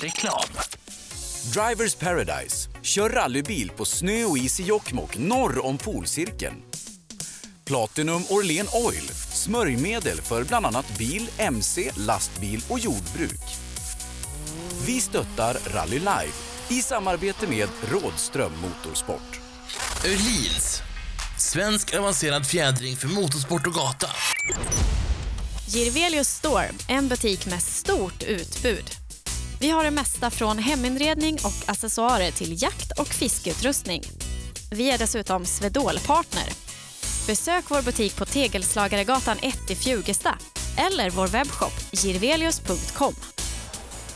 Reklam. 0.00 0.48
Drivers 1.52 1.94
Paradise. 1.94 2.68
Kör 2.82 3.10
rallybil 3.10 3.70
på 3.70 3.84
snö 3.84 4.24
och 4.24 4.38
is 4.38 4.60
i 4.60 4.62
Jokkmokk 4.62 5.18
norr 5.18 5.66
om 5.66 5.78
polcirkeln. 5.78 6.62
Platinum 7.64 8.22
Orlen 8.28 8.66
Oil. 8.72 9.08
Smörjmedel 9.32 10.20
för 10.20 10.44
bland 10.44 10.66
annat 10.66 10.98
bil, 10.98 11.30
mc, 11.38 11.90
lastbil 11.96 12.64
och 12.68 12.78
jordbruk. 12.78 13.40
Vi 14.86 15.00
stöttar 15.00 15.56
Rally 15.74 15.98
Live 15.98 16.32
i 16.68 16.82
samarbete 16.82 17.46
med 17.46 17.68
Rådström 17.92 18.52
Motorsport. 18.62 19.40
Öhlins. 20.04 20.82
Svensk 21.38 21.94
avancerad 21.94 22.46
fjädring 22.46 22.96
för 22.96 23.08
motorsport 23.08 23.66
och 23.66 23.74
gata. 23.74 24.10
Girvelius 25.68 26.28
Store, 26.28 26.70
en 26.88 27.08
butik 27.08 27.46
med 27.46 27.62
stort 27.62 28.22
utbud. 28.22 28.99
Vi 29.62 29.70
har 29.70 29.84
det 29.84 29.90
mesta 29.90 30.30
från 30.30 30.58
heminredning 30.58 31.34
och 31.34 31.70
accessoarer 31.70 32.30
till 32.30 32.62
jakt 32.62 33.00
och 33.00 33.06
fiskeutrustning. 33.06 34.02
Vi 34.70 34.90
är 34.90 34.98
dessutom 34.98 35.44
Swedol-partner. 35.44 36.48
Besök 37.26 37.64
vår 37.68 37.82
butik 37.82 38.16
på 38.16 38.24
Tegelslagaregatan 38.24 39.36
1 39.42 39.70
i 39.70 39.74
Fjugesta 39.74 40.38
eller 40.76 41.10
vår 41.10 41.26
webbshop 41.26 41.72
girvelius.com. 41.92 43.14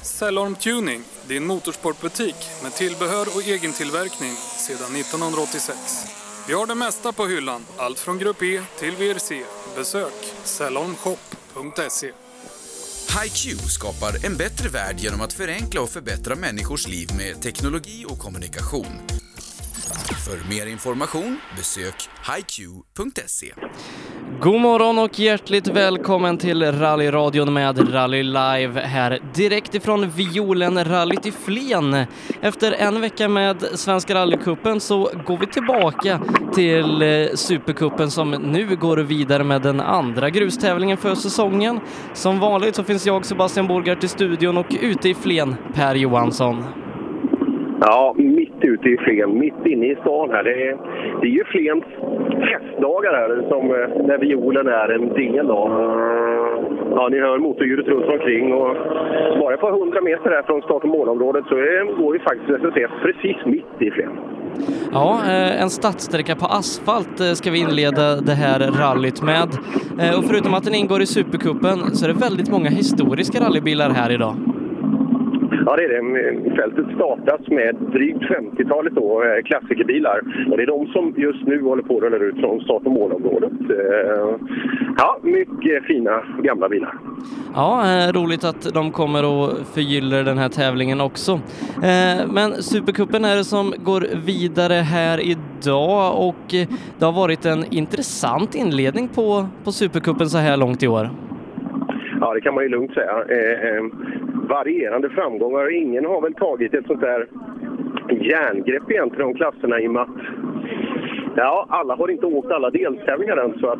Cellorm 0.02 0.54
Tuning, 0.54 1.04
din 1.26 1.46
motorsportbutik 1.46 2.36
med 2.62 2.74
tillbehör 2.74 3.26
och 3.36 3.42
egen 3.42 3.72
tillverkning 3.72 4.32
sedan 4.58 4.96
1986. 4.96 5.78
Vi 6.48 6.54
har 6.54 6.66
det 6.66 6.74
mesta 6.74 7.12
på 7.12 7.26
hyllan, 7.26 7.66
allt 7.76 7.98
från 7.98 8.18
Grupp 8.18 8.42
E 8.42 8.62
till 8.78 8.96
VRC. 8.96 9.44
Besök 9.76 10.34
cellormshop.se. 10.44 12.23
HiQ 13.08 13.60
skapar 13.60 14.24
en 14.26 14.36
bättre 14.36 14.68
värld 14.68 14.96
genom 14.98 15.20
att 15.20 15.32
förenkla 15.32 15.80
och 15.80 15.90
förbättra 15.90 16.34
människors 16.34 16.88
liv 16.88 17.08
med 17.16 17.42
teknologi 17.42 18.04
och 18.08 18.18
kommunikation. 18.18 18.86
För 20.24 20.48
mer 20.48 20.66
information 20.66 21.40
besök 21.56 21.94
hiq.se. 22.26 23.52
God 24.40 24.60
morgon 24.60 24.98
och 24.98 25.18
hjärtligt 25.18 25.66
välkommen 25.68 26.38
till 26.38 26.72
rallyradion 26.72 27.52
med 27.52 27.94
Rally 27.94 28.22
Live 28.22 28.80
här 28.80 29.18
direkt 29.34 29.74
ifrån 29.74 30.10
Violenrallyt 30.10 31.26
i 31.26 31.32
Flen. 31.32 32.06
Efter 32.40 32.72
en 32.72 33.00
vecka 33.00 33.28
med 33.28 33.64
Svenska 33.74 34.14
rallycupen 34.14 34.80
så 34.80 35.10
går 35.26 35.38
vi 35.38 35.46
tillbaka 35.46 36.20
till 36.54 37.02
eh, 37.02 37.34
Supercupen 37.34 38.10
som 38.10 38.30
nu 38.30 38.76
går 38.76 38.96
vidare 38.96 39.44
med 39.44 39.62
den 39.62 39.80
andra 39.80 40.30
grustävlingen 40.30 40.96
för 40.96 41.14
säsongen. 41.14 41.80
Som 42.14 42.40
vanligt 42.40 42.74
så 42.74 42.84
finns 42.84 43.06
jag 43.06 43.26
Sebastian 43.26 43.66
Borgart 43.66 44.04
i 44.04 44.08
studion 44.08 44.56
och 44.56 44.76
ute 44.80 45.08
i 45.08 45.14
Flen 45.14 45.56
Per 45.74 45.94
Johansson. 45.94 46.64
Ja, 47.86 48.14
mitt 48.16 48.60
ute 48.60 48.88
i 48.88 48.96
Flen, 48.96 49.38
mitt 49.38 49.66
inne 49.66 49.86
i 49.86 49.96
stan 50.00 50.30
här. 50.30 50.42
Det 50.44 50.68
är, 50.68 50.76
det 51.20 51.26
är 51.26 51.30
ju 51.30 51.44
Flens 51.44 51.84
festdagar 52.50 53.12
här 53.20 53.48
som 53.48 53.62
eh, 53.70 54.06
när 54.08 54.18
violen 54.18 54.66
är 54.66 54.88
en 54.88 55.08
del 55.08 55.50
av. 55.50 55.70
Ja, 56.96 57.08
ni 57.08 57.18
hör 57.20 57.38
motorljudet 57.38 57.86
runt 57.86 58.06
omkring 58.06 58.52
och 58.52 58.76
bara 59.40 59.54
ett 59.54 59.60
par 59.60 59.72
hundra 59.72 60.00
meter 60.00 60.30
här 60.30 60.42
från 60.42 60.62
start 60.62 60.82
och 60.82 60.88
målområdet 60.88 61.44
så 61.48 61.54
går 62.02 62.16
ju 62.16 62.20
faktiskt 62.20 62.50
SSF 62.50 62.90
precis 63.02 63.36
mitt 63.46 63.74
i 63.78 63.90
Flen. 63.90 64.12
Ja, 64.92 65.20
eh, 65.26 65.62
en 65.62 65.70
stadssträcka 65.70 66.34
på 66.36 66.46
asfalt 66.46 67.20
eh, 67.20 67.32
ska 67.32 67.50
vi 67.50 67.60
inleda 67.60 68.16
det 68.16 68.38
här 68.44 68.58
rallyt 68.80 69.22
med. 69.22 69.48
Och 70.18 70.24
förutom 70.24 70.54
att 70.54 70.64
den 70.64 70.74
ingår 70.74 71.02
i 71.02 71.06
Supercupen 71.06 71.78
så 71.96 72.04
är 72.04 72.12
det 72.12 72.20
väldigt 72.20 72.50
många 72.50 72.68
historiska 72.68 73.40
rallybilar 73.40 73.90
här 73.90 74.12
idag. 74.12 74.34
Ja, 75.66 75.76
det 75.76 75.84
är 75.84 75.88
det. 75.88 76.56
Fältet 76.56 76.86
startas 76.94 77.48
med 77.48 77.74
drygt 77.74 78.22
50-talet 78.22 78.94
då, 78.94 79.22
eh, 79.22 79.42
klassikerbilar. 79.44 80.20
Och 80.50 80.56
det 80.56 80.62
är 80.62 80.66
de 80.66 80.86
som 80.86 81.14
just 81.16 81.46
nu 81.46 81.62
håller 81.62 81.82
på 81.82 81.96
att 81.96 82.02
rulla 82.02 82.16
ut 82.16 82.40
från 82.40 82.60
start 82.60 82.82
och 82.84 82.92
målområdet. 82.92 83.52
Eh, 83.52 84.36
ja, 84.96 85.18
mycket 85.22 85.84
fina 85.84 86.22
gamla 86.42 86.68
bilar. 86.68 86.94
Ja, 87.54 87.82
eh, 87.82 88.12
roligt 88.12 88.44
att 88.44 88.74
de 88.74 88.92
kommer 88.92 89.24
och 89.24 89.50
förgyller 89.74 90.24
den 90.24 90.38
här 90.38 90.48
tävlingen 90.48 91.00
också. 91.00 91.40
Men 92.28 92.52
Supercupen 92.62 93.24
är 93.24 93.36
det 93.36 93.44
som 93.44 93.74
går 93.84 94.06
vidare 94.26 94.74
här 94.74 95.20
idag 95.20 96.28
och 96.28 96.54
det 96.98 97.04
har 97.04 97.12
varit 97.12 97.44
en 97.44 97.64
intressant 97.70 98.54
inledning 98.54 99.08
på, 99.08 99.46
på 99.64 99.72
Supercupen 99.72 100.28
så 100.28 100.38
här 100.38 100.56
långt 100.56 100.82
i 100.82 100.88
år. 100.88 101.10
Ja, 102.24 102.34
det 102.34 102.40
kan 102.40 102.54
man 102.54 102.64
ju 102.64 102.70
lugnt 102.70 102.94
säga. 102.94 103.24
Eh, 103.28 103.68
eh, 103.68 103.84
varierande 104.48 105.10
framgångar. 105.10 105.72
Ingen 105.72 106.04
har 106.04 106.20
väl 106.20 106.34
tagit 106.34 106.74
ett 106.74 106.86
sånt 106.86 107.00
där 107.00 107.26
järngrepp 108.10 108.90
egentligen 108.90 109.26
om 109.26 109.34
klasserna 109.34 109.80
i 109.80 109.88
och 109.88 109.92
med 109.92 110.02
att 110.02 110.08
ja, 111.36 111.66
alla 111.68 111.94
har 111.94 112.10
inte 112.10 112.26
åkt 112.26 112.50
alla 112.50 112.70
deltävlingar 112.70 113.36
än 113.36 113.58
så 113.58 113.68
att 113.68 113.78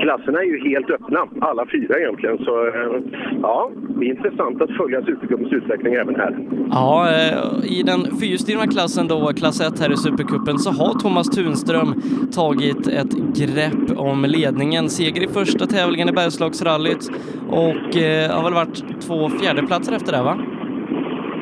klasserna 0.00 0.38
är 0.38 0.44
ju 0.44 0.68
helt 0.70 0.90
öppna, 0.90 1.20
alla 1.40 1.66
fyra 1.72 1.98
egentligen. 1.98 2.38
Så 2.38 2.66
eh, 2.66 3.00
ja, 3.42 3.70
det 3.98 4.04
är 4.06 4.10
intressant 4.10 4.62
att 4.62 4.70
följa 4.76 5.02
Supercupens 5.02 5.52
utveckling 5.52 5.94
även 5.94 6.14
här. 6.14 6.38
Ja, 6.70 7.08
eh, 7.10 7.78
i 7.78 7.82
den 7.82 8.00
fyrhjulsdrivna 8.20 8.66
klassen 8.66 9.08
då, 9.08 9.32
klass 9.36 9.60
1 9.60 9.80
här 9.80 9.92
i 9.92 9.96
Supercupen, 9.96 10.58
så 10.58 10.70
har 10.70 10.94
Thomas 10.94 11.30
Tunström 11.30 11.94
tagit 12.34 12.86
ett 12.86 13.14
grepp 13.40 13.98
om 13.98 14.24
ledningen. 14.24 14.88
Seger 14.88 15.22
i 15.22 15.28
första 15.28 15.66
tävlingen 15.66 16.08
i 16.08 16.12
Bergslagsrallyt 16.12 17.10
och 17.48 17.96
eh, 17.96 18.30
har 18.30 18.44
väl 18.44 18.54
varit 18.54 19.00
två 19.00 19.28
fjärdeplatser 19.28 19.92
efter 19.92 20.12
det, 20.12 20.22
va? 20.22 20.38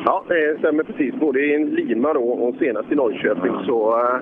Ja, 0.05 0.23
det 0.27 0.59
stämmer 0.59 0.83
precis. 0.83 1.15
Både 1.15 1.39
i 1.39 1.65
Lima 1.65 2.13
då 2.13 2.21
och 2.21 2.55
senast 2.59 2.91
i 2.91 2.95
Norrköping. 2.95 3.53
Så 3.65 3.99
eh, 3.99 4.15
äh, 4.15 4.21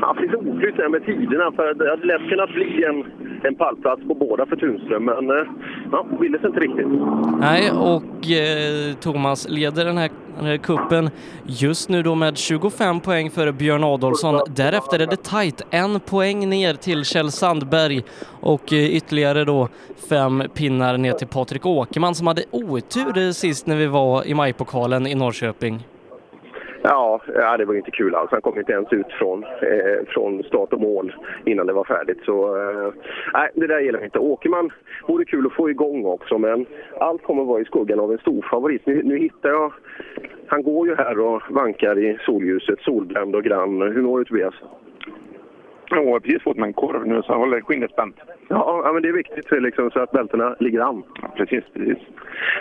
ja, 0.00 0.16
lite 0.20 0.36
oklytt 0.36 0.76
där 0.76 0.88
med 0.88 1.04
tiderna. 1.06 1.52
För 1.52 1.74
det 1.74 1.90
hade 1.90 2.06
lätt 2.06 2.28
kunnat 2.28 2.50
bli 2.54 2.84
en, 2.84 3.04
en 3.42 3.54
pallplats 3.54 4.02
på 4.08 4.14
båda 4.14 4.46
för 4.46 4.56
Tunström. 4.56 5.04
Men 5.04 5.30
äh, 5.30 5.46
ja, 5.92 6.06
ville 6.20 6.38
sig 6.38 6.46
inte 6.46 6.60
riktigt. 6.60 6.86
Nej, 7.40 7.70
och 7.70 8.30
eh, 8.30 8.94
Thomas 9.00 9.48
leder 9.48 9.84
den 9.84 9.96
här 9.96 10.10
Eh, 10.42 10.60
kuppen 10.60 11.10
just 11.46 11.88
nu 11.88 12.02
då 12.02 12.14
med 12.14 12.38
25 12.38 13.00
poäng 13.00 13.30
för 13.30 13.52
Björn 13.52 13.84
Adolfsson. 13.84 14.40
Därefter 14.54 14.98
är 14.98 15.06
det 15.06 15.22
tajt, 15.22 15.62
en 15.70 16.00
poäng 16.00 16.48
ner 16.48 16.74
till 16.74 17.04
Kjell 17.04 17.30
Sandberg 17.30 18.02
och 18.40 18.72
eh, 18.72 18.84
ytterligare 18.84 19.44
då 19.44 19.68
fem 20.08 20.42
pinnar 20.54 20.96
ner 20.96 21.12
till 21.12 21.26
Patrik 21.26 21.66
Åkerman 21.66 22.14
som 22.14 22.26
hade 22.26 22.44
otur 22.50 23.32
sist 23.32 23.66
när 23.66 23.76
vi 23.76 23.86
var 23.86 24.26
i 24.26 24.34
majpokalen 24.34 25.06
i 25.06 25.14
Norrköping. 25.14 25.84
Ja, 26.86 27.20
ja, 27.34 27.56
det 27.56 27.64
var 27.64 27.74
inte 27.74 27.90
kul 27.90 28.14
alls. 28.14 28.30
Han 28.30 28.40
kom 28.40 28.58
inte 28.58 28.72
ens 28.72 28.92
ut 28.92 29.12
från, 29.12 29.44
eh, 29.44 30.06
från 30.08 30.42
start 30.42 30.72
och 30.72 30.80
mål 30.80 31.14
innan 31.44 31.66
det 31.66 31.72
var 31.72 31.84
färdigt. 31.84 32.18
Så 32.24 32.56
eh, 32.56 32.92
nej, 33.34 33.50
det 33.54 33.66
där 33.66 33.80
gillar 33.80 33.98
vi 33.98 34.04
inte. 34.04 34.18
Åkerman 34.18 34.72
vore 35.08 35.24
kul 35.24 35.46
att 35.46 35.52
få 35.52 35.70
igång 35.70 36.04
också, 36.04 36.38
men 36.38 36.66
allt 37.00 37.22
kommer 37.22 37.42
att 37.42 37.48
vara 37.48 37.60
i 37.60 37.64
skuggan 37.64 38.00
av 38.00 38.12
en 38.12 38.18
stor 38.18 38.42
favorit. 38.50 38.86
Nu, 38.86 39.02
nu 39.02 39.18
hittar 39.18 39.48
jag... 39.48 39.72
Han 40.46 40.62
går 40.62 40.88
ju 40.88 40.94
här 40.94 41.18
och 41.18 41.42
vankar 41.50 41.98
i 41.98 42.18
solljuset, 42.26 42.80
solbränd 42.80 43.36
och 43.36 43.44
grann. 43.44 43.82
Hur 43.82 44.02
mår 44.02 44.18
du 44.18 44.24
Tobias? 44.24 44.54
Jag 45.90 46.04
har 46.12 46.20
precis 46.20 46.42
fått 46.42 46.56
mig 46.56 46.66
en 46.66 46.72
korv 46.72 47.06
nu 47.06 47.22
så 47.22 47.32
jag 47.32 47.38
håller 47.38 47.60
skinnet 47.60 47.90
spänt. 47.90 48.16
Ja, 48.48 48.82
ja, 48.84 48.92
men 48.92 49.02
det 49.02 49.08
är 49.08 49.12
viktigt 49.12 49.50
liksom, 49.50 49.90
så 49.90 50.00
att 50.00 50.10
bältena 50.12 50.56
ligger 50.60 50.80
an. 50.80 51.02
Ja, 51.22 51.28
precis, 51.36 51.64
precis. 51.74 51.98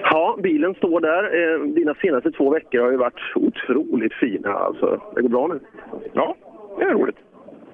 Ja, 0.03 0.38
bilen 0.44 0.75
står 0.75 1.00
där. 1.00 1.23
Eh, 1.23 1.59
dina 1.59 1.94
senaste 1.94 2.31
två 2.31 2.50
veckor 2.50 2.81
har 2.81 2.91
ju 2.91 2.97
varit 2.97 3.22
otroligt 3.35 4.13
fina. 4.13 4.53
Alltså, 4.53 5.01
det 5.16 5.22
går 5.22 5.29
bra 5.29 5.47
nu. 5.47 5.59
Ja, 6.13 6.35
det 6.78 6.84
är 6.84 6.89
roligt. 6.89 7.17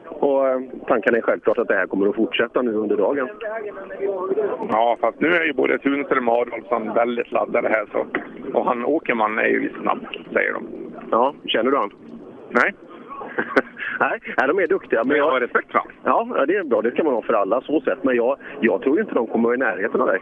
Och 0.06 0.48
eh, 0.48 0.62
tanken 0.88 1.16
är 1.16 1.22
självklart 1.22 1.58
att 1.58 1.68
det 1.68 1.76
här 1.76 1.88
kommer 1.88 2.08
att 2.08 2.16
fortsätta 2.16 2.62
nu 2.62 2.74
under 2.74 2.98
dagen. 2.98 3.30
Ja, 4.72 4.98
fast 5.02 5.20
nu 5.20 5.28
är 5.28 5.46
ju 5.46 5.54
både 5.54 5.78
Tunström 5.78 6.30
och 6.30 6.38
Adolfsson 6.38 6.94
väldigt 6.94 7.32
laddade 7.32 7.70
här. 7.70 7.86
Så. 7.92 8.06
Och 8.54 8.66
han 8.66 8.86
Åkerman 8.86 9.40
är 9.40 9.48
ju 9.48 9.70
snabb, 9.82 10.00
säger 10.34 10.54
de. 10.54 10.68
Ja, 11.12 11.34
känner 11.46 11.72
du 11.72 11.78
han? 11.78 11.92
Nej. 12.50 12.74
Nej, 14.00 14.20
de 14.48 14.60
är 14.60 14.68
duktiga. 14.68 15.04
Men 15.04 15.18
jag 15.18 15.32
har 15.32 15.40
respekt 15.40 15.72
för 15.72 15.82
Ja, 16.04 16.46
det 16.48 16.56
är 16.56 16.64
bra. 16.64 16.82
Det 16.82 16.92
ska 16.92 17.04
man 17.04 17.14
ha 17.14 17.22
för 17.22 17.34
alla 17.34 17.62
så 17.62 17.82
sätt. 17.82 18.00
Men 18.02 18.16
jag, 18.16 18.38
jag 18.62 18.82
tror 18.82 19.00
inte 19.00 19.14
de 19.14 19.28
kommer 19.28 19.54
i 19.54 19.58
närheten 19.58 20.02
av 20.02 20.08
dig. 20.08 20.20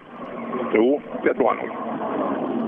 Jo, 0.74 1.02
det 1.24 1.34
tror 1.34 1.46
jag 1.46 1.56
nog. 1.56 1.76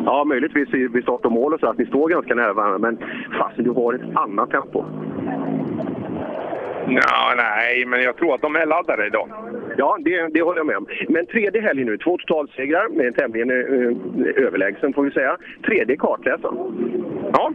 Ja, 0.06 0.24
möjligtvis 0.24 0.74
vid 0.74 1.04
start 1.04 1.26
och 1.26 1.32
mål 1.32 1.54
och 1.54 1.60
så 1.60 1.68
att 1.68 1.78
ni 1.78 1.86
står 1.86 2.10
ganska 2.10 2.36
nära 2.36 2.54
varandra. 2.54 2.78
Men 2.78 2.98
fasen, 3.38 3.64
du 3.64 3.72
har 3.72 3.94
ett 3.94 4.16
annat 4.16 4.52
tempo. 4.52 4.86
Ja, 6.88 7.34
nej, 7.38 7.86
men 7.86 8.02
jag 8.02 8.18
tror 8.18 8.36
att 8.36 8.42
de 8.42 8.56
är 8.56 8.66
laddade 8.66 9.08
idag. 9.08 9.30
Ja, 9.78 9.98
det, 10.00 10.28
det 10.34 10.42
håller 10.42 10.60
jag 10.60 10.68
med 10.68 10.78
om. 10.78 10.88
Men 11.10 11.26
tredje 11.26 11.62
helgen 11.62 11.88
nu, 11.88 11.98
två 11.98 12.18
totalsegrar. 12.18 12.90
med 12.90 13.16
Tämligen 13.16 13.50
eh, 13.50 14.46
överlägsen 14.46 14.94
får 14.94 15.04
vi 15.04 15.12
säga. 15.12 15.38
Tredje 15.66 15.98
kartläsaren. 15.98 16.58
Ja, 17.34 17.52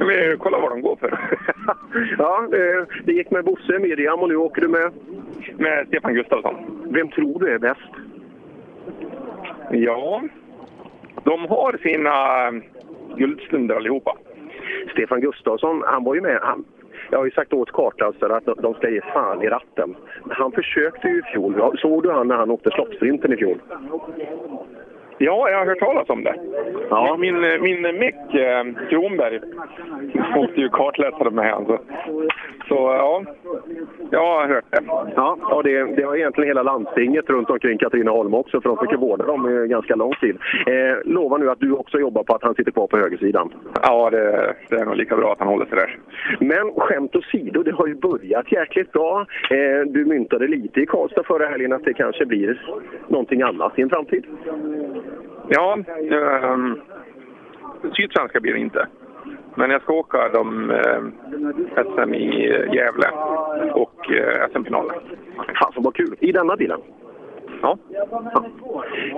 jag 0.00 0.28
vill 0.28 0.38
kolla 0.38 0.58
vad 0.58 0.70
de 0.70 0.80
går 0.80 0.96
för. 0.96 1.18
ja, 2.18 2.48
eh, 2.52 2.86
det 3.04 3.12
gick 3.12 3.30
med 3.30 3.44
Bosse, 3.44 3.78
Miriam 3.78 4.20
och 4.20 4.28
nu 4.28 4.36
åker 4.36 4.60
du 4.60 4.68
med? 4.68 4.92
Med 5.56 5.86
Stefan 5.86 6.14
Gustafsson. 6.14 6.54
Vem 6.90 7.08
tror 7.08 7.40
du 7.40 7.54
är 7.54 7.58
bäst? 7.58 7.90
Ja, 9.70 10.22
de 11.24 11.46
har 11.46 11.78
sina 11.82 12.50
guldstunder 13.16 13.74
allihopa. 13.76 14.16
Stefan 14.92 15.20
Gustafsson, 15.20 15.82
han 15.86 16.04
var 16.04 16.14
ju 16.14 16.20
med. 16.20 16.38
Han, 16.42 16.64
jag 17.10 17.18
har 17.18 17.24
ju 17.24 17.30
sagt 17.30 17.52
åt 17.52 17.72
kartläsare 17.72 18.36
att 18.36 18.62
de 18.62 18.74
ska 18.74 18.90
ge 18.90 19.00
fan 19.00 19.42
i 19.42 19.48
ratten. 19.48 19.96
Han 20.30 20.52
försökte 20.52 21.08
ju 21.08 21.18
i 21.18 21.22
fjol. 21.22 21.76
Såg 21.78 22.02
du 22.02 22.10
han 22.10 22.28
när 22.28 22.36
han 22.36 22.50
åkte 22.50 22.70
sloppsprinten 22.70 23.32
i 23.32 23.36
fjol? 23.36 23.58
Ja, 25.22 25.50
jag 25.50 25.58
har 25.58 25.66
hört 25.66 25.78
talas 25.78 26.10
om 26.10 26.24
det. 26.24 26.34
Ja. 26.90 27.16
Min, 27.16 27.40
min 27.40 27.82
meck 27.82 28.34
eh, 28.34 28.88
Kronberg 28.88 29.40
åkte 30.36 30.60
ju 30.60 30.68
kartläsare 30.68 31.30
med 31.30 31.50
han. 31.50 31.66
Så, 31.66 31.78
så 32.68 32.74
ja, 32.74 33.22
jag 34.10 34.20
har 34.20 34.48
hört 34.48 34.64
det. 34.70 34.80
Ja, 35.16 35.38
och 35.40 35.64
det, 35.64 35.96
det 35.96 36.02
har 36.02 36.16
egentligen 36.16 36.48
hela 36.48 36.62
landstinget 36.62 37.30
runt 37.30 37.50
omkring 37.50 37.78
Katrineholm 37.78 38.34
också, 38.34 38.60
för 38.60 38.68
de 38.68 38.78
fick 38.78 38.90
ju 38.90 38.96
vårda 38.96 39.26
dem 39.26 39.68
ganska 39.68 39.94
lång 39.94 40.12
tid. 40.12 40.36
Eh, 40.66 40.96
lova 41.04 41.36
nu 41.36 41.50
att 41.50 41.60
du 41.60 41.72
också 41.72 41.98
jobbar 41.98 42.22
på 42.22 42.34
att 42.34 42.42
han 42.42 42.54
sitter 42.54 42.72
kvar 42.72 42.86
på 42.86 42.96
högersidan. 42.96 43.52
Ja, 43.82 44.10
det, 44.10 44.54
det 44.68 44.76
är 44.76 44.84
nog 44.84 44.96
lika 44.96 45.16
bra 45.16 45.32
att 45.32 45.38
han 45.38 45.48
håller 45.48 45.66
sig 45.66 45.76
där. 45.76 45.98
Men 46.40 46.72
skämt 46.72 47.16
åsido, 47.16 47.62
det 47.62 47.72
har 47.72 47.86
ju 47.86 47.94
börjat 47.94 48.52
jäkligt 48.52 48.92
bra. 48.92 49.26
Eh, 49.50 49.86
du 49.86 50.04
myntade 50.04 50.46
lite 50.46 50.80
i 50.80 50.86
Karlstad 50.86 51.22
förra 51.22 51.46
helgen 51.46 51.72
att 51.72 51.84
det 51.84 51.94
kanske 51.94 52.26
blir 52.26 52.62
någonting 53.08 53.42
annat 53.42 53.78
i 53.78 53.82
en 53.82 53.90
framtid. 53.90 54.24
Ja, 55.48 55.78
um, 56.42 56.80
Sydsvenska 57.96 58.40
blir 58.40 58.52
det 58.52 58.58
inte. 58.58 58.86
Men 59.54 59.70
jag 59.70 59.82
ska 59.82 59.92
åka 59.92 60.28
de 60.28 60.70
eh, 60.70 61.02
SM 61.84 62.14
i 62.14 62.48
Gävle 62.74 63.10
och 63.72 64.12
eh, 64.12 64.48
SM-finalen. 64.52 64.96
Fasen 65.60 65.82
vad 65.82 65.94
kul! 65.94 66.16
I 66.20 66.32
denna 66.32 66.56
bilen? 66.56 66.80
Ja. 67.62 67.78
ja. 67.88 68.44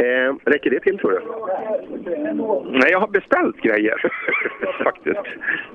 Eh, 0.04 0.34
räcker 0.44 0.70
det 0.70 0.80
till 0.80 0.98
tror 0.98 1.10
du? 1.10 1.20
Nej, 2.78 2.90
jag 2.90 3.00
har 3.00 3.08
beställt 3.08 3.56
grejer 3.56 4.12
faktiskt. 4.84 5.20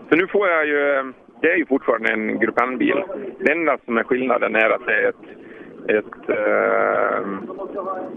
Så 0.10 0.16
nu 0.16 0.28
får 0.28 0.48
jag 0.48 0.68
ju... 0.68 1.14
Det 1.42 1.52
är 1.52 1.58
ju 1.58 1.66
fortfarande 1.66 2.14
en 2.14 2.40
Grupp 2.40 2.62
N-bil. 2.62 3.04
Det 3.40 3.52
enda 3.52 3.78
som 3.86 3.98
är 3.98 4.04
skillnaden 4.04 4.56
är 4.56 4.70
att 4.70 4.86
det 4.86 4.94
är 4.94 5.10
ett 5.10 5.16
ett, 5.88 6.30
eh, 6.30 7.20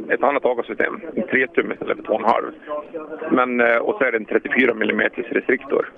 ett 0.08 0.22
annat 0.22 0.44
avgassystem. 0.44 1.00
En 1.14 1.22
3 1.22 1.46
tum 1.46 1.72
istället 1.72 1.96
för 1.96 2.04
2,5. 2.04 2.52
Men, 3.30 3.60
eh, 3.60 3.76
och 3.76 3.96
så 3.98 4.04
är 4.04 4.12
det 4.12 4.18
en 4.18 4.24
34 4.24 4.70
mm 4.70 5.00
restriktor. 5.14 5.92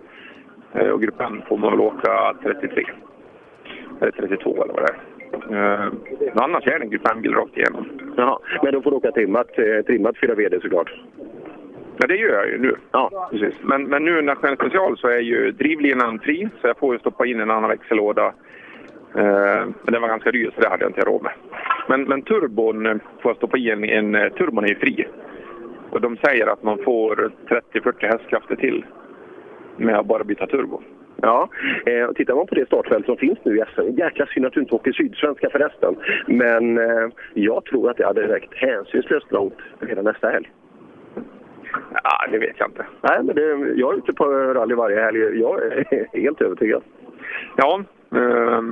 Eh, 0.73 0.89
och 0.89 1.03
gruppen 1.03 1.43
får 1.49 1.57
man 1.57 1.71
väl 1.71 1.81
åka 1.81 2.35
33. 2.43 2.85
Eller 4.01 4.13
32 4.13 4.65
eller 4.65 4.75
vad 4.75 4.83
det 4.83 4.93
är. 4.93 5.01
Men 6.35 6.39
annars 6.45 6.67
är 6.67 6.79
det 6.79 6.85
en 6.85 6.91
Grupp 6.91 7.09
M-bil 7.11 7.35
rakt 7.35 7.57
igenom. 7.57 7.87
Jaha, 8.17 8.39
men 8.63 8.73
då 8.73 8.83
får 8.83 8.91
du 8.91 8.97
åka 8.97 9.13
trimmat, 9.13 9.49
trimmat 9.87 10.19
4 10.19 10.35
VD 10.35 10.61
såklart? 10.61 10.93
Ja, 11.97 12.07
det 12.07 12.17
gör 12.17 12.35
jag 12.35 12.49
ju 12.49 12.59
nu. 12.59 12.77
Ja. 12.91 13.29
Precis. 13.31 13.55
Men, 13.63 13.85
men 13.85 14.05
nu 14.05 14.23
nationell 14.23 14.57
special 14.57 14.99
så 14.99 15.09
är 15.09 15.19
ju 15.19 15.53
drivlinan 15.53 16.19
fri, 16.19 16.49
så 16.61 16.67
jag 16.67 16.79
får 16.79 16.95
ju 16.95 16.99
stoppa 16.99 17.27
in 17.27 17.41
en 17.41 17.51
annan 17.51 17.71
växellåda 17.71 18.33
men 19.15 19.93
den 19.93 20.03
var 20.03 20.09
ganska 20.09 20.31
dyr 20.31 20.51
så 20.55 20.61
det 20.61 20.69
hade 20.69 20.85
jag 20.85 20.91
inte 20.91 21.01
råd 21.01 21.23
med. 21.23 21.33
Men, 21.89 22.03
men 22.03 22.23
turbon 22.23 23.01
får 23.23 23.31
jag 23.31 23.37
stoppa 23.37 23.57
i 23.57 23.71
en, 23.71 23.85
en 23.85 24.15
eh, 24.15 24.29
turbon 24.29 24.65
är 24.65 24.75
fri. 24.75 25.07
Och 25.91 26.01
de 26.01 26.17
säger 26.17 26.47
att 26.47 26.63
man 26.63 26.79
får 26.85 27.31
30-40 27.73 28.07
hästkrafter 28.07 28.57
till 28.57 28.85
med 29.77 29.99
att 29.99 30.07
bara 30.07 30.25
byta 30.25 30.47
turbo. 30.47 30.83
Ja, 31.17 31.49
eh, 31.87 32.13
tittar 32.13 32.35
man 32.35 32.47
på 32.47 32.55
det 32.55 32.67
startfält 32.67 33.07
som 33.07 33.17
finns 33.17 33.39
nu 33.43 33.59
i 33.59 33.65
SM, 33.75 33.99
jäkla 33.99 34.27
synd 34.27 34.47
att 34.47 34.53
du 34.53 34.61
inte 34.61 34.75
åker 34.75 34.93
sydsvenska 34.93 35.51
förresten. 35.51 35.97
Men 36.27 36.79
eh, 36.79 37.09
jag 37.35 37.65
tror 37.65 37.91
att 37.91 37.97
det 37.97 38.07
hade 38.07 38.29
räckt 38.29 38.55
hänsynslöst 38.55 39.33
långt 39.33 39.59
redan 39.81 40.05
nästa 40.05 40.31
helg. 40.31 40.51
Ja, 42.05 42.27
det 42.31 42.39
vet 42.39 42.57
jag 42.59 42.69
inte. 42.69 42.87
Nej, 43.01 43.23
men 43.23 43.35
det, 43.35 43.73
jag 43.77 43.95
är 43.95 43.99
ute 43.99 44.13
på 44.13 44.25
rally 44.25 44.75
varje 44.75 45.01
helg. 45.01 45.19
Jag 45.19 45.63
är 45.63 46.07
helt 46.23 46.41
övertygad. 46.41 46.83
Ja, 47.57 47.85
eh, 48.15 48.63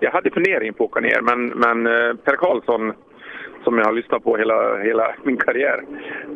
jag 0.00 0.10
hade 0.10 0.30
fundering 0.30 0.74
på 0.74 0.84
att 0.84 0.90
åka 0.90 1.00
ner, 1.00 1.20
men, 1.22 1.46
men 1.46 1.86
eh, 1.86 2.14
Per 2.14 2.36
Karlsson 2.36 2.92
som 3.64 3.78
jag 3.78 3.84
har 3.84 3.92
lyssnat 3.92 4.24
på 4.24 4.36
hela, 4.36 4.76
hela 4.78 5.14
min 5.22 5.36
karriär 5.36 5.84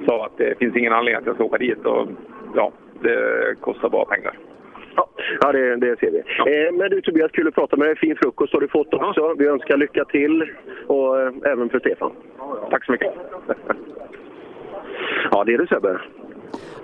sa 0.07 0.27
att 0.27 0.39
det 0.39 0.59
finns 0.59 0.77
ingen 0.77 0.93
anledning 0.93 1.21
att 1.21 1.27
jag 1.27 1.35
ska 1.35 1.45
åka 1.45 1.59
dit. 1.59 1.87
Och, 1.87 2.09
ja, 2.55 2.73
det 3.01 3.55
kostar 3.61 3.89
bara 3.89 4.05
pengar. 4.05 4.39
Ja, 5.41 5.53
det, 5.53 5.77
det 5.77 5.99
ser 6.01 6.11
vi. 6.11 6.23
Ja. 6.39 6.49
Eh, 6.49 6.73
men 6.73 6.91
du 6.91 7.01
Tobias, 7.01 7.33
kul 7.33 7.49
att 7.49 7.55
prata 7.55 7.77
med 7.77 7.89
dig. 7.89 7.97
Fin 7.97 8.17
frukost 8.17 8.53
har 8.53 8.61
du 8.61 8.69
fått 8.69 8.95
också. 8.95 9.21
Ja. 9.21 9.35
Vi 9.39 9.47
önskar 9.47 9.77
lycka 9.77 10.05
till 10.05 10.51
och 10.87 11.21
eh, 11.21 11.33
även 11.45 11.69
för 11.69 11.79
Stefan. 11.81 12.13
Tack 12.71 12.85
så 12.85 12.93
mycket. 12.93 13.13
ja, 15.31 15.45
det 15.45 15.55
är 15.55 15.59
du 15.59 15.67
Sebbe. 15.67 16.01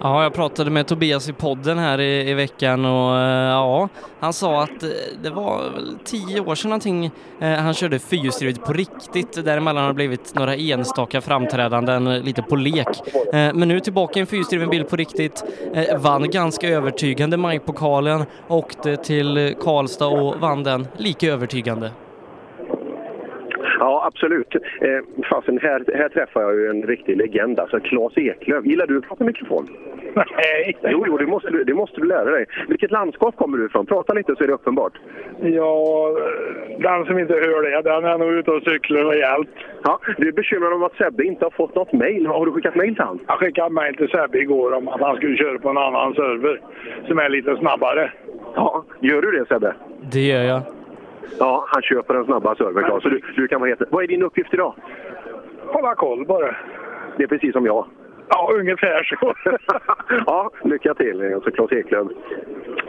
Ja, 0.01 0.23
jag 0.23 0.35
pratade 0.35 0.71
med 0.71 0.87
Tobias 0.87 1.29
i 1.29 1.33
podden 1.33 1.79
här 1.79 2.01
i, 2.01 2.31
i 2.31 2.35
veckan 2.35 2.85
och 2.85 3.17
eh, 3.17 3.51
ja, 3.51 3.89
han 4.21 4.33
sa 4.33 4.63
att 4.63 4.83
eh, 4.83 4.89
det 5.23 5.31
var 5.31 5.71
väl 5.75 5.99
tio 6.05 6.41
år 6.41 6.55
sedan 6.55 6.69
någonting 6.69 7.11
eh, 7.41 7.51
han 7.51 7.75
körde 7.75 7.99
fyrhjulsdrivet 7.99 8.65
på 8.65 8.73
riktigt. 8.73 9.45
Däremellan 9.45 9.83
har 9.83 9.89
det 9.89 9.95
blivit 9.95 10.35
några 10.35 10.55
enstaka 10.57 11.21
framträdanden 11.21 12.07
eh, 12.07 12.23
lite 12.23 12.43
på 12.43 12.57
lek. 12.57 12.89
Men 13.33 13.69
nu 13.69 13.81
tillbaka 13.81 14.19
i 14.19 14.21
en 14.21 14.27
fyrhjulsdriven 14.27 14.71
bil 14.71 14.85
på 14.85 14.97
riktigt. 14.97 15.45
Vann 15.99 16.31
ganska 16.31 16.69
övertygande 16.69 17.37
majpokalen, 17.37 18.25
åkte 18.49 18.97
till 18.97 19.55
Karlstad 19.61 20.07
och 20.07 20.41
vann 20.41 20.63
den 20.63 20.87
lika 20.97 21.27
övertygande. 21.33 21.91
Ja, 23.79 24.05
absolut. 24.07 24.55
Eh, 24.55 25.25
fasen, 25.31 25.59
här, 25.63 25.85
här 25.95 26.09
träffar 26.09 26.43
jag 26.43 26.55
ju 26.55 26.67
en 26.69 26.83
riktig 26.83 27.17
legend, 27.17 27.61
alltså 27.61 27.81
Claes 27.81 28.19
Eklöf. 28.19 28.65
Gillar 28.65 28.87
du 28.87 28.99
att 28.99 29.09
prata 29.09 29.25
mikrofon? 29.25 29.69
Nej. 30.15 30.77
Jo, 30.83 31.05
jo 31.07 31.19
det, 31.19 31.27
måste 31.27 31.51
du, 31.51 31.65
det 31.65 31.75
måste 31.75 32.01
du 32.01 32.07
lära 32.07 32.31
dig. 32.31 32.47
Vilket 32.69 32.91
landskap 32.91 33.37
kommer 33.37 33.59
du 33.59 33.67
ifrån? 33.67 33.87
Prata 33.87 34.15
lite 34.15 34.37
så 34.37 34.45
är 34.45 34.49
det 34.49 34.55
uppenbart. 34.55 34.93
Ja, 35.43 36.09
den 36.79 37.05
som 37.05 37.19
inte 37.19 37.35
hör 37.35 37.63
det, 37.63 37.91
den 37.91 38.05
är 38.05 38.19
nog 38.19 38.33
ute 38.33 38.51
och 38.51 38.63
cyklar 38.63 39.05
rejält. 39.05 39.49
Ja, 39.85 40.01
du 40.17 40.29
är 40.29 40.33
bekymrad 40.33 40.73
om 40.73 40.83
att 40.83 40.97
Sebbe 40.97 41.25
inte 41.25 41.45
har 41.45 41.51
fått 41.51 41.75
något 41.75 41.93
mejl. 41.93 42.27
Har 42.27 42.47
du 42.47 42.53
skickat 42.53 42.75
mejl 42.75 42.95
till 42.95 43.05
honom? 43.05 43.21
Jag 43.27 43.39
skickade 43.39 43.71
mejl 43.71 43.97
till 43.97 44.09
Sebbe 44.09 44.39
igår 44.39 44.73
om 44.73 44.89
att 44.89 45.01
han 45.01 45.17
skulle 45.17 45.37
köra 45.37 45.59
på 45.59 45.69
en 45.69 45.79
annan 45.79 46.15
server 46.15 46.61
som 47.07 47.19
är 47.19 47.29
lite 47.29 47.57
snabbare. 47.57 48.13
Ja, 48.55 48.85
gör 49.01 49.23
du 49.23 49.31
det 49.31 49.47
Sebbe? 49.49 49.75
Det 50.13 50.21
gör 50.21 50.43
jag. 50.43 50.78
Ja, 51.39 51.65
han 51.69 51.83
köper 51.83 52.15
den 52.15 52.25
snabba 52.25 52.55
servern, 52.55 53.01
Så 53.01 53.09
du, 53.09 53.21
du 53.37 53.49
kan 53.49 53.61
vara 53.61 53.69
helt... 53.69 53.83
Vad 53.91 54.05
är 54.05 54.09
din 54.09 54.23
uppgift 54.23 54.55
idag? 54.55 54.75
Hålla 55.67 55.95
koll 55.95 56.27
bara. 56.27 56.57
Det 57.17 57.23
är 57.23 57.29
precis 57.29 57.53
som 57.53 57.67
jag. 57.67 57.87
Ja, 58.29 58.51
ungefär 58.55 59.03
så. 59.03 59.35
ja, 60.27 60.51
lycka 60.65 60.95
till, 60.95 61.35
alltså 61.35 61.51
Claes 61.51 61.73
Eklöf. 61.73 62.09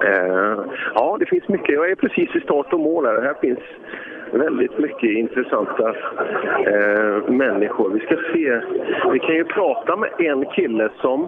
Eh, 0.04 0.56
ja, 0.96 1.18
det 1.20 1.26
finns 1.26 1.48
mycket. 1.48 1.76
Jag 1.76 1.92
är 1.92 1.96
precis 1.96 2.36
i 2.36 2.40
start 2.40 2.74
och 2.74 2.80
mål 2.80 3.06
här. 3.06 3.22
Här 3.22 3.34
finns 3.42 3.60
väldigt 4.32 4.78
mycket 4.78 5.10
intressanta 5.10 5.90
eh, 6.66 7.32
människor. 7.32 7.90
Vi 7.90 8.00
ska 8.00 8.16
se. 8.16 8.62
Vi 9.12 9.20
kan 9.20 9.36
ju 9.36 9.46
prata 9.46 9.96
med 9.96 10.10
en 10.18 10.46
kille 10.46 10.90
som 11.02 11.28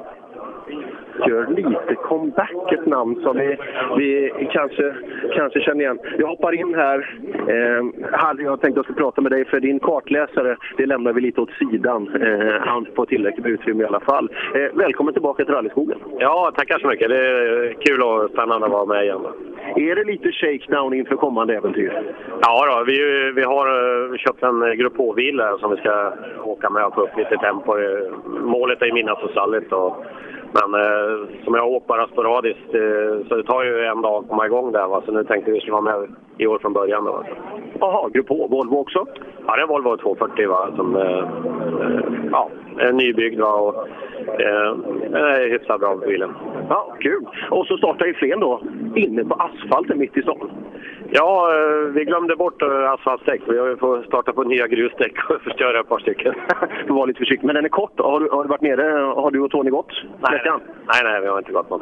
gör 1.28 1.48
lite 1.48 1.96
comeback, 1.96 2.72
ett 2.72 2.86
namn 2.86 3.22
som 3.24 3.38
vi, 3.38 3.58
vi 3.98 4.32
kanske, 4.52 4.96
kanske 5.36 5.62
känner 5.62 5.82
igen. 5.82 6.00
Vi 6.18 6.24
hoppar 6.24 6.54
in 6.54 6.76
här. 6.76 7.20
Eh, 7.48 8.10
Harry, 8.12 8.44
jag 8.44 8.62
tänkte 8.62 8.68
att 8.68 8.76
jag 8.76 8.86
skulle 8.86 9.06
prata 9.06 9.22
med 9.22 9.32
dig 9.32 9.46
för 9.46 9.60
din 9.60 9.80
kartläsare, 9.80 10.58
det 10.78 10.86
lämnar 10.86 11.14
vi 11.14 11.22
lite 11.22 11.42
åt 11.42 11.52
sidan. 11.52 12.10
Eh, 12.22 12.62
han 12.62 12.86
får 12.96 13.06
tillräckligt 13.06 13.46
med 13.46 13.54
utrymme 13.54 13.84
i 13.84 13.88
alla 13.88 14.00
fall. 14.00 14.30
Eh, 14.56 14.78
välkommen 14.78 15.14
tillbaka 15.14 15.46
till 15.46 15.54
rallyskogen. 15.54 16.00
Ja, 16.20 16.52
tackar 16.56 16.80
så 16.80 16.88
mycket. 16.88 17.10
Det 17.10 17.18
är 17.18 17.74
kul 17.74 18.02
och 18.02 18.30
spännande 18.30 18.66
att 18.66 18.72
vara 18.72 18.86
med 18.86 19.04
igen. 19.04 19.22
Är 19.76 19.96
det 19.96 20.04
lite 20.04 20.32
shakedown 20.32 20.94
inför 20.94 21.16
kommande 21.16 21.56
äventyr? 21.56 22.14
Ja, 22.42 22.66
då, 22.66 22.84
vi, 22.84 23.32
vi 23.36 23.44
har 23.44 23.68
uh, 23.68 24.18
köpt 24.18 24.44
en 24.44 24.78
Grupp 24.78 24.98
H-bil 24.98 25.42
som 25.60 25.72
vi 25.72 25.78
ska 25.78 26.14
åka 26.44 26.70
med 26.70 26.86
och 26.86 26.96
få 26.96 27.02
upp 27.02 27.18
lite 27.18 27.38
tempo. 27.38 27.76
Målet 28.26 28.82
är 28.82 28.94
minnas 28.94 29.24
och 29.24 29.30
stallet. 29.30 29.72
Och 29.72 30.06
men 30.54 30.82
eh, 30.82 31.44
som 31.44 31.54
jag 31.54 31.68
åkt 31.68 31.88
bara 31.88 32.08
sporadiskt, 32.08 32.74
eh, 32.74 33.28
så 33.28 33.36
det 33.36 33.44
tar 33.44 33.64
ju 33.64 33.86
en 33.86 34.02
dag 34.02 34.24
att 34.24 34.30
komma 34.30 34.46
igång 34.46 34.72
där. 34.72 34.88
Va? 34.88 35.02
Så 35.06 35.12
nu 35.12 35.24
tänkte 35.24 35.52
vi 35.52 35.60
skulle 35.60 35.74
vara 35.74 36.00
med 36.00 36.16
i 36.38 36.48
år 36.48 36.60
från 36.60 36.74
början. 36.74 37.06
Då, 37.06 37.24
Jaha, 37.80 38.10
Grupp 38.10 38.30
H, 38.30 38.48
Volvo 38.48 38.76
också? 38.78 39.06
Ja, 39.48 39.56
det 39.56 39.60
är 39.60 39.64
en 39.64 39.70
Volvo 39.70 39.98
240 39.98 40.50
va? 40.50 40.70
som 40.76 40.96
eh, 40.96 41.02
eh, 41.02 42.00
ja, 42.32 42.50
är 42.78 42.92
nybyggd. 42.92 43.40
Va? 43.40 43.54
Och, 43.54 43.88
eh, 44.42 44.72
är 45.14 45.50
hyfsat 45.50 45.80
bra 45.80 45.96
bilen. 45.96 46.34
Ja, 46.70 46.96
kul! 47.00 47.26
Och 47.50 47.68
så 47.68 47.78
startar 47.78 48.06
ju 48.06 48.14
Flen 48.14 48.40
då 48.40 48.62
inne 48.96 49.24
på 49.24 49.34
asfalten 49.34 50.00
mitt 50.00 50.18
i 50.18 50.22
stan. 50.22 50.52
Ja, 51.14 51.52
eh, 51.56 51.94
vi 51.94 52.06
glömde 52.06 52.36
bort 52.36 52.62
eh, 52.62 52.92
asfaltdäck. 52.92 53.42
Vi 53.48 53.76
får 53.80 54.04
starta 54.04 54.34
på 54.34 54.44
nya 54.44 54.68
grusdäck 54.68 55.30
och 55.30 55.42
förstöra 55.44 55.80
ett 55.80 55.90
par 55.90 56.00
stycken. 56.00 56.34
Du 56.88 56.94
var 57.00 57.08
lite 57.08 57.18
försiktig. 57.18 57.46
Men 57.46 57.56
den 57.56 57.66
är 57.66 57.70
kort. 57.70 58.00
Har 58.00 58.20
du, 58.20 58.30
har 58.30 58.44
du 58.44 58.50
varit 58.50 58.62
nere? 58.62 58.84
Har 59.16 59.32
du 59.32 59.40
och 59.40 59.52
Tony 59.52 59.70
gått? 59.70 60.04
Nej, 60.22 60.42
nej, 60.46 61.02
nej, 61.04 61.22
vi 61.22 61.28
har 61.28 61.38
inte 61.38 61.52
gått 61.52 61.70
något. 61.70 61.82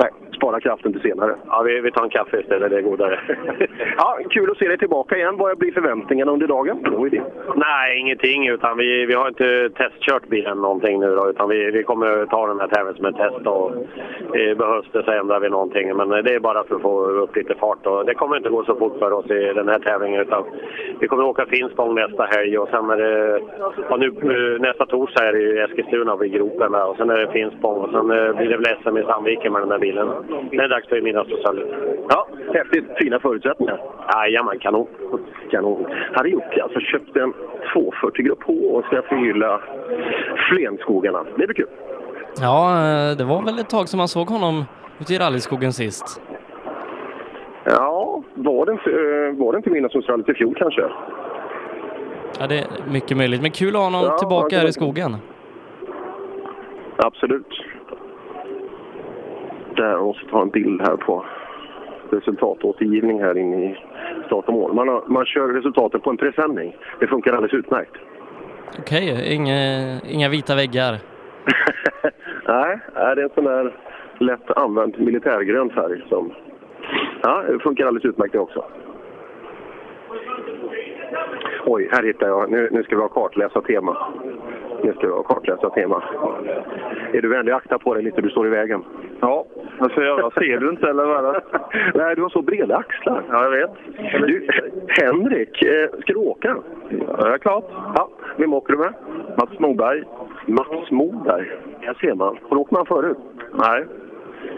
Nej, 0.00 0.10
spara 0.36 0.60
kraften 0.60 0.92
till 0.92 1.02
senare. 1.02 1.34
Ja, 1.46 1.62
vi, 1.62 1.80
vi 1.80 1.90
tar 1.90 2.04
en 2.04 2.10
kaffe 2.10 2.40
istället. 2.40 2.70
Det 2.70 2.76
är 2.78 2.82
godare. 2.82 3.20
ja, 3.96 4.18
kul 4.30 4.50
att 4.50 4.58
se 4.58 4.68
dig 4.68 4.78
tillbaka 4.78 5.16
igen. 5.16 5.36
Vad 5.36 5.58
blir 5.58 5.72
förväntningarna 5.72 6.32
under 6.32 6.46
dagen? 6.46 6.78
Nej, 7.54 7.98
ingenting. 7.98 8.48
Utan 8.48 8.76
vi, 8.76 9.06
vi 9.06 9.14
har 9.14 9.28
inte 9.28 9.70
testkört 9.70 10.05
kört 10.06 10.28
bilen 10.28 10.58
någonting 10.58 11.00
nu 11.00 11.14
då, 11.14 11.30
utan 11.30 11.48
vi, 11.48 11.70
vi 11.70 11.82
kommer 11.82 12.26
ta 12.26 12.46
den 12.46 12.60
här 12.60 12.68
tävlingen 12.68 12.96
som 12.96 13.06
ett 13.06 13.16
test 13.16 13.46
och 13.46 13.70
eh, 14.36 14.56
behövs 14.56 14.86
det 14.92 15.02
så 15.04 15.10
ändrar 15.10 15.40
vi 15.40 15.48
någonting. 15.48 15.96
Men 15.96 16.08
det 16.08 16.34
är 16.34 16.40
bara 16.40 16.64
för 16.64 16.74
att 16.74 16.82
få 16.82 17.04
upp 17.04 17.36
lite 17.36 17.54
fart 17.54 17.86
och 17.86 18.06
det 18.06 18.14
kommer 18.14 18.36
inte 18.36 18.48
gå 18.48 18.64
så 18.64 18.76
fort 18.76 18.98
för 18.98 19.12
oss 19.12 19.30
i 19.30 19.52
den 19.54 19.68
här 19.68 19.78
tävlingen 19.78 20.20
utan 20.20 20.44
vi 21.00 21.08
kommer 21.08 21.24
åka 21.24 21.46
Finspång 21.46 21.94
nästa 21.94 22.24
helg 22.24 22.58
och 22.58 22.68
sen 22.68 22.90
är 22.90 22.96
det, 22.96 23.40
ja, 23.90 23.96
nu, 23.96 24.58
nästa 24.58 24.86
torsdag 24.86 25.28
är 25.28 25.32
det 25.32 25.40
ju 25.40 25.58
Eskilstuna 25.58 26.16
vid 26.16 26.32
gropen 26.32 26.72
där, 26.72 26.88
och 26.90 26.96
sen 26.96 27.10
är 27.10 27.18
det 27.18 27.32
Finspång 27.32 27.78
och 27.84 27.90
sen 27.90 28.10
eh, 28.10 28.36
blir 28.36 28.48
det 28.48 28.56
väl 28.56 28.76
SM 28.82 28.96
i 28.96 29.02
Sandviken 29.02 29.52
med 29.52 29.62
den 29.62 29.70
här 29.70 29.78
bilen. 29.78 30.08
Det 30.50 30.56
är 30.56 30.68
dags 30.68 30.88
för 30.88 31.00
midnattsförsäljning. 31.00 31.66
Ja, 32.08 32.28
häftigt. 32.54 32.84
Fina 32.98 33.18
förutsättningar. 33.18 33.80
Jajamän, 34.14 34.58
kanon. 34.58 34.86
Kanon. 35.50 35.86
Harry 36.12 36.30
Jocke 36.30 36.62
alltså 36.62 36.80
köpte 36.80 37.20
en 37.20 37.32
240 37.72 38.24
Grupp 38.24 38.42
H 38.42 38.52
och 38.52 38.84
ska 38.84 39.02
förgylla 39.02 39.60
Flenskogarna. 40.50 41.24
Det 41.36 41.46
blir 41.46 41.54
kul. 41.54 41.66
Ja, 42.40 42.70
eh, 42.70 43.16
det 43.16 43.24
var 43.24 43.42
väl 43.42 43.58
ett 43.58 43.70
tag 43.70 43.88
som 43.88 43.98
man 43.98 44.08
såg 44.08 44.28
honom 44.28 44.64
ute 45.00 45.14
i 45.14 45.18
rallyskogen 45.18 45.72
sist. 45.72 46.20
Ja, 47.64 48.22
var 48.34 48.66
det 48.66 48.72
inte, 48.72 48.90
eh, 48.90 49.44
var 49.44 49.52
det 49.52 49.56
inte 49.56 49.70
Midnattsrallyt 49.70 50.28
i 50.28 50.34
fjol 50.34 50.54
kanske? 50.58 50.82
Ja, 52.40 52.46
det 52.46 52.58
är 52.58 52.66
mycket 52.92 53.16
möjligt. 53.16 53.42
Men 53.42 53.50
kul 53.50 53.68
att 53.68 53.74
ha 53.74 53.84
honom 53.84 54.04
Ja, 54.04 54.18
tillbaka 54.18 54.58
här 54.58 54.68
i 54.68 54.72
skogen. 54.72 55.16
Absolut. 56.96 57.62
Där, 59.76 59.90
jag 59.90 60.04
måste 60.04 60.26
ta 60.26 60.42
en 60.42 60.50
bild 60.50 60.80
här 60.80 60.96
på 60.96 61.24
resultatåtergivning 62.10 63.22
här 63.22 63.38
inne 63.38 63.64
i 63.64 63.76
start 64.26 64.44
och 64.48 64.54
mål. 64.54 64.74
Man, 64.74 64.88
har, 64.88 65.02
man 65.06 65.24
kör 65.26 65.48
resultaten 65.48 66.00
på 66.00 66.10
en 66.10 66.16
presenning. 66.16 66.76
Det 67.00 67.06
funkar 67.06 67.32
alldeles 67.32 67.54
utmärkt. 67.54 67.96
Okej, 68.78 69.34
inga, 69.34 70.00
inga 70.00 70.28
vita 70.28 70.54
väggar. 70.54 70.92
Nej, 72.48 72.78
nej, 72.94 73.14
det 73.16 73.22
är 73.22 73.24
en 73.24 73.30
sån 73.34 73.44
där 73.44 73.76
lätt 74.18 74.50
använd 74.50 75.00
militärgrön 75.00 75.70
färg 75.70 76.04
som... 76.08 76.32
Ja, 77.22 77.42
det 77.48 77.58
funkar 77.58 77.86
alldeles 77.86 78.04
utmärkt 78.04 78.32
det 78.32 78.38
också. 78.38 78.64
Oj, 81.64 81.88
här 81.92 82.02
hittar 82.02 82.26
jag. 82.26 82.50
Nu, 82.50 82.68
nu 82.72 82.82
ska 82.82 82.96
vi 82.96 83.02
ha 83.02 83.08
kartläsa 83.08 83.60
tema. 83.60 83.96
Nu 84.82 84.92
ska 84.92 85.06
vi 85.06 85.12
ha 85.12 85.22
kartläsa 85.22 85.70
tema. 85.70 86.02
Är 87.12 87.22
du 87.22 87.28
vänlig 87.28 87.52
akta 87.52 87.78
på 87.78 87.94
dig 87.94 88.02
lite, 88.02 88.20
du 88.20 88.30
står 88.30 88.46
i 88.46 88.50
vägen. 88.50 88.84
Ja, 89.20 89.44
vad 89.78 89.90
ska 89.90 90.02
jag 90.02 90.18
göra? 90.18 90.30
Ser 90.30 90.58
du 90.58 90.70
inte 90.70 90.90
eller 90.90 91.06
vad 91.06 91.24
det? 91.24 91.40
Nej, 91.94 92.16
du 92.16 92.22
har 92.22 92.28
så 92.28 92.42
breda 92.42 92.76
axlar. 92.76 93.22
Ja, 93.30 93.42
jag 93.42 93.50
vet. 93.50 93.70
Du, 94.26 94.48
Henrik, 94.88 95.62
eh, 95.62 96.00
ska 96.00 96.12
du 96.12 96.18
åka? 96.18 96.56
Ja, 96.88 97.16
det 97.16 97.34
är 97.34 97.38
klart. 97.38 97.64
Ja, 97.94 98.08
vem 98.36 98.54
åker 98.54 98.72
du 98.72 98.78
med? 98.78 98.92
Mats 99.38 99.58
Moberg. 99.58 100.04
Mats 100.46 100.90
Moberg. 100.90 101.50
Här 101.80 101.94
ser 101.94 102.14
man. 102.14 102.38
Har 102.42 102.56
du 102.56 102.60
åkt 102.62 102.70
med 102.70 102.78
honom 102.78 103.02
förut? 103.02 103.18
Nej. 103.52 103.84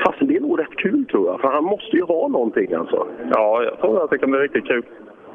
Fast 0.05 0.19
det 0.21 0.37
är 0.37 0.41
nog 0.41 0.61
rätt 0.61 0.77
kul 0.77 1.07
tror 1.07 1.27
jag, 1.27 1.41
för 1.41 1.49
han 1.49 1.65
måste 1.65 1.97
ju 1.97 2.03
ha 2.03 2.29
någonting 2.29 2.73
alltså. 2.75 3.07
Ja, 3.31 3.63
jag 3.63 3.81
tror 3.81 4.05
att 4.05 4.11
det 4.11 4.19
kan 4.19 4.31
bli 4.31 4.41
riktigt 4.41 4.67
kul. 4.67 4.83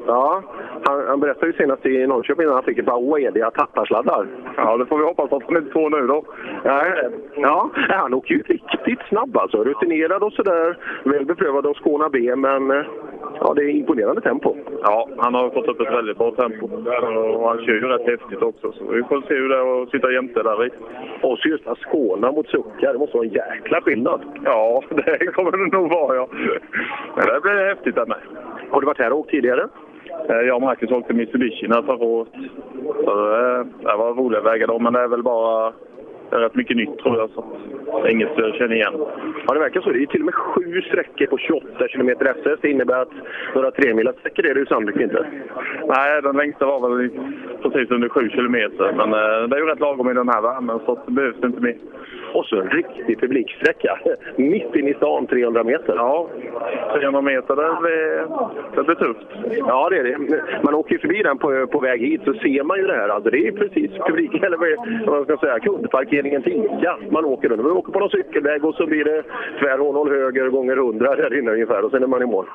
Ja, 0.06 0.42
han, 0.84 1.06
han 1.06 1.20
berättade 1.20 1.46
ju 1.46 1.52
senast 1.52 1.86
i 1.86 2.06
Norrköping 2.06 2.46
när 2.46 2.54
han 2.54 2.62
fick 2.62 2.78
ett 2.78 2.86
par 2.86 2.96
oediga 2.96 3.50
tapparsladdar. 3.50 4.26
Ja, 4.56 4.76
det 4.76 4.86
får 4.86 4.98
vi 4.98 5.04
hoppas 5.04 5.32
att 5.32 5.42
han 5.42 5.56
inte 5.56 5.72
får 5.72 5.90
nu 5.90 6.06
då. 6.06 6.24
Nej, 6.64 7.08
ja, 7.36 7.70
han 7.88 8.14
åker 8.14 8.34
ju 8.34 8.42
riktigt 8.42 9.00
snabb 9.08 9.36
alltså. 9.36 9.64
Rutinerad 9.64 10.22
och 10.22 10.32
sådär. 10.32 10.78
Väl 11.04 11.26
beprövad 11.26 11.66
av 11.66 11.74
Skåna 11.74 12.08
B, 12.08 12.36
men 12.36 12.84
ja, 13.40 13.54
det 13.54 13.62
är 13.62 13.68
imponerande 13.68 14.20
tempo. 14.20 14.56
Ja, 14.82 15.08
han 15.18 15.34
har 15.34 15.50
fått 15.50 15.68
upp 15.68 15.80
ett 15.80 15.92
väldigt 15.92 16.18
bra 16.18 16.30
tempo. 16.30 16.66
Och 16.66 17.48
han 17.48 17.58
kör 17.58 17.72
ju 17.72 17.80
rätt 17.80 18.06
häftigt 18.06 18.42
också. 18.42 18.72
Så 18.72 18.84
vi 18.84 19.02
får 19.02 19.22
se 19.28 19.34
hur 19.34 19.48
det 19.48 19.56
är 19.56 19.82
att 19.82 19.90
sitta 19.90 20.12
jämte 20.12 20.42
där 20.42 20.66
i. 20.66 20.70
Och 21.22 21.38
så 21.38 21.48
just 21.48 21.64
Skåna 21.80 22.32
mot 22.32 22.48
Sucka, 22.48 22.92
det 22.92 22.98
måste 22.98 23.16
vara 23.16 23.26
en 23.26 23.32
jäkla 23.32 23.80
skillnad. 23.80 24.20
Ja, 24.44 24.82
det 24.90 25.32
kommer 25.32 25.50
det 25.50 25.76
nog 25.76 25.90
vara 25.90 26.16
ja. 26.16 26.28
Men 27.16 27.26
det 27.26 27.40
blir 27.42 27.68
häftigt 27.68 27.94
där 27.94 28.06
med. 28.06 28.18
Har 28.70 28.80
du 28.80 28.86
varit 28.86 28.98
här 28.98 29.12
och 29.12 29.18
åkt 29.18 29.30
tidigare? 29.30 29.68
Eh, 30.28 30.36
Jag 30.36 30.56
och 30.56 30.62
Marcus 30.62 30.90
åkte 30.90 31.14
Mitsubishi 31.14 31.68
förra 31.68 32.04
året. 32.04 32.28
Så 33.04 33.34
eh, 33.34 33.66
det 33.80 33.96
var 33.96 34.14
roliga 34.14 34.40
vägar 34.40 34.66
då, 34.66 34.78
men 34.78 34.92
det 34.92 35.00
är 35.00 35.08
väl 35.08 35.22
bara 35.22 35.72
det 36.30 36.36
är 36.36 36.40
rätt 36.40 36.54
mycket 36.54 36.76
nytt 36.76 36.98
tror 36.98 37.16
jag. 37.18 37.30
Så 37.30 37.44
det 38.02 38.08
är 38.08 38.12
inget 38.12 38.28
jag 38.36 38.54
känner 38.54 38.74
igen. 38.74 38.94
Ja, 39.46 39.54
det 39.54 39.60
verkar 39.60 39.80
så. 39.80 39.90
Det 39.90 40.02
är 40.02 40.06
till 40.06 40.20
och 40.20 40.24
med 40.24 40.34
sju 40.34 40.82
sträckor 40.82 41.26
på 41.26 41.38
28 41.38 41.88
km 41.88 42.08
SS. 42.08 42.58
Det 42.62 42.70
innebär 42.70 43.02
att 43.02 43.12
några 43.54 43.70
tremilasträckor 43.70 44.46
är 44.46 44.54
det 44.54 44.60
ju 44.60 44.66
sannolikt 44.66 45.00
inte. 45.00 45.26
Nej, 45.86 46.22
den 46.22 46.36
längsta 46.36 46.66
var 46.66 46.96
väl 46.96 47.10
precis 47.62 47.90
under 47.90 48.08
7 48.08 48.30
kilometer. 48.30 48.92
Men 48.96 49.12
eh, 49.12 49.48
det 49.48 49.56
är 49.56 49.60
ju 49.60 49.66
rätt 49.66 49.80
lagom 49.80 50.10
i 50.10 50.14
den 50.14 50.28
här 50.28 50.42
värmen 50.42 50.80
så 50.86 50.98
det 51.06 51.12
behövs 51.12 51.44
inte 51.44 51.60
mer. 51.60 51.76
Och 52.34 52.46
så 52.46 52.60
en 52.60 52.70
riktig 52.70 53.20
publiksträcka. 53.20 53.98
Mitt 54.36 54.74
inne 54.74 54.90
i 54.90 54.94
stan, 54.94 55.26
300 55.26 55.64
meter. 55.64 55.94
Ja, 55.96 56.28
300 56.94 57.20
meter, 57.20 57.56
det 57.56 57.80
blir, 57.80 58.26
det 58.76 58.82
blir 58.84 58.94
tufft. 58.94 59.26
Ja, 59.58 59.88
det 59.90 59.98
är 59.98 60.04
det. 60.04 60.18
Man 60.62 60.74
åker 60.74 60.98
förbi 60.98 61.22
den 61.22 61.38
på, 61.38 61.66
på 61.66 61.78
väg 61.80 62.00
hit 62.00 62.20
så 62.24 62.34
ser 62.34 62.64
man 62.64 62.78
ju 62.78 62.86
det 62.86 62.94
här. 62.94 63.08
Alltså, 63.08 63.30
det 63.30 63.46
är 63.48 63.52
precis 63.52 63.90
publik, 64.06 64.34
eller 64.42 64.56
vad 64.56 65.14
vad 65.14 65.26
ska 65.26 65.46
säga, 65.46 65.60
kundparkeringen 65.60 66.42
till 66.42 66.52
Ica. 66.52 66.96
Man 67.10 67.24
åker 67.24 67.52
under. 67.52 67.64
Man 67.64 67.76
åker 67.76 67.92
på 67.92 67.98
någon 67.98 68.10
cykelväg 68.10 68.64
och 68.64 68.74
så 68.74 68.86
blir 68.86 69.04
det 69.04 69.22
tvärhåll 69.58 70.10
höger 70.10 70.48
gånger 70.48 70.76
100 70.76 71.16
där 71.16 71.38
inne 71.38 71.50
ungefär 71.50 71.84
och 71.84 71.90
sen 71.90 72.02
är 72.02 72.06
man 72.06 72.22
i 72.22 72.26
mål. 72.26 72.46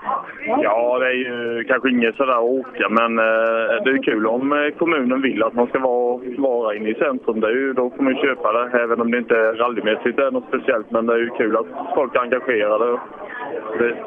Ja, 0.45 0.99
det 0.99 1.05
är 1.05 1.13
ju 1.13 1.63
kanske 1.63 1.89
inget 1.89 2.15
sådär 2.15 2.33
att 2.33 2.43
åka, 2.43 2.89
men 2.89 3.19
eh, 3.19 3.83
det 3.83 3.91
är 3.91 4.03
kul 4.03 4.27
om 4.27 4.53
eh, 4.53 4.69
kommunen 4.77 5.21
vill 5.21 5.43
att 5.43 5.53
man 5.53 5.67
ska 5.67 5.79
vara, 5.79 6.19
vara 6.37 6.75
inne 6.75 6.89
i 6.89 6.93
centrum. 6.93 7.39
Det 7.39 7.47
är 7.47 7.51
ju, 7.51 7.73
då 7.73 7.89
får 7.89 8.03
man 8.03 8.15
köpa 8.15 8.51
det, 8.51 8.79
även 8.79 9.01
om 9.01 9.11
det 9.11 9.17
inte 9.17 9.35
är 9.35 9.53
rallymässigt 9.69 10.19
är 10.19 10.31
något 10.31 10.47
speciellt. 10.47 10.91
Men 10.91 11.05
det 11.05 11.13
är 11.13 11.17
ju 11.17 11.29
kul 11.29 11.57
att 11.57 11.95
folk 11.95 12.15
är 12.15 12.19
engagerade. 12.19 12.99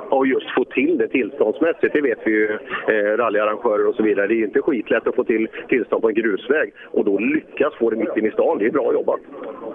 Och 0.08 0.26
just 0.26 0.50
få 0.50 0.64
till 0.64 0.98
det 0.98 1.08
tillståndsmässigt, 1.08 1.92
det 1.92 2.00
vet 2.00 2.18
vi 2.24 2.30
ju 2.30 2.58
eh, 2.88 3.16
rallyarrangörer 3.16 3.86
och 3.88 3.94
så 3.94 4.02
vidare. 4.02 4.26
Det 4.26 4.34
är 4.34 4.36
ju 4.36 4.44
inte 4.44 4.62
skitlätt 4.62 5.06
att 5.06 5.14
få 5.14 5.24
till 5.24 5.48
tillstånd 5.68 6.02
på 6.02 6.08
en 6.08 6.14
grusväg 6.14 6.72
och 6.90 7.04
då 7.04 7.18
lyckas 7.18 7.74
få 7.74 7.90
det 7.90 7.96
mitt 7.96 8.16
inne 8.16 8.28
i 8.28 8.30
stan. 8.30 8.58
Det 8.58 8.66
är 8.66 8.70
bra 8.70 8.92
jobbat. 8.92 9.20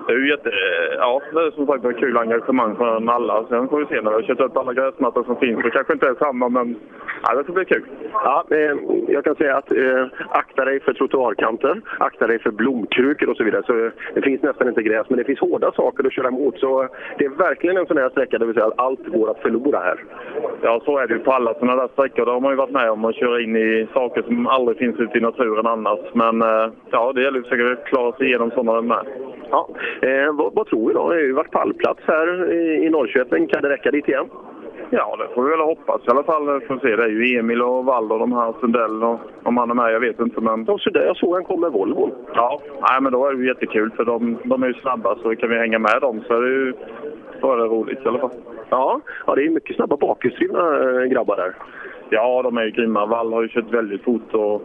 det 0.08 0.13
är 0.13 0.17
ju 0.17 0.29
jätte... 0.29 0.51
Ja, 0.98 1.22
det 1.34 1.39
är 1.39 1.51
som 1.51 1.67
sagt 1.67 1.86
ett 1.86 1.98
kul 1.98 2.17
engagemang 2.17 2.75
från 2.75 3.10
alla. 3.10 3.46
Sen 3.50 3.70
får 3.70 3.79
vi 3.79 3.86
se 3.86 4.01
när 4.01 4.12
vi 4.12 4.15
har 4.15 4.22
kört 4.22 4.39
upp 4.39 4.58
alla 4.58 4.74
gräsmattor 4.74 5.24
som 5.24 5.36
finns. 5.36 5.63
Det 5.63 5.70
kanske 5.70 5.94
inte 5.94 6.08
är 6.08 6.15
samma, 6.15 6.50
men 6.50 6.75
ja, 7.24 7.36
det 7.36 7.44
ska 7.44 7.53
bli 7.53 7.65
kul. 7.65 7.86
Ja, 8.13 8.46
eh, 8.51 8.75
jag 9.08 9.24
kan 9.24 9.36
säga 9.36 9.58
att 9.58 9.72
eh, 9.72 10.06
akta 10.29 10.65
dig 10.65 10.79
för 10.79 10.94
trottoarkanter, 10.94 11.82
akta 12.00 12.27
dig 12.27 12.39
för 12.39 12.51
blomkrukor 12.51 13.29
och 13.29 13.38
så 13.38 13.44
vidare. 13.44 13.63
Så, 13.65 13.86
eh, 13.86 13.91
det 14.13 14.22
finns 14.22 14.41
nästan 14.41 14.67
inte 14.67 14.84
gräs, 14.84 15.10
men 15.10 15.17
det 15.17 15.24
finns 15.24 15.39
hårda 15.39 15.72
saker 15.81 16.07
att 16.07 16.13
köra 16.13 16.27
emot. 16.27 16.60
Så 16.60 16.72
eh, 16.84 16.89
det 17.17 17.25
är 17.25 17.29
verkligen 17.29 17.77
en 17.77 17.86
sån 17.86 17.98
här 17.98 18.10
sträcka 18.10 18.38
där 18.38 18.46
vi 18.46 18.53
säger 18.53 18.67
att 18.67 18.79
allt 18.79 19.05
går 19.07 19.31
att 19.31 19.39
förlora 19.39 19.79
här. 19.79 20.00
Ja, 20.62 20.81
så 20.86 20.98
är 20.98 21.07
det 21.07 21.13
ju 21.13 21.19
på 21.19 21.31
alla 21.31 21.53
sådana 21.53 21.75
där 21.81 21.89
sträckor. 21.93 22.25
Där 22.25 22.34
har 22.34 22.39
man 22.39 22.51
ju 22.51 22.57
varit 22.57 22.77
med 22.79 22.91
om 22.91 23.05
att 23.05 23.15
köra 23.15 23.41
in 23.41 23.55
i 23.55 23.88
saker 23.93 24.22
som 24.22 24.48
aldrig 24.48 24.77
finns 24.77 25.00
ute 25.00 25.17
i 25.17 25.22
naturen 25.22 25.67
annars. 25.67 26.00
Men 26.13 26.41
eh, 26.41 26.67
ja, 26.91 27.12
det 27.13 27.22
gäller 27.22 27.39
att 27.39 27.48
försöka 27.48 27.81
klara 27.81 28.12
sig 28.12 28.27
igenom 28.27 28.51
sådana 28.51 28.81
med. 28.81 29.05
Ja, 29.50 29.69
eh, 30.01 30.34
vad, 30.34 30.53
vad 30.53 30.67
tror 30.67 30.88
vi 30.88 30.93
då? 30.93 31.10
Det 31.10 31.15
har 31.15 31.22
ju 31.22 31.34
varit 31.34 31.51
pallplats 31.51 32.01
här 32.05 32.51
i, 32.53 32.86
i 32.86 32.89
Norrköping. 32.89 33.48
Kan 33.48 33.62
det 33.62 33.69
räcka 33.69 33.91
dit 33.91 34.07
igen? 34.07 34.25
Ja, 34.89 35.15
det 35.15 35.36
får 35.36 35.44
vi 35.44 35.50
väl 35.50 35.60
hoppas 35.60 36.01
i 36.08 36.10
alla 36.10 36.24
fall. 36.24 36.62
Får 36.62 36.79
se. 36.79 36.96
Det 36.96 37.03
är 37.03 37.08
ju 37.08 37.39
Emil 37.39 37.62
och 37.62 37.86
Wall 37.86 38.12
och 38.12 38.20
de 38.20 38.32
här, 38.32 38.53
Sundell 38.60 39.03
och 39.03 39.20
om 39.44 39.58
han 39.58 39.70
är 39.70 39.74
med, 39.74 39.94
jag 39.94 40.00
vet 40.00 40.20
inte. 40.20 40.41
Men... 40.41 40.65
Så 40.65 40.89
där, 40.89 41.06
jag 41.06 41.17
såg 41.17 41.34
han 41.34 41.44
kom 41.44 41.62
med 41.62 41.72
Volvo. 41.72 42.12
Ja, 42.34 42.62
nej, 42.82 43.01
men 43.01 43.12
då 43.12 43.27
är 43.27 43.34
det 43.34 43.39
ju 43.41 43.48
jättekul 43.48 43.91
för 43.91 44.06
de, 44.06 44.38
de 44.44 44.63
är 44.63 44.67
ju 44.67 44.74
snabba 44.74 45.15
så 45.15 45.36
kan 45.36 45.50
vi 45.50 45.58
hänga 45.58 45.79
med 45.79 46.01
dem 46.01 46.22
så 46.27 46.34
är 46.34 46.41
det 46.41 46.50
ju 46.50 46.74
då 47.41 47.51
är 47.51 47.58
det 47.58 47.63
roligt 47.63 48.00
i 48.06 48.08
alla 48.08 48.20
fall. 48.20 48.32
Ja, 48.70 49.01
ja 49.25 49.36
det 49.36 49.46
är 49.46 49.50
mycket 49.50 49.75
snabba 49.75 49.98
bakhjulsdrivna 49.98 50.79
eh, 50.79 51.06
grabbar 51.06 51.36
där. 51.36 51.56
Ja, 52.10 52.41
de 52.44 52.58
är 52.58 52.63
ju 52.63 52.72
grymma. 52.72 53.06
Wall 53.06 53.34
har 53.34 53.41
ju 53.41 53.48
kört 53.48 53.74
väldigt 53.74 54.03
fort 54.03 54.34
och 54.34 54.62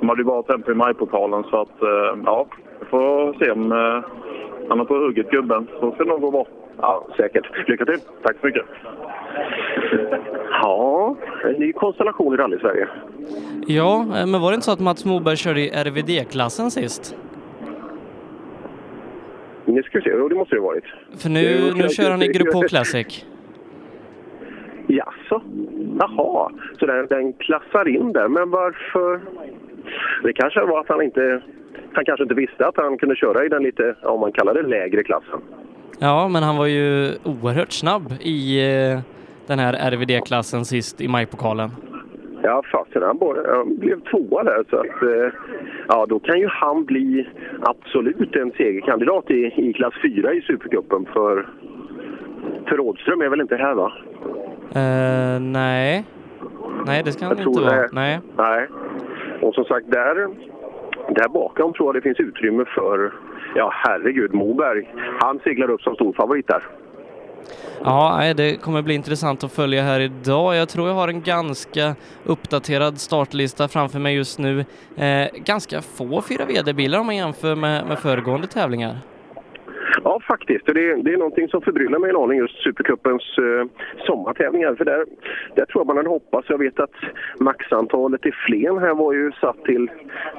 de 0.00 0.08
hade 0.08 0.20
ju 0.20 0.24
bra 0.24 0.42
tempo 0.42 0.70
i 0.70 0.74
majpokalen 0.74 1.44
så 1.44 1.60
att 1.60 1.82
eh, 1.82 2.22
ja, 2.24 2.46
vi 2.80 2.86
får 2.86 3.44
se 3.44 3.50
om 3.50 3.72
eh, 3.72 4.00
han 4.68 4.78
har 4.78 4.84
på 4.84 4.94
hugget 4.94 5.30
gubben 5.30 5.66
så 5.80 5.92
ska 5.92 6.04
det 6.04 6.10
nog 6.10 6.20
gå 6.20 6.30
bra. 6.30 6.46
Ja, 6.80 7.06
säkert. 7.16 7.68
Lycka 7.68 7.84
till! 7.84 8.00
Tack 8.22 8.36
så 8.40 8.46
mycket! 8.46 8.64
Ja, 10.50 11.16
en 11.44 11.52
ny 11.52 11.72
konstellation 11.72 12.34
i 12.34 12.36
rally-Sverige. 12.36 12.88
Ja, 13.66 14.00
eh, 14.00 14.26
men 14.26 14.40
var 14.40 14.50
det 14.50 14.54
inte 14.54 14.64
så 14.64 14.72
att 14.72 14.80
Mats 14.80 15.04
Moberg 15.04 15.36
körde 15.36 15.60
i 15.60 15.70
RVD-klassen 15.70 16.70
sist? 16.70 17.16
Nu 19.64 19.82
ska 19.82 19.98
vi 19.98 20.04
se, 20.04 20.10
jo 20.10 20.28
det 20.28 20.34
måste 20.34 20.54
det 20.54 20.60
ha 20.60 20.68
varit. 20.68 20.84
För 21.18 21.28
nu, 21.28 21.72
nu 21.76 21.88
kör 21.88 22.10
han 22.10 22.22
i 22.22 22.28
Grupp 22.28 22.54
H 22.54 22.62
Classic. 22.68 23.26
Jaså? 24.86 25.42
Jaha, 25.98 26.50
så 26.78 26.86
den, 26.86 27.06
den 27.06 27.32
klassar 27.32 27.88
in 27.88 28.12
där. 28.12 28.28
Men 28.28 28.50
varför? 28.50 29.20
Det 30.22 30.32
kanske 30.32 30.60
var 30.60 30.80
att 30.80 30.88
han 30.88 31.02
inte... 31.02 31.42
Han 31.92 32.04
kanske 32.04 32.22
inte 32.22 32.34
visste 32.34 32.66
att 32.66 32.76
han 32.76 32.98
kunde 32.98 33.16
köra 33.16 33.44
i 33.44 33.48
den 33.48 33.62
lite, 33.62 33.94
om 34.02 34.20
man 34.20 34.32
kallar 34.32 34.54
det, 34.54 34.62
lägre 34.62 35.02
klassen. 35.04 35.40
Ja, 35.98 36.28
men 36.28 36.42
han 36.42 36.56
var 36.56 36.66
ju 36.66 37.14
oerhört 37.24 37.72
snabb 37.72 38.12
i 38.20 38.60
eh, 38.70 38.98
den 39.46 39.58
här 39.58 39.90
RVD-klassen 39.90 40.64
sist 40.64 41.00
i 41.00 41.08
majpokalen. 41.08 41.70
Ja, 42.42 42.62
fasen. 42.72 43.02
Han, 43.02 43.18
han 43.46 43.76
blev 43.76 44.00
tvåa 44.00 44.44
där. 44.44 44.64
Så 44.70 44.76
att, 44.76 45.02
eh, 45.02 45.32
ja, 45.88 46.06
då 46.08 46.18
kan 46.18 46.40
ju 46.40 46.48
han 46.48 46.84
bli 46.84 47.28
absolut 47.60 48.36
en 48.36 48.52
segerkandidat 48.52 49.30
i, 49.30 49.54
i 49.56 49.72
klass 49.72 49.94
4 50.02 50.34
i 50.34 50.40
Supercupen. 50.40 51.06
För, 51.12 51.48
för 52.68 52.76
Rådström 52.76 53.20
är 53.20 53.28
väl 53.28 53.40
inte 53.40 53.56
här 53.56 53.74
va? 53.74 53.92
Eh, 54.74 55.40
nej. 55.40 56.04
Nej, 56.86 57.02
det 57.04 57.12
ska 57.12 57.24
han 57.24 57.38
inte 57.38 57.60
vara. 57.60 57.88
Nej. 57.92 58.20
Nej. 58.36 58.66
Och 59.42 59.54
som 59.54 59.64
sagt, 59.64 59.90
där, 59.90 60.14
där 61.14 61.28
bakom 61.28 61.72
tror 61.72 61.88
jag 61.88 61.94
det 61.94 62.00
finns 62.00 62.20
utrymme 62.20 62.64
för, 62.74 63.12
ja 63.56 63.72
herregud, 63.74 64.34
Moberg. 64.34 64.88
Han 65.20 65.38
seglar 65.38 65.70
upp 65.70 65.82
som 65.82 65.94
storfavorit 65.94 66.46
där. 66.46 66.62
Ja, 67.84 68.34
det 68.36 68.56
kommer 68.56 68.82
bli 68.82 68.94
intressant 68.94 69.44
att 69.44 69.52
följa 69.52 69.82
här 69.82 70.00
idag. 70.00 70.56
Jag 70.56 70.68
tror 70.68 70.88
jag 70.88 70.94
har 70.94 71.08
en 71.08 71.22
ganska 71.22 71.94
uppdaterad 72.24 72.98
startlista 72.98 73.68
framför 73.68 73.98
mig 73.98 74.14
just 74.14 74.38
nu. 74.38 74.64
Eh, 74.96 75.28
ganska 75.44 75.82
få 75.82 76.20
4VD-bilar 76.20 76.98
om 76.98 77.06
man 77.06 77.16
jämför 77.16 77.54
med, 77.54 77.86
med 77.86 77.98
föregående 77.98 78.46
tävlingar. 78.46 78.98
Ja, 80.06 80.20
faktiskt. 80.28 80.66
Det, 80.66 80.72
Det, 80.72 81.02
det 81.02 81.12
är 81.12 81.16
någonting 81.16 81.48
som 81.48 81.62
förbryllar 81.62 81.98
mig 81.98 82.10
en 82.10 82.16
aning, 82.16 82.38
just 82.38 82.62
Supercupens 82.62 83.38
eh, 83.38 83.66
sommartävlingar. 84.06 84.74
För 84.74 84.84
där, 84.84 85.04
där 85.54 85.64
tror 85.64 85.80
jag 85.80 85.86
man 85.86 85.96
hade 85.96 86.08
hoppats. 86.08 86.50
Jag 86.50 86.58
vet 86.58 86.80
att 86.80 86.94
maxantalet 87.38 88.26
i 88.26 88.32
Flen 88.46 88.78
här 88.78 88.94
var 88.94 89.12
ju 89.12 89.32
satt 89.32 89.64
till, 89.64 89.90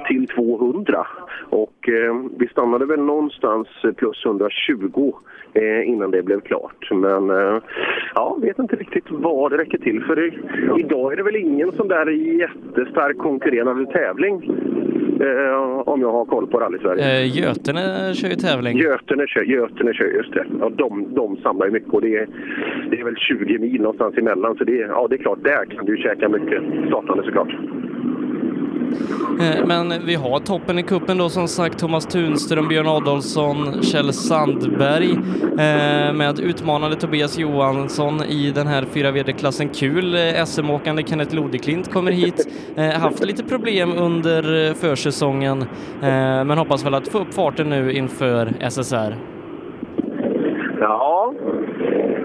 till 0.06 0.26
200. 0.26 1.06
Och 1.50 1.88
eh, 1.88 2.14
vi 2.38 2.48
stannade 2.48 2.86
väl 2.86 3.00
någonstans 3.00 3.68
eh, 3.84 3.92
plus 3.92 4.26
120 4.26 5.12
eh, 5.54 5.88
innan 5.88 6.10
det 6.10 6.22
blev 6.22 6.40
klart. 6.40 6.88
Men 6.90 7.30
eh, 7.30 7.62
ja, 8.14 8.38
vet 8.42 8.58
inte 8.58 8.76
riktigt 8.76 9.04
vad 9.08 9.50
det 9.52 9.58
räcker 9.58 9.78
till. 9.78 10.04
För 10.04 10.16
Det, 10.16 10.30
idag 10.80 11.12
är 11.12 11.16
det 11.16 11.22
väl 11.22 11.36
ingen 11.36 11.72
sån 11.72 11.88
där 11.88 12.06
jättestark 12.10 13.18
konkurrerande 13.18 13.92
tävling. 13.92 14.36
Eh, 15.20 15.88
om 15.88 16.00
jag 16.00 16.12
har 16.12 16.24
koll 16.24 16.46
på 16.46 16.60
rally-Sverige. 16.60 17.20
Eh, 17.20 17.38
Götene 17.38 18.14
kör 18.14 18.28
ju 18.28 18.34
tävling. 18.34 18.78
Götene 18.78 19.26
kör, 19.26 19.42
Götene 19.42 19.94
kör, 19.94 20.04
just 20.04 20.32
det. 20.32 20.46
Ja, 20.60 20.68
de, 20.68 21.14
de 21.14 21.36
samlar 21.36 21.66
ju 21.66 21.72
mycket 21.72 21.94
och 21.94 22.00
det 22.00 22.16
är, 22.16 22.28
det 22.90 23.00
är 23.00 23.04
väl 23.04 23.16
20 23.16 23.58
mil 23.58 23.80
någonstans 23.80 24.18
emellan. 24.18 24.56
Så 24.56 24.64
det 24.64 24.72
ja, 24.72 25.06
det 25.10 25.16
är 25.16 25.18
klart, 25.18 25.44
där 25.44 25.64
kan 25.64 25.84
du 25.86 25.96
käka 25.96 26.28
mycket 26.28 26.62
startande 26.86 27.22
såklart. 27.24 27.52
Eh, 29.40 29.66
men 29.66 30.06
vi 30.06 30.14
har 30.14 30.38
toppen 30.38 30.78
i 30.78 30.82
kuppen 30.82 31.18
då 31.18 31.28
som 31.28 31.48
sagt 31.48 31.78
Thomas 31.78 32.06
Tunström, 32.06 32.68
Björn 32.68 32.86
Adolfsson, 32.86 33.82
Kjell 33.82 34.12
Sandberg 34.12 35.10
eh, 35.50 36.12
med 36.12 36.40
utmanande 36.40 36.96
Tobias 36.96 37.38
Johansson 37.38 38.22
i 38.22 38.50
den 38.50 38.66
här 38.66 38.82
4VD-klassen. 38.82 39.68
Kul! 39.68 40.14
Eh, 40.14 40.44
SM-åkande 40.44 41.02
Kenneth 41.02 41.34
Lodeklint 41.34 41.92
kommer 41.92 42.12
hit. 42.12 42.48
Haft 43.00 43.24
lite 43.24 43.44
problem 43.44 43.92
under 43.96 44.74
försäsongen 44.74 45.64
men 46.00 46.58
hoppas 46.58 46.86
väl 46.86 46.94
att 46.94 47.08
få 47.08 47.18
upp 47.18 47.34
farten 47.34 47.70
nu 47.70 47.92
inför 47.92 48.52
SSR. 48.70 49.16
Ja 50.80 51.17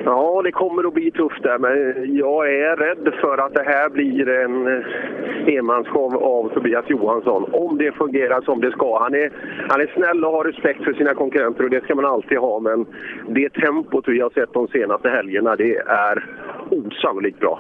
ja, 0.05 0.41
det 0.43 0.51
kommer 0.51 0.87
att 0.87 0.93
bli 0.93 1.11
tufft 1.11 1.43
där. 1.43 1.57
Men 1.57 2.15
jag 2.15 2.53
är 2.53 2.75
rädd 2.75 3.13
för 3.21 3.37
att 3.37 3.53
det 3.53 3.63
här 3.63 3.89
blir 3.89 4.29
en 4.29 4.67
eh, 4.67 5.55
enmansshow 5.57 6.15
av 6.15 6.49
Tobias 6.53 6.85
Johansson. 6.87 7.45
Om 7.51 7.77
det 7.77 7.91
fungerar 7.91 8.41
som 8.41 8.61
det 8.61 8.71
ska. 8.71 8.99
Han 9.03 9.15
är, 9.15 9.31
han 9.69 9.81
är 9.81 9.91
snäll 9.95 10.25
och 10.25 10.31
har 10.31 10.43
respekt 10.43 10.83
för 10.83 10.93
sina 10.93 11.13
konkurrenter 11.13 11.63
och 11.63 11.69
det 11.69 11.83
ska 11.83 11.95
man 11.95 12.05
alltid 12.05 12.37
ha. 12.37 12.59
Men 12.59 12.85
det 13.27 13.49
tempot 13.49 14.07
vi 14.07 14.19
har 14.19 14.29
sett 14.29 14.53
de 14.53 14.67
senaste 14.67 15.09
helgerna, 15.09 15.55
det 15.55 15.77
är 15.77 16.25
osannolikt 16.69 17.39
bra. 17.39 17.59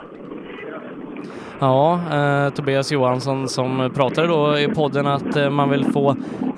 Ja, 1.59 1.99
eh, 2.11 2.53
Tobias 2.53 2.91
Johansson 2.91 3.47
som 3.47 3.91
pratade 3.95 4.27
då 4.27 4.59
i 4.59 4.67
podden 4.67 5.07
att 5.07 5.35
eh, 5.35 5.49
man 5.49 5.69
vill 5.69 5.85
få 5.85 6.09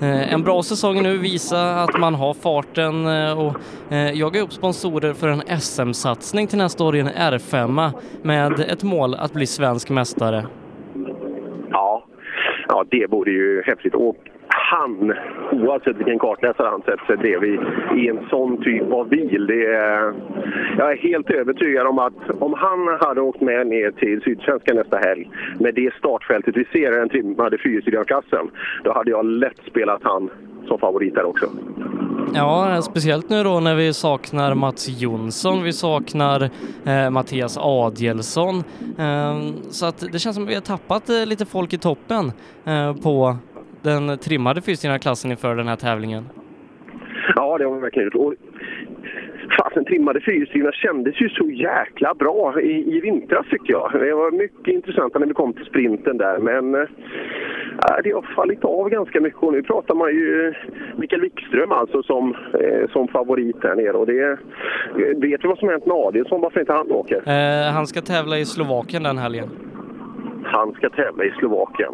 eh, 0.01 0.33
en 0.33 0.43
bra 0.43 0.63
säsong 0.63 1.03
nu, 1.03 1.17
visa 1.17 1.75
att 1.75 1.99
man 1.99 2.15
har 2.15 2.33
farten 2.33 3.07
eh, 3.07 3.39
och 3.39 3.55
eh, 3.93 4.11
jaga 4.11 4.41
upp 4.41 4.53
sponsorer 4.53 5.13
för 5.13 5.27
en 5.27 5.59
SM-satsning 5.59 6.47
till 6.47 6.57
nästa 6.57 6.83
år 6.83 6.95
i 6.95 6.99
en 6.99 7.09
R5 7.09 7.91
med 8.21 8.59
ett 8.59 8.83
mål 8.83 9.15
att 9.15 9.33
bli 9.33 9.45
svensk 9.45 9.89
mästare. 9.89 10.45
Ja, 11.69 12.03
ja 12.67 12.85
det 12.91 13.07
vore 13.07 13.31
ju 13.31 13.63
häftigt. 13.65 13.95
Och 13.95 14.17
han, 14.55 15.13
oavsett 15.51 15.97
vilken 15.97 16.19
kartläsare 16.19 16.67
han 16.67 16.81
sätter 16.81 17.05
sig 17.05 17.17
bredvid 17.17 17.59
i 17.95 18.07
en 18.07 18.19
sån 18.29 18.63
typ 18.63 18.91
av 18.91 19.09
bil. 19.09 19.45
Det 19.47 19.65
är, 19.65 20.13
jag 20.77 20.91
är 20.91 20.97
helt 20.97 21.29
övertygad 21.29 21.87
om 21.87 21.99
att 21.99 22.29
om 22.39 22.53
han 22.57 22.97
hade 23.01 23.21
åkt 23.21 23.41
med 23.41 23.67
ner 23.67 23.91
till 23.91 24.21
Sydsvenska 24.21 24.73
nästa 24.73 24.97
helg 24.97 25.29
med 25.59 25.75
det 25.75 25.93
startfältet 25.93 26.57
vi 26.57 26.65
ser 26.65 26.93
i 26.93 26.99
den 26.99 27.09
trimmade 27.09 27.57
fyrhjulsdrivarklassen, 27.57 28.51
då 28.83 28.93
hade 28.93 29.11
jag 29.11 29.25
lätt 29.25 29.59
spelat 29.67 30.03
han 30.03 30.29
som 30.67 30.79
favorit 30.79 31.15
där 31.15 31.25
också. 31.25 31.45
Ja, 32.33 32.81
speciellt 32.81 33.29
nu 33.29 33.43
då 33.43 33.59
när 33.59 33.75
vi 33.75 33.93
saknar 33.93 34.55
Mats 34.55 34.89
Jonsson, 34.89 35.63
vi 35.63 35.73
saknar 35.73 36.49
eh, 36.85 37.09
Mattias 37.09 37.57
Adielsson. 37.57 38.63
Eh, 38.99 39.39
så 39.69 39.85
att 39.85 39.99
det 40.11 40.19
känns 40.19 40.35
som 40.35 40.43
att 40.43 40.49
vi 40.49 40.53
har 40.53 40.61
tappat 40.61 41.09
eh, 41.09 41.25
lite 41.25 41.45
folk 41.45 41.73
i 41.73 41.77
toppen 41.77 42.31
eh, 42.65 42.95
på 42.95 43.37
den 43.85 44.17
trimmade 44.17 44.61
fyrhjulsdrivarklassen 44.61 45.31
inför 45.31 45.55
den 45.55 45.67
här 45.67 45.75
tävlingen. 45.75 46.23
Ja, 47.35 47.57
det 47.57 47.65
har 47.65 47.75
vi 47.75 47.81
verkligen 47.81 48.05
gjort. 48.05 48.15
Och 48.15 48.33
Fasen, 49.57 49.85
trimmade 49.85 50.21
fyrhjulsdrivna 50.21 50.71
kändes 50.71 51.21
ju 51.21 51.29
så 51.29 51.49
jäkla 51.49 52.13
bra 52.13 52.61
i, 52.61 52.95
i 52.95 52.99
vintras 52.99 53.45
tycker 53.49 53.73
jag. 53.73 53.91
Det 53.93 54.13
var 54.13 54.31
mycket 54.31 54.67
intressant 54.67 55.13
när 55.13 55.25
vi 55.27 55.33
kom 55.33 55.53
till 55.53 55.65
sprinten 55.65 56.17
där, 56.17 56.37
men 56.39 56.75
äh, 56.75 57.97
det 58.03 58.11
har 58.11 58.35
fallit 58.35 58.63
av 58.63 58.89
ganska 58.89 59.21
mycket. 59.21 59.39
Och 59.43 59.53
nu 59.53 59.63
pratar 59.63 59.95
man 59.95 60.09
ju 60.09 60.53
Mikael 60.97 61.21
Wikström 61.21 61.71
alltså 61.71 62.03
som, 62.03 62.35
eh, 62.53 62.89
som 62.91 63.07
favorit 63.07 63.61
där 63.61 63.75
nere. 63.75 63.97
Och 63.97 64.05
det, 64.05 64.37
vet 65.15 65.41
du 65.41 65.47
vad 65.47 65.57
som 65.57 65.69
hänt 65.69 65.85
med 65.85 65.95
Adielsson? 65.95 66.41
Varför 66.41 66.59
inte 66.59 66.73
han 66.73 66.91
åker? 66.91 67.21
Eh, 67.27 67.73
han 67.73 67.87
ska 67.87 68.01
tävla 68.01 68.37
i 68.37 68.45
Slovakien 68.45 69.03
den 69.03 69.17
helgen. 69.17 69.49
Han 70.43 70.73
ska 70.73 70.89
tävla 70.89 71.23
i 71.23 71.31
Slovakien. 71.39 71.93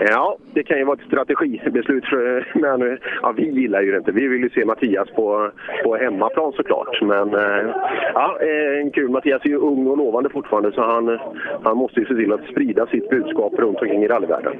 Ja, 0.00 0.36
det 0.54 0.62
kan 0.62 0.78
ju 0.78 0.84
vara 0.84 0.98
ett 1.00 1.06
strategibeslut. 1.06 2.04
För, 2.04 2.38
eh, 2.38 2.44
men, 2.54 2.82
eh, 2.82 2.98
ja, 3.22 3.32
vi 3.32 3.50
gillar 3.50 3.82
ju 3.82 3.90
det 3.90 3.98
inte. 3.98 4.12
Vi 4.12 4.28
vill 4.28 4.42
ju 4.42 4.50
se 4.50 4.64
Mattias 4.64 5.08
på, 5.08 5.50
på 5.84 5.96
hemmaplan 5.96 6.52
såklart. 6.52 7.02
Men 7.02 7.34
eh, 7.34 7.74
ja, 8.14 8.38
kul. 8.94 9.08
Mattias 9.08 9.44
är 9.44 9.48
ju 9.48 9.56
ung 9.56 9.86
och 9.86 9.96
lovande 9.96 10.30
fortfarande 10.30 10.72
så 10.72 10.82
han, 10.82 11.18
han 11.62 11.76
måste 11.76 12.00
ju 12.00 12.06
se 12.06 12.14
till 12.14 12.32
att 12.32 12.44
sprida 12.50 12.86
sitt 12.86 13.10
budskap 13.10 13.52
runt 13.58 13.78
omkring 13.78 14.04
i 14.04 14.08
rallyvärlden. 14.08 14.52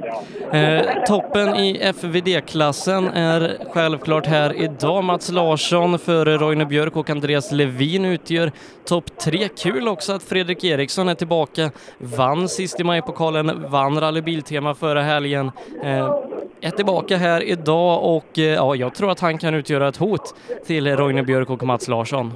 Eh, 0.53 1.05
toppen 1.07 1.49
i 1.49 1.93
FVD-klassen 1.95 3.05
är 3.09 3.73
självklart 3.75 4.27
här 4.27 4.63
idag. 4.65 5.05
Mats 5.05 5.33
Larsson 5.33 5.99
före 5.99 6.37
Roine 6.37 6.69
Björk 6.69 6.97
och 6.97 7.11
Andreas 7.11 7.53
Levin 7.53 8.05
utgör 8.05 8.51
topp 8.85 9.19
tre. 9.25 9.49
Kul 9.63 9.89
också 9.89 10.13
att 10.13 10.23
Fredrik 10.23 10.65
Eriksson 10.65 11.09
är 11.09 11.15
tillbaka. 11.15 11.71
Vann 11.99 12.49
sist 12.49 12.81
i 12.81 12.85
majpokalen, 12.85 13.71
vann 13.71 14.01
Rally 14.01 14.23
Biltema 14.23 14.75
förra 14.75 15.03
helgen. 15.03 15.22
Eh, 15.27 16.17
är 16.61 16.71
tillbaka 16.71 17.17
här 17.17 17.43
idag 17.43 18.17
och 18.17 18.39
eh, 18.39 18.45
ja, 18.45 18.77
jag 18.77 18.95
tror 18.95 19.11
att 19.11 19.21
han 19.21 19.39
kan 19.39 19.55
utgöra 19.55 19.89
ett 19.89 19.97
hot 19.97 20.35
till 20.67 20.97
Roine 20.97 21.25
Björk 21.25 21.51
och 21.51 21.63
Mats 21.63 21.89
Larsson. 21.89 22.31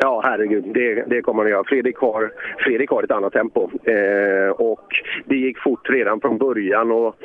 Ja, 0.00 0.20
herregud. 0.24 0.64
Det, 0.74 0.94
det 0.94 1.22
kommer 1.22 1.42
han 1.42 1.46
att 1.46 1.50
göra. 1.50 1.64
Fredrik 1.64 1.96
har, 1.96 2.32
Fredrik 2.58 2.90
har 2.90 3.02
ett 3.02 3.10
annat 3.10 3.32
tempo. 3.32 3.70
Eh, 3.84 4.50
och 4.50 4.86
det 5.24 5.36
gick 5.36 5.58
fort 5.58 5.90
redan 5.90 6.20
från 6.20 6.38
början. 6.38 6.90
Och, 6.90 7.16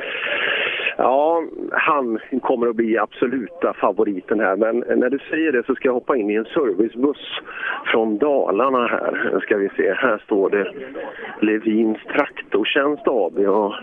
ja, 0.98 1.44
han 1.72 2.20
kommer 2.42 2.68
att 2.68 2.76
bli 2.76 2.98
absoluta 2.98 3.74
favoriten 3.74 4.40
här. 4.40 4.56
Men 4.56 5.00
när 5.00 5.10
du 5.10 5.20
säger 5.30 5.52
det 5.52 5.66
så 5.66 5.76
ska 5.76 5.88
jag 5.88 5.94
hoppa 5.94 6.18
in 6.18 6.30
i 6.30 6.36
en 6.36 6.46
servicebuss 6.46 7.42
från 7.86 8.18
Dalarna 8.18 8.88
här. 8.88 9.32
Nu 9.34 9.40
ska 9.40 9.58
vi 9.58 9.70
se. 9.70 9.94
Här 9.94 10.22
står 10.26 10.50
det 10.50 10.72
Levins 11.42 11.98
Traktortjänst 12.16 13.08
AB. 13.08 13.38
Och 13.38 13.74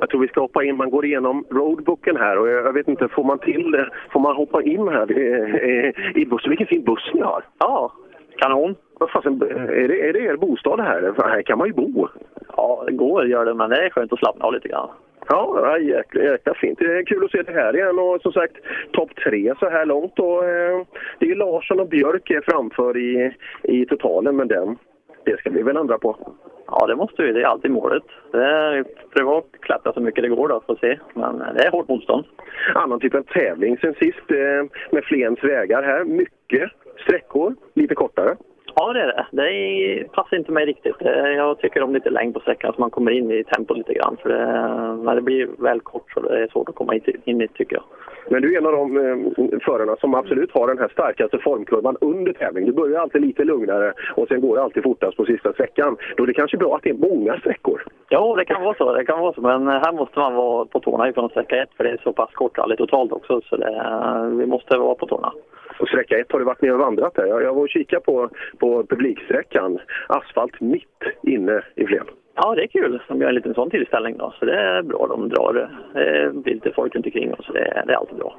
jag 0.00 0.10
tror 0.10 0.20
vi 0.20 0.28
ska 0.28 0.40
hoppa 0.40 0.64
in. 0.64 0.76
Man 0.76 0.90
går 0.90 1.04
igenom 1.04 1.44
roadbooken 1.50 2.16
här 2.16 2.38
och 2.38 2.48
jag 2.48 2.72
vet 2.72 2.88
inte, 2.88 3.08
får 3.08 3.24
man 3.24 3.38
till 3.38 3.70
det? 3.70 3.90
Får 4.12 4.20
man 4.20 4.36
hoppa 4.36 4.62
in 4.62 4.88
här 4.88 5.12
i, 5.12 5.92
i 6.14 6.26
bussen? 6.26 6.50
Vilken 6.50 6.66
fin 6.66 6.84
buss 6.84 7.10
ni 7.14 7.20
har! 7.20 7.44
Ja, 7.58 7.92
kanon! 8.36 8.74
Vad 8.98 9.10
fasen, 9.10 9.42
är, 9.42 9.88
det, 9.88 10.08
är 10.08 10.12
det 10.12 10.18
er 10.18 10.36
bostad 10.36 10.80
här? 10.80 11.14
Här 11.16 11.42
kan 11.42 11.58
man 11.58 11.66
ju 11.66 11.72
bo. 11.72 12.08
Ja, 12.56 12.84
det 12.86 12.92
går 12.92 13.26
gör 13.26 13.44
det, 13.44 13.54
men 13.54 13.70
det 13.70 13.86
är 13.86 13.90
skönt 13.90 14.12
att 14.12 14.18
slappna 14.18 14.44
av 14.44 14.52
lite 14.52 14.68
grann. 14.68 14.88
Ja, 15.28 15.78
jäkla, 15.78 16.22
jäkla 16.22 16.54
fint. 16.54 16.78
Det 16.78 16.98
är 16.98 17.04
kul 17.04 17.24
att 17.24 17.30
se 17.30 17.42
det 17.42 17.52
här 17.52 17.76
igen 17.76 17.98
och 17.98 18.20
som 18.22 18.32
sagt 18.32 18.56
topp 18.92 19.10
tre 19.14 19.54
så 19.58 19.70
här 19.70 19.86
långt. 19.86 20.18
Och, 20.18 20.44
eh, 20.44 20.86
det 21.18 21.30
är 21.30 21.34
Larsson 21.34 21.80
och 21.80 21.88
Björk 21.88 22.30
är 22.30 22.40
framför 22.40 22.96
i, 22.96 23.34
i 23.62 23.86
totalen 23.86 24.36
men 24.36 24.48
den, 24.48 24.76
det 25.24 25.38
ska 25.38 25.50
vi 25.50 25.62
väl 25.62 25.76
ändra 25.76 25.98
på. 25.98 26.16
Ja, 26.70 26.86
det 26.86 26.96
måste 26.96 27.22
vi. 27.22 27.32
Det 27.32 27.40
är 27.42 27.46
alltid 27.46 27.70
målet. 27.70 28.02
Det 28.32 28.44
är 28.44 28.84
pröva 29.14 29.38
att 29.38 29.60
klättra 29.60 29.92
så 29.92 30.00
mycket 30.00 30.22
det 30.22 30.28
går 30.28 30.48
då, 30.48 30.62
får 30.66 30.76
se. 30.80 30.98
Men 31.14 31.38
det 31.38 31.66
är 31.66 31.70
hårt 31.70 31.88
motstånd. 31.88 32.24
Annan 32.74 33.00
typ 33.00 33.14
av 33.14 33.22
tävling 33.22 33.76
sen 33.78 33.94
sist 33.94 34.30
eh, 34.30 34.70
med 34.90 35.04
Flens 35.04 35.44
vägar 35.44 35.82
här. 35.82 36.04
Mycket 36.04 36.70
sträckor, 37.06 37.54
lite 37.74 37.94
kortare. 37.94 38.36
Ja, 38.74 38.92
det 38.92 39.00
är 39.00 39.06
det. 39.06 39.26
Det 39.32 40.12
passar 40.12 40.36
inte 40.36 40.52
mig 40.52 40.66
riktigt. 40.66 40.96
Eh, 41.00 41.28
Jag 41.28 41.58
tycker 41.58 41.82
om 41.82 41.94
lite 41.94 42.10
längd 42.10 42.34
på 42.34 42.40
sträckan 42.40 42.72
så 42.74 42.80
man 42.80 42.90
kommer 42.90 43.10
in 43.10 43.30
i 43.30 43.44
tempo 43.44 43.74
lite 43.74 43.94
grann. 43.94 44.16
För 44.22 44.28
det, 44.28 44.46
när 45.04 45.14
det 45.14 45.22
blir 45.22 45.48
väl 45.58 45.80
kort 45.80 46.12
så 46.12 46.20
det 46.20 46.42
är 46.42 46.48
svårt 46.48 46.68
att 46.68 46.74
komma 46.74 46.94
in 47.24 47.42
i 47.42 47.48
tycker 47.48 47.76
jag. 47.76 47.84
Men 48.28 48.42
du 48.42 48.54
är 48.54 48.58
en 48.58 48.66
av 48.66 48.72
de 48.72 48.96
eh, 48.96 49.58
förarna 49.60 49.96
som 49.96 50.14
absolut 50.14 50.52
har 50.52 50.66
den 50.66 50.78
här 50.78 50.88
starkaste 50.88 51.38
formkurvan 51.38 51.96
under 52.00 52.32
tävling. 52.32 52.66
Du 52.66 52.72
börjar 52.72 53.00
alltid 53.00 53.20
lite 53.22 53.44
lugnare 53.44 53.92
och 54.16 54.28
sen 54.28 54.40
går 54.40 54.56
det 54.56 54.62
alltid 54.62 54.82
fortast 54.82 55.16
på 55.16 55.24
sista 55.24 55.52
sträckan. 55.52 55.96
Då 56.16 56.22
är 56.22 56.26
det 56.26 56.34
kanske 56.34 56.56
bra 56.56 56.76
att 56.76 56.82
det 56.82 56.90
är 56.90 57.14
många 57.14 57.38
sträckor. 57.38 57.82
Ja, 58.08 58.34
det 58.36 58.44
kan 58.44 58.62
vara 58.62 58.74
så. 58.74 58.92
Det 58.92 59.04
kan 59.04 59.20
vara 59.20 59.32
så. 59.32 59.40
Men 59.40 59.68
här 59.68 59.92
måste 59.92 60.18
man 60.18 60.34
vara 60.34 60.64
på 60.64 60.80
tårna 60.80 61.08
ifrån 61.08 61.28
sträcka 61.28 61.62
ett 61.62 61.70
för 61.76 61.84
det 61.84 61.90
är 61.90 62.00
så 62.02 62.12
pass 62.12 62.30
kort 62.34 62.58
rally 62.58 62.76
totalt 62.76 63.12
också. 63.12 63.40
Så 63.40 63.56
det, 63.56 64.32
vi 64.38 64.46
måste 64.46 64.76
vara 64.76 64.94
på 64.94 65.06
tårna. 65.06 65.32
Och 65.80 65.88
sträcka 65.88 66.18
ett 66.18 66.32
har 66.32 66.38
du 66.38 66.44
varit 66.44 66.62
ner 66.62 66.72
och 66.72 66.78
vandrat 66.78 67.14
där. 67.14 67.26
Jag, 67.26 67.42
jag 67.42 67.54
var 67.54 67.62
och 67.62 67.68
kikade 67.68 68.02
på, 68.02 68.28
på 68.58 68.84
publiksträckan. 68.84 69.78
Asfalt 70.08 70.60
mitt 70.60 71.02
inne 71.22 71.62
i 71.74 71.86
Flen. 71.86 72.06
Ja, 72.34 72.54
det 72.54 72.62
är 72.62 72.66
kul. 72.66 73.00
De 73.08 73.20
gör 73.20 73.28
en 73.28 73.34
liten 73.34 73.54
sån 73.54 73.70
tillställning 73.70 74.16
då. 74.16 74.34
Så 74.38 74.44
det 74.44 74.54
är 74.54 74.82
bra. 74.82 75.06
De 75.06 75.28
drar. 75.28 75.70
Det 75.94 76.32
blir 76.34 76.54
lite 76.54 76.72
folk 76.72 76.94
runt 76.94 77.06
omkring 77.06 77.34
oss. 77.34 77.46
Så 77.46 77.52
det, 77.52 77.82
det 77.86 77.92
är 77.92 77.96
alltid 77.96 78.16
bra. 78.16 78.34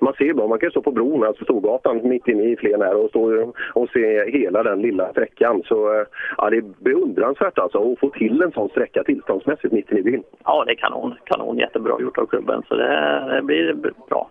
Man 0.00 0.14
ser 0.14 0.34
bra, 0.34 0.46
man 0.46 0.58
kan 0.58 0.70
stå 0.70 0.82
på 0.82 0.90
bron, 0.90 1.24
alltså 1.24 1.44
Storgatan, 1.44 2.08
mitt 2.08 2.28
inne 2.28 2.42
i 2.42 2.56
Flen 2.56 2.82
här 2.82 2.96
och 2.96 3.08
stå 3.08 3.52
och 3.72 3.88
se 3.90 4.30
hela 4.30 4.62
den 4.62 4.82
lilla 4.82 5.10
sträckan. 5.10 5.62
Så 5.64 5.94
eh, 5.94 6.06
ja, 6.38 6.50
det 6.50 6.56
är 6.56 6.64
beundransvärt 6.78 7.58
alltså 7.58 7.92
att 7.92 7.98
få 7.98 8.10
till 8.10 8.42
en 8.42 8.52
sån 8.52 8.68
sträcka 8.68 9.04
tillståndsmässigt 9.04 9.72
mitt 9.72 9.90
inne 9.90 10.00
i 10.00 10.02
byn. 10.02 10.22
Ja, 10.44 10.64
det 10.66 10.72
är 10.72 10.76
kanon. 10.76 11.14
Kanon. 11.24 11.58
Jättebra 11.58 12.00
gjort 12.00 12.18
av 12.18 12.26
klubben. 12.26 12.62
Så 12.68 12.74
det, 12.74 13.24
det 13.34 13.42
blir 13.42 13.74
bra. 14.08 14.30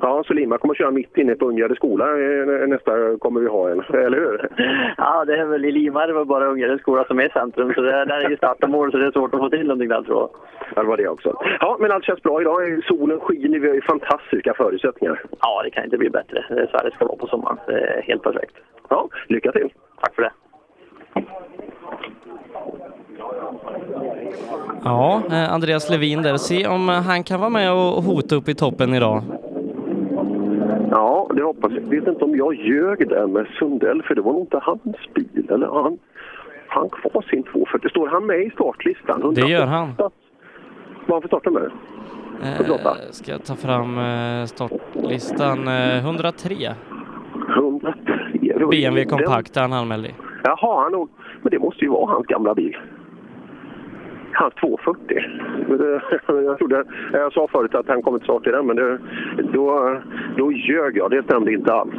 Ja, 0.00 0.24
så 0.26 0.32
Lima 0.32 0.58
kommer 0.58 0.74
att 0.74 0.78
köra 0.78 0.90
mitt 0.90 1.16
inne 1.16 1.34
på 1.34 1.46
Ungärde 1.48 1.74
skola 1.74 2.04
eh, 2.04 2.68
nästa 2.68 3.18
kommer 3.18 3.40
vi 3.40 3.48
ha 3.48 3.70
en, 3.70 3.80
eller 4.06 4.18
hur? 4.18 4.48
Ja, 4.96 5.24
det 5.24 5.36
är 5.36 5.44
väl 5.44 5.64
i 5.64 5.72
Lima 5.72 6.06
det 6.06 6.12
var 6.12 6.24
bara 6.24 6.46
Ungärde 6.46 6.78
skola 6.78 7.04
som 7.04 7.20
är 7.20 7.28
centrum. 7.28 7.72
Så 7.74 7.80
det, 7.80 7.90
där 7.90 8.24
är 8.24 8.30
ju 8.30 8.36
start 8.36 8.62
och 8.62 8.70
mål 8.70 8.92
så 8.92 8.98
det 8.98 9.06
är 9.06 9.10
svårt 9.12 9.34
att 9.34 9.40
få 9.40 9.50
till 9.50 9.66
någonting 9.66 9.88
där 9.88 10.02
tror 10.02 10.18
jag. 10.18 10.30
Ja, 10.74 10.82
det 10.82 10.88
var 10.88 10.96
det 10.96 11.08
också. 11.08 11.36
Ja, 11.60 11.76
men 11.80 11.92
allt 11.92 12.04
känns 12.04 12.22
bra 12.22 12.40
idag. 12.40 12.84
Solen 12.84 13.20
skiner, 13.20 13.58
vi 13.58 13.68
har 13.68 13.74
ju 13.74 13.82
fantastiska 13.82 14.54
förutsättningar. 14.54 15.22
Ja, 15.40 15.62
det 15.64 15.70
kan 15.70 15.84
inte 15.84 15.98
bli 15.98 16.10
bättre. 16.10 16.44
Det 16.48 16.60
är 16.62 16.66
så 16.66 16.76
här 16.76 16.84
det 16.84 16.90
ska 16.90 17.06
vara 17.06 17.16
på 17.16 17.26
sommaren. 17.26 17.58
Det 17.66 17.80
är 17.80 18.02
helt 18.02 18.22
perfekt. 18.22 18.54
Ja, 18.88 19.08
lycka 19.28 19.52
till! 19.52 19.72
Tack 20.00 20.14
för 20.14 20.22
det! 20.22 20.32
Ja, 24.84 25.22
eh, 25.30 25.52
Andreas 25.52 25.90
Levin 25.90 26.22
där. 26.22 26.36
Se 26.36 26.66
om 26.66 26.88
han 26.88 27.24
kan 27.24 27.40
vara 27.40 27.50
med 27.50 27.72
och 27.72 28.02
hota 28.02 28.34
upp 28.34 28.48
i 28.48 28.54
toppen 28.54 28.94
idag. 28.94 29.22
Ja, 30.90 31.30
det 31.34 31.42
hoppas 31.42 31.72
jag. 31.72 31.80
Vet 31.80 32.08
inte 32.08 32.24
om 32.24 32.36
jag 32.36 32.54
ljög 32.54 33.08
där 33.08 33.26
med 33.26 33.46
Sundell, 33.58 34.02
för 34.02 34.14
det 34.14 34.20
var 34.20 34.32
nog 34.32 34.42
inte 34.42 34.58
hans 34.62 34.96
bil. 35.14 35.46
Eller 35.50 35.66
han, 35.66 35.98
han 36.68 36.88
kvar 36.88 37.22
sin 37.30 37.42
240. 37.42 37.88
Står 37.88 38.08
han 38.08 38.26
med 38.26 38.40
i 38.40 38.50
startlistan? 38.50 39.34
Det 39.34 39.40
gör 39.40 39.66
han. 39.66 39.92
Vad 41.06 41.22
för 41.22 41.28
startnummer? 41.28 41.70
Eh, 42.42 43.10
ska 43.10 43.32
jag 43.32 43.44
ta 43.44 43.54
fram 43.54 43.98
eh, 43.98 44.44
startlistan? 44.46 45.68
Eh, 45.68 45.98
103. 45.98 46.74
103? 47.56 47.92
BMW 48.70 49.04
kompakt 49.04 49.56
han 49.56 49.72
anmäld 49.72 50.06
i. 50.06 50.14
Jaha, 50.44 50.82
han 50.82 50.92
nog. 50.92 51.08
Men 51.42 51.50
det 51.50 51.58
måste 51.58 51.84
ju 51.84 51.90
vara 51.90 52.12
hans 52.12 52.26
gamla 52.26 52.54
bil. 52.54 52.76
Hans 54.38 54.54
240. 54.54 55.22
Jag, 56.28 56.58
trodde, 56.58 56.84
jag 57.12 57.32
sa 57.32 57.48
förut 57.48 57.74
att 57.74 57.88
han 57.88 58.02
kommer 58.02 58.18
till 58.18 58.24
start 58.24 58.46
i 58.46 58.50
den, 58.50 58.66
men 58.66 58.76
det, 58.76 58.98
då, 59.52 59.98
då 60.36 60.52
ljög 60.52 60.96
jag. 60.96 61.10
Det 61.10 61.22
stämde 61.22 61.52
inte 61.52 61.72
alls. 61.72 61.94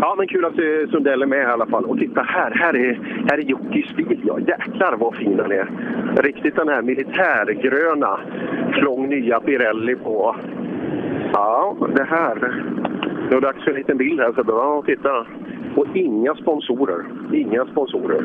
Ja, 0.00 0.14
men 0.18 0.28
kul 0.28 0.44
att 0.44 0.58
eh, 0.58 0.90
Sundell 0.90 1.22
är 1.22 1.26
med 1.26 1.42
i 1.42 1.44
alla 1.44 1.66
fall. 1.66 1.84
Och 1.84 1.98
titta 1.98 2.22
här, 2.22 2.50
här 2.50 2.76
är, 2.76 3.00
här 3.28 3.38
är 3.38 3.42
Jockis 3.42 3.96
bil. 3.96 4.20
Ja, 4.24 4.38
jäklar 4.38 4.96
vad 4.96 5.14
fin 5.14 5.36
den 5.36 5.52
är. 5.52 5.68
Riktigt 6.16 6.56
den 6.56 6.68
här 6.68 6.82
militärgröna, 6.82 8.20
flång 8.72 9.08
nya 9.08 9.40
Pirelli 9.40 9.96
på. 9.96 10.36
Ja, 11.32 11.76
det 11.94 12.04
här. 12.04 12.64
Nu 13.30 13.36
är 13.36 13.40
det 13.40 13.46
dags 13.46 13.64
för 13.64 13.70
en 13.70 13.76
liten 13.76 13.96
bild 13.96 14.20
här, 14.20 14.32
så 14.32 14.44
ja, 14.46 14.82
titta. 14.86 15.26
Och 15.76 15.86
inga 15.94 16.34
sponsorer. 16.34 17.04
Inga 17.32 17.66
sponsorer. 17.66 18.24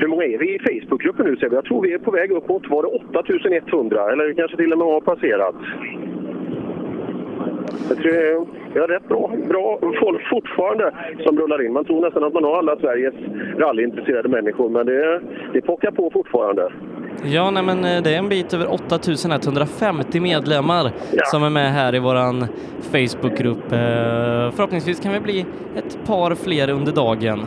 Hur 0.00 0.06
många 0.08 0.24
är 0.24 0.38
vi 0.38 0.54
i 0.54 0.58
Facebookgruppen 0.58 1.26
nu 1.26 1.36
ser 1.36 1.48
vi? 1.48 1.54
Jag 1.54 1.64
tror 1.64 1.82
vi 1.82 1.92
är 1.92 1.98
på 1.98 2.10
väg 2.10 2.30
uppåt. 2.30 2.62
Var 2.68 2.82
det 2.82 2.88
8100 2.88 4.12
eller 4.12 4.32
kanske 4.34 4.56
till 4.56 4.72
och 4.72 4.78
med 4.78 4.86
har 4.86 5.00
passerat? 5.00 5.54
Jag 7.88 7.98
tror 7.98 8.46
vi 8.74 8.80
har 8.80 8.88
rätt 8.88 9.08
bra, 9.08 9.32
bra 9.48 9.78
folk 10.00 10.28
fortfarande 10.30 10.92
som 11.26 11.38
rullar 11.38 11.66
in. 11.66 11.72
Man 11.72 11.84
tror 11.84 12.00
nästan 12.00 12.24
att 12.24 12.34
man 12.34 12.44
har 12.44 12.58
alla 12.58 12.76
Sveriges 12.76 13.14
rallyintresserade 13.58 14.28
människor, 14.28 14.68
men 14.68 14.86
det, 14.86 15.20
det 15.52 15.60
pockar 15.60 15.90
på 15.90 16.10
fortfarande. 16.10 16.72
Ja, 17.24 17.50
nej, 17.50 17.62
men 17.62 17.78
eh, 17.84 18.02
det 18.02 18.14
är 18.14 18.18
en 18.18 18.28
bit 18.28 18.54
över 18.54 18.72
8150 18.72 20.20
medlemmar 20.20 20.90
som 21.24 21.42
är 21.42 21.50
med 21.50 21.72
här 21.72 21.94
i 21.94 21.98
våran 21.98 22.46
Facebookgrupp. 22.92 23.72
Eh, 23.72 24.50
Förhoppningsvis 24.56 25.00
kan 25.00 25.12
vi 25.12 25.20
bli 25.20 25.46
ett 25.76 25.98
par 26.06 26.34
fler 26.34 26.70
under 26.70 26.92
dagen. 26.92 27.38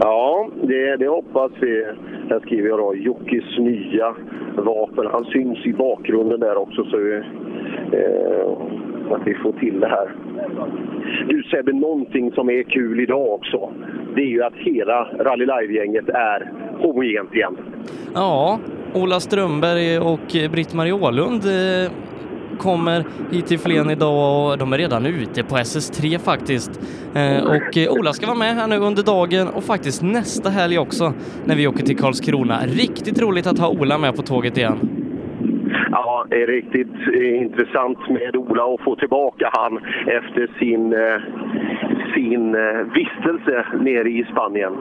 Ja, 0.00 0.48
det, 0.62 0.96
det 0.96 1.08
hoppas 1.08 1.52
vi. 1.60 1.84
Här 2.30 2.40
skriver 2.40 2.68
jag 2.68 2.78
då 2.78 2.94
Jockis 2.94 3.58
nya 3.58 4.14
vapen. 4.56 5.06
Han 5.12 5.24
syns 5.24 5.66
i 5.66 5.72
bakgrunden 5.72 6.40
där 6.40 6.56
också 6.56 6.84
så 6.84 6.96
vi, 6.96 7.14
eh, 7.92 8.50
att 9.10 9.26
vi 9.26 9.34
får 9.34 9.52
till 9.52 9.80
det 9.80 9.88
här. 9.88 10.14
Du 11.28 11.42
Sebbe, 11.42 11.72
någonting 11.72 12.32
som 12.32 12.50
är 12.50 12.62
kul 12.62 13.00
idag 13.00 13.28
också. 13.28 13.72
Det 14.14 14.22
är 14.22 14.26
ju 14.26 14.42
att 14.42 14.54
hela 14.54 15.04
Rally 15.04 15.46
Live-gänget 15.46 16.08
är 16.08 16.52
homogent 16.78 17.34
igen. 17.34 17.56
Ja, 18.14 18.58
Ola 18.94 19.20
Strömberg 19.20 19.98
och 19.98 20.52
Britt-Marie 20.52 20.92
Ålund 20.92 21.42
eh, 21.44 21.92
kommer 22.56 23.04
hit 23.30 23.46
till 23.46 23.58
Flen 23.58 23.90
idag 23.90 24.50
och 24.50 24.58
de 24.58 24.72
är 24.72 24.78
redan 24.78 25.06
ute 25.06 25.42
på 25.42 25.56
SS3 25.56 26.18
faktiskt. 26.18 26.70
Eh, 27.14 27.38
och 27.38 27.76
eh, 27.76 27.92
Ola 27.92 28.12
ska 28.12 28.26
vara 28.26 28.38
med 28.38 28.54
här 28.54 28.66
nu 28.66 28.76
under 28.76 29.02
dagen 29.02 29.48
och 29.48 29.64
faktiskt 29.64 30.02
nästa 30.02 30.50
helg 30.50 30.78
också 30.78 31.12
när 31.44 31.56
vi 31.56 31.66
åker 31.66 31.86
till 31.86 31.98
Karlskrona. 31.98 32.66
Riktigt 32.66 33.20
roligt 33.20 33.46
att 33.46 33.58
ha 33.58 33.68
Ola 33.68 33.98
med 33.98 34.16
på 34.16 34.22
tåget 34.22 34.56
igen. 34.56 35.06
Ja, 35.90 36.26
det 36.30 36.42
är 36.42 36.46
riktigt 36.46 36.94
eh, 37.14 37.42
intressant 37.42 37.98
med 38.08 38.36
Ola 38.36 38.64
att 38.64 38.80
få 38.80 38.96
tillbaka 38.96 39.50
han 39.52 39.80
efter 40.06 40.50
sin, 40.58 40.92
eh, 40.92 41.20
sin 42.14 42.54
eh, 42.54 42.80
vistelse 42.94 43.66
nere 43.80 44.08
i 44.08 44.26
Spanien. 44.32 44.72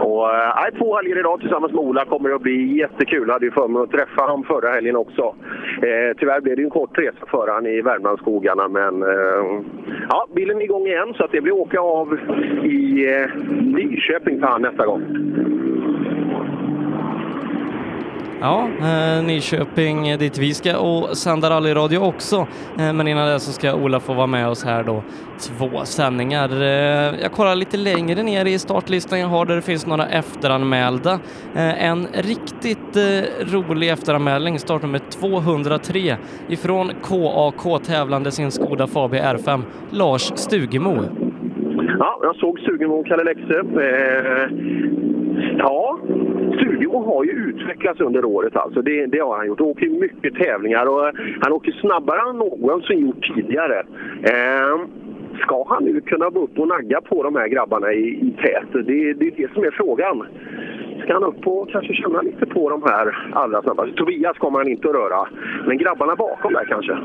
Och, 0.00 0.34
eh, 0.34 0.78
två 0.78 0.96
helger 0.96 1.18
idag 1.18 1.40
tillsammans 1.40 1.72
med 1.72 1.80
Ola 1.80 2.04
kommer 2.04 2.30
att 2.30 2.42
bli 2.42 2.78
jättekul. 2.78 3.24
Jag 3.26 3.32
hade 3.32 3.44
ju 3.44 3.50
förmånen 3.50 3.82
att 3.82 3.90
träffa 3.90 4.22
honom 4.22 4.44
förra 4.44 4.68
helgen 4.68 4.96
också. 4.96 5.34
Eh, 5.82 6.16
tyvärr 6.18 6.40
blev 6.40 6.56
det 6.56 6.62
en 6.62 6.70
kort 6.70 6.98
resa 6.98 7.26
för 7.30 7.48
han 7.52 7.66
i 7.66 7.80
Värmlandsskogarna, 7.80 8.68
men 8.68 9.02
eh, 9.02 9.62
ja, 10.08 10.26
bilen 10.34 10.58
är 10.58 10.64
igång 10.64 10.86
igen 10.86 11.14
så 11.16 11.24
att 11.24 11.32
det 11.32 11.40
blir 11.40 11.54
åka 11.54 11.80
av 11.80 12.18
i 12.64 13.06
eh, 13.14 13.44
Nyköping 13.62 14.40
för 14.40 14.46
han 14.46 14.62
nästa 14.62 14.86
gång. 14.86 15.02
Ja, 18.44 18.68
eh, 18.80 19.24
Nyköping 19.24 20.08
eh, 20.08 20.18
dit 20.18 20.38
vi 20.38 20.54
ska 20.54 20.78
och 20.78 21.16
sända 21.16 21.50
rallyradio 21.50 21.98
också. 21.98 22.36
Eh, 22.78 22.92
men 22.92 23.08
innan 23.08 23.28
det 23.28 23.40
så 23.40 23.52
ska 23.52 23.74
Ola 23.74 24.00
få 24.00 24.14
vara 24.14 24.26
med 24.26 24.48
oss 24.48 24.64
här 24.64 24.82
då. 24.84 25.02
Två 25.38 25.84
sändningar. 25.84 26.62
Eh, 26.62 27.20
jag 27.22 27.32
kollar 27.32 27.54
lite 27.54 27.76
längre 27.76 28.22
ner 28.22 28.44
i 28.44 28.58
startlistan 28.58 29.20
jag 29.20 29.28
har 29.28 29.46
där 29.46 29.56
det 29.56 29.62
finns 29.62 29.86
några 29.86 30.06
efteranmälda. 30.06 31.12
Eh, 31.54 31.84
en 31.84 32.06
riktigt 32.12 32.96
eh, 32.96 33.52
rolig 33.52 33.90
efteranmälning, 33.90 34.58
startnummer 34.58 34.98
203 34.98 36.16
ifrån 36.48 36.90
KAK 37.02 37.82
tävlande 37.82 38.30
sin 38.30 38.50
Skoda 38.50 38.86
Fabia 38.86 39.34
R5, 39.34 39.62
Lars 39.90 40.32
Stugemo. 40.34 41.04
Ja, 41.98 42.18
jag 42.22 42.36
såg 42.36 42.60
Stugemo 42.60 42.94
och 42.94 43.06
Kalle 43.06 43.24
Lexe. 43.24 43.62
Ja, 45.58 45.98
Stugemo 46.56 47.04
har 47.04 47.24
ju 47.24 47.30
utvecklats 47.30 48.00
under 48.00 48.24
året 48.24 48.56
alltså. 48.56 48.82
Det, 48.82 49.06
det 49.06 49.18
har 49.18 49.36
han 49.36 49.46
gjort. 49.46 49.60
Han 49.60 49.68
åker 49.68 49.88
mycket 49.88 50.34
tävlingar 50.34 50.86
och 50.86 51.08
eh, 51.08 51.14
han 51.40 51.52
åker 51.52 51.72
snabbare 51.72 52.30
än 52.30 52.36
någonsin 52.36 53.06
gjort 53.06 53.34
tidigare. 53.34 53.82
Ehm 54.22 55.04
ska 55.40 55.64
han 55.68 55.84
nu 55.84 56.00
kunna 56.00 56.30
gå 56.30 56.40
upp 56.40 56.58
och 56.58 56.68
nagga 56.68 57.00
på 57.00 57.22
de 57.22 57.36
här 57.36 57.48
grabbarna 57.48 57.92
i, 57.92 58.08
i 58.08 58.34
tät? 58.42 58.72
Det, 58.72 59.12
det 59.12 59.26
är 59.26 59.32
det 59.36 59.52
som 59.54 59.64
är 59.64 59.70
frågan. 59.70 60.26
Ska 61.02 61.12
han 61.12 61.24
upp 61.24 61.46
och 61.46 61.70
kanske 61.70 61.94
känna 61.94 62.22
lite 62.22 62.46
på 62.46 62.70
de 62.70 62.82
här 62.82 63.30
allra 63.32 63.62
snabbaste? 63.62 63.94
Tobias 63.96 64.38
kommer 64.38 64.58
han 64.58 64.68
inte 64.68 64.88
att 64.88 64.94
röra, 64.94 65.28
men 65.66 65.78
grabbarna 65.78 66.16
bakom 66.16 66.52
där 66.52 66.64
kanske. 66.64 66.98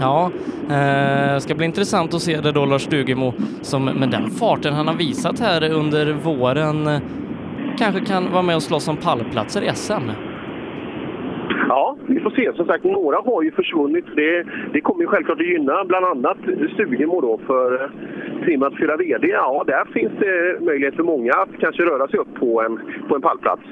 Ja, 0.00 0.30
eh, 0.70 1.38
ska 1.38 1.54
bli 1.54 1.66
intressant 1.66 2.14
att 2.14 2.20
se 2.20 2.40
det 2.40 2.52
då 2.52 2.64
Lars 2.64 2.82
Stugemo 2.82 3.32
som 3.62 3.84
med 3.84 4.10
den 4.10 4.30
farten 4.30 4.74
han 4.74 4.88
har 4.88 4.94
visat 4.94 5.40
här 5.40 5.72
under 5.72 6.12
våren 6.12 6.86
eh, 6.86 7.00
kanske 7.78 8.00
kan 8.00 8.32
vara 8.32 8.42
med 8.42 8.56
och 8.56 8.62
slåss 8.62 8.88
om 8.88 8.96
pallplatser 8.96 9.62
i 9.62 9.70
SM. 9.74 10.10
Ja, 11.68 11.96
vi 12.06 12.20
får 12.20 12.30
se. 12.30 12.52
Som 12.56 12.66
sagt, 12.66 12.84
några 12.84 13.16
har 13.16 13.42
ju 13.42 13.50
försvunnit. 13.50 14.04
Det, 14.16 14.44
det 14.72 14.80
kommer 14.80 15.00
ju 15.00 15.06
självklart 15.06 15.40
att 15.40 15.46
gynna 15.46 15.84
bland 15.84 16.06
annat 16.06 16.38
Stugemo 16.74 17.20
då 17.20 17.40
för 17.46 17.82
eh, 17.82 17.90
Trim 18.44 18.62
att 18.62 18.74
fylla 18.74 18.96
VD. 18.96 19.28
Ja, 19.28 19.64
där 19.66 19.84
finns 19.92 20.12
det 20.18 20.64
möjlighet 20.64 20.96
för 20.96 21.02
många 21.02 21.32
att 21.32 21.60
kanske 21.60 21.82
röra 21.82 22.08
sig 22.08 22.18
upp 22.18 22.34
på 22.34 22.62
en, 22.62 22.80
på 23.08 23.14
en 23.14 23.22
pallplats. 23.22 23.62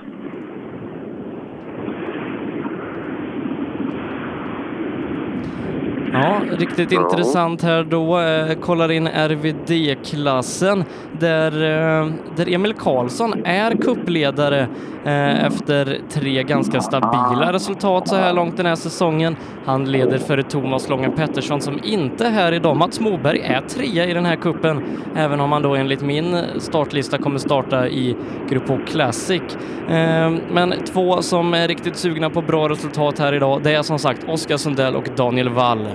Ja, 6.13 6.41
riktigt 6.59 6.93
Ja. 6.93 7.03
intressant 7.03 7.63
här 7.63 7.85
då. 7.85 8.19
Eh, 8.21 8.55
kollar 8.55 8.91
in 8.91 9.07
RVD-klassen 9.09 10.85
där, 11.21 11.53
eh, 11.53 12.13
där 12.37 12.55
Emil 12.55 12.73
Karlsson 12.75 13.45
är 13.45 13.77
kuppledare 13.77 14.61
eh, 15.05 15.45
efter 15.45 15.99
tre 16.09 16.43
ganska 16.43 16.81
stabila 16.81 17.53
resultat 17.53 18.09
så 18.09 18.17
här 18.17 18.33
långt 18.33 18.57
den 18.57 18.67
här 18.67 18.75
säsongen. 18.75 19.37
Han 19.65 19.85
leder 19.85 20.19
före 20.19 20.43
Thomas 20.43 20.89
Lången 20.89 21.13
Pettersson 21.13 21.61
som 21.61 21.81
inte 21.85 22.27
är 22.27 22.31
här 22.31 22.53
idag. 22.53 22.77
Mats 22.77 23.01
Moberg 23.01 23.41
är 23.41 23.61
trea 23.61 24.07
i 24.07 24.15
den 24.15 24.27
här 24.27 24.37
kuppen, 24.37 24.83
även 25.17 25.41
om 25.41 25.53
han 25.53 25.63
då 25.63 25.75
enligt 25.75 26.03
min 26.03 26.37
startlista 26.59 27.19
kommer 27.19 27.39
starta 27.39 27.89
i 27.89 28.17
Grupp 28.49 28.69
H 28.69 28.79
Classic. 28.87 29.43
Eh, 29.89 30.31
men 30.51 30.75
två 30.93 31.23
som 31.23 31.55
är 31.55 31.69
riktigt 31.69 31.97
sugna 31.97 32.31
på 32.31 32.43
bra 32.43 32.69
resultat 32.69 33.19
här 33.19 33.33
idag, 33.33 33.61
det 33.63 33.75
är 33.75 33.83
som 33.83 33.99
sagt 33.99 34.29
Oskar 34.29 34.57
Sundell 34.57 34.97
och 34.97 35.09
Daniel 35.17 35.49
Wall. 35.49 35.87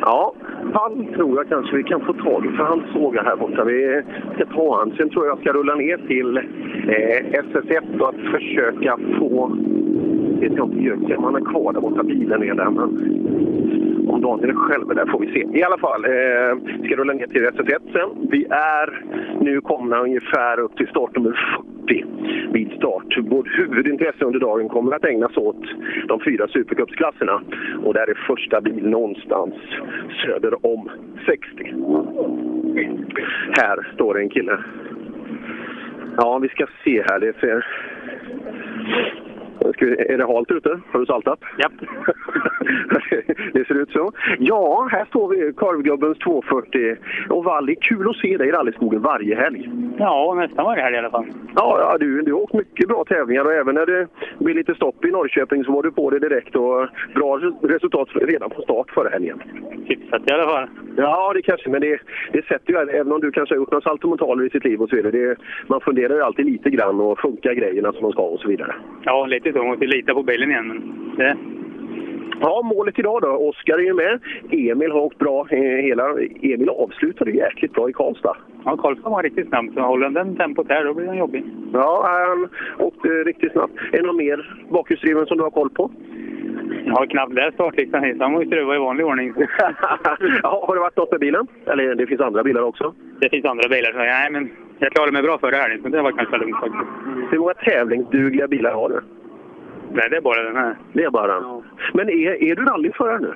Ja, 0.00 0.34
fall 0.72 1.06
tror 1.14 1.36
jag 1.36 1.48
kanske 1.48 1.76
vi 1.76 1.82
kan 1.82 2.00
få 2.00 2.12
tag 2.12 2.46
i, 2.46 2.48
för 2.48 2.64
han 2.64 2.84
såg 2.92 3.16
jag 3.16 3.24
här 3.24 3.36
borta. 3.36 3.64
Vi 3.64 4.02
ska 4.34 4.46
ta 4.46 4.78
han. 4.78 4.92
Sen 4.96 5.10
tror 5.10 5.26
jag 5.26 5.32
jag 5.32 5.40
ska 5.40 5.52
rulla 5.52 5.74
ner 5.74 5.96
till 5.96 6.36
eh, 6.36 7.40
SS1 7.46 8.00
och 8.00 8.08
att 8.08 8.20
försöka 8.34 8.98
få... 9.18 9.56
Vet 10.42 10.56
jag 10.56 10.68
inte 10.68 10.82
Jöken, 10.82 11.18
om 11.18 11.24
han 11.24 11.36
är 11.36 11.50
kvar 11.50 11.72
där 11.72 11.80
borta. 11.80 12.02
Bilen 12.02 12.42
är 12.42 12.54
där. 12.54 12.70
Men 12.70 12.88
om 14.08 14.20
Daniel 14.20 14.50
är 14.50 14.54
själv 14.54 14.90
är 14.90 14.94
där 14.94 15.06
får 15.06 15.18
vi 15.18 15.32
se. 15.32 15.58
I 15.58 15.62
alla 15.62 15.78
fall, 15.78 16.04
eh, 16.04 16.84
ska 16.84 16.96
rulla 16.96 17.12
ner 17.12 17.26
till 17.26 17.44
SS1 17.44 17.82
sen. 17.92 18.28
Vi 18.30 18.44
är 18.50 19.04
nu 19.40 19.60
komna 19.60 20.00
ungefär 20.00 20.60
upp 20.60 20.76
till 20.76 20.88
startnummer 20.88 21.62
40 21.86 22.04
vid 22.52 22.72
start. 22.72 23.18
Vårt 23.18 23.58
huvudintresse 23.58 24.24
under 24.24 24.40
dagen 24.40 24.68
kommer 24.68 24.96
att 24.96 25.04
ägnas 25.04 25.36
åt 25.36 25.64
de 26.08 26.20
fyra 26.20 26.48
supercupsklasserna. 26.48 27.42
Och 27.84 27.94
där 27.94 28.10
är 28.10 28.26
första 28.26 28.60
bil 28.60 28.88
någonstans 28.88 29.54
söder 30.24 30.66
om 30.66 30.90
60. 31.26 31.74
Här 33.50 33.92
står 33.94 34.14
det 34.14 34.20
en 34.20 34.28
kille. 34.28 34.58
Ja, 36.16 36.38
vi 36.38 36.48
ska 36.48 36.66
se 36.84 37.04
här. 37.10 37.20
Det 37.20 37.36
ser... 37.40 37.66
Är 39.62 40.18
det 40.18 40.26
halt 40.26 40.50
ute? 40.50 40.80
Har 40.92 41.00
du 41.00 41.06
saltat? 41.06 41.40
Ja. 41.56 41.68
det 43.52 43.66
ser 43.66 43.74
ut 43.74 43.90
så. 43.90 44.12
Ja, 44.38 44.88
här 44.90 45.04
står 45.04 45.28
vi, 45.28 45.52
Korvgubbens 45.52 46.18
240 46.18 46.96
och 47.28 47.44
Valli. 47.44 47.76
Kul 47.76 48.10
att 48.10 48.16
se 48.16 48.36
dig 48.36 48.48
i 48.48 48.52
rallyskogen 48.52 49.02
varje 49.02 49.36
helg. 49.36 49.70
Ja, 49.98 50.34
nästan 50.34 50.64
varje 50.64 50.82
helg 50.82 50.96
i 50.96 50.98
alla 50.98 51.10
fall. 51.10 51.26
Ja, 51.56 51.78
ja 51.80 51.98
du, 51.98 52.22
du 52.22 52.32
har 52.32 52.40
åkt 52.40 52.54
mycket 52.54 52.88
bra 52.88 53.04
tävlingar 53.04 53.44
och 53.44 53.52
även 53.52 53.74
när 53.74 53.86
det 53.86 54.06
blir 54.38 54.54
lite 54.54 54.74
stopp 54.74 55.04
i 55.04 55.10
Norrköping 55.10 55.64
så 55.64 55.72
var 55.72 55.82
du 55.82 55.92
på 55.92 56.10
det 56.10 56.18
direkt 56.18 56.56
och 56.56 56.88
bra 57.14 57.38
resultat 57.62 58.08
redan 58.14 58.50
på 58.50 58.62
start 58.62 58.90
förra 58.90 59.08
helgen. 59.08 59.42
Hyfsat 59.84 60.30
i 60.30 60.32
alla 60.32 60.44
fall. 60.44 60.68
Ja, 60.96 61.32
det 61.34 61.42
kanske, 61.42 61.70
men 61.70 61.80
det, 61.80 62.00
det 62.32 62.44
sätter 62.46 62.72
ju, 62.72 62.78
även 62.78 63.12
om 63.12 63.20
du 63.20 63.30
kanske 63.30 63.54
har 63.54 63.56
gjort 63.56 63.70
några 63.70 63.82
saltomortaler 63.82 64.44
i 64.44 64.50
sitt 64.50 64.64
liv 64.64 64.82
och 64.82 64.88
så 64.88 64.96
vidare, 64.96 65.12
det, 65.12 65.36
man 65.66 65.80
funderar 65.80 66.14
ju 66.14 66.22
alltid 66.22 66.46
lite 66.46 66.70
grann 66.70 67.00
och 67.00 67.18
funkar 67.18 67.52
grejerna 67.52 67.92
som 67.92 68.02
de 68.02 68.12
ska 68.12 68.22
och 68.22 68.40
så 68.40 68.48
vidare. 68.48 68.74
Ja, 69.04 69.26
lite 69.26 69.51
så. 69.52 69.64
Måste 69.64 69.86
lita 69.86 70.14
på 70.14 70.22
bilen 70.22 70.50
igen. 70.50 70.68
Men 70.68 70.78
det, 71.16 71.36
Ja, 72.40 72.62
målet 72.64 72.98
idag 72.98 73.22
då. 73.22 73.28
Oskar 73.28 73.74
är 73.78 73.82
ju 73.82 73.94
med. 73.94 74.20
Emil 74.50 74.90
har 74.92 75.00
åkt 75.00 75.18
bra 75.18 75.44
hela... 75.50 76.10
Emil 76.42 76.68
avslutade 76.68 77.30
ju 77.30 77.36
jäkligt 77.36 77.72
bra 77.72 77.90
i 77.90 77.92
Karlstad. 77.92 78.36
ja, 78.64 78.76
Karlsson 78.76 79.12
var 79.12 79.22
riktigt 79.22 79.48
snabb. 79.48 79.74
Så 79.74 79.80
håller 79.80 80.04
han 80.04 80.14
den 80.14 80.36
tempot 80.36 80.66
här, 80.68 80.84
då 80.84 80.94
blir 80.94 81.06
han 81.06 81.18
jobbig. 81.18 81.44
Ja, 81.72 82.04
han 82.06 82.48
åkte 82.86 83.08
riktigt 83.08 83.52
snabbt. 83.52 83.72
Är 83.92 83.96
det 83.96 84.06
någon 84.06 84.16
mer 84.16 84.56
bakhjulsdriven 84.70 85.26
som 85.26 85.36
du 85.36 85.42
har 85.42 85.50
koll 85.50 85.70
på? 85.70 85.90
Jag 86.86 86.94
har 86.94 87.06
knappt 87.06 87.34
läst 87.34 87.54
startlistan 87.54 88.04
hittills. 88.04 88.22
Han 88.22 88.32
måste 88.32 88.62
vara 88.64 88.76
i 88.76 88.78
vanlig 88.78 89.06
ordning. 89.06 89.34
ja, 90.42 90.64
har 90.66 90.74
det 90.74 90.80
varit 90.80 90.96
något 90.96 91.10
med 91.10 91.20
bilen? 91.20 91.46
Eller 91.66 91.94
det 91.94 92.06
finns 92.06 92.20
andra 92.20 92.42
bilar 92.42 92.62
också? 92.62 92.94
Det 93.20 93.28
finns 93.28 93.44
andra 93.44 93.68
bilar. 93.68 93.92
Så 93.92 93.98
nej, 93.98 94.30
men 94.30 94.50
jag 94.78 94.92
klarade 94.92 95.12
mig 95.12 95.22
bra 95.22 95.38
förra 95.38 95.56
helgen, 95.56 95.82
så 95.82 95.88
det 95.88 96.02
var 96.02 96.12
ganska 96.12 96.36
lugnt 96.36 96.56
faktiskt. 96.60 96.90
Hur 97.30 97.38
många 97.38 97.54
tävlingsdugliga 97.54 98.48
bilar 98.48 98.72
har 98.72 98.88
du? 98.88 99.00
Nej, 99.94 100.08
det 100.10 100.16
är 100.16 100.20
bara 100.20 100.42
den 100.42 100.56
här. 100.56 100.76
Det 100.92 101.04
är 101.04 101.10
bara 101.10 101.40
den. 101.40 101.62
Men 101.92 102.08
är, 102.08 102.42
är 102.42 102.54
du 102.54 102.64
rallyförare 102.64 103.18
nu? 103.18 103.34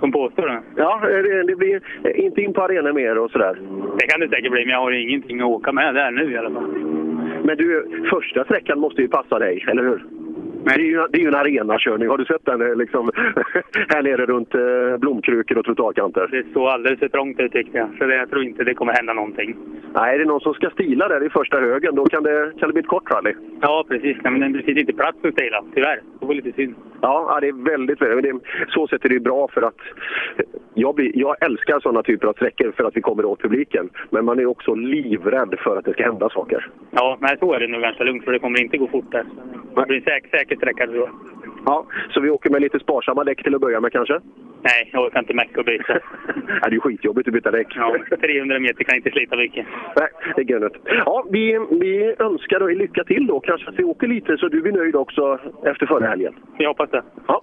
Som 0.00 0.12
påstår 0.12 0.46
det. 0.46 0.62
Ja, 0.76 1.00
det, 1.02 1.42
det 1.42 1.56
blir 1.56 1.80
inte 2.14 2.40
in 2.42 2.52
på 2.52 2.62
arenor 2.62 2.92
mer 2.92 3.18
och 3.18 3.30
sådär. 3.30 3.58
Det 3.98 4.06
kan 4.06 4.20
det 4.20 4.28
säkert 4.28 4.52
bli, 4.52 4.64
men 4.64 4.72
jag 4.72 4.80
har 4.80 4.92
ingenting 4.92 5.40
att 5.40 5.46
åka 5.46 5.72
med 5.72 5.94
där 5.94 6.10
nu 6.10 6.32
i 6.32 6.36
alla 6.36 6.50
fall. 6.50 6.68
Men 7.44 7.56
du, 7.56 7.88
första 8.10 8.44
sträckan 8.44 8.80
måste 8.80 9.02
ju 9.02 9.08
passa 9.08 9.38
dig, 9.38 9.64
eller 9.68 9.82
hur? 9.82 10.04
Det 10.66 10.72
är, 10.72 10.78
ju, 10.78 11.06
det 11.10 11.18
är 11.18 11.22
ju 11.22 11.28
en 11.28 11.34
arenakörning. 11.34 12.08
Har 12.08 12.18
du 12.18 12.24
sett 12.24 12.44
den 12.44 12.60
eh, 12.62 12.76
liksom, 12.76 13.10
här 13.88 14.02
nere 14.02 14.26
runt 14.26 14.54
eh, 14.54 14.96
blomkrukor 14.98 15.58
och 15.58 15.64
trottoarkanter? 15.64 16.28
Det 16.30 16.52
såg 16.52 16.68
alldeles 16.68 16.98
för 16.98 17.08
trångt 17.08 17.40
ut 17.40 17.52
tyckte 17.52 17.78
jag. 17.78 17.88
Så 17.98 18.04
det, 18.04 18.16
jag 18.16 18.30
tror 18.30 18.44
inte 18.44 18.64
det 18.64 18.74
kommer 18.74 18.92
hända 18.92 19.12
någonting. 19.12 19.56
Nej, 19.94 20.14
är 20.14 20.18
det 20.18 20.24
någon 20.24 20.40
som 20.40 20.54
ska 20.54 20.70
stila 20.70 21.08
där 21.08 21.26
i 21.26 21.30
första 21.30 21.60
högen, 21.60 21.94
då 21.94 22.04
kan 22.04 22.22
det, 22.22 22.52
kan 22.58 22.68
det 22.68 22.72
bli 22.72 22.80
ett 22.80 22.88
kort 22.88 23.10
rally. 23.10 23.34
Ja, 23.60 23.84
precis. 23.88 24.16
Nej, 24.22 24.32
men 24.32 24.52
det 24.52 24.62
finns 24.62 24.78
inte 24.78 24.92
plats 24.92 25.18
för 25.22 25.30
stila, 25.30 25.64
tyvärr. 25.74 26.00
Det 26.20 26.26
var 26.26 26.34
lite 26.34 26.52
synd. 26.52 26.74
Ja, 27.00 27.38
det 27.40 27.48
är 27.48 27.64
väldigt, 27.64 28.02
väldigt 28.02 28.42
Så 28.68 28.88
sätt 28.88 29.04
är 29.04 29.08
det 29.08 29.20
bra 29.20 29.48
för 29.48 29.62
att 29.62 29.80
jag, 30.74 30.94
blir, 30.94 31.10
jag 31.14 31.42
älskar 31.44 31.80
sådana 31.80 32.02
typer 32.02 32.26
av 32.26 32.32
sträckor 32.32 32.72
för 32.76 32.84
att 32.84 32.96
vi 32.96 33.00
kommer 33.00 33.24
åt 33.24 33.42
publiken. 33.42 33.90
Men 34.10 34.24
man 34.24 34.38
är 34.38 34.46
också 34.46 34.74
livrädd 34.74 35.54
för 35.58 35.76
att 35.76 35.84
det 35.84 35.92
ska 35.92 36.02
hända 36.04 36.28
saker. 36.28 36.70
Ja, 36.90 37.18
men 37.20 37.38
så 37.38 37.52
är 37.52 37.60
det 37.60 37.68
nog 37.68 37.80
ganska 37.82 38.04
lugnt 38.04 38.24
för 38.24 38.32
det 38.32 38.38
kommer 38.38 38.60
inte 38.60 38.76
gå 38.76 38.86
fort 38.86 39.12
där. 39.12 39.24
Det 39.76 39.86
blir 39.86 39.96
en 39.96 40.02
säker, 40.02 40.38
säker 40.38 40.55
sträcka 40.56 40.86
tror 40.86 40.96
jag. 40.96 41.10
Ja, 41.66 41.86
så 42.10 42.20
vi 42.20 42.30
åker 42.30 42.50
med 42.50 42.62
lite 42.62 42.78
sparsamma 42.78 43.24
däck 43.24 43.42
till 43.42 43.54
att 43.54 43.60
börja 43.60 43.80
med 43.80 43.92
kanske? 43.92 44.20
Nej, 44.62 44.90
jag 44.92 45.04
orkar 45.04 45.20
inte 45.20 45.34
mecka 45.34 45.60
och 45.60 45.66
byta. 45.66 45.92
Det 46.62 46.66
är 46.66 46.70
ju 46.70 46.80
skitjobbigt 46.80 47.28
att 47.28 47.34
byta 47.34 47.50
däck. 47.50 47.66
Ja, 47.76 47.96
300 48.20 48.58
meter 48.58 48.84
kan 48.84 48.96
inte 48.96 49.10
slita 49.10 49.36
mycket. 49.36 49.66
Nej, 49.96 50.08
det 50.36 50.42
är 50.42 50.60
gött. 50.60 50.72
Ja, 50.84 51.26
vi, 51.30 51.66
vi 51.70 52.14
önskar 52.18 52.60
dig 52.60 52.74
lycka 52.74 53.04
till 53.04 53.26
då. 53.26 53.40
Kanske 53.40 53.68
att 53.68 53.78
vi 53.78 53.84
åker 53.84 54.06
lite 54.06 54.36
så 54.38 54.48
du 54.48 54.62
blir 54.62 54.72
nöjd 54.72 54.96
också 54.96 55.38
efter 55.64 55.86
förra 55.86 56.06
helgen. 56.06 56.34
Jag 56.58 56.68
hoppas 56.68 56.90
det. 56.90 57.02
Ja. 57.28 57.42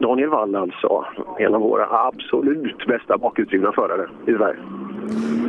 Daniel 0.00 0.28
Wall 0.28 0.56
alltså, 0.56 1.04
en 1.38 1.54
av 1.54 1.60
våra 1.60 1.86
absolut 2.06 2.86
bästa 2.86 3.18
bakhjulsdrivna 3.18 3.72
förare 3.72 4.08
i 4.26 4.32
Sverige. 4.32 4.58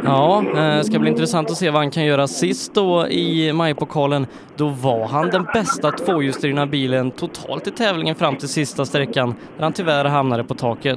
Ja, 0.06 0.44
eh, 0.56 0.82
ska 0.82 1.00
bli 1.00 1.10
intressant 1.10 1.52
att 1.52 1.58
se 1.58 1.70
vad 1.70 1.82
han 1.82 1.92
kan 1.92 2.06
göra 2.06 2.28
sist 2.28 2.76
då 2.76 3.08
i 3.08 3.54
majpokalen. 3.54 4.28
Då 4.56 4.68
var 4.68 5.08
han 5.08 5.30
den 5.30 5.44
bästa 5.54 5.92
tvåhjulsdrivna 5.92 6.66
bilen 6.66 7.12
totalt 7.12 7.68
i 7.68 7.72
tävlingen 7.72 8.16
fram 8.16 8.36
till 8.36 8.48
sista 8.48 8.86
sträckan 8.86 9.36
där 9.58 9.64
han 9.64 9.74
tyvärr 9.74 10.06
hamnade 10.06 10.44
på 10.44 10.54
taket. 10.54 10.93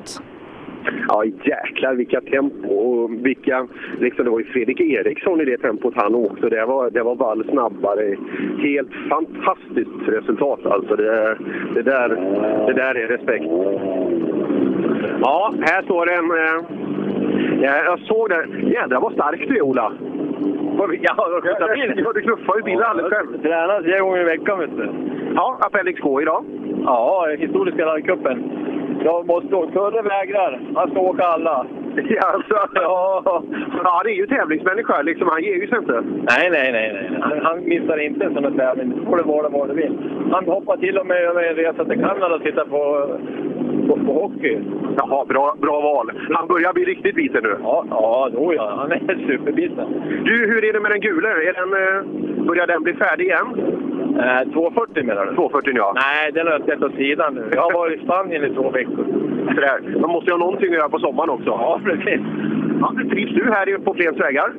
Ja, 1.08 1.24
jäklar 1.24 1.94
vilka 1.94 2.20
tempo 2.20 2.68
och 2.68 3.10
vilka... 3.26 3.66
Liksom 4.00 4.24
det 4.24 4.30
var 4.30 4.38
ju 4.38 4.44
Fredrik 4.44 4.80
Eriksson 4.80 5.40
i 5.40 5.44
det 5.44 5.58
tempot 5.58 5.94
han 5.96 6.14
åkte. 6.14 6.48
Det 6.48 6.64
var, 6.64 6.90
det 6.90 7.02
var 7.02 7.14
Wall 7.14 7.44
snabbare. 7.50 8.16
Helt 8.58 8.90
fantastiskt 9.10 10.08
resultat 10.08 10.66
alltså. 10.66 10.96
Det, 10.96 11.38
det, 11.74 11.82
där, 11.82 12.08
det 12.66 12.72
där 12.72 12.94
är 12.94 13.08
respekt. 13.08 13.44
Ja, 15.20 15.54
här 15.60 15.82
står 15.82 16.10
en... 16.10 16.30
Eh, 16.30 16.64
ja, 17.62 17.84
jag 17.84 18.00
såg 18.00 18.28
det. 18.28 18.46
Jädrar 18.70 19.00
vad 19.00 19.12
stark 19.12 19.48
du 19.48 19.56
är, 19.56 19.62
Ola. 19.62 19.92
Ja, 21.00 22.12
du 22.14 22.20
knuffar 22.22 22.56
ju 22.56 22.62
bilen 22.62 22.82
alldeles 22.82 23.12
själv. 23.12 23.42
Tränar 23.42 23.82
tre 23.82 23.98
gånger 24.00 24.20
i 24.20 24.24
veckan, 24.24 24.58
vet 24.58 24.76
du. 24.76 24.88
Ja, 25.34 25.58
Appendix 25.60 26.00
K 26.00 26.22
idag. 26.22 26.44
Ja, 26.84 27.26
historiska 27.38 27.86
rallycupen. 27.86 28.65
Jag 29.06 29.26
måste 29.26 29.54
åka. 29.54 29.72
Förre 29.72 30.02
vägrar. 30.02 30.60
Han 30.74 30.90
ska 30.90 31.00
åka 31.00 31.24
alla. 31.24 31.66
Alltså, 32.20 32.56
ja. 32.74 33.22
ja, 33.84 34.02
det 34.04 34.10
är 34.10 34.14
ju 34.14 34.26
tävlingsmänniska. 34.26 35.02
Liksom, 35.02 35.28
han 35.28 35.42
ger 35.42 35.54
ju 35.54 35.66
sig 35.66 35.78
inte. 35.78 36.00
Nej, 36.02 36.50
nej, 36.50 36.72
nej. 36.72 36.92
nej. 36.92 37.18
Han, 37.20 37.40
han 37.46 37.64
missar 37.64 37.98
inte 38.06 38.24
en 38.24 38.34
sån 38.34 38.44
här 38.44 38.50
tävling. 38.50 38.88
Det 38.90 39.06
får 39.06 39.16
det 39.16 39.22
vara 39.22 39.48
vad 39.48 39.68
det 39.68 39.74
vill. 39.74 39.94
Han 40.32 40.44
hoppar 40.44 40.76
till 40.76 40.98
och 40.98 41.06
med 41.06 41.16
över 41.16 41.42
en 41.42 41.54
resa 41.54 41.84
till 41.84 42.00
Kanada 42.00 42.34
och 42.34 42.42
tittar 42.42 42.64
på, 42.64 42.80
på, 43.88 43.96
på 44.06 44.12
hockey. 44.12 44.58
Jaha, 44.96 45.24
bra, 45.24 45.54
bra 45.60 45.80
val. 45.80 46.12
Han 46.30 46.48
börjar 46.48 46.72
bli 46.72 46.84
riktigt 46.84 47.14
biten 47.14 47.42
nu. 47.42 47.56
Ja, 47.62 47.84
ja, 47.90 48.30
då 48.32 48.54
ja. 48.54 48.74
Han 48.76 48.92
är 48.92 49.26
superbiten. 49.28 49.86
Du, 50.24 50.46
hur 50.46 50.64
är 50.64 50.72
det 50.72 50.80
med 50.80 50.90
den 50.90 51.00
gula? 51.00 51.28
Är 51.28 51.52
den, 51.52 51.72
eh, 51.72 52.46
börjar 52.46 52.66
den 52.66 52.82
bli 52.82 52.94
färdig 52.94 53.24
igen? 53.24 53.46
Eh, 54.18 54.52
240 54.52 55.04
menar 55.04 55.26
du? 55.26 55.34
240 55.34 55.72
ja. 55.76 55.92
Nej, 55.94 56.32
den 56.32 56.46
har 56.46 56.52
jag 56.52 56.64
sett 56.64 56.82
åt 56.82 56.94
sidan 56.94 57.34
nu. 57.34 57.50
Jag 57.52 57.62
har 57.62 57.72
varit 57.72 58.00
i 58.00 58.04
Spanien 58.04 58.44
i 58.44 58.54
två 58.54 58.70
veckor. 58.70 59.06
Sådär. 59.54 59.98
Man 60.00 60.10
måste 60.10 60.30
ju 60.30 60.32
ha 60.32 60.38
någonting 60.38 60.68
att 60.68 60.78
göra 60.78 60.88
på 60.88 60.98
sommaren 60.98 61.30
också. 61.30 61.50
Ja, 61.50 61.80
precis. 61.84 62.20
Ja, 62.80 62.92
trivs 63.10 63.32
du 63.34 63.44
här 63.44 63.78
på 63.78 63.94
Flens 63.94 64.20
vägar? 64.20 64.52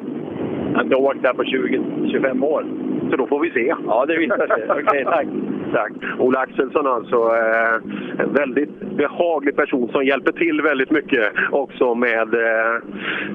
Jag 0.89 0.97
har 0.97 1.05
åkt 1.05 1.21
där 1.21 1.33
på 1.33 1.43
20-25 1.43 2.45
år. 2.45 2.65
Så 3.09 3.17
då 3.17 3.27
får 3.27 3.39
vi 3.39 3.51
se. 3.51 3.73
Ja, 3.87 4.05
det 4.05 4.17
visar 4.17 4.47
sig. 4.47 4.65
Okej, 4.69 4.83
okay, 4.83 5.03
tack. 5.03 5.27
tack. 5.73 5.91
Ola 6.19 6.39
Axelsson 6.39 6.87
alltså, 6.87 7.15
eh, 7.15 8.23
en 8.23 8.33
väldigt 8.33 8.79
behaglig 8.97 9.55
person 9.55 9.89
som 9.91 10.05
hjälper 10.05 10.31
till 10.31 10.61
väldigt 10.61 10.91
mycket 10.91 11.33
också 11.51 11.95
med 11.95 12.33
eh, 12.33 12.75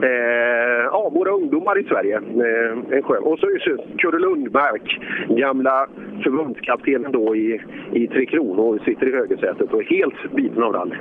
eh, 0.03 0.85
ja, 0.85 1.11
våra 1.15 1.31
ungdomar 1.31 1.79
i 1.79 1.85
Sverige. 1.85 2.17
Eh, 2.17 2.97
en 2.97 3.03
skön. 3.03 3.23
Och 3.23 3.39
så 3.39 3.47
är 3.47 3.99
Kurre 3.99 4.19
Lundmark, 4.19 5.01
gamla 5.29 5.87
förbundskaptenen 6.23 7.13
då 7.13 7.37
i, 7.37 7.61
i 7.93 8.07
Tre 8.07 8.27
Kronor, 8.27 8.81
sitter 8.85 9.09
i 9.09 9.13
högersätet 9.13 9.73
och 9.73 9.81
är 9.81 9.85
helt 9.85 10.35
biten 10.35 10.63
av 10.63 10.73
rally. 10.73 10.97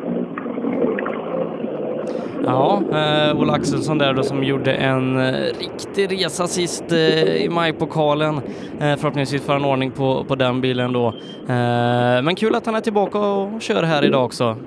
Ja, 2.46 2.82
eh, 2.92 3.40
Ola 3.40 3.54
Axelsson 3.54 3.98
där 3.98 4.14
då 4.14 4.24
som 4.24 4.44
gjorde 4.44 4.74
en 4.74 5.20
eh, 5.20 5.34
riktig 5.60 6.12
resa 6.12 6.48
sist 6.48 6.92
eh, 6.92 7.36
i 7.36 7.50
majpokalen. 7.50 8.36
Eh, 8.80 8.96
förhoppningsvis 8.96 9.42
får 9.42 9.54
han 9.54 9.66
ordning 9.66 9.92
på, 9.92 10.24
på 10.24 10.36
den 10.36 10.62
bilen 10.62 10.94
då. 10.94 11.08
Eh, 11.48 12.22
men 12.24 12.36
kul 12.36 12.56
att 12.56 12.66
han 12.66 12.76
är 12.76 12.82
tillbaka 12.82 13.20
och 13.20 13.62
kör 13.62 13.84
här 13.84 14.06
idag 14.06 14.26
också. 14.26 14.58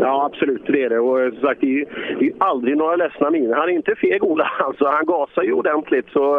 Ja, 0.00 0.24
absolut 0.24 0.62
det 0.66 0.82
är 0.82 0.90
det. 0.90 0.98
Och 0.98 1.20
eh, 1.20 1.30
som 1.30 1.40
sagt, 1.40 1.60
det 1.60 1.80
är, 1.80 1.86
det 2.18 2.26
är 2.26 2.32
aldrig 2.38 2.76
några 2.76 2.96
ledsna 2.96 3.30
miner. 3.30 3.54
Han 3.54 3.68
är 3.68 3.72
inte 3.72 3.94
feg, 3.94 4.24
Ola. 4.24 4.50
Alltså, 4.66 4.86
han 4.86 5.06
gasar 5.06 5.42
ju 5.42 5.52
ordentligt. 5.52 6.06
Så 6.12 6.36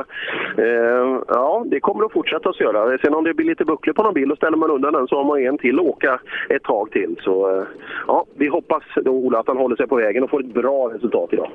eh, 0.57 1.19
ja, 1.27 1.65
det 1.67 1.79
kommer 1.79 2.05
att 2.05 2.11
fortsätta 2.11 2.49
att 2.49 2.59
göra. 2.59 2.97
Sen 2.97 3.13
om 3.13 3.23
det 3.23 3.33
blir 3.33 3.45
lite 3.45 3.65
bucklor 3.65 3.93
på 3.93 4.03
någon 4.03 4.13
bil 4.13 4.31
och 4.31 4.37
ställer 4.37 4.57
man 4.57 4.71
undan 4.71 4.93
den 4.93 5.07
så 5.07 5.15
har 5.15 5.23
man 5.23 5.45
en 5.45 5.57
till 5.57 5.79
att 5.79 5.85
åka 5.85 6.19
ett 6.49 6.63
tag 6.63 6.91
till. 6.91 7.15
Så 7.21 7.57
eh, 7.57 7.63
ja, 8.07 8.25
vi 8.35 8.47
hoppas 8.47 8.83
då, 8.95 9.11
Ola, 9.11 9.39
att 9.39 9.47
han 9.47 9.57
håller 9.57 9.75
sig 9.75 9.87
på 9.87 9.95
vägen 9.95 10.23
och 10.23 10.29
får 10.29 10.39
ett 10.39 10.53
bra 10.53 10.93
resultat 10.93 11.33
idag. 11.33 11.51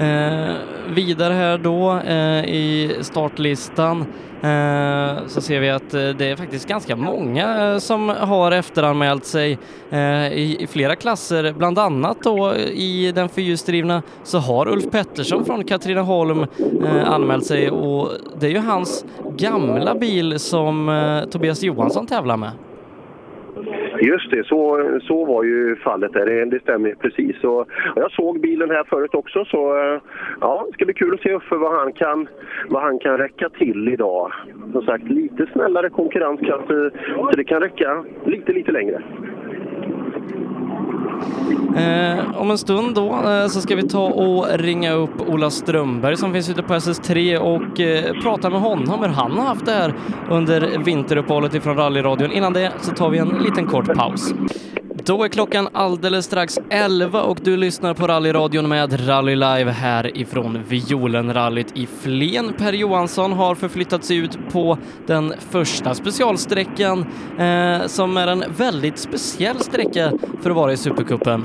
Eh, 0.00 0.77
vidare 0.98 1.34
här 1.34 1.58
då 1.58 1.98
eh, 1.98 2.44
i 2.44 2.96
startlistan 3.00 4.00
eh, 4.42 5.26
så 5.26 5.40
ser 5.40 5.60
vi 5.60 5.70
att 5.70 5.94
eh, 5.94 6.08
det 6.08 6.30
är 6.30 6.36
faktiskt 6.36 6.68
ganska 6.68 6.96
många 6.96 7.72
eh, 7.72 7.78
som 7.78 8.08
har 8.08 8.52
efteranmält 8.52 9.24
sig 9.24 9.58
eh, 9.90 10.32
i, 10.32 10.56
i, 10.60 10.66
flera 10.66 10.96
klasser. 10.96 11.52
Bland 11.52 11.78
annat 11.78 12.22
då 12.22 12.52
eh, 12.52 12.60
i 12.60 13.12
den 13.14 13.28
fyrhjulsdrivna 13.28 14.02
så 14.24 14.38
har 14.38 14.68
Ulf 14.68 14.90
Pettersson 14.90 15.44
från 15.44 15.64
Katrineholm 15.64 16.46
eh, 16.84 17.10
anmält 17.10 17.46
sig 17.46 17.70
och 17.70 18.10
det 18.40 18.46
är 18.46 18.50
ju 18.50 18.58
hans 18.58 19.04
gamla 19.36 19.94
bil 19.94 20.38
som 20.38 20.88
eh, 20.88 21.30
Tobias 21.30 21.62
Johansson 21.62 22.06
tävlar 22.06 22.36
med. 22.36 22.50
Just 24.00 24.30
det, 24.30 24.46
så, 24.46 24.90
så 25.02 25.24
var 25.24 25.44
ju 25.44 25.76
fallet 25.76 26.12
där. 26.12 26.26
Det, 26.26 26.44
det 26.44 26.60
stämmer 26.60 26.94
precis. 26.94 27.44
Och, 27.44 27.68
jag 27.96 28.10
såg 28.10 28.40
bilen 28.40 28.70
här 28.70 28.84
förut 28.84 29.14
också 29.14 29.44
så 29.44 29.76
eh, 29.76 30.00
ja, 30.40 30.64
det 30.66 30.72
ska 30.72 30.84
bli 30.84 30.94
kul 30.94 31.14
att 31.14 31.20
se 31.20 31.40
för 31.40 31.56
vad 31.56 31.80
han 31.80 31.92
kan, 31.92 32.28
vad 32.68 32.82
han 32.82 32.98
kan 32.98 33.18
räcka 33.18 33.48
till 33.48 33.88
idag. 33.88 34.32
Som 34.72 34.82
sagt, 34.82 35.04
lite 35.04 35.46
snällare 35.52 35.90
konkurrens 35.90 36.40
kanske, 36.40 36.74
eh, 36.74 36.90
så 37.16 37.30
det 37.36 37.44
kan 37.44 37.60
räcka 37.60 38.04
lite, 38.24 38.52
lite 38.52 38.72
längre. 38.72 39.02
Eh, 41.76 42.40
om 42.40 42.50
en 42.50 42.58
stund 42.58 42.94
då 42.94 43.30
eh, 43.30 43.46
så 43.46 43.60
ska 43.60 43.76
vi 43.76 43.82
ta 43.82 44.06
och 44.06 44.46
ringa 44.58 44.92
upp 44.92 45.20
Ola 45.28 45.50
Strömberg 45.50 46.16
som 46.16 46.32
finns 46.32 46.50
ute 46.50 46.62
på 46.62 46.74
SS3 46.74 47.36
och 47.36 47.80
eh, 47.80 48.22
prata 48.22 48.50
med 48.50 48.60
honom 48.60 49.00
hur 49.00 49.08
han 49.08 49.32
har 49.32 49.44
haft 49.44 49.66
det 49.66 49.72
här 49.72 49.94
under 50.30 50.78
vinteruppehållet 50.84 51.54
ifrån 51.54 51.76
rallyradion. 51.76 52.32
Innan 52.32 52.52
det 52.52 52.72
så 52.80 52.90
tar 52.90 53.10
vi 53.10 53.18
en 53.18 53.28
liten 53.28 53.66
kort 53.66 53.94
paus. 53.94 54.34
Då 55.06 55.24
är 55.24 55.28
klockan 55.28 55.68
alldeles 55.72 56.24
strax 56.24 56.58
11 56.70 57.22
och 57.22 57.38
du 57.44 57.56
lyssnar 57.56 57.94
på 57.94 58.06
rallyradion 58.06 58.68
med 58.68 59.08
Rally 59.08 59.34
Live 59.34 59.70
härifrån 59.70 60.58
Violenrallyt 60.70 61.78
i 61.78 61.86
Flen. 61.86 62.44
Per 62.58 62.72
Johansson 62.72 63.32
har 63.32 63.54
förflyttat 63.54 64.04
sig 64.04 64.16
ut 64.24 64.38
på 64.52 64.78
den 65.06 65.32
första 65.52 65.94
specialsträckan 65.94 66.98
eh, 67.38 67.80
som 67.86 68.16
är 68.16 68.26
en 68.26 68.44
väldigt 68.58 68.98
speciell 68.98 69.56
sträcka 69.56 70.04
för 70.42 70.50
att 70.50 70.56
vara 70.56 70.72
i 70.72 70.76
Supercupen. 70.76 71.40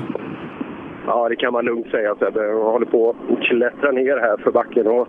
Ja, 1.08 1.30
det 1.30 1.36
kan 1.36 1.54
man 1.54 1.66
lugnt 1.66 1.88
säga 1.92 2.16
Sebbe. 2.16 2.44
Jag 2.44 2.72
håller 2.72 2.86
på 2.86 3.10
att 3.10 3.44
klättra 3.48 3.92
ner 3.92 4.18
här 4.18 4.38
för 4.44 4.52
backen. 4.52 4.88
Och... 4.88 5.08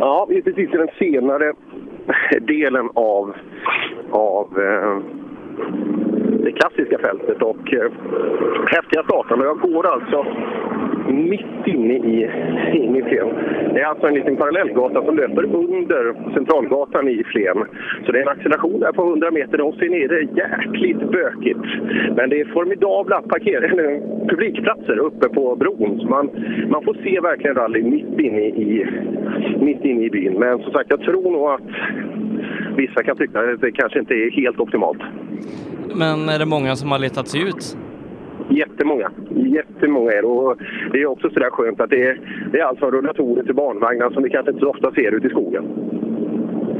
Ja, 0.00 0.26
vi 0.28 0.38
är 0.38 0.42
precis 0.42 0.74
i 0.74 0.76
den 0.76 0.88
senare 0.98 1.52
delen 2.40 2.88
av, 2.94 3.34
av 4.10 4.58
eh 4.58 5.18
det 6.44 6.52
klassiska 6.52 6.98
fältet 6.98 7.42
och 7.42 7.74
eh, 7.74 7.90
häftiga 8.66 9.02
starter. 9.02 9.44
Jag 9.44 9.60
går 9.60 9.86
alltså 9.86 10.26
mitt 11.12 11.66
inne 11.66 11.94
i, 11.94 12.30
in 12.72 12.96
i 12.96 13.02
Flen. 13.02 13.28
Det 13.74 13.80
är 13.80 13.86
alltså 13.86 14.06
en 14.06 14.14
liten 14.14 14.36
parallellgata 14.36 15.04
som 15.04 15.16
löper 15.16 15.44
under 15.44 16.32
Centralgatan 16.34 17.08
i 17.08 17.24
Flen. 17.24 17.64
Så 18.06 18.12
det 18.12 18.18
är 18.18 18.22
en 18.22 18.28
acceleration 18.28 18.80
där 18.80 18.92
på 18.92 19.02
100 19.02 19.30
meter 19.30 19.60
och 19.60 19.74
sen 19.74 19.94
är 19.94 20.08
det 20.08 20.20
jäkligt 20.20 21.10
bökigt. 21.10 21.66
Men 22.16 22.30
det 22.30 22.40
är 22.40 22.44
formidabla 22.44 23.22
parker, 23.22 23.60
publikplatser 24.28 24.98
uppe 24.98 25.28
på 25.28 25.56
bron. 25.56 26.00
Så 26.00 26.06
man, 26.06 26.30
man 26.68 26.84
får 26.84 26.94
se 26.94 27.20
verkligen 27.20 27.56
rally 27.56 27.82
mitt 27.82 28.20
inne, 28.20 28.40
i, 28.40 28.86
mitt 29.60 29.84
inne 29.84 30.04
i 30.04 30.10
byn. 30.10 30.38
Men 30.38 30.58
som 30.62 30.72
sagt, 30.72 30.90
jag 30.90 31.00
tror 31.00 31.30
nog 31.30 31.48
att 31.48 31.60
vissa 32.76 33.02
kan 33.02 33.16
tycka 33.16 33.40
att 33.40 33.60
det 33.60 33.72
kanske 33.72 33.98
inte 33.98 34.14
är 34.14 34.30
helt 34.30 34.60
optimalt. 34.60 34.98
Men 35.94 36.37
är 36.38 36.44
det 36.44 36.50
många 36.50 36.76
som 36.76 36.90
har 36.90 36.98
letat 36.98 37.28
sig 37.28 37.40
ut? 37.48 37.76
Jättemånga. 38.50 39.10
Jättemånga 39.30 40.12
är 40.12 40.22
det. 40.22 40.28
Och 40.28 40.56
det 40.92 41.02
är 41.02 41.06
också 41.06 41.30
sådär 41.30 41.50
skönt 41.50 41.80
att 41.80 41.90
det 41.90 42.02
är, 42.02 42.20
det 42.52 42.58
är 42.58 42.64
allt 42.64 42.78
från 42.78 42.90
rullatorer 42.90 43.42
till 43.42 43.54
barnvagnar 43.54 44.10
som 44.10 44.22
vi 44.22 44.30
kanske 44.30 44.50
inte 44.50 44.64
så 44.64 44.70
ofta 44.70 44.92
ser 44.92 45.14
ute 45.14 45.26
i 45.26 45.30
skogen. 45.30 45.64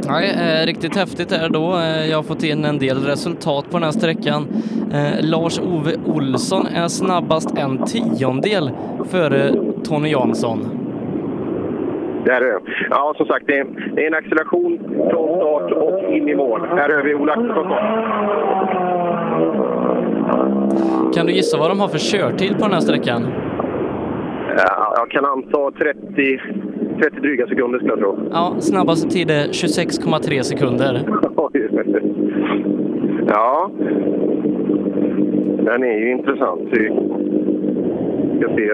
Nej, 0.08 0.30
eh, 0.30 0.66
riktigt 0.66 0.96
häftigt 0.96 1.32
är 1.32 1.42
det 1.42 1.48
då. 1.48 1.76
Eh, 1.76 2.10
jag 2.10 2.18
har 2.18 2.22
fått 2.22 2.42
in 2.42 2.64
en 2.64 2.78
del 2.78 2.98
resultat 2.98 3.64
på 3.70 3.76
den 3.76 3.82
här 3.82 3.90
sträckan. 3.90 4.46
Eh, 4.92 5.24
Lars-Ove 5.24 5.92
Olsson 6.06 6.66
är 6.66 6.88
snabbast 6.88 7.58
en 7.58 7.84
tiondel 7.84 8.70
före 9.10 9.54
Tony 9.84 10.10
Jansson. 10.10 10.87
Där 12.28 12.40
är 12.40 12.60
Ja, 12.90 13.14
som 13.16 13.26
sagt, 13.26 13.46
det 13.46 13.58
är, 13.58 13.66
det 13.94 14.02
är 14.02 14.06
en 14.06 14.14
acceleration 14.14 14.78
från 15.10 15.36
start 15.36 15.72
och 15.72 16.14
in 16.14 16.28
i 16.28 16.34
mål. 16.34 16.60
Här 16.60 16.96
har 16.96 17.02
vi 17.02 17.14
Ola 17.14 17.32
Axelsson 17.32 17.66
Kan 21.14 21.26
du 21.26 21.32
gissa 21.32 21.58
vad 21.58 21.70
de 21.70 21.80
har 21.80 21.88
för 21.88 21.98
körtid 21.98 22.58
på 22.58 22.64
den 22.64 22.72
här 22.72 22.80
sträckan? 22.80 23.26
Ja, 24.56 24.94
jag 24.96 25.10
kan 25.10 25.24
anta 25.24 25.70
30, 25.70 26.40
30 27.00 27.20
dryga 27.20 27.46
sekunder 27.46 27.78
skulle 27.78 27.92
jag 27.92 27.98
tro. 27.98 28.18
Ja, 28.32 28.56
snabbaste 28.58 29.08
tid 29.08 29.30
är 29.30 29.44
26,3 29.44 30.42
sekunder. 30.42 31.02
ja, 33.28 33.70
den 35.64 35.82
är 35.82 35.98
ju 35.98 36.10
intressant. 36.10 36.60
Vi 36.72 36.88
ska 38.38 38.48
se 38.56 38.70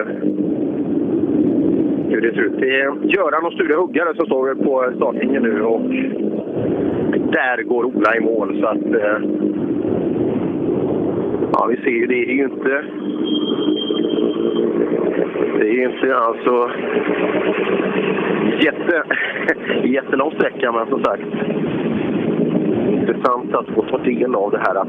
hur 2.09 2.21
det 2.21 2.33
ser 2.33 2.41
ut. 2.41 2.59
Det 2.59 2.79
är 2.79 2.95
Göran 3.03 3.45
och 3.45 3.53
Sture 3.53 3.75
Huggare 3.75 4.15
som 4.15 4.25
står 4.25 4.55
på 4.55 4.91
startlinjen 4.95 5.43
nu 5.43 5.61
och 5.61 5.81
där 7.31 7.63
går 7.63 7.83
Ola 7.85 8.15
i 8.15 8.19
mål. 8.19 8.59
Så 8.61 8.67
att, 8.67 8.85
eh, 8.85 9.19
ja, 11.53 11.65
vi 11.69 11.77
ser 11.77 11.89
ju, 11.89 12.05
det 12.05 12.31
är 12.31 12.33
ju 12.33 12.43
inte... 12.43 12.83
Det 15.59 15.69
är 15.69 15.73
ju 15.73 15.83
inte 15.83 16.17
alltså 16.17 16.69
jätte, 18.59 19.03
jättelång 19.83 20.31
sträcka, 20.31 20.71
men 20.71 20.87
som 20.87 21.03
sagt 21.03 21.23
intressant 23.07 23.55
att 23.55 23.67
få 23.75 23.81
ta 23.81 23.97
del 23.97 24.35
av 24.35 24.51
det 24.51 24.57
här 24.57 24.75
att 24.75 24.87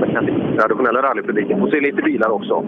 man 0.00 0.08
kan 0.12 0.26
traditionella 0.58 1.02
rallypubliken 1.02 1.60
får 1.60 1.70
se 1.70 1.80
lite 1.80 2.02
bilar 2.02 2.30
också. 2.30 2.64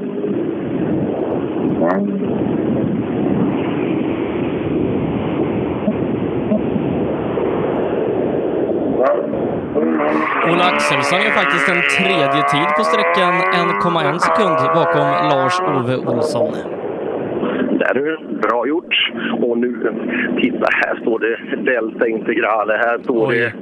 Ola 10.51 10.65
Axelsson 10.65 11.19
är 11.19 11.31
faktiskt 11.31 11.69
en 11.69 11.83
tredje 11.99 12.43
tid 12.53 12.69
på 12.77 12.85
sträckan, 12.85 13.33
1,1 13.33 14.19
sekund 14.19 14.57
bakom 14.75 15.09
Lars-Ove 15.31 15.97
Olsson. 15.97 16.53
Där 17.79 17.97
är 17.97 18.41
bra 18.43 18.67
gjort. 18.67 19.13
Och 19.43 19.59
nu, 19.59 19.93
titta 20.41 20.69
här 20.71 21.01
står 21.01 21.19
det 21.19 21.63
Delta 21.71 22.09
Integrale. 22.09 22.73
Här 22.73 22.99
står 22.99 23.29
Oj. 23.29 23.37
det 23.37 23.53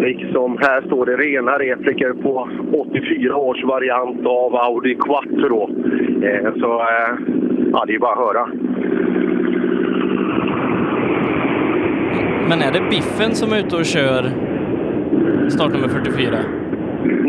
liksom, 0.00 0.58
här 0.60 0.82
står 0.86 1.06
det 1.06 1.16
rena 1.16 1.58
repliker 1.58 2.12
på 2.12 2.48
84 2.72 3.36
års 3.36 3.64
variant 3.64 4.26
av 4.26 4.56
Audi 4.56 4.94
Quattro. 4.94 5.70
Eh, 6.22 6.52
så 6.60 6.80
eh, 6.80 7.14
ja, 7.72 7.84
det 7.86 7.94
är 7.94 7.98
bara 7.98 8.12
att 8.12 8.18
höra. 8.18 8.48
Men 12.50 12.62
är 12.62 12.72
det 12.72 12.80
Biffen 12.90 13.34
som 13.34 13.52
är 13.52 13.58
ute 13.58 13.76
och 13.76 13.84
kör 13.84 14.22
startnummer 15.48 15.88
44? 15.88 16.38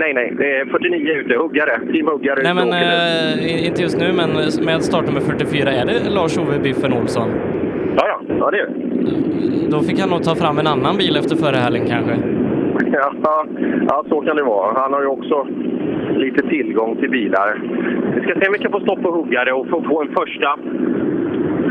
Nej, 0.02 0.14
nej. 0.14 0.34
Det 0.38 0.58
är 0.58 0.66
49 0.66 1.14
ute. 1.14 1.36
Huggare. 1.36 1.80
Team 1.92 2.08
Huggare. 2.08 2.40
Nej, 2.44 2.54
men 2.54 2.70
eh, 2.74 3.68
inte 3.68 3.82
just 3.82 4.00
nu, 4.00 4.14
men 4.14 4.30
med 4.66 4.84
startnummer 4.84 5.20
44, 5.20 5.72
är 5.72 5.86
det 5.86 6.10
Lars-Ove 6.10 6.60
Biffen 6.60 6.94
Olsson? 6.94 7.30
Ja, 7.98 8.08
ja. 8.08 8.36
ja 8.40 8.52
det 8.52 8.60
är 8.60 8.68
det. 8.68 8.74
Då 9.72 9.80
fick 9.80 10.00
han 10.00 10.10
nog 10.10 10.24
ta 10.24 10.36
fram 10.36 10.60
en 10.60 10.68
annan 10.68 10.98
bil 10.98 11.18
efter 11.18 11.36
förra 11.36 11.58
helgen 11.58 11.86
kanske. 11.88 12.16
Ja, 12.92 13.46
ja, 13.88 14.04
så 14.10 14.22
kan 14.22 14.36
det 14.36 14.44
vara. 14.44 14.80
Han 14.80 14.94
har 14.94 15.02
ju 15.02 15.08
också 15.08 15.48
lite 16.16 16.48
tillgång 16.48 16.96
till 16.96 17.10
bilar. 17.10 17.62
Vi 18.16 18.22
ska 18.22 18.40
se 18.40 18.48
om 18.48 18.54
vi 18.54 18.60
kan 18.60 18.72
få 18.72 18.80
stopp 18.80 19.02
på 19.02 19.12
huggare 19.12 19.54
och 19.54 19.68
få, 19.70 19.84
få 19.84 20.02
en 20.02 20.16
första, 20.20 20.58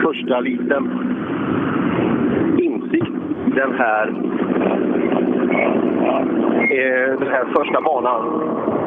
första 0.05 0.41
liten 0.41 0.91
den 3.55 3.75
här, 3.79 4.09
eh, 6.71 7.19
den 7.19 7.29
här 7.29 7.45
första 7.55 7.81
banan. 7.81 8.80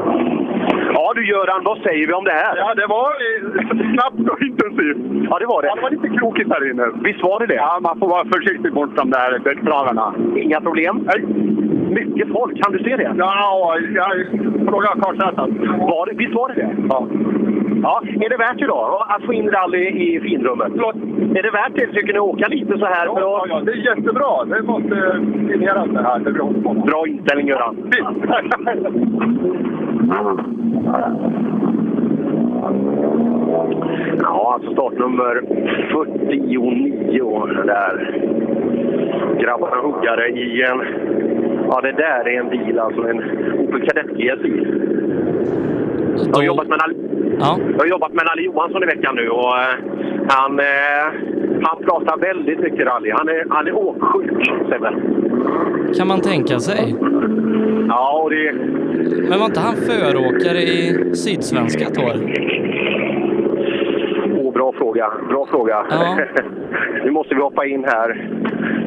Ja 0.94 1.14
du 1.16 1.28
Göran, 1.28 1.64
vad 1.64 1.78
säger 1.78 2.08
vi 2.08 2.14
om 2.14 2.24
det 2.24 2.32
här? 2.32 2.58
Ja, 2.58 2.74
det 2.76 2.88
var 2.88 3.08
eh, 3.26 3.94
snabbt 3.94 4.30
och 4.32 4.42
intensivt. 4.42 4.98
Ja, 5.30 5.40
det 5.40 5.46
var 5.46 5.62
det. 5.62 5.68
Ja, 5.68 5.76
det 5.76 5.82
var 5.82 5.90
lite 5.90 6.10
krokigt 6.18 6.50
här 6.54 6.72
inne. 6.72 6.86
Visst 7.04 7.24
var 7.24 7.40
det 7.40 7.46
det? 7.46 7.56
Ja, 7.56 7.80
man 7.82 8.00
får 8.00 8.08
vara 8.10 8.26
försiktig 8.26 8.74
bort 8.74 8.96
de 8.96 9.10
där 9.10 9.40
däckplanerna. 9.40 10.14
Inga 10.38 10.62
problem? 10.62 10.96
Nej. 11.06 11.22
Mycket 12.00 12.28
folk, 12.32 12.64
kan 12.64 12.72
du 12.74 12.80
se 12.84 12.98
det? 12.98 13.14
Ja, 13.18 13.78
jag. 13.96 14.10
Var 15.92 16.06
det, 16.06 16.14
visst 16.18 16.34
var 16.34 16.48
det 16.50 16.56
det? 16.56 16.76
Ja. 16.90 17.08
Ja, 17.84 18.02
är 18.22 18.30
det 18.30 18.38
värt 18.38 18.62
idag 18.62 19.06
att 19.10 19.24
få 19.26 19.34
in 19.34 19.52
rally 19.52 19.88
i 19.88 20.20
finrummet? 20.22 20.68
Förlåt? 20.72 20.96
Är 21.38 21.44
det 21.44 21.52
värt 21.52 21.72
det, 21.76 21.88
tycker 21.88 22.14
ni, 22.14 22.20
att 22.20 22.26
åka 22.26 22.48
lite 22.48 22.78
så 22.78 22.86
här? 22.86 23.06
Ja, 23.06 23.20
ja, 23.20 23.46
ja, 23.50 23.62
det 23.62 23.72
är 23.72 23.76
jättebra. 23.76 24.46
Det 24.46 24.62
måste 24.62 25.22
signeras 25.52 25.88
det 25.90 26.04
här. 26.04 26.20
Det 26.20 26.32
bra. 26.32 26.50
Bra 26.86 27.08
inställning, 27.08 27.48
Göran. 27.48 27.76
Fint. 27.76 28.08
Ja, 34.20 34.54
alltså 34.54 34.72
startnummer 34.72 35.42
49 35.92 37.48
där. 37.66 38.22
Grabbarna 39.40 39.76
huggare 39.82 40.28
i 40.30 40.64
en... 40.64 40.82
Ja, 41.70 41.82
det 41.82 41.92
där 41.92 42.28
är 42.28 42.40
en 42.40 42.50
bil, 42.50 42.80
alltså 42.80 43.02
en 43.08 43.24
Opel 43.60 43.88
Kadett 43.88 44.10
GSI. 44.18 44.68
Jag 46.28 46.36
har 46.36 46.44
jobbat 46.44 46.68
med 46.68 46.78
Nalle, 46.78 46.94
Ja. 47.40 47.58
jag 47.74 47.80
har 47.80 47.86
jobbat 47.86 48.14
med 48.14 48.26
Johansson 48.44 48.84
i 48.84 48.86
veckan 48.86 49.16
nu 49.16 49.30
och 49.30 49.58
eh, 49.58 49.76
han, 50.30 50.60
eh, 50.60 51.06
han 51.64 51.84
pratar 51.84 52.18
väldigt 52.18 52.60
mycket 52.60 52.88
rally. 52.88 53.12
Han 53.12 53.30
är, 53.30 53.46
han 53.50 53.68
är 53.68 53.76
åksjuk, 53.76 54.48
Sebbe. 54.70 54.94
Kan 55.98 56.08
man 56.08 56.22
tänka 56.22 56.60
sig. 56.60 56.96
Ja, 57.88 58.22
och 58.24 58.30
det... 58.30 58.54
Men 59.30 59.40
var 59.40 59.46
inte 59.46 59.60
han 59.60 59.76
föråkare 59.76 60.58
i 60.58 61.16
Sydsvenska 61.16 61.86
ett 61.86 61.98
år? 61.98 62.16
Åh, 64.38 64.54
bra 64.54 64.74
fråga. 64.78 65.14
Bra 65.30 65.48
fråga. 65.48 65.86
Ja. 65.90 66.20
nu 67.04 67.12
måste 67.12 67.36
vi 67.36 67.42
hoppa 67.42 67.66
in 67.66 67.84
här. 67.84 68.30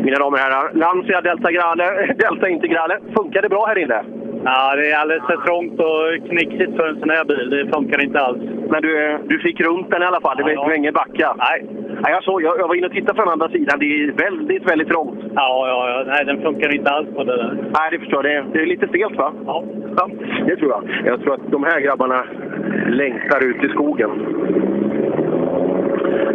Mina 0.02 0.18
damer 0.18 0.38
och 0.38 0.38
herrar, 0.38 0.70
Lancia 0.74 1.20
Delta, 1.20 1.52
Grale, 1.52 2.14
Delta 2.18 2.48
Integrale. 2.48 2.98
Funkar 3.16 3.42
det 3.42 3.48
bra 3.48 3.66
här 3.66 3.78
inne? 3.78 4.04
Ja, 4.48 4.76
det 4.76 4.90
är 4.90 4.96
alldeles 4.98 5.24
för 5.30 5.36
trångt 5.46 5.80
och 5.88 6.28
knixigt 6.30 6.76
för 6.76 6.88
en 6.88 7.00
sån 7.00 7.10
här 7.10 7.24
bil. 7.24 7.50
Det 7.50 7.72
funkar 7.76 8.02
inte 8.02 8.20
alls. 8.20 8.38
Men 8.70 8.82
du, 8.82 9.18
du 9.28 9.38
fick 9.38 9.60
runt 9.60 9.90
den 9.90 10.02
i 10.02 10.04
alla 10.06 10.20
fall? 10.20 10.36
Det 10.36 10.42
var 10.42 10.50
Ja, 10.50 10.66
ja. 10.68 10.74
ingen 10.74 10.94
backa? 10.94 11.34
Nej. 11.38 11.58
Nej 12.02 12.12
jag, 12.12 12.24
såg, 12.24 12.42
jag, 12.42 12.58
jag 12.58 12.68
var 12.68 12.74
inne 12.74 12.86
och 12.86 12.92
tittade 12.92 13.16
från 13.16 13.28
andra 13.28 13.48
sidan. 13.48 13.78
Det 13.78 13.86
är 13.86 14.12
väldigt, 14.12 14.70
väldigt 14.70 14.88
trångt. 14.88 15.18
Ja, 15.34 15.68
ja, 15.68 15.90
ja. 15.90 16.04
Nej, 16.06 16.24
den 16.24 16.42
funkar 16.42 16.74
inte 16.74 16.90
alls 16.90 17.08
på 17.16 17.24
det 17.24 17.36
där. 17.36 17.52
Nej, 17.78 17.88
det 17.90 17.98
förstår 17.98 18.26
jag. 18.26 18.44
Det, 18.44 18.50
det 18.52 18.62
är 18.62 18.66
lite 18.66 18.88
stelt, 18.88 19.16
va? 19.18 19.32
Ja. 19.46 19.64
ja. 19.96 20.08
Det 20.46 20.56
tror 20.56 20.70
jag. 20.70 20.82
Jag 21.04 21.20
tror 21.20 21.34
att 21.34 21.50
de 21.50 21.64
här 21.64 21.80
grabbarna 21.80 22.24
längtar 22.88 23.44
ut 23.44 23.64
i 23.64 23.68
skogen. 23.68 24.10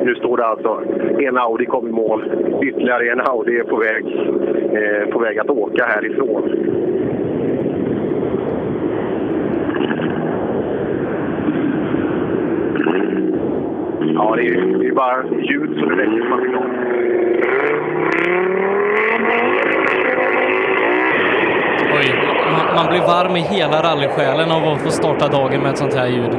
Nu 0.04 0.16
står 0.16 0.38
det 0.38 0.46
alltså 0.46 0.82
en 1.20 1.38
Audi 1.38 1.66
kom 1.66 1.88
i 1.88 1.92
mål. 1.92 2.24
Ytterligare 2.64 3.12
en 3.12 3.22
Audi 3.22 3.60
är 3.60 3.64
på 3.64 3.76
väg, 3.78 4.06
eh, 4.78 5.10
på 5.14 5.20
väg 5.20 5.40
att 5.40 5.50
åka 5.50 5.86
härifrån. 5.86 6.52
Ja, 14.24 14.36
det 14.36 14.42
är 14.42 14.46
ju 14.46 14.78
det 14.78 14.88
är 14.88 14.92
bara 14.94 15.24
ljud 15.24 15.80
så 15.80 15.86
det 15.86 15.96
räcker. 15.96 16.30
Man 16.30 16.40
blir 16.40 16.50
glad. 16.50 16.66
Oj, 21.98 22.08
man, 22.56 22.76
man 22.76 22.86
blir 22.92 23.02
varm 23.02 23.36
i 23.36 23.40
hela 23.40 23.78
rallysjälen 23.88 24.52
av 24.52 24.64
att 24.74 24.82
få 24.82 24.90
starta 24.90 25.28
dagen 25.28 25.62
med 25.62 25.72
ett 25.72 25.78
sånt 25.78 25.94
här 25.94 26.08
ljud. 26.08 26.34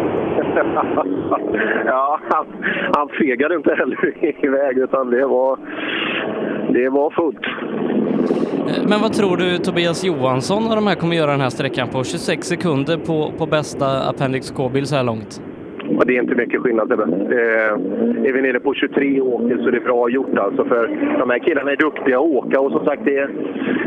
ja, 1.87 2.21
han, 2.31 2.47
han 2.97 3.09
fegade 3.09 3.55
inte 3.55 3.75
heller 3.75 4.45
iväg 4.47 4.79
utan 4.79 5.11
det 5.11 5.27
var, 5.27 5.59
det 6.73 6.89
var 6.89 7.11
fullt. 7.11 7.47
Eh, 8.69 8.89
Men 8.89 9.01
vad 9.01 9.13
tror 9.13 9.37
du 9.37 9.59
Tobias 9.59 10.05
Johansson 10.05 10.69
och 10.69 10.77
de 10.77 10.87
här 10.87 10.95
kommer 10.95 11.17
göra 11.17 11.31
den 11.31 11.41
här 11.41 11.51
sträckan 11.51 11.89
på 11.89 12.05
26 12.05 12.47
sekunder 12.47 12.97
på, 12.97 13.33
på 13.39 13.47
bästa 13.47 14.09
Appendix 14.09 14.51
K-bil 14.51 14.87
så 14.87 14.97
här 14.97 15.05
långt? 15.05 15.43
Och 15.99 16.07
det 16.07 16.17
är 16.17 16.23
inte 16.23 16.35
mycket 16.35 16.61
skillnad 16.61 16.89
Sebbe. 16.89 17.03
Eh, 17.03 17.73
är 18.29 18.33
vi 18.33 18.43
nere 18.43 18.61
på 18.61 18.75
23 18.75 19.21
åker 19.21 19.57
så 19.57 19.69
är 19.69 19.73
det 19.73 19.81
bra 19.81 20.11
gjort 20.11 20.39
alltså. 20.39 20.65
För 20.65 20.87
de 21.19 21.31
här 21.31 21.39
killarna 21.39 21.71
är 21.71 21.77
duktiga 21.77 22.19
att 22.19 22.27
åka 22.27 22.61
och 22.61 22.73
som 22.73 22.85
sagt, 22.85 23.05
det, 23.05 23.29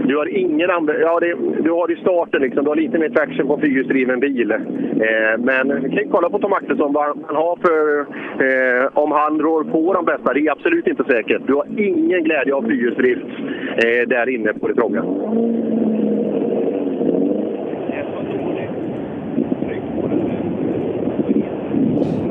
du 0.07 0.17
har 0.17 0.37
ingen 0.37 0.69
använd... 0.69 0.99
Ja, 1.01 1.19
det, 1.19 1.35
du 1.63 1.71
har 1.71 1.91
i 1.91 1.95
starten 1.95 2.41
liksom. 2.41 2.63
Du 2.63 2.69
har 2.69 2.75
lite 2.75 2.99
mer 2.99 3.09
traction 3.09 3.47
på 3.47 3.57
fyrhjulsdriven 3.57 4.19
bil. 4.19 4.51
Eh, 4.51 4.57
men 5.39 5.81
vi 5.83 5.89
kan 5.89 6.03
ju 6.03 6.09
kolla 6.11 6.29
på 6.29 6.39
Tom 6.39 6.53
Axelsson 6.53 6.93
vad 6.93 7.05
han 7.05 7.35
har 7.35 7.55
för... 7.55 7.99
Eh, 8.45 8.89
om 8.93 9.11
han 9.11 9.39
rår 9.39 9.63
på 9.63 9.93
de 9.93 10.05
bästa. 10.05 10.33
Det 10.33 10.39
är 10.39 10.51
absolut 10.51 10.87
inte 10.87 11.03
säkert. 11.03 11.41
Du 11.47 11.53
har 11.53 11.65
ingen 11.77 12.23
glädje 12.23 12.53
av 12.53 12.61
fyrhjulsdrift 12.61 13.25
eh, 13.83 14.07
där 14.07 14.29
inne 14.29 14.53
på 14.53 14.67
det 14.67 14.75
trånga. 14.75 15.03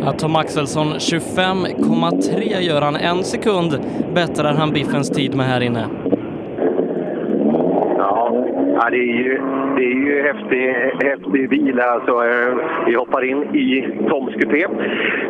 Att 0.07 0.19
Tom 0.19 0.37
Axelsson 0.37 0.95
25,3 0.95 2.61
gör 2.61 2.83
han. 2.83 2.97
En 2.97 3.25
sekund 3.25 3.81
bättrar 4.15 4.55
han 4.55 4.71
Biffens 4.71 5.11
tid 5.11 5.35
med 5.35 5.47
här 5.47 5.61
inne. 5.61 5.89
Ja, 8.85 8.91
det 8.91 8.97
är 8.97 9.17
ju, 9.25 9.41
det 9.77 9.85
är 9.85 9.99
ju 10.07 10.23
häftig, 10.23 10.65
häftig 11.09 11.49
bil. 11.49 11.81
Alltså, 11.81 12.11
eh, 12.11 12.55
vi 12.87 12.95
hoppar 12.95 13.25
in 13.25 13.43
i 13.55 13.99
Toms 14.09 14.35
kupé. 14.35 14.67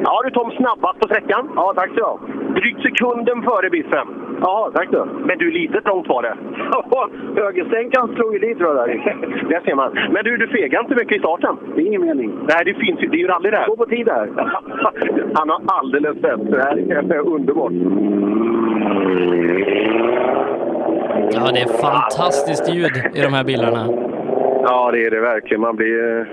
Ja 0.05 0.23
du 0.25 0.31
Tom, 0.31 0.51
snabbast 0.51 1.01
på 1.01 1.09
sträckan. 1.09 1.51
Ja, 1.57 1.73
tack 1.77 1.91
så 1.91 1.99
jag. 1.99 2.21
Drygt 2.55 2.83
sekunden 2.83 3.43
före 3.43 3.71
Biffen. 3.71 4.09
Ja, 4.41 4.71
tack 4.75 4.89
du. 4.91 5.05
Men 5.27 5.39
du, 5.39 5.51
lite 5.51 5.81
trångt 5.81 6.09
var 6.09 6.23
det. 6.23 6.37
Ja, 6.73 7.09
högerstänkan 7.37 8.15
slog 8.15 8.33
ju 8.33 8.39
dit 8.39 8.59
tror 8.59 8.77
jag. 8.77 8.89
Där. 8.89 9.61
ser 9.65 9.75
man. 9.75 9.99
Men 10.13 10.25
du, 10.25 10.37
du 10.37 10.49
fegar 10.49 10.81
inte 10.81 10.95
mycket 10.95 11.17
i 11.17 11.19
starten. 11.19 11.57
Det 11.75 11.83
är 11.83 11.87
ingen 11.87 12.03
mening. 12.03 12.33
Nej, 12.49 12.65
det 12.65 12.75
finns 12.75 13.01
ju. 13.03 13.09
Det 13.09 13.17
är 13.17 13.21
ju 13.21 13.27
rally 13.27 13.51
där. 13.51 13.67
Gå 13.67 13.77
på 13.77 13.87
tid 13.87 14.09
här. 14.09 14.29
Han 15.35 15.49
har 15.49 15.61
alldeles 15.67 16.17
rätt. 16.23 16.51
Det 16.51 16.63
här 16.63 17.13
är 17.13 17.29
underbart. 17.29 17.73
Ja, 21.33 21.51
det 21.53 21.61
är 21.61 21.79
fantastiskt 21.79 22.75
ljud 22.75 22.97
i 23.15 23.21
de 23.21 23.33
här 23.35 23.45
bilarna. 23.45 23.89
Ja, 24.63 24.91
det 24.91 25.07
är 25.07 25.11
det 25.11 25.21
verkligen. 25.21 25.61
Man 25.61 25.77
blir, 25.77 26.19
eh, 26.21 26.27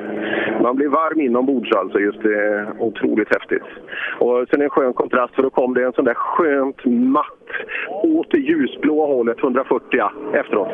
man 0.61 0.75
blir 0.75 0.88
varm 0.88 1.21
inombords 1.21 1.71
alltså. 1.75 1.99
Just 1.99 2.23
det. 2.23 2.67
Otroligt 2.79 3.34
häftigt. 3.34 3.63
Och 4.19 4.45
sen 4.49 4.61
en 4.61 4.69
skön 4.69 4.93
kontrast 4.93 5.36
för 5.36 5.43
då 5.43 5.49
kom 5.49 5.73
det 5.73 5.84
en 5.84 5.93
sån 5.93 6.05
där 6.05 6.13
skönt 6.13 6.86
matt 6.86 7.25
åt 8.03 8.32
det 8.32 8.38
ljusblåa 8.38 9.07
hållet 9.07 9.39
140 9.39 10.01
efteråt. 10.34 10.69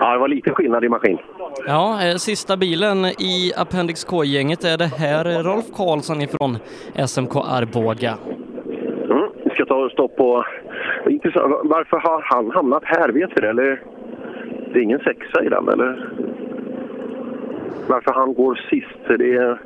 Ja, 0.00 0.12
det 0.12 0.18
var 0.18 0.28
lite 0.28 0.50
skillnad 0.50 0.84
i 0.84 0.88
maskin. 0.88 1.18
Ja, 1.66 1.98
eh, 2.04 2.14
sista 2.16 2.56
bilen 2.56 3.04
i 3.04 3.52
Appendix 3.56 4.04
K-gänget 4.04 4.64
är 4.64 4.78
det 4.78 4.90
här 4.98 5.42
Rolf 5.42 5.64
Karlsson 5.76 6.22
ifrån 6.22 6.58
SMK 7.06 7.36
Arboga. 7.36 8.14
Ska 9.54 9.64
ta 9.64 9.90
stopp 9.90 10.16
på... 10.16 10.44
Varför 11.64 11.96
har 11.96 12.22
han 12.22 12.50
hamnat 12.50 12.82
här? 12.84 13.08
Vet 13.08 13.30
vi 13.36 13.40
det? 13.40 13.48
Eller? 13.48 13.82
Det 14.72 14.78
är 14.78 14.82
ingen 14.82 14.98
sexa 14.98 15.44
i 15.44 15.48
den, 15.48 15.68
eller? 15.68 16.08
Varför 17.88 18.12
han 18.12 18.34
går 18.34 18.60
sist? 18.70 19.18
Det 19.18 19.34
är, 19.34 19.58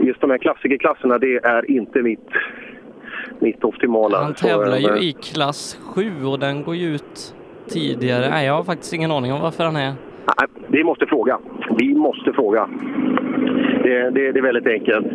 just 0.00 0.20
de 0.20 0.30
här 0.30 0.38
klassikerklasserna, 0.38 1.18
det 1.18 1.36
är 1.36 1.70
inte 1.70 2.02
mitt, 2.02 2.28
mitt 3.38 3.64
optimala. 3.64 4.18
Han 4.22 4.34
tävlar 4.34 4.76
ju 4.76 4.88
eh, 4.88 5.08
i 5.08 5.12
klass 5.12 5.78
7 5.94 6.24
och 6.24 6.38
den 6.38 6.62
går 6.62 6.76
ju 6.76 6.94
ut 6.94 7.34
tidigare. 7.68 8.30
Nej, 8.30 8.46
jag 8.46 8.54
har 8.54 8.64
faktiskt 8.64 8.92
ingen 8.92 9.10
aning 9.10 9.32
om 9.32 9.40
varför 9.40 9.64
han 9.64 9.76
är... 9.76 9.94
Nej, 10.26 10.48
vi 10.68 10.84
måste 10.84 11.06
fråga. 11.06 11.38
Vi 11.78 11.94
måste 11.94 12.32
fråga. 12.32 12.68
Det, 13.82 14.10
det, 14.10 14.32
det 14.32 14.38
är 14.38 14.42
väldigt 14.42 14.66
enkelt. 14.66 15.06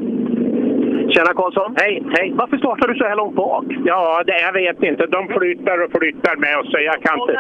Tjena 1.13 1.33
Karlsson! 1.33 1.75
Hej, 1.77 2.03
hej! 2.17 2.33
Varför 2.35 2.57
startar 2.57 2.87
du 2.87 2.95
så 2.95 3.03
här 3.03 3.15
långt 3.15 3.35
bak? 3.35 3.65
Ja, 3.85 4.23
det, 4.25 4.41
jag 4.41 4.53
vet 4.53 4.83
inte. 4.83 5.05
De 5.05 5.27
flyttar 5.27 5.83
och 5.83 5.91
flyttar 5.99 6.35
med 6.35 6.57
oss 6.59 6.69
jag 6.71 7.01
kan 7.01 7.19
inte, 7.21 7.33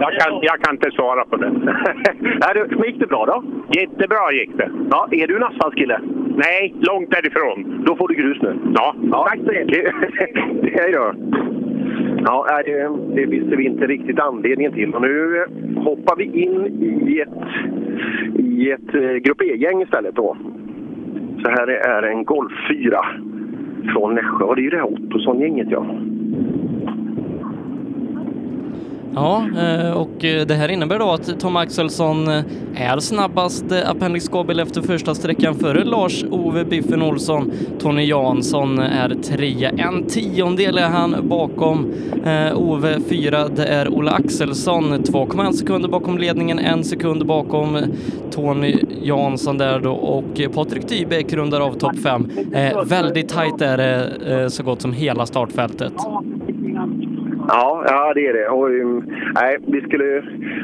jag 0.00 0.12
kan, 0.20 0.38
jag 0.42 0.60
kan 0.60 0.74
inte 0.74 0.90
svara 0.90 1.24
på 1.24 1.36
det. 1.36 1.50
Men 2.70 2.84
gick 2.86 2.98
det 2.98 3.06
bra 3.06 3.26
då? 3.26 3.44
Jättebra 3.80 4.32
gick 4.32 4.56
det. 4.56 4.70
Ja, 4.90 5.08
är 5.10 5.26
du 5.26 5.36
en 5.36 5.42
asfaltskille? 5.42 6.00
Nej, 6.36 6.74
långt 6.80 7.10
därifrån. 7.10 7.84
Då 7.86 7.96
får 7.96 8.08
du 8.08 8.14
grus 8.14 8.42
nu. 8.42 8.58
Ja, 8.74 8.94
tack 9.12 9.38
så 9.38 9.52
mycket. 9.52 9.94
Hej 10.80 10.92
då! 10.92 11.14
Ja, 12.24 12.62
det, 12.64 12.88
det 13.14 13.26
visste 13.26 13.56
vi 13.56 13.64
inte 13.64 13.86
riktigt 13.86 14.20
anledningen 14.20 14.72
till. 14.72 14.94
Och 14.94 15.02
nu 15.02 15.36
eh, 15.36 15.82
hoppar 15.82 16.16
vi 16.16 16.24
in 16.24 16.66
i 17.08 17.20
ett, 17.20 17.28
i 18.38 18.70
ett 18.70 18.94
eh, 18.94 19.16
Grupp 19.16 19.42
E-gäng 19.42 19.82
istället. 19.82 20.14
Då. 20.14 20.36
Så 21.42 21.50
här 21.50 21.68
är 21.68 22.02
en 22.02 22.24
Golf 22.24 22.52
4 22.68 23.04
från 23.92 24.14
Nässjö. 24.14 24.44
Och 24.44 24.56
det 24.56 24.60
är 24.60 24.64
ju 24.64 24.70
det 24.70 24.76
här 24.76 24.92
Ottosson-gänget, 24.92 25.68
ja. 25.70 25.86
Ja, 29.14 29.46
eh, 29.58 29.90
och 29.90 30.24
eh, 30.24 30.46
det 30.46 30.54
här 30.54 30.68
innebär 30.68 30.98
då 30.98 31.10
att 31.10 31.40
Tom 31.40 31.56
Axelsson 31.56 32.28
eh, 32.28 32.42
är 32.74 32.98
snabbast 32.98 33.64
Appendix 33.86 34.28
K-bil 34.28 34.60
efter 34.60 34.82
första 34.82 35.14
sträckan 35.14 35.54
före 35.54 35.84
Lars-Ove 35.84 36.64
Biffen 36.64 37.02
Olsson. 37.02 37.52
Tony 37.78 38.04
Jansson 38.04 38.78
är 38.78 39.08
trea. 39.08 39.70
En 39.70 40.06
tiondel 40.06 40.78
är 40.78 40.88
han 40.88 41.16
bakom 41.28 41.92
Ove 42.54 43.00
fyra. 43.08 43.48
Det 43.48 43.64
är 43.64 43.88
Ola 43.88 44.10
Axelsson 44.10 44.84
2,1 44.94 45.52
sekunder 45.52 45.88
bakom 45.88 46.18
ledningen, 46.18 46.58
en 46.58 46.84
sekund 46.84 47.26
bakom 47.26 47.78
Tony 48.30 48.76
Jansson 49.02 49.58
där 49.58 49.80
då 49.80 49.92
och 49.92 50.54
Patrik 50.54 50.88
Dybeck 50.88 51.32
rundar 51.32 51.60
av 51.60 51.72
topp 51.72 51.98
fem. 51.98 52.30
Väldigt 52.86 53.28
tajt 53.28 53.60
är 53.60 53.76
det 53.76 54.50
så 54.50 54.62
gott 54.62 54.82
som 54.82 54.92
hela 54.92 55.26
startfältet. 55.26 55.92
Ja, 57.52 57.84
ja 57.86 58.12
det 58.14 58.26
är 58.26 58.32
det. 58.32 58.48
Och, 58.48 58.68
um, 58.68 59.04
nej, 59.34 59.56
vi 59.66 59.80
skulle, 59.80 60.04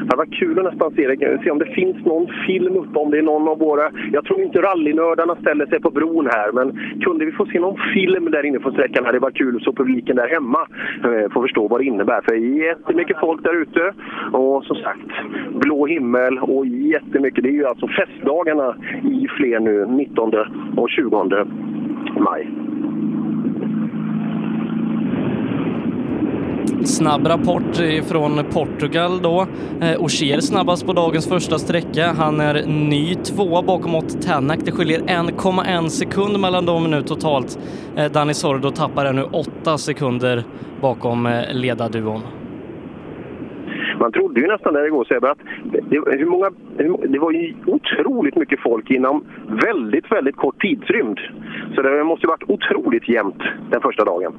det 0.09 0.15
var 0.17 0.25
kul 0.25 0.59
att 0.59 0.65
nästan 0.65 0.91
se, 0.95 1.07
det, 1.07 1.39
se 1.43 1.51
om 1.51 1.59
det 1.59 1.65
finns 1.65 2.05
någon 2.05 2.27
film 2.47 2.75
uppe, 2.75 2.99
om 2.99 3.11
det 3.11 3.17
är 3.17 3.21
någon 3.21 3.47
av 3.47 3.59
våra... 3.59 3.91
Jag 4.11 4.25
tror 4.25 4.41
inte 4.41 4.61
rallynördarna 4.61 5.35
ställer 5.35 5.65
sig 5.65 5.79
på 5.81 5.89
bron 5.89 6.25
här, 6.31 6.51
men 6.51 6.99
kunde 7.01 7.25
vi 7.25 7.31
få 7.31 7.45
se 7.45 7.59
någon 7.59 7.79
film 7.93 8.31
där 8.31 8.45
inne 8.45 8.59
på 8.59 8.71
sträckan 8.71 9.05
hade 9.05 9.17
det 9.17 9.21
varit 9.21 9.37
kul 9.37 9.61
så 9.61 9.73
publiken 9.73 10.15
där 10.15 10.27
hemma 10.27 10.67
eh, 11.03 11.31
får 11.31 11.41
förstå 11.41 11.67
vad 11.67 11.79
det 11.79 11.85
innebär. 11.85 12.21
För 12.21 12.31
det 12.31 12.37
är 12.37 12.67
jättemycket 12.67 13.19
folk 13.19 13.43
där 13.43 13.61
ute 13.61 13.93
och 14.31 14.63
som 14.63 14.75
sagt, 14.75 15.11
blå 15.53 15.85
himmel 15.85 16.39
och 16.39 16.65
jättemycket. 16.65 17.43
Det 17.43 17.49
är 17.49 17.53
ju 17.53 17.65
alltså 17.65 17.87
festdagarna 17.87 18.75
i 19.03 19.27
Flen 19.37 19.63
nu, 19.63 19.85
19 19.85 20.33
och 20.77 20.89
20 20.89 21.45
maj. 22.19 22.66
Snabb 26.85 27.27
rapport 27.27 27.75
från 28.09 28.43
Portugal 28.53 29.21
då. 29.21 29.47
Eh, 29.81 30.03
Ogier 30.03 30.39
snabbast 30.39 30.85
på 30.85 30.93
dagens 30.93 31.29
första 31.29 31.57
sträcka. 31.57 32.05
Han 32.17 32.39
är 32.39 32.65
ny 32.67 33.15
tvåa 33.15 33.61
bakom 33.61 33.95
Ott 33.95 34.21
Tänak. 34.21 34.59
Det 34.65 34.71
skiljer 34.71 34.99
1,1 34.99 35.87
sekund 35.87 36.39
mellan 36.39 36.65
dem 36.65 36.91
nu 36.91 37.01
totalt. 37.01 37.59
Eh, 37.97 38.11
Dani 38.11 38.33
Sordo 38.33 38.69
tappar 38.71 39.13
nu 39.13 39.23
8 39.23 39.77
sekunder 39.77 40.43
bakom 40.81 41.25
eh, 41.25 41.53
ledarduon. 41.53 42.21
Man 43.99 44.11
trodde 44.11 44.41
ju 44.41 44.47
nästan 44.47 44.73
där 44.73 44.87
igår 44.87 45.05
Sebbe 45.05 45.31
att 45.31 45.39
det, 45.63 46.17
hur 46.17 46.25
många, 46.25 46.49
det 47.07 47.19
var 47.19 47.31
ju 47.31 47.55
otroligt 47.65 48.35
mycket 48.35 48.59
folk 48.59 48.91
inom 48.91 49.25
väldigt, 49.47 50.11
väldigt 50.11 50.35
kort 50.35 50.61
tidsrymd. 50.61 51.19
Så 51.75 51.81
det 51.81 52.03
måste 52.03 52.25
ju 52.25 52.27
varit 52.27 52.49
otroligt 52.49 53.09
jämnt 53.09 53.41
den 53.71 53.81
första 53.81 54.05
dagen. 54.05 54.33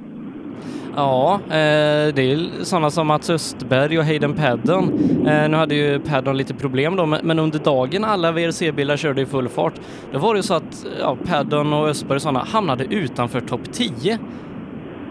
Ja, 0.97 1.41
eh, 1.45 2.15
det 2.15 2.33
är 2.33 2.65
sådana 2.65 2.91
som 2.91 3.07
Mats 3.07 3.31
Östberg 3.31 3.99
och 3.99 4.05
Hayden 4.05 4.35
Paddon. 4.35 4.85
Eh, 5.27 5.49
nu 5.51 5.57
hade 5.57 5.75
ju 5.75 6.01
Paddon 6.01 6.37
lite 6.37 6.55
problem 6.55 6.97
då, 6.97 7.07
men 7.07 7.39
under 7.39 7.59
dagen 7.59 8.05
alla 8.05 8.33
VRC-bilar 8.33 8.97
körde 8.97 9.23
i 9.23 9.27
full 9.27 9.49
fart, 9.49 9.75
då 10.13 10.19
var 10.19 10.35
det 10.35 10.39
ju 10.39 10.43
så 10.43 10.55
att 10.55 10.87
ja, 11.01 11.17
Paddon 11.27 11.73
och 11.73 11.89
Östberg 11.89 12.17
och 12.17 12.23
sådana 12.23 12.39
hamnade 12.39 12.85
utanför 12.91 13.41
topp 13.41 13.73
10. 13.73 14.19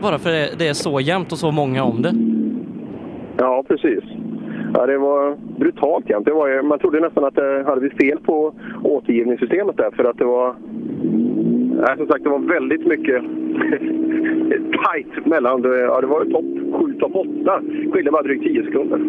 Bara 0.02 0.18
för 0.18 0.32
det, 0.32 0.50
det 0.58 0.68
är 0.68 0.74
så 0.74 1.00
jämnt 1.00 1.32
och 1.32 1.38
så 1.38 1.52
många 1.52 1.84
om 1.84 2.02
det. 2.02 2.14
Ja, 3.38 3.64
precis. 3.68 4.04
Ja, 4.74 4.86
det 4.86 4.98
var 4.98 5.38
brutalt 5.60 6.10
jämnt. 6.10 6.26
Det 6.26 6.34
var, 6.34 6.62
man 6.62 6.80
trodde 6.80 7.00
nästan 7.00 7.26
att 7.26 7.36
det 7.36 7.64
hade 7.68 7.82
vi 7.82 7.90
fel 7.90 8.20
på 8.20 8.54
återgivningssystemet 8.84 9.78
där, 9.78 9.92
för 9.92 10.04
att 10.04 10.18
det 10.18 10.26
var... 10.26 10.56
Nej, 11.82 11.98
som 11.98 12.08
sagt, 12.08 12.24
det 12.24 12.30
var 12.30 12.40
väldigt 12.40 12.86
mycket 12.88 13.24
tajt 14.84 15.26
mellan... 15.26 15.64
Ja, 15.64 16.02
det 16.02 16.08
var 16.08 16.26
topp 16.26 16.46
7, 16.82 16.94
topp 17.00 17.16
8. 17.16 17.62
Skilde 17.92 18.12
bara 18.12 18.24
drygt 18.24 18.44
10 18.44 18.64
sekunder. 18.64 19.00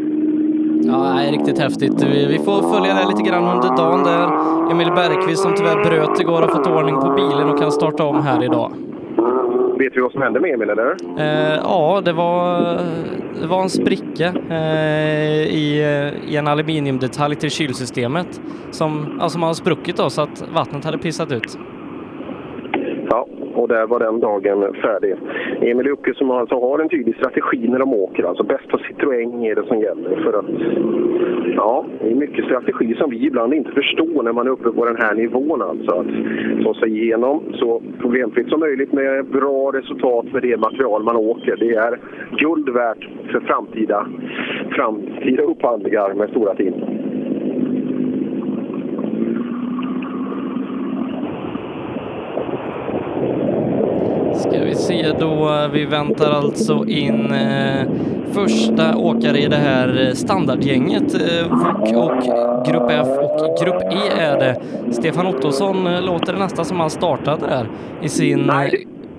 Ja, 0.82 1.14
det 1.16 1.28
är 1.28 1.32
riktigt 1.32 1.58
häftigt. 1.58 2.02
Vi, 2.02 2.38
får 2.38 2.74
följa 2.74 2.94
det 2.94 3.08
lite 3.08 3.22
grann 3.30 3.56
under 3.56 3.76
dagen 3.76 4.04
där 4.04 4.24
Emil 4.72 4.88
Bergqvist 4.88 5.42
som 5.42 5.54
tyvärr 5.54 5.84
bröt 5.84 6.20
igår 6.20 6.40
har 6.40 6.48
fått 6.48 6.66
ordning 6.66 6.94
på 6.94 7.08
bilen 7.16 7.50
och 7.50 7.58
kan 7.58 7.72
starta 7.72 8.04
om 8.04 8.22
här 8.22 8.44
idag. 8.44 8.72
Vet 9.78 9.96
vi 9.96 10.00
vad 10.00 10.12
som 10.12 10.22
hände 10.22 10.40
med 10.40 10.54
Emil 10.54 10.70
eller? 10.70 10.96
Eh, 11.18 11.60
ja, 11.62 12.02
det 12.04 12.12
var, 12.12 12.60
det 13.40 13.46
var 13.46 13.62
en 13.62 13.70
spricka 13.70 14.32
eh, 14.50 15.42
i, 15.42 15.84
i 16.28 16.36
en 16.36 16.48
aluminiumdetalj 16.48 17.36
till 17.36 17.50
kylsystemet 17.50 18.40
som 18.70 19.20
alltså 19.20 19.38
man 19.38 19.46
har 19.46 19.54
spruckit 19.54 19.96
då 19.96 20.10
så 20.10 20.22
att 20.22 20.44
vattnet 20.54 20.84
hade 20.84 20.98
pissat 20.98 21.32
ut. 21.32 21.58
Ja, 23.10 23.26
och 23.54 23.68
där 23.68 23.86
var 23.86 23.98
den 23.98 24.20
dagen 24.20 24.74
färdig. 24.82 25.14
Emil 25.60 25.88
Ucke 25.88 26.14
som 26.14 26.30
alltså 26.30 26.60
har 26.60 26.78
en 26.78 26.88
tydlig 26.88 27.16
strategi 27.16 27.68
när 27.68 27.78
de 27.78 27.94
åker. 27.94 28.24
Alltså 28.24 28.42
bäst 28.42 28.68
på 28.68 28.78
Citroën 28.78 29.50
är 29.50 29.54
det 29.54 29.66
som 29.66 29.80
gäller. 29.80 30.16
För 30.16 30.38
att, 30.38 30.44
ja, 31.56 31.84
det 32.00 32.10
är 32.10 32.14
mycket 32.14 32.44
strategi 32.44 32.94
som 32.94 33.10
vi 33.10 33.26
ibland 33.26 33.54
inte 33.54 33.72
förstår 33.72 34.22
när 34.22 34.32
man 34.32 34.46
är 34.46 34.50
uppe 34.50 34.70
på 34.70 34.84
den 34.84 34.96
här 34.96 35.14
nivån. 35.14 35.62
Alltså 35.62 35.90
att 35.90 36.06
ta 36.64 36.74
sig 36.74 36.98
igenom 36.98 37.42
så 37.54 37.82
problemfritt 38.00 38.48
som 38.48 38.60
möjligt 38.60 38.92
med 38.92 39.26
bra 39.26 39.72
resultat 39.72 40.26
med 40.32 40.42
det 40.42 40.56
material 40.56 41.02
man 41.02 41.16
åker. 41.16 41.56
Det 41.56 41.74
är 41.74 41.98
guld 42.38 42.68
värt 42.68 43.08
för 43.32 43.40
framtida, 43.40 44.06
framtida 44.70 45.42
upphandlingar 45.42 46.14
med 46.14 46.30
stora 46.30 46.54
team. 46.54 46.74
Ska 54.38 54.64
vi 54.64 54.74
se 54.74 55.07
då, 55.20 55.68
vi 55.72 55.84
väntar 55.84 56.30
alltså 56.30 56.84
in 56.86 57.32
eh, 57.32 57.86
första 58.32 58.96
åkare 58.96 59.38
i 59.38 59.46
det 59.46 59.56
här 59.56 60.12
standardgänget, 60.14 61.14
eh, 61.14 61.48
VOK 61.48 61.96
och 61.96 62.24
Grupp 62.66 62.90
F 62.90 63.08
och 63.08 63.64
Grupp 63.64 63.82
E 63.82 64.20
är 64.20 64.38
det. 64.38 64.56
Stefan 64.92 65.26
Ottosson 65.26 65.86
eh, 65.86 66.02
låter 66.02 66.32
det 66.32 66.38
nästan 66.38 66.64
som 66.64 66.80
han 66.80 66.90
startade 66.90 67.46
där 67.46 67.68
i 68.02 68.08
sin 68.08 68.50
eh, 68.50 68.70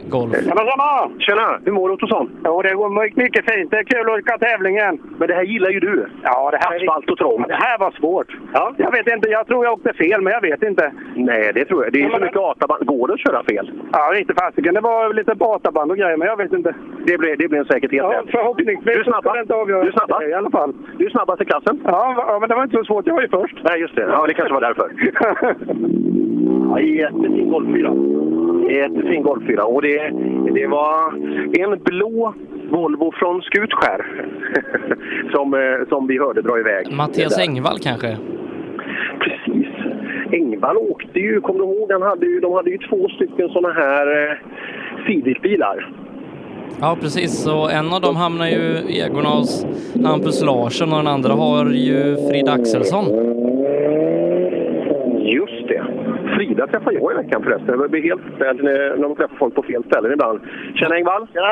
Golf. 0.09 0.35
Tjena, 0.35 0.63
tjena! 0.69 1.09
Tjena! 1.19 1.59
Hur 1.65 1.71
mår 1.71 1.87
du 1.87 1.93
Ottosson? 1.93 2.29
Jo, 2.45 2.61
det 2.61 2.73
går 2.73 2.89
mycket 3.23 3.51
fint. 3.51 3.71
Det 3.71 3.77
är 3.77 3.83
kul 3.83 4.09
att 4.09 4.19
åka 4.19 4.37
tävlingen. 4.37 4.99
Men 5.17 5.27
det 5.27 5.33
här 5.33 5.43
gillar 5.43 5.69
ju 5.69 5.79
du. 5.79 6.07
Ja, 6.23 6.51
det 6.51 6.57
här... 6.57 6.75
Asfalt 6.75 7.09
och 7.09 7.17
trångt. 7.17 7.47
Det 7.47 7.53
här 7.65 7.77
var 7.77 7.91
svårt. 7.91 8.37
Ja. 8.53 8.73
Jag 8.77 8.91
vet 8.91 9.07
inte. 9.07 9.29
Jag 9.29 9.47
tror 9.47 9.65
jag 9.65 9.73
åkte 9.73 9.93
fel, 9.93 10.21
men 10.21 10.33
jag 10.33 10.41
vet 10.41 10.63
inte. 10.63 10.91
Nej, 11.15 11.51
det 11.53 11.65
tror 11.65 11.83
jag. 11.83 11.93
Det 11.93 11.99
är 11.99 12.09
ja, 12.09 12.17
så 12.17 12.21
mycket 12.25 12.37
ataband. 12.37 12.85
Går 12.85 13.07
det 13.07 13.13
att 13.13 13.19
köra 13.19 13.43
fel? 13.43 13.71
Ja, 13.93 14.15
inte 14.15 14.33
fasiken. 14.33 14.73
Det 14.73 14.81
var 14.81 15.13
lite 15.13 15.35
bataband 15.35 15.91
och 15.91 15.97
grejer, 15.97 16.17
men 16.17 16.27
jag 16.27 16.37
vet 16.37 16.53
inte. 16.53 16.75
Det 17.05 17.17
blir, 17.17 17.35
det 17.37 17.47
blir 17.47 17.63
säkert 17.63 17.91
helt 17.91 18.03
ja, 18.03 18.19
rätt. 18.19 18.31
Förhoppningsvis. 18.31 18.85
Du 18.85 18.99
är 18.99 19.03
snabba. 19.03 19.33
Det 19.33 19.41
inte 19.41 19.53
avgöra. 19.53 19.81
Du 19.83 19.87
är 19.87 19.91
snabba. 19.91 20.23
I 20.23 20.33
alla 20.33 20.51
fall. 20.51 20.73
Du 20.97 21.05
är 21.05 21.09
snabbast 21.09 21.41
i 21.41 21.45
klassen. 21.45 21.81
Ja, 21.83 22.25
ja, 22.27 22.37
men 22.39 22.49
det 22.49 22.55
var 22.55 22.63
inte 22.63 22.77
så 22.77 22.83
svårt. 22.83 23.07
Jag 23.07 23.13
var 23.13 23.21
ju 23.21 23.29
först. 23.29 23.57
Nej, 23.63 23.79
just 23.79 23.95
det. 23.95 24.01
Ja, 24.01 24.25
det 24.27 24.33
kanske 24.33 24.53
var 24.53 24.61
därför. 24.61 24.91
ja, 26.69 26.79
jättefin 26.79 27.51
golffyra. 27.51 27.91
Jättefin 28.69 29.23
golffyra. 29.23 29.63
Och 29.63 29.81
det, 29.81 30.09
det 30.53 30.67
var 30.67 31.13
en 31.59 31.79
blå 31.83 32.33
Volvo 32.71 33.11
från 33.15 33.41
Skutskär 33.41 34.05
som, 35.33 35.53
eh, 35.53 35.87
som 35.89 36.07
vi 36.07 36.19
hörde 36.19 36.41
dra 36.41 36.59
iväg. 36.59 36.91
Mattias 36.91 37.39
Engvall 37.39 37.79
kanske? 37.79 38.17
Precis. 39.19 39.67
Engvall 40.31 40.77
åkte 40.77 41.19
ju, 41.19 41.41
kommer 41.41 41.59
du 41.59 41.65
ihåg, 41.65 41.91
han 41.91 42.01
hade 42.01 42.25
ju, 42.25 42.39
de 42.39 42.53
hade 42.53 42.69
ju 42.69 42.77
två 42.77 43.09
stycken 43.09 43.49
sådana 43.49 43.73
här 43.73 44.31
eh. 44.31 44.37
Ja, 46.81 46.97
precis. 47.01 47.47
Och 47.47 47.71
en 47.71 47.93
av 47.93 48.01
dem 48.01 48.15
hamnar 48.15 48.47
ju 48.47 48.77
i 48.89 49.01
ägorna 49.01 49.29
hos 49.29 49.65
Hampus 50.05 50.41
Larsson 50.41 50.91
och 50.91 50.97
den 50.97 51.07
andra 51.07 51.33
har 51.33 51.65
ju 51.65 52.15
Frida 52.29 52.51
Axelsson. 52.51 53.05
Just. 55.19 55.58
Frida 56.39 56.67
träffade 56.67 56.95
jag 56.95 57.11
i 57.11 57.15
veckan 57.15 57.43
förresten. 57.43 57.79
Det 57.79 57.89
blir 57.89 58.01
helt 58.01 58.21
ställt 58.35 58.63
när 58.63 58.97
de 58.97 59.15
träffar 59.15 59.35
folk 59.35 59.55
på 59.55 59.63
fel 59.63 59.83
ställen 59.83 60.11
ibland. 60.11 60.39
Tjena 60.75 60.95
Engvall! 60.95 61.27
Tjena! 61.33 61.47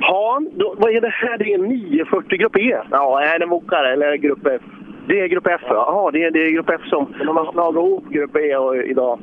Ja, 0.00 0.40
då, 0.52 0.74
vad 0.78 0.90
är 0.92 1.00
det 1.00 1.08
här? 1.08 1.38
Det 1.38 1.52
är 1.52 1.58
940 1.58 2.38
Grupp 2.38 2.56
E? 2.56 2.78
Ja, 2.90 3.22
är 3.22 3.38
det 3.38 3.46
Mokare 3.46 3.92
eller 3.92 4.16
Grupp 4.16 4.46
F? 4.46 4.62
Det 5.06 5.20
är 5.20 5.26
Grupp 5.26 5.46
F, 5.46 5.60
ja. 5.68 5.74
Jaha, 5.74 6.10
det 6.10 6.24
är, 6.24 6.30
det 6.30 6.38
är 6.38 6.50
Grupp 6.50 6.70
F 6.70 6.80
som... 6.84 7.14
De 7.26 7.36
har 7.36 7.52
slagit 7.52 7.76
ihop 7.76 8.04
Grupp 8.08 8.36
E 8.36 8.56
och, 8.56 8.76
idag. 8.76 9.18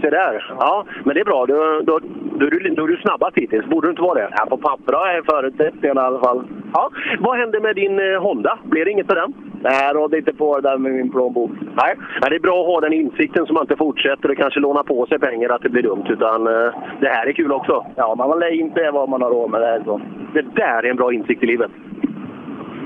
Se 0.00 0.10
där. 0.10 0.54
Ja, 0.60 0.84
men 1.04 1.14
det 1.14 1.20
är 1.20 1.24
bra. 1.24 1.46
Då, 1.46 1.80
då, 1.82 2.00
då, 2.38 2.46
är 2.46 2.50
du, 2.50 2.74
då 2.74 2.84
är 2.84 2.88
du 2.88 2.96
snabbast 2.96 3.36
hittills. 3.36 3.66
Borde 3.66 3.86
du 3.86 3.90
inte 3.90 4.02
vara 4.02 4.18
det? 4.18 4.28
Ja, 4.36 4.46
på 4.46 4.56
papper 4.56 4.92
jag 4.92 5.24
förutsättningarna 5.26 6.00
i 6.00 6.04
alla 6.04 6.20
fall. 6.20 6.44
Ja. 6.72 6.90
Vad 7.18 7.38
hände 7.38 7.60
med 7.60 7.74
din 7.76 7.98
eh, 7.98 8.22
Honda? 8.22 8.58
Blir 8.64 8.84
det 8.84 8.90
inget 8.90 9.08
med 9.08 9.16
den? 9.16 9.34
Nej, 9.62 9.84
jag 9.84 9.96
rådde 9.96 10.18
inte 10.18 10.32
på 10.32 10.60
det 10.60 10.68
där 10.68 10.78
med 10.78 10.92
min 10.92 11.10
plånbok. 11.10 11.50
Nej, 11.60 11.94
Nej 12.20 12.30
det 12.30 12.36
är 12.36 12.40
bra 12.40 12.60
att 12.60 12.66
ha 12.66 12.80
den 12.80 12.92
insikten 12.92 13.46
så 13.46 13.52
man 13.52 13.62
inte 13.62 13.76
fortsätter 13.76 14.30
och 14.30 14.36
kanske 14.36 14.60
låna 14.60 14.82
på 14.82 15.06
sig 15.06 15.18
pengar 15.18 15.48
att 15.50 15.62
det 15.62 15.68
blir 15.68 15.82
dumt. 15.82 16.04
Utan 16.08 16.46
eh, 16.46 16.72
det 17.00 17.08
här 17.08 17.26
är 17.26 17.32
kul 17.32 17.52
också. 17.52 17.86
Ja, 17.96 18.14
man 18.14 18.38
lär 18.38 18.60
inte 18.60 18.90
vad 18.90 19.08
man 19.08 19.22
har 19.22 19.30
råd 19.30 19.50
med. 19.50 19.60
Det, 19.60 19.66
här, 19.66 19.82
så. 19.84 20.00
det 20.34 20.42
där 20.42 20.82
är 20.82 20.90
en 20.90 20.96
bra 20.96 21.12
insikt 21.12 21.42
i 21.42 21.46
livet. 21.46 21.70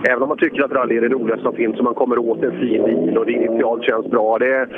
Även 0.09 0.23
om 0.23 0.29
man 0.29 0.39
tycker 0.39 0.65
att 0.65 0.73
rally 0.73 0.97
är 0.97 1.01
det 1.01 1.09
roligaste 1.09 1.43
som 1.43 1.55
finns 1.55 1.79
och 1.79 1.85
man 1.85 1.95
kommer 1.95 2.19
åt 2.19 2.43
en 2.43 2.61
fin 2.61 2.85
bil 2.85 3.19
och 3.19 3.27
det 3.27 3.33
initialt 3.33 3.85
känns 3.85 4.07
bra. 4.07 4.39
Det 4.39 4.55
är, 4.57 4.69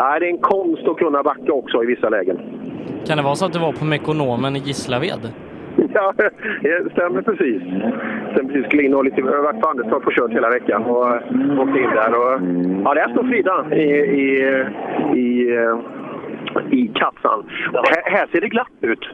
nej, 0.00 0.20
det 0.20 0.26
är 0.26 0.30
en 0.30 0.38
konst 0.38 0.88
att 0.88 0.96
kunna 0.96 1.22
backa 1.22 1.52
också 1.52 1.82
i 1.82 1.86
vissa 1.86 2.08
lägen. 2.08 2.38
Kan 3.06 3.16
det 3.16 3.22
vara 3.22 3.34
så 3.34 3.46
att 3.46 3.52
du 3.52 3.58
var 3.58 3.72
på 3.72 3.84
Mekonomen 3.84 4.56
i 4.56 4.58
Gislaved? 4.58 5.32
Ja, 5.94 6.12
det 6.62 6.92
stämmer 6.92 7.22
precis. 7.22 7.62
Sen 8.36 8.48
precis 8.48 8.66
skulle 8.66 8.82
in 8.82 8.94
och 8.94 9.04
lite, 9.04 9.20
jag 9.20 9.26
har 9.26 9.42
varit 9.42 9.60
på 9.60 9.68
Anderstorp 9.68 10.06
och 10.06 10.12
kört 10.12 10.30
hela 10.30 10.50
veckan 10.50 10.84
och 10.84 11.06
åkt 11.62 11.76
in 11.76 11.90
där. 11.94 12.10
Och, 12.14 12.40
ja, 12.84 12.94
där 12.94 13.08
står 13.12 13.24
Frida 13.24 13.66
i, 13.76 13.84
i, 14.22 14.46
i, 15.14 15.56
i 16.70 16.88
kassan. 16.94 17.44
Här, 17.72 18.10
här 18.10 18.26
ser 18.32 18.40
det 18.40 18.48
glatt 18.48 18.68
ut. 18.80 19.08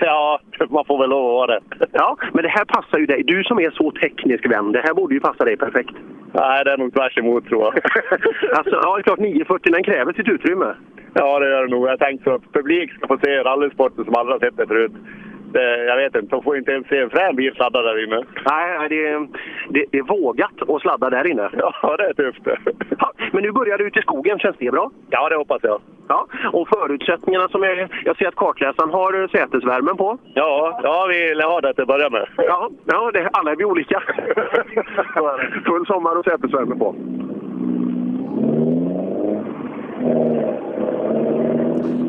Ja, 0.00 0.40
man 0.68 0.84
får 0.84 0.98
väl 0.98 1.10
lov 1.10 1.26
att 1.26 1.34
vara 1.34 1.46
det. 1.46 1.86
Ja, 1.92 2.16
men 2.32 2.42
det 2.42 2.48
här 2.48 2.64
passar 2.64 2.98
ju 2.98 3.06
dig. 3.06 3.22
Du 3.22 3.44
som 3.44 3.58
är 3.58 3.70
så 3.70 3.90
teknisk 3.90 4.46
vän, 4.46 4.72
det 4.72 4.82
här 4.84 4.94
borde 4.94 5.14
ju 5.14 5.20
passa 5.20 5.44
dig 5.44 5.56
perfekt. 5.56 5.94
Nej, 6.32 6.64
det 6.64 6.72
är 6.72 6.76
nog 6.76 6.94
tvärs 6.94 7.18
emot 7.18 7.46
tror 7.46 7.62
jag. 7.62 7.74
alltså, 8.58 8.80
ja, 8.82 8.94
det 8.94 9.00
är 9.00 9.02
klart 9.02 9.18
940 9.18 9.72
den 9.72 9.84
kräver 9.84 10.12
sitt 10.12 10.28
utrymme. 10.28 10.74
Ja, 11.14 11.38
det 11.38 11.50
gör 11.50 11.62
det 11.62 11.70
nog. 11.70 11.88
Jag 11.88 11.98
tänkte 11.98 12.34
att 12.34 12.52
publik 12.52 12.92
ska 12.92 13.06
få 13.06 13.18
se 13.24 13.42
rallysporten 13.42 14.04
som 14.04 14.14
aldrig 14.14 14.34
har 14.34 14.40
sett 14.40 14.56
det 14.56 14.66
förut. 14.66 14.92
Det, 15.52 15.84
jag 15.84 15.96
vet 15.96 16.14
inte, 16.14 16.36
de 16.36 16.42
får 16.42 16.56
inte 16.56 16.72
ens 16.72 16.86
se 16.86 16.98
en 16.98 17.10
frän 17.10 17.36
bil 17.36 17.54
sladda 17.54 17.82
där 17.82 18.04
inne. 18.04 18.24
Nej, 18.50 18.88
det 18.88 19.06
är, 19.06 19.28
det, 19.68 19.84
det 19.90 19.98
är 19.98 20.02
vågat 20.02 20.62
att 20.68 20.80
sladda 20.80 21.10
där 21.10 21.26
inne. 21.26 21.50
Ja, 21.82 21.96
det 21.96 22.04
är 22.04 22.14
tufft. 22.14 22.42
Ja, 22.98 23.12
men 23.32 23.42
nu 23.42 23.52
börjar 23.52 23.78
du 23.78 23.86
ut 23.86 23.96
i 23.96 24.02
skogen, 24.02 24.38
känns 24.38 24.56
det 24.58 24.70
bra? 24.70 24.90
Ja, 25.10 25.28
det 25.28 25.36
hoppas 25.36 25.62
jag. 25.62 25.80
Ja, 26.08 26.26
och 26.52 26.68
förutsättningarna 26.68 27.48
som 27.48 27.62
är... 27.62 27.88
Jag 28.04 28.16
ser 28.16 28.28
att 28.28 28.34
kartläsaren 28.34 28.90
har 28.90 29.28
sätesvärmen 29.28 29.96
på. 29.96 30.18
Ja, 30.34 30.80
ja 30.82 31.06
vi 31.08 31.34
lär 31.34 31.44
ha 31.44 31.60
det 31.60 31.74
till 31.74 31.82
att 31.82 31.88
börja 31.88 32.10
med. 32.10 32.26
Ja, 32.36 32.70
ja 32.84 33.10
det, 33.14 33.28
alla 33.32 33.50
är 33.50 33.56
vi 33.56 33.64
olika. 33.64 34.02
Full 35.66 35.86
sommar 35.86 36.18
och 36.18 36.24
sätesvärme 36.24 36.76
på. 36.76 36.94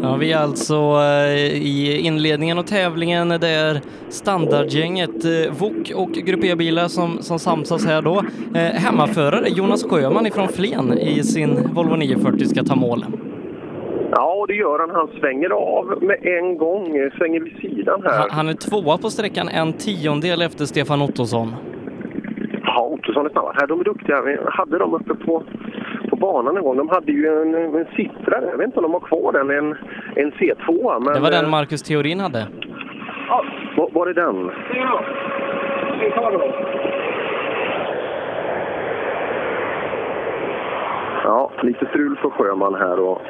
Ja, 0.02 0.16
vi 0.16 0.32
är 0.32 0.38
alltså 0.38 0.76
eh, 0.76 1.54
i 1.54 2.00
inledningen 2.04 2.58
av 2.58 2.64
tävlingen. 2.64 3.30
Det 3.30 3.48
är 3.48 3.82
standardgänget 4.10 5.26
eh, 5.26 5.54
VOK 5.60 5.92
och 5.96 6.12
Grupp 6.12 6.44
E-bilar 6.44 6.88
som, 6.88 7.18
som 7.22 7.40
samsas 7.40 7.86
här 7.86 8.02
då. 8.02 8.24
Eh, 8.56 8.62
hemmaförare 8.62 9.50
Jonas 9.50 9.84
Sjöman 9.84 10.26
ifrån 10.26 10.48
Flen 10.48 10.98
i 10.98 11.24
sin 11.24 11.74
Volvo 11.74 11.96
940 11.96 12.46
ska 12.46 12.64
ta 12.64 12.76
mål. 12.76 13.06
Ja, 14.12 14.46
det 14.48 14.54
gör 14.56 14.80
han. 14.80 14.90
Han 14.90 15.08
svänger 15.20 15.50
av 15.50 16.04
med 16.04 16.18
en 16.26 16.58
gång, 16.58 17.10
svänger 17.18 17.40
vid 17.40 17.56
sidan 17.62 18.02
här. 18.04 18.20
Han, 18.20 18.30
han 18.32 18.50
är 18.50 18.54
tvåa 18.54 18.98
på 18.98 19.10
sträckan, 19.10 19.50
en 19.50 19.74
tiondel 19.74 20.42
efter 20.42 20.66
Stefan 20.66 21.02
Ottosson. 21.02 21.56
Ja, 22.64 22.82
Ottosson 22.86 23.26
är 23.26 23.30
snabbare. 23.30 23.68
De 23.68 23.80
är 23.80 23.84
duktiga. 23.84 24.22
Vi 24.22 24.38
hade 24.46 24.78
dem 24.78 24.94
uppe 24.94 25.16
på 25.16 25.44
banan 26.24 26.58
en 26.58 26.64
gång. 26.64 26.78
De 26.78 26.90
hade 26.90 27.12
ju 27.12 27.28
en, 27.28 27.76
en 27.76 27.88
siffrare. 27.96 28.46
Jag 28.52 28.58
vet 28.58 28.68
inte 28.68 28.80
om 28.80 28.84
de 28.84 28.94
har 28.94 29.00
kvar 29.00 29.32
den. 29.32 29.50
En, 29.50 29.78
en 30.16 30.32
C2. 30.32 31.00
Men, 31.00 31.14
Det 31.14 31.20
var 31.20 31.32
den 31.32 31.50
Marcus 31.50 31.84
Theorin 31.84 32.20
hade. 32.20 32.48
Ja, 33.28 33.46
var, 33.78 33.90
var 33.92 34.08
är 34.08 34.14
den? 34.14 34.52
Ja, 41.24 41.52
lite 41.62 41.86
strul 41.86 42.18
för 42.22 42.30
Sjöman 42.30 42.76
här. 42.76 43.00
Och... 43.00 43.22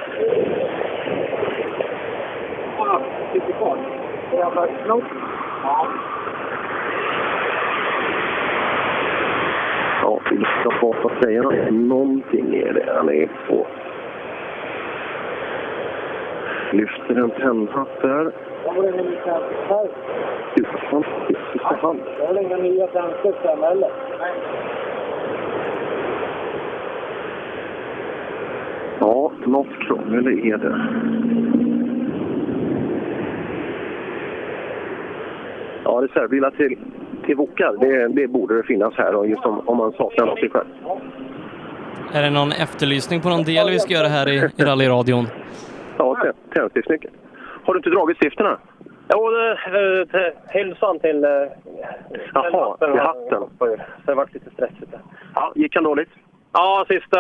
Ja, 2.78 3.02
vi 3.34 3.39
ska 3.39 3.54
få 10.80 10.96
vad 11.04 11.24
säger 11.24 11.44
han? 11.44 11.88
Någonting 11.88 12.56
är 12.56 12.74
det 12.74 12.94
han 12.96 13.10
är 13.10 13.30
på. 13.48 13.68
Lyfter 16.72 17.16
en 17.16 17.30
tändhatt 17.30 18.02
där. 18.02 18.32
Utan 20.56 21.04
hand. 21.82 22.00
Det 22.18 22.24
är 22.24 22.42
inga 22.42 22.58
nya 22.58 22.88
tändstickor 22.88 23.62
heller. 23.62 23.90
Ja, 29.00 29.32
något 29.46 29.80
krångel 29.88 30.28
är 30.28 30.58
det. 30.58 30.80
Ja, 35.84 36.02
reservbilar 36.04 36.52
till, 36.52 36.78
till 37.24 37.36
Wokar, 37.36 37.74
det, 37.80 38.07
det 38.07 38.28
borde 38.28 38.57
det 38.57 38.63
finnas 38.63 38.93
här 38.97 39.15
och 39.15 39.28
just 39.28 39.45
om, 39.45 39.67
om 39.69 39.78
man 39.78 39.91
saknar 39.91 40.26
något 40.26 40.39
själv. 40.39 40.65
Är 42.13 42.21
det 42.21 42.30
någon 42.30 42.51
efterlysning 42.51 43.21
på 43.21 43.30
någon 43.30 43.43
del 43.43 43.69
vi 43.69 43.80
ska 43.80 43.93
göra 43.93 44.07
här 44.07 44.30
i, 44.30 44.36
i 44.57 44.63
rallyradion? 44.63 45.26
Ja, 45.97 46.15
tä- 46.24 46.34
tändstiftnyckeln. 46.55 47.13
Har 47.63 47.74
du 47.74 47.78
inte 47.78 47.89
dragit 47.89 48.17
stifterna? 48.17 48.57
Jo, 49.13 49.30
det, 49.30 50.05
till 50.11 50.32
hylsan 50.49 50.99
till... 50.99 51.24
eh, 51.24 51.30
Jaha, 52.34 52.78
till 52.78 52.99
hatten. 52.99 53.43
Så 53.59 53.78
det 54.05 54.13
vart 54.13 54.34
lite 54.34 54.49
stressigt. 54.49 54.91
Ja, 55.36 55.51
gick 55.55 55.76
han 55.76 55.84
dåligt? 55.84 56.09
Ja, 56.53 56.86
sista 56.89 57.19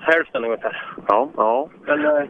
hälften 0.00 0.44
ungefär. 0.44 0.84
Ja, 1.08 1.28
ja. 1.36 1.68
Men 1.86 2.06
eh, 2.06 2.22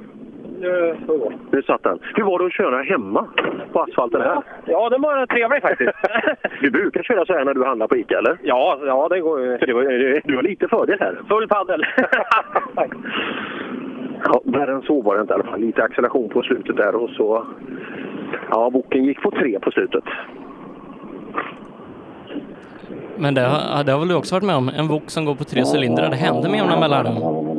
nu 0.61 0.97
gå. 1.07 1.33
Nu 1.51 1.63
satt 1.63 1.83
den. 1.83 1.99
Hur 2.15 2.23
var 2.25 2.39
det 2.39 2.47
att 2.47 2.53
köra 2.53 2.83
hemma 2.83 3.27
på 3.73 3.81
asfalten 3.83 4.21
här? 4.21 4.43
Ja, 4.65 4.89
det 4.89 4.99
var 4.99 5.27
trevligt 5.27 5.63
faktiskt. 5.63 5.91
Du 6.61 6.71
brukar 6.71 7.03
köra 7.03 7.27
så 7.27 7.33
här 7.33 7.45
när 7.45 7.55
du 7.55 7.65
handlar 7.65 7.87
på 7.89 7.97
Ica, 7.97 8.19
eller? 8.19 8.39
ja, 8.43 8.79
ja, 8.87 9.09
det 9.11 9.21
går 9.21 9.41
ju. 9.41 9.59
Så 9.59 9.67
det 9.67 9.73
var, 9.73 9.83
du 10.29 10.37
har 10.37 10.43
lite 10.43 10.69
fördel 10.69 10.97
här. 11.01 11.19
Full 11.29 11.49
paddel. 11.49 11.85
Ja, 14.25 14.41
värre 14.45 14.73
än 14.73 14.83
så 14.83 15.03
var 15.03 15.15
det 15.15 15.21
inte 15.21 15.33
i 15.33 15.35
alla 15.35 15.45
fall. 15.45 15.61
Lite 15.61 15.83
acceleration 15.83 16.29
på 16.29 16.43
slutet 16.43 16.77
där 16.77 16.95
och 16.95 17.11
så... 17.11 17.47
Ja, 18.51 18.71
boken 18.71 19.05
gick 19.05 19.23
på 19.23 19.31
tre 19.31 19.59
på 19.61 19.71
slutet. 19.71 20.05
Men 23.17 23.35
det, 23.35 23.41
har- 23.41 23.85
det 23.85 23.93
har 23.93 23.99
väl 23.99 24.09
du 24.09 24.15
också 24.15 24.35
varit 24.35 24.45
med 24.47 24.57
om? 24.57 24.69
En 24.79 24.89
VOK 24.89 25.03
som 25.11 25.25
går 25.25 25.35
på 25.35 25.45
tre 25.45 25.63
cylindrar, 25.75 26.11
det 26.11 26.17
händer 26.17 26.49
med 26.51 26.59
jämna 26.59 26.81
mellanrum. 26.81 27.17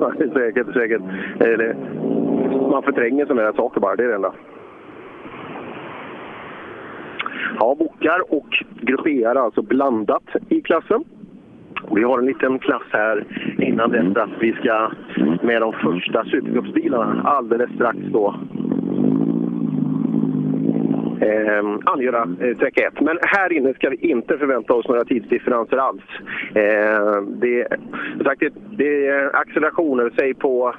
Ja, 0.00 0.12
säkert, 0.34 0.72
säkert. 0.72 1.02
Eh, 1.40 1.76
man 2.70 2.82
förtränger 2.82 3.26
sådana 3.26 3.42
här 3.42 3.52
saker 3.52 3.80
bara, 3.80 3.96
det 3.96 4.04
är 4.04 4.08
det 4.08 4.14
enda. 4.14 4.32
Ja, 7.58 7.76
bockar 7.78 8.32
och 8.34 8.64
Grupp 8.80 9.06
E 9.06 9.24
är 9.24 9.34
alltså 9.34 9.62
blandat 9.62 10.24
i 10.48 10.60
klassen. 10.60 11.04
Vi 11.90 12.02
har 12.02 12.18
en 12.18 12.26
liten 12.26 12.58
klass 12.58 12.82
här 12.92 13.24
innan 13.58 13.90
dess 13.90 14.16
att 14.16 14.30
vi 14.40 14.52
ska 14.52 14.90
med 15.42 15.62
de 15.62 15.72
första 15.72 16.24
supercupsbilarna 16.24 17.22
alldeles 17.22 17.70
strax 17.74 17.98
då 18.12 18.34
eh, 21.20 21.78
angöra 21.84 22.22
eh, 22.40 22.56
sträcka 22.56 22.86
1. 22.86 23.00
Men 23.00 23.18
här 23.22 23.52
inne 23.52 23.74
ska 23.74 23.88
vi 23.88 23.96
inte 23.96 24.38
förvänta 24.38 24.74
oss 24.74 24.88
några 24.88 25.04
tidsdifferenser 25.04 25.76
alls. 25.76 26.02
Eh, 26.54 27.22
det, 27.22 27.68
sagt, 28.24 28.40
det, 28.40 28.52
det 28.76 29.06
är 29.06 29.36
accelerationer, 29.36 30.12
säg 30.18 30.34
på, 30.34 30.74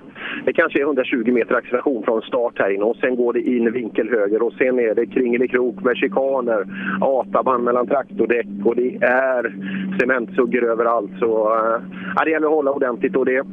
det 0.45 0.53
kanske 0.53 0.79
är 0.79 0.83
120 0.83 1.31
meter 1.31 1.55
acceleration 1.55 2.03
från 2.03 2.21
start 2.21 2.53
här 2.59 2.69
inne 2.69 2.83
och 2.83 2.95
sen 2.95 3.15
går 3.15 3.33
det 3.33 3.41
in 3.41 3.71
vinkel 3.71 4.09
höger 4.09 4.41
och 4.41 4.53
sen 4.53 4.79
är 4.79 4.95
det 4.95 5.05
kringelikrok 5.05 5.83
med 5.83 5.97
chikaner, 5.97 6.65
ataband 7.01 7.63
mellan 7.63 7.87
traktordäck 7.87 8.47
och 8.65 8.75
det 8.75 8.95
är 9.01 9.55
cementsuggor 9.99 10.63
överallt. 10.63 11.11
Så 11.19 11.55
eh, 11.55 12.23
det 12.23 12.31
gäller 12.31 12.47
att 12.47 12.53
hålla 12.53 12.71
ordentligt 12.71 13.15
och 13.15 13.25
det 13.25 13.43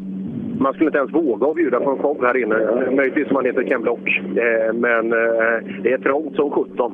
man 0.59 0.73
skulle 0.73 0.89
inte 0.89 0.99
ens 0.99 1.13
våga 1.13 1.47
att 1.47 1.57
bjuda 1.57 1.81
på 1.81 1.91
en 1.91 1.99
show 1.99 2.17
här 2.23 2.37
inne. 2.37 2.57
Möjligtvis 2.97 3.29
om 3.29 3.35
man 3.35 3.45
heter 3.45 3.63
Ken 3.63 3.83
Block. 3.83 4.09
Eh, 4.19 4.73
men 4.75 5.13
eh, 5.13 5.83
det 5.83 5.93
är 5.93 5.99
trångt 5.99 6.37
som 6.37 6.51
17. 6.51 6.93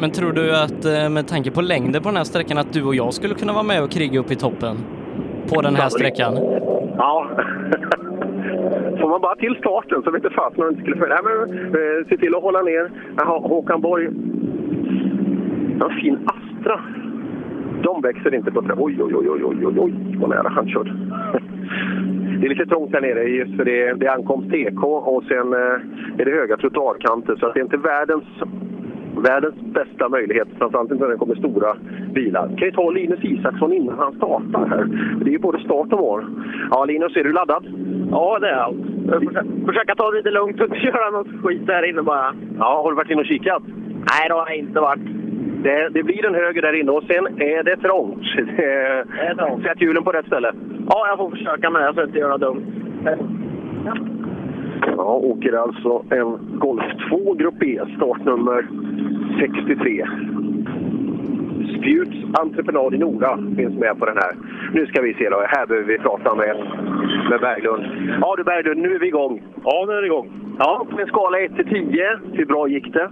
Men 0.00 0.10
tror 0.10 0.32
du 0.32 0.56
att 0.56 0.84
eh, 0.84 1.08
med 1.08 1.26
tanke 1.28 1.50
på 1.50 1.60
längden 1.60 2.02
på 2.02 2.08
den 2.08 2.16
här 2.16 2.24
sträckan 2.24 2.58
att 2.58 2.72
du 2.72 2.84
och 2.84 2.94
jag 2.94 3.14
skulle 3.14 3.34
kunna 3.34 3.52
vara 3.52 3.62
med 3.62 3.82
och 3.82 3.90
kriga 3.90 4.20
upp 4.20 4.30
i 4.30 4.36
toppen? 4.36 4.76
På 5.54 5.62
den 5.62 5.74
här 5.74 5.88
sträckan? 5.88 6.34
Ja. 6.96 7.30
Får 9.00 9.08
man 9.08 9.20
bara 9.20 9.36
till 9.36 9.56
starten 9.58 10.02
så 10.02 10.10
vet 10.10 10.24
inte 10.24 10.36
fasen 10.36 10.62
om 10.62 10.66
det 10.66 10.70
inte 10.70 10.82
skulle 10.82 10.96
följa. 10.96 11.20
Nej, 11.22 11.24
men 11.24 11.58
eh, 11.66 12.08
se 12.08 12.16
till 12.16 12.34
att 12.34 12.42
hålla 12.42 12.62
ner. 12.62 12.90
Jaha, 13.16 13.38
Håkan 13.38 13.80
Borg. 13.80 14.06
En 15.84 16.00
fin 16.02 16.18
Astra. 16.26 16.80
De 17.82 18.02
växer 18.02 18.34
inte 18.34 18.50
på 18.50 18.62
trä. 18.62 18.74
Oj, 18.78 19.02
oj, 19.02 19.14
oj, 19.16 19.28
oj, 19.30 19.44
oj, 19.44 19.66
oj, 19.66 19.78
oj, 19.78 20.16
vad 20.20 20.30
nära 20.30 20.48
han 20.48 20.68
körde. 20.68 20.90
det 22.42 22.46
är 22.46 22.50
lite 22.50 22.66
trångt 22.66 22.92
här 22.92 23.00
nere 23.00 23.22
just 23.22 23.56
för 23.56 23.64
det, 23.64 23.92
det 23.92 24.06
är 24.06 24.14
ankomst 24.14 24.50
TK 24.50 24.84
och 24.84 25.24
sen 25.24 25.52
eh, 25.52 26.20
är 26.20 26.24
det 26.24 26.30
höga 26.30 26.56
trottoarkanter 26.56 27.36
så 27.36 27.46
att 27.46 27.54
det 27.54 27.60
är 27.60 27.64
inte 27.64 27.76
världens 27.76 28.24
världens 29.16 29.54
bästa 29.54 30.08
möjlighet, 30.08 30.48
framförallt 30.58 30.90
inte 30.90 31.04
när 31.04 31.10
det 31.10 31.18
kommer 31.18 31.34
stora 31.34 31.76
bilar. 32.14 32.46
Kan 32.48 32.66
vi 32.68 32.72
ta 32.72 32.90
Linus 32.90 33.24
Isaksson 33.24 33.72
innan 33.72 33.98
han 33.98 34.16
startar 34.16 34.66
här? 34.66 34.84
Det 35.24 35.30
är 35.30 35.32
ju 35.32 35.38
både 35.38 35.58
start 35.58 35.92
och 35.92 36.00
mål. 36.00 36.24
Ja, 36.70 36.84
Linus, 36.84 37.16
är 37.16 37.24
du 37.24 37.32
laddad? 37.32 37.64
Ja, 38.10 38.38
det 38.38 38.48
är 38.48 38.56
jag. 38.56 38.74
Försöka 39.66 39.94
ta 39.94 40.10
det 40.10 40.16
lite 40.16 40.30
lugnt 40.30 40.60
och 40.60 40.66
inte 40.74 40.86
göra 40.86 41.10
något 41.10 41.42
skit 41.42 41.66
där 41.66 41.88
inne 41.90 42.02
bara. 42.02 42.34
Ja, 42.58 42.82
har 42.82 42.90
du 42.90 42.96
varit 42.96 43.10
inne 43.10 43.20
och 43.20 43.26
kikat? 43.26 43.62
Nej, 44.10 44.28
det 44.28 44.34
har 44.34 44.48
jag 44.48 44.56
inte 44.56 44.80
varit. 44.80 45.02
Det, 45.62 45.88
det 45.88 46.02
blir 46.02 46.26
en 46.26 46.34
höger 46.34 46.62
där 46.62 46.80
inne 46.80 46.90
och 46.90 47.04
sen 47.04 47.26
är 47.40 47.62
det 47.62 47.76
trångt. 47.76 48.24
Sätt 49.64 49.82
hjulen 49.82 50.04
på 50.04 50.12
rätt 50.12 50.26
ställe. 50.26 50.52
Ja, 50.88 51.06
jag 51.08 51.18
får 51.18 51.30
försöka 51.30 51.70
med 51.70 51.82
det 51.82 51.94
så 51.94 52.00
att 52.00 52.06
inte 52.06 52.18
göra 52.18 52.38
dumt. 52.38 52.62
Ja, 54.96 55.14
åker 55.14 55.52
alltså 55.52 56.04
en 56.10 56.38
Golf 56.58 56.84
2 57.10 57.34
Grupp 57.34 57.62
E, 57.62 57.80
startnummer 57.96 58.66
63. 59.40 60.06
Spjuts 61.78 62.38
entreprenad 62.40 62.94
i 62.94 62.98
Nora 62.98 63.38
finns 63.56 63.78
med 63.78 63.98
på 63.98 64.06
den 64.06 64.16
här. 64.16 64.32
Nu 64.72 64.86
ska 64.86 65.02
vi 65.02 65.14
se 65.14 65.28
då, 65.28 65.44
här 65.46 65.66
behöver 65.66 65.88
vi 65.88 65.98
prata 65.98 66.34
med, 66.34 66.56
med 67.30 67.40
Berglund. 67.40 67.84
Ja 68.20 68.34
du 68.36 68.44
Berglund, 68.44 68.82
nu 68.82 68.94
är 68.94 68.98
vi 68.98 69.06
igång. 69.06 69.42
Ja, 69.64 69.84
nu 69.88 69.92
är 69.92 70.00
det 70.00 70.06
igång. 70.06 70.32
Ja, 70.58 70.86
på 70.90 71.00
en 71.00 71.06
skala 71.06 71.40
1 71.40 71.56
till 71.56 71.68
10, 71.68 72.18
hur 72.32 72.46
bra 72.46 72.68
gick 72.68 72.92
det? 72.92 73.10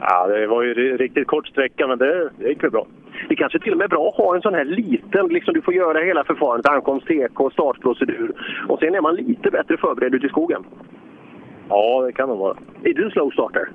Ja, 0.00 0.26
det 0.26 0.46
var 0.46 0.62
ju 0.62 0.74
ri- 0.74 0.96
riktigt 0.96 1.26
kort 1.26 1.46
sträcka, 1.46 1.86
men 1.86 1.98
det, 1.98 2.30
det 2.38 2.48
gick 2.48 2.64
väl 2.64 2.70
bra. 2.70 2.86
Det 3.28 3.36
kanske 3.36 3.58
till 3.58 3.72
och 3.72 3.78
med 3.78 3.84
är 3.84 3.88
bra 3.88 4.08
att 4.08 4.14
ha 4.14 4.34
en 4.34 4.42
sån 4.42 4.54
här 4.54 4.64
liten, 4.64 5.26
liksom 5.26 5.54
du 5.54 5.62
får 5.62 5.74
göra 5.74 5.98
hela 5.98 6.24
förfarandet, 6.24 6.68
ankomst, 6.72 7.06
TK, 7.06 7.50
startprocedur. 7.52 8.32
Och 8.68 8.78
sen 8.78 8.94
är 8.94 9.00
man 9.00 9.14
lite 9.14 9.50
bättre 9.50 9.76
förberedd 9.76 10.14
ute 10.14 10.26
i 10.26 10.28
skogen. 10.28 10.64
Ja, 11.68 12.02
det 12.06 12.12
kan 12.12 12.28
det 12.28 12.34
vara. 12.34 12.56
Är 12.84 12.94
du 12.94 13.04
en 13.04 13.10
slow 13.10 13.30
starter? 13.30 13.68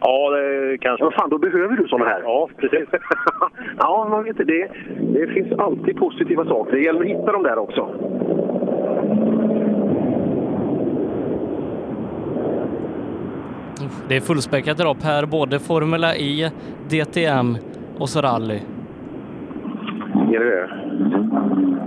Ja, 0.00 0.30
det 0.30 0.78
kanske. 0.78 1.04
Vad 1.04 1.14
fan, 1.14 1.30
då 1.30 1.38
behöver 1.38 1.76
du 1.76 1.88
såna 1.88 2.04
här. 2.04 2.20
Ja, 2.24 2.48
precis. 2.56 2.88
ja, 3.78 4.06
man 4.10 4.24
vet 4.24 4.40
inte. 4.40 4.44
Det, 4.52 4.68
det 5.20 5.26
finns 5.26 5.52
alltid 5.52 5.96
positiva 5.96 6.44
saker. 6.44 6.72
Det 6.72 6.80
gäller 6.82 7.00
att 7.00 7.06
hitta 7.06 7.32
dem 7.32 7.42
där 7.42 7.58
också. 7.58 7.88
Det 14.08 14.16
är 14.16 14.20
fullspäckat 14.20 14.80
idag 14.80 14.96
Per, 15.02 15.26
både 15.26 15.58
Formula 15.58 16.14
E, 16.16 16.50
DTM 16.88 17.56
och 17.98 18.08
så 18.08 18.20
rally. 18.20 18.60
Är 20.34 20.40
det 20.40 20.50
det? 20.50 20.68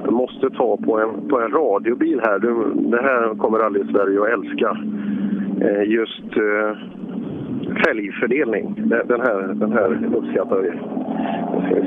Du 0.05 0.11
måste 0.11 0.49
ta 0.49 0.77
på 0.77 0.99
en, 0.99 1.29
på 1.29 1.41
en 1.41 1.51
radiobil 1.51 2.21
här. 2.23 2.39
Du, 2.39 2.73
det 2.75 3.01
här 3.01 3.35
kommer 3.35 3.59
rally-Sverige 3.59 4.21
att 4.21 4.29
älska. 4.29 4.77
Eh, 5.61 5.83
just 5.91 6.37
eh, 6.37 6.77
fälgfördelning. 7.85 8.75
Den 9.05 9.21
här, 9.21 9.53
den 9.53 9.71
här 9.71 10.15
uppskattar 10.15 10.59
vi. 10.61 10.71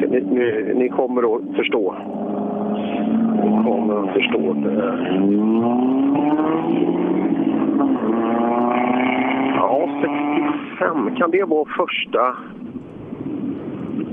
Ni, 0.07 0.21
ni, 0.21 0.75
ni 0.75 0.89
kommer 0.89 1.37
att 1.37 1.57
förstå. 1.57 1.95
Ni 3.45 3.65
kommer 3.65 4.09
att 4.09 4.15
förstå 4.15 4.53
det. 4.53 4.71
här. 4.71 5.23
Ja, 9.63 9.89
65. 10.03 11.17
Kan 11.17 11.31
det 11.31 11.45
vara 11.45 11.69
första... 11.77 12.37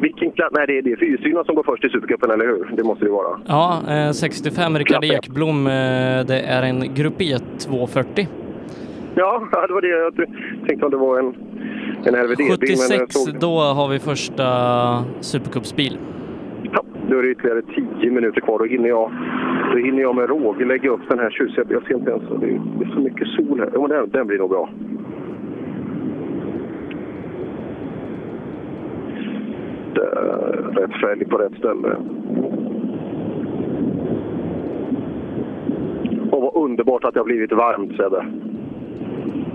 Vilken 0.02 0.32
klass? 0.32 0.50
Nej, 0.52 0.68
det 0.68 0.78
är, 0.78 0.82
det 0.82 0.92
är 0.92 1.44
som 1.44 1.56
går 1.56 1.64
först 1.64 1.86
i 1.86 1.90
Supercupen, 1.90 2.32
eller 2.32 2.46
hur? 2.46 2.72
Det 2.78 2.84
måste 2.84 3.06
det 3.06 3.12
vara. 3.12 3.40
Ja, 3.48 3.80
eh, 3.90 4.12
65 4.12 4.78
Rickard 4.78 5.04
Ekblom, 5.04 5.68
eh, 5.68 5.72
det 6.28 6.40
är 6.48 6.64
en 6.64 6.94
Grupp 6.94 7.22
E 7.22 7.38
240. 7.68 8.28
Ja, 9.16 9.42
ja, 9.52 9.68
det 9.68 9.74
var 9.74 9.82
det 9.82 9.88
jag 9.88 10.16
tänkte 10.68 10.86
om 10.86 10.92
det 10.92 10.98
var 10.98 11.20
en, 11.20 11.26
en 12.06 12.16
RVD-bil. 12.16 12.48
men 12.50 12.98
jag 13.00 13.00
76, 13.00 13.14
såg- 13.16 13.40
då 13.40 13.60
har 13.60 13.88
vi 13.90 14.00
första 14.00 14.46
Supercupsbil. 15.20 15.98
Ja, 16.72 16.84
då 17.10 17.18
är 17.18 17.24
det 17.24 17.30
ytterligare 17.30 17.62
10 18.02 18.12
minuter 18.12 18.42
kvar. 18.42 18.60
Då 18.60 18.66
hinner 18.66 18.90
jag, 18.90 19.12
då 19.72 19.78
hinner 19.78 20.02
jag 20.02 20.16
med 20.16 20.30
råge 20.30 20.66
lägga 20.66 20.90
upp 20.90 21.02
den 21.10 21.20
här 21.20 21.30
tjusiga... 21.30 21.66
Jag 21.70 21.84
ser 21.84 21.96
inte 21.96 22.12
ens... 22.12 22.24
Det 22.42 22.46
är, 22.86 22.94
så 22.94 23.00
mycket 23.00 23.28
sol 23.28 23.60
här. 23.60 23.70
Jo, 23.74 23.82
men 23.82 23.90
den, 23.90 24.10
den 24.10 24.28
blir 24.28 24.38
nog 24.38 24.50
bra. 24.50 24.70
Rätt 29.98 31.02
fälg 31.02 31.26
på 31.26 31.38
rätt 31.38 31.58
ställe. 31.58 31.96
Och 36.32 36.42
vad 36.42 36.56
underbart 36.64 37.04
att 37.04 37.14
det 37.14 37.20
har 37.20 37.26
blivit 37.26 37.52
varmt, 37.52 37.92
Sebbe. 37.98 38.26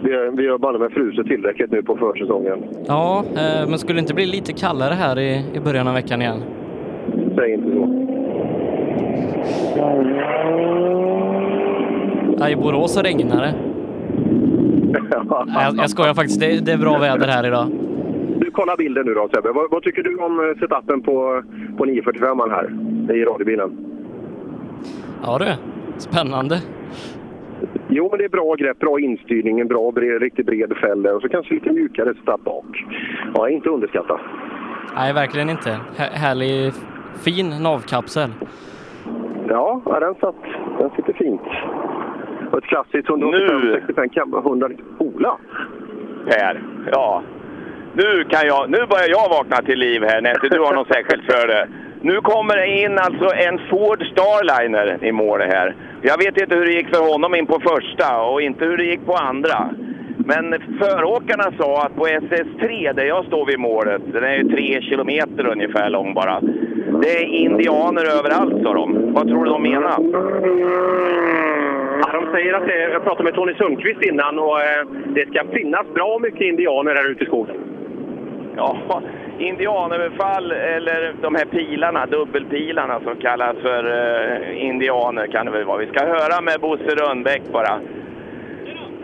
Vi 0.03 0.31
vi 0.37 0.49
har 0.49 0.59
bara 0.59 0.79
med 0.79 0.93
frusit 0.93 1.27
tillräckligt 1.27 1.71
nu 1.71 1.83
på 1.83 1.97
försäsongen. 1.97 2.59
Ja, 2.87 3.25
eh, 3.37 3.69
men 3.69 3.79
skulle 3.79 3.97
det 3.97 4.01
inte 4.01 4.15
bli 4.15 4.27
lite 4.27 4.53
kallare 4.53 4.95
här 4.95 5.19
i, 5.19 5.45
i 5.55 5.61
början 5.61 5.89
av 5.89 5.95
veckan 5.95 6.23
igen? 6.23 6.43
Säg 7.37 7.53
inte 7.53 7.71
så. 7.71 8.05
Ja, 12.39 12.49
I 12.49 12.57
Borås 12.57 13.03
regnar 13.03 13.43
det. 13.43 13.55
Jag, 15.47 15.77
jag 15.77 15.91
skojar 15.91 16.15
faktiskt, 16.15 16.41
det, 16.41 16.65
det 16.65 16.73
är 16.73 16.79
bra 16.79 16.99
väder 16.99 17.29
här 17.29 17.47
idag. 17.47 17.67
Du, 18.41 18.51
kolla 18.51 18.77
bilden 18.77 19.07
nu 19.07 19.15
då 19.15 19.29
Sebbe. 19.35 19.53
Vad, 19.53 19.71
vad 19.71 19.83
tycker 19.83 20.03
du 20.03 20.17
om 20.17 20.41
eh, 20.41 20.59
setupen 20.61 21.03
på, 21.03 21.43
på 21.77 21.85
945 21.85 22.39
här 22.51 22.65
i 23.17 23.25
radiobilen? 23.25 23.79
Ja 25.23 25.39
du, 25.39 25.47
spännande. 25.99 26.61
Jo, 27.89 28.09
men 28.11 28.19
det 28.19 28.25
är 28.25 28.29
bra 28.29 28.55
grepp, 28.55 28.79
bra 28.79 29.01
instyrning, 29.01 29.61
en 29.61 29.69
bra, 29.69 29.91
bred, 29.91 30.23
riktigt 30.23 30.47
bred 30.47 30.77
fälle 30.81 31.13
och 31.13 31.23
så 31.23 31.29
kanske 31.29 31.55
lite 31.55 31.73
mjukare 31.73 32.15
setup 32.15 32.45
bak. 32.45 32.85
Ja, 33.35 33.49
inte 33.49 33.69
underskatta. 33.69 34.21
Nej, 34.97 35.13
verkligen 35.13 35.51
inte. 35.51 35.81
Här, 35.97 36.11
härlig, 36.11 36.73
fin 37.25 37.63
navkapsel. 37.63 38.31
Ja, 39.49 39.83
den, 40.01 40.15
satt, 40.15 40.35
den 40.79 40.91
sitter 40.97 41.13
fint. 41.13 41.41
Och 42.53 42.59
ett 42.59 42.65
klassiskt 42.65 43.09
185-65 43.09 44.09
kam 44.09 44.35
100 44.35 44.69
Ola! 44.99 45.37
Per, 46.27 46.63
ja. 46.93 47.23
Nu, 47.97 48.25
kan 48.25 48.47
jag, 48.47 48.71
nu 48.71 48.79
börjar 48.87 49.09
jag 49.09 49.29
vakna 49.29 49.57
till 49.57 49.79
liv 49.79 50.03
här 50.03 50.21
när 50.21 50.31
inte 50.31 50.49
du 50.49 50.61
har 50.61 50.75
något 50.75 50.89
särskilt 50.89 51.25
för 51.33 51.47
det. 51.49 51.69
Nu 52.01 52.21
kommer 52.21 52.57
det 52.57 52.67
in 52.67 52.99
alltså 52.99 53.35
en 53.35 53.59
Ford 53.71 54.03
Starliner 54.13 54.99
i 55.05 55.13
målet 55.13 55.53
här. 55.53 55.75
Jag 56.03 56.19
vet 56.19 56.41
inte 56.41 56.57
hur 56.57 56.67
det 56.67 56.73
gick 56.73 56.95
för 56.95 57.13
honom 57.13 57.35
in 57.35 57.47
på 57.47 57.61
första 57.61 58.23
och 58.23 58.43
inte 58.43 58.65
hur 58.65 58.77
det 58.77 58.85
gick 58.85 59.07
på 59.07 59.15
andra. 59.15 59.71
Men 60.17 60.55
föråkarna 60.79 61.53
sa 61.59 61.83
att 61.83 61.97
på 61.97 62.07
SS3, 62.07 62.93
där 62.93 63.05
jag 63.05 63.25
står 63.25 63.47
vid 63.47 63.59
målet, 63.59 64.03
den 64.13 64.25
är 64.25 64.37
ju 64.37 64.49
tre 64.49 64.83
kilometer 64.83 65.47
ungefär 65.47 65.91
lång 65.91 66.15
bara. 66.15 66.41
Det 67.03 67.17
är 67.19 67.25
indianer 67.25 68.05
överallt, 68.19 68.63
sa 68.63 68.75
de. 68.75 69.13
Vad 69.13 69.29
tror 69.29 69.45
du 69.45 69.51
de 69.51 69.63
menar? 69.63 69.97
Ja, 72.01 72.21
de 72.21 72.33
säger 72.33 72.53
att 72.55 72.67
det, 72.67 72.81
jag 72.93 73.05
pratade 73.05 73.25
med 73.25 73.35
Tony 73.35 73.55
Sundqvist 73.55 74.03
innan 74.03 74.39
och 74.39 74.61
eh, 74.61 74.87
det 75.07 75.29
ska 75.29 75.45
finnas 75.53 75.87
bra 75.95 76.19
mycket 76.19 76.41
indianer 76.41 76.95
här 76.95 77.11
ute 77.11 77.25
i 77.25 77.27
skogen. 77.27 77.74
Ja, 78.57 79.03
indianerbefall 79.39 80.53
eller 80.53 81.15
de 81.23 81.35
här 81.35 81.45
pilarna, 81.45 82.07
dubbelpilarna 82.07 83.01
som 83.01 83.17
kallas 83.17 83.57
för 83.63 83.85
eh, 83.85 84.67
indianer 84.67 85.27
kan 85.27 85.47
det 85.47 85.53
väl 85.53 85.65
vara. 85.65 85.79
Vi 85.79 85.87
ska 85.87 86.07
höra 86.07 86.41
med 86.41 86.61
Bosse 86.61 86.95
Rönnbäck 86.95 87.43
bara. 87.53 87.81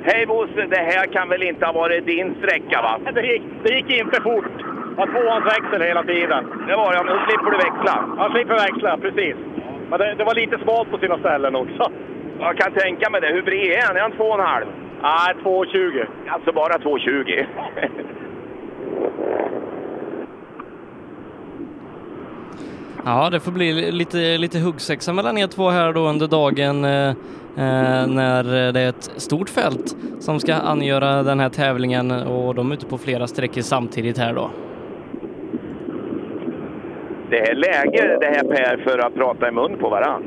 Hej 0.02 0.26
Bosse, 0.26 0.66
det 0.66 0.76
här 0.76 1.06
kan 1.06 1.28
väl 1.28 1.42
inte 1.42 1.66
ha 1.66 1.72
varit 1.72 2.06
din 2.06 2.34
sträcka 2.34 2.82
va? 2.82 3.12
Det 3.14 3.22
gick, 3.22 3.42
det 3.62 3.74
gick 3.74 3.90
inte 3.90 4.20
fort. 4.20 4.44
Det 4.90 4.96
var 4.96 5.06
tvåans 5.06 5.46
växel 5.46 5.82
hela 5.82 6.02
tiden. 6.02 6.44
Det 6.68 6.76
var 6.76 6.90
det, 6.90 6.96
ja, 6.96 7.02
men 7.04 7.16
då 7.16 7.22
slipper 7.26 7.50
du 7.50 7.56
växla. 7.56 8.08
Jag 8.18 8.30
slipper 8.32 8.54
växla, 8.54 8.96
precis. 8.96 9.36
Men 9.90 9.98
det, 9.98 10.14
det 10.14 10.24
var 10.24 10.34
lite 10.34 10.58
smalt 10.58 10.90
på 10.90 10.98
sina 10.98 11.18
ställen 11.18 11.56
också. 11.56 11.92
Jag 12.40 12.56
kan 12.56 12.72
tänka 12.72 13.10
mig 13.10 13.20
det. 13.20 13.26
Hur 13.26 13.42
bred 13.42 13.70
är 13.78 13.86
han? 13.86 13.96
Är 13.96 14.00
han 14.00 14.12
2,5? 14.12 14.66
Nej, 15.02 15.34
2,20. 15.44 16.06
Alltså 16.28 16.52
bara 16.52 16.74
2,20? 16.74 17.46
Ja, 23.04 23.30
det 23.30 23.40
får 23.40 23.52
bli 23.52 23.92
lite, 23.92 24.38
lite 24.38 24.58
huggsexa 24.58 25.12
mellan 25.12 25.38
er 25.38 25.46
två 25.46 25.68
här 25.68 25.92
då 25.92 26.00
under 26.00 26.26
dagen 26.26 26.84
eh, 26.84 27.08
eh, 27.08 28.06
när 28.08 28.72
det 28.72 28.80
är 28.80 28.88
ett 28.88 29.10
stort 29.16 29.48
fält 29.48 29.96
som 30.18 30.40
ska 30.40 30.54
angöra 30.54 31.22
den 31.22 31.40
här 31.40 31.48
tävlingen 31.48 32.10
och 32.10 32.54
de 32.54 32.70
är 32.70 32.74
ute 32.74 32.86
på 32.86 32.98
flera 32.98 33.26
sträckor 33.26 33.60
samtidigt 33.60 34.18
här 34.18 34.34
då. 34.34 34.50
Det 37.30 37.50
är 37.50 37.54
läge 37.54 38.16
det 38.20 38.26
här 38.26 38.44
Per 38.44 38.76
för 38.76 38.98
att 38.98 39.14
prata 39.14 39.48
i 39.48 39.52
mun 39.52 39.76
på 39.80 39.88
varann. 39.88 40.22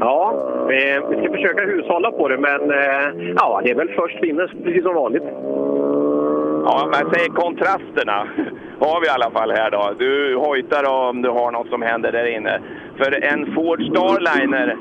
Ja, 0.00 0.34
vi, 0.68 1.00
vi 1.10 1.22
ska 1.22 1.32
försöka 1.32 1.64
hushålla 1.64 2.10
på 2.10 2.28
det, 2.28 2.38
men 2.38 2.70
eh, 2.70 3.32
ja, 3.36 3.60
det 3.64 3.70
är 3.70 3.74
väl 3.74 3.88
först 3.96 4.22
vinner, 4.22 4.54
precis 4.64 4.82
som 4.82 4.94
vanligt. 4.94 5.22
Ja, 6.66 6.88
men 6.90 7.00
jag 7.00 7.16
säger 7.16 7.28
kontrasterna 7.28 8.28
har 8.78 9.00
vi 9.00 9.06
i 9.06 9.10
alla 9.10 9.30
fall 9.30 9.50
här 9.50 9.70
då. 9.70 9.94
Du 9.98 10.36
hojtar 10.36 10.88
om 10.88 11.22
du 11.22 11.28
har 11.28 11.52
något 11.52 11.68
som 11.68 11.82
händer 11.82 12.12
där 12.12 12.26
inne. 12.36 12.60
För 12.96 13.24
en 13.24 13.54
Ford 13.54 13.82
Starliner 13.82 14.76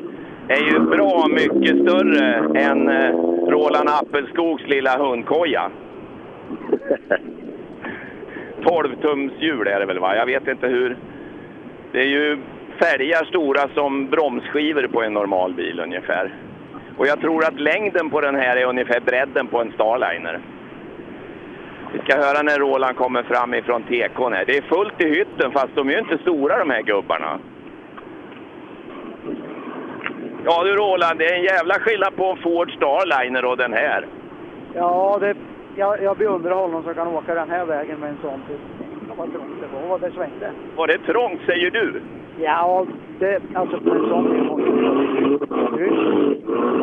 är 0.47 0.61
ju 0.71 0.79
bra 0.79 1.27
mycket 1.29 1.81
större 1.81 2.35
än 2.59 2.89
eh, 2.89 3.15
Roland 3.47 3.89
Appelskogs 3.89 4.67
lilla 4.67 4.97
hundkoja. 4.97 5.71
12 8.65 8.95
tums 9.01 9.33
hjul 9.39 9.67
är 9.67 9.79
det 9.79 9.85
väl 9.85 9.99
va? 9.99 10.15
Jag 10.15 10.25
vet 10.25 10.47
inte 10.47 10.67
hur. 10.67 10.97
Det 11.91 11.99
är 11.99 12.07
ju 12.07 12.37
fälgar 12.79 13.25
stora 13.25 13.69
som 13.73 14.07
bromsskivor 14.07 14.87
på 14.87 15.03
en 15.03 15.13
normal 15.13 15.53
bil 15.53 15.79
ungefär. 15.79 16.33
Och 16.97 17.07
jag 17.07 17.21
tror 17.21 17.43
att 17.43 17.59
längden 17.59 18.09
på 18.09 18.21
den 18.21 18.35
här 18.35 18.57
är 18.57 18.65
ungefär 18.65 18.99
bredden 18.99 19.47
på 19.47 19.61
en 19.61 19.71
Starliner. 19.71 20.39
Vi 21.93 21.99
ska 21.99 22.17
höra 22.17 22.41
när 22.41 22.59
Roland 22.59 22.95
kommer 22.95 23.23
fram 23.23 23.53
ifrån 23.53 23.83
tekon 23.83 24.33
här. 24.33 24.45
Det 24.45 24.57
är 24.57 24.61
fullt 24.61 25.01
i 25.01 25.09
hytten 25.09 25.51
fast 25.51 25.75
de 25.75 25.87
är 25.87 25.93
ju 25.93 25.99
inte 25.99 26.17
stora 26.17 26.59
de 26.59 26.69
här 26.69 26.81
gubbarna. 26.81 27.39
Ja 30.45 30.63
du 30.63 30.75
Roland, 30.75 31.19
det 31.19 31.25
är 31.25 31.35
en 31.35 31.43
jävla 31.43 31.73
skillnad 31.73 32.15
på 32.15 32.25
en 32.25 32.37
Ford 32.37 32.71
Starliner 32.71 33.45
och 33.45 33.57
den 33.57 33.73
här. 33.73 34.07
Ja, 34.73 35.17
det, 35.19 35.35
jag, 35.75 36.03
jag 36.03 36.17
beundrar 36.17 36.55
honom 36.55 36.83
som 36.83 36.93
kan 36.93 37.07
åka 37.07 37.33
den 37.33 37.49
här 37.49 37.65
vägen 37.65 37.99
med 37.99 38.09
en 38.09 38.17
sån. 38.21 38.41
Vad 39.17 39.33
trångt 39.33 39.61
det 39.61 39.67
var, 39.67 39.87
vad 39.87 40.01
det 40.01 40.11
svängde. 40.11 40.51
Var 40.75 40.87
det 40.87 40.97
trångt 40.97 41.41
säger 41.45 41.71
du? 41.71 42.01
Ja, 42.39 42.85
det, 43.19 43.41
alltså 43.53 43.79
på 43.79 43.91
en 43.91 44.09
sån 44.09 44.29
bil 44.29 45.47
måste 45.79 46.13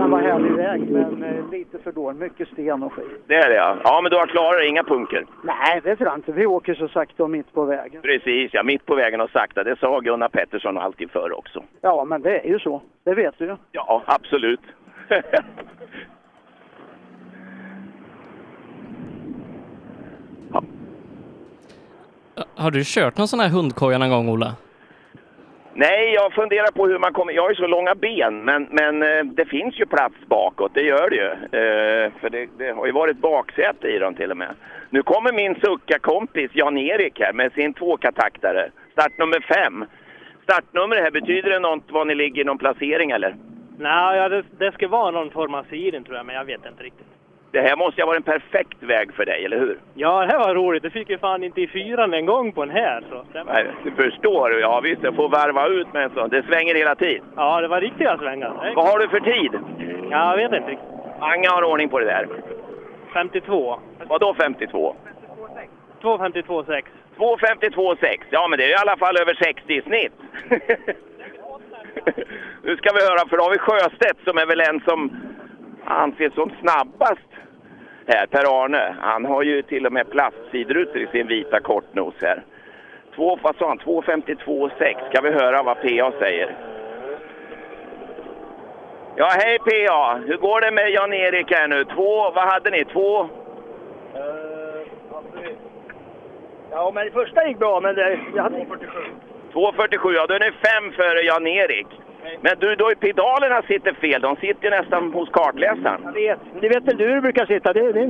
det 0.02 0.08
var 0.08 0.20
härlig 0.22 0.52
väg, 0.52 0.90
men 0.90 1.22
eh, 1.22 1.50
lite 1.50 1.78
för 1.78 1.92
dålig. 1.92 2.18
Mycket 2.18 2.48
sten 2.48 2.82
och 2.82 2.92
skit. 2.92 3.06
Det 3.26 3.34
är 3.34 3.48
det 3.48 3.54
ja. 3.54 3.76
Ja 3.84 4.00
men 4.02 4.10
du 4.10 4.16
har 4.16 4.26
klarat 4.26 4.64
inga 4.68 4.84
punker. 4.84 5.26
Nej, 5.44 5.80
det 5.84 5.96
tror 5.96 6.08
jag 6.08 6.18
inte. 6.18 6.32
Vi 6.32 6.46
åker 6.46 6.74
så 6.74 6.88
sakta 6.88 7.24
och 7.24 7.30
mitt 7.30 7.52
på 7.52 7.64
vägen. 7.64 8.02
Precis 8.02 8.50
ja, 8.54 8.62
mitt 8.62 8.86
på 8.86 8.94
vägen 8.94 9.20
och 9.20 9.30
sakta. 9.30 9.64
Det 9.64 9.78
sa 9.78 10.00
Gunnar 10.00 10.28
Pettersson 10.28 10.78
alltid 10.78 11.10
förr 11.10 11.38
också. 11.38 11.64
Ja, 11.80 12.04
men 12.04 12.22
det 12.22 12.38
är 12.38 12.48
ju 12.48 12.58
så. 12.58 12.82
Det 13.04 13.14
vet 13.14 13.38
du 13.38 13.44
ju. 13.44 13.56
Ja, 13.72 14.02
absolut. 14.06 14.60
Har 22.54 22.70
du 22.70 22.82
kört 22.84 23.18
någon 23.18 23.28
sån 23.28 23.40
här 23.40 23.48
hundkoja 23.48 23.98
någon 23.98 24.10
gång, 24.10 24.28
Ola? 24.28 24.54
Nej, 25.74 26.12
jag 26.14 26.32
funderar 26.32 26.70
på 26.70 26.86
hur 26.86 26.98
man 26.98 27.12
kommer... 27.12 27.32
Jag 27.32 27.42
har 27.42 27.50
ju 27.50 27.56
så 27.56 27.66
långa 27.66 27.94
ben, 27.94 28.44
men, 28.44 28.68
men 28.70 29.02
eh, 29.02 29.24
det 29.24 29.44
finns 29.44 29.80
ju 29.80 29.86
plats 29.86 30.14
bakåt, 30.26 30.74
det 30.74 30.82
gör 30.82 31.10
det 31.10 31.16
ju. 31.16 31.30
Eh, 31.30 32.12
för 32.20 32.30
det, 32.30 32.48
det 32.58 32.70
har 32.70 32.86
ju 32.86 32.92
varit 32.92 33.18
baksäte 33.18 33.88
i 33.88 33.98
dem 33.98 34.14
till 34.14 34.30
och 34.30 34.36
med. 34.36 34.54
Nu 34.90 35.02
kommer 35.02 35.32
min 35.32 35.54
sucka-kompis 35.54 36.50
Jan-Erik 36.54 37.20
här 37.20 37.32
med 37.32 37.52
sin 37.52 37.74
tvåkataktare, 37.74 38.70
startnummer 38.92 39.40
fem. 39.40 39.84
Startnummer 40.42 40.96
här, 40.96 41.10
betyder 41.10 41.50
det 41.50 41.58
något 41.58 41.90
var 41.90 42.04
ni 42.04 42.14
ligger 42.14 42.42
i 42.42 42.44
någon 42.44 42.58
placering 42.58 43.10
eller? 43.10 43.36
Nej, 43.78 44.18
ja, 44.18 44.28
det, 44.28 44.44
det 44.58 44.72
ska 44.72 44.88
vara 44.88 45.10
någon 45.10 45.30
form 45.30 45.54
av 45.54 45.64
siren 45.70 46.04
tror 46.04 46.16
jag, 46.16 46.26
men 46.26 46.34
jag 46.34 46.44
vet 46.44 46.66
inte 46.66 46.82
riktigt. 46.82 47.06
Det 47.52 47.60
här 47.60 47.76
måste 47.76 48.00
ju 48.00 48.04
ha 48.04 48.06
varit 48.12 48.28
en 48.28 48.32
perfekt 48.32 48.82
väg 48.82 49.14
för 49.14 49.24
dig, 49.24 49.44
eller 49.44 49.58
hur? 49.58 49.78
Ja, 49.94 50.20
det 50.20 50.26
här 50.32 50.38
var 50.38 50.54
roligt. 50.54 50.82
Det 50.82 50.90
fick 50.90 51.10
ju 51.10 51.18
fan 51.18 51.42
inte 51.44 51.60
i 51.60 51.66
fyran 51.68 52.14
en 52.14 52.26
gång 52.26 52.52
på 52.52 52.64
den 52.64 52.74
här. 52.76 53.02
Så. 53.10 53.14
var- 53.14 53.44
Nej, 53.44 53.66
du 53.84 53.90
förstår. 53.90 54.60
Ja 54.60 54.80
visst, 54.80 55.02
jag 55.02 55.14
får 55.16 55.28
varva 55.28 55.66
ut 55.68 55.92
med 55.92 56.02
en 56.04 56.10
sån. 56.10 56.28
Det 56.28 56.42
svänger 56.42 56.74
hela 56.74 56.94
tiden. 56.94 57.24
Ja, 57.36 57.60
det 57.60 57.68
var 57.68 57.80
riktiga 57.80 58.18
svängar. 58.18 58.72
Vad 58.76 58.88
har 58.88 58.98
du 58.98 59.08
för 59.08 59.20
tid? 59.20 59.52
Ja, 60.10 60.30
jag 60.30 60.36
vet 60.36 60.52
inte 60.60 60.70
riktigt. 60.70 60.88
Mange 61.20 61.48
har 61.48 61.62
ordning 61.62 61.88
på 61.88 61.98
det 61.98 62.04
där. 62.06 62.28
52. 63.12 63.78
Vadå 64.08 64.34
52? 64.34 64.96
2.52,6. 66.02 66.82
2.52,6. 67.16 68.18
Ja, 68.30 68.48
men 68.48 68.58
det 68.58 68.64
är 68.64 68.68
i 68.70 68.74
alla 68.74 68.96
fall 68.96 69.16
över 69.16 69.34
60 69.34 69.74
i 69.74 69.82
snitt. 69.82 70.12
nu 72.62 72.76
ska 72.76 72.90
vi 72.94 73.00
höra, 73.00 73.28
för 73.28 73.36
då 73.36 73.42
har 73.42 73.50
vi 73.50 73.58
Sjöstedt 73.58 74.18
som 74.24 74.38
är 74.38 74.46
väl 74.46 74.60
en 74.60 74.80
som 74.80 75.10
anses 75.90 76.34
som 76.34 76.50
snabbast 76.60 77.28
här, 78.06 78.26
Per-Arne. 78.26 78.94
Han 79.00 79.24
har 79.24 79.42
ju 79.42 79.62
till 79.62 79.86
och 79.86 79.92
med 79.92 80.10
plastsidrutor 80.10 81.02
i 81.02 81.06
sin 81.06 81.26
vita 81.26 81.60
kortnos 81.60 82.14
här. 82.20 82.42
Två, 83.14 83.38
han? 83.42 83.78
2.52,6. 83.78 85.10
Ska 85.10 85.20
vi 85.20 85.30
höra 85.30 85.62
vad 85.62 85.76
PA 85.76 86.12
säger? 86.18 86.56
Ja, 89.16 89.28
hej 89.36 89.58
PA! 89.58 90.20
Hur 90.26 90.36
går 90.36 90.60
det 90.60 90.70
med 90.70 90.90
Jan-Erik 90.90 91.52
här 91.52 91.68
nu? 91.68 91.84
Två, 91.84 92.30
vad 92.30 92.48
hade 92.48 92.70
ni? 92.70 92.84
Två? 92.84 93.28
Ja, 96.70 96.90
men 96.94 97.04
det 97.04 97.10
första 97.10 97.48
gick 97.48 97.58
bra, 97.58 97.80
men 97.80 97.94
det, 97.94 98.20
jag 98.34 98.42
hade 98.42 98.66
47. 98.66 98.88
2.47, 99.52 100.12
ja 100.12 100.26
då 100.26 100.34
är 100.34 100.40
ni 100.40 100.52
fem 100.52 100.92
före 100.92 101.20
Jan-Erik. 101.20 101.86
Men 102.40 102.52
du, 102.58 102.74
då 102.74 102.90
pedalerna 103.00 103.62
sitter 103.62 103.92
fel. 103.92 104.20
De 104.20 104.36
sitter 104.36 104.70
nästan 104.70 105.12
hos 105.12 105.28
kartläsaren. 105.30 106.00
Jag 106.04 106.12
vet. 106.12 106.38
Det 106.60 106.68
vet 106.68 106.84
väl 106.88 106.96
du 106.96 107.04
hur 107.06 107.14
det 107.14 107.20
brukar 107.20 107.46
sitta? 107.46 107.72
Det, 107.72 107.92
det, 107.92 108.06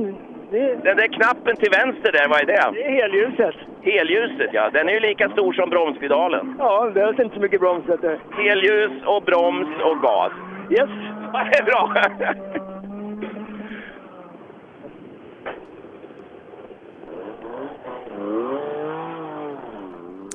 det, 0.51 0.75
Den 0.83 0.97
där 0.97 1.07
knappen 1.07 1.55
till 1.55 1.71
vänster 1.71 2.11
där, 2.11 2.27
vad 2.27 2.41
är 2.41 2.45
det? 2.45 2.71
det 2.73 2.83
är 2.85 2.91
helljuset. 3.01 3.55
Helljuset, 3.81 4.49
ja. 4.53 4.69
Den 4.73 4.89
är 4.89 4.93
ju 4.93 4.99
lika 4.99 5.29
stor 5.29 5.53
som 5.53 5.69
bromspedalen. 5.69 6.55
Ja, 6.59 6.85
det 6.85 6.91
behövs 6.91 7.19
inte 7.19 7.35
så 7.35 7.41
mycket 7.41 7.59
broms. 7.59 7.85
du. 8.01 8.19
Helljus 8.43 8.91
och 9.05 9.23
broms 9.23 9.81
och 9.83 10.01
gas. 10.01 10.33
Yes. 10.69 10.89
Ja, 11.33 11.43
det 11.51 11.57
är 11.59 11.63
bra. 11.63 11.93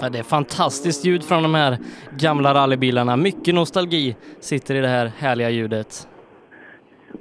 Ja, 0.01 0.09
det 0.09 0.19
är 0.19 0.23
fantastiskt 0.23 1.05
ljud 1.05 1.25
från 1.25 1.43
de 1.43 1.55
här 1.55 1.79
gamla 2.19 2.55
rallybilarna. 2.55 3.17
Mycket 3.17 3.55
nostalgi 3.55 4.17
sitter 4.41 4.75
i 4.75 4.81
det 4.81 4.89
här 4.89 5.07
härliga 5.19 5.51
ljudet. 5.51 6.09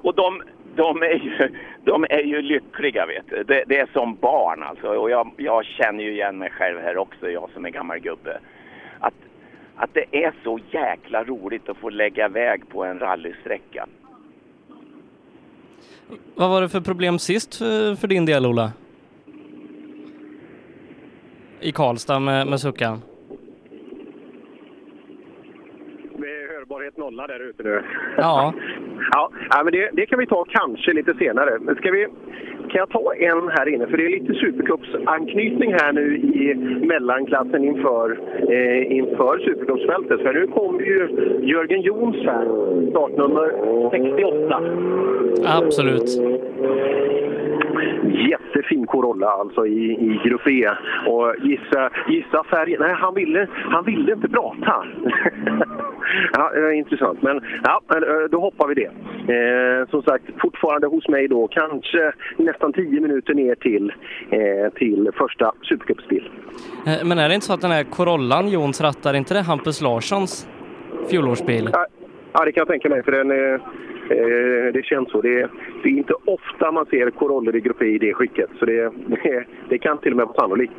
Och 0.01 0.15
de, 0.15 0.41
de, 0.76 1.01
är 1.01 1.23
ju, 1.23 1.55
de 1.84 2.03
är 2.09 2.23
ju 2.23 2.41
lyckliga, 2.41 3.05
vet 3.05 3.30
du. 3.30 3.43
Det, 3.43 3.63
det 3.67 3.80
är 3.80 3.89
som 3.93 4.15
barn 4.15 4.63
alltså. 4.63 4.88
Och 4.88 5.09
jag, 5.09 5.32
jag 5.38 5.65
känner 5.65 6.03
ju 6.03 6.11
igen 6.11 6.38
mig 6.38 6.49
själv 6.49 6.80
här 6.80 6.97
också, 6.97 7.30
jag 7.30 7.49
som 7.53 7.65
är 7.65 7.69
gammal 7.69 7.99
gubbe. 7.99 8.39
Att, 8.99 9.13
att 9.76 9.89
det 9.93 10.05
är 10.23 10.34
så 10.43 10.59
jäkla 10.71 11.23
roligt 11.23 11.69
att 11.69 11.78
få 11.78 11.89
lägga 11.89 12.26
iväg 12.26 12.69
på 12.69 12.86
en 12.86 12.99
rallysträcka. 12.99 13.88
Vad 16.36 16.49
var 16.49 16.61
det 16.61 16.69
för 16.69 16.82
problem 16.82 17.19
sist 17.19 17.55
för, 17.55 17.95
för 17.95 18.07
din 18.07 18.26
del, 18.26 18.45
Ola? 18.45 18.71
I 21.66 21.72
Karlstad 21.72 22.20
med, 22.20 22.47
med 22.47 22.59
suckan? 22.59 23.01
Hörbarhet 26.53 26.97
nolla 26.97 27.28
där 27.28 27.49
ute 27.49 27.63
nu. 27.63 27.82
Ja. 28.18 28.53
ja, 29.11 29.32
ja 29.49 29.63
men 29.63 29.74
det, 29.74 29.89
det 29.93 30.05
kan 30.05 30.20
vi 30.20 30.26
ta 30.26 30.45
kanske 30.49 30.93
lite 30.93 31.13
senare. 31.13 31.59
Men 31.59 31.76
ska 31.76 31.91
vi, 31.91 32.07
kan 32.70 32.80
jag 32.80 32.89
ta 32.89 33.13
en 33.16 33.47
här 33.49 33.74
inne? 33.74 33.88
För 33.88 33.97
det 33.97 34.05
är 34.05 34.09
lite 34.09 34.34
Supercups-anknytning 34.34 35.74
här 35.74 35.93
nu 35.93 36.18
i 36.18 36.55
mellanklassen 36.86 37.63
inför, 37.63 38.20
eh, 38.49 38.97
inför 38.97 39.39
Supercupsfältet. 39.39 40.22
För 40.22 40.34
nu 40.34 40.47
kommer 40.47 40.82
ju 40.82 40.99
Jörgen 41.43 41.82
Jons 41.82 42.16
här, 42.16 42.45
startnummer 42.91 43.47
68. 43.91 44.61
Absolut. 45.45 46.09
Jättefin 48.30 48.86
Corolla 48.88 49.28
alltså 49.28 49.67
i, 49.67 49.91
i 49.91 50.19
Grupp 50.23 50.47
E. 50.47 50.69
Och 51.07 51.36
gissa, 51.43 51.89
gissa 52.07 52.43
färgen. 52.43 52.78
Nej, 52.80 52.93
han 52.93 53.13
ville, 53.15 53.47
han 53.53 53.86
ville 53.86 54.13
inte 54.13 54.28
prata. 54.30 54.86
ja, 56.34 56.51
det 56.53 56.59
är 56.59 56.71
intressant. 56.71 57.21
Men 57.21 57.41
ja, 57.63 57.82
eh, 57.95 58.30
då 58.32 58.39
hoppar 58.39 58.67
vi 58.67 58.73
det. 58.76 58.91
Eh, 59.34 59.89
som 59.89 60.03
sagt, 60.03 60.23
fortfarande 60.41 60.88
hos 60.88 61.07
mig 61.07 61.28
då. 61.28 61.47
Kanske 61.47 62.11
nästan 62.38 62.73
10 62.73 63.01
minuter 63.01 63.34
ner 63.34 63.55
till, 63.55 63.93
eh, 64.30 64.73
till 64.73 65.09
första 65.17 65.51
Supercupsbil. 65.61 66.30
Eh, 66.88 67.05
Men 67.05 67.19
är 67.19 67.30
det 67.30 67.36
inte 67.36 67.45
så 67.47 67.53
att 67.53 67.61
den 67.61 67.71
här 67.71 67.84
Corollan 67.84 68.49
Jons 68.49 68.82
rattar, 68.82 69.13
inte 69.13 69.34
det 69.34 69.41
Hampus 69.41 69.82
Larssons 69.82 70.47
fjolårsbil? 71.09 71.69
Ja, 71.73 71.86
ja, 72.38 72.46
det 72.46 72.52
kan 72.52 72.62
jag 72.62 72.68
tänka 72.68 72.90
mig. 72.90 73.04
För 73.04 73.12
den, 73.12 73.32
eh, 73.32 73.54
eh, 74.18 74.74
det 74.74 74.86
känns 74.86 75.12
så. 75.12 75.22
Det 75.22 75.42
är, 75.42 75.50
det 75.84 75.90
är 75.90 75.94
inte 75.94 76.14
ofta 76.26 76.72
man 76.72 76.86
ser 76.86 77.10
Corollor 77.10 77.56
i 77.56 77.62
Grupp 77.62 77.82
E 77.82 77.86
i 77.86 77.98
det 77.98 78.14
skicket. 78.14 78.50
Så 78.60 78.66
det, 78.66 78.92
det, 79.08 79.46
det 79.70 79.78
kan 79.78 79.98
till 79.98 80.12
och 80.12 80.18
med 80.18 80.26
vara 80.26 80.40
sannolikt. 80.40 80.74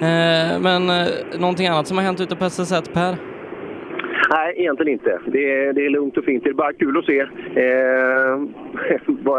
Eh, 0.00 0.60
Men 0.60 0.90
eh, 0.90 1.40
någonting 1.40 1.66
annat 1.66 1.86
som 1.86 1.96
har 1.96 2.04
hänt 2.04 2.20
ute 2.20 2.36
på 2.36 2.44
SS1, 2.44 2.94
Per? 2.94 3.16
Nej, 4.30 4.54
egentligen 4.56 4.92
inte. 4.92 5.20
Det 5.26 5.52
är, 5.54 5.72
det 5.72 5.86
är 5.86 5.90
lugnt 5.90 6.16
och 6.16 6.24
fint. 6.24 6.44
Det 6.44 6.50
är 6.50 6.54
bara 6.54 6.72
kul 6.72 6.98
att 6.98 7.04
se 7.04 7.20
eh, 7.20 8.38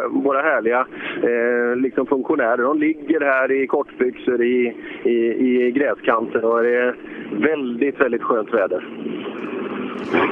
våra 0.23 0.41
härliga 0.41 0.87
eh, 1.23 1.75
liksom 1.75 2.05
funktionärer. 2.05 2.57
De 2.57 2.79
ligger 2.79 3.21
här 3.21 3.51
i 3.51 3.67
kortbyxor 3.67 4.43
i, 4.43 4.75
i, 5.03 5.15
i 5.47 5.71
gräskanten 5.71 6.43
och 6.43 6.63
det 6.63 6.75
är 6.75 6.95
väldigt, 7.31 8.01
väldigt 8.01 8.23
skönt 8.23 8.53
väder. 8.53 8.87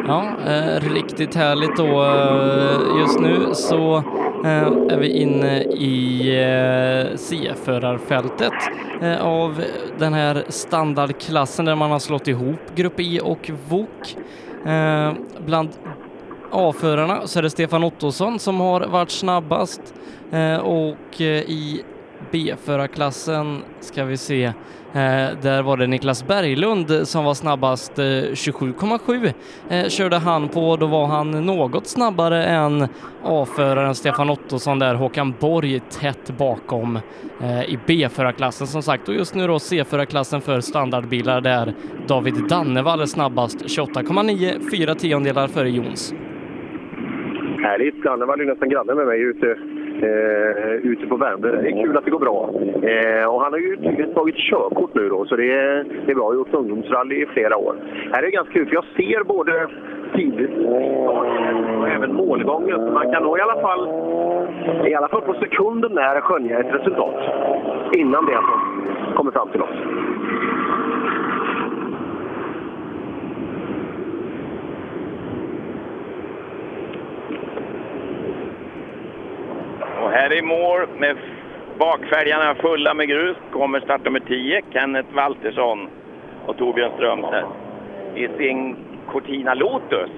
Ja, 0.08 0.26
eh, 0.48 0.94
riktigt 0.94 1.36
härligt 1.36 1.78
då. 1.78 2.04
Eh, 2.04 3.00
just 3.00 3.20
nu 3.20 3.54
så 3.54 3.96
eh, 4.46 4.68
är 4.68 4.98
vi 4.98 5.10
inne 5.10 5.64
i 5.64 6.28
eh, 6.30 7.18
C-förarfältet 7.18 8.54
eh, 9.02 9.26
av 9.26 9.64
den 9.98 10.14
här 10.14 10.44
standardklassen 10.50 11.66
där 11.66 11.76
man 11.76 11.92
har 11.92 12.00
slått 12.00 12.28
ihop 12.28 12.60
Grupp 12.76 13.00
I 13.00 13.20
och 13.24 13.52
VOK. 13.70 14.18
Eh, 14.66 15.12
bland 15.46 15.70
A-förarna 16.52 17.28
så 17.28 17.40
är 17.40 17.44
det 17.44 17.50
Stefan 17.50 17.84
Ottosson 17.84 18.40
som 18.40 18.60
har 18.60 18.82
varit 18.82 19.12
snabbast 19.12 19.94
eh, 20.32 20.58
och 20.58 21.22
eh, 21.22 21.26
i 21.26 21.84
B-förarklassen 22.32 23.62
ska 23.80 24.04
vi 24.04 24.18
se, 24.18 24.44
eh, 24.44 24.52
Eh, 24.94 25.38
där 25.42 25.64
var 25.64 25.78
det 25.78 25.88
Niklas 25.88 26.28
Berglund 26.28 27.08
som 27.08 27.26
var 27.26 27.34
snabbast, 27.34 28.00
eh, 28.00 28.06
27,7 28.06 29.34
eh, 29.70 29.88
körde 29.90 30.16
han 30.16 30.50
på, 30.50 30.76
då 30.76 30.86
var 30.86 31.06
han 31.08 31.32
något 31.46 31.88
snabbare 31.88 32.44
än 32.44 32.88
A-föraren 33.24 33.96
Stefan 33.96 34.30
Ottosson 34.30 34.80
där, 34.80 34.96
Håkan 34.96 35.34
Borg 35.40 35.80
tätt 35.80 36.38
bakom 36.38 37.00
i 37.68 37.78
B-förarklassen 37.88 38.68
som 38.68 38.82
sagt 38.82 39.10
och 39.10 39.16
just 39.16 39.36
nu 39.36 39.48
då 39.48 39.60
C-förarklassen 39.60 40.42
för 40.42 40.60
standardbilar 40.60 41.42
där 41.42 41.74
David 42.08 42.48
Dannevall 42.50 43.02
är 43.02 43.06
snabbast, 43.06 43.66
28,9, 43.66 44.70
fyra 44.72 44.96
tiondelar 44.96 45.48
före 45.48 45.70
Jons. 45.70 46.14
Härligt. 47.64 48.04
Dannevall 48.04 48.42
är 48.42 48.46
nästan 48.46 48.70
granne 48.70 48.94
med 48.96 49.06
mig 49.06 49.22
ute, 49.22 49.58
eh, 50.04 50.74
ute 50.92 51.08
på 51.08 51.16
Värmdö. 51.16 51.62
Det 51.62 51.68
är 51.70 51.84
kul 51.84 51.98
att 51.98 52.06
det 52.06 52.12
går 52.12 52.20
bra. 52.20 52.50
Eh, 52.92 53.34
och 53.34 53.42
han 53.42 53.52
har 53.54 53.60
ju 53.60 53.76
tydligen 53.76 54.14
tagit 54.14 54.36
körkort 54.36 54.94
nu 54.94 55.10
då, 55.10 55.26
så 55.26 55.36
det 55.36 55.52
är, 55.52 55.86
det 56.06 56.12
är 56.12 56.16
bra. 56.16 56.24
Jag 56.24 56.30
har 56.30 56.36
gjort 56.36 56.54
ungdomsrally 56.54 57.24
i 57.24 57.26
flera 57.26 57.58
år. 57.58 57.76
Här 58.12 58.20
är 58.20 58.26
det 58.26 58.32
ganska 58.32 58.54
kul, 58.54 58.68
för 58.68 58.76
jag 58.76 58.86
ser 58.98 59.24
både 59.24 59.68
tidigt 60.16 60.58
och 61.78 61.88
även 61.88 62.14
målgången. 62.14 62.78
Så 62.78 62.92
man 62.92 63.12
kan 63.12 63.24
nog 63.24 63.38
i 63.38 63.42
alla 63.42 63.62
fall, 63.62 63.90
i 64.88 64.96
alla 64.96 65.08
fall 65.08 65.22
på 65.22 65.34
sekunden 65.34 65.92
när 65.94 66.22
skönja 66.22 66.60
ett 66.60 66.74
resultat. 66.74 67.16
Innan 67.94 68.26
det 68.26 68.38
kommer 69.16 69.32
fram 69.32 69.50
till 69.50 69.62
oss. 69.62 69.78
Och 80.04 80.12
här 80.12 80.34
i 80.34 80.42
mål 80.42 80.88
med 80.98 81.18
bakfälgarna 81.80 82.56
fulla 82.56 82.94
med 82.94 83.08
grus 83.08 83.38
kommer 83.52 83.80
startnummer 83.80 84.20
10, 84.20 84.62
Kenneth 84.74 85.14
Waltersson 85.14 85.90
och 86.46 86.58
Torbjörn 86.58 86.92
Strömstedt 86.96 87.48
i 88.16 88.28
sin 88.38 88.76
Cortina 89.12 89.54
Lotus. 89.54 90.10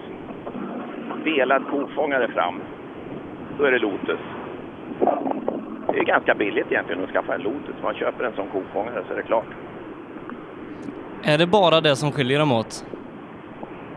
Delad 1.24 1.64
kofångare 1.68 2.28
fram. 2.28 2.62
Då 3.58 3.64
är 3.64 3.72
det 3.72 3.80
Lotus. 3.80 4.20
Det 5.94 6.00
är 6.00 6.04
ganska 6.04 6.36
billigt 6.36 6.72
egentligen 6.72 7.04
att 7.04 7.10
skaffa 7.10 7.36
en 7.36 7.42
Lotus. 7.42 7.76
Man 7.84 7.96
köper 7.96 8.24
en 8.24 8.34
sån 8.36 8.48
kofångare 8.48 9.04
så 9.08 9.14
är 9.14 9.18
det 9.18 9.24
klart. 9.24 9.48
Är 11.24 11.38
det 11.38 11.48
bara 11.48 11.82
det 11.82 11.96
som 11.96 12.12
skiljer 12.12 12.40
dem 12.40 12.52
åt? 12.52 12.86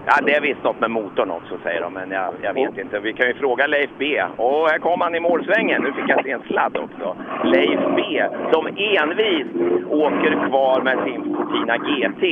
Ja, 0.07 0.12
det 0.26 0.34
är 0.34 0.40
visst 0.40 0.64
något 0.64 0.80
med 0.80 0.90
motorn 0.90 1.30
också 1.30 1.59
säger 1.62 1.80
de, 1.80 1.92
men 1.92 2.11
jag, 2.11 2.34
jag 2.42 2.55
vet 2.55 2.78
inte. 2.78 3.00
Vi 3.00 3.12
kan 3.12 3.26
ju 3.26 3.34
fråga 3.34 3.66
Leif 3.66 3.90
B. 3.98 4.22
Och 4.36 4.68
här 4.68 4.78
kom 4.78 5.00
han 5.00 5.14
i 5.14 5.20
målsvängen. 5.20 5.82
Nu 5.82 5.92
fick 5.92 6.09
jag 6.09 6.24
se 6.24 6.30
en 6.30 6.42
sladd 6.42 6.76
också. 6.76 7.16
Leif 7.44 7.80
B 7.96 8.24
som 8.53 8.66
envis 8.66 9.46
åker 9.90 10.48
kvar 10.48 10.82
med 10.82 10.98
sin 11.05 11.34
Cortina 11.34 11.76
GT. 11.76 12.22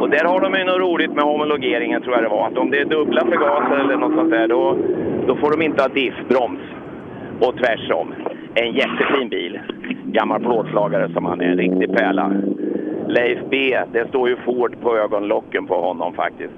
Och 0.00 0.10
där 0.10 0.24
har 0.24 0.40
de 0.40 0.58
ju 0.58 0.64
något 0.64 0.80
roligt 0.80 1.12
med 1.12 1.24
homologeringen 1.24 2.02
tror 2.02 2.14
jag 2.14 2.24
det 2.24 2.28
var. 2.28 2.46
Att 2.46 2.58
om 2.58 2.70
det 2.70 2.78
är 2.78 2.84
dubbla 2.84 3.24
förgasare 3.24 3.80
eller 3.80 3.96
något 3.96 4.14
sånt 4.14 4.30
där, 4.30 4.48
då, 4.48 4.76
då 5.26 5.36
får 5.36 5.50
de 5.50 5.62
inte 5.62 5.82
ha 5.82 5.88
diff-broms. 5.88 6.60
Och 7.40 7.56
tvärsom. 7.56 8.14
En 8.54 8.72
jättefin 8.72 9.28
bil. 9.28 9.60
Gammal 10.04 10.40
plåtslagare 10.40 11.12
som 11.12 11.24
han 11.24 11.40
är. 11.40 11.44
En 11.44 11.56
riktig 11.56 11.96
pärla. 11.96 12.32
Leif 13.08 13.38
B, 13.50 13.78
det 13.92 14.08
står 14.08 14.28
ju 14.28 14.36
Ford 14.36 14.80
på 14.80 14.96
ögonlocken 14.96 15.66
på 15.66 15.80
honom 15.80 16.14
faktiskt. 16.14 16.54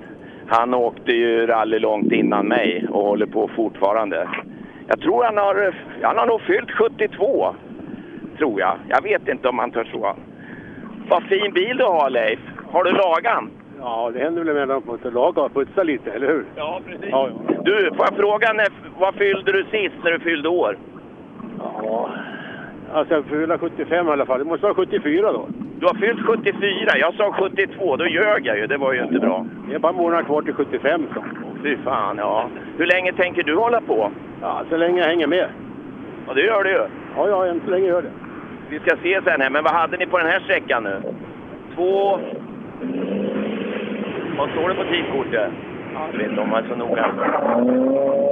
Han 0.46 0.74
åkte 0.74 1.12
ju 1.12 1.46
rally 1.46 1.78
långt 1.78 2.12
innan 2.12 2.48
mig 2.48 2.86
och 2.90 3.04
håller 3.04 3.26
på 3.26 3.50
fortfarande. 3.56 4.28
Jag 4.88 5.00
tror 5.00 5.24
han 5.24 5.36
har, 5.36 5.74
han 6.02 6.18
har 6.18 6.26
nog 6.26 6.40
fyllt 6.40 6.70
72, 6.70 7.54
tror 8.38 8.60
jag. 8.60 8.76
Jag 8.88 9.02
vet 9.02 9.28
inte 9.28 9.48
om 9.48 9.58
han 9.58 9.70
törs 9.70 9.90
så. 9.90 10.16
Vad 11.08 11.22
fin 11.22 11.52
bil 11.52 11.76
du 11.76 11.84
har 11.84 12.10
Leif. 12.10 12.40
Har 12.70 12.84
du 12.84 12.92
lagan? 12.92 13.50
Ja, 13.80 14.10
det 14.14 14.18
händer 14.18 14.44
väl 14.44 14.56
emellanåt 14.56 14.84
att 14.88 15.04
man 15.04 15.12
laga 15.12 15.42
och 15.42 15.54
putsa 15.54 15.82
lite, 15.82 16.10
eller 16.10 16.26
hur? 16.26 16.44
Ja, 16.56 16.80
precis. 16.86 17.08
Ja, 17.10 17.28
ja. 17.48 17.54
Du, 17.64 17.90
får 17.96 18.06
jag 18.06 18.16
fråga, 18.16 18.52
när, 18.52 18.68
vad 18.98 19.14
fyllde 19.14 19.52
du 19.52 19.64
sist 19.64 19.94
när 20.04 20.10
du 20.10 20.18
fyllde 20.20 20.48
år? 20.48 20.78
ja. 21.58 22.10
Alltså 22.92 23.14
jag 23.14 23.24
fyller 23.24 23.58
75 23.58 24.08
i 24.08 24.10
alla 24.10 24.26
fall. 24.26 24.38
Det 24.38 24.44
måste 24.44 24.66
vara 24.66 24.74
74 24.74 25.32
då. 25.32 25.48
Du 25.80 25.86
har 25.86 25.94
fyllt 25.94 26.26
74, 26.26 26.98
jag 26.98 27.14
sa 27.14 27.32
72, 27.32 27.96
då 27.96 28.06
ljög 28.06 28.46
jag 28.46 28.58
ju. 28.58 28.66
Det 28.66 28.76
var 28.76 28.92
ju 28.92 29.02
inte 29.02 29.18
bra. 29.18 29.46
Det 29.68 29.74
är 29.74 29.78
bara 29.78 29.92
månader 29.92 30.24
kvar 30.24 30.42
till 30.42 30.54
75 30.54 31.06
så. 31.14 31.24
Fy 31.62 31.76
fan, 31.76 32.18
ja. 32.18 32.48
Hur 32.78 32.86
länge 32.86 33.12
tänker 33.12 33.42
du 33.42 33.56
hålla 33.56 33.80
på? 33.80 34.10
Ja, 34.40 34.62
så 34.70 34.76
länge 34.76 35.00
jag 35.00 35.08
hänger 35.08 35.26
med. 35.26 35.46
Ja, 36.26 36.34
det 36.34 36.40
gör 36.40 36.64
du 36.64 36.70
ju. 36.70 36.80
Ja, 37.16 37.28
ja, 37.28 37.46
än 37.46 37.60
så 37.64 37.70
länge 37.70 37.86
gör 37.86 38.02
det. 38.02 38.10
Vi 38.68 38.78
ska 38.78 38.96
se 39.02 39.20
sen 39.24 39.40
här, 39.40 39.50
men 39.50 39.64
vad 39.64 39.72
hade 39.72 39.96
ni 39.96 40.06
på 40.06 40.18
den 40.18 40.26
här 40.26 40.40
sträckan 40.40 40.82
nu? 40.82 41.02
Två... 41.74 42.18
Vad 44.38 44.50
står 44.50 44.68
det 44.68 44.74
på 44.74 44.84
tidkortet? 44.84 45.50
Jag 45.94 46.18
vet 46.18 46.30
inte 46.30 46.40
om 46.40 46.48
man 46.48 46.64
är 46.64 46.68
så 46.68 46.76
noga. 46.76 47.10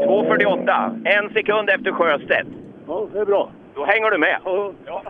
2.48. 0.07 1.03
En 1.05 1.31
sekund 1.31 1.71
efter 1.71 1.93
Sjöstedt. 1.93 2.49
Ja, 2.87 3.07
det 3.13 3.19
är 3.19 3.25
bra. 3.25 3.51
Då 3.75 3.85
hänger 3.85 4.11
du 4.11 4.19
med. 4.19 4.41
Ja. 4.45 5.03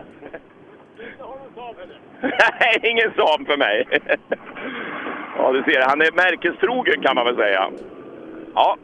Nej, 2.21 2.79
ingen 2.83 3.13
Saab 3.15 3.47
för 3.47 3.57
mig. 3.57 3.87
ja, 5.37 5.51
du 5.51 5.63
ser, 5.63 5.81
han 5.81 6.01
är 6.01 6.11
märkestrogen 6.11 7.01
kan 7.01 7.15
man 7.15 7.25
väl 7.25 7.35
säga. 7.35 7.69
Ja, 8.55 8.77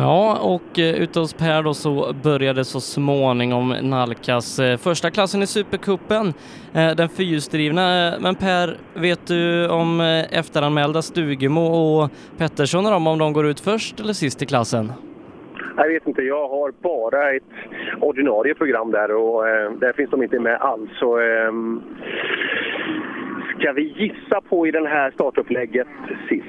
Ja, 0.00 0.38
och 0.42 0.78
eh, 0.78 1.02
ute 1.02 1.18
hos 1.20 1.34
Per 1.34 1.62
då 1.62 1.74
så 1.74 2.12
började 2.22 2.64
så 2.64 2.80
småningom 2.80 3.76
nalkas 3.82 4.58
eh, 4.58 4.76
första 4.76 5.10
klassen 5.10 5.42
i 5.42 5.46
Supercupen, 5.46 6.34
eh, 6.72 6.90
den 6.96 7.08
fyrhjulsdrivna. 7.08 8.14
Men 8.20 8.34
Per, 8.34 8.76
vet 8.94 9.26
du 9.26 9.68
om 9.68 10.00
efteranmälda 10.30 11.02
Stugemo 11.02 11.60
och 11.60 12.10
Pettersson 12.38 12.86
och 12.86 12.92
dem, 12.92 13.06
om 13.06 13.18
de 13.18 13.32
går 13.32 13.46
ut 13.46 13.60
först 13.60 14.00
eller 14.00 14.12
sist 14.12 14.42
i 14.42 14.46
klassen? 14.46 14.92
Jag 15.76 15.88
vet 15.88 16.06
inte, 16.06 16.22
jag 16.22 16.48
har 16.48 16.72
bara 16.82 17.32
ett 17.32 17.42
ordinarie 18.00 18.54
program 18.54 18.90
där 18.90 19.14
och 19.14 19.48
eh, 19.48 19.72
där 19.72 19.92
finns 19.92 20.10
de 20.10 20.22
inte 20.22 20.38
med 20.38 20.56
alls. 20.60 20.90
Så, 20.98 21.20
eh, 21.20 21.52
ska 23.58 23.72
vi 23.72 23.82
gissa 23.82 24.40
på 24.40 24.66
i 24.66 24.70
det 24.70 24.88
här 24.88 25.10
startupplägget 25.10 25.86
sist? 26.28 26.44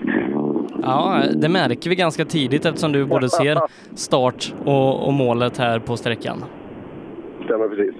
Ja, 0.81 1.21
det 1.35 1.49
märker 1.49 1.89
vi 1.89 1.95
ganska 1.95 2.25
tidigt 2.25 2.65
eftersom 2.65 2.91
du 2.91 3.05
både 3.05 3.29
ser 3.29 3.57
start 3.95 4.53
och, 4.65 5.07
och 5.07 5.13
målet 5.13 5.57
här 5.57 5.79
på 5.79 5.97
sträckan. 5.97 6.43
Stämmer 7.45 7.67
precis. 7.67 7.95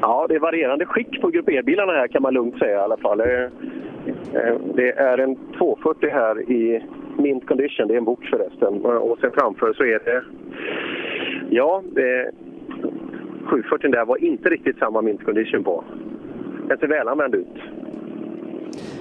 Ja, 0.00 0.26
det 0.28 0.34
är 0.34 0.38
varierande 0.40 0.86
skick 0.86 1.20
på 1.20 1.28
Grupp 1.28 1.48
E-bilarna 1.48 1.92
här 1.92 2.08
kan 2.08 2.22
man 2.22 2.34
lugnt 2.34 2.58
säga 2.58 2.78
i 2.78 2.80
alla 2.80 2.96
fall. 2.96 3.20
Eh, 4.08 4.54
det 4.74 4.90
är 4.90 5.18
en 5.18 5.36
240 5.58 6.10
här 6.12 6.50
i 6.50 6.82
mint 7.18 7.46
condition, 7.46 7.88
det 7.88 7.94
är 7.94 7.98
en 7.98 8.04
bok 8.04 8.24
förresten. 8.30 8.84
Eh, 8.84 8.90
och 8.90 9.18
sen 9.20 9.30
framför 9.34 9.72
så 9.72 9.82
är 9.82 9.98
det... 10.04 10.22
Ja, 11.50 11.82
eh, 11.86 11.92
det, 11.94 12.30
740 13.44 13.90
där 13.90 14.04
var 14.04 14.24
inte 14.24 14.48
riktigt 14.48 14.78
samma 14.78 15.02
mint 15.02 15.24
condition 15.24 15.64
på. 15.64 15.84
Den 16.68 16.78
ser 16.78 16.86
välanvänd 16.86 17.34
ut. 17.34 17.56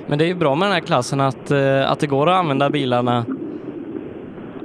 Men 0.08 0.18
det 0.18 0.26
är 0.26 0.28
ju 0.28 0.36
bra 0.36 0.56
med 0.56 0.66
den 0.66 0.74
här 0.74 0.82
klassen 0.82 1.22
att, 1.22 1.52
att 1.88 2.00
det 2.00 2.08
går 2.08 2.30
att 2.30 2.40
använda 2.40 2.70
bilarna. 2.70 3.26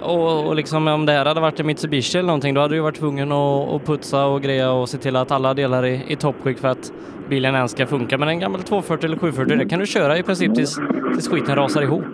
Och, 0.03 0.47
och 0.49 0.57
liksom 0.57 0.89
om 0.89 1.07
det 1.07 1.13
här 1.13 1.25
hade 1.25 1.41
varit 1.41 1.61
en 1.61 1.67
Mitsubishi 1.67 2.19
eller 2.19 2.27
någonting 2.27 2.55
då 2.55 2.61
hade 2.61 2.75
du 2.75 2.81
varit 2.81 2.97
tvungen 2.97 3.33
att, 3.33 3.69
att 3.69 3.87
putsa 3.87 4.27
och 4.27 4.43
greja 4.43 4.73
och 4.73 4.89
se 4.89 4.99
till 4.99 5.17
att 5.17 5.31
alla 5.31 5.55
delar 5.55 5.83
är 5.83 6.13
i 6.13 6.17
toppskick 6.17 6.59
för 6.59 6.69
att 6.69 6.93
bilen 7.31 7.55
ens 7.55 7.73
ska 7.73 7.87
funka. 7.87 8.19
Men 8.19 8.29
en 8.29 8.41
gammal 8.41 8.61
240 8.63 9.07
eller 9.07 9.17
740 9.17 9.57
det 9.59 9.69
kan 9.69 9.81
du 9.81 9.87
köra 9.87 10.19
i 10.19 10.23
princip 10.23 10.55
tills, 10.55 10.81
tills 11.15 11.29
skiten 11.29 11.57
rasar 11.57 11.83
ihop. 11.83 12.05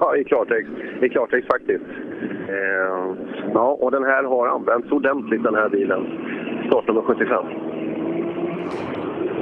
Ja, 0.00 0.16
i 0.16 0.24
klartext, 0.24 0.72
i 1.02 1.08
klartext 1.08 1.48
faktiskt. 1.52 1.84
Eh, 2.48 3.16
ja, 3.54 3.76
och 3.80 3.90
den 3.90 4.04
här 4.04 4.24
har 4.24 4.48
använts 4.48 4.92
ordentligt 4.92 5.42
den 5.42 5.54
här 5.54 5.68
bilen. 5.68 6.06
Startnummer 6.66 7.02
75. 7.02 7.44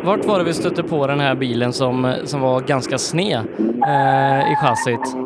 Vart 0.04 0.24
var 0.24 0.38
det 0.38 0.44
vi 0.44 0.52
stötte 0.52 0.82
på 0.82 1.06
den 1.06 1.20
här 1.20 1.34
bilen 1.34 1.72
som, 1.72 2.12
som 2.24 2.40
var 2.40 2.60
ganska 2.60 2.98
sned 2.98 3.40
eh, 3.86 4.52
i 4.52 4.54
chassit? 4.62 5.16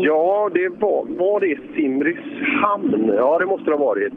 Ja, 0.00 0.50
det 0.54 0.68
var, 0.68 1.18
var 1.18 1.40
det 1.40 1.58
Simrishamn? 1.74 3.12
Ja, 3.16 3.38
det 3.38 3.46
måste 3.46 3.70
det 3.70 3.76
ha 3.76 3.84
varit. 3.84 4.12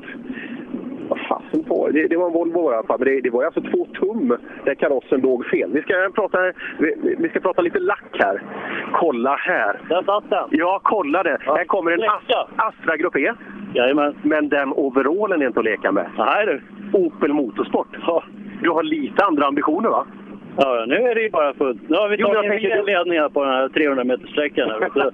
Vad 1.14 1.20
fasen 1.28 1.64
på. 1.64 1.89
Det, 1.89 2.07
det 2.07 2.18
var 2.18 2.28
en 2.28 2.34
Volvo 2.34 2.72
i 2.72 2.74
alla 2.76 2.88
fall, 2.88 2.99
men 2.99 3.07
det, 3.07 3.22
det 3.22 3.30
var 3.30 3.41
ju 3.41 3.45
alltså 3.45 3.61
två 3.61 3.88
tum 3.93 4.38
där 4.66 4.76
karossen 4.76 5.22
låg 5.22 5.45
fel. 5.45 5.70
Vi 5.74 5.82
ska 5.82 5.93
prata, 6.16 6.38
vi, 6.80 7.16
vi 7.20 7.30
ska 7.30 7.39
prata 7.39 7.61
lite 7.61 7.80
lack 7.80 8.03
här. 8.20 8.41
Kolla 8.93 9.36
här. 9.36 9.80
Där 9.89 10.03
satt 10.03 10.30
den. 10.30 10.47
Ja, 10.51 10.80
kolla 10.84 11.24
det. 11.24 11.38
Här 11.41 11.66
kommer 11.66 11.91
en 11.91 11.99
As- 12.03 12.47
Astra 12.55 12.97
Grupp 12.97 13.16
E. 13.16 13.34
Jajamän. 13.74 14.16
Men 14.22 14.49
den 14.49 14.74
overallen 14.74 15.41
är 15.41 15.47
inte 15.47 15.59
att 15.59 15.66
leka 15.66 15.91
med. 15.91 16.05
Nej 16.18 16.45
du. 16.45 16.61
Opel 16.93 17.34
Motorsport. 17.34 17.88
Du 18.61 18.70
har 18.70 18.84
lite 18.84 19.26
andra 19.26 19.45
ambitioner 19.45 19.89
va? 19.89 20.05
Ja, 20.57 20.86
nu 20.88 20.95
är 20.95 21.16
det 21.16 21.22
ju 21.22 21.30
bara 21.30 21.53
fullt. 21.53 21.89
Nu 21.89 21.95
har 21.95 22.09
vi 22.09 22.16
Jo, 22.20 22.28
tagit 22.28 22.51
tänker- 22.51 22.70
ner 22.76 22.84
ledningar 22.84 23.30
på 23.30 23.43
den 23.43 23.53
här 23.53 23.70
300 23.70 24.03
meter 24.03 24.28
sträckan. 24.28 24.70
här, 24.70 25.11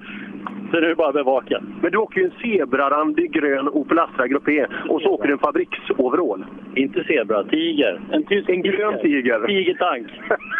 Så, 0.70 0.80
nu 0.80 0.86
är 0.86 0.88
det 0.88 0.94
bara 0.94 1.08
att 1.08 1.14
bevaka. 1.14 1.62
Men 1.82 1.92
du 1.92 1.98
åker 1.98 2.20
ju 2.20 2.26
en 2.26 2.32
zebrarandig 2.42 3.32
grön 3.32 3.68
Opel 3.68 3.98
Astra 3.98 4.26
Grupp 4.28 4.48
E 4.48 4.66
och 4.88 5.02
så 5.02 5.08
åker 5.08 5.26
du 5.26 5.32
en 5.32 5.38
fabriksoverall. 5.38 6.44
Inte 6.74 7.04
zebra, 7.04 7.44
tiger. 7.44 8.00
En 8.12 8.24
tysk 8.24 8.48
En 8.48 8.62
grön 8.62 8.98
tiger. 9.02 9.46
Tigertank. 9.46 10.06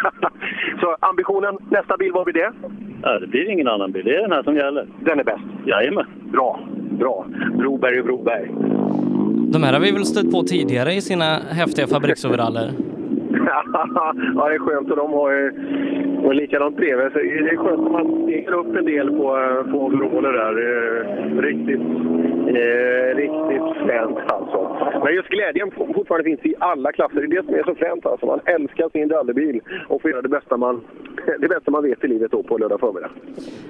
så 0.81 0.97
ambitionen, 0.99 1.57
nästa 1.69 1.97
bil, 1.97 2.11
vad 2.11 2.25
blir 2.25 2.33
det? 2.33 2.51
Ja, 3.03 3.19
det 3.19 3.27
blir 3.27 3.49
ingen 3.49 3.67
annan 3.67 3.91
bil. 3.91 4.05
Det 4.05 4.15
är 4.15 4.21
den 4.21 4.31
här 4.31 4.43
som 4.43 4.55
gäller. 4.55 4.87
Den 4.99 5.19
är 5.19 5.23
bäst? 5.23 5.43
Jajamän. 5.65 6.05
Bra, 6.31 6.59
bra. 6.99 7.25
Broberg 7.57 7.99
och 7.99 8.05
Broberg. 8.05 8.51
De 9.53 9.63
här 9.63 9.73
har 9.73 9.79
vi 9.79 9.91
väl 9.91 10.05
stött 10.05 10.31
på 10.31 10.43
tidigare 10.43 10.93
i 10.93 11.01
sina 11.01 11.39
häftiga 11.49 11.87
fabriksoveraller. 11.87 12.71
ja, 14.35 14.47
det 14.49 14.55
är 14.55 14.59
skönt 14.59 14.91
och 14.91 14.97
de 14.97 15.13
har 15.13 15.31
ju 15.31 15.51
och 16.25 16.35
likadant 16.35 16.77
bredvid. 16.77 17.11
Så 17.11 17.17
det 17.19 17.51
är 17.55 17.57
skönt 17.57 17.85
att 17.85 17.91
man 17.91 18.23
stiger 18.23 18.53
upp 18.53 18.75
en 18.75 18.85
del 18.85 19.07
på, 19.17 19.37
eh, 19.37 19.71
på 19.71 19.77
overaller 19.77 20.33
där. 20.33 20.53
Riktigt, 21.41 21.81
eh, 22.59 23.15
riktigt 23.15 23.85
fränt 23.85 24.17
alltså. 24.27 24.77
Men 25.03 25.15
just 25.15 25.29
glädjen 25.29 25.71
fortfarande 25.71 26.23
finns 26.23 26.45
i 26.45 26.53
alla 26.59 26.91
klasser. 26.91 27.15
Det 27.15 27.25
är 27.25 27.41
det 27.41 27.45
som 27.45 27.55
är 27.55 27.63
så 27.63 27.75
fränt 27.75 28.05
alltså. 28.05 28.25
Man 28.25 28.39
älskar 28.45 28.89
sin 28.89 29.09
rallybil 29.09 29.61
och 29.87 30.01
får 30.01 30.11
göra 30.11 30.21
det 30.21 30.29
bästa 30.29 30.57
man, 30.57 30.81
det 31.39 31.47
bästa 31.47 31.71
man 31.71 31.83
vet 31.83 32.03
i 32.03 32.07
livet 32.07 32.31
då 32.31 32.43
på 32.43 32.57
lördag 32.57 32.79
förmiddag. 32.79 33.09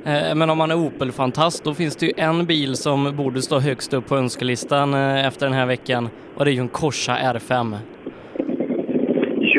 Eh, 0.06 0.36
Men 0.36 0.50
om 0.50 0.58
man 0.58 0.72
är 0.72 0.76
Opel-fantast, 0.88 1.64
då 1.64 1.74
finns 1.74 1.96
det 1.96 2.06
ju 2.06 2.12
en 2.18 2.46
bil 2.46 2.76
som 2.76 3.16
borde 3.18 3.42
stå 3.42 3.60
högst 3.60 3.94
upp 3.94 4.08
på 4.08 4.16
önskelistan 4.16 4.94
eh, 4.94 5.28
efter 5.28 5.46
den 5.46 5.54
här 5.54 5.66
veckan 5.66 6.10
och 6.36 6.46
det 6.46 6.52
är 6.52 6.54
ju 6.54 6.62
en 6.62 6.68
Corsa 6.68 7.14
R5. 7.14 7.76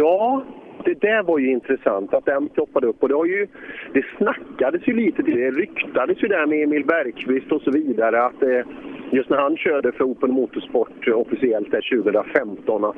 Ja, 0.02 0.42
det 0.84 1.00
där 1.00 1.22
var 1.22 1.38
ju 1.38 1.50
intressant 1.50 2.14
att 2.14 2.24
den 2.24 2.48
ploppade 2.48 2.86
upp. 2.86 3.02
Och 3.02 3.08
det, 3.08 3.14
har 3.14 3.24
ju, 3.24 3.46
det 3.92 4.04
snackades 4.16 4.88
ju 4.88 4.92
lite 4.92 5.22
till 5.22 5.36
det. 5.36 5.50
ryktades 5.50 6.22
ju 6.22 6.28
där 6.28 6.46
med 6.46 6.62
Emil 6.62 6.84
Bergqvist 6.84 7.52
och 7.52 7.62
så 7.62 7.70
vidare 7.70 8.24
att 8.24 8.42
eh, 8.42 8.66
just 9.10 9.30
när 9.30 9.36
han 9.36 9.56
körde 9.56 9.92
för 9.92 10.04
Open 10.04 10.30
Motorsport 10.30 11.08
officiellt 11.08 11.70
där 11.70 12.02
2015 12.02 12.84
att 12.84 12.96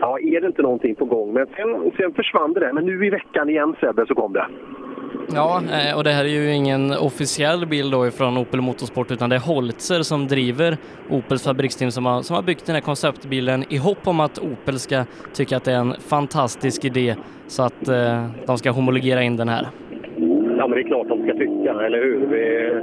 ja, 0.00 0.18
är 0.18 0.40
det 0.40 0.46
inte 0.46 0.62
någonting 0.62 0.94
på 0.94 1.04
gång? 1.04 1.32
Men 1.32 1.46
sen, 1.56 1.90
sen 1.96 2.12
försvann 2.12 2.52
det 2.52 2.60
där. 2.60 2.72
Men 2.72 2.86
nu 2.86 3.06
i 3.06 3.10
veckan 3.10 3.48
igen 3.48 3.76
Sebbe 3.80 4.06
så 4.06 4.14
kom 4.14 4.32
det. 4.32 4.46
Ja, 5.32 5.62
eh, 5.72 5.96
och 5.96 6.04
det 6.04 6.12
här 6.12 6.24
är 6.24 6.28
ju 6.28 6.54
ingen 6.54 6.92
officiell 6.92 7.66
bil 7.66 7.90
då 7.90 8.06
ifrån 8.06 8.38
Opel 8.38 8.60
Motorsport 8.60 9.10
utan 9.10 9.30
det 9.30 9.36
är 9.36 9.40
Holzer 9.40 10.02
som 10.02 10.28
driver 10.28 10.78
Opels 11.10 11.42
fabriksteam 11.42 11.90
som 11.90 12.06
har, 12.06 12.22
som 12.22 12.36
har 12.36 12.42
byggt 12.42 12.66
den 12.66 12.74
här 12.74 12.80
konceptbilen 12.82 13.64
i 13.68 13.76
hopp 13.76 14.06
om 14.06 14.20
att 14.20 14.38
Opel 14.38 14.78
ska 14.78 15.04
tycka 15.34 15.56
att 15.56 15.64
det 15.64 15.72
är 15.72 15.78
en 15.78 15.94
fantastisk 16.08 16.84
idé 16.84 17.16
så 17.48 17.62
att 17.62 17.88
eh, 17.88 18.26
de 18.46 18.58
ska 18.58 18.70
homologera 18.70 19.22
in 19.22 19.36
den 19.36 19.48
här. 19.48 19.68
Ja, 20.64 20.68
men 20.68 20.76
det 20.78 20.82
är 20.84 20.88
klart 20.88 21.08
de 21.08 21.22
ska 21.22 21.32
tycka, 21.32 21.72
eller 21.86 21.98
hur? 22.02 22.26
Vi 22.26 22.56
är 22.56 22.82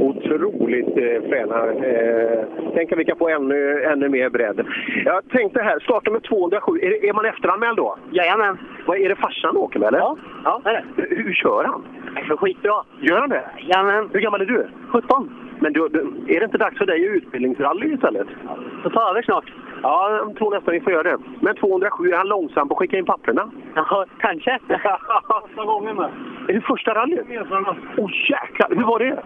otroligt 0.00 0.88
eh, 0.98 1.28
fräna. 1.28 1.72
Eh, 1.88 2.44
tänk 2.74 2.92
att 2.92 2.98
vi 2.98 3.04
kan 3.04 3.16
få 3.16 3.28
ännu, 3.28 3.82
ännu 3.82 4.08
mer 4.08 4.30
bredd. 4.30 4.66
Jag 5.04 5.28
tänkte 5.28 5.62
här, 5.62 5.78
startnummer 5.78 6.20
207, 6.20 6.72
är, 6.82 6.90
det- 6.90 7.08
är 7.08 7.12
man 7.12 7.24
efteranmäld 7.24 7.76
då? 7.76 7.96
Jajamän. 8.10 8.58
Vad 8.86 8.98
är 8.98 9.08
det 9.08 9.16
farsan 9.16 9.56
åker 9.56 9.78
med 9.78 9.88
eller? 9.88 9.98
Ja, 9.98 10.16
ja 10.44 10.60
det 10.64 10.70
är 10.70 10.74
det. 10.96 11.02
Hur, 11.02 11.24
hur 11.24 11.32
kör 11.32 11.64
han? 11.64 11.84
Det 12.14 12.32
är 12.32 12.36
skitbra. 12.36 12.82
Gör 13.00 13.20
han 13.20 13.28
det? 13.28 13.44
Jajamän. 13.58 14.08
Hur 14.12 14.20
gammal 14.20 14.40
är 14.40 14.46
du? 14.46 14.66
17. 14.92 15.30
Men 15.60 15.72
du, 15.72 15.88
du, 15.88 16.00
är 16.34 16.38
det 16.40 16.44
inte 16.44 16.58
dags 16.58 16.78
för 16.78 16.86
dig 16.86 17.08
att 17.10 17.16
utbildningsrally 17.16 17.94
istället? 17.94 18.28
Då 18.84 18.90
tar 18.90 19.14
vi 19.14 19.22
snart. 19.22 19.44
Ja, 19.84 20.10
jag 20.10 20.36
tror 20.36 20.50
nästan 20.50 20.74
vi 20.74 20.80
får 20.80 20.92
göra 20.92 21.02
det. 21.02 21.18
Men 21.40 21.56
207, 21.56 22.08
är 22.10 22.16
han 22.16 22.28
långsam 22.28 22.68
på 22.68 22.74
att 22.74 22.78
skicka 22.78 22.98
in 22.98 23.04
papperna? 23.04 23.50
Ja, 23.74 24.04
kanske. 24.18 24.58
Första 25.32 25.64
gången 25.64 25.96
med. 25.96 26.10
Är 26.48 26.52
det 26.52 26.60
första 26.60 26.94
rallyt? 26.94 27.26
Åh 27.30 28.04
oh, 28.04 28.10
jäklar, 28.30 28.68
hur 28.76 28.84
var 28.84 28.98
det? 28.98 29.22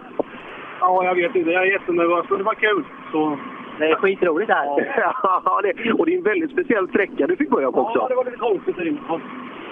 Ja, 0.79 1.03
jag 1.03 1.15
vet 1.15 1.35
inte. 1.35 1.51
Jag 1.51 1.67
är 1.67 1.71
jättenervös, 1.71 2.25
men 2.29 2.37
det 2.37 2.43
var 2.43 2.53
kul. 2.53 2.83
Så... 3.11 3.37
Det 3.79 3.85
är 3.85 3.95
skitroligt 3.95 4.47
det 4.47 4.53
här. 4.53 4.65
ja, 5.45 5.61
det, 5.63 5.93
och 5.93 6.05
det 6.05 6.13
är 6.13 6.17
en 6.17 6.23
väldigt 6.23 6.51
speciell 6.51 6.87
sträcka 6.87 7.27
du 7.27 7.35
fick 7.35 7.49
börja 7.49 7.71
på 7.71 7.81
också. 7.81 7.99
Ja, 7.99 8.07
det 8.07 8.15
var 8.15 8.25
lite 8.25 8.37
konstigt. 8.37 8.75
Ja. 9.07 9.19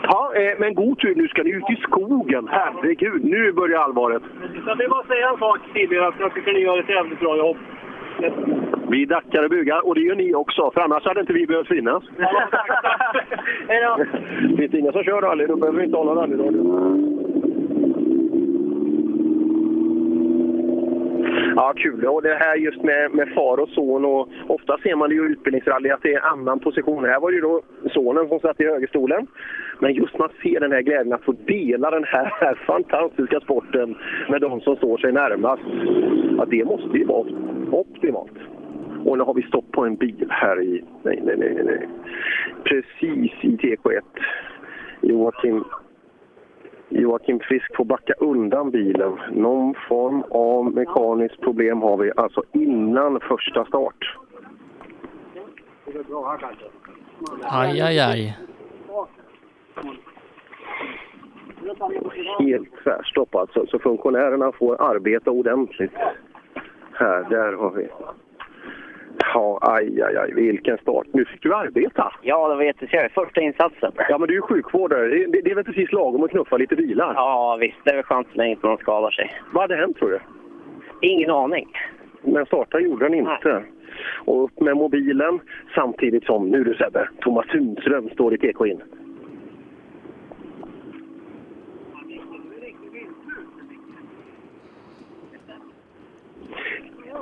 Ja, 0.04 0.34
eh, 0.36 0.60
men 0.60 0.74
god 0.74 1.00
tur. 1.00 1.16
Nu 1.16 1.28
ska 1.28 1.44
ni 1.44 1.50
ut 1.50 1.70
i 1.70 1.76
skogen. 1.76 2.48
Herregud, 2.52 3.26
nu 3.26 3.52
börjar 3.52 3.80
allvaret. 3.80 4.24
Jag 4.68 4.76
vill 4.76 4.90
bara 4.90 5.04
säga 5.04 5.30
en 5.30 5.38
sak 5.38 5.60
tidigare, 5.74 6.08
att 6.08 6.20
jag 6.20 6.34
tycker 6.34 6.54
ni 6.54 6.60
gör 6.60 6.80
ett 6.80 6.90
jävligt 6.90 7.20
bra 7.20 7.38
jobb. 7.38 7.58
Vi 8.90 9.06
dackar 9.06 9.44
och 9.44 9.50
bugar, 9.50 9.88
och 9.88 9.96
det 9.96 10.02
gör 10.02 10.16
ni 10.16 10.36
också. 10.36 10.72
För 10.74 10.82
annars 10.82 11.06
hade 11.06 11.20
inte 11.20 11.34
vi 11.34 11.48
behövt 11.48 11.68
finnas. 11.68 12.04
Hej 13.68 13.82
då! 13.84 14.06
Finns 14.58 14.72
det 14.72 14.80
inga 14.80 14.92
som 14.92 15.04
kör 15.04 15.22
rally, 15.22 15.46
då 15.46 15.56
behöver 15.56 15.80
vi 15.80 15.86
inte 15.86 15.98
ha 15.98 16.04
någon 16.04 16.18
rallyradio. 16.18 17.18
Ja, 21.56 21.74
kul. 21.76 22.06
Och 22.06 22.22
det 22.22 22.36
här 22.36 22.56
just 22.56 22.84
med, 22.84 23.12
med 23.12 23.30
far 23.34 23.58
och 23.58 23.70
son. 23.70 24.06
Och 24.06 24.30
ofta 24.48 24.78
ser 24.78 24.96
man 24.96 25.10
det 25.10 25.16
ju 25.16 25.28
i 25.28 25.32
utbildningsrally 25.32 25.90
att 25.90 26.02
det 26.02 26.14
är 26.14 26.32
annan 26.32 26.60
position. 26.60 27.06
Här 27.06 27.20
var 27.20 27.32
det 27.32 27.36
ju 27.36 27.42
då 27.42 27.62
sonen 27.94 28.28
som 28.28 28.40
satt 28.40 28.62
i 28.62 28.66
högerstolen. 28.66 29.28
Men 29.80 29.94
just 29.94 30.18
man 30.18 30.30
ser 30.44 30.60
den 30.60 30.72
här 30.72 30.82
glädjen 30.82 31.14
att 31.14 31.24
få 31.24 31.32
dela 31.32 31.92
den 31.92 32.04
här, 32.04 32.34
här 32.42 32.56
fantastiska 32.68 33.40
sporten 33.40 33.96
med 34.30 34.42
de 34.42 34.62
som 34.62 34.76
står 34.76 34.98
sig 34.98 35.12
närmast. 35.12 35.64
Ja, 36.38 36.46
det 36.46 36.66
måste 36.66 36.98
ju 36.98 37.06
vara 37.06 37.28
optimalt. 37.72 38.38
Och 39.08 39.18
nu 39.18 39.24
har 39.24 39.34
vi 39.34 39.41
stopp 39.41 39.72
på 39.72 39.86
en 39.86 39.95
bil 39.95 40.28
här 40.30 40.62
i... 40.62 40.84
Nej, 41.03 41.22
nej, 41.24 41.36
nej, 41.38 41.64
nej. 41.64 41.89
Precis 42.64 43.32
i 43.41 43.58
TK1. 43.58 44.01
Joakim 45.01 45.64
Joakim 46.89 47.39
Frisk 47.39 47.76
får 47.76 47.86
backa 47.86 48.14
undan 48.14 48.72
bilen. 48.72 49.20
Någon 49.32 49.76
form 49.89 50.24
av 50.32 50.74
mekaniskt 50.74 51.41
problem 51.41 51.82
har 51.82 51.97
vi 51.97 52.12
alltså 52.16 52.43
innan 52.51 53.20
första 53.20 53.66
start. 53.66 54.18
Aj, 57.41 57.82
aj, 57.82 57.99
aj. 57.99 58.38
Helt 62.39 62.84
tvärstopp 62.84 63.36
alltså, 63.36 63.66
så 63.68 63.80
funktionärerna 63.80 64.51
får 64.51 64.82
arbeta 64.82 65.32
ordentligt. 65.32 65.93
Här, 66.91 67.30
där 67.30 67.53
har 67.53 67.72
vi. 67.72 67.88
Ja, 69.20 69.59
aj, 69.61 70.01
aj, 70.01 70.18
aj, 70.18 70.32
vilken 70.36 70.78
start. 70.78 71.07
Nu 71.13 71.26
fick 71.26 71.43
du 71.43 71.55
arbeta. 71.55 72.13
Ja, 72.22 72.47
det 72.47 72.55
var 72.55 72.63
jättetrevligt. 72.63 73.13
Första 73.13 73.41
insatsen. 73.41 73.91
Ja, 74.09 74.18
men 74.18 74.28
du 74.28 74.34
är 74.34 74.36
ju 74.36 74.41
sjukvårdare. 74.41 75.07
Det, 75.07 75.26
det, 75.26 75.41
det 75.41 75.51
är 75.51 75.55
väl 75.55 75.63
precis 75.63 75.91
lagom 75.91 76.24
att 76.24 76.32
knuffa 76.32 76.57
lite 76.57 76.76
bilar? 76.76 77.13
Ja, 77.15 77.57
visst. 77.61 77.78
Det 77.84 77.91
är 77.91 77.95
väl 77.95 78.03
skönt 78.03 78.28
så 78.32 78.38
länge 78.38 78.51
inte 78.51 78.68
någon 78.68 78.78
skadar 78.78 79.11
sig. 79.11 79.32
Vad 79.53 79.63
hade 79.63 79.76
hänt 79.76 79.97
tror 79.97 80.09
du? 80.09 80.20
Ingen 81.01 81.32
aning. 81.32 81.68
Men 82.22 82.45
starta 82.45 82.80
gjorde 82.80 83.05
den 83.05 83.13
inte. 83.13 83.63
Och 84.26 84.43
upp 84.43 84.59
med 84.59 84.78
mobilen 84.78 85.39
samtidigt 85.76 86.26
som, 86.26 86.49
nu 86.49 86.64
du 86.64 86.73
Sebbe, 86.73 87.10
Thomas 87.22 87.48
Sundström 87.48 88.10
står 88.10 88.34
i 88.34 88.38
TK 88.38 88.65
in. 88.65 88.81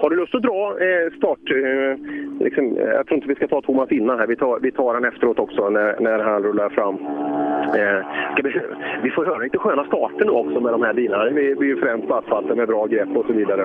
Har 0.02 0.10
du 0.10 0.16
lust 0.16 0.36
att 0.36 0.42
dra 0.42 0.78
eh, 0.80 1.18
start? 1.18 1.40
Eh, 1.52 2.00
liksom, 2.40 2.78
eh, 2.78 2.84
jag 2.84 3.08
tror 3.08 3.16
inte 3.16 3.28
vi 3.28 3.36
ska 3.36 3.48
ta 3.48 3.62
Thomas 3.62 3.92
innan 3.92 4.20
här. 4.20 4.28
Vi 4.28 4.36
tar, 4.36 4.60
vi 4.60 4.72
tar 4.72 4.94
han 4.94 5.06
efteråt 5.06 5.40
också 5.40 5.70
när, 5.70 6.00
när 6.00 6.20
han 6.20 6.44
rullar 6.44 6.70
fram. 6.70 6.96
Eh, 7.80 8.06
vi, 8.44 8.62
vi 9.04 9.10
får 9.12 9.26
höra 9.26 9.38
lite 9.38 9.58
sköna 9.58 9.86
starter 9.86 10.26
nu 10.26 10.32
också 10.32 10.60
med 10.60 10.74
de 10.74 10.82
här 10.84 10.94
bilarna. 10.94 11.30
Vi, 11.30 11.56
vi 11.60 11.66
är 11.66 11.76
ju 11.76 11.78
främst 11.78 12.08
på 12.08 12.16
asfalten 12.16 12.58
med 12.58 12.68
bra 12.68 12.86
grepp 12.86 13.16
och 13.16 13.26
så 13.26 13.34
vidare. 13.34 13.62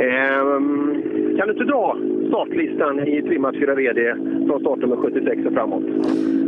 Ehm, 0.00 1.02
kan 1.40 1.48
du 1.48 1.52
inte 1.52 1.64
dra 1.64 1.96
startlistan 2.28 3.08
i 3.08 3.22
trimmat 3.22 3.54
4 3.54 3.74
VD 3.74 4.14
från 4.46 4.60
startnummer 4.60 4.96
76 4.96 5.46
och 5.46 5.52
framåt? 5.52 5.82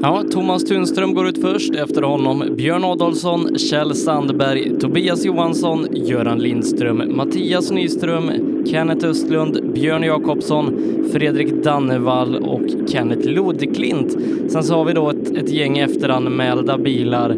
Ja, 0.02 0.23
Thomas 0.31 0.64
Tunström 0.64 1.14
går 1.14 1.28
ut 1.28 1.39
först. 1.39 1.74
Efter 1.74 2.02
honom 2.02 2.44
Björn 2.56 2.85
Adolfsson, 2.85 3.59
Kjell 3.59 3.94
Sandberg, 3.94 4.78
Tobias 4.81 5.27
Johansson, 5.27 5.86
Göran 5.90 6.39
Lindström, 6.39 7.16
Mattias 7.16 7.73
Nyström, 7.73 8.31
Kenneth 8.66 9.06
Östlund, 9.06 9.73
Björn 9.74 10.02
Jakobsson, 10.02 10.64
Fredrik 11.12 11.64
Dannevall 11.64 12.36
och 12.36 12.89
Kenneth 12.89 13.28
Lodklint. 13.28 14.12
Sen 14.48 14.62
så 14.62 14.74
har 14.74 14.85
vi 14.85 14.93
då 14.93 15.10
ett, 15.10 15.36
ett 15.36 15.51
gäng 15.51 15.78
efteranmälda 15.78 16.78
bilar 16.78 17.31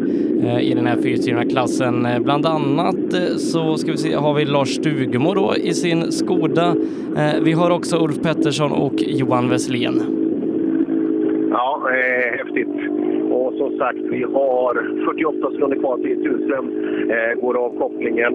eh, 0.43 0.59
i 0.59 0.73
den 0.73 0.87
här 0.87 0.95
fyrhjulsdrivna 0.95 1.45
klassen. 1.45 2.05
Eh, 2.05 2.19
bland 2.19 2.45
annat 2.45 3.13
eh, 3.13 3.35
så 3.37 3.77
ska 3.77 3.91
vi 3.91 3.97
se, 3.97 4.13
har 4.13 4.33
vi 4.33 4.45
Lars 4.45 4.75
Stugemo 4.75 5.33
då 5.33 5.55
i 5.55 5.73
sin 5.73 6.11
Skoda. 6.11 6.75
Eh, 7.17 7.43
vi 7.43 7.51
har 7.51 7.71
också 7.71 7.97
Ulf 7.97 8.21
Pettersson 8.21 8.71
och 8.71 8.93
Johan 8.97 9.49
Wesslén. 9.49 9.95
Ja, 11.51 11.89
eh, 11.89 12.37
häftigt. 12.37 12.75
Och 13.31 13.53
som 13.53 13.77
sagt, 13.77 13.97
vi 13.97 14.23
har 14.23 14.73
48 15.05 15.51
sekunder 15.51 15.77
kvar 15.77 15.97
till 15.97 16.23
Tunström 16.23 16.67
eh, 17.09 17.41
går 17.41 17.57
av 17.57 17.77
kopplingen. 17.79 18.33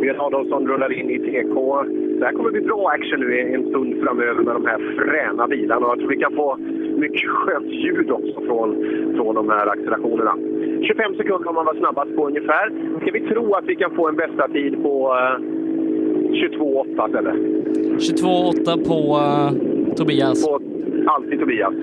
Björn 0.00 0.48
som 0.48 0.68
rullar 0.68 0.92
in 0.92 1.10
i 1.10 1.18
TK. 1.18 1.82
Det 2.18 2.24
här 2.24 2.32
kommer 2.32 2.50
bli 2.50 2.60
bra 2.60 2.88
action 2.88 3.20
nu 3.20 3.54
en 3.54 3.68
stund 3.68 4.02
framöver 4.02 4.42
med 4.42 4.54
de 4.54 4.66
här 4.66 4.78
fräna 4.78 5.48
bilarna. 5.48 5.86
Jag 5.86 5.98
tror 5.98 6.08
vi 6.08 6.16
kan 6.16 6.34
få 6.34 6.56
mycket 6.96 7.28
skönt 7.30 7.66
ljud 7.66 8.10
också 8.10 8.40
från, 8.40 8.70
från 9.16 9.34
de 9.34 9.48
här 9.48 9.66
accelerationerna. 9.66 10.34
25 10.86 11.14
sekunder 11.14 11.44
kan 11.44 11.54
man 11.54 11.64
vara 11.64 11.76
snabbast 11.76 12.16
på 12.16 12.26
ungefär. 12.26 12.72
Ska 13.00 13.10
vi 13.12 13.20
tro 13.20 13.54
att 13.54 13.64
vi 13.64 13.76
kan 13.76 13.94
få 13.94 14.08
en 14.08 14.16
bästa 14.16 14.48
tid 14.48 14.82
på 14.82 15.12
eh, 15.12 15.63
22,8 16.34 17.18
eller? 17.18 17.32
22,8 17.32 18.88
på 18.88 19.16
uh, 19.16 19.94
Tobias. 19.94 20.46
På, 20.46 20.60
alltid 21.06 21.40
Tobias. 21.40 21.74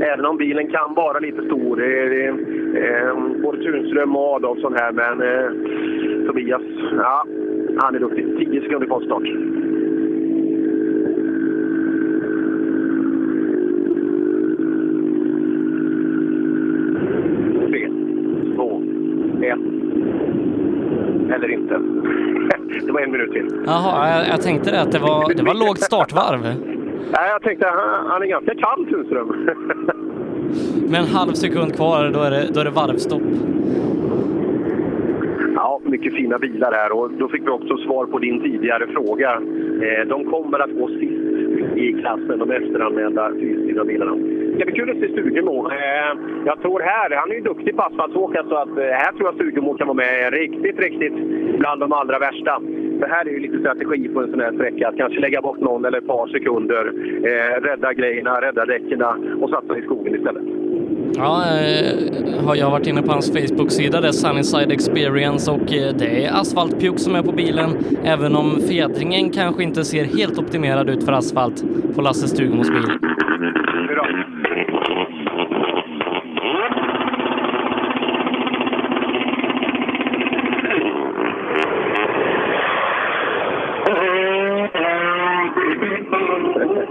Även 0.00 0.26
om 0.26 0.36
bilen 0.36 0.70
kan 0.70 0.94
vara 0.94 1.18
lite 1.18 1.42
stor. 1.42 1.76
Det 1.76 1.98
är, 1.98 2.28
eh, 2.28 3.42
både 3.42 3.62
Tunström 3.62 4.16
och 4.16 4.34
Adolfsson 4.34 4.74
här, 4.74 4.92
men 4.92 5.20
eh, 5.22 6.26
Tobias, 6.26 6.62
ja, 6.96 7.24
han 7.78 7.94
är 7.94 8.00
duktig. 8.00 8.26
10 8.38 8.60
sekunder 8.60 8.86
kvar 8.86 9.00
start. 9.00 9.22
Tre, 17.68 17.88
två, 18.56 18.82
ett. 19.42 19.58
Eller 21.34 21.50
inte. 21.50 21.80
Det 22.80 22.92
var 22.92 23.00
en 23.00 23.12
minut 23.12 23.32
till. 23.32 23.62
Jaha, 23.66 24.18
jag, 24.18 24.28
jag 24.28 24.42
tänkte 24.42 24.70
det 24.70 24.80
att 24.80 24.92
det 24.92 24.98
var, 24.98 25.34
det 25.34 25.42
var 25.42 25.54
lågt 25.54 25.80
startvarv. 25.80 26.42
Nej, 27.12 27.28
jag 27.30 27.42
tänkte 27.42 27.66
han, 27.66 28.06
han 28.06 28.22
är 28.22 28.26
ganska 28.26 28.54
kall, 28.54 28.86
Tunström. 28.86 29.28
Med 30.90 31.00
en 31.00 31.06
halv 31.06 31.32
sekund 31.32 31.74
kvar, 31.74 32.10
då 32.14 32.20
är 32.20 32.30
det, 32.30 32.48
då 32.54 32.60
är 32.60 32.64
det 32.64 32.70
varvstopp. 32.70 33.22
Ja, 35.54 35.80
mycket 35.84 36.14
fina 36.14 36.38
bilar 36.38 36.72
här 36.72 36.92
och 36.92 37.10
då 37.10 37.28
fick 37.28 37.42
vi 37.42 37.48
också 37.48 37.76
svar 37.76 38.06
på 38.06 38.18
din 38.18 38.42
tidigare 38.42 38.86
fråga. 38.86 39.30
Eh, 39.82 40.08
de 40.08 40.24
kommer 40.24 40.58
att 40.58 40.70
gå 40.70 40.88
sist 40.88 41.22
i 41.76 41.92
klassen, 42.00 42.38
de 42.38 42.50
efteranmälda 42.50 43.30
fyrstyrda 43.40 43.84
bilarna. 43.84 44.16
Ska 44.54 44.64
bli 44.64 44.74
kul 44.74 44.90
att 44.90 44.96
se 44.96 45.08
Stugemo. 45.08 45.70
Eh, 45.70 46.12
jag 46.46 46.62
tror 46.62 46.80
här, 46.80 47.16
han 47.16 47.30
är 47.30 47.34
ju 47.34 47.40
duktig 47.40 47.76
på 47.76 47.82
asfaltsåka 47.82 48.44
så 48.48 48.54
att 48.54 48.68
eh, 48.68 48.84
här 48.84 49.12
tror 49.12 49.28
jag 49.28 49.34
Stugemo 49.34 49.74
kan 49.74 49.86
vara 49.86 49.96
med 49.96 50.32
riktigt, 50.32 50.78
riktigt 50.78 51.14
bland 51.58 51.80
de 51.80 51.92
allra 51.92 52.18
värsta. 52.18 52.60
Det 53.00 53.06
här 53.06 53.26
är 53.28 53.30
ju 53.30 53.40
lite 53.40 53.58
strategi 53.58 54.08
på 54.08 54.20
en 54.20 54.30
sån 54.30 54.40
här 54.40 54.52
sträcka, 54.52 54.88
att 54.88 54.96
kanske 54.96 55.20
lägga 55.20 55.40
bort 55.42 55.60
någon 55.60 55.84
eller 55.84 55.98
ett 55.98 56.06
par 56.06 56.26
sekunder, 56.26 56.92
eh, 57.24 57.62
rädda 57.62 57.92
grejerna, 57.92 58.40
rädda 58.40 58.66
däcken 58.66 59.02
och 59.42 59.50
satsa 59.50 59.78
i 59.78 59.82
skogen 59.82 60.14
istället. 60.14 60.42
Ja, 61.16 61.44
eh, 61.44 62.44
har 62.46 62.56
jag 62.56 62.70
varit 62.70 62.86
inne 62.86 63.02
på 63.02 63.12
hans 63.12 63.32
Facebook-sida, 63.32 64.00
det 64.00 64.08
är 64.08 64.12
Sunnyside 64.12 64.72
Experience 64.72 65.50
och 65.50 65.66
det 65.98 66.24
är 66.24 66.40
asfaltpjuck 66.40 66.98
som 66.98 67.14
är 67.14 67.22
på 67.22 67.32
bilen, 67.32 67.70
även 68.04 68.36
om 68.36 68.60
fjädringen 68.68 69.30
kanske 69.30 69.62
inte 69.62 69.84
ser 69.84 70.04
helt 70.04 70.38
optimerad 70.38 70.90
ut 70.90 71.04
för 71.04 71.12
asfalt 71.12 71.64
på 71.94 72.02
Lasse 72.02 72.28
Stugemos 72.28 72.70
bil. 72.70 72.98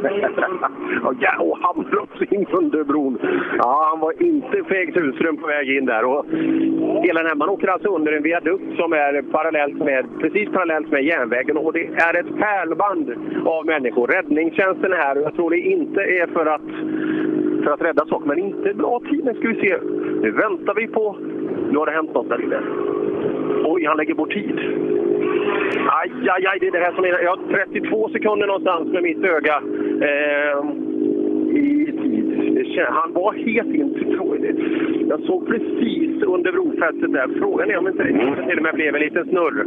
Och 1.03 1.13
ja, 1.19 1.39
och 1.39 1.57
han 1.61 1.83
bröt 1.83 2.31
in 2.31 2.45
under 2.51 2.83
bron. 2.83 3.17
Ja, 3.57 3.87
han 3.89 3.99
var 3.99 4.23
inte 4.23 4.63
feg 4.63 4.95
husrum 4.95 5.37
på 5.37 5.47
väg 5.47 5.69
in 5.77 5.85
där. 5.85 6.03
Och 6.05 6.25
hela 7.03 7.19
den 7.19 7.27
här, 7.27 7.35
man 7.35 7.49
åker 7.49 7.67
alltså 7.67 7.89
under 7.95 8.11
en 8.11 8.23
viadukt 8.23 8.75
som 8.77 8.93
är 8.93 9.21
parallellt 9.31 9.77
med, 9.77 10.05
precis 10.19 10.49
parallellt 10.49 10.91
med 10.91 11.03
järnvägen 11.03 11.57
och 11.57 11.73
det 11.73 11.85
är 11.85 12.19
ett 12.19 12.37
pärlband 12.37 13.13
av 13.45 13.65
människor. 13.65 14.07
Räddningstjänsten 14.07 14.93
är 14.93 14.97
här 14.97 15.17
och 15.17 15.23
jag 15.23 15.35
tror 15.35 15.49
det 15.49 15.59
inte 15.59 16.01
är 16.01 16.27
för 16.27 16.45
att, 16.45 16.69
för 17.63 17.71
att 17.73 17.81
rädda 17.81 18.05
saker, 18.05 18.27
men 18.27 18.39
inte 18.39 18.73
bra 18.73 18.99
tid. 19.09 19.25
Nu 19.25 19.33
ska 19.33 19.47
vi 19.47 19.55
se. 19.55 19.77
Nu 20.21 20.31
väntar 20.31 20.75
vi 20.75 20.87
på... 20.87 21.17
Nu 21.71 21.77
har 21.77 21.85
det 21.85 21.91
hänt 21.91 22.13
något 22.13 22.29
där 22.29 22.41
inne. 22.41 22.59
Oj, 23.65 23.85
han 23.85 23.97
lägger 23.97 24.13
bort 24.13 24.33
tid. 24.33 24.59
Aj, 26.01 26.11
aj, 26.29 26.45
aj, 26.45 26.57
det 26.59 26.67
är 26.67 26.71
det 26.71 26.77
här 26.77 26.91
som 26.91 27.05
är... 27.05 27.23
Jag 27.23 27.29
har 27.29 27.65
32 27.65 28.09
sekunder 28.09 28.47
någonstans 28.47 28.93
med 28.93 29.03
mitt 29.03 29.23
öga 29.23 29.61
eh, 30.01 30.57
i 31.55 31.91
tid. 32.01 32.79
Han 32.89 33.13
var 33.13 33.33
helt 33.33 33.75
in 33.75 33.91
Jag 35.09 35.21
såg 35.21 35.47
precis 35.47 36.23
under 36.23 36.51
brofästet 36.51 37.13
där. 37.13 37.39
Frågan 37.39 37.71
är 37.71 37.77
om 37.77 37.87
inte 37.87 38.03
det 38.03 38.47
till 38.47 38.57
och 38.57 38.63
med 38.63 38.73
blev 38.75 38.95
en 38.95 39.01
liten 39.01 39.25
snurr. 39.25 39.65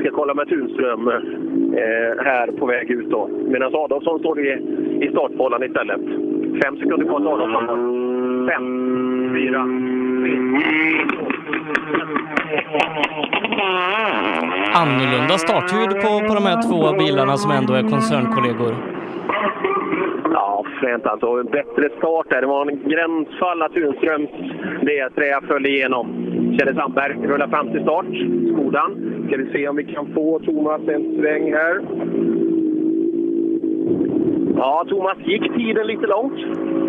Ska 0.00 0.10
kolla 0.10 0.34
med 0.34 0.48
Tunström 0.48 1.08
eh, 1.08 2.24
här 2.24 2.46
på 2.58 2.66
väg 2.66 2.90
ut 2.90 3.10
då. 3.10 3.30
Medan 3.48 3.74
Adolfsson 3.74 4.18
står 4.18 4.40
i, 4.40 4.50
i 5.00 5.08
startfållan 5.10 5.62
istället. 5.62 6.00
Fem 6.64 6.76
sekunder 6.76 7.06
kvar 7.06 7.18
till 7.18 7.28
Adolfsson. 7.28 7.66
Fem, 8.48 8.66
fyra, 9.34 9.62
tre, 10.22 10.36
två. 11.16 11.55
Annorlunda 14.74 15.38
startljud 15.38 15.90
på, 16.02 16.28
på 16.28 16.34
de 16.34 16.44
här 16.44 16.62
två 16.62 16.98
bilarna 16.98 17.36
som 17.36 17.50
ändå 17.50 17.74
är 17.74 17.82
koncernkollegor. 17.82 18.74
Ja, 20.32 20.64
fränt 20.80 21.06
alltså. 21.06 21.42
Bättre 21.42 21.88
start 21.98 22.26
där. 22.30 22.40
Det 22.40 22.46
var 22.46 22.70
en 22.70 22.88
gränsfall 22.88 23.62
att 23.62 23.72
Tunströms 23.72 24.30
D3 24.80 25.46
föll 25.46 25.66
igenom. 25.66 26.06
Kjelle 26.58 26.74
Sandberg 26.74 27.12
rullar 27.26 27.48
fram 27.48 27.70
till 27.72 27.82
start. 27.82 28.06
Skodan. 28.52 28.90
Ska 29.26 29.36
vi 29.36 29.52
se 29.52 29.68
om 29.68 29.76
vi 29.76 29.84
kan 29.84 30.06
få 30.14 30.38
Thomas 30.38 30.80
en 30.88 31.18
sväng 31.20 31.52
här. 31.52 31.80
Ja, 34.56 34.84
Thomas, 34.88 35.18
gick 35.18 35.54
tiden 35.56 35.86
lite 35.86 36.06
långt? 36.06 36.38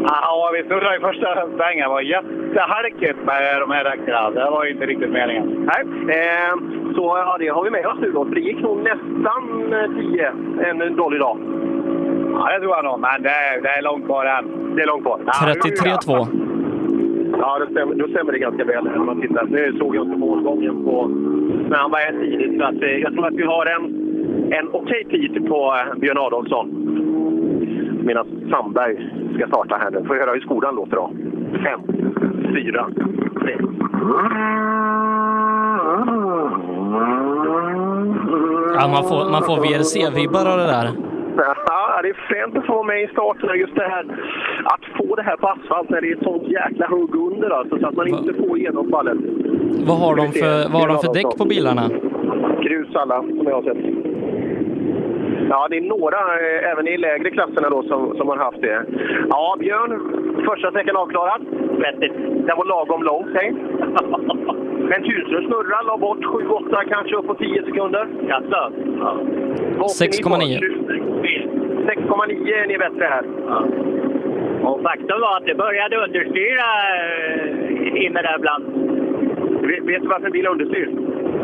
Ja, 0.03 0.51
vi 0.53 0.63
snurrade 0.63 0.97
i 0.97 0.99
första 0.99 1.47
svängen. 1.57 1.83
Det 1.83 1.89
var 1.89 2.01
jättehalkigt 2.01 3.19
med 3.25 3.61
de 3.61 3.71
här 3.71 3.83
däcken. 3.83 4.33
Det 4.33 4.49
var 4.49 4.65
ju 4.65 4.71
inte 4.71 4.85
riktigt 4.85 5.09
meningen. 5.09 5.69
Nej, 5.71 5.81
eh, 6.17 6.53
så 6.95 7.03
ja, 7.25 7.37
det 7.39 7.47
har 7.47 7.63
vi 7.63 7.69
med 7.69 7.85
oss 7.87 7.99
nu 8.01 8.11
då. 8.11 8.25
För 8.25 8.35
det 8.35 8.41
gick 8.41 8.61
nog 8.61 8.77
nästan 8.77 9.73
eh, 9.73 9.89
10 10.11 10.31
en 10.69 10.95
dålig 10.95 11.19
dag. 11.19 11.37
Ja, 12.33 12.49
det 12.53 12.59
tror 12.59 12.75
jag 12.75 12.85
nog. 12.85 12.99
Men 12.99 13.21
det 13.21 13.29
är, 13.29 13.61
det 13.61 13.69
är 13.69 13.81
långt 13.81 14.05
kvar 14.05 14.25
än. 14.25 14.75
Det 14.75 14.81
är 14.81 14.87
långt 14.87 15.03
kvar. 15.03 15.19
33-2. 15.19 16.27
Ja, 17.39 17.59
det 17.59 17.71
stämmer, 17.71 17.95
då 17.95 18.07
stämmer 18.07 18.31
det 18.31 18.39
ganska 18.39 18.63
väl 18.63 18.83
när 18.83 18.97
man 18.97 19.21
tittar. 19.21 19.45
Nu 19.45 19.75
såg 19.79 19.95
jag 19.95 20.05
inte 20.05 20.17
målgången 20.17 20.83
på... 20.83 21.07
Men 21.69 21.73
han 21.73 21.91
var 21.91 21.99
här 21.99 22.11
tidigt, 22.21 22.59
så 22.59 22.65
att, 22.65 22.81
eh, 22.81 22.89
jag 22.89 23.13
tror 23.13 23.27
att 23.27 23.33
vi 23.33 23.43
har 23.43 23.65
en, 23.65 24.06
en 24.51 24.69
okej 24.71 25.03
tid 25.09 25.47
på 25.47 25.73
eh, 25.75 25.99
Björn 25.99 26.17
Adolfsson. 26.17 26.67
Medan 28.03 28.27
Sandberg 28.51 29.09
ska 29.35 29.47
starta 29.47 29.75
här 29.75 29.91
nu. 29.91 30.03
Får 30.07 30.15
höra 30.15 30.31
hur 30.33 30.39
skolan 30.41 30.75
låter 30.75 30.95
då. 30.95 31.11
Fem, 31.63 31.81
fyra, 32.55 32.89
tre. 33.41 33.55
Ja, 38.75 38.87
man 38.87 39.03
får, 39.09 39.31
man 39.31 39.43
får 39.43 39.57
VRC-vibbar 39.57 40.45
av 40.53 40.57
det 40.57 40.67
där. 40.75 40.87
Ja, 41.37 42.01
det 42.01 42.09
är 42.09 42.13
fränt 42.13 42.57
att 42.57 42.65
få 42.65 42.73
vara 42.73 42.83
med 42.83 43.03
i 43.03 43.07
starten. 43.07 43.59
Just 43.59 43.75
det 43.75 43.89
här 43.89 44.05
att 44.63 44.85
få 44.97 45.15
det 45.15 45.23
här 45.23 45.37
på 45.37 45.47
asfalt 45.47 45.89
när 45.89 46.01
det 46.01 46.07
är 46.11 46.15
ett 46.15 46.23
sånt 46.23 46.43
jäkla 46.43 46.87
hugg 46.87 47.15
under 47.15 47.49
alltså, 47.49 47.79
så 47.79 47.87
att 47.87 47.95
man 47.95 48.07
inte 48.07 48.33
får 48.33 48.57
genomfallet. 48.59 49.17
Vad 49.87 49.97
har 49.97 50.15
de 50.15 50.31
för, 50.31 50.71
vad 50.71 50.81
har 50.81 50.87
de 50.87 50.97
för 50.97 51.13
däck 51.13 51.37
på 51.37 51.45
bilarna? 51.45 51.89
Grus 52.61 52.95
alla, 52.95 53.21
som 53.21 53.45
jag 53.47 53.55
har 53.55 53.63
sett. 53.63 53.77
Ja, 55.49 55.67
det 55.69 55.77
är 55.77 55.81
några, 55.81 56.17
eh, 56.17 56.71
även 56.71 56.87
i 56.87 56.97
lägre 56.97 57.29
klasserna 57.29 57.69
då, 57.69 57.83
som, 57.83 58.17
som 58.17 58.27
har 58.27 58.37
haft 58.37 58.61
det. 58.61 58.85
Ja, 59.29 59.55
Björn, 59.59 59.91
första 60.45 60.71
sträckan 60.71 60.95
avklarad. 60.95 61.41
Vettigt. 61.79 62.13
Den 62.47 62.57
var 62.57 62.65
lagom 62.65 63.03
lång, 63.03 63.27
säg. 63.33 63.51
Men 64.89 65.03
Tunström 65.03 65.45
snurrar, 65.45 65.83
la 65.83 65.97
bort 65.97 66.23
7-8, 66.25 66.83
kanske 66.89 67.15
upp 67.15 67.27
på 67.27 67.35
10 67.35 67.63
sekunder. 67.63 68.07
Jaså? 68.27 68.71
Ja. 68.99 69.17
6,9. 69.77 70.59
6,9 71.87 72.63
är 72.63 72.67
ni 72.67 72.77
bättre 72.77 73.05
här. 73.05 73.23
Och 74.63 74.81
faktum 74.81 75.21
var 75.21 75.37
att 75.37 75.45
det 75.45 75.55
började 75.55 75.95
understyra 75.97 76.67
eh, 76.95 78.05
inne 78.05 78.21
där 78.21 78.37
bland. 78.39 78.65
Vet, 79.61 79.83
vet 79.83 80.01
du 80.01 80.07
varför 80.07 80.25
en 80.25 80.31
bil 80.31 80.45
är 80.45 80.49
understyrd? 80.49 80.89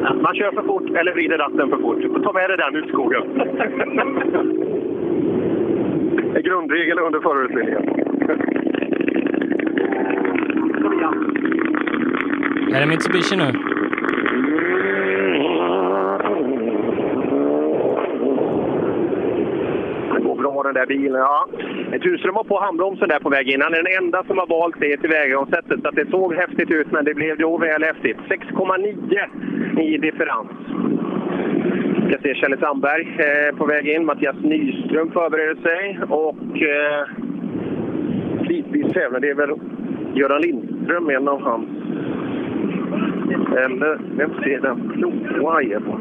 Man 0.03 0.35
kör 0.35 0.51
för 0.51 0.63
fort 0.63 0.89
eller 0.89 1.13
vrider 1.13 1.37
ratten 1.37 1.69
för 1.69 1.77
fort. 1.77 2.23
Ta 2.23 2.33
med 2.33 2.49
dig 2.49 2.57
den 2.57 2.75
ut 2.75 2.85
i 2.85 2.89
skogen. 2.89 3.23
Det 6.33 6.39
är 6.39 6.41
grundregel 6.41 6.99
under 6.99 7.19
förarutbildningen. 7.19 7.83
Är 12.75 12.79
det 12.79 12.85
Mitsubishi 12.85 13.35
nu? 13.35 13.51
Det 20.13 20.19
går 20.23 20.35
bra 20.35 20.63
den 20.63 20.71
där 20.85 20.95
bilen. 20.95 21.21
Ja. 21.21 21.47
Tuström 22.01 22.35
var 22.35 22.43
på 22.43 22.59
handbromsen 22.59 23.09
där 23.09 23.19
på 23.19 23.29
väg 23.29 23.49
in. 23.49 23.61
Han 23.61 23.73
är 23.73 23.83
den 23.83 24.03
enda 24.03 24.23
som 24.23 24.37
har 24.37 24.47
valt 24.47 24.79
det 24.79 24.97
tillvägagångssättet. 24.97 25.81
Så 25.81 25.87
att 25.87 25.95
det 25.95 26.09
såg 26.09 26.35
häftigt 26.35 26.71
ut, 26.71 26.91
men 26.91 27.05
det 27.05 27.13
blev 27.13 27.37
då 27.37 27.57
väl 27.57 27.83
häftigt. 27.83 28.17
6,9 28.29 29.81
i 29.81 29.97
differens. 29.97 30.51
Vi 31.95 32.13
ska 32.13 32.21
se 32.21 32.35
Kjelle 32.35 32.57
Sandberg 32.57 33.17
eh, 33.19 33.55
på 33.57 33.65
väg 33.65 33.87
in. 33.87 34.05
Mattias 34.05 34.35
Nyström 34.41 35.11
förbereder 35.11 35.55
sig. 35.55 35.99
Och 36.09 36.61
eh, 36.61 37.07
tävlar. 38.93 39.19
Det 39.19 39.29
är 39.29 39.35
väl 39.35 39.59
Göran 40.13 40.41
Lindström, 40.41 41.09
en 41.09 41.27
av 41.27 41.41
hans... 41.41 41.69
Eller 43.57 43.99
vem 44.17 44.33
ser 44.43 44.61
den 44.61 44.87
blåa 44.87 45.79
på? 45.79 45.99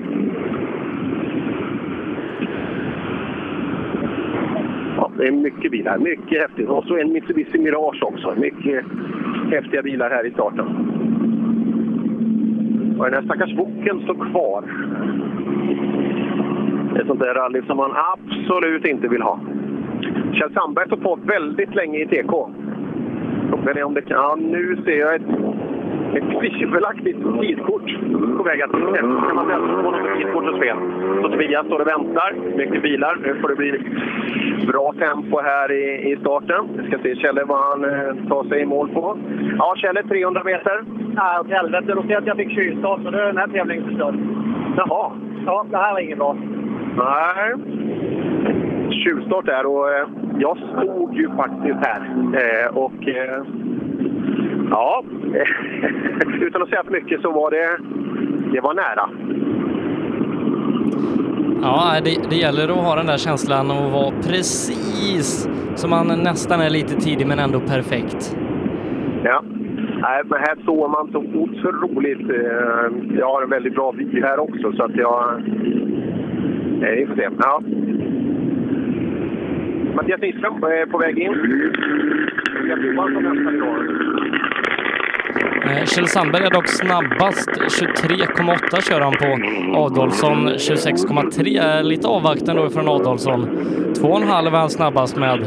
Ja, 4.96 5.11
det 5.22 5.28
är 5.28 5.32
mycket 5.32 5.70
bilar. 5.70 5.98
Mycket 5.98 6.40
häftigt. 6.42 6.68
Och 6.68 6.84
så 6.84 6.96
en 6.96 7.12
Mitsubishi 7.12 7.58
Mirage 7.58 8.02
också. 8.02 8.34
Mycket 8.36 8.84
häftiga 9.50 9.82
bilar 9.82 10.10
här 10.10 10.26
i 10.26 10.30
starten. 10.30 10.66
Och 12.98 13.04
den 13.04 13.14
här 13.14 13.22
stackars 13.22 13.56
boken 13.56 14.00
står 14.00 14.14
kvar. 14.14 14.64
Det 16.92 16.98
är 16.98 17.00
ett 17.00 17.06
sånt 17.06 17.20
där 17.20 17.34
rally 17.34 17.62
som 17.66 17.76
man 17.76 17.92
absolut 18.14 18.86
inte 18.86 19.08
vill 19.08 19.22
ha. 19.22 19.40
Kjell 20.32 20.52
Sandberg 20.54 20.86
står 20.86 20.96
på 20.96 21.18
väldigt 21.24 21.74
länge 21.74 21.98
i 21.98 22.06
TK. 22.06 22.48
Frågan 23.50 23.76
är 23.76 23.84
om 23.84 23.94
det 23.94 24.02
kan... 24.02 24.16
Ja, 24.16 24.36
nu 24.40 24.76
ser 24.84 24.98
jag 25.00 25.14
ett, 25.14 25.22
ett 26.16 26.40
tvivelaktigt 26.40 27.18
tidkort 27.40 27.90
på 28.36 28.42
väg 28.42 28.62
att 28.62 28.70
Kan 28.70 29.34
man 29.34 29.46
få 29.84 29.90
något 29.90 30.16
tidkort 30.16 30.48
och 30.48 30.56
spel? 30.56 30.76
Så 31.22 31.28
Tobias 31.28 31.66
står 31.66 31.80
och 31.80 31.86
väntar. 31.86 32.34
Mycket 32.56 32.82
bilar. 32.82 33.18
Nu 33.22 33.34
får 33.40 33.48
det 33.48 33.56
bli 33.56 33.80
bra 34.66 34.94
tempo 34.98 35.40
här 35.40 35.72
i, 35.72 36.12
i 36.12 36.16
starten. 36.20 36.68
Vi 36.76 36.88
ska 36.88 36.98
se 36.98 37.16
Kjelle 37.16 37.44
vad 37.44 37.58
han 37.58 37.84
eh, 37.84 38.28
tar 38.28 38.44
sig 38.48 38.60
i 38.60 38.66
mål 38.66 38.88
på. 38.88 39.18
Ja, 39.58 39.74
Kjelle 39.76 40.02
300 40.02 40.42
meter. 40.44 40.84
Nej, 41.14 41.40
åt 41.40 41.50
helvete. 41.50 41.92
Då 41.94 42.02
ser 42.02 42.10
jag 42.10 42.20
att 42.20 42.26
jag 42.26 42.36
fick 42.36 42.54
kylstart, 42.54 43.00
så 43.04 43.10
då 43.10 43.18
är 43.18 43.26
den 43.26 43.36
här 43.36 43.48
tävlingen 43.48 43.84
förstörd. 43.84 44.14
Jaha. 44.76 45.12
Ja, 45.46 45.66
det 45.70 45.76
här 45.76 45.92
var 45.92 46.00
inget 46.00 46.18
bra. 46.18 46.36
Nej. 46.96 47.54
Tjuvstart 48.90 49.46
där 49.46 49.66
och 49.66 49.92
eh, 49.92 50.08
jag 50.38 50.58
stod 50.58 51.14
ju 51.14 51.28
faktiskt 51.28 51.78
här. 51.86 52.00
Eh, 52.34 52.76
och 52.76 53.08
eh, 53.08 53.42
ja, 54.72 55.04
utan 56.40 56.62
att 56.62 56.68
säga 56.68 56.84
för 56.84 56.92
mycket 56.92 57.20
så 57.22 57.30
var 57.30 57.50
det, 57.50 57.78
det 58.52 58.60
var 58.60 58.74
nära. 58.74 59.10
Ja, 61.62 62.00
det, 62.04 62.30
det 62.30 62.36
gäller 62.36 62.68
att 62.68 62.84
ha 62.86 62.96
den 62.96 63.06
där 63.06 63.16
känslan 63.16 63.70
och 63.70 63.90
vara 63.92 64.10
precis 64.10 65.48
som 65.74 65.90
man 65.90 66.06
nästan 66.06 66.60
är 66.60 66.70
lite 66.70 66.94
tidig 66.94 67.26
men 67.26 67.38
ändå 67.38 67.60
perfekt. 67.60 68.36
Ja. 69.24 69.42
Nej, 70.02 70.22
men 70.24 70.38
här 70.38 70.56
såg 70.64 70.90
man 70.90 71.12
så 71.12 71.18
otroligt... 71.18 72.30
Eh, 72.30 73.16
jag 73.18 73.26
har 73.26 73.42
en 73.42 73.50
väldigt 73.50 73.74
bra 73.74 73.90
vy 73.90 74.20
här 74.20 74.38
också, 74.40 74.72
så 74.72 74.84
att 74.84 74.96
jag... 74.96 75.42
Nej, 76.80 76.96
vi 76.96 77.06
får 77.06 77.14
se. 77.14 77.28
Ja. 77.38 77.62
Mattias 79.94 80.20
Nyström 80.20 80.54
är 80.54 80.86
på 80.86 80.98
väg 80.98 81.18
in. 81.18 81.32
Mattias 82.54 82.80
Johansson 82.84 83.22
nästan 83.22 83.54
idag. 83.54 84.41
Eh, 85.66 85.84
Kjell 85.84 86.06
Sandberg 86.06 86.44
är 86.44 86.50
dock 86.50 86.68
snabbast. 86.68 87.48
23,8 87.50 88.80
kör 88.88 89.00
han 89.00 89.12
på. 89.12 89.30
Adolfsson 89.78 90.48
26,3. 90.48 91.60
Är 91.60 91.82
Lite 91.82 92.08
avvaktande 92.08 92.62
då 92.62 92.70
från 92.70 92.88
Adolfsson. 92.88 93.40
2,5 93.94 94.46
är 94.46 94.50
han 94.50 94.70
snabbast 94.70 95.16
med 95.16 95.38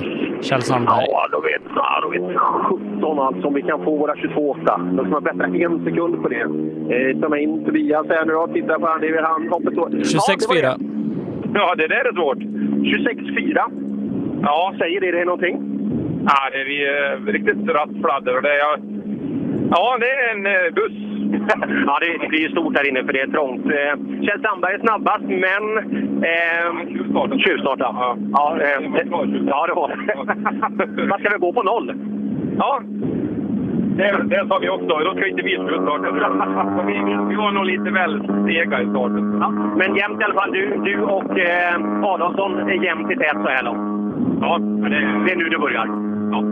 Kjell 0.41 0.61
Sandberg. 0.61 1.05
Ja, 1.09 1.27
då 1.31 1.39
vet, 1.41 1.61
ja, 1.75 1.99
då 2.01 2.09
vet 2.09 2.37
17 2.37 3.19
alltså 3.19 3.47
om 3.47 3.53
vi 3.53 3.61
kan 3.61 3.83
få 3.83 3.97
våra 3.97 4.15
22,8. 4.15 4.95
Då 4.97 5.03
ska 5.03 5.11
man 5.11 5.23
bättra 5.23 5.45
en 5.45 5.83
sekund 5.85 6.21
på 6.23 6.27
det. 6.29 6.41
Eh, 6.95 7.19
ta 7.21 7.29
med 7.29 7.41
in 7.41 7.65
Tobias 7.65 8.05
här 8.09 8.25
nu 8.25 8.33
då. 8.33 8.47
Titta 8.53 8.79
på 8.79 8.87
han. 8.87 9.01
Det 9.01 9.07
är 9.07 9.13
väl 9.13 9.23
han 9.23 9.47
hoppet 9.49 9.75
då. 9.75 9.87
26,4. 9.87 10.61
Ja, 10.61 10.77
ja, 11.53 11.75
det 11.75 11.87
där 11.87 12.05
är 12.09 12.13
svårt. 12.13 12.37
26,4. 12.37 13.59
Ja, 14.41 14.73
säger 14.79 15.01
det 15.01 15.11
dig 15.11 15.25
någonting? 15.25 15.55
Ja, 16.27 16.49
det 16.51 16.57
är 16.85 17.13
eh, 17.13 17.25
riktigt 17.33 17.69
rattfladder. 17.69 18.35
och 18.35 18.41
Det 18.41 18.49
är, 18.49 18.95
ja, 19.71 19.97
det 19.99 20.09
är 20.09 20.35
en 20.35 20.45
eh, 20.45 20.73
buss. 20.73 20.97
ja, 21.87 21.99
det, 22.01 22.27
blir 22.27 22.39
ju 22.39 22.49
stort 22.49 22.77
här 22.77 22.89
inne 22.89 23.03
för 23.03 23.13
det 23.13 23.21
är 23.21 23.27
trångt. 23.27 23.65
Eh, 23.65 24.25
Kjell 24.25 24.41
Sandberg 24.41 24.73
är 24.73 24.79
snabbast, 24.79 25.23
men... 25.23 25.63
Eh, 26.23 27.37
tjuvstart. 27.37 27.79
Ja, 27.79 28.17
ja, 28.31 28.57
eh, 28.61 28.81
ja, 29.47 29.67
det 29.67 29.73
var 29.73 29.87
det. 29.87 31.05
Man 31.07 31.19
ska 31.19 31.29
väl 31.29 31.39
gå 31.39 31.53
på 31.53 31.63
noll? 31.63 31.93
Ja, 32.57 32.81
det, 33.97 34.23
det 34.23 34.47
sa 34.47 34.57
vi 34.61 34.69
också. 34.69 34.87
Då 34.87 35.11
ska 35.15 35.27
inte 35.27 35.41
vi 35.41 35.49
tjuvstarta. 35.49 36.83
vi, 36.87 36.93
vi 37.29 37.35
var 37.35 37.51
nog 37.51 37.65
lite 37.65 37.89
väl 37.91 38.21
sega 38.47 38.81
i 38.81 38.85
starten. 38.89 39.37
Ja, 39.41 39.49
men 39.49 39.95
jämnt 39.95 40.21
i 40.21 40.23
alla 40.23 40.33
fall. 40.33 40.51
Du, 40.51 40.81
du 40.85 41.01
och 41.01 41.39
eh, 41.39 42.03
Adolfsson 42.03 42.69
är 42.69 42.83
jämnt 42.83 43.11
i 43.11 43.15
tät 43.15 43.37
så 43.43 43.49
här 43.49 43.63
långt. 43.63 43.95
Ja, 44.41 44.57
men 44.57 44.91
det, 44.91 44.97
Det 45.25 45.31
är 45.31 45.35
nu 45.35 45.49
det 45.49 45.57
börjar. 45.57 45.87
Ja. 46.31 46.43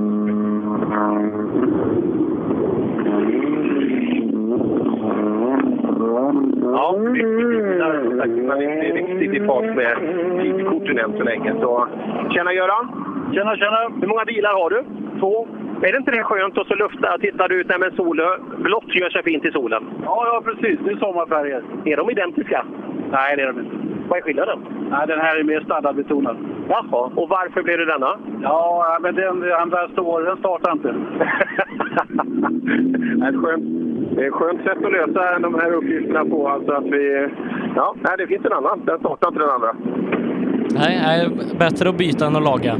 Ja, 6.61 6.97
mycket 6.97 7.49
bilar. 7.49 8.03
som 8.03 8.17
sagt. 8.17 8.31
Man 8.31 8.57
är 8.61 8.85
inte 8.85 8.97
riktigt 8.97 9.41
i 9.41 9.45
fas 9.47 9.63
med 9.75 9.97
tidkorten 10.41 10.99
än 10.99 11.13
så 11.17 11.23
länge. 11.23 11.53
Så, 11.61 11.88
tjena 12.30 12.53
Göran! 12.53 12.85
Tjena, 13.34 13.55
tjena! 13.57 13.89
Hur 14.01 14.07
många 14.07 14.25
bilar 14.25 14.53
har 14.53 14.69
du? 14.69 14.84
Två. 15.19 15.47
Är 15.85 15.91
det 15.91 15.97
inte 15.97 16.11
det 16.11 16.23
skönt 16.23 16.57
att 16.57 16.68
så 16.68 16.76
lufta? 16.76 17.18
Tittar 17.18 17.49
du 17.49 17.55
ut 17.61 17.69
när 17.69 17.77
men 17.77 17.95
sol, 17.95 18.22
blått 18.57 18.95
gör 18.95 19.10
sig 19.10 19.23
fint 19.23 19.45
i 19.45 19.51
solen? 19.51 19.84
Ja, 20.03 20.18
ja 20.30 20.41
precis. 20.45 20.80
Det 20.85 20.91
är 20.91 20.97
sommarfärger. 20.97 21.64
Är 21.85 21.97
de 21.97 22.10
identiska? 22.10 22.65
Nej, 23.11 23.35
det 23.35 23.41
är 23.41 23.47
de 23.47 23.60
inte. 23.60 23.76
Vad 24.07 24.18
är 24.18 24.22
skillnaden? 24.22 24.60
Nej, 24.91 25.07
den 25.07 25.19
här 25.19 25.39
är 25.39 25.43
mer 25.43 25.61
standardbetonad. 25.61 26.38
Jaha, 26.69 27.11
och 27.15 27.30
varför 27.30 27.64
blev 27.64 27.77
det 27.77 27.85
denna? 27.85 28.18
Ja, 28.41 28.97
men 29.01 29.15
den, 29.15 29.39
den 29.39 29.69
där 29.69 29.88
står, 29.88 30.22
den 30.22 30.38
startar 30.38 30.72
inte. 30.72 30.93
Det 33.19 33.26
är 33.26 33.30
ett 33.30 33.41
skönt, 33.41 33.64
det 34.15 34.23
är 34.23 34.27
ett 34.27 34.34
skönt 34.34 34.64
sätt 34.64 34.85
att 34.85 34.91
lösa 34.91 35.39
de 35.39 35.55
här 35.55 35.73
uppgifterna 35.73 36.26
på. 36.26 36.47
Alltså 36.47 36.72
att 36.72 36.85
vi, 36.85 37.30
ja, 37.76 37.95
nej, 38.01 38.14
det 38.18 38.27
finns 38.27 38.45
en 38.45 38.53
annan. 38.53 38.81
Den 38.85 38.99
startar 38.99 39.27
inte 39.27 39.39
den 39.39 39.49
andra. 39.49 39.76
Nej, 40.76 41.01
nej, 41.05 41.30
bättre 41.60 41.89
att 41.89 41.97
byta 41.97 42.26
än 42.26 42.35
att 42.35 42.43
laga. 42.43 42.76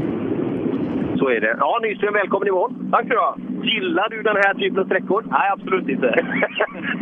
Så 1.18 1.28
är 1.28 1.40
det. 1.40 1.56
Ja, 1.60 1.78
Nyström, 1.82 2.14
välkommen 2.14 2.48
i 2.48 2.50
mål. 2.50 2.70
Tack 2.90 3.06
ska 3.06 3.14
du. 3.14 3.68
Gillar 3.68 4.08
du 4.08 4.22
den 4.22 4.36
här 4.36 4.54
typen 4.54 4.78
av 4.78 4.84
sträckor? 4.84 5.24
Nej, 5.30 5.50
absolut 5.52 5.88
inte. 5.88 6.06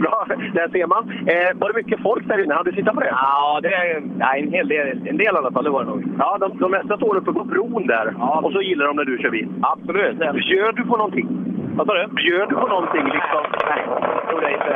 Bra, 0.02 0.26
där 0.54 0.68
ser 0.68 0.86
man. 0.86 1.02
Eh, 1.26 1.58
var 1.60 1.68
det 1.68 1.76
mycket 1.76 2.02
folk 2.02 2.28
där 2.28 2.44
inne? 2.44 2.54
Hade 2.54 2.70
du 2.70 2.76
tittat 2.76 2.94
på 2.94 3.00
det? 3.00 3.08
Ja, 3.10 3.60
det 3.62 3.74
är 3.74 4.02
nej, 4.16 4.42
en 4.42 4.52
hel 4.52 4.68
del. 4.68 5.08
En 5.08 5.16
del 5.16 5.20
i 5.20 5.28
alla 5.28 5.52
fall, 5.52 5.64
det 5.64 5.70
var 5.70 5.84
det 5.84 5.90
nog. 5.90 6.04
Ja, 6.18 6.38
de, 6.40 6.58
de 6.58 6.70
mesta 6.70 6.96
står 6.96 7.16
uppe 7.16 7.32
på 7.32 7.44
bron 7.44 7.86
där. 7.86 8.14
Ja. 8.18 8.40
Och 8.44 8.52
så 8.52 8.60
gillar 8.62 8.86
de 8.86 8.96
när 8.96 9.04
du 9.04 9.18
kör 9.18 9.30
bil. 9.30 9.48
Absolut. 9.62 10.18
Bjöd 10.18 10.76
du 10.76 10.84
på 10.84 10.96
någonting? 10.96 11.28
Vad 11.76 11.86
sa 11.86 11.94
du? 11.94 12.06
Bjöd 12.06 12.48
du 12.48 12.54
på 12.54 12.66
någonting 12.66 13.04
liksom? 13.04 13.42
Nej, 13.70 13.82
jag 14.14 14.28
tror 14.28 14.40
det 14.40 14.52
inte. 14.52 14.72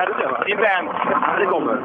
Är 0.00 0.06
det 0.06 0.14
det 0.22 0.28
va? 0.32 0.44
Din 0.46 0.56
vän. 0.56 0.84
Ja, 1.10 1.36
det 1.38 1.46
kommer. 1.46 1.76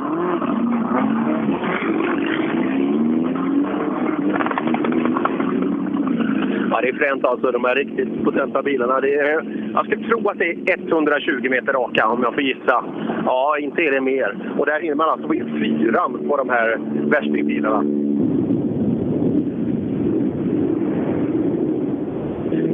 Ja, 6.71 6.81
det 6.81 6.89
är 6.89 6.93
fränt 6.93 7.25
alltså, 7.25 7.51
de 7.51 7.63
här 7.65 7.75
riktigt 7.75 8.23
potenta 8.23 8.63
bilarna. 8.63 9.01
Det 9.01 9.15
är, 9.15 9.45
jag 9.73 9.85
skulle 9.85 10.07
tro 10.07 10.29
att 10.29 10.39
det 10.39 10.49
är 10.49 10.87
120 10.87 11.49
meter 11.49 11.73
raka 11.73 12.07
om 12.07 12.23
jag 12.23 12.33
får 12.33 12.43
gissa. 12.43 12.83
Ja, 13.25 13.57
inte 13.59 13.81
är 13.81 13.91
det 13.91 14.01
mer. 14.01 14.53
Och 14.57 14.65
där 14.65 14.81
hinner 14.81 14.95
man 14.95 15.09
alltså 15.09 15.27
få 15.27 15.35
in 15.35 15.59
fyran 15.59 16.27
på 16.29 16.37
de 16.37 16.49
här 16.49 16.79
värstingbilarna. 17.09 17.83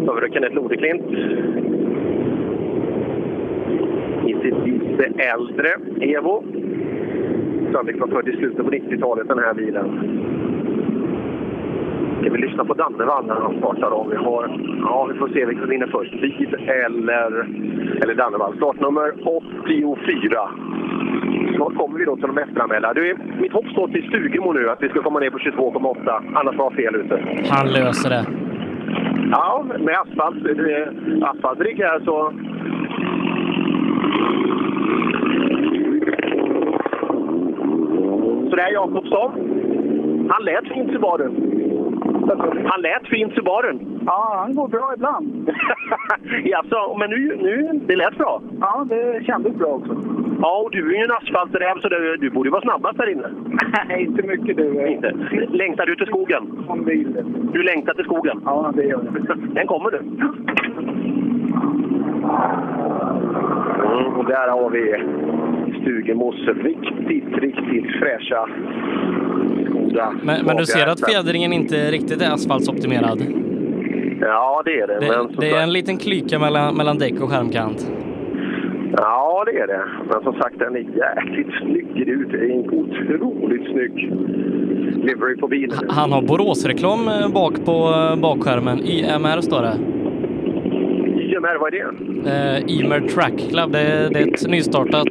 Så 0.05 0.13
har 0.13 0.21
vi 0.21 0.33
Kenneth 0.33 0.55
Lodeklint. 0.55 1.03
I 4.27 4.33
lite 4.33 5.05
äldre 5.33 5.69
Evo. 6.01 6.43
Sannolikt 7.71 7.99
var 7.99 8.07
född 8.07 8.27
i 8.27 8.37
slutet 8.37 8.65
på 8.65 8.71
90-talet 8.71 9.27
den 9.27 9.39
här 9.39 9.53
bilen. 9.53 9.87
Ska 12.21 12.29
vi 12.29 12.37
lyssna 12.37 12.65
på 12.65 12.73
Dannevall 12.73 13.25
när 13.25 13.35
han 13.35 13.57
startar 13.57 13.91
om 13.91 14.09
vi 14.09 14.15
har... 14.15 14.59
Ja, 14.81 15.09
vi 15.13 15.19
får 15.19 15.27
se 15.27 15.45
vilken 15.45 15.63
som 15.63 15.69
vinner 15.69 15.87
först. 15.87 16.13
Lid 16.13 16.53
eller, 16.53 17.31
eller 18.03 18.15
Dannevall. 18.15 18.55
Startnummer 18.55 19.13
84. 19.25 20.49
Snart 21.55 21.75
kommer 21.75 21.99
vi 21.99 22.05
då 22.05 22.15
till 22.15 22.27
de 22.27 22.37
efteranmälda. 22.37 22.93
Du, 22.93 23.17
mitt 23.39 23.53
hopp 23.53 23.67
står 23.67 23.87
till 23.87 24.07
Stugemo 24.07 24.53
nu 24.53 24.69
att 24.69 24.83
vi 24.83 24.89
ska 24.89 25.01
komma 25.01 25.19
ner 25.19 25.29
på 25.29 25.37
22,8. 25.37 26.21
Annars 26.35 26.55
var 26.57 26.65
jag 26.65 26.73
fel 26.73 26.95
ute. 26.95 27.19
Han 27.49 27.67
löser 27.67 28.09
det. 28.09 28.25
Ja, 29.31 29.65
med 29.79 29.95
asfalt. 29.95 30.35
Asfaltrigg 31.23 31.77
här 31.77 31.99
så... 31.99 32.33
Så 38.49 38.55
det 38.55 38.61
är 38.61 38.73
Jakobsson. 38.73 39.31
Han 40.29 40.43
lät 40.43 40.67
fint 40.67 40.91
Subaru. 40.91 41.50
Han 42.65 42.81
lät 42.81 43.07
fint, 43.07 43.33
Subarun. 43.33 43.99
Ja, 44.05 44.35
han 44.37 44.55
går 44.55 44.67
bra 44.67 44.91
ibland. 44.95 45.49
Jaså, 46.43 46.95
men 46.99 47.09
nu, 47.09 47.37
nu, 47.41 47.79
det 47.87 47.95
lät 47.95 48.17
bra? 48.17 48.41
Ja, 48.59 48.85
det 48.89 49.25
kändes 49.25 49.55
bra 49.55 49.67
också. 49.67 49.95
Ja, 50.41 50.61
och 50.65 50.71
du 50.71 50.93
är 50.93 50.97
ju 50.97 51.03
en 51.03 51.11
asfalträv 51.11 51.81
så 51.81 51.89
du, 51.89 52.17
du 52.17 52.29
borde 52.29 52.49
vara 52.49 52.61
snabbast 52.61 52.97
där 52.97 53.09
inne. 53.09 53.27
Nej, 53.87 54.03
inte 54.07 54.21
mycket 54.23 54.57
du. 54.57 54.87
Inte. 54.87 55.13
Längtar 55.49 55.85
du 55.85 55.95
till 55.95 56.07
skogen? 56.07 56.65
Bil. 56.85 57.17
Du 57.53 57.63
längtar 57.63 57.93
till 57.93 58.05
skogen? 58.05 58.41
Ja, 58.45 58.71
det 58.75 58.83
gör 58.83 59.03
jag. 59.03 59.37
Den 59.55 59.67
kommer 59.67 59.91
du. 59.91 59.97
Mm, 63.87 64.13
och 64.19 64.25
där 64.25 64.47
har 64.47 64.69
vi 64.69 64.95
Stugemos 65.81 66.35
riktigt, 66.47 67.37
riktigt 67.37 67.99
fräscha 67.99 68.47
Skoda. 69.91 70.13
Men, 70.23 70.45
men 70.45 70.57
du 70.57 70.65
ser 70.65 70.87
att 70.87 71.05
fjädringen 71.09 71.53
inte 71.53 71.91
riktigt 71.91 72.21
är 72.21 72.31
asfaltsoptimerad? 72.33 73.21
Ja, 74.21 74.61
det 74.65 74.79
är 74.79 74.87
det. 74.87 74.99
Det, 74.99 75.07
men 75.07 75.35
det 75.39 75.47
är 75.47 75.51
sagt- 75.51 75.63
en 75.63 75.73
liten 75.73 75.97
klyka 75.97 76.39
mellan, 76.39 76.75
mellan 76.75 76.97
däck 76.97 77.21
och 77.21 77.29
skärmkant. 77.29 77.91
Ja, 78.97 79.43
det 79.45 79.59
är 79.59 79.67
det. 79.67 79.85
Men 80.09 80.23
som 80.23 80.33
sagt, 80.33 80.59
den 80.59 80.75
är 80.75 80.79
jäkligt 80.79 81.47
snygg 81.61 82.07
ut. 82.07 82.31
Det 82.31 82.37
är 82.37 82.49
en 82.51 82.69
otroligt 82.69 83.71
snygg 83.71 84.13
livery 85.03 85.37
på 85.37 85.47
bilen. 85.47 85.77
Han 85.89 86.11
har 86.11 86.21
Boråsreklam 86.21 87.07
eh, 87.07 87.29
bak 87.29 87.65
på 87.65 87.71
eh, 87.71 88.15
bakskärmen. 88.21 88.79
YMR 88.79 89.41
står 89.41 89.61
det. 89.61 89.73
IMR, 91.21 91.59
vad 91.59 91.73
är 91.73 91.77
det? 92.23 92.29
Eh, 92.29 92.79
YMR 92.79 93.07
Track 93.07 93.49
Club. 93.49 93.71
Det 93.71 94.09
det 94.13 94.19
är 94.19 94.27
ett 94.33 94.47
nystartat 94.47 95.07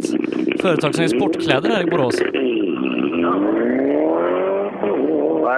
företag 0.60 0.94
som 0.94 1.02
gör 1.04 1.08
sportkläder 1.08 1.70
här 1.70 1.82
i 1.86 1.90
Borås. 1.90 2.22
Nej, 2.22 2.30
som 4.80 5.44
sagt, 5.44 5.56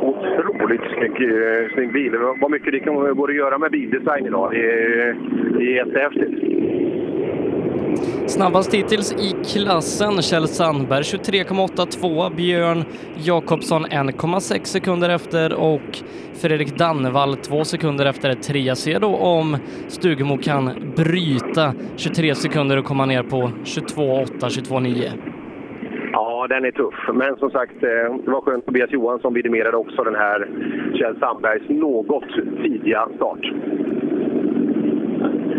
Otroligt 0.00 0.80
snygg, 0.80 1.30
eh, 1.30 1.70
snygg 1.74 1.92
bil. 1.92 2.12
Vad 2.40 2.50
mycket 2.50 2.72
det 2.72 2.80
kan 2.80 2.94
går 2.94 3.30
att 3.30 3.36
göra 3.36 3.58
med 3.58 3.70
bildesign 3.70 4.26
idag. 4.26 4.50
Det 4.52 4.58
är, 4.58 5.16
det 5.58 5.64
är 5.64 5.86
jättehäftigt. 5.86 6.56
Snabbast 8.26 8.74
hittills 8.74 9.12
i 9.12 9.34
klassen 9.52 10.22
Kjell 10.22 10.48
Sandberg 10.48 11.02
23,82, 11.02 12.30
Björn 12.36 12.84
Jakobsson 13.24 13.86
1,6 13.86 14.64
sekunder 14.64 15.08
efter 15.08 15.54
och 15.54 15.98
Fredrik 16.34 16.78
Dannevall 16.78 17.36
2 17.36 17.64
sekunder 17.64 18.06
efter. 18.06 18.34
Trea 18.34 18.74
ser 18.74 19.00
då 19.00 19.16
om 19.16 19.56
Stugemo 19.88 20.38
kan 20.38 20.92
bryta 20.96 21.74
23 21.96 22.34
sekunder 22.34 22.76
och 22.76 22.84
komma 22.84 23.06
ner 23.06 23.22
på 23.22 23.50
22,8, 23.64 24.48
22,9. 24.48 25.25
Ja, 26.48 26.54
den 26.54 26.64
är 26.64 26.70
tuff. 26.70 26.94
Men 27.12 27.36
som 27.36 27.50
sagt, 27.50 27.82
eh, 27.82 28.14
det 28.24 28.30
var 28.30 28.40
skönt. 28.40 28.66
Tobias 28.66 28.92
Johansson 28.92 29.34
vidimerade 29.34 29.76
också 29.76 30.04
den 30.04 30.14
här 30.14 30.48
Kjell 30.94 31.18
Sandbergs 31.18 31.68
något 31.68 32.24
tidiga 32.62 33.08
start. 33.16 33.52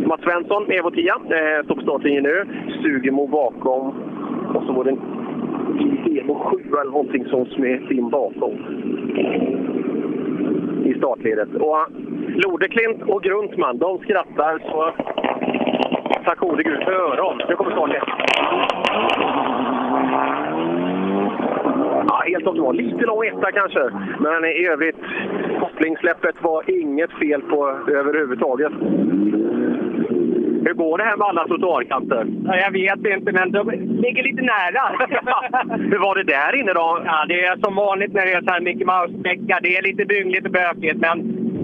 Mats 0.05 0.21
Svensson, 0.21 0.71
Evo 0.71 0.91
10, 0.91 1.11
eh, 1.11 1.65
står 1.65 1.75
på 1.75 1.81
startlinjen 1.81 2.23
nu. 2.23 2.45
Sugemo 2.81 3.27
bakom. 3.27 3.87
Och 4.53 4.63
så 4.63 4.71
var 4.71 4.83
det 4.83 4.89
en 4.89 4.99
Evo 6.17 6.35
7 6.35 6.57
eller 6.81 6.91
någonting 6.91 7.25
som 7.25 7.45
smet 7.45 7.91
in 7.91 8.09
bakom. 8.09 8.53
I 10.85 10.93
startledet. 10.97 11.55
Och 11.55 11.77
eh, 11.77 11.87
Lodeklint 12.27 13.01
och 13.07 13.23
Gruntman, 13.23 13.77
de 13.77 13.99
skrattar 13.99 14.59
så 14.71 14.91
tack 16.25 16.39
gode 16.39 16.63
gud 16.63 16.83
för 16.83 16.91
öron. 16.91 17.41
Nu 17.49 17.55
kommer 17.55 17.71
starten. 17.71 18.01
Ja, 22.07 22.23
helt 22.25 22.47
optimal. 22.47 22.75
Lite 22.75 23.05
lång 23.05 23.25
etta 23.25 23.51
kanske, 23.51 23.83
men 24.19 24.45
i 24.45 24.67
övrigt 24.67 24.95
kopplingssläppet 25.59 26.35
var 26.41 26.79
inget 26.81 27.11
fel 27.11 27.41
på 27.41 27.69
överhuvudtaget. 27.91 28.71
Hur 30.65 30.73
går 30.73 30.97
det 30.97 31.03
här 31.03 31.17
med 31.17 31.27
alla 31.27 31.47
trottoarkanter? 31.47 32.25
Ja, 32.45 32.55
jag 32.55 32.71
vet 32.71 33.17
inte, 33.17 33.31
men 33.31 33.51
de 33.51 33.71
ligger 34.03 34.23
lite 34.23 34.41
nära. 34.41 34.83
Hur 35.91 35.99
var 35.99 36.15
det 36.15 36.23
där 36.23 36.59
inne 36.59 36.73
då? 36.73 37.01
Ja, 37.05 37.25
det 37.27 37.45
är 37.45 37.57
som 37.63 37.75
vanligt 37.75 38.13
när 38.13 38.25
det 38.25 38.33
är 38.33 38.41
så 38.41 38.51
här 38.53 38.61
Mickey 38.61 38.85
Mouse-vecka. 38.85 39.59
Det 39.63 39.77
är 39.77 39.81
lite 39.81 40.05
byngligt 40.05 40.45
och 40.45 40.51
bökigt, 40.51 40.97
men 40.97 41.17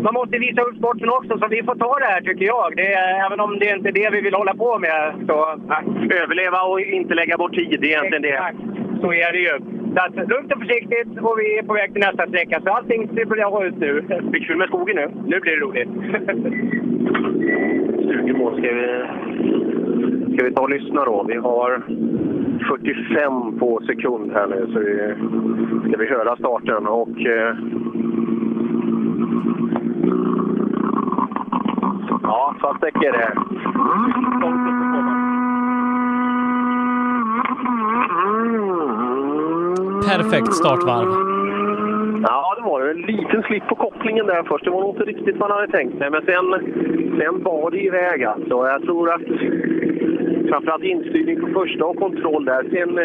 man 0.03 0.14
måste 0.14 0.38
visa 0.38 0.61
upp 0.61 0.78
sporten 0.78 1.10
också, 1.10 1.40
så 1.40 1.48
vi 1.48 1.64
får 1.64 1.76
ta 1.76 1.99
det 1.99 2.06
här 2.14 2.22
tycker 2.22 2.45
jag. 2.45 2.76
Det 2.76 2.94
är, 2.94 3.26
även 3.26 3.40
om 3.40 3.60
det 3.60 3.70
inte 3.76 3.90
är 3.90 3.98
det 4.02 4.10
vi 4.11 4.22
vill 4.22 4.34
hålla 4.34 4.53
på 4.56 4.80
med. 4.80 5.14
Så, 5.28 5.38
Överleva 6.22 6.61
och 6.61 6.82
inte 6.82 7.14
lägga 7.14 7.38
bort 7.38 7.56
tid, 7.56 7.78
det 7.82 7.88
är 7.88 7.98
egentligen 7.98 8.22
det. 8.22 8.53
så 9.02 9.14
är 9.14 9.32
det 9.32 9.40
ju. 9.40 9.82
Så 9.94 9.99
att, 9.99 10.15
lugnt 10.30 10.53
och 10.53 10.60
försiktigt 10.60 11.20
och 11.22 11.40
vi 11.40 11.57
är 11.57 11.64
på 11.64 11.74
väg 11.74 11.94
till 11.94 12.02
nästa 12.02 12.28
sträcka. 12.28 12.61
Så 12.61 12.70
allting 12.70 13.07
ser 13.07 13.26
bra 13.26 13.65
ut 13.65 13.78
nu. 13.78 14.02
Det 14.07 14.38
är 14.38 14.48
kul 14.48 14.57
med 14.57 14.68
skogen 14.68 14.95
nu. 14.95 15.11
Nu 15.26 15.40
blir 15.40 15.52
det 15.52 15.61
roligt. 15.61 15.90
Stugemo 18.03 18.52
ska 18.52 18.74
vi, 18.74 19.03
ska 20.34 20.45
vi 20.45 20.53
ta 20.53 20.61
och 20.61 20.70
lyssna 20.70 21.06
då. 21.06 21.26
Vi 21.28 21.36
har 21.36 21.84
45 22.68 23.60
på 23.60 23.82
sekund 23.86 24.32
här 24.32 24.48
nu, 24.48 24.70
så 24.74 24.80
vi, 24.80 25.14
ska 25.90 25.98
vi 25.98 26.07
höra 26.07 26.36
starten. 26.36 26.88
Och, 26.88 27.26
eh, 27.26 27.56
ja, 32.24 32.56
svart 32.60 32.82
däck 32.82 33.03
är 33.03 33.11
det. 33.11 33.34
Perfekt 40.08 40.54
startvarv. 40.54 41.10
Ja, 42.24 42.56
det 42.58 42.64
var 42.70 42.84
det. 42.84 42.92
En 42.92 43.02
liten 43.02 43.44
slip 43.44 43.68
på 43.68 43.76
kopplingen 43.76 44.26
där 44.26 44.44
först. 44.44 44.66
Det 44.66 44.72
var 44.72 44.82
nog 44.82 44.96
inte 44.96 45.04
riktigt 45.04 45.38
vad 45.38 45.50
man 45.50 45.60
hade 45.60 45.72
tänkt 45.72 45.98
sig. 45.98 46.10
Men 46.10 46.22
sen, 46.26 46.46
sen 47.20 47.44
var 47.44 47.72
det 47.72 47.80
iväg 47.84 48.24
alltså. 48.24 48.68
Jag 48.68 48.82
tror 48.82 49.14
att 49.14 49.22
framförallt 50.50 50.84
instyrning 50.84 51.42
på 51.42 51.48
första 51.60 51.86
och 51.86 51.98
kontroll 51.98 52.46
där. 52.46 52.64
Sen, 52.64 52.96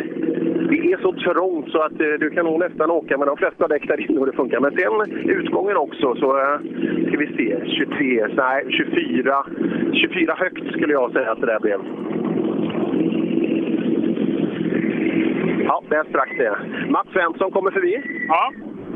det 0.70 0.92
är 0.92 0.98
så 1.02 1.12
trångt 1.12 1.70
så 1.70 1.82
att 1.82 2.00
eh, 2.00 2.14
du 2.20 2.30
kan 2.30 2.44
nog 2.44 2.58
nästan 2.58 2.90
åka 2.90 3.18
med 3.18 3.28
de 3.28 3.36
flesta 3.36 3.68
däck 3.68 3.88
där 3.88 4.10
inne 4.10 4.20
och 4.20 4.26
det 4.26 4.32
funkar. 4.32 4.60
Men 4.60 4.72
sen 4.76 5.28
utgången 5.30 5.76
också 5.76 6.14
så 6.14 6.38
eh, 6.38 6.58
ska 7.08 7.18
vi 7.18 7.26
se. 7.36 7.60
23, 7.66 8.26
nej 8.36 8.64
24. 8.70 9.46
24 9.92 10.34
högt 10.34 10.72
skulle 10.72 10.92
jag 10.92 11.12
säga 11.12 11.32
att 11.32 11.40
det 11.40 11.46
där 11.46 11.60
blev. 11.60 11.80
Ja, 15.68 15.82
där 15.88 16.04
sprack 16.10 16.30
det. 16.38 16.56
Mats 16.88 17.08
Svensson 17.12 17.50
kommer 17.50 17.70
förbi. 17.70 18.02
Ja. 18.28 18.52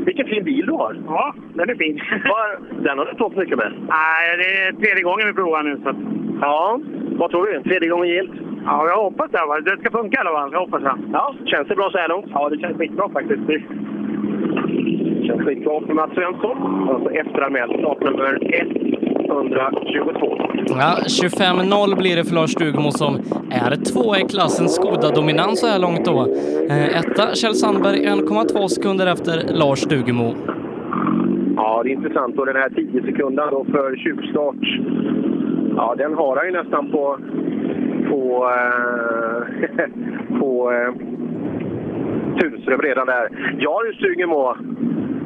Vilken 0.07 0.27
fin 0.27 0.45
bil 0.45 0.67
du 0.67 0.73
har. 0.73 0.97
Ja, 1.07 1.35
den 1.55 1.71
är 1.71 1.75
fin. 1.75 1.97
Den 2.85 2.99
har 2.99 3.05
du 3.05 3.11
inte 3.11 3.25
åkt 3.25 3.37
mycket 3.37 3.59
med. 3.59 3.73
Nej, 3.89 4.37
det 4.39 4.63
är 4.63 4.73
tredje 4.73 5.03
gången 5.03 5.27
vi 5.27 5.33
provar 5.33 5.63
nu. 5.63 5.81
Så. 5.85 5.95
Ja, 6.41 6.81
vad 7.19 7.31
tror 7.31 7.47
du? 7.47 7.63
Tredje 7.63 7.89
gången 7.89 8.09
gillt? 8.09 8.33
Ja, 8.65 8.89
jag 8.89 8.97
hoppas 8.97 9.31
det. 9.31 9.47
va. 9.49 9.61
Det 9.61 9.77
ska 9.81 9.91
funka 9.91 10.17
i 10.17 10.21
alla 10.21 10.39
fall. 10.39 10.53
Jag 10.53 10.61
hoppas 10.61 10.83
det. 10.83 10.95
Ja, 11.13 11.35
känns 11.47 11.69
det 11.69 11.77
bra 11.77 11.91
så 11.91 11.99
här 11.99 12.09
långt? 12.09 12.27
Ja, 12.35 12.49
det 12.49 12.59
känns 12.59 12.77
skitbra 12.79 13.09
faktiskt. 13.09 13.43
Känns 15.27 15.43
skitbra 15.43 15.81
för 15.87 15.95
Mats 15.95 16.15
Svensson. 16.15 16.89
Alltså 16.91 17.11
efteranmäld 17.11 17.73
startnummer 17.81 18.39
122. 19.33 20.37
Ja, 20.67 20.97
25-0 21.07 21.99
blir 21.99 22.17
det 22.17 22.25
för 22.25 22.35
Lars 22.35 22.51
Stugemo 22.51 22.91
som 22.91 23.15
är 23.51 23.77
två 23.93 24.17
i 24.17 24.21
klassens 24.21 24.79
goda 24.79 25.11
dominans 25.11 25.61
så 25.61 25.67
här 25.67 25.79
långt 25.79 26.05
då. 26.05 26.27
Etta 27.01 27.35
Kjell 27.35 27.55
Sandberg 27.55 27.99
1,2 28.07 28.69
sekunder 28.69 29.07
efter 29.07 29.55
Lars 29.55 29.79
Stugemo. 29.79 30.35
Ja, 31.57 31.83
det 31.85 31.91
är 31.91 31.93
intressant. 31.93 32.39
Och 32.39 32.47
den 32.47 32.57
här 32.57 32.71
10 32.71 33.03
sekunden 33.03 33.49
då 33.51 33.65
för 33.65 33.97
tjuvstart, 33.97 34.65
ja, 35.77 35.95
den 35.99 36.15
har 36.15 36.37
han 36.37 36.47
ju 36.47 36.53
nästan 36.53 36.91
på, 36.91 37.19
på, 38.11 38.51
eh, 38.51 40.39
på 40.39 40.73
eh, 40.73 40.95
Tunström 42.41 42.81
redan 42.81 43.07
där. 43.07 43.29
Ja 43.59 43.81
du 43.87 43.93
Stugemo, 43.93 44.57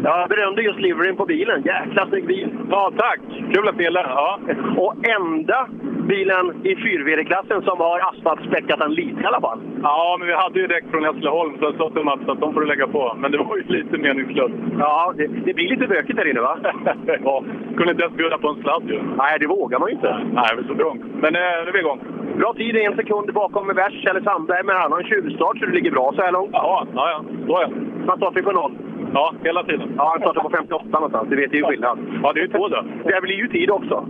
jag 0.07 0.29
berömde 0.29 0.63
just 0.63 0.81
liveryn 0.81 1.17
på 1.17 1.25
bilen. 1.25 1.63
Jäkla 1.65 2.07
snygg 2.09 2.27
bil! 2.27 2.49
Ja, 2.71 2.93
tack! 2.99 3.21
Kul 3.55 3.69
att 3.69 3.75
spela. 3.75 4.01
Ja. 4.01 4.41
Och 4.77 4.95
enda 5.09 5.69
bilen 6.07 6.67
i 6.71 6.75
4VD-klassen 6.75 7.63
som 7.63 7.81
har 7.81 7.99
asfaltspäckat 8.09 8.79
den 8.79 8.95
lite 8.95 9.21
i 9.23 9.27
alla 9.27 9.41
fall. 9.41 9.61
Ja, 9.83 10.17
men 10.19 10.29
vi 10.29 10.35
hade 10.35 10.61
ju 10.61 10.67
däck 10.67 10.85
från 10.91 11.05
Hässleholm 11.05 11.59
så 11.59 11.65
jag 11.65 11.77
sa 11.77 11.91
till 11.91 12.05
Mats 12.05 12.29
att 12.29 12.41
de 12.41 12.53
får 12.55 12.61
du 12.61 12.67
lägga 12.67 12.87
på. 12.87 13.17
Men 13.19 13.33
det 13.33 13.39
var 13.39 13.57
ju 13.57 13.63
lite 13.63 13.99
meningslöst. 13.99 14.55
Ja, 14.79 15.13
det, 15.17 15.27
det 15.27 15.55
blir 15.55 15.69
lite 15.69 15.87
bökigt 15.87 16.17
där 16.19 16.31
inne 16.31 16.41
va? 16.41 16.59
ja, 17.25 17.45
kunde 17.77 17.91
inte 17.93 18.03
ens 18.03 18.17
bjuda 18.17 18.39
på 18.39 18.49
en 18.49 18.63
sladd 18.63 18.91
ju. 18.91 19.03
Nej, 19.17 19.39
det 19.41 19.47
vågar 19.47 19.79
man 19.79 19.89
ju 19.89 19.95
inte. 19.95 20.13
Nej, 20.33 20.51
vi 20.57 20.63
är 20.63 20.69
så 20.69 20.75
trångt. 20.75 21.03
Men 21.23 21.35
eh, 21.35 21.41
nu 21.65 21.69
är 21.69 21.73
vi 21.73 21.79
igång. 21.79 22.01
Bra 22.39 22.55
tid, 22.55 22.77
en 22.77 22.97
sekund 22.97 23.33
bakom 23.35 23.67
med 23.67 23.77
Vers 23.77 24.05
eller 24.11 24.21
Sandberg, 24.21 24.63
men 24.65 24.77
han 24.77 24.93
har 24.93 24.99
en 25.01 25.07
tjuvstart 25.07 25.59
så 25.59 25.67
det 25.67 25.73
ligger 25.73 25.91
bra 25.91 26.13
så 26.17 26.23
här 26.23 26.33
långt. 26.33 26.51
Ja, 26.53 26.87
ja, 26.95 27.11
ja. 27.11 27.25
Så 27.47 27.53
ja. 27.63 27.69
Han 28.09 28.17
startar 28.17 28.43
på 28.43 28.53
noll. 28.53 28.73
Ja, 29.15 29.35
hela 29.45 29.63
tiden. 29.63 29.95
Ja, 29.97 30.09
han 30.13 30.21
startar 30.21 30.43
på 30.43 30.51
58 30.51 30.85
någonstans. 30.93 31.29
Det 31.31 31.37
vet 31.37 31.55
ju 31.55 31.65
skillnad. 31.65 31.99
Ja, 32.23 32.33
det 32.33 32.41
är 32.41 32.43
ju 32.43 32.49
två 32.49 32.69
då. 32.69 32.85
Det 33.05 33.21
blir 33.23 33.37
ju 33.37 33.49
tid 33.49 33.71
också. 33.71 34.09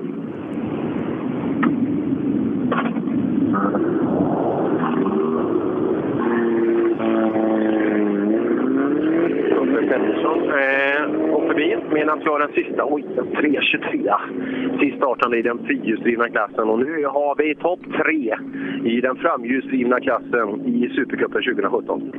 Uffe 9.60 9.86
Pettersson 9.88 10.38
eh, 10.42 11.34
och 11.34 11.42
förbi 11.46 11.76
medan 11.92 12.20
jag 12.24 12.40
den 12.40 12.64
sista, 12.64 12.84
oj, 12.84 13.04
3.23. 13.16 14.80
Sist 14.80 14.96
startande 14.96 15.38
i 15.38 15.42
den 15.42 15.58
fyrhjulsdrivna 15.66 16.28
klassen 16.28 16.68
och 16.68 16.78
nu 16.78 17.04
har 17.04 17.36
vi 17.36 17.54
topp 17.54 17.80
tre 18.02 18.36
i 18.84 19.00
den 19.00 19.16
framhjulsdrivna 19.16 20.00
klassen 20.00 20.66
i 20.66 20.90
Supercupen 20.94 21.42
2017. 21.42 22.12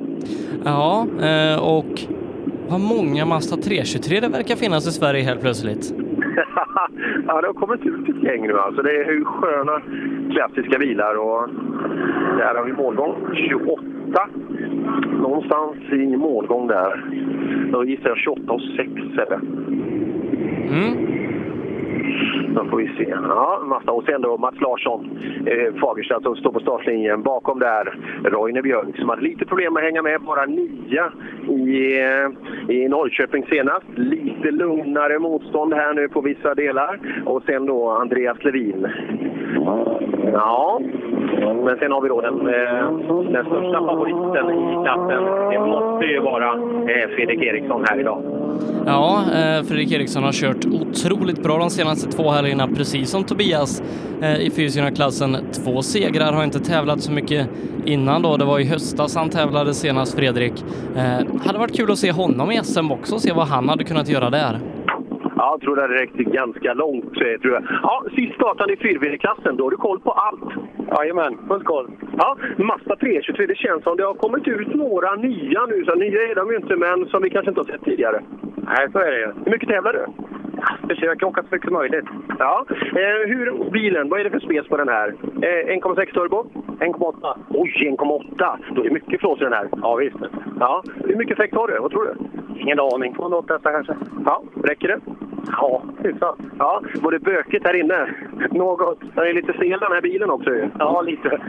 Ja, 0.65 1.07
eh, 1.21 1.77
och 1.77 1.99
vad 2.69 2.79
många 2.79 3.25
Mazda 3.25 3.57
323 3.57 4.19
det 4.19 4.27
verkar 4.27 4.55
finnas 4.55 4.87
i 4.87 4.91
Sverige 4.91 5.23
helt 5.23 5.41
plötsligt. 5.41 5.93
ja, 7.27 7.41
det 7.41 7.47
har 7.47 7.53
kommit 7.53 7.85
ut 7.85 8.09
ett 8.09 8.23
gäng 8.23 8.47
nu 8.47 8.57
alltså. 8.59 8.81
Det 8.81 8.91
är 8.91 9.11
ju 9.11 9.25
sköna 9.25 9.81
klassiska 10.31 10.79
bilar 10.79 11.15
och 11.15 11.49
där 12.37 12.55
har 12.55 12.65
vi 12.65 12.73
målgång 12.73 13.15
28. 13.49 13.81
Någonstans 15.21 15.75
i 15.91 16.17
målgång 16.17 16.67
där. 16.67 17.05
Då 17.71 17.85
gissar 17.85 18.09
jag 18.09 18.17
28 18.17 18.53
och 18.53 18.61
6 18.61 18.91
är 19.17 19.29
det. 19.29 19.41
Mm. 20.73 21.17
Så 22.57 22.65
får 22.65 22.77
vi 22.77 22.87
se. 22.87 23.09
Ja, 23.09 23.61
massa. 23.65 23.91
Och 23.91 24.03
sen 24.03 24.21
då 24.21 24.37
Mats 24.37 24.61
Larsson, 24.61 25.19
eh, 25.45 25.79
Fagersta, 25.81 26.21
som 26.21 26.35
står 26.35 26.51
på 26.51 26.59
startlinjen. 26.59 27.23
Bakom 27.23 27.59
där 27.59 27.99
Roine 28.23 28.61
Björk 28.61 28.97
som 28.97 29.09
hade 29.09 29.21
lite 29.21 29.45
problem 29.45 29.73
med 29.73 29.81
att 29.81 29.85
hänga 29.85 30.01
med. 30.01 30.21
Bara 30.21 30.45
nia 30.45 31.11
i, 31.49 31.99
eh, 32.01 32.75
i 32.75 32.87
Norrköping 32.87 33.45
senast. 33.49 33.85
Lite 33.95 34.51
lugnare 34.51 35.19
motstånd 35.19 35.73
här 35.73 35.93
nu 35.93 36.09
på 36.09 36.21
vissa 36.21 36.55
delar. 36.55 36.99
Och 37.25 37.43
sen 37.45 37.65
då 37.65 37.89
Andreas 37.89 38.43
Levin. 38.43 38.87
Ja, 40.33 40.79
men 41.65 41.77
sen 41.79 41.91
har 41.91 42.01
vi 42.01 42.09
då 42.09 42.21
den, 42.21 42.39
eh, 42.47 43.31
den 43.31 43.45
största 43.45 43.79
favoriten 43.79 44.49
i 44.49 44.83
klassen. 44.83 45.23
Det 45.51 45.59
måste 45.59 46.05
ju 46.05 46.19
vara 46.19 46.53
eh, 46.91 47.09
Fredrik 47.15 47.41
Eriksson 47.41 47.83
här 47.89 47.99
idag. 47.99 48.21
Ja, 48.85 49.23
eh, 49.25 49.63
Fredrik 49.63 49.91
Eriksson 49.91 50.23
har 50.23 50.31
kört 50.31 50.65
otroligt 50.65 51.43
bra 51.43 51.57
de 51.57 51.69
senaste 51.69 52.11
två 52.11 52.29
helgerna, 52.47 52.75
precis 52.75 53.09
som 53.09 53.23
Tobias 53.23 53.81
eh, 54.21 54.41
i 54.41 54.49
400-klassen. 54.49 55.37
Två 55.51 55.81
segrar, 55.81 56.33
har 56.33 56.43
inte 56.43 56.59
tävlat 56.59 57.01
så 57.01 57.11
mycket 57.11 57.49
innan 57.85 58.21
då. 58.21 58.37
Det 58.37 58.45
var 58.45 58.59
i 58.59 58.63
höstas 58.63 59.15
han 59.15 59.29
tävlade 59.29 59.73
senast, 59.73 60.15
Fredrik. 60.17 60.53
Eh, 60.95 61.45
hade 61.45 61.59
varit 61.59 61.77
kul 61.77 61.91
att 61.91 61.97
se 61.97 62.11
honom 62.11 62.51
i 62.51 62.63
SM 62.63 62.91
också, 62.91 63.19
se 63.19 63.33
vad 63.33 63.47
han 63.47 63.69
hade 63.69 63.83
kunnat 63.83 64.09
göra 64.09 64.29
där. 64.29 64.59
Ja, 65.35 65.51
jag 65.51 65.61
tror 65.61 65.75
det 65.75 65.81
hade 65.81 66.01
räckt 66.01 66.15
ganska 66.15 66.73
långt. 66.73 67.13
Tror 67.13 67.53
jag. 67.53 67.63
Ja, 67.83 68.03
sist 68.15 68.35
startande 68.35 68.73
i 68.73 68.77
fyrhjulsklassen, 68.77 69.57
då 69.57 69.63
har 69.63 69.71
du 69.71 69.77
koll 69.77 69.99
på 69.99 70.11
allt. 70.11 70.49
Jajamän, 70.97 71.37
full 71.47 71.63
koll. 71.63 71.87
Ja, 72.17 72.37
Mazda 72.57 72.95
323, 72.95 73.45
det 73.45 73.55
känns 73.57 73.83
som 73.83 73.97
det 73.97 74.03
har 74.03 74.13
kommit 74.13 74.47
ut 74.47 74.75
några 74.75 75.15
nya 75.15 75.65
nu. 75.65 75.85
Så 75.85 75.95
nya 75.95 76.21
är 76.31 76.35
de 76.35 76.51
ju 76.51 76.57
inte, 76.57 76.75
men 76.75 77.05
som 77.05 77.21
vi 77.23 77.29
kanske 77.29 77.51
inte 77.51 77.61
har 77.61 77.65
sett 77.65 77.85
tidigare. 77.85 78.23
Nej, 78.67 78.87
så 78.91 78.99
är 78.99 79.11
det 79.11 79.19
ju. 79.19 79.31
Hur 79.45 79.51
mycket 79.51 79.69
tävlar 79.69 79.93
du? 79.93 80.05
Försöker 80.89 81.25
åka 81.25 81.41
så 81.41 81.47
mycket 81.51 81.67
som 81.67 81.73
möjligt. 81.73 82.05
Ja. 82.39 82.65
Eh, 82.69 83.27
hur 83.27 83.71
bilen, 83.71 84.09
vad 84.09 84.19
är 84.19 84.23
det 84.23 84.29
för 84.29 84.39
spec 84.39 84.67
på 84.67 84.77
den 84.77 84.89
här? 84.89 85.07
Eh, 85.41 85.75
1,6 85.75 86.13
turbo? 86.13 86.45
1,8. 86.79 87.37
Oj, 87.49 87.95
1,8! 87.99 88.57
Då 88.75 88.81
är 88.81 88.85
det 88.85 88.93
mycket 88.93 89.19
flås 89.19 89.41
i 89.41 89.43
den 89.43 89.53
här. 89.53 89.69
Ja, 89.81 89.95
visst. 89.95 90.15
Ja. 90.59 90.83
Hur 91.05 91.15
mycket 91.15 91.39
effekt 91.39 91.55
har 91.55 91.67
du? 91.67 91.79
Vad 91.79 91.91
tror 91.91 92.05
du? 92.05 92.15
Ingen 92.61 92.79
aning. 92.79 93.13
208 93.13 93.59
kanske. 93.63 93.95
Ja, 94.25 94.43
räcker 94.63 94.87
det? 94.87 94.99
Ja, 95.51 95.83
hyfsat. 96.03 96.39
Ja, 96.59 96.81
var 97.01 97.11
det 97.11 97.19
bökigt 97.19 97.65
här 97.65 97.75
inne? 97.75 98.07
Något. 98.51 98.99
Den 99.15 99.27
är 99.27 99.33
lite 99.33 99.53
stel 99.53 99.79
den 99.79 99.91
här 99.91 100.01
bilen 100.01 100.29
också 100.29 100.49
ju. 100.49 100.69
Ja, 100.79 101.01
lite. 101.01 101.29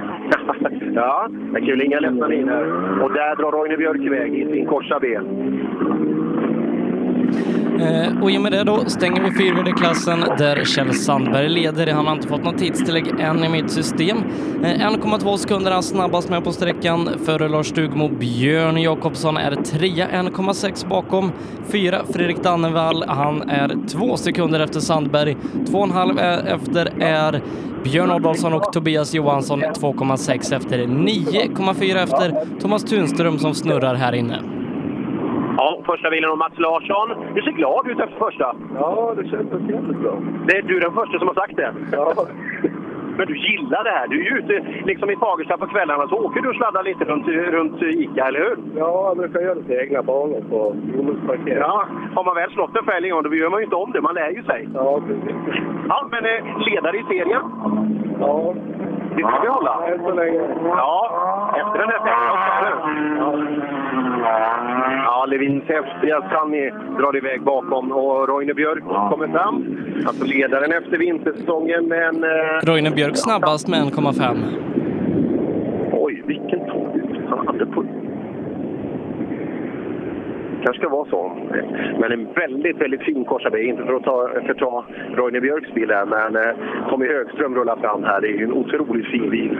ja, 0.94 1.28
det 1.52 1.58
är 1.58 1.66
kul. 1.66 1.82
Inga 1.82 2.00
ledsna 2.00 2.28
miner. 2.28 2.62
Och 3.02 3.12
där 3.12 3.36
drar 3.36 3.52
Roine 3.52 3.76
Björk 3.76 4.00
iväg 4.00 4.34
i 4.34 4.52
sin 4.52 4.66
korsa 4.66 4.98
B. 5.00 5.18
Eh, 7.80 8.22
och 8.22 8.30
i 8.30 8.38
och 8.38 8.42
med 8.42 8.52
det 8.52 8.64
då 8.64 8.84
stänger 8.86 9.22
vi 9.22 9.30
fyrhjulsklassen 9.30 10.20
där 10.38 10.64
Kjell 10.64 10.94
Sandberg 10.94 11.48
leder. 11.48 11.86
Han 11.92 12.06
har 12.06 12.14
inte 12.14 12.28
fått 12.28 12.44
något 12.44 12.58
tidstillägg 12.58 13.08
än 13.20 13.44
i 13.44 13.48
mitt 13.48 13.70
system. 13.70 14.18
Eh, 14.64 14.86
1,2 14.86 15.36
sekunder 15.36 15.70
är 15.70 15.74
han 15.74 15.82
snabbast 15.82 16.28
med 16.30 16.44
på 16.44 16.52
sträckan. 16.52 17.08
Före 17.24 17.48
Lars 17.48 17.66
Stugmo 17.66 18.08
Björn 18.08 18.76
Jakobsson 18.82 19.36
är 19.36 19.54
trea, 19.54 20.08
1,6 20.08 20.88
bakom. 20.88 21.32
Fyra 21.72 22.00
Fredrik 22.12 22.42
Dannevall, 22.42 23.04
han 23.08 23.50
är 23.50 23.88
två 23.88 24.16
sekunder 24.16 24.60
efter 24.60 24.80
Sandberg. 24.80 25.36
Två 25.70 25.78
och 25.78 25.84
en 25.84 25.90
halv 25.90 26.18
är- 26.18 26.54
efter 26.54 26.92
är 27.02 27.42
Björn 27.84 28.10
Adolfsson 28.10 28.52
och 28.52 28.72
Tobias 28.72 29.14
Johansson 29.14 29.60
2,6 29.80 30.52
efter. 30.52 30.78
9,4 30.86 32.02
efter 32.02 32.34
Thomas 32.60 32.84
Tunström 32.84 33.38
som 33.38 33.54
snurrar 33.54 33.94
här 33.94 34.12
inne. 34.14 34.38
Ja, 35.60 35.80
första 35.86 36.10
bilen 36.10 36.30
och 36.30 36.38
Mats 36.38 36.58
Larsson. 36.58 37.08
Du 37.34 37.42
ser 37.42 37.50
glad 37.50 37.90
ut 37.90 38.00
efter 38.00 38.18
första. 38.18 38.56
Ja, 38.74 39.14
det 39.16 39.28
känns 39.28 39.52
jävligt 39.52 40.00
bra. 40.02 40.14
Det 40.46 40.56
är 40.56 40.62
du 40.62 40.80
den 40.80 40.92
första 40.92 41.18
som 41.18 41.28
har 41.28 41.34
sagt 41.34 41.56
det. 41.56 41.72
Ja. 41.92 42.26
Men 43.18 43.26
du 43.26 43.36
gillar 43.36 43.84
det 43.84 43.90
här. 43.90 44.08
Du 44.08 44.20
är 44.20 44.24
ju 44.30 44.38
ute 44.38 44.54
liksom 44.84 45.10
i 45.10 45.16
Fagersta 45.16 45.56
på 45.56 45.66
kvällarna 45.66 46.08
så 46.08 46.16
åker 46.26 46.40
du 46.40 46.48
och 46.48 46.54
sladdar 46.54 46.82
lite 46.82 47.04
runt, 47.04 47.28
runt 47.28 47.82
Ica, 47.82 48.26
eller 48.28 48.40
hur? 48.40 48.56
Ja, 48.76 49.08
jag 49.08 49.16
brukar 49.16 49.40
göra 49.40 49.54
lite 49.54 49.74
egna 49.74 50.02
banor 50.02 50.42
på 50.50 50.76
jordbruksparkering. 50.96 51.58
Ja, 51.58 51.86
har 52.14 52.24
man 52.24 52.34
väl 52.34 52.50
slått 52.50 52.76
en 52.76 52.84
fälg 52.84 53.08
en 53.08 53.14
gång 53.14 53.22
då 53.22 53.34
gör 53.34 53.50
man 53.50 53.60
ju 53.60 53.64
inte 53.64 53.76
om 53.76 53.92
det. 53.92 54.00
Man 54.00 54.14
lär 54.14 54.30
ju 54.30 54.42
sig. 54.42 54.68
Ja, 54.74 55.00
precis. 55.06 55.36
Ja, 55.88 56.08
men 56.10 56.24
eh, 56.24 56.58
ledare 56.66 56.96
i 56.96 57.04
serien? 57.08 57.42
Ja. 58.20 58.54
Det 59.16 59.22
ska 59.22 59.40
vi 59.42 59.48
hålla. 59.48 59.86
Än 59.86 59.98
så 60.04 60.10
länge. 60.10 60.40
Ja, 60.64 61.00
efter 61.56 61.78
den 61.78 61.88
här 61.88 61.98
tävlingen. 61.98 63.58
Ja, 65.04 65.26
Levins 65.28 65.64
häftiga 65.64 66.22
Sunny 66.30 66.70
drar 66.98 67.16
iväg 67.16 67.42
bakom 67.42 67.92
och 67.92 68.28
Roine 68.28 68.54
Björk 68.54 68.84
kommer 68.84 69.28
fram. 69.28 69.64
Alltså 70.06 70.24
ledaren 70.24 70.72
efter 70.72 70.98
vintersäsongen, 70.98 71.88
men... 71.88 72.24
Eh, 72.24 72.28
Roine 72.62 72.94
Björk 72.94 73.16
snabbast 73.16 73.68
med 73.68 73.80
1,5. 73.80 74.36
oj, 75.92 76.22
vilken 76.26 76.58
tåg 76.58 77.00
han 77.28 77.46
hade 77.46 77.66
på... 77.66 77.84
kanske 80.68 80.86
ska 80.86 80.96
vara 80.96 81.10
så. 81.10 81.32
Men 82.00 82.12
en 82.12 82.28
väldigt, 82.34 82.80
väldigt 82.80 83.02
fin 83.02 83.24
korsare. 83.24 83.64
Inte 83.64 83.84
för 83.84 83.94
att 83.94 84.04
ta, 84.04 84.28
förta 84.46 84.84
Roine 85.16 85.40
Björks 85.40 85.74
bil 85.74 85.90
här, 85.90 86.06
men 86.06 86.36
eh, 86.36 86.54
Tommy 86.90 87.06
Högström 87.06 87.54
rullar 87.54 87.76
fram 87.76 88.04
här. 88.04 88.20
Det 88.20 88.28
är 88.28 88.38
ju 88.38 88.44
en 88.44 88.52
otroligt 88.52 89.06
fin 89.06 89.30
bil. 89.30 89.58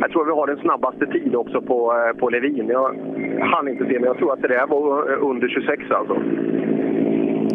Jag 0.00 0.10
tror 0.10 0.24
vi 0.24 0.30
har 0.30 0.46
den 0.46 0.56
snabbaste 0.56 1.06
tid 1.06 1.34
också 1.34 1.60
på, 1.62 1.92
eh, 1.92 2.18
på 2.18 2.30
Levin. 2.30 2.68
Jag 2.68 2.94
hann 3.40 3.68
inte 3.68 3.84
se, 3.84 3.92
men 3.92 4.04
jag 4.04 4.18
tror 4.18 4.32
att 4.32 4.42
det 4.42 4.48
där 4.48 4.66
var 4.66 5.12
eh, 5.12 5.28
under 5.30 5.48
26 5.48 5.90
alltså. 5.90 6.14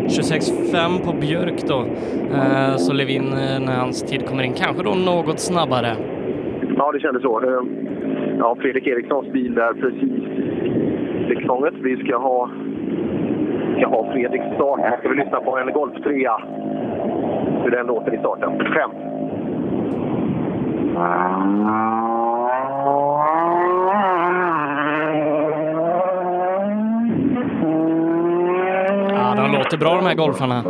26,5 0.07 1.05
på 1.05 1.11
Björk 1.22 1.59
då. 1.68 1.85
Så 2.77 2.93
Levin, 2.93 3.30
när 3.65 3.76
hans 3.80 4.03
tid 4.03 4.27
kommer 4.27 4.43
in, 4.43 4.53
kanske 4.53 4.84
då 4.84 4.93
något 5.11 5.39
snabbare. 5.39 5.91
Ja, 6.77 6.91
det 6.91 6.99
kändes 6.99 7.23
så. 7.23 7.64
Ja, 8.39 8.57
Fredrik 8.61 8.88
Erikssons 8.88 9.31
bil 9.31 9.55
där 9.55 9.73
precis 9.73 10.23
blickfånget. 11.27 11.73
Vi 11.81 11.97
ska 11.97 12.17
ha, 12.17 12.49
ska 13.77 13.87
ha 13.87 14.11
Fredriks 14.11 14.55
start. 14.55 14.79
Här 14.79 14.97
ska 14.97 15.09
vi 15.09 15.15
lyssna 15.15 15.39
på 15.41 15.57
en 15.57 15.73
Golf 15.73 15.93
3. 16.03 16.29
Hur 17.63 17.71
den 17.71 17.87
låter 17.87 18.15
i 18.15 18.17
starten. 18.17 18.57
Fem. 18.57 18.91
Ja, 29.15 29.35
de 29.35 29.51
låter 29.57 29.77
bra 29.77 29.95
de 29.95 30.05
här 30.05 30.15
golfarna. 30.15 30.63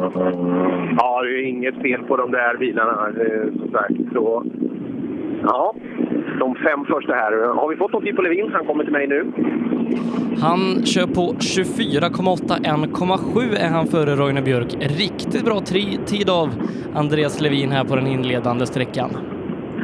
Ja, 0.98 1.22
det 1.24 1.30
är 1.30 1.48
inget 1.48 1.82
fel 1.82 2.04
på 2.04 2.18
de 2.18 2.32
där 2.32 2.58
bilarna, 2.58 3.08
eh, 3.22 3.60
som 3.60 3.72
sagt. 3.72 4.14
Så, 4.14 4.44
ja, 5.44 5.74
de 6.40 6.56
fem 6.56 6.86
första 6.86 7.14
här. 7.14 7.48
Har 7.56 7.70
vi 7.70 7.76
fått 7.76 7.94
något 7.94 8.04
tid 8.04 8.16
på 8.16 8.22
Levin? 8.22 8.52
Han 8.54 8.66
kommer 8.66 8.84
till 8.84 8.94
mig 8.94 9.08
nu. 9.08 9.32
Han 10.40 10.86
kör 10.86 11.08
på 11.08 11.34
24,8, 11.34 12.62
1,7 12.62 13.56
är 13.56 13.70
han 13.70 13.88
före 13.88 14.16
Roine 14.16 14.44
Björk. 14.44 14.76
Riktigt 14.80 15.46
bra 15.46 15.62
tid 16.06 16.30
av 16.30 16.50
Andreas 16.96 17.42
Levin 17.42 17.72
här 17.72 17.84
på 17.84 17.96
den 17.96 18.08
inledande 18.08 18.66
sträckan. 18.66 19.37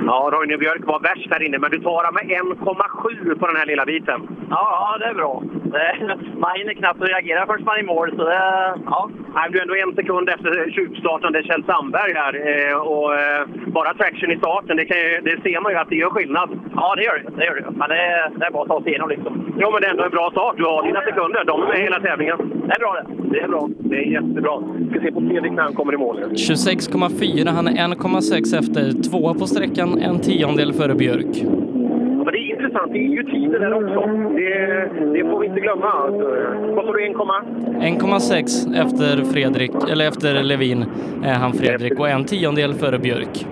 Ja, 0.06 0.30
Roine 0.34 0.58
Björk 0.58 0.82
var 0.86 1.00
värst 1.00 1.30
där 1.30 1.44
inne, 1.46 1.58
men 1.60 1.72
du 1.72 1.80
tar 1.80 2.12
med 2.12 2.24
1,7 2.24 3.40
på 3.40 3.48
den 3.48 3.56
här 3.56 3.66
lilla 3.66 3.86
biten. 3.86 4.20
Ja, 4.50 4.64
ja, 4.80 4.98
det 5.00 5.06
är 5.06 5.14
bra. 5.14 5.44
Det, 5.74 6.18
man 6.44 6.52
hinner 6.58 6.74
knappt 6.74 7.02
att 7.02 7.10
reagera 7.10 7.46
förrän 7.46 7.64
man 7.66 7.76
är 7.76 7.80
i 7.80 7.84
mål, 7.86 8.10
så 8.18 8.24
det... 8.24 8.76
Ja. 8.86 9.10
Nej, 9.36 9.50
du 9.52 9.58
är 9.60 9.62
ändå 9.64 9.76
en 9.76 9.96
sekund 9.96 10.30
efter 10.30 10.72
tjuvstartande 10.72 11.44
Kjell 11.44 11.64
Sandberg 11.64 12.14
här. 12.14 12.34
Eh, 12.50 12.78
och 12.78 13.14
eh, 13.16 13.42
bara 13.78 13.94
traction 13.94 14.32
i 14.32 14.38
starten, 14.38 14.78
det, 14.78 14.86
kan 14.86 14.98
ju, 14.98 15.22
det 15.28 15.42
ser 15.42 15.62
man 15.62 15.72
ju 15.72 15.78
att 15.78 15.90
det 15.90 15.96
gör 15.96 16.10
skillnad. 16.10 16.50
Ja, 16.76 16.96
det 16.98 17.04
gör 17.04 17.18
det. 17.24 17.30
det, 17.38 17.46
gör 17.46 17.56
det. 17.56 17.66
Men 17.80 17.90
det, 17.90 17.98
är- 17.98 18.30
det 18.40 18.46
är 18.46 18.52
bara 18.52 18.62
att 18.64 18.68
ta 18.70 18.82
sig 18.82 18.90
igenom 18.90 19.10
liksom. 19.10 19.34
Jo, 19.62 19.68
men 19.72 19.82
det 19.82 19.88
är 19.88 19.92
ändå 19.92 20.04
en 20.04 20.12
bra 20.18 20.30
start. 20.32 20.54
Du 20.58 20.64
har 20.66 20.84
dina 20.84 21.02
sekunder. 21.02 21.44
De 21.46 21.62
är 21.62 21.82
hela 21.88 22.00
tävlingen. 22.00 22.38
Det 22.68 22.74
är 22.76 22.80
bra 22.80 22.94
det. 22.94 23.06
Det 23.32 23.40
är 23.40 23.48
bra. 23.48 23.70
Det 23.80 23.96
är 23.96 24.08
jättebra. 24.18 24.54
Vi 24.78 24.90
ska 24.90 25.00
se 25.06 25.12
på 25.12 25.22
Fredrik 25.22 25.52
när 25.52 25.64
han 25.64 25.74
kommer 25.74 25.94
i 25.94 25.98
mål. 25.98 26.16
26,4, 26.24 27.50
han 27.58 27.68
är 27.68 27.72
1,6 27.72 28.60
efter. 28.60 28.84
Tvåa 29.10 29.34
på 29.34 29.46
sträckan, 29.48 29.83
en 29.84 30.20
tiondel 30.20 30.74
före 30.74 30.96
Björk. 30.96 31.44
Ja, 31.44 32.24
men 32.26 32.34
det 32.34 32.40
är 32.40 32.52
intressant. 32.52 32.94
Det 32.94 33.00
är 33.00 33.10
ju 33.10 33.24
tiden 33.24 33.62
där 33.62 33.74
också. 33.74 34.08
Det, 34.36 34.90
det 35.14 35.30
får 35.30 35.40
vi 35.40 35.48
inte 35.48 35.60
glömma. 35.60 35.92
Alltså, 35.92 36.28
vad 36.76 36.86
sa 36.86 36.92
du, 36.94 37.06
1, 37.06 37.16
1,6 37.16 38.82
efter 38.82 39.34
Fredrik, 39.34 39.72
eller 39.92 40.08
efter 40.08 40.44
Levin 40.44 40.86
är 41.24 41.34
han 41.34 41.54
Fredrik 41.54 42.00
och 42.00 42.10
en 42.10 42.26
tiondel 42.26 42.74
före 42.74 43.00
Björk. 43.00 43.46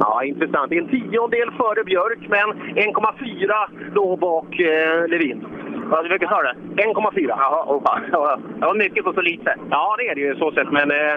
Ja, 0.00 0.24
intressant. 0.24 0.72
En 0.72 0.88
tiondel 0.88 1.50
före 1.50 1.84
Björk, 1.84 2.18
men 2.28 2.74
1,4 2.74 3.94
då 3.94 4.16
bak 4.16 4.60
eh, 4.60 5.08
Levin. 5.08 5.44
Vad 5.90 6.10
mycket 6.10 6.28
sa 6.28 6.42
du? 6.42 6.52
1,4. 6.82 7.24
Jaha, 7.28 7.64
oh. 7.66 7.82
Ja, 8.12 8.38
det 8.60 8.66
var 8.66 8.74
mycket 8.74 9.04
på 9.04 9.12
så 9.12 9.20
lite. 9.20 9.54
Ja, 9.70 9.96
det 9.98 10.08
är 10.08 10.14
det 10.14 10.20
ju 10.20 10.36
så 10.36 10.52
sett, 10.52 10.72
men 10.72 10.90
eh, 10.90 11.14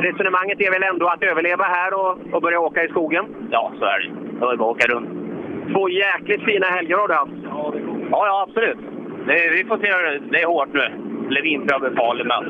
resonemanget 0.00 0.60
är 0.60 0.70
väl 0.70 0.82
ändå 0.82 1.06
att 1.06 1.22
överleva 1.22 1.64
här 1.64 1.94
och, 1.94 2.34
och 2.34 2.42
börja 2.42 2.60
åka 2.60 2.84
i 2.84 2.88
skogen? 2.88 3.24
Ja, 3.50 3.72
så 3.78 3.84
är 3.84 3.98
det 3.98 4.08
Det 4.38 4.46
var 4.46 4.56
bara 4.56 4.70
att 4.70 4.76
åka 4.76 4.86
runt. 4.94 5.08
Två 5.72 5.88
jäkligt 5.88 6.44
fina 6.44 6.66
helger 6.66 6.96
har 6.96 7.08
du 7.08 7.14
haft. 7.14 7.32
Ja, 8.10 8.26
ja 8.26 8.46
absolut. 8.48 8.78
Det, 9.26 9.50
vi 9.56 9.64
får 9.64 9.78
se. 9.78 10.20
Det 10.30 10.42
är 10.42 10.46
hårt 10.46 10.72
nu. 10.72 10.86
Levin 11.30 11.60
tror 11.60 11.72
jag 11.72 11.80
blir 11.80 11.96
farlig 12.02 12.26
med. 12.26 12.42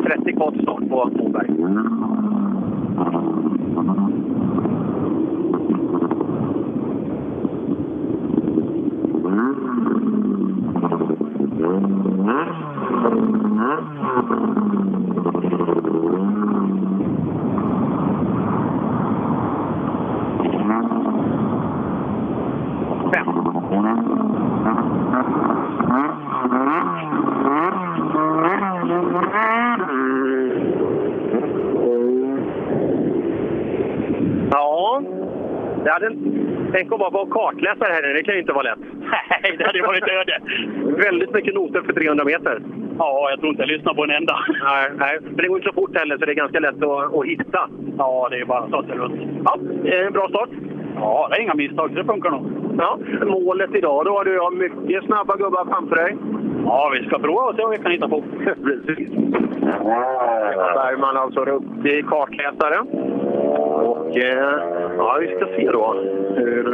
30 0.04 0.32
kort 0.32 0.62
start 0.62 0.88
på 0.88 1.10
Moberg. 1.14 1.48
Mm. 1.48 2.04
Ja, 23.14 23.24
det 35.84 35.90
hade 35.90 36.06
en... 36.06 36.40
Tänk 36.72 36.92
att 36.92 36.98
bara 36.98 37.10
vara 37.10 37.26
kartläsare 37.26 37.92
här 37.92 38.04
inne, 38.04 38.12
det 38.12 38.22
kan 38.22 38.34
ju 38.34 38.40
inte 38.40 38.52
vara 38.52 38.62
lätt. 38.62 38.78
Nej, 39.42 39.56
det 39.58 39.66
hade 39.66 39.82
varit 39.82 40.08
öde. 40.08 40.40
Väldigt 41.02 41.34
mycket 41.34 41.54
noter 41.54 41.82
för 41.82 41.92
300 41.92 42.24
meter. 42.24 42.62
Ja, 42.98 43.30
jag 43.30 43.40
tror 43.40 43.50
inte 43.50 43.62
jag 43.62 43.68
lyssnar 43.68 43.94
på 43.94 44.04
en 44.04 44.10
enda. 44.10 44.38
Nej, 44.64 44.90
nej, 44.98 45.18
men 45.22 45.36
det 45.36 45.48
går 45.48 45.58
inte 45.58 45.68
så 45.68 45.74
fort 45.74 45.96
heller 45.96 46.18
så 46.18 46.24
det 46.24 46.32
är 46.32 46.34
ganska 46.34 46.60
lätt 46.60 46.82
att, 46.82 47.14
att 47.14 47.26
hitta. 47.26 47.68
Ja, 47.98 48.28
det 48.30 48.40
är 48.40 48.44
bara 48.44 48.58
att 48.58 48.70
ta 48.70 48.82
sig 48.82 48.94
runt. 48.94 49.20
Ja, 49.44 49.58
eh, 49.84 50.10
bra 50.10 50.28
start. 50.28 50.48
Ja, 50.96 51.28
det 51.30 51.36
är 51.36 51.42
inga 51.42 51.54
misstag, 51.54 51.90
så 51.90 51.96
det 51.96 52.04
funkar 52.04 52.30
nog. 52.30 52.63
Ja, 52.78 52.98
målet 53.26 53.74
idag 53.74 54.04
då 54.04 54.10
har 54.10 54.24
du 54.24 54.34
ja, 54.34 54.50
mycket 54.50 55.04
snabba 55.04 55.36
gubbar 55.36 55.64
framför 55.64 55.96
dig. 55.96 56.16
Ja, 56.64 56.92
vi 56.94 57.06
ska 57.06 57.18
prova 57.18 57.42
och 57.42 57.54
se 57.56 57.62
vad 57.62 57.70
vi 57.70 57.78
kan 57.78 57.92
hitta 57.92 58.08
på. 58.08 58.22
Precis. 58.64 59.08
Bergman 60.74 61.16
alltså 61.16 61.44
ruktig 61.44 62.06
kartläsare. 62.06 62.80
Och 63.84 64.16
eh, 64.16 64.54
ja, 64.98 65.18
vi 65.20 65.36
ska 65.36 65.46
se 65.46 65.70
då 65.72 65.94
hur 66.36 66.64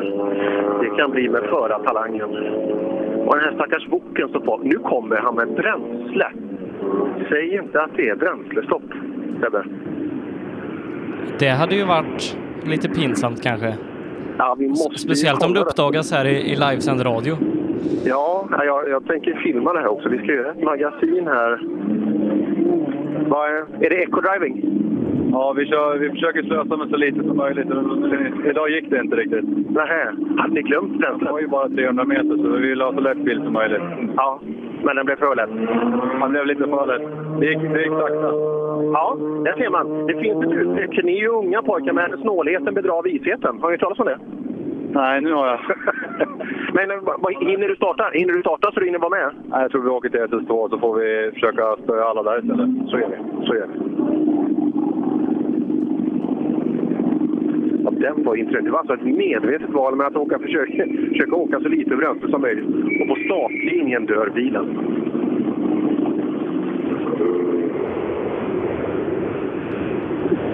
det 0.80 0.96
kan 0.96 1.10
bli 1.10 1.28
med 1.28 1.42
förartalangen. 1.42 2.30
Och 3.26 3.36
den 3.36 3.44
här 3.44 3.52
stackars 3.54 3.86
boken 3.86 4.28
står 4.28 4.40
på. 4.40 4.60
Nu 4.62 4.78
kommer 4.78 5.16
han 5.16 5.34
med 5.34 5.48
bränsle. 5.48 6.30
Säg 7.28 7.54
inte 7.54 7.82
att 7.82 7.90
det 7.96 8.08
är 8.08 8.16
bränslestopp, 8.16 8.82
Sebbe. 9.40 9.64
Det 11.38 11.48
hade 11.48 11.74
ju 11.74 11.84
varit 11.84 12.36
lite 12.64 12.88
pinsamt 12.88 13.42
kanske. 13.42 13.74
Ja, 14.40 14.56
vi 14.58 14.68
måste 14.68 14.98
Speciellt 14.98 15.42
om 15.42 15.54
det 15.54 15.60
uppdagas 15.60 16.12
här 16.12 16.24
i, 16.24 16.52
i 16.52 16.56
livesänd 16.56 17.06
radio. 17.06 17.36
Ja, 18.04 18.48
jag, 18.50 18.88
jag 18.88 19.06
tänker 19.06 19.40
filma 19.44 19.72
det 19.72 19.78
här 19.78 19.88
också. 19.88 20.08
Vi 20.08 20.18
ska 20.18 20.26
göra 20.26 20.50
ett 20.50 20.62
magasin 20.62 21.26
här. 21.26 21.60
Vad 23.28 23.50
är, 23.50 23.84
är 23.84 23.90
det 23.90 24.04
eco-driving? 24.04 24.79
Ja, 25.32 25.52
vi, 25.56 25.66
kör, 25.66 25.98
vi 25.98 26.10
försöker 26.10 26.42
slösa 26.42 26.76
med 26.76 26.88
så 26.88 26.96
lite 26.96 27.22
som 27.24 27.36
möjligt. 27.36 27.66
Idag 28.50 28.70
gick 28.70 28.90
det 28.90 29.00
inte 29.00 29.16
riktigt. 29.16 29.44
Nähä, 29.70 30.12
hade 30.38 30.54
ni 30.54 30.62
glömt 30.62 30.98
bränslet? 30.98 31.26
Det 31.26 31.32
var 31.32 31.40
ju 31.40 31.46
bara 31.48 31.68
300 31.68 32.04
meter, 32.04 32.36
så 32.36 32.48
vi 32.48 32.68
ville 32.68 32.84
ha 32.84 32.92
så 32.92 33.00
lätt 33.00 33.18
bil 33.18 33.40
som 33.44 33.52
möjligt. 33.52 33.82
Ja, 34.16 34.40
men 34.84 34.96
den 34.96 35.06
blev 35.06 35.16
för 35.16 35.36
lätt. 35.36 35.50
Han 36.20 36.30
blev 36.30 36.46
lite 36.46 36.64
för 36.64 36.86
lätt. 36.86 37.08
Det 37.40 37.46
gick, 37.46 37.58
det 37.72 37.82
gick 37.82 37.92
sakta. 37.92 38.30
Ja, 38.92 39.16
där 39.44 39.52
ser 39.58 39.70
man. 39.70 40.06
Det 40.06 40.14
finns 40.14 40.44
ett 40.44 40.52
uttryck. 40.52 41.04
Ni 41.04 41.12
är 41.12 41.20
ju 41.20 41.28
unga 41.28 41.62
pojkar, 41.62 41.92
men 41.92 42.20
snålheten 42.22 42.74
bedrar 42.74 43.02
visheten. 43.02 43.58
Har 43.60 43.68
ni 43.70 43.72
hört 43.72 43.80
talas 43.80 43.98
om 43.98 44.06
det? 44.06 44.18
Nej, 44.92 45.20
nu 45.20 45.32
har 45.32 45.46
jag. 45.46 45.60
men 46.74 46.90
eh, 46.90 46.96
vad- 47.18 47.34
hinner 47.34 47.68
du 47.68 47.76
starta? 47.76 48.10
Hinner 48.12 48.32
du 48.34 48.40
starta 48.40 48.70
så 48.72 48.80
du 48.80 48.86
hinner 48.86 48.98
vara 48.98 49.10
med? 49.10 49.30
Nej, 49.50 49.62
jag 49.62 49.70
tror 49.70 49.82
vi 49.82 49.88
åker 49.88 50.08
till 50.08 50.20
SS2 50.20 50.68
så 50.70 50.78
får 50.78 50.94
vi 50.94 51.30
försöka 51.34 51.76
spöa 51.82 52.04
alla 52.04 52.22
där 52.22 52.38
istället. 52.38 52.68
Så 52.90 52.98
gör 52.98 53.08
vi. 53.08 53.46
Så 53.46 53.54
gör 53.54 53.66
vi. 53.66 53.80
Ja, 57.84 57.89
den 58.00 58.24
var 58.24 58.36
intressant. 58.36 58.64
Det 58.64 58.70
var 58.70 58.78
alltså 58.78 58.94
ett 58.94 59.16
medvetet 59.16 59.70
val 59.70 59.96
med 59.96 60.06
att 60.06 60.16
åka, 60.16 60.38
försöka, 60.38 60.86
försöka 61.12 61.36
åka 61.36 61.60
så 61.60 61.68
lite 61.68 61.96
bränsle 61.96 62.30
som 62.30 62.40
möjligt. 62.40 62.66
Och 63.00 63.08
på 63.08 63.16
startlinjen 63.24 64.06
dör 64.06 64.30
bilen. 64.34 64.66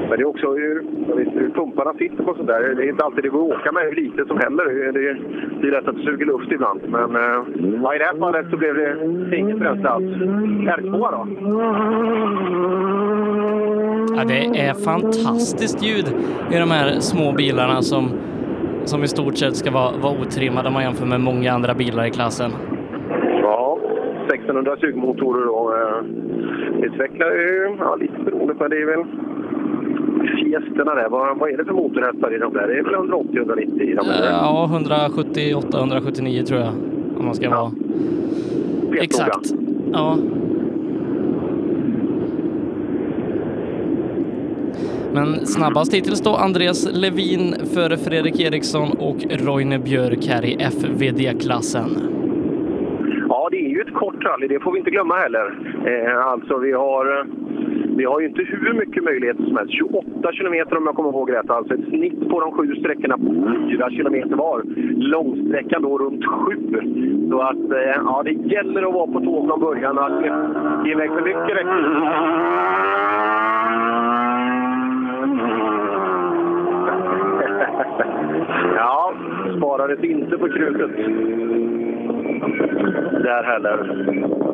Men 0.09 0.19
det 0.19 0.23
är 0.23 0.29
också 0.29 0.55
hur, 0.55 0.75
vet, 1.17 1.35
hur 1.35 1.51
pumparna 1.51 1.93
sitter 1.95 2.23
på 2.25 2.35
sånt 2.35 2.47
där. 2.47 2.75
Det 2.75 2.85
är 2.85 2.89
inte 2.89 3.05
alltid 3.05 3.25
det 3.25 3.29
går 3.29 3.53
att 3.53 3.61
åka 3.61 3.73
med 3.73 3.83
hur 3.83 3.95
lite 3.95 4.25
som 4.27 4.39
heller. 4.39 4.65
Det 4.93 5.09
är, 5.09 5.21
det 5.61 5.69
är 5.69 5.73
lätt 5.73 5.89
att 5.89 5.97
det 5.97 6.03
suger 6.03 6.27
luft 6.27 6.53
ibland. 6.53 6.81
Men 6.89 7.17
eh, 7.17 7.39
ja, 7.83 7.95
i 7.95 7.99
det 7.99 8.05
här 8.05 8.19
fallet 8.19 8.47
så 8.51 8.57
blev 8.57 8.75
det 8.75 9.37
inget 9.37 9.59
bränsle 9.59 9.89
alls. 9.89 10.05
R2 10.77 10.93
då? 10.93 11.27
Ja, 14.17 14.25
det 14.25 14.61
är 14.61 14.75
fantastiskt 14.75 15.83
ljud 15.83 16.07
i 16.53 16.59
de 16.59 16.71
här 16.71 16.91
små 17.01 17.33
bilarna 17.33 17.83
som, 17.83 18.11
som 18.85 19.05
i 19.05 19.09
stort 19.09 19.37
sett 19.37 19.57
ska 19.57 19.71
vara, 19.71 19.93
vara 20.03 20.21
otrimmade 20.21 20.69
om 20.69 20.75
man 20.75 20.83
jämför 20.83 21.07
med 21.07 21.21
många 21.21 21.53
andra 21.53 21.75
bilar 21.75 22.07
i 22.07 22.11
klassen. 22.11 22.51
Ja, 23.43 23.79
1600 24.27 24.77
sugmotorer 24.77 25.47
då. 25.47 25.75
Eh, 25.75 26.17
ju, 27.37 27.77
ja, 27.79 27.97
lite 27.97 28.19
beroende 28.25 28.55
på 28.55 28.69
det 28.69 28.77
är 28.77 28.87
väl 28.87 29.05
Fiesterna 30.37 30.95
där. 30.95 31.09
Vad, 31.09 31.39
vad 31.39 31.51
är 31.51 31.57
det 31.57 31.65
för 31.65 31.73
motorhästar 31.73 32.35
i 32.35 32.39
de 32.39 32.53
där? 32.53 32.69
Det 32.69 32.79
är 32.79 32.83
väl 32.83 32.95
180-190 32.95 33.83
i 33.83 33.95
de 33.95 34.07
där? 34.07 34.31
Ja, 34.31 34.69
178, 34.71 35.79
179 35.79 36.43
tror 36.43 36.61
jag. 36.61 36.73
Om 37.19 37.25
man 37.25 37.35
ska 37.35 37.51
vara 37.51 37.73
Vet 38.91 39.03
exakt. 39.03 39.55
Ja. 39.93 40.19
Men 45.13 45.47
snabbast 45.47 45.95
hittills 45.95 46.21
då 46.21 46.35
Andreas 46.35 46.89
Levin 46.93 47.55
före 47.75 47.97
Fredrik 47.97 48.41
Eriksson 48.41 48.93
och 48.99 49.17
Roine 49.31 49.83
Björk 49.85 50.27
här 50.27 50.45
i 50.45 50.57
FVD-klassen. 50.61 51.91
Ja, 53.47 53.51
det 53.51 53.67
är 53.67 53.69
ju 53.69 53.81
ett 53.81 53.95
kort 53.95 54.25
rally, 54.25 54.47
det 54.49 54.61
får 54.61 54.73
vi 54.73 54.79
inte 54.79 54.91
glömma 54.91 55.15
heller. 55.15 55.59
Eh, 55.87 56.27
alltså 56.27 56.59
vi 56.59 56.73
har, 56.73 57.27
vi 57.97 58.05
har 58.05 58.21
ju 58.21 58.27
inte 58.27 58.43
hur 58.43 58.73
mycket 58.73 59.05
möjligheter 59.05 59.45
som 59.45 59.57
helst. 59.57 59.73
28 59.73 60.33
kilometer 60.33 60.77
om 60.77 60.87
jag 60.87 60.95
kommer 60.95 61.11
ihåg 61.11 61.33
rätt. 61.33 61.51
Alltså 61.51 61.75
ett 61.75 61.89
snitt 61.89 62.29
på 62.31 62.41
de 62.41 62.53
sju 62.53 62.75
sträckorna 62.75 63.19
på 63.19 63.25
4 63.71 63.91
kilometer 63.91 64.37
var. 64.37 64.63
Långsträckan 64.97 65.83
då 65.83 65.99
runt 65.99 66.27
7. 66.27 66.57
Så 67.31 67.41
att 67.41 67.71
eh, 67.71 68.03
ja, 68.05 68.23
det 68.25 68.33
gäller 68.33 68.83
att 68.83 68.95
vara 68.95 69.07
på 69.07 69.21
tå 69.21 69.47
från 69.47 69.61
början 69.61 69.99
och 69.99 70.05
att 70.05 70.25
ge 70.87 70.93
iväg 70.93 71.11
för 71.11 71.23
mycket 71.23 71.57
räcker 71.57 71.67
Ja, 78.77 79.15
sparades 79.57 80.05
inte 80.05 80.39
på 80.39 80.49
krutet. 80.49 80.91
Där 83.23 83.43
heller. 83.43 84.46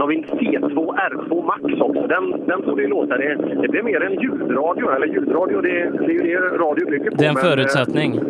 Då 0.00 0.04
har 0.06 0.08
vi 0.08 0.16
en 0.16 0.24
C2 0.24 0.96
R2 1.10 1.44
Max 1.46 1.80
också. 1.80 2.06
Den, 2.06 2.46
den 2.46 2.62
får 2.62 2.76
vi 2.76 2.86
låta. 2.86 3.16
Det, 3.16 3.34
det 3.62 3.68
blir 3.68 3.82
mer 3.82 4.00
en 4.02 4.20
ljudradio. 4.22 4.90
Eller 4.90 5.06
ljudradio, 5.06 5.60
det, 5.60 5.68
det 5.68 6.04
är 6.04 6.10
ju 6.10 6.40
det 6.40 6.40
radio 6.40 6.90
bygger 6.90 7.10
på. 7.10 7.16
Det 7.16 7.24
är 7.24 7.28
en 7.28 7.34
men, 7.34 7.44
eh, 7.44 7.50
förutsättning. 7.50 8.10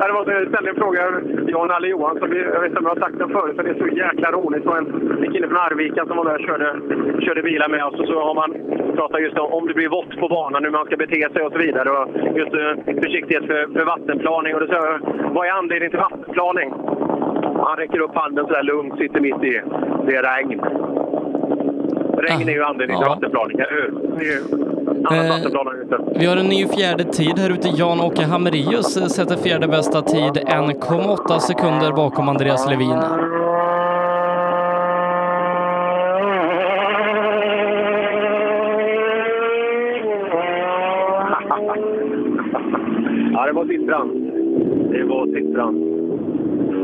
Ja, 0.00 0.06
det 0.06 0.12
var 0.12 0.32
jag 0.32 0.48
ställde 0.48 0.70
en 0.70 0.76
fråga 0.76 1.00
Jan 1.46 1.70
Alle 1.70 1.88
Johansson. 1.88 2.30
Vi- 2.30 2.38
Jag 2.54 2.60
vet 2.60 2.68
inte 2.68 2.78
om 2.78 2.84
jag 2.86 2.94
har 2.94 3.00
sagt 3.00 3.18
den 3.18 3.28
förut, 3.28 3.56
för 3.56 3.62
det 3.64 3.70
är 3.70 3.74
så 3.74 3.88
jäkla 3.96 4.30
roligt. 4.32 4.62
Det 4.62 4.68
var 4.68 4.78
en, 4.78 5.18
en 5.24 5.32
kille 5.32 5.48
från 5.48 5.56
Arvika 5.56 6.06
som 6.06 6.16
var 6.16 6.24
med 6.24 6.34
och 6.34 6.40
körde, 6.40 6.68
körde 7.24 7.42
bilar 7.42 7.68
med 7.68 7.84
oss. 7.84 8.00
Och 8.00 8.06
så 8.06 8.20
har 8.28 8.34
man 8.34 8.50
pratat 8.96 9.22
just 9.22 9.38
om, 9.38 9.52
om 9.52 9.66
det 9.66 9.74
blir 9.74 9.88
vått 9.88 10.16
på 10.20 10.28
banan, 10.28 10.64
hur 10.64 10.70
man 10.70 10.86
ska 10.86 10.96
bete 10.96 11.28
sig 11.32 11.42
och 11.42 11.52
så 11.52 11.58
vidare. 11.58 11.88
Och 11.90 12.08
just 12.40 12.54
eh, 12.54 12.94
försiktighet 13.02 13.44
för, 13.46 13.60
för 13.74 13.84
vattenplaning. 13.84 14.54
Och 14.54 14.62
sa 14.68 14.74
jag, 14.74 14.98
vad 15.34 15.46
är 15.46 15.50
anledningen 15.50 15.90
till 15.90 16.00
vattenplaning? 16.08 16.68
Han 17.66 17.76
räcker 17.76 17.98
upp 18.00 18.14
handen 18.14 18.46
så 18.46 18.52
där 18.52 18.62
lugnt, 18.62 18.94
sitter 18.98 19.20
mitt 19.20 19.44
i. 19.44 19.60
Det 20.06 20.16
är 20.16 20.22
regn. 20.22 20.60
Regn 22.18 22.48
är 22.48 22.52
ju 22.52 22.62
anledningen 22.64 23.02
till 23.02 23.06
Ja. 23.08 23.14
vattenplaning, 23.14 23.58
Eh. 23.58 23.66
Vi 26.20 26.26
har 26.26 26.36
en 26.36 26.46
ny 26.46 26.66
fjärde 26.66 27.04
tid 27.04 27.38
här 27.38 27.50
ute. 27.50 27.68
Jan-Åke 27.68 28.24
Hamrelius 28.24 28.96
eh, 28.96 29.06
sätter 29.06 29.36
fjärde 29.36 29.68
bästa 29.68 30.02
tid 30.02 30.36
1,8 30.46 31.38
sekunder 31.38 31.92
bakom 31.92 32.28
Andreas 32.28 32.70
Levin. 32.70 32.98
Ja, 43.32 43.46
det 43.46 43.52
var 43.52 43.64
sittran. 43.66 44.08
Det 44.92 45.04
var 45.04 45.26
sittran. 45.26 45.91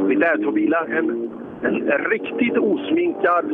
Lite 0.08 0.26
R2-bilar. 0.26 0.86
En, 0.98 1.30
en 1.62 2.04
riktigt 2.10 2.58
osminkad 2.58 3.44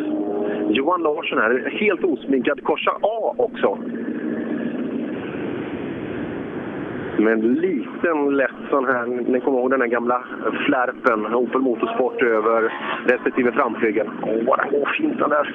Johan 0.69 1.03
Larsson 1.03 1.39
här. 1.39 1.71
Helt 1.81 2.05
osminkad 2.05 2.63
Corsa 2.63 2.91
A 3.03 3.35
också. 3.37 3.79
Med 7.19 7.33
en 7.33 7.55
liten 7.55 8.37
lätt 8.37 8.51
sån 8.71 8.85
här, 8.85 9.07
ni 9.07 9.41
kommer 9.41 9.59
ihåg 9.59 9.71
den 9.71 9.81
här 9.81 9.89
gamla 9.89 10.25
flärpen, 10.67 11.35
Opel 11.35 11.61
Motorsport 11.61 12.23
över 12.23 12.73
respektive 13.07 13.53
framflygeln. 13.53 14.11
Åh, 14.23 14.45
vad 14.47 14.59
den 14.59 14.71
går 14.71 14.91
fint 14.99 15.19
den 15.19 15.31
där. 15.31 15.55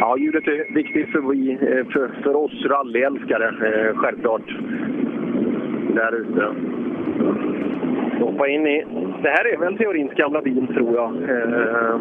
Ja, 0.00 0.16
ljudet 0.18 0.48
är 0.48 0.74
viktigt 0.74 1.08
för, 1.12 1.20
vi, 1.20 1.52
eh, 1.52 1.92
för, 1.92 2.22
för 2.22 2.36
oss 2.36 2.64
rallyälskare, 2.64 3.48
eh, 3.48 3.96
självklart. 3.96 4.56
Där 5.94 6.14
ute. 6.14 6.52
Hoppa 8.20 8.48
in 8.48 8.66
i... 8.66 8.84
Det 9.22 9.28
här 9.28 9.52
är 9.52 9.58
väl 9.58 9.78
teorins 9.78 10.12
gamla 10.12 10.42
bil, 10.42 10.66
tror 10.66 10.94
jag. 10.94 11.12
Eh, 11.14 12.00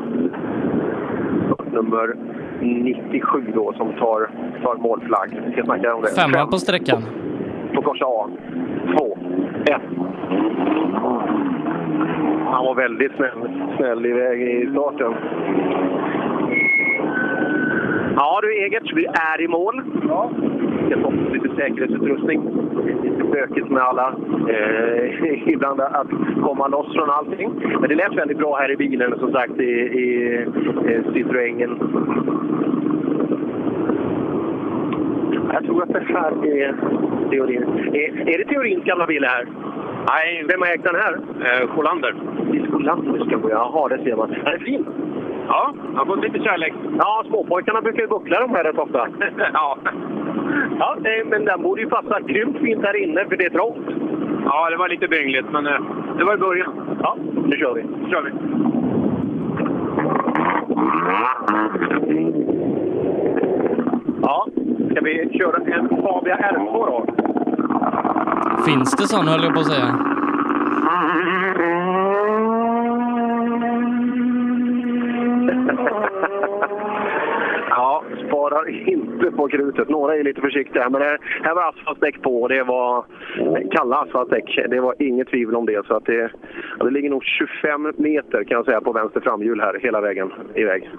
nummer 1.71 2.15
97 2.61 3.51
då, 3.55 3.73
som 3.73 3.93
tar, 3.93 4.29
tar 4.63 4.75
målflagg. 4.75 5.41
Vi 5.45 5.51
ska 5.51 5.63
snacka 5.63 5.95
om 5.95 6.01
det. 6.01 6.07
Femma 6.21 6.47
på 6.47 6.57
sträckan. 6.57 7.01
På 7.73 7.81
Corsa 7.81 8.05
A. 8.05 8.29
Två. 8.97 9.17
Ett. 9.65 9.81
Han 12.45 12.65
var 12.65 12.75
väldigt 12.75 13.11
snäll, 13.15 13.49
snäll 13.77 14.05
iväg 14.05 14.41
i 14.41 14.69
starten. 14.71 15.13
Ja 18.19 18.39
du 18.41 18.57
Egert, 18.65 18.94
vi 18.95 19.06
är 19.06 19.41
i 19.41 19.48
mål. 19.48 19.81
Ja. 20.07 20.31
Ta 20.89 20.99
på 21.02 21.14
lite 21.34 21.49
säkerhetsutrustning. 21.56 22.41
Lite 23.03 23.23
bökigt 23.23 23.69
med 23.69 23.84
alla. 23.84 24.15
Eh, 24.49 25.48
ibland 25.53 25.81
att 25.81 26.07
komma 26.44 26.68
loss 26.68 26.94
från 26.94 27.10
allting. 27.10 27.52
Men 27.80 27.89
det 27.89 27.95
lät 27.95 28.18
väldigt 28.18 28.38
bra 28.38 28.57
här 28.57 28.72
i 28.72 28.77
bilen 28.77 29.19
som 29.19 29.31
sagt 29.31 29.60
i, 29.60 29.72
i 30.03 30.35
eh, 30.85 31.14
Citroengen. 31.14 31.80
Jag 35.53 35.65
tror 35.65 35.84
att 35.84 35.94
det 35.94 36.03
här 36.07 36.45
är 36.45 36.76
teorin. 37.30 37.64
Är, 37.94 38.30
är 38.30 38.38
det 38.38 38.45
teorins 38.45 38.84
gamla 38.84 39.07
bil 39.07 39.23
här? 39.23 39.48
Nej. 40.10 40.45
Vem 40.49 40.61
har 40.61 40.68
ägt 40.68 40.84
den 40.84 40.95
här? 40.95 41.14
Eh, 41.14 41.68
Scholander. 41.68 42.15
Det 42.52 42.57
är 42.57 42.68
Scholander 42.72 43.26
ska 43.26 43.38
gå. 43.38 43.49
Jaha, 43.49 43.88
det 43.88 44.03
ser 44.03 44.15
man. 44.15 44.30
Den 44.30 44.48
är 44.48 44.57
fin. 44.57 44.85
Ja, 45.47 45.73
jag 45.93 45.99
har 45.99 46.05
fått 46.05 46.23
lite 46.23 46.39
kärlek. 46.39 46.73
Ja, 46.97 47.23
småpojkarna 47.27 47.81
brukar 47.81 48.01
ju 48.01 48.07
buckla 48.07 48.39
de 48.39 48.49
här 48.55 48.63
rätt 48.63 48.77
ofta. 48.77 49.07
ja. 49.53 49.77
ja 50.79 50.95
det, 51.01 51.23
men 51.25 51.45
den 51.45 51.61
borde 51.61 51.81
ju 51.81 51.89
passa 51.89 52.19
grymt 52.19 52.57
fint 52.57 52.83
här 52.83 53.03
inne, 53.03 53.25
för 53.25 53.37
det 53.37 53.45
är 53.45 53.49
trångt. 53.49 53.87
Ja, 54.45 54.69
det 54.69 54.77
var 54.77 54.89
lite 54.89 55.07
byngligt, 55.07 55.51
men 55.51 55.67
eh, 55.67 55.79
det 56.17 56.23
var 56.23 56.33
i 56.33 56.37
början. 56.37 56.97
Ja, 57.01 57.17
nu 57.45 57.57
kör 57.57 57.73
vi. 57.73 57.83
Nu 57.83 58.09
kör 58.09 58.21
vi. 58.21 58.31
Ja, 64.21 64.47
ska 64.91 65.01
vi 65.01 65.37
köra 65.39 65.57
en 65.57 65.89
Fabia 65.89 66.37
R2 66.37 66.85
då? 66.85 67.05
Finns 68.65 68.95
det 68.95 69.07
sån 69.07 69.27
höll 69.27 69.43
jag 69.43 69.53
på 69.53 69.59
att 69.59 69.65
säga. 69.65 70.17
Sparar 78.57 78.89
inte 78.89 79.31
på 79.31 79.47
krutet. 79.47 79.89
Några 79.89 80.15
är 80.15 80.23
lite 80.23 80.41
försiktiga, 80.41 80.89
men 80.89 81.01
här, 81.01 81.17
här 81.43 81.55
var 81.55 81.69
asfaltdäck 81.69 82.21
på. 82.21 82.47
Det 82.47 82.63
var 82.63 83.05
kalla 83.71 83.95
asfaltdäck. 83.95 84.59
Det 84.69 84.79
var 84.79 84.95
inget 84.99 85.27
tvivel 85.27 85.55
om 85.55 85.65
det. 85.65 85.88
Så 85.88 85.95
att 85.95 86.05
det, 86.05 86.31
det 86.79 86.89
ligger 86.89 87.09
nog 87.09 87.23
25 87.23 87.93
meter 87.97 88.43
kan 88.43 88.55
jag 88.57 88.65
säga 88.65 88.81
på 88.81 88.91
vänster 88.91 89.19
framhjul 89.19 89.59
här 89.61 89.79
hela 89.81 90.01
vägen 90.01 90.31
iväg. 90.55 90.89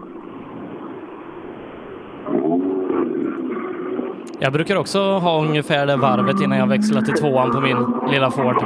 Jag 4.40 4.52
brukar 4.52 4.76
också 4.76 4.98
ha 4.98 5.44
ungefär 5.48 5.86
det 5.86 5.97
varvet 5.97 6.43
innan 6.44 6.59
jag 6.59 6.68
växlar 6.68 7.02
till 7.02 7.14
tvåan 7.14 7.51
på 7.51 7.60
min 7.60 8.10
lilla 8.12 8.30
Ford. 8.30 8.64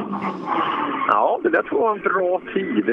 Ja, 1.08 1.40
det 1.42 1.48
där 1.48 1.62
tror 1.62 1.80
jag 1.80 1.88
var 1.88 1.94
en 1.94 2.02
bra 2.02 2.40
tid. 2.54 2.86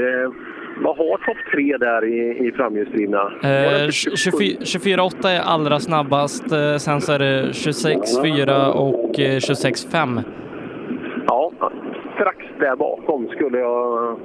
Eh, 0.80 0.85
Vad 0.85 0.97
har 0.97 1.18
topp 1.18 1.38
tre 1.53 1.77
där 1.77 2.06
i, 2.06 2.47
i 2.47 2.51
framhjulsdrivna? 2.51 3.22
Eh, 3.43 3.89
24 3.89 4.57
24,8 4.60 5.27
är 5.27 5.41
allra 5.41 5.80
snabbast. 5.80 6.51
Eh, 6.51 6.76
sen 6.77 7.01
så 7.01 7.11
är 7.14 7.19
det 7.19 7.41
26,4 7.43 8.72
och 8.72 9.19
eh, 9.19 9.35
26,5. 9.39 10.22
Ja, 11.27 11.51
strax 12.15 12.38
där 12.60 12.76
bakom 12.76 13.27
skulle 13.27 13.57
jag 13.60 14.15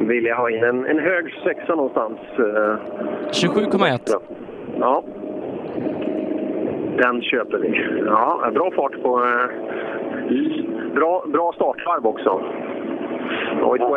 vilja 0.00 0.34
ha 0.34 0.50
in 0.50 0.64
en, 0.64 0.86
en 0.86 0.98
hög 0.98 1.34
sexa 1.44 1.74
någonstans. 1.74 2.18
eh. 2.38 2.76
27,1. 3.32 3.98
Ja. 4.80 5.02
Den 7.02 7.22
köper 7.22 7.58
vi. 7.58 7.84
Ja, 8.06 8.50
bra 8.54 8.70
fart 8.70 9.02
på... 9.02 9.18
eh, 9.24 9.50
Bra, 10.94 11.24
bra 11.32 11.52
startvarv 11.52 12.06
också. 12.06 12.40
Då 13.60 13.64
har 13.66 13.72
vi 13.72 13.78
två 13.78 13.96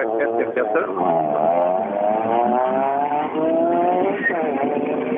Oh. 3.34 5.11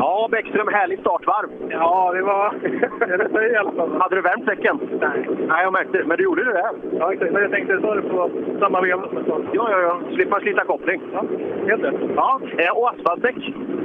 Ja, 0.00 0.28
Bäckström, 0.30 0.68
härligt 0.68 1.00
startvarv. 1.00 1.48
Ja, 1.70 2.12
det 2.14 2.22
var... 2.22 2.54
det 3.40 3.52
i 3.52 3.56
alla 3.56 3.72
fall. 3.72 4.00
Hade 4.00 4.14
du 4.16 4.22
värmt 4.22 4.46
däcken? 4.46 4.78
Nej. 5.00 5.28
Nej, 5.48 5.62
jag 5.64 5.72
märkte 5.72 5.98
det. 5.98 6.04
Men 6.04 6.16
du 6.16 6.24
gjorde 6.24 6.44
det 6.44 6.52
väl? 6.52 6.74
Ja, 6.98 7.12
exakt. 7.12 7.32
Men 7.32 7.42
jag 7.42 7.50
tänkte 7.50 7.80
ta 7.80 7.94
det 7.94 8.02
på 8.02 8.30
samma 8.60 8.80
veva. 8.80 9.04
Ja, 9.52 9.70
ja, 9.70 9.80
ja. 9.80 10.00
Slipper 10.14 10.30
man 10.30 10.40
slita 10.40 10.64
koppling. 10.64 11.00
Ja, 11.12 11.24
helt 11.66 11.84
rätt. 11.84 11.94
Ja, 12.16 12.40
eh, 12.58 12.78
och 12.78 12.90
asfaltdäck? 12.90 13.36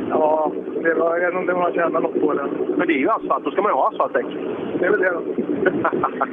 Ja, 0.09 0.51
det 0.83 0.93
var, 0.93 1.17
jag 1.17 1.31
vet 1.31 1.41
inte 1.41 1.53
om 1.53 1.59
var 1.59 1.71
så 1.71 1.77
jävla 1.77 1.99
lopp 1.99 2.21
på 2.21 2.33
det. 2.33 2.47
Men 2.77 2.87
det 2.87 2.93
är 2.93 3.03
ju 3.05 3.09
asfalt. 3.09 3.43
Då 3.43 3.51
ska 3.51 3.61
man 3.61 3.71
ju 3.71 3.75
ha 3.75 3.89
asfaltdäck. 3.89 4.25
Det 4.79 4.85
är 4.85 4.91
väl 4.91 4.99
det 4.99 5.11
då. 5.11 5.21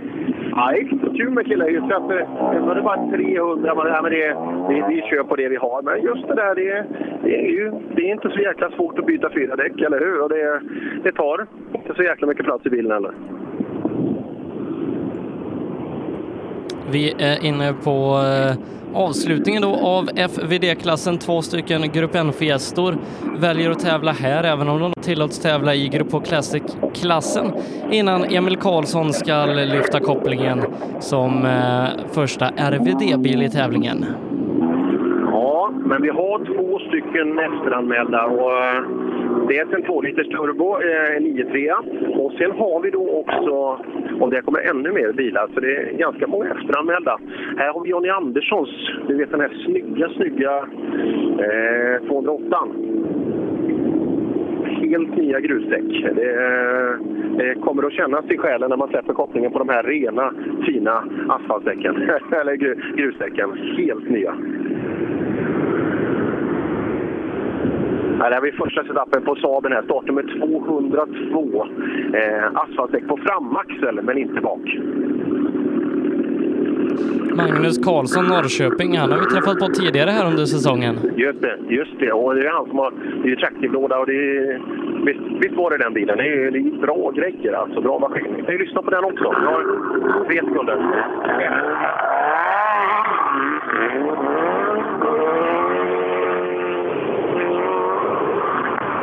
Nej, 0.56 0.88
kul 1.16 1.30
med 1.30 1.46
killar. 1.46 1.88
Så 1.88 1.96
att, 1.96 2.10
eh, 2.10 2.72
det 2.74 2.80
är 2.80 2.82
bara 2.82 3.10
300. 3.10 3.74
Man, 3.74 3.86
ja, 3.86 4.02
men 4.02 4.12
det, 4.12 4.26
det, 4.68 4.86
vi 4.88 5.02
kör 5.10 5.22
på 5.22 5.36
det 5.36 5.48
vi 5.48 5.56
har. 5.56 5.82
Men 5.82 6.02
just 6.02 6.28
det 6.28 6.34
där, 6.34 6.54
det, 6.54 6.86
det 7.22 7.46
är 7.46 7.50
ju 7.50 7.72
det 7.96 8.02
är 8.02 8.12
inte 8.12 8.30
så 8.30 8.40
jäkla 8.40 8.70
svårt 8.70 8.98
att 8.98 9.06
byta 9.06 9.30
fyra 9.30 9.56
däck, 9.56 9.71
däck, 9.72 9.86
eller 9.86 10.00
hur? 10.00 10.22
Och 10.22 10.28
det, 10.28 10.60
det 11.04 11.12
tar 11.12 11.46
inte 11.74 11.94
så 11.94 12.02
jäkla 12.02 12.26
mycket 12.26 12.44
plats 12.44 12.66
i 12.66 12.70
bilen 12.70 12.92
heller. 12.92 13.12
Vi 16.90 17.14
är 17.18 17.44
inne 17.44 17.74
på 17.84 18.20
eh, 18.24 18.56
avslutningen 18.94 19.62
då 19.62 19.74
av 19.74 20.08
FVD-klassen. 20.16 21.18
Två 21.18 21.42
stycken 21.42 21.90
Grupp 21.92 22.14
N-fiestor 22.14 22.96
väljer 23.38 23.70
att 23.70 23.78
tävla 23.78 24.12
här, 24.12 24.44
även 24.44 24.68
om 24.68 24.80
de 24.80 24.92
tillåts 25.02 25.38
tävla 25.38 25.74
i 25.74 25.88
Grupp 25.88 26.12
H 26.12 26.20
Classic-klassen 26.20 27.52
innan 27.90 28.24
Emil 28.24 28.56
Karlsson 28.56 29.12
ska 29.12 29.44
lyfta 29.46 30.00
kopplingen 30.00 30.62
som 31.00 31.46
eh, 31.46 32.04
första 32.12 32.48
RVD-bil 32.48 33.42
i 33.42 33.50
tävlingen. 33.50 34.06
Men 35.92 36.02
vi 36.02 36.08
har 36.08 36.38
två 36.44 36.78
stycken 36.78 37.38
efteranmälda 37.38 38.24
och 38.24 38.52
eh, 38.52 38.82
det 39.48 39.58
är 39.58 39.74
en 39.76 39.82
2 39.82 40.00
liters 40.00 40.28
turbo, 40.28 40.78
eh, 40.80 41.20
9.3 41.20 42.18
och 42.18 42.32
sen 42.32 42.50
har 42.50 42.80
vi 42.80 42.90
då 42.90 43.10
också, 43.10 43.84
och 44.20 44.30
det 44.30 44.42
kommer 44.42 44.60
ännu 44.60 44.92
mer 44.92 45.12
bilar, 45.12 45.48
så 45.54 45.60
det 45.60 45.76
är 45.76 45.92
ganska 45.92 46.26
många 46.26 46.50
efteranmälda. 46.50 47.18
Här 47.56 47.72
har 47.72 47.80
vi 47.80 47.90
Jonny 47.90 48.08
Anderssons, 48.08 48.70
du 49.08 49.16
vet 49.16 49.30
den 49.30 49.40
här 49.40 49.64
snygga, 49.64 50.08
snygga 50.08 50.56
eh, 51.46 52.08
208 52.08 52.56
helt 54.92 55.16
nya 55.16 55.40
grusdäck. 55.40 56.14
Det, 56.14 56.30
eh, 56.30 57.06
det 57.36 57.54
kommer 57.54 57.82
att 57.86 57.92
kännas 57.92 58.24
i 58.30 58.38
själen 58.38 58.70
när 58.70 58.76
man 58.76 58.88
släpper 58.88 59.12
kopplingen 59.12 59.52
på 59.52 59.58
de 59.58 59.68
här 59.68 59.82
rena, 59.82 60.34
fina 60.66 61.04
asfaltdäcken. 61.28 61.96
Eller 62.40 62.54
grusdäcken. 62.96 63.50
Helt 63.76 64.10
nya. 64.10 64.34
Här 68.20 68.30
har 68.32 68.40
vi 68.40 68.52
första 68.52 68.82
setupen 68.82 69.22
på 69.22 69.36
Saaben 69.36 69.72
här. 69.72 69.82
Startnummer 69.82 70.22
202. 70.38 71.66
Eh, 72.14 72.44
asfaltdäck 72.54 73.08
på 73.08 73.16
framaxel, 73.16 74.02
men 74.02 74.18
inte 74.18 74.40
bak. 74.40 74.78
Magnus 77.36 77.78
Karlsson, 77.84 78.24
Norrköping, 78.26 78.98
han 78.98 79.12
har 79.12 79.18
vi 79.18 79.26
träffat 79.26 79.58
på 79.58 79.66
tidigare 79.66 80.10
här 80.10 80.26
under 80.30 80.44
säsongen. 80.44 80.94
Just 81.16 81.40
det, 81.42 81.56
just 81.68 81.98
det. 81.98 82.12
Och 82.12 82.34
det 82.34 82.46
är 82.46 82.50
han 82.50 82.66
som 82.66 82.78
har... 82.78 82.92
Det 83.22 83.32
är 83.32 83.36
traktivlåda 83.36 83.98
och 83.98 84.06
det 84.06 84.12
är... 84.12 84.60
Visst, 85.06 85.20
visst 85.44 85.56
var 85.56 85.70
det 85.70 85.78
den 85.78 85.92
bilen? 85.92 86.16
Det 86.18 86.24
är, 86.24 86.50
det 86.50 86.58
är 86.58 86.80
bra 86.80 87.10
grejer 87.10 87.52
alltså. 87.52 87.80
Bra 87.80 87.98
maskin. 87.98 88.34
Vi 88.36 88.42
kan 88.42 88.52
ju 88.52 88.58
lyssna 88.58 88.82
på 88.82 88.90
den 88.90 89.04
också. 89.04 89.34
Vi 89.40 89.46
har 89.46 89.62
tre 90.26 90.40
sekunder. 90.40 90.76
Oj, 91.24 91.44
oj, 91.44 91.62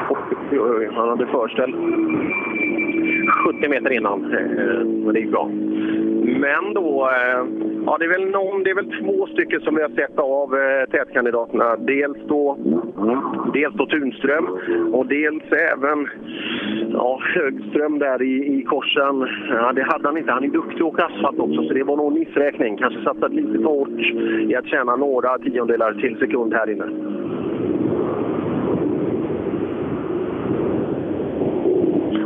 oj, 0.09 0.35
han 0.95 1.09
hade 1.09 1.25
förställ 1.25 1.73
70 3.45 3.69
meter 3.69 3.91
innan. 3.91 4.33
Eh, 4.33 4.85
Men 4.85 5.13
det 5.13 5.19
gick 5.19 5.31
bra. 5.31 5.49
Men 6.39 6.73
då, 6.73 7.09
eh, 7.09 7.45
ja 7.85 7.97
det 7.97 8.05
är 8.05 8.09
väl 8.09 8.29
någon, 8.29 8.63
det 8.63 8.69
är 8.69 8.75
väl 8.75 9.01
två 9.03 9.27
stycken 9.27 9.61
som 9.61 9.75
vi 9.75 9.81
har 9.81 9.89
sett 9.89 10.19
av 10.19 10.55
eh, 10.55 10.89
tätkandidaterna. 10.91 11.75
Dels 11.75 12.17
då, 12.27 12.57
dels 13.53 13.75
då 13.75 13.85
Tunström 13.85 14.47
och 14.93 15.05
dels 15.05 15.43
även 15.51 16.07
ja, 16.93 17.19
Högström 17.35 17.99
där 17.99 18.21
i, 18.21 18.59
i 18.59 18.63
korsen. 18.63 19.27
Ja, 19.49 19.71
det 19.71 19.83
hade 19.83 20.07
han 20.07 20.17
inte. 20.17 20.31
Han 20.31 20.43
är 20.43 20.47
duktig 20.47 20.75
att 20.75 20.81
åka 20.81 21.05
asfalt 21.05 21.39
också, 21.39 21.63
så 21.63 21.73
det 21.73 21.83
var 21.83 21.97
nog 21.97 22.07
en 22.11 22.19
missräkning. 22.19 22.77
Kanske 22.77 23.03
satsat 23.03 23.33
lite 23.33 23.51
för 23.57 23.63
hårt 23.63 23.99
i 24.49 24.55
att 24.55 24.67
tjäna 24.67 24.95
några 24.95 25.37
tiondelar 25.37 25.93
till 25.93 26.17
sekund 26.17 26.53
här 26.53 26.69
inne. 26.69 26.85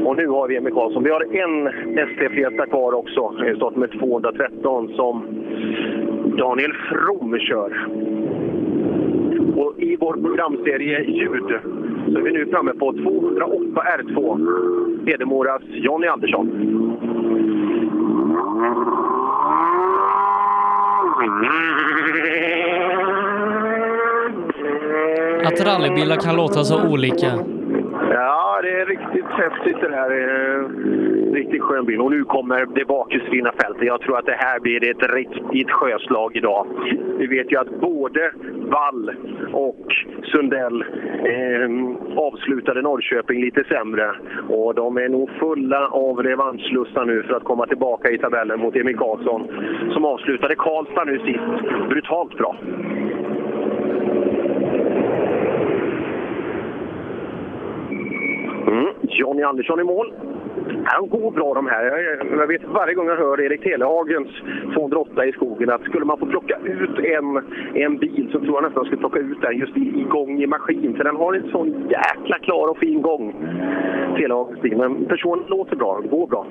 Och 0.05 0.15
nu 0.15 0.27
har 0.27 0.47
vi 0.47 0.55
Emil 0.57 0.73
Karlsson. 0.73 1.03
Vi 1.03 1.09
har 1.09 1.21
en 1.21 1.67
ST 1.97 2.29
Fiesta 2.29 2.65
kvar 2.65 2.93
också, 2.93 3.33
i 3.53 3.55
start 3.55 3.75
med 3.75 3.91
213 3.91 4.93
som 4.95 5.25
Daniel 6.37 6.73
From 6.73 7.39
kör. 7.39 7.87
Och 9.55 9.79
i 9.79 9.97
vår 9.99 10.13
programserie 10.13 11.03
Ljud 11.03 11.59
så 12.11 12.17
är 12.17 12.21
vi 12.21 12.31
nu 12.31 12.45
framme 12.45 12.73
på 12.73 12.93
208 12.93 13.83
R2. 13.99 15.07
Hedemoras 15.07 15.61
Jonny 15.67 16.07
Andersson. 16.07 16.49
Att 25.45 25.61
rallybilar 25.61 26.15
kan 26.15 26.35
låta 26.35 26.63
så 26.63 26.89
olika. 26.89 27.31
Ja, 28.11 28.59
det 28.61 28.69
är 28.69 28.85
riktigt 28.85 29.25
häftigt 29.25 29.81
det 29.81 29.95
här. 29.95 30.11
Eh, 30.11 31.33
riktigt 31.33 31.61
skön 31.61 31.85
bil. 31.85 32.01
Och 32.01 32.11
nu 32.11 32.23
kommer 32.23 32.65
det 32.65 32.85
bakhjulsdrivna 32.85 33.51
fältet. 33.51 33.87
Jag 33.87 34.01
tror 34.01 34.17
att 34.17 34.25
det 34.25 34.37
här 34.39 34.59
blir 34.59 34.89
ett 34.89 35.13
riktigt 35.13 35.71
sjöslag 35.71 36.35
idag. 36.35 36.67
Vi 37.17 37.27
vet 37.27 37.51
ju 37.51 37.57
att 37.59 37.79
både 37.81 38.31
Wall 38.55 39.11
och 39.53 39.85
Sundell 40.23 40.81
eh, 41.25 41.69
avslutade 42.17 42.81
Norrköping 42.81 43.41
lite 43.41 43.63
sämre. 43.63 44.11
Och 44.49 44.75
de 44.75 44.97
är 44.97 45.09
nog 45.09 45.29
fulla 45.39 45.87
av 45.87 46.23
revanschlusta 46.23 47.03
nu 47.03 47.23
för 47.23 47.33
att 47.33 47.43
komma 47.43 47.65
tillbaka 47.65 48.11
i 48.11 48.17
tabellen 48.17 48.59
mot 48.59 48.75
Emil 48.75 48.97
Karlsson 48.97 49.47
som 49.93 50.05
avslutade 50.05 50.55
Karlstad 50.55 51.03
nu 51.03 51.19
sist. 51.19 51.89
Brutalt 51.89 52.37
bra. 52.37 52.55
Mm. 58.73 58.93
Johnny 59.01 59.43
Andersson 59.43 59.79
i 59.79 59.83
mål. 59.83 60.13
Han 60.85 61.09
går 61.09 61.31
bra 61.31 61.53
de 61.53 61.67
här. 61.67 61.83
Jag- 62.37 62.47
vet 62.47 62.61
varje 62.67 62.93
gång 62.93 63.07
jag 63.07 63.15
hör 63.17 63.41
Erik 63.41 63.63
Telehagens 63.63 64.27
208 64.73 65.25
i 65.25 65.31
skogen 65.31 65.69
att 65.69 65.81
skulle 65.81 66.05
man 66.05 66.17
få 66.17 66.25
plocka 66.25 66.57
ut 66.63 66.99
en, 66.99 67.41
en 67.73 67.97
bil 67.97 68.29
så 68.31 68.39
tror 68.39 68.53
jag 68.53 68.63
nästan 68.63 68.85
skulle 68.85 68.99
plocka 68.99 69.19
ut 69.19 69.41
den 69.41 69.57
just 69.57 69.77
i, 69.77 69.99
i 70.01 70.03
gång 70.09 70.41
i 70.43 70.47
maskin. 70.47 70.93
För 70.97 71.03
den 71.03 71.15
har 71.15 71.33
en 71.33 71.51
sån 71.51 71.67
jäkla 71.89 72.37
klar 72.41 72.67
och 72.67 72.77
fin 72.77 73.01
gång. 73.01 73.33
Telehagens 74.17 74.61
bil. 74.61 74.77
Men 74.77 75.05
personen 75.05 75.43
låter 75.47 75.75
bra, 75.75 76.01
går 76.11 76.27
bra. 76.27 76.45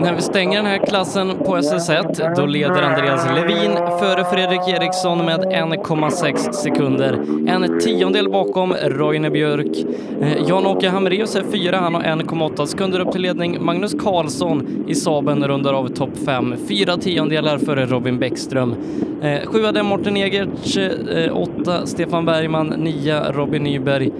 När 0.00 0.14
vi 0.14 0.22
stänger 0.22 0.56
den 0.56 0.66
här 0.66 0.78
klassen 0.78 1.32
på 1.38 1.56
SS1, 1.56 2.34
då 2.36 2.46
leder 2.46 2.82
Andreas 2.82 3.26
Levin 3.34 3.72
före 4.00 4.24
Fredrik 4.24 4.68
Eriksson 4.68 5.24
med 5.24 5.40
1,6 5.40 6.52
sekunder. 6.52 7.12
En 7.48 7.78
tiondel 7.80 8.30
bakom 8.30 8.74
Roine 8.74 9.30
Björk. 9.30 9.86
Eh, 10.20 10.48
Jan-Åke 10.48 10.88
Hamreus 10.88 11.36
är 11.36 11.42
fyra, 11.42 11.76
han 11.76 11.94
har 11.94 12.02
1,8 12.02 12.66
sekunder 12.66 13.00
upp 13.00 13.12
till 13.12 13.22
ledning. 13.22 13.64
Magnus 13.64 13.94
Karlsson 13.94 14.84
i 14.88 14.94
Saben 14.94 15.44
rundar 15.48 15.72
av 15.72 15.88
topp 15.88 16.18
fem, 16.26 16.54
fyra 16.68 16.96
tiondelar 16.96 17.58
före 17.58 17.86
Robin 17.86 18.18
Bäckström. 18.18 18.74
Eh, 19.22 19.40
sjua 19.46 19.68
är 19.68 19.82
Morten 19.82 20.16
Egerts, 20.16 20.76
eh, 20.76 21.36
åtta 21.36 21.86
Stefan 21.86 22.24
Bergman, 22.24 22.66
nia 22.66 23.32
Robin 23.32 23.62
Nyberg 23.62 24.10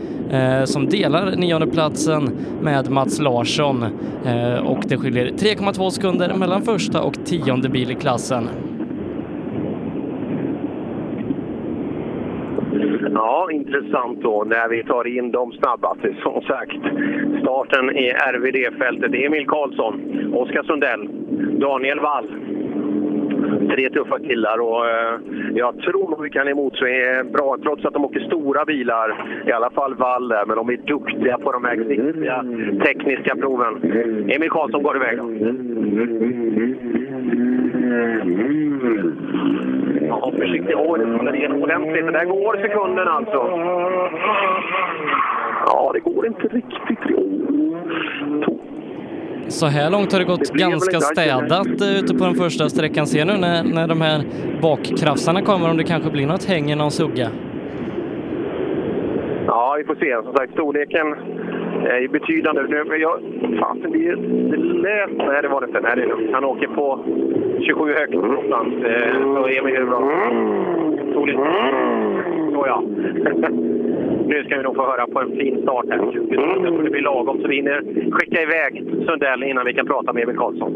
som 0.65 0.89
delar 0.89 1.37
nionde 1.37 1.67
platsen 1.67 2.31
med 2.61 2.91
Mats 2.91 3.21
Larsson. 3.21 3.85
Eh, 4.27 4.67
och 4.67 4.85
det 4.89 4.97
skiljer 4.97 5.27
3,2 5.27 5.91
sekunder 5.91 6.35
mellan 6.35 6.63
första 6.63 7.03
och 7.03 7.15
tionde 7.25 7.69
bil 7.69 7.91
i 7.91 7.95
klassen. 7.95 8.49
Ja, 13.15 13.49
intressant 13.53 14.23
då 14.23 14.45
när 14.47 14.69
vi 14.69 14.85
tar 14.85 15.07
in 15.07 15.33
de 15.33 15.53
snabbaste. 15.53 16.17
Som 16.23 16.43
sagt, 16.43 16.81
starten 17.43 17.97
i 17.97 18.11
RVD-fältet. 18.11 19.15
Emil 19.15 19.47
Karlsson, 19.47 19.95
Oskar 20.35 20.63
Sundell, 20.63 21.09
Daniel 21.61 22.01
Wall. 22.01 22.27
Tre 23.71 23.91
tuffa 23.91 24.19
killar 24.19 24.59
och 24.59 24.87
eh, 24.87 25.15
jag 25.55 25.79
tror 25.79 26.11
nog 26.11 26.23
vi 26.23 26.31
kan 26.31 26.49
emotse 26.49 27.23
bra, 27.33 27.57
trots 27.63 27.85
att 27.85 27.93
de 27.93 28.05
åker 28.05 28.21
stora 28.21 28.65
bilar. 28.65 29.27
I 29.47 29.53
alla 29.53 29.71
fall 29.71 29.95
Wall 29.95 30.29
där, 30.29 30.47
men 30.47 30.57
de 30.57 30.69
är 30.69 30.77
duktiga 30.77 31.39
på 31.39 31.53
de 31.53 31.65
här 31.65 31.77
riktiga 31.77 32.45
tekniska 32.85 33.37
proven. 33.37 33.75
Emil 34.31 34.51
Karlsson 34.51 34.83
går 34.83 34.97
iväg. 34.97 35.19
Ja, 40.09 40.33
försiktigt. 40.39 40.77
Oj, 40.77 40.99
det 40.99 41.17
faller 41.17 41.37
igenom 41.37 41.63
ordentligt. 41.63 42.05
Men 42.05 42.15
där 42.15 42.25
går 42.25 42.57
sekunden 42.57 43.09
alltså. 43.09 43.51
Ja, 45.67 45.91
det 45.95 46.01
går 46.01 46.27
inte 46.27 46.49
riktigt. 46.49 46.99
Så 49.49 49.67
här 49.67 49.91
långt 49.91 50.13
har 50.13 50.19
det 50.19 50.25
gått 50.25 50.53
Det 50.53 50.59
ganska 50.59 51.01
städat 51.01 51.81
eh, 51.81 51.99
ute 51.99 52.15
på 52.15 52.25
den 52.25 52.35
första 52.35 52.69
sträckan. 52.69 53.07
Ser 53.07 53.25
nu 53.25 53.33
när, 53.37 53.65
när 53.65 53.89
de 53.89 54.01
här 54.01 54.23
bakkrafsarna 54.63 55.43
kommer 55.43 55.71
om 55.71 55.77
det 55.77 55.85
kanske 55.85 56.11
blir 56.11 56.27
något 56.27 56.45
häng 56.45 56.71
i 56.71 56.75
någon 56.75 56.91
sugga. 56.91 57.29
Ja, 59.47 59.75
vi 59.79 59.85
får 59.85 59.95
se. 59.95 60.23
Som 60.25 60.35
sagt, 60.35 60.53
storleken 60.53 61.15
är 61.87 62.01
ju 62.01 62.09
betydande. 62.09 62.63
Nu, 62.63 62.85
men 62.85 63.01
jag, 63.01 63.21
fan, 63.61 63.81
det, 63.81 64.15
det 64.51 64.57
lät... 64.57 65.17
Nej, 65.17 65.43
det 65.43 65.49
var 65.49 65.61
det 65.61 65.67
inte. 65.67 65.81
Nej, 65.81 65.93
det 65.97 66.03
är 66.03 66.07
lugnt. 66.09 66.31
Han 66.33 66.45
åker 66.45 66.67
på 66.67 67.05
27 67.61 67.93
högt 67.93 68.15
någonstans. 68.15 68.75
Eh, 68.85 69.13
Så 69.35 69.47
Emil 69.47 69.75
är 69.77 69.85
bra. 69.85 70.01
Storlek. 71.11 71.37
Så 72.55 72.65
ja. 72.67 72.83
Nu 74.27 74.45
ska 74.45 74.57
vi 74.57 74.63
nog 74.63 74.77
få 74.77 74.83
höra 74.83 75.07
på 75.07 75.21
en 75.21 75.37
fin 75.37 75.63
start 75.63 75.85
här. 75.91 75.99
20 76.13 76.21
sekunder. 76.29 76.65
Jag 76.65 76.75
tror 76.75 76.83
det 76.83 76.91
blir 76.91 77.03
lagom 77.03 77.41
så 77.43 77.49
vi 77.49 77.57
hinner 77.57 77.83
skicka 78.11 78.43
iväg 78.43 78.85
Sundell 79.07 79.43
innan 79.43 79.67
vi 79.67 79.75
kan 79.75 79.87
prata 79.87 80.13
med 80.13 80.23
Emil 80.23 80.37
Karlsson. 80.37 80.73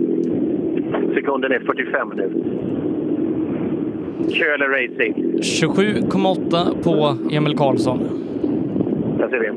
Sekunden 1.15 1.53
är 1.53 1.59
45 1.61 2.13
nu. 2.17 2.31
Köhler 4.29 4.69
Racing. 4.69 5.15
27,8 5.41 6.83
på 6.85 7.17
Emil 7.35 7.57
Karlsson. 7.57 7.99
Där 9.19 9.29
ser 9.29 9.39
vi. 9.41 9.49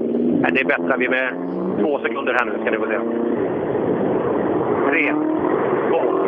Det 0.57 0.65
bättrar 0.65 0.97
vi 0.97 1.09
med 1.09 1.33
två 1.79 1.99
sekunder 1.99 2.33
här 2.33 2.45
nu, 2.45 2.51
ska 2.61 2.71
ni 2.71 2.77
få 2.77 2.85
se. 2.85 2.99
Tre, 4.89 5.13
två. 5.89 6.23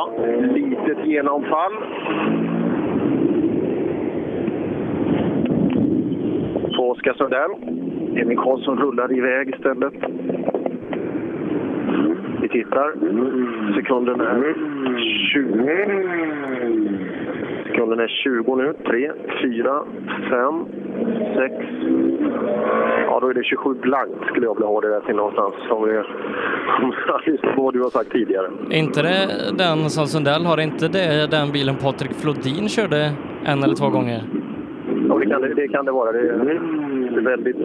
Ja, 0.00 0.10
litet 0.54 1.06
genomfall. 1.06 1.72
På 6.76 6.90
Oskar 6.90 7.12
Sundell. 7.12 7.50
Emil 8.16 8.38
Karlsson 8.38 8.78
rullar 8.78 9.12
iväg 9.12 9.48
istället. 9.48 9.94
Vi 12.42 12.48
tittar. 12.48 12.92
Sekunden 13.74 14.20
är 14.20 14.54
20. 15.32 15.86
Sekunden 17.66 18.00
är 18.00 18.08
20 18.08 18.56
nu. 18.56 18.72
3, 18.86 19.12
4, 19.42 19.82
5, 20.30 20.64
6. 21.34 21.54
Ja, 23.06 23.20
då 23.20 23.28
är 23.28 23.34
det 23.34 23.44
27 23.44 23.74
blankt 23.74 24.26
skulle 24.26 24.46
jag 24.46 24.54
vilja 24.54 24.68
ha 24.68 24.80
det 24.80 24.88
där 24.88 25.00
till 25.00 25.16
någonstans. 25.16 25.54
Om 25.70 25.84
vi 25.84 25.92
lyssnar 27.30 27.54
på 27.54 27.62
vad 27.62 27.74
du 27.74 27.82
har 27.82 27.90
sagt 27.90 28.12
tidigare. 28.12 28.46
Är 28.70 28.78
inte 28.78 29.02
det 29.02 29.28
den 29.58 29.90
som 29.90 30.06
Sundell 30.06 30.44
har? 30.44 30.60
Inte 30.60 30.88
det 30.88 31.30
den 31.30 31.52
bilen 31.52 31.76
Patrik 31.76 32.12
Flodin 32.12 32.68
körde 32.68 33.12
en 33.44 33.62
eller 33.62 33.74
två 33.74 33.88
gånger? 33.88 34.22
Ja, 35.08 35.18
det 35.18 35.26
kan 35.26 35.42
det, 35.42 35.54
det, 35.54 35.68
kan 35.68 35.84
det 35.84 35.92
vara. 35.92 36.12
Det 36.12 36.18
är, 36.18 37.20
väldigt... 37.20 37.56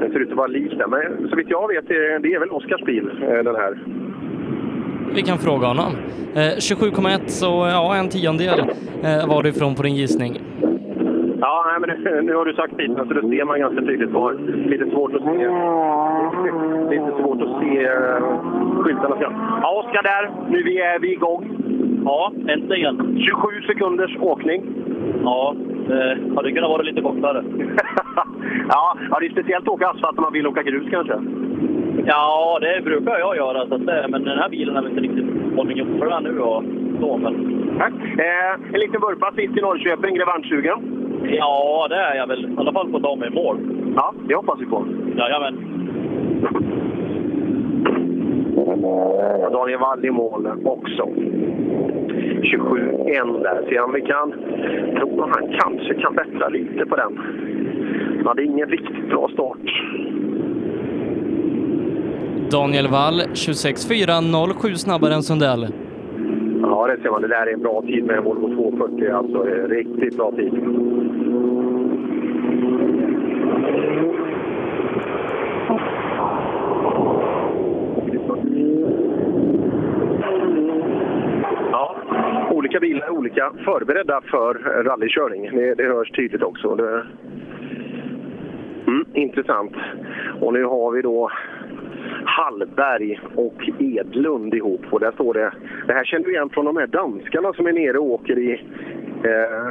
Den 0.00 0.12
ser 0.12 0.20
ut 0.20 0.30
att 0.30 0.36
vara 0.36 0.46
lik 0.46 0.78
där, 0.78 0.86
men 0.86 1.28
så 1.30 1.36
vitt 1.36 1.50
jag 1.50 1.68
vet 1.68 1.88
det 1.88 1.94
är 1.94 2.18
det 2.18 2.34
är 2.34 2.40
väl 2.40 2.50
Oskars 2.50 2.80
bil, 2.80 3.10
eh, 3.22 3.44
den 3.44 3.54
här. 3.54 3.78
Vi 5.14 5.22
kan 5.22 5.38
fråga 5.38 5.66
honom. 5.66 5.92
Eh, 6.34 6.40
27,1 6.40 7.20
så 7.26 7.46
ja, 7.46 7.96
en 7.96 8.08
tiondel 8.08 8.60
eh, 9.02 9.28
var 9.28 9.42
du 9.42 9.48
ifrån 9.48 9.74
på 9.74 9.82
din 9.82 9.94
gissning. 9.94 10.40
Ja, 11.40 11.64
nej, 11.66 11.80
men 11.80 12.04
det, 12.04 12.22
nu 12.22 12.34
har 12.34 12.44
du 12.44 12.52
sagt 12.52 12.76
bilen 12.76 12.96
så 12.96 13.14
det 13.14 13.20
ser 13.20 13.44
man 13.44 13.60
ganska 13.60 13.80
tydligt 13.80 14.10
var. 14.10 14.32
Lite 14.66 14.90
svårt 14.90 15.14
att 15.14 15.22
se. 15.22 15.48
Lite 16.90 17.12
svårt 17.20 17.42
att 17.42 17.62
se 17.62 17.88
uh, 17.88 18.82
skyltarna. 18.82 19.16
Ja, 19.20 19.84
Oskar 19.84 20.02
där. 20.02 20.50
Nu 20.50 20.62
vi 20.62 20.80
är 20.80 20.98
vi 20.98 21.12
igång. 21.12 21.50
Ja, 22.04 22.32
äntligen. 22.48 23.18
27 23.18 23.62
sekunders 23.66 24.16
åkning. 24.20 24.64
Ja, 25.24 25.54
det 25.88 26.18
hade 26.36 26.52
kunnat 26.52 26.70
vara 26.70 26.82
lite 26.82 27.00
kortare. 27.02 27.44
Ja, 28.68 28.96
ja, 29.10 29.18
det 29.20 29.26
är 29.26 29.30
speciellt 29.30 29.68
att 29.68 29.74
åka 29.74 29.88
asfalt 29.88 30.18
om 30.18 30.22
man 30.22 30.32
vill 30.32 30.46
åka 30.46 30.62
grus 30.62 30.90
kanske. 30.90 31.14
Ja, 32.06 32.58
det 32.60 32.84
brukar 32.84 33.18
jag 33.18 33.36
göra. 33.36 33.66
Så 33.68 33.74
att 33.74 34.10
men 34.10 34.24
den 34.24 34.38
här 34.38 34.48
bilen 34.48 34.76
har 34.76 34.82
vi 34.82 34.88
inte 34.88 35.00
riktigt 35.00 35.56
fått 35.56 35.76
gjort 35.76 35.98
för 35.98 36.20
nu 36.20 36.40
och 36.40 36.64
så. 37.00 37.16
Men... 37.16 37.67
Tack. 37.78 37.92
Eh, 37.94 38.74
en 38.74 38.80
liten 38.80 39.00
vurpa 39.00 39.32
sist 39.36 39.56
i 39.56 39.60
Norrköping, 39.60 40.20
revanschsugen. 40.20 40.78
Ja, 41.24 41.86
det 41.88 41.96
är 41.96 42.14
jag 42.14 42.26
väl. 42.26 42.44
I 42.44 42.56
alla 42.56 42.72
fall 42.72 42.90
på 42.90 43.16
mig 43.16 43.28
i 43.28 43.34
mål. 43.34 43.58
Ja, 43.96 44.14
det 44.28 44.34
hoppas 44.34 44.60
vi 44.60 44.66
på. 44.66 44.86
Jajamän. 45.16 45.54
Daniel 49.52 49.78
Wall 49.78 50.04
i 50.04 50.10
mål 50.10 50.46
också. 50.64 51.02
27-1 52.42 53.42
där. 53.42 53.66
Se 53.68 53.80
om 53.80 53.92
vi 53.92 54.00
kan... 54.00 54.32
tror 55.00 55.24
att 55.24 55.36
han 55.36 55.48
kanske 55.60 55.94
kan 55.94 56.14
bättra 56.14 56.48
lite 56.48 56.86
på 56.86 56.96
den. 56.96 57.16
Han 58.16 58.26
hade 58.26 58.44
ingen 58.44 58.68
riktigt 58.68 59.08
bra 59.08 59.28
start. 59.32 59.58
Daniel 62.50 62.88
Wall 62.88 63.20
26.4, 63.20 64.60
07 64.60 64.74
snabbare 64.74 65.14
än 65.14 65.22
Sundell. 65.22 65.68
Ja, 66.62 66.86
det 66.86 67.02
ser 67.02 67.10
man. 67.10 67.22
Det 67.22 67.28
där 67.28 67.46
är 67.46 67.52
en 67.52 67.60
bra 67.60 67.82
tid 67.82 68.04
med 68.04 68.22
Volvo 68.24 68.54
240. 68.54 69.10
Alltså, 69.12 69.42
det 69.42 69.50
är 69.50 69.68
riktigt 69.68 70.16
bra 70.16 70.32
tid. 70.32 70.52
Ja, 81.72 81.96
olika 82.50 82.80
bilar 82.80 83.06
är 83.06 83.10
olika 83.10 83.52
förberedda 83.64 84.20
för 84.20 84.54
rallykörning. 84.84 85.50
Det, 85.56 85.74
det 85.74 85.84
hörs 85.84 86.10
tydligt 86.10 86.42
också. 86.42 86.74
Det... 86.74 87.06
Mm, 88.86 89.04
intressant. 89.12 89.72
Och 90.40 90.52
nu 90.52 90.64
har 90.64 90.90
vi 90.90 91.02
då 91.02 91.30
Hallberg 92.28 93.20
och 93.34 93.70
Edlund 93.78 94.54
ihop. 94.54 94.80
Och 94.90 95.00
där 95.00 95.12
står 95.12 95.34
det, 95.34 95.52
det 95.86 95.92
här 95.92 96.04
känner 96.04 96.24
du 96.24 96.32
igen 96.32 96.48
från 96.48 96.64
de 96.64 96.76
här 96.76 96.86
danskarna 96.86 97.52
som 97.52 97.66
är 97.66 97.72
nere 97.72 97.98
och 97.98 98.10
åker 98.10 98.38
i 98.38 98.52
eh, 99.24 99.70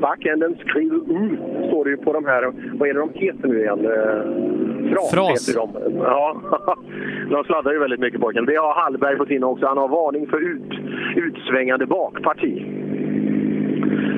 backenden. 0.00 0.56
Skriver 0.66 0.96
U, 0.96 1.36
står 1.68 1.84
det 1.84 1.90
ju 1.90 1.96
på 1.96 2.12
de 2.12 2.24
här, 2.24 2.52
vad 2.78 2.88
är 2.88 2.94
det 2.94 3.00
de 3.00 3.10
heter 3.14 3.48
nu 3.48 3.60
igen? 3.60 3.84
Eh, 3.84 4.92
fras, 4.92 5.14
Fras. 5.14 5.48
heter 5.48 5.60
de. 5.60 5.96
Ja, 5.98 6.36
de 7.30 7.44
sladdar 7.44 7.72
ju 7.72 7.78
väldigt 7.78 8.00
mycket 8.00 8.20
pojken. 8.20 8.46
Det 8.46 8.56
har 8.56 8.74
Hallberg 8.74 9.16
på 9.16 9.26
sin 9.26 9.44
också. 9.44 9.66
Han 9.66 9.78
har 9.78 9.88
varning 9.88 10.26
för 10.26 10.40
ut, 10.40 10.72
utsvängande 11.16 11.86
bakparti. 11.86 12.66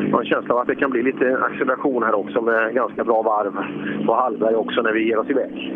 Jag 0.07 0.13
har 0.13 0.21
en 0.21 0.27
känsla 0.27 0.55
av 0.55 0.61
att 0.61 0.69
det 0.69 0.75
kan 0.75 0.91
bli 0.91 1.03
lite 1.03 1.39
acceleration 1.39 2.03
här 2.03 2.15
också 2.15 2.41
med 2.41 2.75
ganska 2.75 3.05
bra 3.05 3.23
varv 3.23 3.53
på 4.07 4.15
Hallberg 4.15 4.55
också 4.55 4.83
när 4.83 4.93
vi 4.93 5.07
ger 5.09 5.19
oss 5.19 5.31
iväg. 5.31 5.73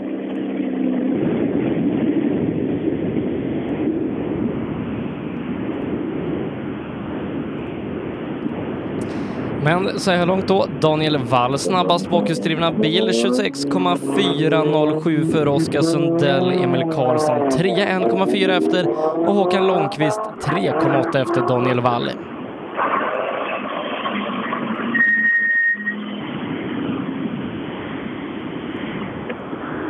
Men 9.65 9.99
så 9.99 10.11
här 10.11 10.27
långt 10.27 10.49
då, 10.49 10.67
Daniel 10.81 11.19
Wall 11.19 11.59
snabbast 11.59 12.11
bakhjulsdrivna 12.11 12.73
bil, 12.73 13.13
26,407 13.13 15.25
för 15.25 15.49
Oskar 15.49 15.81
Sundell, 15.81 16.53
Emil 16.53 16.83
Karlsson 16.83 17.51
3 17.51 17.71
1,4 17.71 18.51
efter 18.59 18.89
och 19.29 19.35
Håkan 19.35 19.67
Långqvist 19.67 20.21
3,8 20.21 21.23
efter 21.23 21.49
Daniel 21.49 21.81
Wall. 21.81 22.11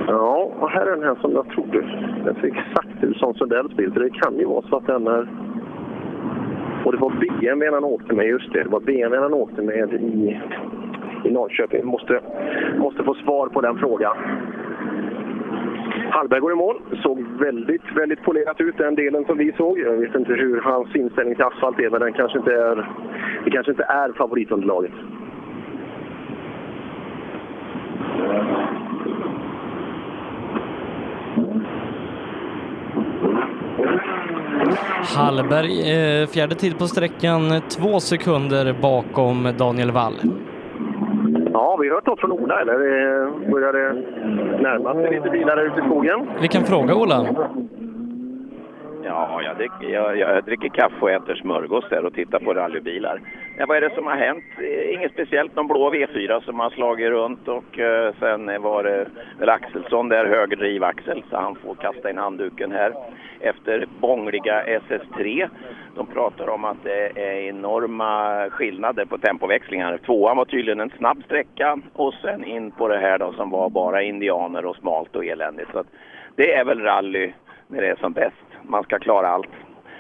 Ja, 0.07 0.51
och 0.61 0.71
här 0.71 0.87
är 0.87 0.91
den 0.97 1.03
här 1.03 1.15
som 1.21 1.33
jag 1.33 1.49
trodde. 1.49 1.81
Den 2.25 2.35
ser 2.35 2.47
exakt 2.47 3.05
ut 3.05 3.17
som 3.17 3.35
Sundells 3.35 3.77
bil, 3.77 3.91
så 3.95 3.99
det 3.99 4.11
kan 4.11 4.39
ju 4.39 4.45
vara 4.45 4.63
så 4.69 4.77
att 4.77 4.87
den 4.87 5.07
är... 5.07 5.29
Och 6.85 6.93
det 6.93 6.98
var 6.98 7.11
BMW 7.11 7.70
han 7.74 7.85
åkte 7.85 8.15
med, 8.15 8.27
just 8.27 8.52
det. 8.52 8.62
Det 8.62 8.69
var 8.69 8.81
BMW 8.81 9.23
han 9.23 9.35
åkte 9.35 9.62
med 9.62 9.93
i, 9.93 10.40
i 11.24 11.31
Norrköping. 11.31 11.86
Måste, 11.86 12.20
måste 12.78 13.05
få 13.05 13.15
svar 13.15 13.48
på 13.48 13.61
den 13.61 13.78
frågan. 13.78 14.16
Hallberg 16.11 16.40
går 16.40 16.52
i 16.52 16.55
mål. 16.55 16.81
Såg 17.02 17.20
väldigt, 17.20 17.97
väldigt 17.97 18.23
polerat 18.23 18.61
ut, 18.61 18.78
den 18.78 18.94
delen 18.94 19.24
som 19.24 19.39
vi 19.39 19.52
såg. 19.52 19.78
Jag 19.78 19.93
vet 19.93 20.15
inte 20.15 20.32
hur 20.32 20.61
hans 20.61 20.97
inställning 20.97 21.35
till 21.35 21.44
asfalt 21.44 21.78
är, 21.78 21.90
men 21.90 22.01
den 22.01 22.12
kanske 22.12 22.39
inte 22.39 22.55
är, 22.55 22.89
det 23.44 23.51
kanske 23.51 23.73
inte 23.73 23.85
är 23.85 24.12
favoritunderlaget. 24.12 24.93
Hallberg, 35.17 35.81
eh, 36.21 36.27
fjärde 36.27 36.55
tid 36.55 36.79
på 36.79 36.87
sträckan, 36.87 37.61
två 37.69 38.01
sekunder 38.01 38.75
bakom 38.83 39.53
Daniel 39.59 39.91
Wall. 39.91 40.15
Ja, 41.53 41.77
vi 41.77 41.89
har 41.89 41.95
hört 41.95 42.07
något 42.07 42.21
från 42.21 42.33
Ola, 42.33 42.61
eller 42.61 42.75
eh, 42.75 43.51
börjar 43.51 43.73
det 43.73 43.93
närma 44.63 44.95
sig 44.95 45.11
lite 45.15 45.31
bilar 45.31 45.67
ute 45.67 45.81
i 45.81 45.85
skogen? 45.85 46.27
Vi 46.41 46.49
kan 46.49 46.65
fråga 46.65 46.95
Ola. 46.95 47.27
Ja, 49.05 49.43
jag 49.43 49.56
dricker, 49.56 49.89
jag, 49.89 50.18
jag 50.18 50.44
dricker 50.44 50.68
kaffe 50.68 50.97
och 51.01 51.10
äter 51.10 51.35
smörgås 51.35 51.85
där 51.90 52.05
och 52.05 52.14
tittar 52.14 52.39
på 52.39 52.55
rallybilar. 52.55 53.20
Ja, 53.59 53.66
vad 53.66 53.77
är 53.77 53.81
det 53.81 53.94
som 53.94 54.06
har 54.06 54.16
hänt? 54.16 54.44
Eh, 54.59 54.94
inget 54.94 55.12
speciellt, 55.12 55.56
någon 55.56 55.66
blå 55.66 55.90
V4 55.90 56.40
som 56.40 56.60
har 56.60 56.70
slagit 56.70 57.10
runt 57.10 57.48
och 57.48 57.78
eh, 57.78 58.14
sen 58.20 58.62
var 58.62 58.85
det 58.85 59.06
väl 59.39 59.48
Axelsson 59.48 60.09
där, 60.09 60.27
högerdrivaxel, 60.27 61.22
så 61.31 61.36
han 61.36 61.55
får 61.55 61.74
kasta 61.74 62.10
in 62.10 62.18
handduken 62.18 62.72
här 62.72 62.94
efter 63.40 63.86
bångliga 64.01 64.64
SS3. 64.64 65.48
De 65.97 66.06
pratar 66.06 66.48
om 66.48 66.64
att 66.64 66.85
det 66.85 67.18
är 67.18 67.48
enorma 67.48 68.47
skillnader 68.51 69.05
på 69.05 69.18
tempoväxlingar. 69.18 69.98
Tvåan 69.98 70.36
var 70.36 70.44
tydligen 70.44 70.81
en 70.81 70.93
snabb 70.98 71.22
sträcka 71.24 71.81
och 71.93 72.14
sen 72.14 72.44
in 72.44 72.70
på 72.70 72.89
det 72.89 72.98
här 72.98 73.18
då 73.18 73.32
som 73.32 73.51
var 73.51 73.70
bara 73.70 74.02
indianer 74.02 74.66
och 74.66 74.77
smalt 74.77 75.16
och 75.16 75.24
eländigt. 75.24 75.70
Så 75.72 75.78
att 75.78 75.86
det 76.36 76.55
är 76.55 76.64
väl 76.64 76.81
rally 76.81 77.32
när 77.68 77.81
det 77.81 77.89
är 77.89 77.97
som 77.97 78.12
bäst. 78.12 78.49
Man 78.62 78.82
ska 78.82 78.99
klara 78.99 79.28
allt. 79.28 79.49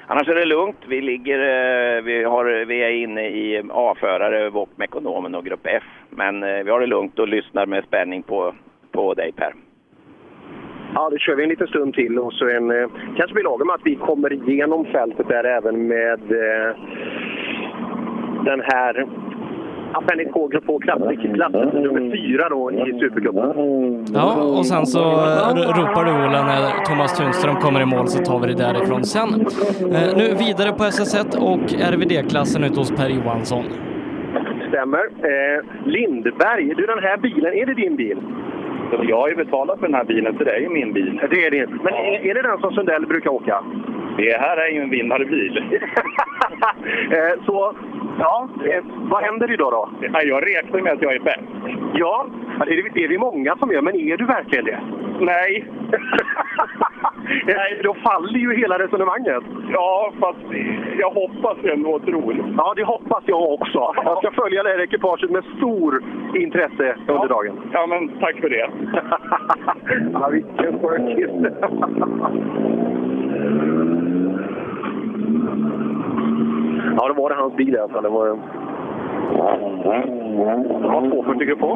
Annars 0.06 0.28
är 0.28 0.34
det 0.34 0.44
lugnt. 0.44 0.76
Vi, 0.88 1.00
ligger, 1.00 1.38
eh, 1.38 2.02
vi, 2.02 2.24
har, 2.24 2.64
vi 2.64 2.82
är 2.82 2.90
inne 2.90 3.28
i 3.28 3.56
eh, 3.56 3.64
A-förare, 3.70 4.50
VOK 4.50 4.68
ekonomen 4.78 5.34
och 5.34 5.44
Grupp 5.44 5.66
F. 5.66 5.82
Men 6.10 6.42
eh, 6.42 6.64
vi 6.64 6.70
har 6.70 6.80
det 6.80 6.86
lugnt 6.86 7.18
och 7.18 7.28
lyssnar 7.28 7.66
med 7.66 7.84
spänning 7.84 8.22
på 8.22 8.54
på 8.92 9.14
dig 9.14 9.32
Per. 9.32 9.54
Ja, 10.94 11.10
då 11.10 11.18
kör 11.18 11.36
vi 11.36 11.42
en 11.42 11.48
liten 11.48 11.66
stund 11.66 11.94
till 11.94 12.18
och 12.18 12.32
så 12.32 12.48
en, 12.48 12.90
kanske 13.16 13.34
blir 13.34 13.44
lagom 13.44 13.70
att 13.70 13.80
vi 13.84 13.96
kommer 13.96 14.32
igenom 14.32 14.84
fältet 14.84 15.28
där 15.28 15.44
även 15.44 15.86
med 15.86 16.20
eh, 16.32 16.76
den 18.44 18.60
här 18.60 19.06
Appendix 19.92 20.32
K 20.32 20.48
Grupp 20.48 20.64
H-klassen, 20.66 21.34
klassen 21.34 21.68
nummer 21.82 22.10
fyra 22.16 22.48
då 22.48 22.72
i 22.72 23.00
Supercupen. 23.00 23.52
Ja, 24.14 24.42
och 24.58 24.66
sen 24.66 24.86
så 24.86 25.00
eh, 25.00 25.78
ropar 25.78 26.04
du 26.04 26.10
Ola 26.10 26.44
när 26.50 26.84
Thomas 26.84 27.18
Tunström 27.18 27.56
kommer 27.56 27.80
i 27.80 27.86
mål 27.86 28.08
så 28.08 28.24
tar 28.24 28.38
vi 28.40 28.46
det 28.46 28.58
därifrån 28.64 29.04
sen. 29.04 29.28
Eh, 29.94 30.16
nu 30.16 30.34
vidare 30.44 30.72
på 30.72 30.84
SS1 30.84 31.28
och 31.50 31.64
RVD-klassen 31.92 32.64
ute 32.64 32.78
hos 32.80 32.90
Per 32.90 33.08
Johansson. 33.08 33.64
Stämmer. 34.68 35.04
Eh, 35.30 35.58
Lindberg, 35.86 36.74
du 36.74 36.86
den 36.86 37.02
här 37.02 37.16
bilen, 37.16 37.52
är 37.54 37.66
det 37.66 37.74
din 37.74 37.96
bil? 37.96 38.18
Jag 39.08 39.16
har 39.16 39.28
ju 39.28 39.34
betalat 39.34 39.78
för 39.78 39.86
den 39.86 39.94
här 39.94 40.04
bilen, 40.04 40.34
så 40.38 40.44
det 40.44 40.50
är 40.50 40.60
ju 40.60 40.68
min 40.68 40.92
bil. 40.92 41.20
Det 41.30 41.46
är 41.46 41.50
din. 41.50 41.80
Men 41.84 41.94
är, 41.94 42.26
är 42.26 42.34
det 42.34 42.42
den 42.42 42.58
som 42.58 42.72
Sundell 42.72 43.06
brukar 43.06 43.30
åka? 43.30 43.64
Det 44.16 44.38
här 44.40 44.56
är 44.56 44.70
ju 44.74 44.80
en 44.80 44.90
vinnare 44.90 45.24
bil. 45.24 45.64
Eh, 47.10 47.44
så, 47.46 47.74
ja, 48.20 48.48
eh, 48.66 48.84
vad 49.10 49.22
händer 49.22 49.52
idag 49.52 49.72
då? 49.72 49.88
Ja, 50.12 50.22
Jag 50.22 50.42
räknar 50.48 50.80
med 50.80 50.92
att 50.92 51.02
jag 51.02 51.14
är 51.14 51.20
bäst. 51.20 51.40
Ja, 51.94 52.26
ja, 52.58 52.64
det 52.64 52.78
är, 52.78 52.90
det 52.94 53.04
är 53.04 53.08
vi 53.08 53.18
många 53.18 53.56
som 53.56 53.72
gör, 53.72 53.82
men 53.82 53.94
är 53.96 54.16
du 54.16 54.24
verkligen 54.24 54.64
det? 54.64 54.80
Nej. 55.20 55.64
Nej, 57.46 57.80
då 57.82 57.94
faller 57.94 58.38
ju 58.38 58.56
hela 58.56 58.78
resonemanget. 58.78 59.42
Ja, 59.72 60.12
fast 60.20 60.38
jag 60.98 61.10
hoppas 61.10 61.58
ändå 61.64 61.90
och 61.90 62.04
tror. 62.04 62.54
Ja, 62.56 62.72
det 62.76 62.84
hoppas 62.84 63.22
jag 63.26 63.52
också. 63.52 63.94
Jag 64.04 64.18
ska 64.18 64.30
följa 64.30 64.62
det 64.62 64.68
här 64.68 64.80
ekipaget 64.80 65.30
med 65.30 65.44
stor 65.56 66.02
intresse 66.34 66.96
under 67.08 67.28
dagen. 67.28 67.60
Ja, 67.72 67.86
men 67.86 68.08
tack 68.08 68.36
för 68.40 68.48
det. 68.48 68.70
ja, 70.12 70.28
vilken 70.28 70.78
skön 70.78 71.06
kille. 71.16 71.52
Ja, 76.96 77.08
då 77.08 77.22
var 77.22 77.30
det 77.30 77.36
hans 77.36 77.56
bil 77.56 77.74
i 77.74 77.78
alla 77.78 77.88
fall. 77.88 78.02
Det 78.02 78.08
var... 78.08 78.26
Det 78.26 78.34
var 80.88 81.10
240 81.10 81.46
grupp 81.46 81.60
på. 81.60 81.68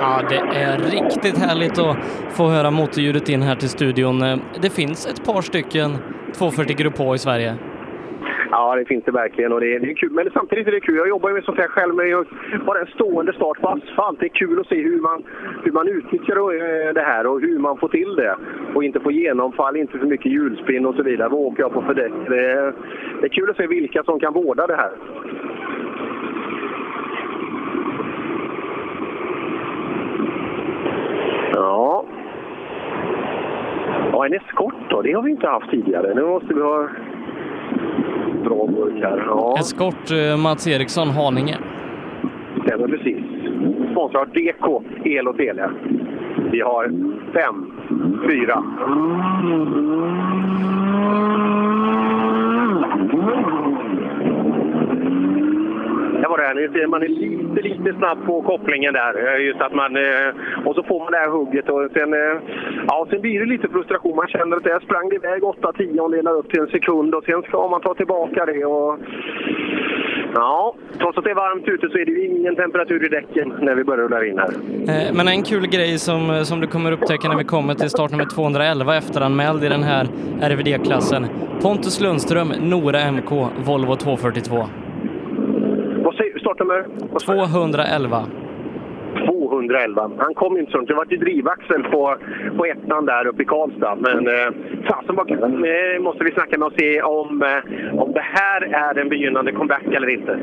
Ja, 0.00 0.22
det 0.28 0.58
är 0.58 0.78
riktigt 0.78 1.38
härligt 1.38 1.78
att 1.78 1.96
få 2.30 2.48
höra 2.48 2.70
motorljudet 2.70 3.28
in 3.28 3.42
här 3.42 3.56
till 3.56 3.68
studion. 3.68 4.40
Det 4.62 4.70
finns 4.70 5.06
ett 5.06 5.24
par 5.24 5.42
stycken 5.42 5.98
240 6.38 6.76
Grupp 6.76 6.98
H 6.98 7.14
i 7.14 7.18
Sverige. 7.18 7.54
Ja, 8.66 8.76
det 8.76 8.84
finns 8.84 9.04
det 9.04 9.12
verkligen 9.12 9.52
och 9.52 9.60
det 9.60 9.74
är, 9.74 9.80
det 9.80 9.90
är 9.90 9.94
kul. 9.94 10.12
Men 10.12 10.30
samtidigt 10.32 10.66
är 10.66 10.72
det 10.72 10.80
kul. 10.80 10.96
Jag 10.96 11.08
jobbar 11.08 11.28
ju 11.28 11.34
med 11.34 11.44
sånt 11.44 11.58
här 11.58 11.68
själv, 11.68 11.94
men 11.94 12.26
bara 12.66 12.80
en 12.80 12.86
stående 12.86 13.32
start 13.32 13.60
på 13.60 13.68
asfalt. 13.68 14.20
Det 14.20 14.26
är 14.26 14.38
kul 14.42 14.60
att 14.60 14.66
se 14.66 14.82
hur 14.82 15.00
man, 15.00 15.22
hur 15.64 15.72
man 15.72 15.88
utnyttjar 15.88 16.36
eh, 16.36 16.92
det 16.94 17.00
här 17.00 17.26
och 17.26 17.40
hur 17.40 17.58
man 17.58 17.76
får 17.76 17.88
till 17.88 18.16
det. 18.16 18.36
Och 18.74 18.84
inte 18.84 19.00
få 19.00 19.10
genomfall, 19.10 19.76
inte 19.76 19.98
för 19.98 20.06
mycket 20.06 20.32
hjulspinn 20.32 20.86
och 20.86 20.94
så 20.94 21.02
vidare. 21.02 21.28
Vad 21.28 21.40
åker 21.40 21.62
jag 21.62 21.72
på 21.72 21.82
för 21.82 21.94
däck? 21.94 22.12
Det 22.28 22.50
är, 22.50 22.74
det 23.20 23.26
är 23.26 23.28
kul 23.28 23.50
att 23.50 23.56
se 23.56 23.66
vilka 23.66 24.04
som 24.04 24.20
kan 24.20 24.32
vårda 24.32 24.66
det 24.66 24.76
här. 24.76 24.92
Ja. 31.54 32.04
Ja, 34.12 34.26
en 34.26 34.32
eskort 34.32 34.74
då. 34.88 35.02
Det 35.02 35.12
har 35.12 35.22
vi 35.22 35.30
inte 35.30 35.48
haft 35.48 35.70
tidigare. 35.70 36.14
Nu 36.14 36.22
måste 36.22 36.54
vi 36.54 36.60
ha 36.60 36.88
bra 38.48 38.66
burk 38.66 39.02
här. 39.02 39.24
Ja. 39.26 39.56
Eskort 39.58 40.10
eh, 40.10 40.36
Mats 40.36 40.66
Eriksson, 40.66 41.08
Haninge. 41.08 41.56
Stämmer 42.66 42.88
precis. 42.88 43.16
Sponsrar 43.92 44.26
DK 44.26 44.82
El 45.04 45.28
och 45.28 45.36
Tele. 45.36 45.70
Vi 46.52 46.60
har 46.60 46.90
fem, 47.32 47.72
fyra. 48.28 48.62
Det 56.22 56.28
var 56.28 56.38
det 56.38 56.44
här. 56.44 56.72
Ser 56.72 56.86
man 56.86 57.02
är 57.02 57.08
lite, 57.08 57.60
lite 57.68 57.98
snabb 57.98 58.26
på 58.26 58.42
kopplingen 58.42 58.92
där. 58.94 59.12
Eh, 59.26 59.46
just 59.46 59.60
att 59.60 59.74
man, 59.74 59.96
eh, 59.96 60.28
och 60.66 60.74
så 60.74 60.82
får 60.82 60.98
man 60.98 61.12
det 61.12 61.18
här 61.18 61.30
hugget 61.30 61.68
och 61.68 61.90
sen, 61.92 62.14
eh, 62.14 62.34
ja, 62.86 63.06
sen 63.10 63.20
blir 63.20 63.40
det 63.40 63.46
lite 63.46 63.68
frustration. 63.68 64.16
Man 64.16 64.28
känner 64.28 64.56
att 64.56 64.64
det 64.64 64.80
sprang 64.82 65.12
iväg 65.12 65.44
8 65.44 65.72
tiondelar 65.72 66.32
upp 66.32 66.50
till 66.50 66.60
en 66.60 66.66
sekund 66.66 67.14
och 67.14 67.24
sen 67.24 67.42
ska 67.42 67.68
man 67.68 67.80
ta 67.80 67.94
tillbaka 67.94 68.46
det. 68.46 68.64
Och, 68.64 68.98
ja, 70.34 70.74
trots 70.98 71.18
att 71.18 71.24
det 71.24 71.30
är 71.30 71.34
varmt 71.34 71.68
ute 71.68 71.88
så 71.88 71.98
är 71.98 72.04
det 72.04 72.12
ju 72.12 72.26
ingen 72.26 72.56
temperatur 72.56 73.04
i 73.04 73.08
däcken 73.08 73.52
när 73.60 73.74
vi 73.74 73.84
börjar 73.84 74.04
rulla 74.04 74.26
in 74.26 74.38
här. 74.38 74.50
Men 75.12 75.28
en 75.28 75.42
kul 75.42 75.66
grej 75.66 75.98
som, 75.98 76.44
som 76.44 76.60
du 76.60 76.66
kommer 76.66 76.92
upptäcka 76.92 77.28
när 77.28 77.36
vi 77.36 77.44
kommer 77.44 77.74
till 77.74 77.90
startnummer 77.90 78.24
211 78.24 78.96
efteranmäld 78.96 79.64
i 79.64 79.68
den 79.68 79.82
här 79.82 80.06
RVD-klassen. 80.40 81.26
Pontus 81.62 82.00
Lundström, 82.00 82.48
Nora 82.60 83.10
MK, 83.10 83.30
Volvo 83.66 83.96
242. 83.96 84.85
Startnummer? 86.40 86.86
211. 87.24 88.26
211. 89.26 90.10
Han 90.18 90.34
kom 90.34 90.58
inte 90.58 90.70
så 90.70 90.76
långt. 90.76 90.88
Det 90.88 90.94
var 90.94 91.06
ju 91.10 91.16
drivaxel 91.16 91.82
på, 91.82 92.16
på 92.56 92.64
ettan 92.66 93.06
där 93.06 93.26
uppe 93.26 93.42
i 93.42 93.46
Karlstad. 93.46 93.94
Men 93.94 94.26
eh, 94.26 94.48
fasen 94.88 95.16
vad. 95.16 95.30
Eh, 95.30 96.00
måste 96.00 96.24
vi 96.24 96.30
snacka 96.30 96.58
med 96.58 96.66
och 96.66 96.72
se 96.78 97.02
om, 97.02 97.42
eh, 97.42 98.00
om 98.02 98.12
det 98.12 98.24
här 98.24 98.62
är 98.62 98.98
en 98.98 99.08
begynnande 99.08 99.52
comeback 99.52 99.86
eller 99.86 100.08
inte. 100.08 100.38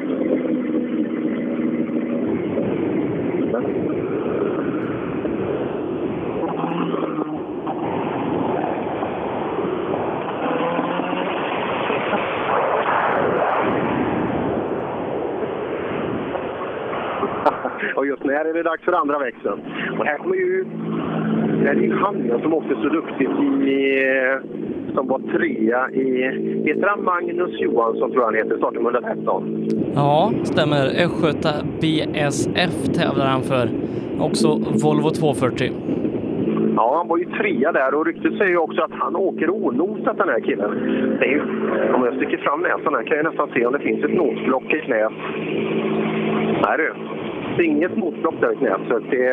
När 18.43 18.49
är 18.49 18.53
det 18.53 18.63
dags 18.63 18.83
för 18.83 18.91
andra 18.91 19.19
växeln. 19.19 19.61
Och 19.99 20.05
här 20.05 20.17
kommer 20.17 20.35
ju... 20.35 20.65
Det 21.63 21.69
är 21.69 21.75
ju 21.75 21.95
han 21.95 22.39
som 22.41 22.53
åkte 22.53 22.75
så 22.75 22.89
duktigt 22.89 23.29
i... 23.29 24.03
Som 24.93 25.07
var 25.07 25.19
trea 25.19 25.91
i... 25.91 26.07
Heter 26.65 26.87
han 26.87 27.03
Magnus 27.03 27.59
Johansson, 27.59 28.11
tror 28.11 28.21
jag 28.21 28.25
han 28.25 28.35
heter, 28.35 28.57
startnummer 28.57 28.91
113. 28.91 29.67
Ja, 29.95 30.31
stämmer. 30.43 30.85
Östgöta 31.05 31.49
BSF 31.81 32.93
tävlar 32.99 33.25
han 33.25 33.41
för. 33.41 33.69
Också 34.19 34.47
Volvo 34.83 35.09
240. 35.09 35.71
Ja, 36.75 36.95
han 36.97 37.07
var 37.07 37.17
ju 37.17 37.25
trea 37.25 37.71
där 37.71 37.95
och 37.95 38.05
ryktet 38.05 38.37
säger 38.37 38.51
ju 38.51 38.57
också 38.57 38.81
att 38.81 38.93
han 38.93 39.15
åker 39.15 39.49
onosat 39.49 40.17
den 40.17 40.29
här 40.29 40.39
killen. 40.39 40.71
Det 41.19 41.25
är 41.25 41.29
ju, 41.29 41.41
om 41.93 42.05
jag 42.05 42.15
sticker 42.15 42.37
fram 42.37 42.61
näsan 42.61 42.93
här 42.95 43.03
kan 43.03 43.17
jag 43.17 43.25
nästan 43.25 43.49
se 43.53 43.65
om 43.65 43.73
det 43.73 43.79
finns 43.79 44.03
ett 44.03 44.13
nosblock 44.13 44.73
i 44.73 44.79
knät. 44.79 45.13
Nej 46.63 46.77
du, 46.77 46.93
det 47.57 47.63
inget 47.63 47.97
nosblock 47.97 48.35
där 48.41 48.53
i 48.53 48.55
knät. 48.55 48.81
Så 48.87 48.95
att 48.95 49.11
det, 49.11 49.27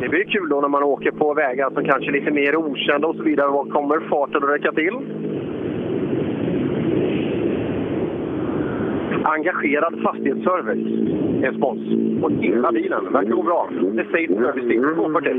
det 0.00 0.08
blir 0.08 0.24
kul 0.24 0.48
då 0.48 0.60
när 0.60 0.68
man 0.68 0.82
åker 0.82 1.10
på 1.10 1.34
vägar 1.34 1.70
som 1.70 1.84
kanske 1.84 2.10
är 2.10 2.12
lite 2.12 2.30
mer 2.30 2.56
okända 2.56 3.08
och 3.08 3.16
så 3.16 3.22
vidare. 3.22 3.50
Vad 3.50 3.72
kommer 3.72 4.00
farten 4.00 4.44
att 4.44 4.50
räcka 4.50 4.72
till? 4.72 4.96
Engagerad 9.24 10.02
fastighetsservice 10.02 10.86
är 11.44 11.52
spons. 11.52 11.80
Och 12.24 12.32
hela 12.32 12.72
bilen 12.72 13.12
verkar 13.12 13.30
gå 13.30 13.42
bra. 13.42 13.68
Det 13.92 14.04
säger 14.12 14.28
service 14.28 14.68
till 14.68 14.82
240. 14.94 15.32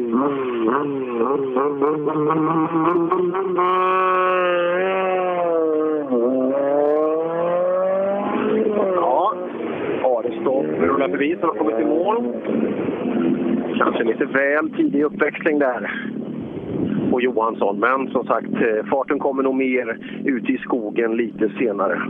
Ja, 8.96 9.36
Arestopp 10.04 10.83
rullar 10.94 11.10
förbi 11.10 11.36
så 11.42 11.48
de 11.48 11.58
kommit 11.58 11.80
i 11.80 11.86
mål. 11.86 12.34
Kanske 13.78 14.04
lite 14.04 14.26
väl 14.26 14.70
tidig 14.70 15.04
uppväxling 15.04 15.60
där 15.60 15.92
på 17.12 17.22
Johansson. 17.22 17.80
Men 17.80 18.12
som 18.12 18.26
sagt, 18.26 18.54
eh, 18.54 18.86
farten 18.90 19.20
kommer 19.20 19.44
nog 19.44 19.56
mer 19.56 19.98
ute 20.26 20.52
i 20.52 20.58
skogen 20.58 21.16
lite 21.16 21.50
senare. 21.60 22.02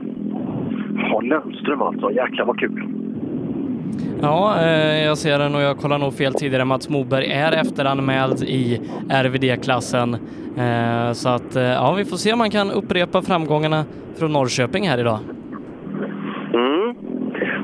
Ja, 0.98 1.20
Lundström 1.20 1.82
alltså. 1.82 2.12
Jäklar 2.12 2.46
vad 2.46 2.60
kul. 2.60 2.84
Ja, 4.22 4.56
eh, 4.62 5.06
jag 5.06 5.18
ser 5.18 5.40
den 5.40 5.56
och 5.56 5.62
jag 5.62 5.78
kollar 5.78 5.98
nog 5.98 6.14
fel 6.14 6.34
tidigare. 6.34 6.66
Mats 6.66 6.90
Moberg 6.90 7.26
är 7.26 7.52
efteranmäld 7.52 8.44
i 8.44 8.82
RVD-klassen. 9.10 10.14
Eh, 10.58 11.14
så 11.14 11.30
att, 11.30 11.56
eh, 11.56 11.64
ja, 11.64 11.94
vi 11.98 12.06
får 12.06 12.18
se 12.18 12.34
om 12.34 12.40
man 12.40 12.52
kan 12.52 12.72
upprepa 12.72 13.22
framgångarna 13.22 13.86
från 14.16 14.32
Norrköping 14.32 14.88
här 14.88 14.98
idag. 14.98 15.20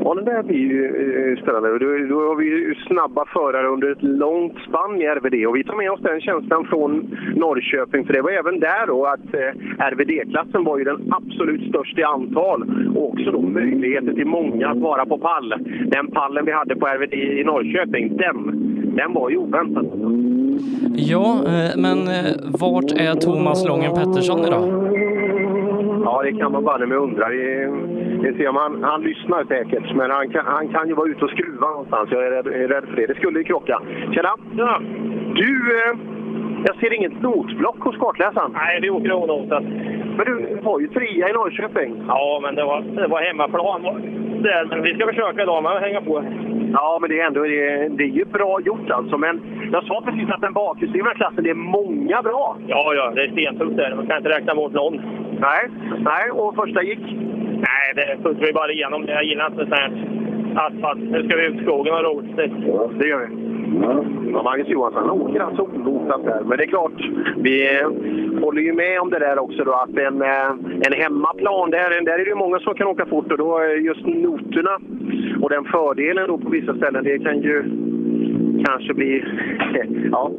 Ja, 0.04 0.14
det 0.16 0.22
där 0.22 0.44
blir 0.44 0.58
ju 0.58 0.86
eh, 0.86 1.42
spännande. 1.42 1.70
Då, 1.70 2.16
då 2.16 2.28
har 2.28 2.36
vi 2.36 2.46
ju 2.46 2.76
snabba 2.88 3.26
förare 3.26 3.68
under 3.68 3.92
ett 3.92 4.04
långt 4.04 4.58
spann 4.68 5.02
i 5.02 5.06
RVD 5.06 5.48
och 5.48 5.56
vi 5.56 5.64
tar 5.64 5.76
med 5.76 5.92
oss 5.92 6.00
den 6.02 6.22
känslan 6.22 6.66
från 6.66 7.18
Norrköping. 7.36 8.06
För 8.06 8.14
det 8.14 8.22
var 8.22 8.32
även 8.32 8.60
där 8.60 8.88
då 8.88 9.06
att 9.06 9.34
eh, 9.34 9.86
RVD-klassen 9.92 10.64
var 10.64 10.78
ju 10.78 10.84
den 10.84 11.14
absolut 11.14 11.70
största 11.70 12.02
i 12.02 12.04
antal 12.04 12.60
och 12.96 13.10
också 13.10 13.32
då 13.32 13.42
möjligheter 13.42 14.14
till 14.14 14.28
många 14.28 14.70
att 14.70 14.78
vara 14.78 15.06
på 15.06 15.18
pall. 15.18 15.54
Den 15.86 16.08
pallen 16.12 16.46
vi 16.46 16.52
hade 16.52 16.76
på 16.76 16.88
RVD 16.88 17.14
i 17.14 17.44
Norrköping, 17.44 18.18
den, 18.18 18.38
den 18.96 19.14
var 19.14 19.30
ju 19.30 19.38
oväntad. 19.38 19.86
Ja, 20.96 21.42
eh, 21.46 21.78
men 21.78 21.98
eh, 22.08 22.32
vart 22.62 22.92
är 22.92 23.16
Thomas 23.16 23.68
Lången 23.68 23.96
Pettersson 23.96 24.40
idag? 24.40 24.64
Ja, 26.04 26.22
det 26.24 26.32
kan 26.32 26.52
man 26.52 26.64
bara 26.64 26.86
med 26.86 26.98
undra. 26.98 27.30
Det, 27.30 27.70
det 28.22 28.38
ser 28.38 28.52
man. 28.52 28.84
Han 28.84 29.02
lyssnar 29.02 29.44
säkert, 29.44 29.96
men 29.96 30.12
han 30.12 30.30
kan, 30.30 30.46
han 30.46 30.68
kan 30.68 30.88
ju 30.88 30.94
vara 30.94 31.10
ute 31.10 31.26
och 31.26 31.32
skruva 31.32 31.68
någonstans. 31.68 32.10
Jag 32.12 32.28
är 32.28 32.32
rädd, 32.32 32.48
är 32.48 32.68
rädd 32.68 32.86
för 32.90 32.96
det. 32.96 33.06
Det 33.08 33.16
skulle 33.16 33.40
ju 33.40 33.44
krocka. 33.44 33.82
Tjena! 34.14 34.34
Ja. 34.58 34.82
Du, 35.36 35.52
eh, 35.78 36.19
jag 36.66 36.76
ser 36.76 36.94
inget 36.94 37.22
notblock 37.22 37.80
hos 37.80 37.98
kartläsaren. 37.98 38.52
Nej, 38.54 38.82
det 38.82 38.90
åker 38.90 39.14
onotat. 39.14 39.64
Men 40.18 40.26
du 40.26 40.60
var 40.62 40.80
ju 40.80 40.88
trea 40.88 41.30
i 41.30 41.34
Norrköping. 41.34 42.04
Ja, 42.08 42.40
men 42.44 42.56
det 42.56 42.64
var, 42.64 42.82
det 42.82 43.08
var 43.08 43.22
hemmaplan 43.22 43.84
där. 44.44 44.66
Men 44.66 44.82
vi 44.82 44.96
ska 44.96 45.08
försöka 45.08 45.44
idag 45.44 45.64
med 45.64 45.72
att 45.72 45.82
hänga 45.82 46.02
på. 46.02 46.24
Ja, 46.74 46.98
men 47.02 47.10
det 47.10 47.20
är 47.20 47.28
ändå 47.28 47.44
det, 47.44 47.88
det 47.88 48.04
är 48.04 48.08
ju 48.08 48.26
bra 48.26 48.62
gjort 48.62 48.90
alltså. 48.90 49.18
Men 49.18 49.42
jag 49.72 49.84
sa 49.84 50.02
precis 50.06 50.30
att 50.30 50.42
den 50.42 50.54
bakhjulsdrivna 50.54 51.14
klassen, 51.14 51.44
det 51.44 51.50
är 51.50 51.54
många 51.54 52.22
bra. 52.22 52.58
Ja, 52.68 52.94
ja, 52.96 53.12
det 53.16 53.22
är 53.22 53.32
stentufft 53.32 53.78
där. 53.78 53.96
Man 53.96 54.08
kan 54.08 54.18
inte 54.18 54.30
räkna 54.30 54.56
bort 54.56 54.74
någon. 54.74 54.96
Nej, 55.40 55.70
nej. 56.00 56.32
Och 56.32 56.56
första 56.56 56.84
gick? 56.84 57.04
Nej, 57.70 57.94
det 57.96 58.24
puttade 58.24 58.46
vi 58.46 58.54
bara 58.54 58.72
igenom. 58.72 59.06
Jag 59.08 59.24
gillar 59.24 59.46
inte 59.46 59.58
sånt 59.58 59.80
här 59.80 59.92
asfalt. 60.56 61.00
Nu 61.00 61.24
ska 61.24 61.38
vi 61.38 61.46
ut 61.46 61.56
i 61.56 61.64
skogen 61.64 61.94
och 61.94 62.04
roligt. 62.04 62.36
Det 63.00 63.08
gör 63.08 63.28
vi. 63.28 63.50
Ja, 64.34 64.44
Magnus 64.44 64.68
Johansson 64.68 65.10
han 65.10 65.22
åker 65.22 65.40
alltså 65.40 65.62
onotat 65.62 66.26
där. 66.26 66.42
Men 66.46 66.58
det 66.58 66.64
är 66.64 66.68
klart, 66.68 67.02
vi 67.38 67.80
eh, 67.80 67.88
håller 68.42 68.62
ju 68.62 68.74
med 68.74 69.00
om 69.00 69.10
det 69.10 69.20
där 69.20 69.40
också 69.40 69.64
då 69.64 69.74
att 69.74 69.98
en, 69.98 70.22
eh, 70.22 70.50
en 70.82 70.94
hemmaplan, 70.94 71.70
där, 71.70 72.06
där 72.06 72.14
är 72.14 72.18
det 72.18 72.30
ju 72.30 72.36
många 72.36 72.60
som 72.60 72.76
kan 72.76 72.88
åka 72.88 73.06
fort 73.06 73.32
och 73.32 73.38
då 73.38 73.58
är 73.58 73.76
just 73.76 74.06
noterna 74.06 74.80
och 75.42 75.50
den 75.50 75.66
fördelen 75.66 76.28
då 76.28 76.38
på 76.38 76.50
vissa 76.50 76.76
ställen, 76.78 77.04
det 77.04 77.20
kan 77.20 77.42
ju 77.42 77.64
kanske 78.66 78.94
bli... 78.94 79.24
Ja, 80.12 80.32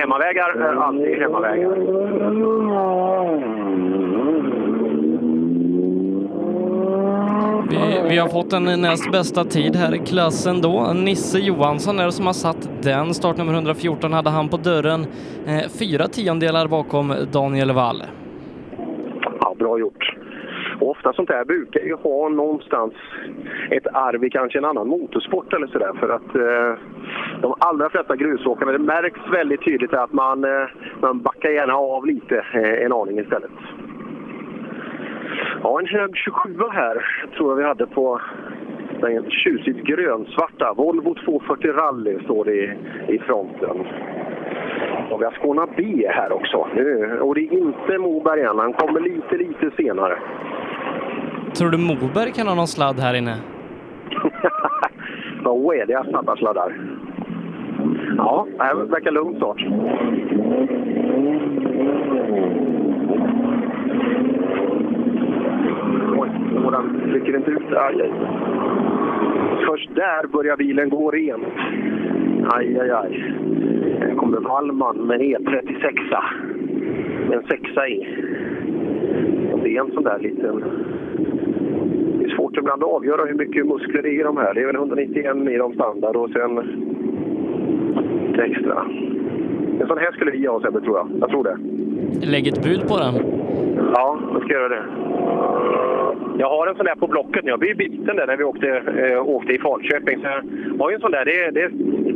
hemmavägar 0.00 0.48
är 0.48 0.74
alltid 0.74 1.18
hemmavägar. 1.18 1.76
Vi, 7.70 8.08
vi 8.08 8.18
har 8.18 8.28
fått 8.28 8.50
den 8.50 8.80
näst 8.80 9.12
bästa 9.12 9.44
tid 9.44 9.76
här 9.76 9.94
i 9.94 9.98
klassen 9.98 10.60
då. 10.60 10.92
Nisse 10.94 11.38
Johansson 11.38 11.98
är 11.98 12.04
det 12.04 12.12
som 12.12 12.26
har 12.26 12.32
satt 12.32 12.70
den. 12.82 13.14
Startnummer 13.14 13.52
114 13.52 14.12
hade 14.12 14.30
han 14.30 14.48
på 14.48 14.56
dörren. 14.56 15.06
Eh, 15.46 15.68
fyra 15.78 16.08
tiondelar 16.08 16.66
bakom 16.68 17.14
Daniel 17.32 17.72
Wall. 17.72 18.02
Ja, 19.40 19.54
bra 19.58 19.78
gjort. 19.78 20.16
Och 20.80 20.90
ofta 20.90 21.12
sånt 21.12 21.28
här 21.30 21.44
brukar 21.44 21.80
ju 21.80 21.94
ha 21.94 22.28
någonstans 22.28 22.92
ett 23.70 23.86
arv 23.86 24.24
i 24.24 24.30
kanske 24.30 24.58
en 24.58 24.64
annan 24.64 24.88
motorsport 24.88 25.52
eller 25.52 25.66
sådär. 25.66 25.92
För 26.00 26.08
att 26.08 26.34
eh, 26.34 26.80
de 27.40 27.54
allra 27.58 27.90
flesta 27.90 28.16
grusåkarna, 28.16 28.72
det 28.72 28.78
märks 28.78 29.20
väldigt 29.32 29.64
tydligt 29.64 29.94
att 29.94 30.12
man, 30.12 30.44
eh, 30.44 30.68
man 31.00 31.20
backar 31.20 31.50
gärna 31.50 31.74
av 31.74 32.06
lite 32.06 32.36
eh, 32.54 32.84
en 32.84 32.92
aning 32.92 33.18
istället. 33.18 33.50
Ja, 35.62 35.80
en 35.80 35.86
hög 35.86 36.16
27 36.16 36.54
här 36.72 37.06
tror 37.36 37.50
jag 37.50 37.56
vi 37.56 37.64
hade 37.64 37.86
på 37.86 38.20
den 39.00 39.30
tjusigt 39.30 39.86
grönsvarta. 39.86 40.74
Volvo 40.76 41.14
240 41.14 41.72
Rally 41.72 42.24
står 42.24 42.44
det 42.44 42.54
i, 42.54 42.76
i 43.08 43.18
fronten. 43.18 43.86
Och 45.10 45.20
vi 45.20 45.24
har 45.24 45.32
Skåna 45.32 45.66
B 45.76 46.06
här 46.08 46.32
också. 46.32 46.68
Nu, 46.74 47.18
och 47.20 47.34
det 47.34 47.40
är 47.40 47.52
inte 47.52 47.98
Moberg 47.98 48.40
än, 48.42 48.58
han 48.58 48.72
kommer 48.72 49.00
lite, 49.00 49.36
lite 49.36 49.76
senare. 49.76 50.18
Tror 51.58 51.70
du 51.70 51.78
Moberg 51.78 52.32
kan 52.32 52.46
ha 52.46 52.54
någon 52.54 52.66
sladd 52.66 53.00
här 53.00 53.14
inne? 53.14 53.36
Vad 55.42 55.54
oädiga 55.54 56.04
snabba 56.04 56.36
sladdar. 56.36 56.72
Ja, 58.16 58.46
det 58.58 58.84
verkar 58.84 59.10
lugnt 59.10 59.38
snart. 59.38 59.64
Oj, 66.18 66.30
och 66.70 66.82
den 66.82 67.10
trycker 67.10 67.36
inte 67.36 67.50
ut. 67.50 67.72
Aj, 67.72 68.02
aj. 68.02 68.12
Först 69.66 69.94
där 69.94 70.26
börjar 70.26 70.56
bilen 70.56 70.88
gå 70.88 71.10
rent. 71.10 71.44
Aj, 72.52 72.78
aj, 72.80 72.90
aj. 72.90 73.34
Här 74.00 74.14
kommer 74.14 74.40
Wallman 74.40 74.96
med 74.96 75.20
E36. 75.20 76.14
Med 77.28 77.38
en 77.38 77.44
sexa 77.48 77.88
i. 77.88 78.06
Och 79.52 79.60
det 79.62 79.76
är 79.76 79.80
en 79.80 79.92
sån 79.92 80.02
där 80.02 80.18
liten... 80.18 80.64
Det 82.18 82.24
är 82.24 82.36
svårt 82.36 82.56
ibland 82.56 82.84
att 82.84 82.90
avgöra 82.90 83.24
hur 83.24 83.34
mycket 83.34 83.66
muskler 83.66 84.02
det 84.02 84.08
är 84.08 84.20
i 84.20 84.22
de 84.22 84.36
här. 84.36 84.54
Det 84.54 84.60
är 84.60 84.66
väl 84.66 84.76
191 84.76 85.36
i 85.36 85.56
de 85.56 85.74
standard 85.74 86.16
och 86.16 86.30
sen 86.30 86.60
lite 88.40 88.52
extra. 88.52 88.84
En 89.80 89.86
sån 89.86 89.98
här 89.98 90.12
skulle 90.12 90.30
vi 90.30 90.46
ha 90.46 90.60
Sebbe, 90.60 90.80
tror 90.80 90.96
jag. 90.96 91.08
Jag 91.20 91.30
tror 91.30 91.44
det. 91.44 91.56
Lägg 92.26 92.46
ett 92.48 92.64
bud 92.64 92.88
på 92.88 92.96
den. 92.98 93.14
Ja, 93.94 94.18
jag 94.32 94.42
ska 94.42 94.52
göra 94.52 94.68
det. 94.68 94.82
Jag 96.38 96.48
har 96.50 96.66
en 96.66 96.74
sån 96.76 96.84
där 96.86 96.94
på 96.94 97.06
Blocket 97.06 97.44
nu. 97.44 97.50
Jag 97.50 97.58
blev 97.58 97.76
biten 97.76 98.16
där 98.16 98.26
när 98.26 98.36
vi 98.36 98.44
åkte, 98.44 98.68
eh, 98.68 99.28
åkte 99.28 99.52
i 99.52 99.58
Falköping. 99.58 100.18
Så 100.20 100.26
jag 100.26 100.78
har 100.78 100.90
ju 100.90 100.94
en 100.94 101.00
sån 101.00 101.10
där 101.10 101.24
det, 101.24 101.50
det 101.50 101.62
är 101.62 101.70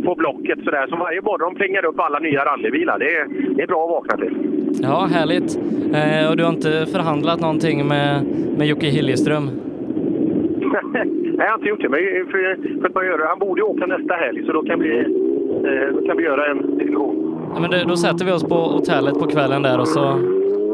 på 0.04 0.14
Blocket 0.14 0.58
sådär. 0.64 0.86
Som 0.86 0.98
varje 0.98 1.20
morgon 1.20 1.54
plingar 1.54 1.84
upp 1.84 2.00
alla 2.00 2.18
nya 2.18 2.44
rallybilar. 2.44 2.98
Det, 2.98 3.16
är- 3.16 3.54
det 3.56 3.62
är 3.62 3.66
bra 3.66 3.84
att 3.84 3.90
vakna 3.90 4.16
till. 4.16 4.34
Ja, 4.82 5.08
härligt. 5.12 5.58
Eh, 5.94 6.30
och 6.30 6.36
du 6.36 6.42
har 6.44 6.50
inte 6.50 6.86
förhandlat 6.92 7.40
någonting 7.40 7.88
med, 7.88 8.24
med 8.58 8.66
Jocke 8.66 8.86
Hilleström? 8.86 9.44
Nej, 10.92 11.46
jag 11.46 11.48
har 11.48 11.54
inte 11.58 11.68
gjort 11.68 11.80
det. 11.82 11.88
Men 11.88 12.00
för, 12.30 12.56
för 12.80 12.88
att 12.88 12.94
man 12.94 13.06
gör 13.06 13.18
det. 13.18 13.26
Han 13.26 13.38
borde 13.38 13.60
ju 13.60 13.64
åka 13.66 13.86
nästa 13.86 14.14
helg, 14.14 14.46
så 14.46 14.52
då 14.52 14.62
kan 14.62 14.80
vi, 14.80 14.98
eh, 14.98 15.94
då 16.00 16.06
kan 16.06 16.16
vi 16.16 16.22
göra 16.24 16.46
en 16.50 16.78
diskussion. 16.78 17.40
Ja, 17.54 17.60
men 17.60 17.70
det, 17.70 17.84
då 17.88 17.96
sätter 17.96 18.24
vi 18.24 18.32
oss 18.32 18.44
på 18.44 18.54
hotellet 18.54 19.14
på 19.18 19.26
kvällen 19.26 19.62
där 19.62 19.80
och 19.80 19.88
så, 19.88 20.18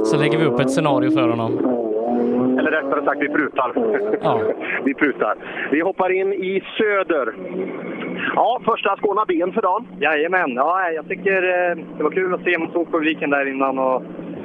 så 0.04 0.18
lägger 0.20 0.38
vi 0.38 0.44
upp 0.44 0.60
ett 0.60 0.70
scenario 0.70 1.10
för 1.10 1.28
honom. 1.28 1.52
Eller 2.58 2.70
rättare 2.70 3.04
sagt, 3.04 3.22
vi 3.22 3.28
prutar. 3.28 3.72
Ja. 4.22 4.40
vi 4.84 4.94
prutar. 4.94 5.34
Vi 5.70 5.80
hoppar 5.80 6.10
in 6.10 6.32
i 6.32 6.62
söder. 6.78 7.34
Ja, 8.34 8.60
första 8.64 8.96
Skåna 8.96 9.24
ben 9.24 9.52
för 9.52 9.62
dagen. 9.62 9.86
Jajamän, 10.00 10.54
ja, 10.54 10.90
jag 10.90 11.08
tycker 11.08 11.42
eh, 11.42 11.76
det 11.96 12.02
var 12.02 12.10
kul 12.10 12.34
att 12.34 12.44
se 12.44 12.58
motorpubliken 12.58 13.30
där 13.30 13.46
innan. 13.46 13.78
Och 13.78 14.02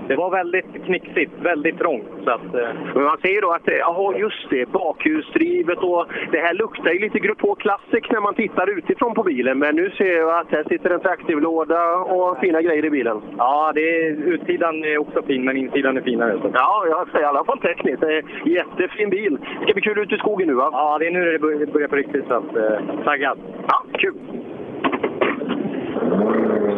det 0.07 0.15
var 0.15 0.29
väldigt 0.29 0.85
knixigt, 0.85 1.31
väldigt 1.41 1.77
trångt. 1.79 2.09
Så 2.23 2.29
att, 2.31 2.55
eh, 2.55 2.69
Men 2.93 3.03
man 3.03 3.17
ser 3.17 3.29
ju 3.29 3.41
då 3.41 3.51
att, 3.51 3.67
eh, 3.67 3.75
ja 3.75 4.13
just 4.17 4.49
det, 4.49 4.71
bakhjulsdrivet 4.71 5.77
och 5.77 6.05
det 6.31 6.37
här 6.37 6.53
luktar 6.53 6.91
ju 6.91 6.99
lite 6.99 7.19
Grupp 7.19 7.41
H 7.41 7.55
Classic 7.55 8.03
när 8.11 8.21
man 8.21 8.33
tittar 8.33 8.77
utifrån 8.77 9.13
på 9.13 9.23
bilen. 9.23 9.59
Men 9.59 9.75
nu 9.75 9.89
ser 9.89 10.17
jag 10.17 10.39
att 10.39 10.51
här 10.51 10.63
sitter 10.69 10.89
en 10.89 10.99
traktivlåda 10.99 11.95
och 11.95 12.37
fina 12.39 12.61
grejer 12.61 12.85
i 12.85 12.89
bilen. 12.89 13.21
ja, 13.37 13.71
det 13.75 13.81
är, 13.81 14.11
utsidan 14.11 14.83
är 14.83 14.97
också 14.97 15.21
fin, 15.23 15.45
men 15.45 15.57
insidan 15.57 15.97
är 15.97 16.01
finare. 16.01 16.39
Så. 16.41 16.49
Ja, 16.53 16.85
jag 16.89 17.09
säger 17.11 17.25
i 17.25 17.29
alla 17.29 17.43
fall 17.43 17.59
tekniskt. 17.59 18.01
Det 18.01 18.13
är 18.13 18.17
en 18.17 18.51
jättefin 18.51 19.09
bil. 19.09 19.37
Det 19.59 19.63
ska 19.63 19.73
bli 19.73 19.81
kul 19.81 19.99
ut 19.99 20.11
i 20.11 20.17
skogen 20.17 20.47
nu 20.47 20.53
va? 20.53 20.69
Ja, 20.71 20.97
det 20.99 21.07
är 21.07 21.11
nu 21.11 21.31
det 21.31 21.39
börjar, 21.39 21.65
börjar 21.65 21.87
på 21.87 21.95
riktigt. 21.95 22.27
Så 22.27 22.33
att, 22.33 22.55
eh, 22.55 23.03
taggad. 23.03 23.37
Ja, 23.67 23.83
kul! 23.93 24.13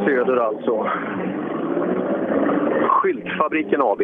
Söder 0.05 0.37
alltså. 0.37 0.87
Skyltfabriken 2.97 3.81
AB. 3.81 4.01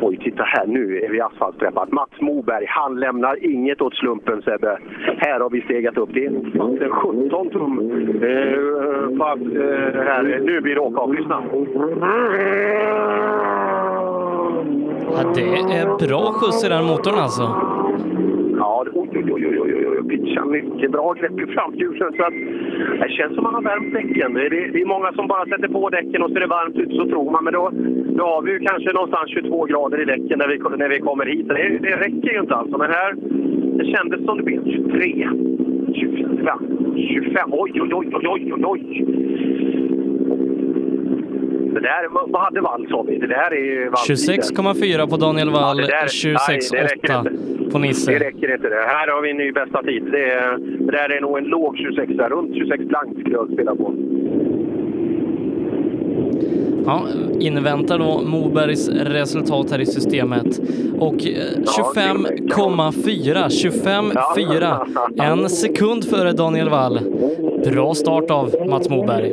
Oj, 0.00 0.16
titta 0.16 0.42
här. 0.42 0.66
Nu 0.66 1.00
är 1.00 1.08
vi 1.08 1.20
asfaltträffat. 1.20 1.92
Mats 1.92 2.20
Moberg, 2.20 2.66
han 2.68 3.00
lämnar 3.00 3.44
inget 3.44 3.80
åt 3.80 3.94
slumpen 3.94 4.42
Sebbe. 4.42 4.78
Här 5.18 5.40
har 5.40 5.50
vi 5.50 5.60
stegat 5.60 5.96
upp. 5.98 6.10
Det 6.12 6.24
är 6.24 6.30
en 6.30 6.90
17 6.90 7.50
tum 7.50 7.78
eh, 8.22 9.18
fast, 9.18 9.42
eh, 9.42 10.02
här. 10.02 10.40
Nu 10.42 10.60
blir 10.60 10.74
det 10.74 10.80
åka 10.80 11.00
av. 11.00 11.14
Lyssna. 11.14 11.42
Ja, 15.12 15.32
det 15.34 15.42
är 15.78 16.06
bra 16.08 16.32
skjuts 16.32 16.64
i 16.64 16.68
den 16.68 16.84
motorn 16.84 17.18
alltså. 17.18 17.42
Ja, 18.58 18.84
det- 18.84 18.90
oj, 18.94 19.08
oj, 19.14 19.32
oj, 19.32 19.46
oj, 19.46 19.74
oj, 19.76 19.86
oj, 19.88 20.08
pitchar 20.08 20.44
mycket 20.44 20.90
bra 20.90 21.12
grepp 21.12 21.40
i 21.40 21.46
framhjulen. 21.46 22.12
Så 22.16 22.22
att 22.24 22.34
det 23.00 23.10
känns 23.10 23.34
som 23.34 23.44
man 23.44 23.54
har 23.54 23.62
värmt 23.62 23.92
däcken. 23.94 24.34
Det 24.34 24.46
är, 24.46 24.50
det 24.72 24.80
är 24.80 24.86
många 24.86 25.12
som 25.12 25.26
bara 25.26 25.44
sätter 25.46 25.68
på 25.68 25.88
däcken 25.90 26.22
och 26.22 26.30
så 26.30 26.36
är 26.36 26.40
det 26.40 26.46
varmt 26.46 26.76
ute, 26.76 26.94
så 26.94 27.08
tror 27.08 27.30
man. 27.30 27.44
Men 27.44 27.52
då, 27.52 27.70
då 28.18 28.24
har 28.24 28.42
vi 28.42 28.50
ju 28.52 28.58
kanske 28.58 28.92
någonstans 28.92 29.30
22 29.30 29.64
grader 29.64 30.02
i 30.02 30.04
däcken 30.04 30.38
när 30.38 30.48
vi, 30.48 30.58
när 30.78 30.88
vi 30.88 30.98
kommer 30.98 31.26
hit. 31.26 31.48
Det, 31.48 31.78
det 31.82 31.96
räcker 31.96 32.32
ju 32.32 32.40
inte 32.40 32.54
alltså. 32.54 32.78
Men 32.78 32.90
här, 32.90 33.14
det 33.78 33.84
kändes 33.84 34.24
som 34.24 34.36
det 34.38 34.44
blev 34.44 34.64
23, 34.64 35.28
24, 35.94 36.58
25. 36.96 37.48
Oj, 37.52 37.70
oj, 37.82 37.90
oj, 37.92 38.08
oj, 38.12 38.52
oj, 38.52 38.64
oj. 38.64 39.04
Det 41.76 41.82
där, 41.82 42.30
vad 42.32 42.42
hade 42.42 42.60
Wall 42.60 42.86
vi? 43.04 43.18
Det 43.18 43.26
där 43.26 43.50
är 43.52 43.64
ju 43.64 43.84
Walls 43.88 44.10
26,4 44.10 45.06
på 45.10 45.16
Daniel 45.16 45.50
Wall, 45.50 45.78
Ja, 45.80 45.86
det 45.86 45.92
där- 45.92 46.34
nej, 46.48 46.58
det 46.72 46.82
räcker 46.82 47.08
26,8 47.08 47.70
på 47.72 47.78
Det 47.78 47.84
Nisse. 47.84 48.12
räcker 48.12 48.54
inte 48.54 48.68
det. 48.68 48.82
Här 48.86 49.08
har 49.08 49.22
vi 49.22 49.30
en 49.30 49.36
ny 49.36 49.52
bästa 49.52 49.82
tid. 49.82 50.02
Det, 50.12 50.24
är, 50.32 50.56
det 50.86 50.92
där 50.92 51.16
är 51.16 51.20
nog 51.20 51.38
en 51.38 51.44
låg 51.44 51.76
26, 51.76 52.12
där, 52.16 52.28
runt 52.28 52.54
26 52.56 52.84
blankt 52.84 53.20
skulle 53.20 53.34
jag 53.34 53.52
spela 53.52 53.74
på. 53.76 53.94
Ja, 56.86 57.02
inväntar 57.40 57.98
då 57.98 58.20
Mobergs 58.26 58.88
resultat 58.88 59.70
här 59.70 59.80
i 59.80 59.86
systemet. 59.86 60.60
Och 60.98 61.14
eh, 61.14 61.18
25,4, 61.96 63.48
25,4. 63.48 65.22
En 65.22 65.48
sekund 65.50 66.04
före 66.04 66.32
Daniel 66.32 66.68
Wall. 66.68 66.98
Bra 67.64 67.94
start 67.94 68.30
av 68.30 68.54
Mats 68.68 68.88
Moberg. 68.88 69.32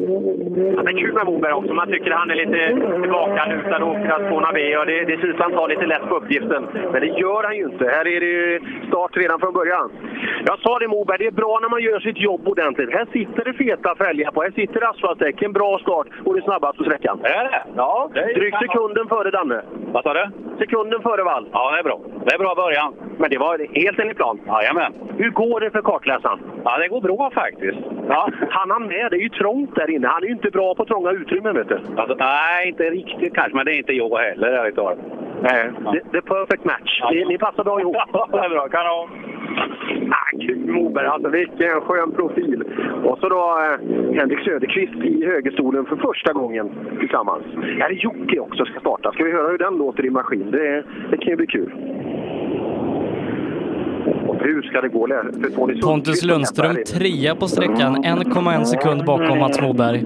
Ja, 0.56 0.90
är 0.90 0.98
kul 1.00 1.14
med 1.14 1.26
Moberg 1.26 1.54
också. 1.54 1.74
Man 1.74 1.88
tycker 1.88 2.12
han 2.12 2.32
är 2.32 2.36
lite 2.36 2.60
tillbakalutad 3.02 3.84
och 3.84 3.90
åker 3.90 4.28
spåna 4.28 4.52
B. 4.54 4.78
Och 4.78 4.86
det, 4.86 5.06
det 5.06 5.18
ser 5.18 5.28
ut 5.28 5.36
som 5.36 5.42
han 5.42 5.52
tar 5.52 5.68
lite 5.68 5.86
lätt 5.86 6.10
på 6.10 6.16
uppgiften. 6.16 6.68
Men 6.92 7.02
det 7.02 7.08
gör 7.08 7.44
han 7.44 7.56
ju 7.58 7.64
inte. 7.64 7.86
Här 7.86 8.08
är 8.08 8.20
det 8.20 8.26
ju 8.26 8.60
start 8.88 9.18
redan 9.18 9.40
från 9.40 9.54
början. 9.54 9.92
Jag 10.46 10.60
sa 10.60 10.80
det 10.80 10.88
Moberg, 10.88 11.18
det 11.18 11.28
är 11.28 11.32
bra 11.32 11.60
när 11.62 11.70
man 11.70 11.82
gör 11.82 12.00
sitt 12.00 12.20
jobb 12.20 12.48
ordentligt. 12.48 12.92
Här 12.92 13.08
sitter 13.14 13.44
det 13.46 13.54
feta 13.54 13.96
fälgar 13.96 14.32
på. 14.32 14.42
Här 14.42 14.52
sitter 14.52 14.90
asfaltdäck. 14.90 15.42
En 15.42 15.54
bra 15.54 15.80
start 15.80 16.08
och 16.26 16.34
det 16.34 16.40
är 16.40 16.44
snabbast 16.44 16.78
på 16.78 16.84
sträckan. 16.84 17.20
Är 17.24 17.44
det? 17.44 17.64
Ja, 17.76 18.10
Det 18.14 18.20
är 18.20 18.28
ju 18.28 18.34
drygt 18.34 18.58
sekunden 18.58 19.08
före 19.08 19.32
Danne. 19.32 19.62
Vad 19.94 20.04
sa 20.04 20.14
du? 20.14 20.26
Sekunden 20.60 21.02
före 21.02 21.24
Wall. 21.24 21.50
Ja, 21.52 21.72
det 21.72 21.80
är 21.80 21.84
bra. 21.84 22.00
Det 22.26 22.34
är 22.34 22.40
bra 22.40 22.56
början. 22.56 22.94
Men 23.18 23.30
det 23.30 23.38
var 23.38 23.84
helt 23.84 24.00
enligt 24.00 24.18
plan. 24.18 24.40
Jajamän. 24.48 24.94
Hur 25.18 25.30
går 25.30 25.60
det 25.60 25.72
för 25.72 25.82
kartläsaren? 25.82 26.40
Ja, 26.64 26.78
det 26.78 26.88
går 26.88 27.02
bra 27.02 27.32
faktiskt. 27.34 27.80
Ja, 28.10 28.30
han 28.50 28.72
han 28.72 28.88
med. 28.88 29.12
Det 29.12 29.18
är 29.18 29.22
ju 29.22 29.30
trångt 29.30 29.76
där 29.76 29.90
inne. 29.90 30.08
Han 30.08 30.24
är 30.24 30.28
ju 30.28 30.34
inte 30.44 30.58
bra 30.58 30.76
på 30.76 30.86
trånga 30.86 31.12
utrymmen, 31.12 31.56
vet 31.56 31.70
du. 31.70 31.80
Alltså, 31.98 32.16
nej, 32.20 32.68
inte 32.68 32.84
riktigt 32.84 33.34
kanske, 33.36 33.56
men 33.56 33.66
det 33.66 33.76
är 33.76 33.78
inte 33.78 33.94
jag 33.94 34.18
heller 34.18 34.48
ärligt 34.48 34.76
talat. 34.76 34.98
Nej, 35.42 35.72
det, 35.94 36.02
det 36.12 36.18
är 36.18 36.22
perfect 36.22 36.66
match. 36.66 37.02
Ni, 37.12 37.26
ni 37.26 37.38
passar 37.38 37.64
bra 37.64 37.80
ihop. 37.80 37.96
det 38.32 38.38
är 38.38 38.50
bra. 38.50 38.68
Kanon! 38.68 39.10
Ah, 40.12 40.38
kul 40.48 40.72
Moberg, 40.72 41.08
alltså 41.08 41.30
vilken 41.30 41.82
skön 41.82 42.12
profil. 42.12 42.64
Och 43.04 43.20
så 43.20 43.30
då 43.30 43.38
eh, 43.38 44.20
Henrik 44.20 44.40
Söderqvist 44.40 44.94
i 44.94 45.26
högerstolen 45.26 45.86
för 45.86 45.96
första 45.96 46.34
gången 46.34 46.70
tillsammans. 47.00 47.44
Här 47.80 47.90
är 47.90 47.94
Jocke 47.94 48.40
också 48.40 48.66
ska 48.66 48.80
starta. 48.80 49.12
Ska 49.12 49.24
vi 49.24 49.32
höra 49.32 49.48
hur 49.48 49.58
den 49.58 49.78
låter 49.78 50.06
i 50.06 50.10
maskin? 50.10 50.52
Det, 50.52 50.84
det 51.12 51.18
kan 51.18 51.30
ju 51.30 51.36
bli 51.36 51.48
kul. 51.48 51.72
Hur 54.46 54.62
ska 54.62 54.82
det 54.82 54.88
gå 54.88 55.08
för 55.08 55.56
Tony 55.56 55.82
Pontus 55.82 56.24
Lundström 56.24 56.76
trea 56.76 57.36
på 57.36 57.48
sträckan, 57.48 57.96
1,1 57.96 58.64
sekund 58.64 59.06
bakom 59.06 59.40
Mats 59.40 59.62
Moberg. 59.62 60.04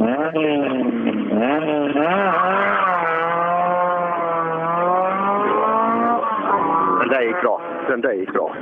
Den 6.99 7.09
där 7.09 7.21
gick 7.21 7.41
bra. 7.41 7.61
Den 7.89 8.01
där 8.01 8.13
gick 8.13 8.33
bra. 8.33 8.55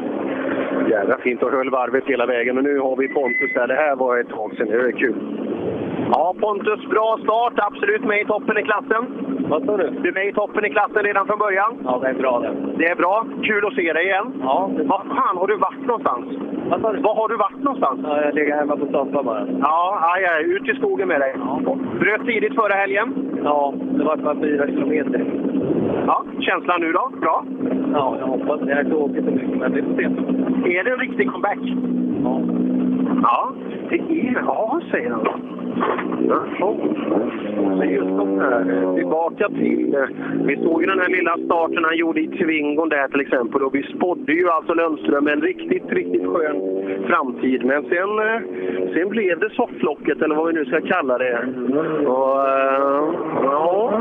Jävla 0.90 1.18
fint 1.18 1.44
och 1.44 1.52
höll 1.52 1.70
varvet 1.70 2.04
hela 2.06 2.26
vägen. 2.26 2.58
Och 2.58 2.64
nu 2.64 2.80
har 2.80 2.96
vi 2.96 3.08
Pontus 3.08 3.54
där. 3.54 3.68
Det 3.68 3.76
här 3.76 3.96
var 3.96 4.20
ett 4.20 4.30
tag 4.30 4.56
sedan. 4.58 4.68
Det 4.68 4.76
är 4.76 4.92
kul. 4.92 5.16
Ja, 6.12 6.36
Pontus, 6.40 6.86
bra 6.90 7.18
start. 7.24 7.54
Absolut 7.58 8.04
med 8.04 8.22
i 8.22 8.26
toppen 8.26 8.58
i 8.58 8.64
klassen. 8.64 9.04
Vad 9.50 9.66
sa 9.66 9.78
du? 9.78 9.90
Du 9.90 10.10
är 10.10 10.14
med 10.14 10.28
i 10.28 10.34
toppen 10.34 10.66
i 10.66 10.70
klassen 10.70 11.04
redan 11.04 11.28
från 11.28 11.40
början. 11.40 11.72
Ja, 11.84 12.00
det 12.02 12.08
är 12.08 12.14
bra 12.14 12.40
det. 12.40 12.52
Det 12.78 12.88
är 12.88 12.96
bra. 12.96 13.26
Kul 13.44 13.66
att 13.66 13.74
se 13.74 13.94
dig 13.94 14.06
igen. 14.06 14.34
Ja. 14.42 14.70
Var 14.86 15.04
fan 15.16 15.38
har 15.38 15.48
du 15.48 15.56
varit 15.58 15.86
någonstans? 15.88 16.26
Vad 16.70 16.82
sa 16.82 16.94
du? 16.94 17.02
Var 17.02 17.16
har 17.16 17.30
du 17.30 17.36
varit 17.36 17.64
någonstans? 17.64 18.00
Ja, 18.04 18.22
jag 18.22 18.36
ligger 18.36 18.56
hemma 18.56 18.78
på 18.78 18.86
soffan 18.86 19.26
bara. 19.26 19.48
Ja, 19.62 20.00
aj, 20.16 20.26
aj, 20.26 20.44
ut 20.44 20.70
i 20.70 20.76
skogen 20.76 21.08
med 21.08 21.20
dig. 21.22 21.36
Bröt 22.00 22.26
tidigt 22.26 22.56
förra 22.56 22.74
helgen. 22.74 23.16
Ja, 23.44 23.74
det 23.98 24.04
var 24.04 24.18
bara 24.18 24.36
fyra 24.36 24.68
kilometer. 24.68 25.26
Ja, 26.08 26.24
känslan 26.40 26.82
nu 26.82 26.92
då? 26.92 27.12
Bra? 27.22 27.46
Ja, 27.94 28.16
jag 28.20 28.28
hoppas 28.28 28.60
det. 28.60 28.70
Jag 28.70 28.76
har 28.78 28.84
inte 28.84 28.96
åkt 28.96 29.16
så 29.16 29.32
mycket, 29.32 29.58
men 29.60 29.74
vi 29.74 29.82
får 29.82 29.96
se. 29.96 30.78
Är 30.78 30.84
det 30.84 30.92
en 30.92 31.00
riktig 31.00 31.32
comeback? 31.32 31.60
Ja. 32.24 32.42
Ja, 33.22 33.54
det 33.90 33.96
är 33.96 34.42
Ja, 34.46 34.82
säger 34.92 35.10
han. 35.10 35.26
Jaha. 36.28 37.86
Just 37.86 38.18
de 38.18 38.40
här, 38.40 38.84
eh, 38.84 38.96
tillbaka 38.96 39.50
till... 39.50 39.96
Eh, 39.96 40.08
vi 40.46 40.56
såg 40.64 40.82
ju 40.82 40.88
den 40.88 41.00
här 41.00 41.10
lilla 41.10 41.38
starten 41.46 41.84
han 41.84 41.98
gjorde 41.98 42.22
i 42.22 42.28
Tvingon 42.28 42.90
där 42.90 43.08
till 43.08 43.22
exempel 43.22 43.62
och 43.62 43.76
vi 43.76 43.84
spådde 43.84 44.34
ju 44.34 44.50
alltså 44.50 44.74
Lundström 44.74 45.28
en 45.28 45.42
riktigt, 45.42 45.92
riktigt 45.92 46.28
skön 46.28 46.62
framtid. 47.08 47.66
Men 47.66 47.84
sen, 47.84 48.20
eh, 48.20 48.94
sen 48.94 49.10
blev 49.10 49.40
det 49.40 49.50
sofflocket 49.50 50.22
eller 50.22 50.36
vad 50.36 50.48
vi 50.48 50.54
nu 50.54 50.66
ska 50.66 50.82
kalla 50.82 51.18
det. 51.18 51.40
Och, 52.06 52.38
ja. 53.44 53.92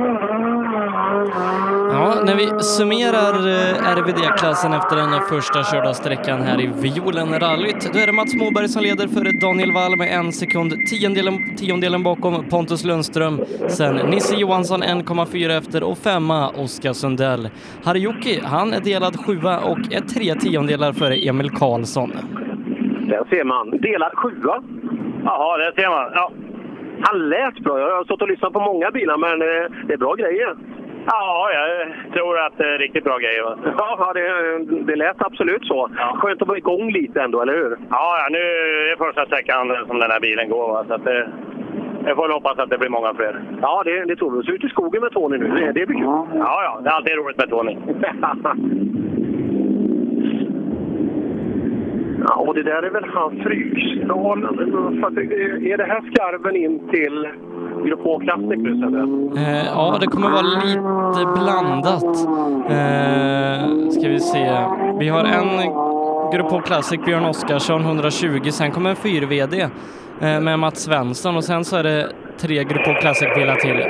Ja, 0.75 2.15
när 2.25 2.35
vi 2.35 2.63
summerar 2.63 3.35
eh, 3.49 3.97
RVD-klassen 3.97 4.73
efter 4.73 4.97
den 4.97 5.21
första 5.29 5.65
körda 5.65 5.95
sträckan 5.95 6.43
här 6.43 6.61
i 6.61 6.67
Violen-rallyt, 6.67 7.91
då 7.93 7.99
är 7.99 8.07
det 8.07 8.13
Mats 8.13 8.35
Moberg 8.35 8.69
som 8.69 8.83
leder 8.83 9.09
före 9.09 9.33
Daniel 9.33 9.73
Wall 9.73 9.97
med 9.97 10.19
en 10.19 10.33
sekund, 10.33 10.73
tiondelen, 10.87 11.57
tiondelen 11.57 12.03
bakom 12.03 12.45
Pontus 12.51 12.85
Lundström. 12.85 13.41
Sen 13.69 13.97
Nisse 13.97 14.37
Johansson 14.37 14.83
1,4 14.83 15.59
efter 15.59 15.83
och 15.83 15.99
femma 15.99 16.49
Oskar 16.49 16.93
Sundell. 16.93 17.49
Harjuki, 17.85 18.41
han 18.45 18.73
är 18.73 18.81
delad 18.81 19.17
sjua 19.17 19.61
och 19.61 19.79
är 19.79 20.01
tre 20.01 20.35
tiondelar 20.35 20.93
före 20.93 21.17
Emil 21.17 21.51
Karlsson. 21.51 22.13
Där 23.09 23.25
ser 23.31 23.45
man. 23.45 23.71
Delad 23.71 24.13
sjua. 24.15 24.63
Jaha, 25.25 25.57
det 25.57 25.73
ser 25.83 25.89
man. 25.89 26.11
Ja. 26.15 26.31
Han 27.07 27.29
lät 27.29 27.59
bra. 27.59 27.79
Jag 27.79 27.97
har 27.97 28.05
stått 28.05 28.23
och 28.23 28.29
lyssnat 28.29 28.53
på 28.53 28.61
många 28.61 28.91
bilar, 28.91 29.17
men 29.17 29.43
eh, 29.43 29.87
det 29.87 29.93
är 29.93 29.99
bra 29.99 30.15
grejer. 30.15 30.55
Ja, 31.07 31.51
jag 31.53 32.13
tror 32.13 32.39
att 32.39 32.59
det 32.59 32.75
är 32.75 32.79
riktigt 32.79 33.05
bra 33.05 33.19
grejer. 33.19 33.43
Va? 33.43 33.57
Ja, 33.79 34.13
det, 34.15 34.25
det 34.85 34.97
lät 34.97 35.23
absolut 35.23 35.67
så. 35.67 35.91
Skönt 36.15 36.43
att 36.43 36.49
vara 36.49 36.59
igång 36.59 36.91
lite 36.91 37.23
ändå, 37.23 37.43
eller 37.43 37.55
hur? 37.55 37.71
Ja, 37.91 38.17
ja, 38.19 38.27
nu 38.31 38.39
är 38.39 38.91
det 38.91 38.97
första 38.97 39.27
sträckan 39.27 39.77
som 39.87 39.99
den 39.99 40.11
här 40.11 40.21
bilen 40.21 40.49
går. 40.49 40.69
Va? 40.73 40.85
Så 40.89 40.95
att 40.95 41.05
det, 41.05 41.29
jag 42.07 42.17
får 42.17 42.29
hoppas 42.29 42.59
att 42.59 42.71
det 42.71 42.79
blir 42.79 42.89
många 42.89 43.15
fler. 43.15 43.43
Ja, 43.63 43.83
det, 43.85 44.05
det 44.05 44.17
tror 44.17 44.37
vi. 44.37 44.47
Så 44.47 44.53
ut 44.53 44.65
i 44.65 44.69
skogen 44.69 45.03
med 45.03 45.13
Tony 45.13 45.39
nu. 45.39 45.49
Det, 45.49 45.73
det 45.73 45.87
blir 45.87 45.99
kul. 45.99 46.07
Ja, 46.07 46.63
ja, 46.65 46.81
det 46.83 46.89
är 46.89 46.95
alltid 46.95 47.17
roligt 47.17 47.37
med 47.37 47.51
Tony. 47.51 47.77
Ja, 52.29 52.35
och 52.35 52.55
det 52.55 52.63
där 52.63 52.83
är 52.83 52.91
väl 52.91 53.05
han 53.05 53.31
Fryksdal. 53.43 54.45
Är 55.73 55.77
det 55.77 55.85
här 55.85 56.01
skarven 56.11 56.57
in 56.57 56.89
till 56.89 57.29
Grupp 57.87 58.01
H 58.03 58.21
Classic 58.21 58.59
nu? 58.59 58.71
Eh, 59.37 59.65
ja, 59.67 59.97
det 60.01 60.07
kommer 60.07 60.31
vara 60.31 60.43
lite 60.43 61.41
blandat. 61.41 62.17
Eh, 62.79 63.91
ska 63.91 64.09
vi 64.09 64.21
se. 64.21 64.45
Vi 64.99 65.09
har 65.09 65.25
en 65.25 65.51
Grupp 66.33 66.51
H 66.51 66.61
Classic, 66.61 67.01
Björn 67.05 67.25
Oskarsson 67.25 67.81
120. 67.81 68.51
Sen 68.51 68.71
kommer 68.71 68.91
en 68.91 68.97
4-VD 68.97 69.61
eh, 70.21 70.41
med 70.41 70.59
Mats 70.59 70.85
Svensson 70.85 71.37
och 71.37 71.45
sen 71.45 71.65
så 71.65 71.77
är 71.77 71.83
det 71.83 72.13
tre 72.39 72.65
Grupp 72.65 72.87
H 72.87 72.93
Classic-bilar 73.01 73.55
till. 73.55 73.81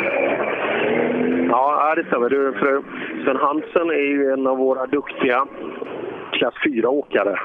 Ja, 1.51 1.94
det 1.97 2.05
stämmer. 2.05 2.28
Du, 2.28 2.52
för 2.52 2.82
Sven 3.24 3.36
Hansen 3.36 3.90
är 3.90 4.09
ju 4.12 4.32
en 4.32 4.47
av 4.47 4.56
våra 4.59 4.86
duktiga 4.86 5.47
klass 6.32 6.55
4-åkare. 6.66 7.39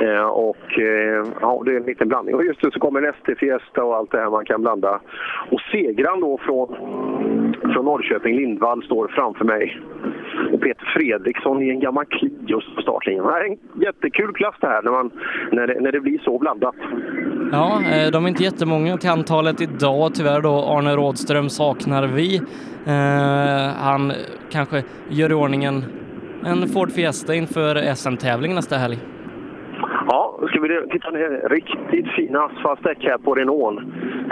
Eh, 0.00 0.22
och 0.22 0.78
eh, 0.78 1.24
ja, 1.40 1.62
det 1.64 1.72
är 1.72 1.76
en 1.76 1.82
liten 1.82 2.08
blandning. 2.08 2.34
Och 2.34 2.44
just 2.44 2.62
nu 2.62 2.70
så 2.70 2.80
kommer 2.80 3.02
en 3.02 3.14
ST 3.14 3.34
Fiesta 3.34 3.84
och 3.84 3.96
allt 3.96 4.10
det 4.10 4.18
här 4.18 4.30
man 4.30 4.44
kan 4.44 4.62
blanda. 4.62 5.00
Och 5.50 5.60
segraren 5.72 6.20
då 6.20 6.38
från, 6.38 6.68
från 7.72 7.84
Norrköping, 7.84 8.36
Lindvall, 8.36 8.82
står 8.82 9.08
framför 9.08 9.44
mig. 9.44 9.80
Och 10.52 10.60
Peter 10.60 10.92
Fredriksson 10.96 11.62
i 11.62 11.70
en 11.70 11.80
gammal 11.80 12.04
Clio 12.04 12.60
på 12.76 12.82
startlinjen. 12.82 13.24
Det 13.24 13.32
här 13.32 13.40
är 13.40 13.48
en 13.48 13.82
jättekul 13.82 14.32
klass 14.32 14.54
det 14.60 14.66
här 14.66 14.82
när, 14.82 14.90
man, 14.90 15.10
när, 15.52 15.66
det, 15.66 15.80
när 15.80 15.92
det 15.92 16.00
blir 16.00 16.18
så 16.18 16.38
blandat. 16.38 16.74
Ja, 17.52 17.82
eh, 17.92 18.10
de 18.12 18.24
är 18.24 18.28
inte 18.28 18.44
jättemånga 18.44 18.96
till 18.96 19.10
antalet 19.10 19.60
idag. 19.60 20.14
Tyvärr 20.14 20.40
då 20.40 20.64
Arne 20.64 20.96
Rådström 20.96 21.48
saknar 21.48 22.06
vi. 22.06 22.36
Eh, 22.86 23.76
han 23.76 24.12
kanske 24.50 24.82
gör 25.08 25.30
i 25.30 25.34
ordningen 25.34 25.84
en 26.44 26.68
Ford 26.68 26.90
Fiesta 26.90 27.34
inför 27.34 27.94
SM-tävling 27.94 28.54
nästa 28.54 28.76
helg. 28.76 28.98
Ja, 30.06 30.38
nu 30.40 30.46
ska 30.48 30.60
vi 30.60 30.88
titta 30.90 31.10
ner. 31.10 31.48
Riktigt 31.48 32.08
fina 32.08 32.40
asfaltdäck 32.40 33.04
här 33.04 33.18
på 33.18 33.34
Renault. 33.34 33.80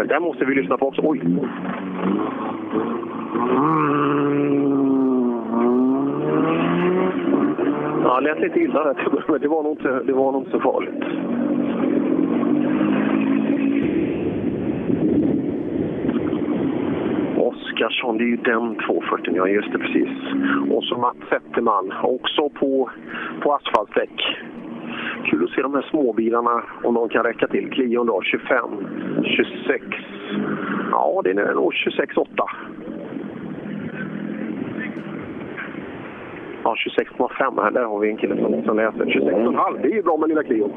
Där 0.09 0.21
måste 0.21 0.45
vi 0.45 0.55
lyssna 0.55 0.77
på 0.77 0.87
också. 0.87 1.03
Oj! 1.05 1.21
Ja, 8.05 8.21
det 8.21 8.35
lät 8.35 8.41
lite 8.41 8.61
illa 8.61 8.85
där 8.85 8.97
men 9.29 9.41
det 9.41 9.49
var 9.49 9.63
nog 9.63 9.73
inte, 9.73 10.03
det 10.05 10.13
var 10.13 10.33
nog 10.33 10.41
inte 10.43 10.51
så 10.51 10.61
farligt. 10.61 11.05
Oskarsson, 17.37 18.19
det 18.19 18.25
är 18.25 18.27
ju 18.27 18.37
den 18.37 18.75
240, 18.87 19.33
ja 19.37 19.49
just 19.49 19.73
det 19.73 19.79
precis. 19.79 20.09
Och 20.71 20.85
så 20.85 20.99
Mats 20.99 21.17
Zetterman, 21.31 21.93
också 22.03 22.49
på, 22.49 22.91
på 23.43 23.55
asfaltdäck 23.55 24.39
kul 25.31 25.45
att 25.45 25.51
se 25.51 25.63
de 25.63 25.75
här 25.75 25.87
småbilarna, 25.91 26.63
om 26.85 26.95
de 26.95 27.09
kan 27.09 27.25
räcka 27.25 27.47
till. 27.47 27.71
Clion 27.71 28.07
då, 28.07 28.23
25, 28.23 28.65
26. 29.25 29.85
Ja, 30.91 31.21
det 31.25 31.31
är 31.31 31.55
nog 31.55 31.73
26,8. 31.73 32.27
Ja, 36.65 36.75
26,5 36.99 37.63
här. 37.63 37.71
Där 37.71 37.85
har 37.85 37.99
vi 37.99 38.11
en 38.11 38.17
kille 38.17 38.37
som, 38.37 38.63
som 38.65 38.77
läser. 38.77 39.05
26,5, 39.05 39.79
det 39.83 39.89
är 39.89 39.95
ju 39.95 40.03
bra 40.03 40.17
med 40.17 40.29
lilla 40.29 40.43
Clion. 40.43 40.73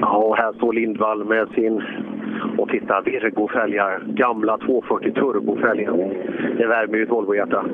Ja, 0.00 0.16
och 0.16 0.36
här 0.36 0.52
står 0.52 0.72
Lindvall 0.72 1.24
med 1.24 1.48
sin 1.48 1.82
och 2.58 2.68
titta, 2.68 3.00
Virgo-fälgar. 3.00 4.00
Gamla 4.06 4.58
240 4.58 5.12
turbofälgar. 5.12 5.94
Det 6.58 6.66
värmer 6.66 6.96
ju 6.96 7.02
ett 7.02 7.10
Volvo-hjärta. 7.10 7.64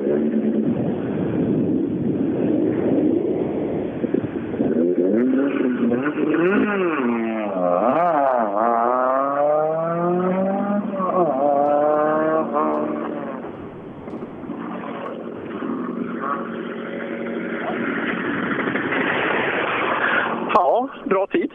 Ja, 20.53 20.89
bra 21.05 21.27
tid. 21.27 21.46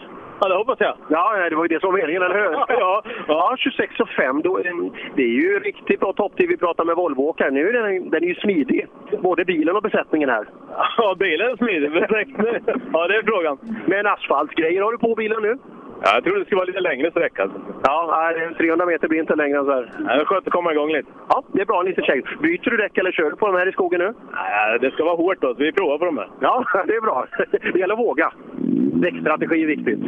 Ja, 0.43 0.49
det 0.49 0.55
hoppas 0.55 0.81
jag. 0.81 0.95
Ja, 1.09 1.49
det 1.51 1.57
var 1.57 1.65
ju 1.65 1.69
det 1.69 1.81
som 1.81 1.91
var 1.91 1.99
meningen, 1.99 2.23
eller 2.23 2.35
hur? 2.35 2.53
Ja. 2.69 3.03
ja 3.29 3.57
26 3.59 4.01
och 4.01 4.09
5. 4.09 4.43
Då, 4.43 4.59
eh, 4.59 4.65
det 5.17 5.23
är 5.23 5.37
ju 5.43 5.59
riktigt 5.59 6.01
bra 6.01 6.13
topptid 6.13 6.49
vi 6.49 6.57
pratar 6.57 6.85
med 6.85 6.97
Volvo-åkare. 6.97 7.51
Nu 7.51 7.69
är 7.69 7.73
den, 7.73 8.11
den 8.11 8.23
är 8.23 8.29
ju 8.29 8.35
smidig, 8.35 8.87
både 9.23 9.45
bilen 9.45 9.77
och 9.77 9.83
besättningen 9.83 10.29
här. 10.29 10.45
Ja, 10.99 11.15
bilen 11.19 11.51
är 11.51 11.57
smidig. 11.57 11.91
Ja, 12.93 13.09
det 13.09 13.17
är 13.17 13.23
frågan. 13.23 13.59
Med 13.87 14.01
en 14.01 14.07
asfaltgrejer 14.07 14.83
har 14.83 14.93
du 14.93 14.99
på 14.99 15.15
bilen 15.15 15.43
nu? 15.43 15.59
Ja, 16.05 16.11
jag 16.15 16.25
tror 16.25 16.39
det 16.39 16.45
ska 16.45 16.57
vara 16.57 16.65
lite 16.65 16.81
längre 16.81 17.11
sträcka. 17.11 17.51
Ja, 17.83 18.33
nej, 18.37 18.55
300 18.55 18.87
meter 18.87 19.09
blir 19.09 19.21
inte 19.21 19.35
längre 19.35 19.59
än 19.59 19.65
så 19.65 19.73
här. 19.73 19.93
Ja, 19.99 20.15
det 20.15 20.21
är 20.21 20.25
skönt 20.25 20.47
att 20.47 20.53
komma 20.53 20.73
igång 20.73 20.93
lite. 20.93 21.09
Ja, 21.29 21.43
det 21.53 21.61
är 21.61 21.67
bra. 21.67 21.83
Lite 21.83 22.03
käckt. 22.03 22.41
Byter 22.43 22.71
du 22.71 22.77
däck 22.77 22.99
eller 22.99 23.13
kör 23.13 23.31
du 23.31 23.37
på 23.37 23.47
de 23.47 23.57
här 23.57 23.69
i 23.69 23.73
skogen 23.73 24.01
nu? 24.01 24.15
Nej, 24.33 24.79
det 24.81 24.91
ska 24.91 25.05
vara 25.05 25.17
hårt 25.17 25.41
då, 25.41 25.55
så 25.55 25.61
vi 25.61 25.73
provar 25.73 25.99
på 25.99 26.05
de 26.05 26.19
här. 26.19 26.29
Ja, 26.41 26.65
det 26.87 26.95
är 26.95 27.01
bra. 27.01 27.27
Det 27.73 27.79
gäller 27.79 27.95
att 27.95 28.01
våga. 28.01 28.33
Däckstrategi 28.95 29.63
är 29.63 29.67
viktigt. 29.67 30.01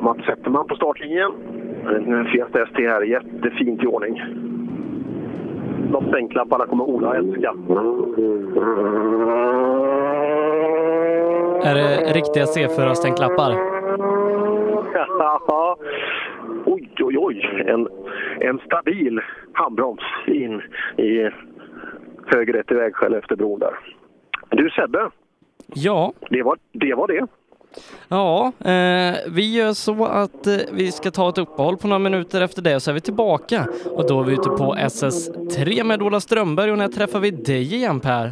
Mats 0.00 0.26
Zetterman 0.26 0.66
på 0.66 0.74
startlinjen. 0.74 1.32
En 1.96 2.24
Fiesta 2.24 2.62
ST 2.62 2.88
här, 2.88 3.02
jättefint 3.02 3.82
i 3.82 3.86
ordning. 3.86 4.22
De 5.92 6.08
stänklapparna 6.08 6.66
kommer 6.66 6.84
Ola 6.84 7.16
älska. 7.16 7.54
Är 11.64 11.74
det 11.74 12.12
riktiga 12.12 12.44
C4-stänklappar? 12.44 13.52
Ja, 15.18 15.76
oj, 16.64 16.90
oj, 17.00 17.18
oj. 17.18 17.64
En, 17.66 17.88
en 18.40 18.58
stabil 18.58 19.20
handbroms 19.52 20.02
in 20.26 20.62
i 20.96 21.30
höger 22.26 22.52
rätt 22.52 22.70
i 22.70 22.74
vägskäl 22.74 23.14
efter 23.14 23.36
bron 23.36 23.58
där. 23.58 23.78
Du 24.50 24.70
Sebbe, 24.70 25.10
Ja, 25.74 26.12
det 26.30 26.42
var 26.42 26.58
det. 26.72 26.94
Var 26.94 27.08
det. 27.08 27.26
Ja 28.08 28.52
eh, 28.58 29.14
vi 29.28 29.54
gör 29.56 29.72
så 29.72 30.04
att 30.04 30.46
eh, 30.46 30.56
vi 30.72 30.92
ska 30.92 31.10
ta 31.10 31.28
ett 31.28 31.38
uppehåll 31.38 31.76
på 31.76 31.88
några 31.88 31.98
minuter 31.98 32.40
efter 32.40 32.62
det 32.62 32.74
och 32.74 32.82
så 32.82 32.90
är 32.90 32.94
vi 32.94 33.00
tillbaka. 33.00 33.66
Och 33.96 34.08
då 34.08 34.20
är 34.20 34.24
vi 34.24 34.32
ute 34.32 34.48
på 34.48 34.74
SS3 34.74 35.84
med 35.84 36.02
Ola 36.02 36.20
Strömberg 36.20 36.72
och 36.72 36.78
när 36.78 36.88
träffar 36.88 37.20
vi 37.20 37.30
dig 37.30 37.74
igen 37.74 38.00
Per? 38.00 38.30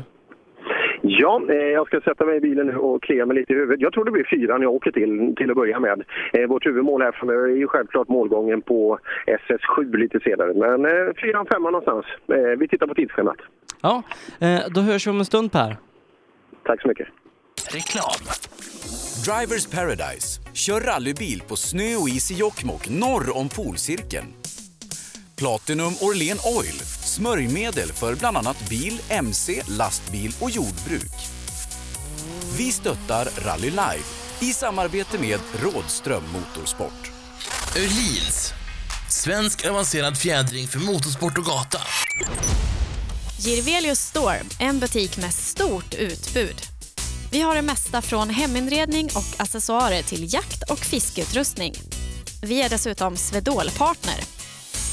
Ja, 1.03 1.43
eh, 1.49 1.57
jag 1.57 1.87
ska 1.87 2.01
sätta 2.01 2.25
mig 2.25 2.37
i 2.37 2.41
bilen 2.41 2.67
nu 2.67 2.77
och 2.77 3.03
klia 3.03 3.27
mig 3.27 3.37
lite 3.37 3.53
i 3.53 3.57
huvudet. 3.57 3.81
Jag 3.81 3.93
tror 3.93 4.05
det 4.05 4.11
blir 4.11 4.25
fyran 4.25 4.63
jag 4.63 4.75
åker 4.75 4.91
till, 4.91 5.35
till 5.37 5.51
att 5.51 5.57
börja 5.57 5.81
med. 5.81 6.03
Eh, 6.33 6.47
vårt 6.47 6.67
huvudmål 6.67 7.03
här 7.03 7.13
framöver 7.13 7.49
är 7.49 7.57
ju 7.57 7.67
självklart 7.67 8.09
målgången 8.09 8.63
på 8.63 8.99
SS7 9.27 9.97
lite 9.97 10.21
senare. 10.21 10.55
Men 10.55 10.85
eh, 10.85 11.15
fyran, 11.23 11.47
femman 11.47 11.73
någonstans. 11.73 12.07
Eh, 12.29 12.59
vi 12.59 12.69
tittar 12.69 12.87
på 12.87 12.95
tidsschemat. 12.95 13.39
Ja, 13.83 14.03
då 14.75 14.81
hörs 14.81 15.07
vi 15.07 15.11
om 15.11 15.19
en 15.19 15.25
stund 15.25 15.53
Per. 15.53 15.77
Tack 16.63 16.83
så 16.83 16.89
mycket. 16.89 17.09
Reklam. 17.75 18.70
Drivers 19.25 19.67
Paradise. 19.67 20.41
Kör 20.53 20.81
rallybil 20.81 21.43
på 21.49 21.57
snö 21.57 21.97
och 21.97 22.09
is 22.09 22.31
i 22.31 22.35
Jokkmokk 22.35 22.89
norr 22.89 23.37
om 23.37 23.49
polcirkeln. 23.49 24.27
Platinum 25.37 25.95
Orlen 26.01 26.39
Oil. 26.45 26.81
Smörjmedel 27.05 27.93
för 27.93 28.15
bland 28.15 28.37
annat 28.37 28.69
bil, 28.69 29.01
mc, 29.09 29.63
lastbil 29.69 30.35
och 30.41 30.51
jordbruk. 30.51 31.13
Vi 32.57 32.73
stöttar 32.73 33.29
Rally 33.45 33.71
Live 33.71 34.05
i 34.41 34.53
samarbete 34.53 35.19
med 35.19 35.41
Rådström 35.63 36.23
Motorsport. 36.33 37.11
Öhlins. 37.77 38.53
Svensk 39.09 39.67
avancerad 39.67 40.19
fjädring 40.19 40.69
för 40.69 40.79
motorsport 40.79 41.39
och 41.39 41.45
gata. 41.45 41.81
Girvelius 43.39 44.01
Store, 44.01 44.43
en 44.59 44.79
butik 44.79 45.17
med 45.17 45.35
stort 45.35 45.95
utbud. 45.95 46.70
Vi 47.33 47.41
har 47.41 47.55
det 47.55 47.63
mesta 47.63 48.03
från 48.03 48.31
heminredning 48.31 49.05
och 49.05 49.41
accessoarer 49.41 50.03
till 50.03 50.35
jakt 50.35 50.71
och 50.71 50.79
fiskeutrustning. 50.79 51.75
Vi 52.43 52.63
är 52.63 52.69
dessutom 52.69 53.17
Swedol-partner. 53.17 54.21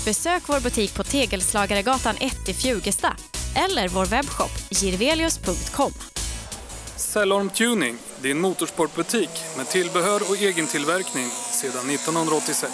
Besök 0.06 0.44
vår 0.46 0.60
butik 0.60 0.96
på 0.96 1.04
Tegelslagaregatan 1.04 2.16
1 2.20 2.50
i 2.50 2.54
Fjugesta 2.54 3.16
eller 3.56 3.88
vår 3.88 4.06
webbshop 4.06 4.52
girvelius.com. 4.70 5.92
Cellorm 6.96 7.50
Tuning, 7.50 7.98
din 8.22 8.42
motorsportbutik 8.42 9.30
med 9.58 9.68
tillbehör 9.68 10.22
och 10.30 10.38
egentillverkning 10.42 11.30
sedan 11.52 11.90
1986. 11.90 12.72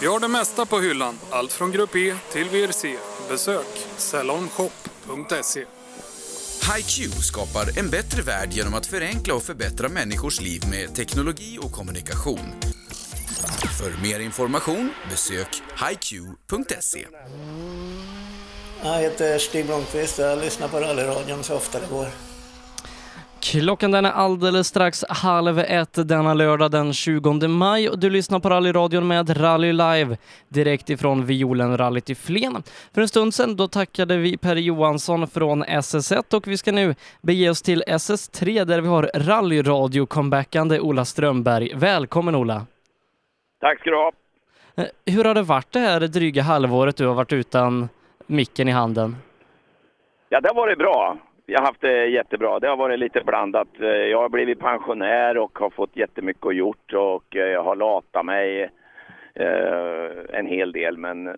Vi 0.00 0.06
har 0.06 0.20
det 0.20 0.28
mesta 0.28 0.66
på 0.66 0.80
hyllan, 0.80 1.18
allt 1.30 1.52
från 1.52 1.72
Grupp 1.72 1.96
E 1.96 2.16
till 2.32 2.48
VRC. 2.48 2.96
Besök 3.28 3.86
cellormshop.se. 3.96 5.75
HiQ 6.62 7.12
skapar 7.12 7.78
en 7.78 7.90
bättre 7.90 8.22
värld 8.22 8.52
genom 8.52 8.74
att 8.74 8.86
förenkla 8.86 9.34
och 9.34 9.42
förbättra 9.42 9.88
människors 9.88 10.40
liv 10.40 10.62
med 10.70 10.94
teknologi 10.94 11.58
och 11.62 11.72
kommunikation. 11.72 12.54
För 13.78 14.02
mer 14.02 14.20
information 14.20 14.90
besök 15.10 15.62
hiq.se. 15.88 17.06
Jag 18.82 19.00
heter 19.00 19.38
Stig 19.38 19.66
Blomqvist 19.66 20.18
och 20.18 20.24
jag 20.24 20.38
lyssnar 20.38 20.68
på 20.68 20.80
rallyradion 20.80 21.44
så 21.44 21.54
ofta 21.54 21.80
det 21.80 21.86
går. 21.90 22.08
Klockan 23.52 23.90
den 23.90 24.04
är 24.04 24.10
alldeles 24.10 24.68
strax 24.68 25.04
halv 25.08 25.58
ett 25.58 26.08
denna 26.08 26.34
lördag 26.34 26.70
den 26.70 26.92
20 26.92 27.48
maj 27.48 27.88
och 27.88 27.98
du 27.98 28.10
lyssnar 28.10 28.40
på 28.40 28.50
rallyradion 28.50 29.06
med 29.06 29.40
Rally 29.40 29.72
Live 29.72 30.16
direkt 30.48 30.90
ifrån 30.90 31.26
Violenrallyt 31.26 32.10
i 32.10 32.14
Flen. 32.14 32.62
För 32.94 33.00
en 33.00 33.08
stund 33.08 33.34
sedan 33.34 33.56
då 33.56 33.68
tackade 33.68 34.16
vi 34.16 34.36
Per 34.36 34.56
Johansson 34.56 35.28
från 35.28 35.64
SS1 35.64 36.34
och 36.34 36.46
vi 36.48 36.56
ska 36.56 36.72
nu 36.72 36.94
bege 37.22 37.50
oss 37.50 37.62
till 37.62 37.82
SS3 37.86 38.64
där 38.64 38.80
vi 38.80 38.88
har 38.88 39.10
rallyradio-comebackande 39.14 40.78
Ola 40.80 41.04
Strömberg. 41.04 41.72
Välkommen 41.74 42.34
Ola! 42.34 42.66
Tack 43.60 43.80
ska 43.80 43.90
du 43.90 43.96
ha. 43.96 44.12
Eh, 44.76 45.14
Hur 45.14 45.24
har 45.24 45.34
det 45.34 45.42
varit 45.42 45.72
det 45.72 45.80
här 45.80 46.00
dryga 46.00 46.42
halvåret 46.42 46.96
du 46.96 47.06
har 47.06 47.14
varit 47.14 47.32
utan 47.32 47.88
micken 48.26 48.68
i 48.68 48.72
handen? 48.72 49.16
Ja, 50.28 50.40
det 50.40 50.48
har 50.48 50.54
varit 50.54 50.78
bra. 50.78 51.18
Jag 51.48 51.60
har 51.60 51.66
haft 51.66 51.80
det 51.80 52.06
jättebra. 52.06 52.58
Det 52.58 52.68
har 52.68 52.76
varit 52.76 52.98
lite 52.98 53.22
blandat. 53.24 53.68
Eh, 53.80 53.86
jag 53.86 54.18
har 54.18 54.28
blivit 54.28 54.58
pensionär 54.58 55.38
och 55.38 55.58
har 55.58 55.70
fått 55.70 55.96
jättemycket 55.96 56.46
att 56.46 56.56
gjort 56.56 56.92
och 56.92 57.36
eh, 57.36 57.48
jag 57.48 57.62
har 57.62 57.76
latat 57.76 58.24
mig 58.24 58.70
eh, 59.34 60.38
en 60.38 60.46
hel 60.46 60.72
del 60.72 60.98
men 60.98 61.36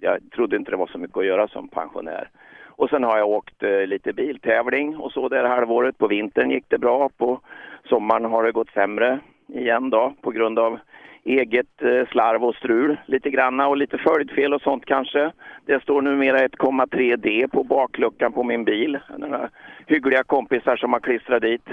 jag 0.00 0.18
trodde 0.34 0.56
inte 0.56 0.70
det 0.70 0.76
var 0.76 0.86
så 0.86 0.98
mycket 0.98 1.16
att 1.16 1.26
göra 1.26 1.48
som 1.48 1.68
pensionär. 1.68 2.30
Och 2.64 2.90
sen 2.90 3.04
har 3.04 3.18
jag 3.18 3.28
åkt 3.28 3.62
eh, 3.62 3.86
lite 3.86 4.12
biltävling 4.12 4.96
och 4.96 5.12
så 5.12 5.28
det 5.28 5.36
här 5.36 5.44
halvåret. 5.44 5.98
På 5.98 6.06
vintern 6.06 6.50
gick 6.50 6.64
det 6.68 6.78
bra. 6.78 7.08
På 7.08 7.40
sommaren 7.88 8.24
har 8.24 8.44
det 8.44 8.52
gått 8.52 8.70
sämre 8.70 9.20
igen 9.48 9.90
då 9.90 10.14
på 10.22 10.30
grund 10.30 10.58
av 10.58 10.78
eget 11.24 11.82
eh, 11.82 12.06
slarv 12.06 12.44
och 12.44 12.54
strul 12.54 12.96
lite 13.06 13.30
granna 13.30 13.68
och 13.68 13.76
lite 13.76 13.98
följdfel 13.98 14.54
och 14.54 14.62
sånt 14.62 14.84
kanske. 14.84 15.32
Det 15.66 15.82
står 15.82 16.02
numera 16.02 16.38
1,3D 16.38 17.48
på 17.48 17.64
bakluckan 17.64 18.32
på 18.32 18.42
min 18.42 18.64
bil. 18.64 18.98
Några 19.18 19.50
hyggliga 19.86 20.24
kompisar 20.24 20.76
som 20.76 20.92
har 20.92 21.00
klistrat 21.00 21.42
dit. 21.42 21.68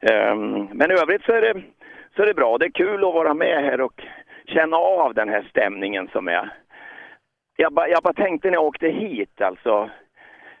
Ehm, 0.00 0.68
men 0.72 0.90
i 0.90 0.94
övrigt 0.94 1.24
så 1.24 1.32
är, 1.32 1.40
det, 1.40 1.62
så 2.16 2.22
är 2.22 2.26
det 2.26 2.34
bra. 2.34 2.58
Det 2.58 2.66
är 2.66 2.70
kul 2.70 3.04
att 3.04 3.14
vara 3.14 3.34
med 3.34 3.64
här 3.64 3.80
och 3.80 4.02
känna 4.46 4.76
av 4.76 5.14
den 5.14 5.28
här 5.28 5.42
stämningen 5.50 6.08
som 6.12 6.28
är. 6.28 6.52
Jag 7.56 7.72
bara, 7.72 7.88
jag 7.88 8.02
bara 8.02 8.14
tänkte 8.14 8.48
när 8.48 8.56
jag 8.56 8.64
åkte 8.64 8.88
hit 8.88 9.40
alltså 9.40 9.90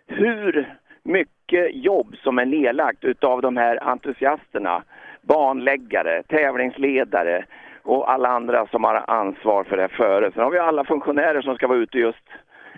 hur 0.06 0.74
mycket 1.02 1.74
jobb 1.74 2.16
som 2.22 2.38
är 2.38 2.44
nedlagt 2.44 3.04
utav 3.04 3.42
de 3.42 3.56
här 3.56 3.82
entusiasterna, 3.82 4.82
banläggare, 5.26 6.22
tävlingsledare 6.22 7.44
och 7.82 8.10
alla 8.10 8.28
andra 8.28 8.66
som 8.66 8.84
har 8.84 9.04
ansvar 9.10 9.64
för 9.64 9.76
det 9.76 9.82
här 9.82 9.88
före. 9.88 10.32
Sen 10.32 10.42
har 10.42 10.50
vi 10.50 10.58
alla 10.58 10.84
funktionärer 10.84 11.42
som 11.42 11.54
ska 11.54 11.68
vara 11.68 11.78
ute 11.78 11.98
just 11.98 12.28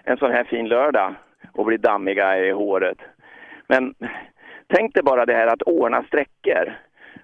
en 0.05 0.17
sån 0.17 0.31
här 0.31 0.45
fin 0.45 0.69
lördag 0.69 1.15
och 1.53 1.65
bli 1.65 1.77
dammiga 1.77 2.39
i 2.39 2.51
håret. 2.51 2.99
Men 3.67 3.95
tänk 4.67 4.95
dig 4.95 5.03
bara 5.03 5.27
det 5.27 5.35
här 5.35 5.47
att 5.47 5.63
ordna 5.63 6.03
sträckor. 6.03 6.75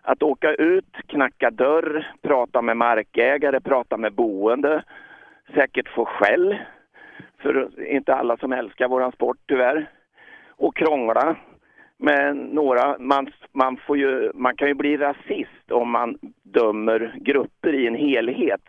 att 0.03 0.23
åka 0.23 0.55
ut, 0.55 0.97
knacka 1.07 1.51
dörr, 1.51 2.13
prata 2.23 2.63
med 2.63 2.77
markägare, 2.77 3.61
prata 3.61 3.97
med 3.97 4.13
boende, 4.13 4.83
säkert 5.55 5.89
få 5.89 6.05
skäll, 6.05 6.57
för 7.39 7.83
inte 7.87 8.15
alla 8.15 8.37
som 8.37 8.53
älskar 8.53 8.89
våran 8.89 9.13
sport 9.13 9.39
tyvärr, 9.47 9.87
och 10.57 10.77
krångla 10.77 11.37
men 12.05 12.37
några. 12.37 12.99
Man, 12.99 13.33
man, 13.53 13.77
får 13.77 13.99
ju, 13.99 14.31
man 14.35 14.57
kan 14.57 14.69
ju 14.69 14.75
bli 14.75 14.97
rasist 14.97 15.71
om 15.71 15.91
man 15.91 16.19
dömer 16.43 17.15
grupper 17.21 17.75
i 17.75 17.87
en 17.87 17.95
helhet. 17.95 18.61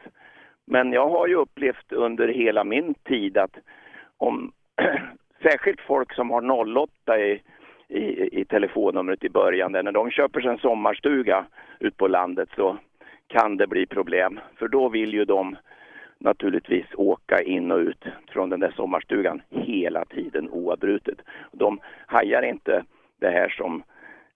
Men 0.65 0.93
jag 0.93 1.10
har 1.10 1.27
ju 1.27 1.35
upplevt 1.35 1.91
under 1.91 2.27
hela 2.27 2.64
min 2.64 2.93
tid 2.93 3.38
att 3.38 3.55
om 4.18 4.51
särskilt 5.43 5.81
folk 5.81 6.14
som 6.14 6.30
har 6.30 6.77
08 6.77 7.19
i, 7.19 7.41
i, 7.88 8.39
i 8.41 8.45
telefonnumret 8.45 9.23
i 9.23 9.30
början, 9.30 9.72
där 9.72 9.84
när 9.84 9.91
de 9.91 10.11
köper 10.11 10.41
sig 10.41 10.51
en 10.51 10.57
sommarstuga 10.57 11.45
ut 11.80 11.97
på 11.97 12.07
landet 12.07 12.49
så 12.55 12.77
kan 13.27 13.57
det 13.57 13.68
bli 13.68 13.85
problem. 13.85 14.39
För 14.55 14.68
då 14.68 14.89
vill 14.89 15.14
ju 15.14 15.26
de 15.26 15.55
naturligtvis 16.18 16.85
åka 16.95 17.41
in 17.41 17.72
och 17.72 17.80
ut 17.80 18.05
från 18.27 18.49
den 18.49 18.60
där 18.60 18.73
sommarstugan 18.76 19.41
hela 19.49 20.05
tiden 20.05 20.49
oavbrutet. 20.49 21.18
De 21.51 21.80
hajar 22.07 22.41
inte 22.41 22.84
det 23.24 23.32
här 23.32 23.50
som 23.50 23.84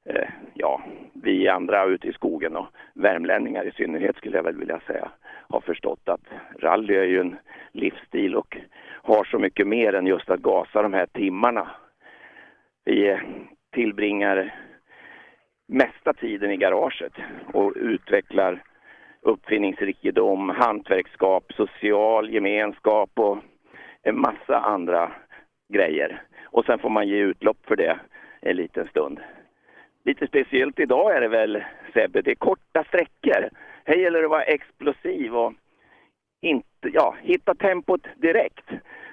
eh, 0.06 0.30
ja, 0.54 0.82
vi 1.14 1.48
andra 1.48 1.86
ute 1.86 2.08
i 2.08 2.14
skogen 2.14 2.56
och 2.56 2.68
värmlänningar 2.94 3.64
i 3.68 3.72
synnerhet 3.72 4.18
skulle 4.18 4.38
jag 4.38 4.44
väl 4.44 4.58
vilja 4.58 4.80
säga 4.88 5.12
har 5.50 5.62
förstått 5.62 6.10
att 6.10 6.22
rally 6.60 6.96
är 6.96 7.04
ju 7.04 7.20
en 7.20 7.36
livsstil 7.72 8.36
och 8.36 8.58
har 9.04 9.24
så 9.24 9.40
mycket 9.40 9.68
mer 9.68 9.96
än 9.96 10.08
just 10.08 10.30
att 10.30 10.40
gasa 10.40 10.82
de 10.82 10.94
här 10.94 11.06
timmarna. 11.06 11.68
Vi 12.86 13.20
tillbringar 13.72 14.56
mesta 15.68 16.14
tiden 16.14 16.52
i 16.52 16.58
garaget 16.58 17.14
och 17.54 17.74
utvecklar 17.76 18.64
uppfinningsrikedom, 19.22 20.50
hantverkskap, 20.50 21.54
social 21.54 22.30
gemenskap 22.30 23.10
och 23.16 23.38
en 24.04 24.20
massa 24.20 24.60
andra 24.60 25.12
grejer. 25.74 26.22
Och 26.44 26.66
sen 26.66 26.80
får 26.80 26.90
man 26.90 27.08
ge 27.08 27.18
utlopp 27.18 27.58
för 27.68 27.76
det 27.76 28.00
en 28.42 28.56
liten 28.56 28.88
stund. 28.88 29.20
Lite 30.06 30.28
speciellt 30.28 30.80
idag 30.80 31.16
är 31.16 31.22
det 31.22 31.28
väl 31.28 31.64
Sebbe, 31.94 32.22
det 32.22 32.32
är 32.32 32.36
korta 32.36 32.84
sträckor. 32.84 33.50
Här 33.86 33.96
gäller 33.96 34.20
det 34.20 34.26
att 34.26 34.32
vara 34.32 34.44
explosiv 34.44 35.36
och 35.36 35.54
inte, 36.42 36.90
ja, 36.94 37.16
hitta 37.22 37.56
tempot 37.56 38.08
direkt. 38.16 38.66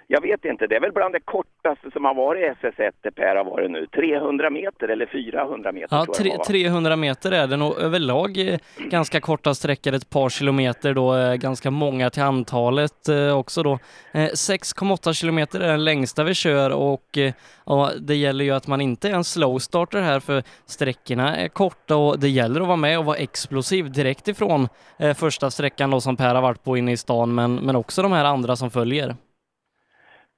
Jag 0.07 0.21
vet 0.21 0.45
inte, 0.45 0.67
det 0.67 0.77
är 0.77 0.81
väl 0.81 0.93
bland 0.93 1.15
det 1.15 1.21
kortaste 1.21 1.91
som 1.93 2.05
har 2.05 2.15
varit 2.15 2.57
SS1 2.63 2.93
det 3.01 3.11
Per 3.11 3.37
har 3.37 3.45
varit 3.45 3.71
nu. 3.71 3.87
300 3.87 4.51
meter 4.51 4.89
eller 4.89 5.07
400 5.07 5.73
meter 5.73 5.97
Ja, 5.97 6.07
tre, 6.17 6.29
jag 6.29 6.35
det 6.35 6.39
var. 6.39 6.45
300 6.45 6.97
meter 6.97 7.33
är 7.33 7.47
det 7.47 7.57
nog 7.57 7.79
överlag 7.79 8.39
eh, 8.39 8.59
ganska 8.79 9.21
korta 9.21 9.55
sträckor, 9.55 9.95
ett 9.95 10.11
par 10.11 10.29
kilometer 10.29 10.95
då, 10.95 11.17
eh, 11.17 11.35
ganska 11.35 11.71
många 11.71 12.11
till 12.11 12.23
antalet 12.23 13.09
eh, 13.09 13.39
också 13.39 13.63
då. 13.63 13.73
Eh, 14.13 14.21
6,8 14.21 15.13
kilometer 15.13 15.61
är 15.61 15.69
den 15.69 15.85
längsta 15.85 16.25
vi 16.25 16.35
kör 16.35 16.71
och 16.71 17.19
ja, 17.67 17.91
det 18.01 18.15
gäller 18.15 18.45
ju 18.45 18.51
att 18.51 18.67
man 18.67 18.81
inte 18.81 19.09
är 19.09 19.15
en 19.15 19.25
slow 19.25 19.59
starter 19.59 20.01
här 20.01 20.21
för 20.21 20.43
sträckorna 20.67 21.37
är 21.37 21.49
korta 21.49 21.97
och 21.97 22.19
det 22.19 22.29
gäller 22.29 22.61
att 22.61 22.67
vara 22.67 22.77
med 22.77 22.99
och 22.99 23.05
vara 23.05 23.17
explosiv 23.17 23.93
direkt 23.93 24.29
ifrån 24.29 24.69
första 25.17 25.51
sträckan 25.51 25.91
då 25.91 26.01
som 26.01 26.17
Per 26.17 26.35
har 26.35 26.43
varit 26.43 26.65
på 26.65 26.77
inne 26.77 26.93
i 26.93 26.97
stan 26.97 27.35
men, 27.35 27.55
men 27.55 27.77
också 27.77 28.03
de 28.03 28.13
här 28.13 28.25
andra 28.25 28.57
som 28.57 28.71
följer 28.71 29.15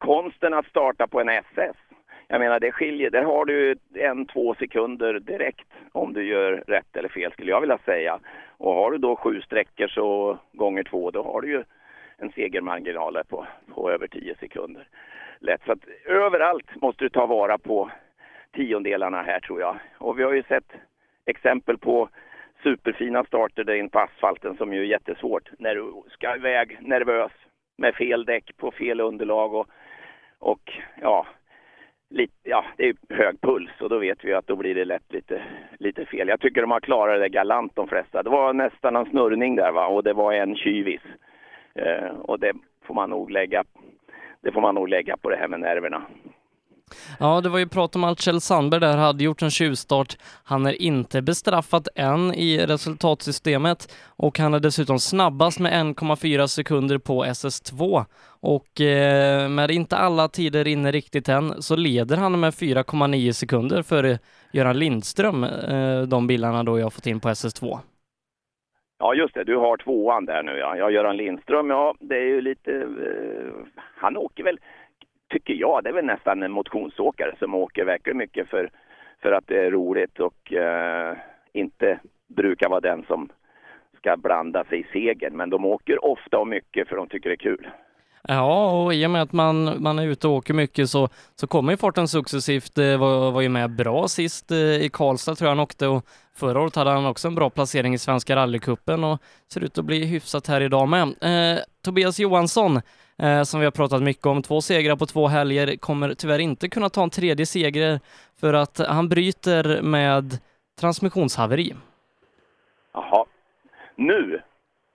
konsten 0.07 0.55
att 0.55 0.67
starta 0.67 1.07
på 1.07 1.21
en 1.21 1.29
SS. 1.29 1.77
Jag 2.29 2.41
menar 2.41 2.61
det 2.61 2.73
skiljer, 2.73 3.11
där 3.11 3.23
har 3.23 3.45
du 3.45 3.77
en, 3.95 4.27
två 4.27 4.55
sekunder 4.55 5.21
direkt 5.21 5.69
om 5.93 6.13
du 6.13 6.25
gör 6.25 6.65
rätt 6.67 6.97
eller 6.97 7.09
fel 7.09 7.33
skulle 7.33 7.51
jag 7.51 7.61
vilja 7.61 7.79
säga. 7.85 8.19
Och 8.59 8.75
har 8.75 8.91
du 8.91 8.99
då 8.99 9.17
sju 9.17 9.41
sträckor 9.41 9.89
så 9.89 10.39
gånger 10.53 10.83
två 10.83 11.11
då 11.11 11.23
har 11.23 11.41
du 11.41 11.49
ju 11.49 11.65
en 12.19 12.33
segermarginal 12.33 13.19
på, 13.29 13.47
på 13.75 13.91
över 13.91 14.07
tio 14.07 14.35
sekunder. 14.41 14.89
Lätt. 15.39 15.61
Så 15.67 15.73
att 15.73 15.85
överallt 16.07 16.83
måste 16.83 17.05
du 17.05 17.09
ta 17.09 17.27
vara 17.27 17.59
på 17.59 17.91
tiondelarna 18.53 19.23
här 19.23 19.41
tror 19.41 19.61
jag. 19.61 19.77
Och 19.99 20.19
vi 20.19 20.23
har 20.23 20.33
ju 20.33 20.43
sett 20.43 20.73
exempel 21.27 21.79
på 21.79 22.09
superfina 22.63 23.25
starter 23.25 23.65
där 23.65 23.75
in 23.75 23.91
på 23.91 23.99
asfalten 23.99 24.57
som 24.57 24.73
ju 24.73 24.81
är 24.81 24.85
jättesvårt 24.85 25.51
när 25.59 25.75
du 25.75 25.93
ska 26.09 26.37
iväg 26.37 26.79
nervös 26.81 27.33
med 27.79 27.95
fel 27.95 28.25
däck 28.25 28.57
på 28.57 28.71
fel 28.71 29.01
underlag 29.01 29.55
och, 29.55 29.67
och 30.39 30.73
ja, 31.01 31.27
lite, 32.11 32.33
ja, 32.43 32.65
det 32.77 32.89
är 32.89 32.95
hög 33.09 33.41
puls 33.41 33.71
och 33.81 33.89
då 33.89 33.99
vet 33.99 34.25
vi 34.25 34.35
att 34.35 34.47
då 34.47 34.57
blir 34.57 34.75
det 34.75 34.85
lätt 34.85 35.13
lite, 35.13 35.43
lite 35.79 36.07
fel. 36.07 36.29
Jag 36.29 36.41
tycker 36.41 36.61
de 36.61 36.71
har 36.71 36.81
klarat 36.81 37.21
det 37.21 37.29
galant 37.29 37.77
de 37.77 37.89
flesta. 37.89 38.23
Det 38.23 38.31
var 38.31 38.53
nästan 38.53 38.97
en 38.97 39.07
snurrning 39.07 39.57
där 39.57 39.73
va 39.73 39.87
och 39.87 40.03
det 40.03 40.13
var 40.13 40.33
en 40.33 40.57
kyvis. 40.57 41.03
Eh, 41.75 42.09
och 42.09 42.41
det 42.41 42.53
får 42.83 42.95
man 42.95 43.11
nog 43.11 43.31
lägga 43.31 43.65
det 44.41 44.53
får 44.53 44.61
man 44.61 44.75
nog 44.75 44.89
lägga 44.89 45.17
på 45.17 45.31
det 45.31 45.37
här 45.37 45.49
med 45.49 45.61
nerverna. 45.61 46.03
Ja, 47.21 47.41
det 47.41 47.49
var 47.49 47.59
ju 47.59 47.69
prat 47.69 47.97
om 47.97 48.05
att 48.05 48.21
Kjell 48.21 48.41
Sandberg 48.41 48.81
där 48.81 48.97
hade 48.97 49.25
gjort 49.25 49.43
en 49.43 49.51
tjuvstart. 49.51 50.17
Han 50.45 50.67
är 50.67 50.83
inte 50.83 51.23
bestraffad 51.23 51.89
än 51.95 52.35
i 52.35 52.67
resultatsystemet 52.67 53.95
och 54.17 54.39
han 54.39 54.55
är 54.55 54.61
dessutom 54.61 54.99
snabbast 54.99 55.61
med 55.61 55.73
1,4 55.73 56.47
sekunder 56.47 56.99
på 56.99 57.25
SS2. 57.25 58.05
Och 58.41 58.81
eh, 58.81 59.49
med 59.49 59.71
inte 59.71 59.97
alla 59.97 60.29
tider 60.29 60.69
inne 60.69 60.93
riktigt 60.93 61.29
än 61.29 61.63
så 61.63 61.77
leder 61.77 62.17
han 62.17 62.41
med 62.41 62.53
4,9 62.53 63.33
sekunder 63.33 63.83
före 63.83 64.19
Göran 64.53 64.79
Lindström, 64.79 65.45
eh, 65.45 66.03
de 66.03 66.27
bilarna 66.27 66.65
då 66.65 66.79
jag 66.79 66.85
har 66.85 66.91
fått 66.91 67.07
in 67.07 67.21
på 67.21 67.29
SS2. 67.29 67.79
Ja, 68.99 69.15
just 69.15 69.35
det. 69.35 69.45
Du 69.45 69.57
har 69.57 69.77
tvåan 69.77 70.25
där 70.25 70.43
nu. 70.43 70.53
Ja. 70.59 70.77
Ja, 70.77 70.91
Göran 70.91 71.17
Lindström, 71.17 71.71
ja, 71.71 71.95
det 72.01 72.17
är 72.17 72.27
ju 72.27 72.41
lite... 72.41 72.73
Eh, 72.73 73.81
han 73.97 74.17
åker 74.17 74.45
väl, 74.45 74.59
tycker 75.29 75.55
jag, 75.55 75.85
det 75.85 75.91
är 75.91 75.95
väl 75.95 76.05
nästan 76.05 76.43
en 76.43 76.53
motionsåkare 76.53 77.35
som 77.39 77.55
åker 77.55 77.85
verkligen 77.85 78.19
mycket 78.19 78.49
för, 78.49 78.71
för 79.23 79.33
att 79.33 79.45
det 79.47 79.67
är 79.67 79.71
roligt 79.71 80.21
och 80.21 80.53
eh, 80.53 81.17
inte 81.53 81.99
brukar 82.29 82.69
vara 82.69 82.81
den 82.81 83.05
som 83.09 83.29
ska 83.97 84.17
blanda 84.17 84.65
sig 84.65 84.81
i 84.81 84.87
segern. 84.93 85.37
Men 85.37 85.51
de 85.51 85.65
åker 85.65 86.05
ofta 86.05 86.39
och 86.39 86.49
mycket 86.49 86.89
för 86.89 86.97
de 86.97 87.09
tycker 87.09 87.29
det 87.29 87.35
är 87.35 87.37
kul. 87.37 87.69
Ja, 88.29 88.71
och 88.71 88.95
i 88.95 89.07
och 89.07 89.11
med 89.11 89.23
att 89.23 89.33
man, 89.33 89.83
man 89.83 89.99
är 89.99 90.07
ute 90.07 90.29
och 90.29 90.35
åker 90.35 90.55
mycket 90.55 90.91
så, 90.91 91.09
så 91.35 91.47
kommer 91.47 91.73
ju 91.73 91.77
farten 91.77 92.09
successivt. 92.09 92.79
Eh, 92.79 92.97
var, 92.97 93.33
var 93.33 93.41
ju 93.41 93.49
med 93.49 93.71
bra 93.71 94.09
sist 94.09 94.51
eh, 94.51 94.59
i 94.59 94.91
Karlstad 94.93 95.35
tror 95.35 95.47
jag 95.47 95.51
han 95.51 95.63
åkte 95.63 95.87
och 95.87 96.07
förra 96.35 96.61
året 96.61 96.77
hade 96.77 96.91
han 96.91 97.07
också 97.07 97.29
en 97.29 97.35
bra 97.35 97.51
placering 97.51 97.95
i 97.95 97.99
Svenska 97.99 98.37
rallycupen 98.37 99.05
och 99.05 99.23
ser 99.53 99.65
ut 99.65 99.79
att 99.79 99.85
bli 99.85 100.05
hyfsat 100.05 100.47
här 100.47 100.61
idag 100.61 100.89
med. 100.89 101.03
Eh, 101.03 101.59
Tobias 101.87 102.19
Johansson, 102.21 102.81
eh, 103.19 103.43
som 103.43 103.61
vi 103.61 103.67
har 103.67 103.71
pratat 103.71 104.03
mycket 104.03 104.27
om, 104.27 104.43
två 104.43 104.61
segrar 104.61 104.97
på 104.97 105.07
två 105.07 105.27
helger, 105.27 105.77
kommer 105.77 106.15
tyvärr 106.15 106.39
inte 106.39 106.69
kunna 106.69 106.89
ta 106.89 107.03
en 107.03 107.11
tredje 107.11 107.47
seger 107.47 108.01
för 108.41 108.55
att 108.55 108.79
han 108.79 109.09
bryter 109.09 109.83
med 109.83 110.39
transmissionshaveri. 110.81 111.75
Jaha. 112.93 113.25
Nu 113.97 114.41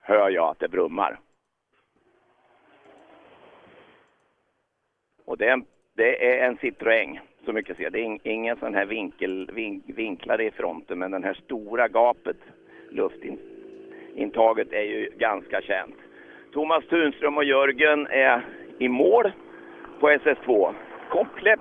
hör 0.02 0.30
jag 0.30 0.50
att 0.50 0.60
det 0.60 0.68
brummar. 0.68 1.20
Och 5.26 5.38
det 5.38 5.46
är 5.48 5.54
en, 5.54 5.66
det 5.96 6.26
är 6.34 6.48
en 6.48 6.58
Citroën, 6.58 7.20
så 7.46 7.54
mycket 7.54 7.78
ser 7.78 7.84
jag. 7.84 7.94
Det 7.94 8.00
är 8.00 8.04
in, 8.04 8.20
ingen 8.24 8.58
sån 8.58 8.74
här 8.74 8.86
vinkel, 8.86 9.52
vink, 9.54 9.84
vinklare 9.88 10.46
i 10.46 10.52
fronten, 10.52 11.00
men 11.00 11.12
den 11.12 11.24
här 11.24 11.34
stora 11.34 11.88
gapet, 11.88 12.38
luftintaget, 12.90 14.74
är 14.74 14.84
ju 14.84 15.10
ganska 15.18 15.62
känt. 15.62 15.96
Thomas 16.54 16.86
Tunström 16.86 17.38
och 17.38 17.44
Jörgen 17.44 18.08
är 18.08 18.42
i 18.80 18.90
mål 18.90 19.32
på 20.00 20.10
SS2. 20.10 20.74
Komplett 21.10 21.60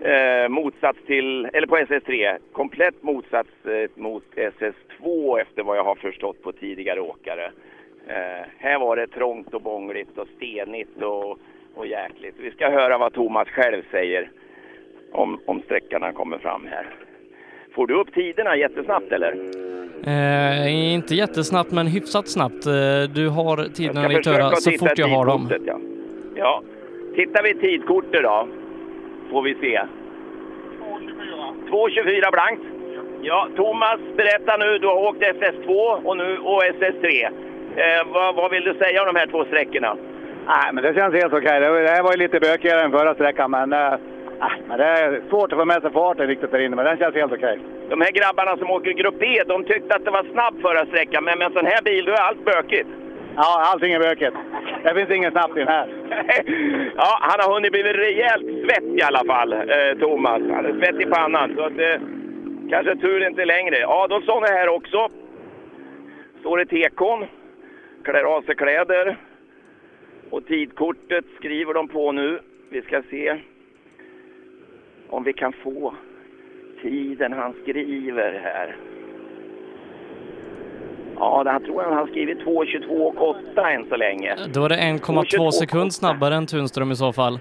eh, 0.00 0.48
motsats 0.48 0.98
till, 1.06 1.48
eller 1.52 1.66
på 1.66 1.76
SS3, 1.76 2.38
komplett 2.52 3.02
motsats 3.02 3.66
eh, 3.66 3.90
mot 3.94 4.24
SS2 4.34 5.38
efter 5.40 5.62
vad 5.62 5.76
jag 5.76 5.84
har 5.84 5.94
förstått 5.94 6.42
på 6.42 6.52
tidigare 6.52 7.00
åkare. 7.00 7.50
Eh, 8.06 8.46
här 8.58 8.78
var 8.78 8.96
det 8.96 9.06
trångt 9.06 9.54
och 9.54 9.62
bångligt 9.62 10.18
och 10.18 10.28
stenigt 10.36 11.02
och, 11.02 11.38
och 11.74 11.86
jäkligt. 11.86 12.34
Vi 12.38 12.50
ska 12.50 12.70
höra 12.70 12.98
vad 12.98 13.12
Thomas 13.12 13.48
själv 13.48 13.82
säger 13.90 14.30
om, 15.12 15.40
om 15.46 15.62
sträckan 15.62 16.02
han 16.02 16.14
kommer 16.14 16.38
fram 16.38 16.66
här. 16.66 16.86
Får 17.74 17.86
du 17.86 17.94
upp 17.94 18.14
tiderna 18.14 18.56
jättesnabbt 18.56 19.12
eller? 19.12 19.34
Eh, 20.06 20.92
inte 20.94 21.14
jättesnabbt, 21.14 21.70
men 21.72 21.86
hyfsat 21.86 22.28
snabbt. 22.28 22.66
Eh, 22.66 22.72
du 23.14 23.28
har 23.28 23.56
tiderna 23.74 24.02
Jag 24.02 24.10
ditt 24.10 24.24
ska 24.24 24.30
försöka 24.30 24.44
öra 24.44 24.46
att 24.52 24.62
så 24.62 24.70
fort 24.70 24.98
jag 24.98 25.08
har 25.08 25.26
dem. 25.26 25.50
Ja. 25.66 25.78
ja. 26.34 26.62
Tittar 27.14 27.42
vi 27.42 27.54
tidkortet 27.54 28.22
då, 28.22 28.48
får 29.30 29.42
vi 29.42 29.54
se. 29.54 29.80
2.24 31.70 32.30
blankt. 32.32 32.62
Ja, 33.22 33.48
Thomas, 33.56 34.00
berätta 34.16 34.56
nu. 34.56 34.78
Du 34.78 34.86
har 34.86 34.96
åkt 35.08 35.22
SS2 35.22 35.70
och 36.04 36.16
nu 36.16 36.38
och 36.38 36.62
SS3. 36.62 37.24
Eh, 37.76 38.12
vad, 38.14 38.34
vad 38.34 38.50
vill 38.50 38.64
du 38.64 38.74
säga 38.74 39.02
om 39.02 39.06
de 39.14 39.18
här 39.18 39.26
två 39.26 39.44
sträckorna? 39.44 39.96
Nej, 40.46 40.72
men 40.72 40.84
det 40.84 40.94
känns 40.94 41.14
helt 41.14 41.32
okej. 41.32 41.60
Det 41.60 41.70
var- 41.70 41.80
det 41.80 41.88
här 41.88 42.02
var 42.02 42.12
ju 42.12 42.18
lite 42.18 42.40
bökigare 42.40 42.82
än 42.82 42.90
förra 42.90 43.14
sträckan, 43.14 43.50
men 43.50 43.72
eh, 43.72 43.94
Ah, 44.40 44.76
det 44.76 44.84
är 44.84 45.22
svårt 45.28 45.52
att 45.52 45.58
få 45.58 45.64
med 45.64 45.82
sig 45.82 45.92
farten 45.92 46.26
riktigt 46.26 46.50
där 46.50 46.58
inne, 46.58 46.76
men 46.76 46.84
den 46.84 46.98
känns 46.98 47.14
helt 47.14 47.32
okej. 47.32 47.58
De 47.88 48.00
här 48.00 48.12
grabbarna 48.12 48.56
som 48.56 48.70
åker 48.70 48.90
Grupp 48.90 49.22
E, 49.22 49.42
de 49.46 49.64
tyckte 49.64 49.96
att 49.96 50.04
det 50.04 50.10
var 50.10 50.24
snabb 50.32 50.62
förra 50.62 50.86
sträckan, 50.86 51.24
men 51.24 51.38
med 51.38 51.46
en 51.46 51.52
sån 51.52 51.66
här 51.66 51.82
bil 51.82 52.04
då 52.04 52.12
är 52.12 52.20
allt 52.20 52.44
bökigt. 52.44 52.88
Ja, 53.36 53.62
allting 53.72 53.92
är 53.92 54.00
bökigt. 54.00 54.36
Det 54.84 54.94
finns 54.94 55.10
ingen 55.10 55.32
snabbt 55.32 55.56
i 55.56 55.58
den 55.58 55.68
här. 55.68 55.88
Ja, 56.96 57.18
han 57.20 57.40
har 57.40 57.54
hunnit 57.54 57.72
bli 57.72 57.82
rejält 57.82 58.44
svett 58.44 58.84
i 58.84 59.02
alla 59.02 59.24
fall, 59.24 59.52
eh, 59.52 59.98
Thomas. 60.00 60.42
Han 60.54 60.66
är 60.66 60.72
svett 60.72 61.00
i 61.00 61.06
pannan, 61.06 61.54
så 61.56 61.62
att 61.62 61.78
eh, 61.78 62.00
kanske 62.70 62.96
tur 62.96 63.26
inte 63.26 63.44
längre. 63.44 63.86
Adolfsson 63.86 64.44
är 64.44 64.52
här 64.52 64.68
också. 64.68 65.08
Står 66.40 66.60
i 66.60 66.66
tekon, 66.66 67.26
klär 68.04 68.22
av 68.22 68.42
sig 68.42 68.54
kläder. 68.54 69.16
Och 70.30 70.46
tidkortet 70.46 71.24
skriver 71.38 71.74
de 71.74 71.88
på 71.88 72.12
nu. 72.12 72.38
Vi 72.70 72.82
ska 72.82 73.02
se 73.10 73.38
om 75.08 75.24
vi 75.24 75.32
kan 75.32 75.52
få 75.52 75.94
tiden 76.82 77.32
han 77.32 77.54
skriver 77.62 78.40
här. 78.44 78.76
Ja, 81.16 81.44
han 81.46 81.64
tror 81.64 81.80
att 81.80 81.88
han 81.88 81.96
har 81.96 82.06
skrivit 82.06 82.38
2.22 82.38 82.88
och 82.88 83.28
8 83.52 83.70
än 83.70 83.88
så 83.88 83.96
länge. 83.96 84.36
Då 84.54 84.64
är 84.64 84.68
det 84.68 84.76
1,2 84.76 85.50
sekund 85.50 85.94
snabbare 85.94 86.34
än 86.34 86.46
Tunström 86.46 86.92
i 86.92 86.96
så 86.96 87.12
fall. 87.12 87.40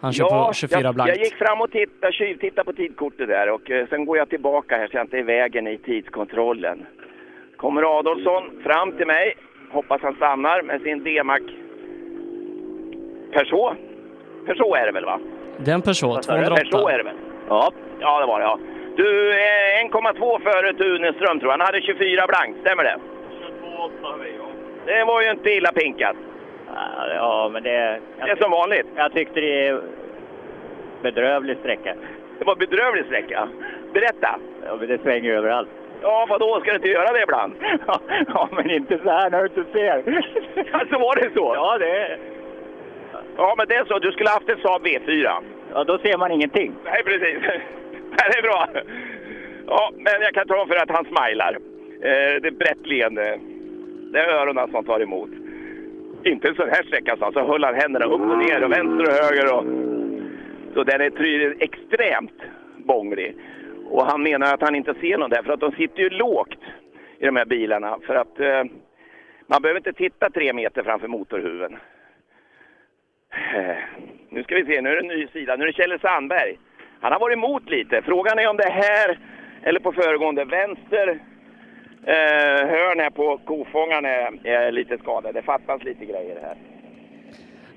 Han 0.00 0.12
kör 0.12 0.46
på 0.46 0.52
24 0.52 0.80
jag, 0.80 0.94
blankt. 0.94 1.16
jag 1.16 1.24
gick 1.24 1.34
fram 1.34 1.60
och 1.60 1.70
tittade, 1.70 2.12
tjuvtittade 2.12 2.64
på 2.64 2.72
tidkortet 2.72 3.28
där 3.28 3.50
och 3.50 3.70
eh, 3.70 3.88
sen 3.88 4.04
går 4.04 4.18
jag 4.18 4.28
tillbaka 4.28 4.76
här 4.76 4.86
så 4.86 4.96
jag 4.96 5.04
inte 5.04 5.16
är 5.16 5.20
i 5.20 5.22
vägen 5.22 5.66
i 5.66 5.78
tidskontrollen. 5.78 6.86
Kommer 7.56 7.98
Adolfsson 7.98 8.42
fram 8.62 8.92
till 8.92 9.06
mig, 9.06 9.34
hoppas 9.70 10.02
han 10.02 10.14
stannar 10.14 10.62
med 10.62 10.80
sin 10.80 11.04
D-Mac 11.04 11.40
Peugeot. 13.32 13.76
Peugeot 14.46 14.76
är 14.76 14.86
det 14.86 14.92
väl 14.92 15.04
va? 15.04 15.20
Det 15.56 15.70
är 15.70 15.74
en 15.74 15.82
Peugeot 15.82 16.14
Vad 16.14 16.24
sa 16.24 16.36
du? 16.36 16.44
208. 16.44 16.62
Peugeot 16.70 16.90
är 16.90 16.98
det 16.98 17.04
väl? 17.04 17.16
Ja. 17.48 17.72
Ja, 18.00 18.20
det 18.20 18.26
var 18.26 18.38
det 18.40 18.44
ja. 18.44 18.58
Du, 18.96 19.30
eh, 19.30 19.84
1,2 19.84 20.40
före 20.42 20.72
Tuneström 20.72 21.40
tror 21.40 21.52
jag. 21.52 21.58
Han 21.58 21.66
hade 21.66 21.80
24 21.80 22.26
blankt, 22.26 22.60
stämmer 22.60 22.84
det? 22.84 22.96
22,8 24.02 24.18
vi, 24.22 24.28
ja. 24.38 24.44
Det 24.86 25.04
var 25.04 25.22
ju 25.22 25.30
inte 25.30 25.50
illa 25.50 25.72
pinkat. 25.72 26.16
Ja, 27.14 27.50
men 27.52 27.62
det... 27.62 28.00
Det 28.24 28.30
är 28.30 28.36
som 28.36 28.50
vanligt. 28.50 28.86
Jag 28.96 29.12
tyckte 29.12 29.40
det 29.40 29.66
är 29.66 29.80
bedrövlig 31.02 31.56
sträcka. 31.58 31.94
Det 32.38 32.44
var 32.44 32.56
bedrövlig 32.56 33.04
sträcka. 33.04 33.48
Berätta. 33.92 34.38
Ja, 34.66 34.76
men 34.78 34.88
det 34.88 35.02
svänger 35.02 35.32
överallt. 35.32 35.68
Ja, 36.02 36.26
vadå? 36.28 36.60
Ska 36.60 36.70
du 36.70 36.76
inte 36.76 36.88
göra 36.88 37.12
det 37.12 37.22
ibland? 37.22 37.54
ja, 38.34 38.48
men 38.52 38.70
inte 38.70 38.98
så 39.04 39.10
här 39.10 39.30
när 39.30 39.38
du 39.38 39.46
inte 39.46 39.72
ser. 39.72 39.96
Alltså 40.72 40.98
var 40.98 41.16
det 41.16 41.30
så? 41.34 41.52
Ja, 41.54 41.78
det 41.78 41.90
är... 41.90 42.18
Ja, 43.36 43.54
men 43.58 43.68
det 43.68 43.74
är 43.74 43.84
så. 43.84 43.98
Du 43.98 44.12
skulle 44.12 44.30
haft 44.30 44.48
en 44.48 44.58
Saab 44.58 44.86
V4. 44.86 45.30
Ja, 45.72 45.84
då 45.84 45.98
ser 45.98 46.18
man 46.18 46.32
ingenting. 46.32 46.72
Nej, 46.84 47.02
precis. 47.04 47.38
Det 48.16 48.38
är 48.38 48.42
bra. 48.42 48.68
Ja, 49.66 49.90
men 49.96 50.12
jag 50.20 50.34
kan 50.34 50.46
tala 50.46 50.62
om 50.62 50.68
för 50.68 50.76
att 50.76 50.90
han 50.90 51.04
smilar. 51.04 51.58
Eh, 52.00 52.40
det 52.42 52.48
är 52.48 52.50
brett 52.50 52.86
leende. 52.86 53.38
Det 54.12 54.18
är 54.18 54.28
öronen 54.28 54.70
som 54.70 54.84
tar 54.84 55.00
emot. 55.00 55.30
Inte 56.24 56.48
en 56.48 56.54
sån 56.54 56.68
här 56.68 56.82
sträcka, 56.82 57.16
så 57.16 57.24
alltså 57.24 57.42
höll 57.42 57.64
han 57.64 57.74
händerna 57.74 58.06
upp 58.06 58.20
och 58.20 58.38
ner 58.38 58.64
och 58.64 58.72
vänster 58.72 59.08
och 59.08 59.24
höger. 59.24 59.54
Och... 59.54 59.64
Så 60.74 60.84
den 60.84 61.00
är 61.00 61.10
tydligen 61.10 61.54
extremt 61.60 62.40
bånglig. 62.76 63.36
Och 63.90 64.06
han 64.06 64.22
menar 64.22 64.54
att 64.54 64.62
han 64.62 64.74
inte 64.74 64.94
ser 64.94 65.18
någon 65.18 65.30
där, 65.30 65.42
för 65.42 65.52
att 65.52 65.60
de 65.60 65.72
sitter 65.72 66.02
ju 66.02 66.10
lågt 66.10 66.58
i 67.18 67.26
de 67.26 67.36
här 67.36 67.44
bilarna. 67.44 67.98
För 68.06 68.14
att 68.14 68.40
eh, 68.40 68.64
man 69.46 69.62
behöver 69.62 69.80
inte 69.80 69.92
titta 69.92 70.30
tre 70.30 70.52
meter 70.52 70.82
framför 70.82 71.08
motorhuven. 71.08 71.76
Eh, 73.54 73.76
Nu 74.30 74.42
ska 74.42 74.54
vi 74.54 74.64
se, 74.64 74.80
nu 74.80 74.88
är 74.90 74.94
det 74.94 75.00
en 75.00 75.18
ny 75.18 75.26
sida. 75.32 75.56
Nu 75.56 75.62
är 75.62 75.66
det 75.66 75.72
Kjelle 75.72 75.98
Sandberg. 75.98 76.58
Han 77.00 77.12
har 77.12 77.20
varit 77.20 77.36
emot 77.36 77.70
lite. 77.70 78.02
Frågan 78.02 78.38
är 78.38 78.48
om 78.48 78.56
det 78.56 78.64
är 78.64 78.70
här 78.70 79.18
eller 79.62 79.80
på 79.80 79.92
föregående. 79.92 80.44
Vänster 80.44 81.08
eh, 82.06 82.68
hörn 82.68 83.00
här 83.00 83.10
på 83.10 83.38
kofångaren 83.38 84.04
är, 84.04 84.46
är 84.46 84.72
lite 84.72 84.98
skadad. 84.98 85.34
Det 85.34 85.42
fattas 85.42 85.84
lite 85.84 86.04
grejer 86.04 86.38
här. 86.42 86.56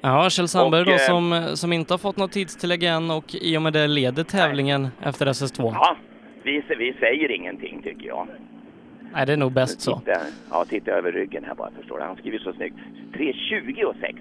Ja, 0.01 0.29
Kjell 0.29 0.47
Sandberg 0.47 0.81
Och, 0.81 0.85
då 0.87 0.91
eh, 0.93 0.97
som, 0.97 1.51
som 1.55 1.73
inte 1.73 1.93
har 1.93 1.97
fått 1.97 2.17
något 2.17 2.31
tidstillägg 2.31 2.83
än 2.83 3.11
och 3.11 3.35
i 3.41 3.57
och 3.57 3.61
med 3.61 3.73
det 3.73 3.87
leder 3.87 4.23
tävlingen 4.23 4.87
efter 5.03 5.25
SS2. 5.25 5.71
Ja, 5.73 5.97
vi, 6.43 6.63
vi 6.77 6.93
säger 6.99 7.31
ingenting 7.31 7.81
tycker 7.83 8.07
jag. 8.07 8.27
Nej, 9.13 9.25
det 9.25 9.33
är 9.33 9.37
nog 9.37 9.51
bäst 9.51 9.81
så. 9.81 9.99
Titta, 9.99 10.19
ja, 10.51 10.65
titta 10.69 10.91
över 10.91 11.11
ryggen 11.11 11.43
här 11.43 11.55
bara, 11.55 11.71
förstår 11.79 11.97
du. 11.97 12.03
Han 12.03 12.15
skriver 12.15 12.37
så 12.39 12.53
snyggt. 12.53 12.75
3.20 13.13 13.83
och 13.83 13.95
6. 14.01 14.19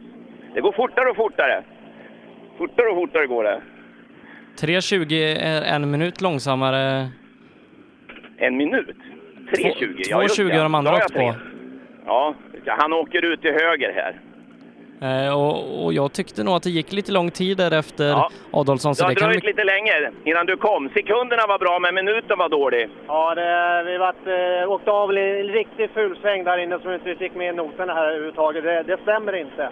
Det 0.57 0.63
går 0.63 0.73
fortare 0.73 1.11
och 1.11 1.17
fortare. 1.17 1.63
Fortare 2.59 2.89
och 2.89 2.97
fortare 2.97 3.27
går 3.27 3.45
det. 3.45 3.61
3.20 4.61 5.37
är 5.41 5.63
en 5.75 5.91
minut 5.91 6.21
långsammare. 6.21 7.09
En 8.37 8.57
minut? 8.57 8.97
3.20? 9.53 9.95
Ja, 9.97 10.23
just 10.23 10.39
2.20 10.39 10.49
det. 10.49 10.57
har 10.57 10.63
de 10.63 10.75
andra 10.75 10.95
åkt 10.95 11.15
på. 11.15 11.35
Ja, 12.07 12.35
han 12.67 12.93
åker 12.93 13.25
ut 13.25 13.41
till 13.43 13.53
höger 13.53 13.93
här. 13.93 14.21
Eh, 15.01 15.39
och, 15.41 15.85
och 15.85 15.93
jag 15.93 16.13
tyckte 16.13 16.45
nog 16.45 16.55
att 16.55 16.63
det 16.63 16.71
gick 16.71 16.93
lite 16.93 17.13
lång 17.13 17.31
tid 17.31 17.57
där 17.57 17.79
efter 17.79 18.09
Ja. 18.09 18.31
Adolfsson. 18.51 18.91
Det 18.91 18.97
Så 18.97 19.05
har 19.05 19.11
det 19.11 19.21
kan 19.21 19.29
dröjt 19.29 19.45
lite 19.45 19.65
länge 19.65 20.11
innan 20.25 20.47
du 20.47 20.57
kom. 20.57 20.89
Sekunderna 20.95 21.47
var 21.49 21.59
bra, 21.59 21.79
men 21.79 21.95
minuten 21.95 22.39
var 22.39 22.49
dålig. 22.49 22.89
Ja, 23.07 23.35
det, 23.35 23.83
vi 23.91 23.99
vart, 23.99 24.27
eh, 24.27 24.71
åkte 24.71 24.91
av 24.91 25.13
i 25.13 25.41
en 25.41 25.47
riktigt 25.47 25.91
ful 25.95 26.19
sväng 26.23 26.45
där 26.45 26.59
inne 26.59 26.79
som 26.79 26.91
vi 26.91 26.95
inte 26.95 27.17
fick 27.17 27.35
med 27.35 27.55
noterna 27.55 27.95
här 27.95 28.07
överhuvudtaget. 28.09 28.65
Det, 28.65 28.83
det 28.83 29.03
stämmer 29.03 29.37
inte. 29.37 29.71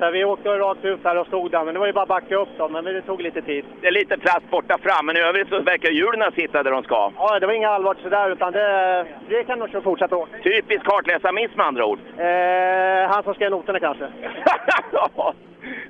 Så 0.00 0.10
vi 0.10 0.24
åkte 0.24 0.48
rakt 0.48 0.84
ut 0.84 1.02
där 1.02 1.18
och 1.18 1.26
stod 1.26 1.50
där, 1.50 1.64
men 1.64 1.74
det 1.74 1.80
var 1.80 1.86
ju 1.86 1.92
bara 1.92 2.02
att 2.02 2.08
backa 2.08 2.36
upp 2.36 2.48
då, 2.58 2.68
men 2.68 2.84
det 2.84 3.02
tog 3.02 3.22
lite 3.22 3.42
tid. 3.42 3.64
Det 3.80 3.86
är 3.86 3.92
lite 3.92 4.18
plast 4.18 4.50
borta 4.50 4.78
fram, 4.78 5.06
men 5.06 5.16
i 5.16 5.20
övrigt 5.20 5.48
så 5.48 5.60
verkar 5.60 5.90
hjulen 5.90 6.32
sitta 6.32 6.62
där 6.62 6.70
de 6.70 6.82
ska. 6.82 7.12
Ja, 7.16 7.38
det 7.38 7.46
var 7.46 7.54
inga 7.54 7.68
allvarligt 7.68 8.02
sådär, 8.02 8.30
utan 8.30 8.52
det, 8.52 9.06
det 9.28 9.44
kan 9.44 9.58
nog 9.58 9.82
fortsätta 9.82 10.16
åka. 10.16 10.38
Typisk 10.42 10.84
kartläsarmiss 10.84 11.56
med 11.56 11.66
andra 11.66 11.84
ord. 11.86 11.98
Eh, 12.18 13.10
han 13.10 13.22
som 13.22 13.34
skrev 13.34 13.50
noterna 13.50 13.80
kanske. 13.80 14.06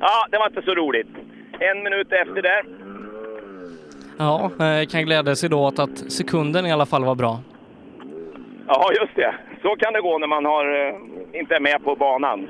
Ja, 0.01 0.27
det 0.31 0.39
var 0.39 0.47
inte 0.47 0.63
så 0.63 0.75
roligt. 0.75 1.09
En 1.59 1.83
minut 1.83 2.13
efter 2.13 2.43
där. 2.43 2.63
Ja, 4.19 4.51
eh, 4.65 4.87
kan 4.89 5.05
glädja 5.05 5.35
sig 5.35 5.49
då 5.51 5.61
åt 5.67 5.79
att 5.79 5.99
sekunden 6.13 6.67
i 6.67 6.73
alla 6.73 6.87
fall 6.87 7.05
var 7.05 7.15
bra. 7.15 7.39
Ja, 8.67 8.91
just 9.01 9.17
det. 9.17 9.35
Så 9.63 9.77
kan 9.77 9.93
det 9.93 10.01
gå 10.01 10.19
när 10.19 10.27
man 10.27 10.45
har, 10.45 10.87
eh, 10.87 11.41
inte 11.41 11.55
är 11.55 11.61
med 11.61 11.85
på 11.85 11.95
banan. 11.97 12.49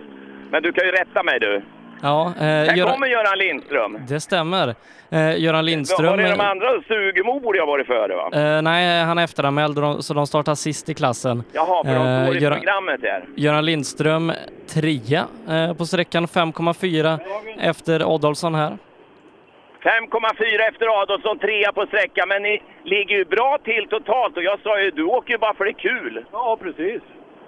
Men 0.51 0.63
du 0.63 0.73
kan 0.73 0.85
ju 0.87 0.91
rätta 0.93 1.23
mig 1.23 1.39
du. 1.41 1.63
Ja, 2.03 2.33
eh, 2.37 2.43
Här 2.45 2.77
Göran- 2.77 2.93
kommer 2.93 3.07
Göran 3.07 3.39
Lindström. 3.39 3.99
det 4.09 4.21
stämmer. 4.21 4.75
Eh, 5.11 5.39
Göran 5.41 5.65
Lindström... 5.65 6.07
Var 6.07 6.17
det 6.17 6.31
de 6.31 6.41
andra? 6.41 6.69
Sugemo 6.89 7.41
borde 7.41 7.59
jag 7.59 7.67
varit 7.67 7.87
före 7.87 8.15
va? 8.17 8.31
Eh, 8.33 8.63
nej, 8.63 9.05
han 9.05 9.19
är 9.19 9.25
efteranmäld 9.25 9.77
de- 9.77 10.03
så 10.03 10.15
de 10.15 10.27
startar 10.27 10.55
sist 10.55 10.89
i 10.89 10.95
klassen. 10.95 11.43
Jaha, 11.53 11.85
för 11.85 11.95
de 11.95 12.07
Eh, 12.07 12.25
står 12.25 12.37
i 12.37 12.41
Göran- 12.41 12.59
programmet 12.59 13.01
där. 13.01 13.25
Göran 13.37 13.65
Lindström 13.65 14.33
trea 14.69 15.25
eh, 15.51 15.75
på 15.75 15.87
sträckan 15.87 16.27
5,4 16.27 17.19
efter 17.61 18.15
Adolfsson 18.15 18.55
här. 18.55 18.79
5,4 19.83 20.69
efter 20.69 21.03
Adolfsson, 21.03 21.39
trea 21.39 21.73
på 21.73 21.87
sträckan. 21.87 22.29
Men 22.29 22.43
ni 22.43 22.63
ligger 22.85 23.17
ju 23.17 23.25
bra 23.25 23.59
till 23.65 23.87
totalt 23.91 24.37
och 24.37 24.43
jag 24.43 24.61
sa 24.61 24.81
ju, 24.81 24.91
du 24.91 25.05
åker 25.05 25.33
ju 25.33 25.39
bara 25.39 25.55
för 25.55 25.65
det 25.65 25.71
är 25.71 25.83
kul. 25.91 26.25
Ja, 26.33 26.59
precis. 26.63 27.03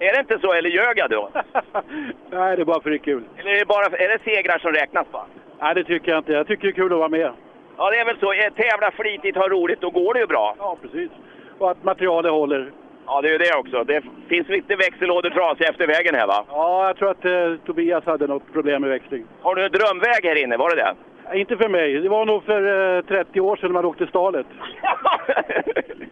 Är 0.06 0.12
det 0.14 0.20
inte 0.20 0.38
så, 0.38 0.52
eller 0.52 0.70
ljög 0.70 0.98
jag 0.98 1.10
då? 1.10 1.30
Nej, 2.30 2.56
det 2.56 2.62
är 2.62 2.64
bara 2.64 2.80
för 2.80 2.90
det 2.90 2.96
är 2.96 2.98
kul. 3.10 3.24
Eller 3.38 3.50
är 3.50 3.58
det, 3.58 3.66
bara, 3.66 3.86
är 4.04 4.08
det 4.08 4.18
segrar 4.24 4.58
som 4.58 4.72
räknas 4.72 5.06
va? 5.12 5.26
Nej, 5.60 5.74
det 5.74 5.84
tycker 5.84 6.10
jag 6.12 6.18
inte. 6.18 6.32
Jag 6.32 6.46
tycker 6.46 6.62
det 6.62 6.70
är 6.70 6.82
kul 6.82 6.92
att 6.92 6.98
vara 6.98 7.08
med. 7.08 7.32
Ja, 7.76 7.90
det 7.90 7.98
är 8.00 8.04
väl 8.04 8.18
så. 8.18 8.32
Eh, 8.32 8.52
Tävla 8.52 8.90
flitigt, 8.90 9.36
ha 9.36 9.48
roligt, 9.48 9.80
då 9.80 9.90
går 9.90 10.14
det 10.14 10.20
ju 10.20 10.26
bra. 10.26 10.54
Ja, 10.58 10.76
precis. 10.82 11.10
Och 11.58 11.70
att 11.70 11.84
materialet 11.84 12.32
håller. 12.32 12.72
Ja, 13.06 13.20
det 13.20 13.28
är 13.28 13.32
ju 13.32 13.38
det 13.38 13.54
också. 13.58 13.84
Det 13.84 14.02
finns 14.28 14.48
lite 14.48 14.76
växellådor 14.76 15.30
trasiga 15.30 15.68
efter 15.68 15.86
vägen 15.86 16.14
här 16.14 16.26
va? 16.26 16.44
Ja, 16.48 16.86
jag 16.86 16.96
tror 16.96 17.10
att 17.10 17.24
eh, 17.24 17.54
Tobias 17.66 18.04
hade 18.06 18.26
något 18.26 18.52
problem 18.52 18.80
med 18.82 18.90
växling. 18.90 19.24
Har 19.42 19.54
du 19.54 19.64
en 19.64 19.72
drömväg 19.72 20.24
här 20.24 20.42
inne, 20.44 20.56
var 20.56 20.70
det 20.70 20.76
det? 20.82 20.94
Nej, 21.28 21.40
Inte 21.40 21.56
för 21.56 21.68
mig. 21.68 22.00
Det 22.00 22.08
var 22.08 22.26
nog 22.26 22.44
för 22.44 22.96
eh, 22.96 23.02
30 23.02 23.40
år 23.40 23.56
sedan 23.56 23.72
man 23.72 23.84
åkte 23.84 24.06
stalet. 24.06 24.46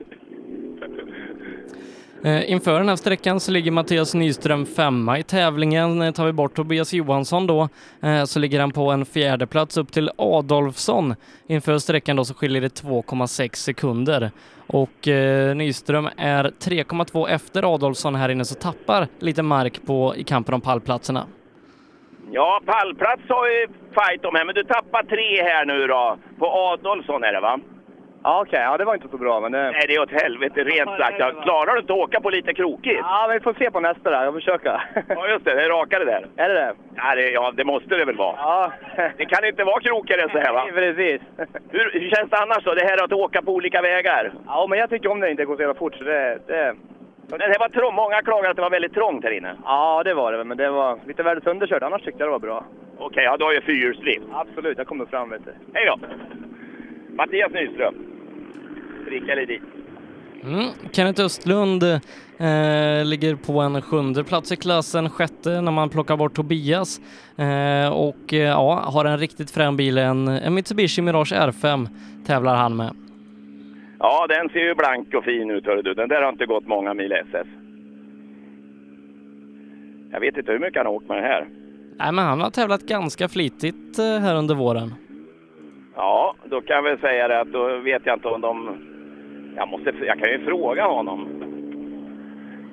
Eh, 2.25 2.51
inför 2.51 2.79
den 2.79 2.89
här 2.89 2.97
sträckan 2.97 3.41
så 3.41 3.53
ligger 3.53 3.71
Mattias 3.71 4.15
Nyström 4.15 4.67
femma 4.67 5.19
i 5.19 5.23
tävlingen. 5.23 6.03
Eh, 6.03 6.13
tar 6.13 6.27
vi 6.27 6.33
bort 6.33 6.55
Tobias 6.55 6.93
Johansson 6.93 7.47
då 7.47 7.69
eh, 8.03 8.25
så 8.25 8.39
ligger 8.39 8.61
han 8.61 8.73
på 8.73 8.91
en 8.91 9.07
fjärde 9.07 9.47
plats 9.47 9.77
upp 9.77 9.93
till 9.93 10.11
Adolfsson. 10.17 11.15
Inför 11.47 11.79
sträckan 11.79 12.17
då 12.17 12.25
så 12.25 12.35
skiljer 12.35 12.63
det 12.63 12.83
2,6 12.83 13.55
sekunder. 13.55 14.31
Och 14.67 15.09
Nyström 15.57 16.09
är 16.17 16.45
3,2 16.45 17.29
efter 17.29 17.75
Adolfsson 17.75 18.15
här 18.15 18.29
inne 18.29 18.45
så 18.45 18.55
tappar 18.55 19.09
lite 19.19 19.43
mark 19.43 19.87
på, 19.87 20.15
i 20.17 20.25
kampen 20.25 20.55
om 20.55 20.61
pallplatserna. 20.61 21.27
Ja, 22.31 22.61
pallplats 22.67 23.23
har 23.29 23.47
ju 23.49 23.67
fight 23.67 24.25
om 24.25 24.35
här, 24.35 24.45
men 24.45 24.55
du 24.55 24.65
tappar 24.65 25.03
tre 25.03 25.43
här 25.43 25.65
nu 25.65 25.87
då. 25.87 26.17
På 26.39 26.47
Adolfsson 26.47 27.25
är 27.25 27.33
det 27.33 27.41
va? 27.41 27.61
Ja, 28.23 28.43
okej. 28.47 28.61
Ja, 28.61 28.77
det 28.77 28.85
var 28.85 28.95
inte 28.95 29.09
så 29.09 29.17
bra, 29.17 29.41
men 29.41 29.53
det... 29.53 29.71
Nej, 29.71 29.85
det 29.89 29.95
är 29.95 30.03
åt 30.03 30.23
helvete 30.23 30.65
rent 30.65 30.91
sagt. 30.91 31.17
Ja, 31.19 31.31
Klarar 31.43 31.75
du 31.75 31.81
inte 31.81 31.93
att 31.93 31.99
åka 31.99 32.21
på 32.21 32.31
lite 32.31 32.55
krokigt? 32.55 33.01
Ja, 33.03 33.29
vi 33.33 33.41
får 33.41 33.55
se 33.55 33.71
på 33.71 33.81
nästa 33.81 34.11
där. 34.11 34.25
Jag 34.25 34.33
får 34.33 34.41
försöka. 34.41 34.83
Ja, 35.09 35.29
just 35.29 35.45
det. 35.45 35.55
Det 35.55 35.65
är 35.65 35.69
rakare 35.69 36.05
där. 36.05 36.27
Är 36.37 36.49
det 36.49 36.55
det? 36.55 36.75
Ja, 36.97 37.15
det, 37.15 37.31
ja, 37.31 37.53
det 37.57 37.65
måste 37.65 37.97
det 37.97 38.05
väl 38.05 38.17
vara. 38.17 38.35
Ja. 38.39 38.73
Det 39.17 39.25
kan 39.25 39.45
inte 39.45 39.65
vara 39.65 39.81
krokigare 39.81 40.23
än 40.23 40.29
så 40.29 40.39
här, 40.39 40.53
va? 40.53 40.65
Precis. 40.75 41.21
Hur, 41.71 41.91
hur 42.01 42.11
känns 42.11 42.31
det 42.31 42.37
annars 42.37 42.65
då? 42.65 42.75
Det 42.75 42.85
här 42.85 43.05
att 43.05 43.13
åka 43.13 43.43
på 43.43 43.53
olika 43.53 43.83
vägar? 43.83 44.33
Ja, 44.47 44.67
men 44.71 44.79
jag 44.79 44.91
tycker 44.91 45.11
om 45.11 45.21
det 45.21 45.31
inte 45.31 45.45
går 45.45 45.57
så 45.57 45.63
jävla 45.63 45.75
fort, 45.75 45.95
så 45.95 46.05
det... 46.05 46.39
det... 46.47 46.75
Det 47.29 47.59
var 47.61 47.69
trångt. 47.69 47.95
Många 47.95 48.23
klagar 48.23 48.51
att 48.51 48.57
det 48.57 48.63
var 48.63 48.71
väldigt 48.71 48.95
trångt 48.95 49.25
här 49.25 49.31
inne. 49.31 49.57
Ja, 49.65 50.03
det 50.05 50.15
var 50.15 50.33
det, 50.33 50.45
men 50.45 50.57
det 50.57 50.71
var 50.71 50.99
lite 51.07 51.23
väl 51.23 51.43
sönderkört. 51.43 51.83
Annars 51.83 52.03
tyckte 52.03 52.23
jag 52.23 52.29
det 52.29 52.33
var 52.33 52.39
bra. 52.39 52.65
Okej, 52.99 53.25
ja, 53.25 53.37
du 53.37 53.45
har 53.45 53.53
ju 53.53 53.61
fyrhjulsdrift. 53.61 54.27
Absolut, 54.33 54.79
jag 54.79 54.87
kommer 54.87 55.07
fram, 55.07 55.31
vet 55.31 55.45
du. 55.45 55.53
Hej 55.75 55.87
då! 55.87 55.99
Mattias 57.17 57.53
Nyström. 57.53 58.10
Rickard 59.07 59.37
Ledin. 59.37 59.62
Mm. 60.45 60.67
Kenneth 60.93 61.20
Östlund 61.20 61.83
eh, 61.83 63.05
ligger 63.05 63.37
på 63.37 63.61
en 63.61 63.83
sjunde 63.83 64.25
plats 64.25 64.53
i 64.53 64.57
klassen, 64.57 65.11
sjätte 65.11 65.61
när 65.61 65.73
man 65.73 65.89
plockar 65.89 66.17
bort 66.17 66.35
Tobias 66.35 67.01
eh, 67.37 67.93
och 67.93 68.33
eh, 68.35 68.39
ja, 68.39 68.91
har 68.95 69.05
en 69.05 69.19
riktigt 69.19 69.51
frän 69.51 69.77
bil, 69.77 69.99
en, 69.99 70.29
en 70.29 70.55
Mitsubishi 70.55 71.03
Mirage 71.03 71.33
R5 71.33 71.89
tävlar 72.27 72.57
han 72.57 72.77
med. 72.77 72.95
Ja, 73.99 74.27
den 74.27 74.49
ser 74.49 74.61
ju 74.61 74.75
blank 74.75 75.15
och 75.15 75.25
fin 75.25 75.51
ut, 75.51 75.67
hörru 75.67 75.83
du. 75.83 75.95
Den 75.95 76.09
där 76.09 76.23
har 76.23 76.29
inte 76.29 76.47
gått 76.47 76.67
många 76.67 76.95
mil 76.95 77.12
SS. 77.12 77.47
Jag 80.12 80.20
vet 80.20 80.37
inte 80.37 80.53
hur 80.53 80.59
mycket 80.59 80.77
han 80.77 80.87
har 80.87 80.93
åkt 80.93 81.09
med 81.09 81.17
den 81.17 81.25
här. 81.25 81.49
Nej, 81.99 82.12
men 82.12 82.25
han 82.25 82.41
har 82.41 82.51
tävlat 82.51 82.83
ganska 82.83 83.29
flitigt 83.29 83.99
eh, 83.99 84.19
här 84.19 84.37
under 84.37 84.55
våren. 84.55 84.95
Ja, 85.97 86.35
då 86.45 86.61
kan 86.61 86.77
jag 86.77 86.83
väl 86.83 86.99
säga 86.99 87.29
det 87.29 87.41
att 87.41 87.53
då 87.53 87.77
vet 87.79 88.07
jag 88.07 88.17
inte 88.17 88.29
om 88.29 88.41
de... 88.41 88.79
Jag, 89.61 89.69
måste, 89.69 89.91
jag 89.91 90.19
kan 90.19 90.31
ju 90.31 90.45
fråga 90.45 90.87
honom. 90.87 91.21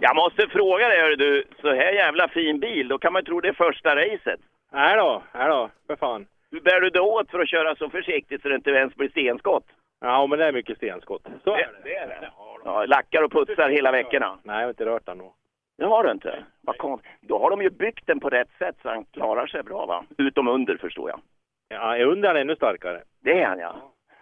Jag 0.01 0.15
måste 0.15 0.47
fråga 0.47 0.87
dig, 0.87 1.01
hörru 1.01 1.15
du. 1.15 1.43
Så 1.61 1.67
här 1.67 1.91
jävla 1.91 2.27
fin 2.27 2.59
bil, 2.59 2.87
då 2.87 2.97
kan 2.97 3.13
man 3.13 3.21
ju 3.21 3.25
tro 3.25 3.41
det 3.41 3.47
är 3.47 3.53
första 3.53 3.95
racet. 3.95 4.39
Nej 4.71 4.95
då, 4.95 5.21
nej 5.33 5.47
då, 5.47 5.69
för 5.87 5.95
fan. 5.95 6.27
Hur 6.51 6.61
bär 6.61 6.81
du 6.81 6.89
dig 6.89 7.01
åt 7.01 7.31
för 7.31 7.39
att 7.39 7.49
köra 7.49 7.75
så 7.75 7.89
försiktigt 7.89 8.41
så 8.41 8.49
det 8.49 8.55
inte 8.55 8.69
ens 8.69 8.95
blir 8.95 9.09
stenskott? 9.09 9.63
Ja, 10.01 10.27
men 10.27 10.39
det 10.39 10.45
är 10.45 10.51
mycket 10.51 10.77
stenskott. 10.77 11.27
Så 11.43 11.53
är 11.53 11.57
det. 11.57 11.69
Det 11.83 11.95
är 11.95 12.07
det? 12.07 12.29
Ja, 12.65 12.85
lackar 12.85 13.23
och 13.23 13.31
putsar 13.31 13.69
hela 13.69 13.91
veckorna? 13.91 14.37
Nej, 14.43 14.55
jag 14.55 14.63
har 14.63 14.69
inte 14.69 14.85
rört 14.85 15.05
den 15.05 15.17
nog. 15.17 15.33
Det 15.77 15.85
har 15.85 16.03
du 16.03 16.11
inte? 16.11 16.43
Vad 16.61 16.77
kon... 16.77 16.99
Då 17.21 17.39
har 17.39 17.49
de 17.49 17.61
ju 17.61 17.69
byggt 17.69 18.07
den 18.07 18.19
på 18.19 18.29
rätt 18.29 18.51
sätt 18.59 18.75
så 18.81 18.89
han 18.89 19.05
klarar 19.05 19.47
sig 19.47 19.63
bra 19.63 19.85
va? 19.85 20.03
Utom 20.17 20.47
under 20.47 20.77
förstår 20.77 21.09
jag. 21.09 21.19
Ja, 21.69 22.05
under 22.05 22.35
är 22.35 22.41
ännu 22.41 22.55
starkare. 22.55 23.01
Det 23.23 23.41
är 23.41 23.45
han 23.45 23.59
ja. 23.59 23.75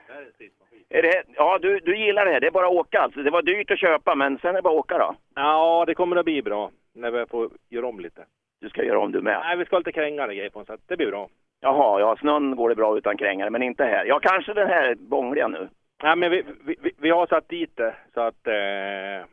Är 0.08 0.65
det, 0.90 1.24
ja, 1.36 1.60
du, 1.62 1.80
du 1.80 1.98
gillar 1.98 2.26
det 2.26 2.32
här. 2.32 2.40
Det 2.40 2.48
är 2.48 2.52
bara 2.52 2.68
att 2.68 2.74
åka 2.74 3.02
alltså. 3.02 3.24
Det 3.24 3.32
var 3.32 3.42
dyrt 3.42 3.72
att 3.72 3.80
köpa 3.80 4.16
men 4.16 4.38
sen 4.38 4.50
är 4.50 4.54
det 4.54 4.62
bara 4.62 4.74
att 4.74 4.80
åka 4.80 4.98
då. 4.98 5.16
Ja, 5.36 5.84
det 5.88 5.96
kommer 5.96 6.16
att 6.16 6.26
bli 6.26 6.42
bra 6.42 6.72
när 6.94 7.12
vi 7.12 7.26
får 7.26 7.50
göra 7.70 7.88
om 7.88 8.00
lite. 8.00 8.26
Du 8.62 8.70
ska 8.70 8.84
göra 8.84 9.00
om 9.00 9.12
du 9.12 9.22
med. 9.22 9.40
Nej, 9.40 9.58
vi 9.58 9.66
ska 9.66 9.76
ha 9.76 9.80
lite 9.80 9.92
krängare 9.92 10.36
grejer 10.36 10.50
på 10.50 10.66
så 10.66 10.74
att 10.74 10.88
det 10.88 10.98
blir 10.98 11.08
bra. 11.08 11.30
Jaha, 11.62 12.00
ja 12.00 12.16
snön 12.20 12.56
går 12.56 12.70
det 12.70 12.76
bra 12.76 12.98
utan 12.98 13.18
krängare 13.18 13.50
men 13.50 13.64
inte 13.64 13.84
här. 13.84 14.06
Ja, 14.06 14.20
kanske 14.20 14.54
den 14.54 14.68
här 14.68 14.96
bångliga 14.96 15.48
nu. 15.48 15.70
Nej, 16.04 16.16
men 16.16 16.32
vi, 16.32 16.44
vi, 16.66 16.76
vi, 16.82 16.92
vi 16.98 17.10
har 17.10 17.28
satt 17.28 17.50
dit 17.50 17.78
det 17.78 17.96
så 18.14 18.22
att... 18.22 18.48
Eh... 18.48 19.28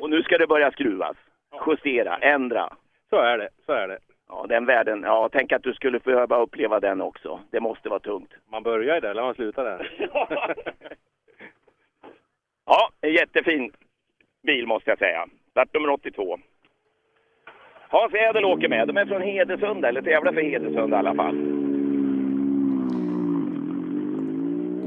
Och 0.00 0.10
nu 0.10 0.22
ska 0.22 0.38
det 0.38 0.46
börja 0.46 0.70
skruvas, 0.70 1.16
justera, 1.66 2.16
ändra. 2.16 2.72
Så 3.10 3.16
är 3.16 3.38
det, 3.38 3.48
så 3.66 3.72
är 3.72 3.88
det. 3.88 3.98
Ja, 4.30 4.46
den 4.48 4.66
världen. 4.66 5.02
Ja, 5.02 5.28
tänk 5.32 5.52
att 5.52 5.62
du 5.62 5.74
skulle 5.74 5.98
behöva 5.98 6.36
uppleva 6.40 6.80
den 6.80 7.00
också. 7.00 7.40
Det 7.50 7.60
måste 7.60 7.88
vara 7.88 8.00
tungt. 8.00 8.30
Man 8.52 8.62
börjar 8.62 8.94
ju 8.94 9.00
där, 9.00 9.10
eller 9.10 9.22
man 9.22 9.34
slutar 9.34 9.64
där. 9.64 9.90
Ja, 12.66 12.90
en 13.00 13.12
jättefin 13.12 13.72
bil 14.46 14.66
måste 14.66 14.90
jag 14.90 14.98
säga. 14.98 15.26
Startnummer 15.50 15.90
82. 15.90 16.38
Hans 17.88 18.14
Ädel 18.14 18.44
åker 18.44 18.68
med. 18.68 18.88
De 18.88 18.96
är 18.96 19.06
från 19.06 19.22
Hedesunda, 19.22 19.88
eller 19.88 20.02
tävlar 20.02 20.32
för 20.32 20.40
Hedesunda 20.40 20.96
i 20.96 20.98
alla 20.98 21.14
fall. 21.14 21.34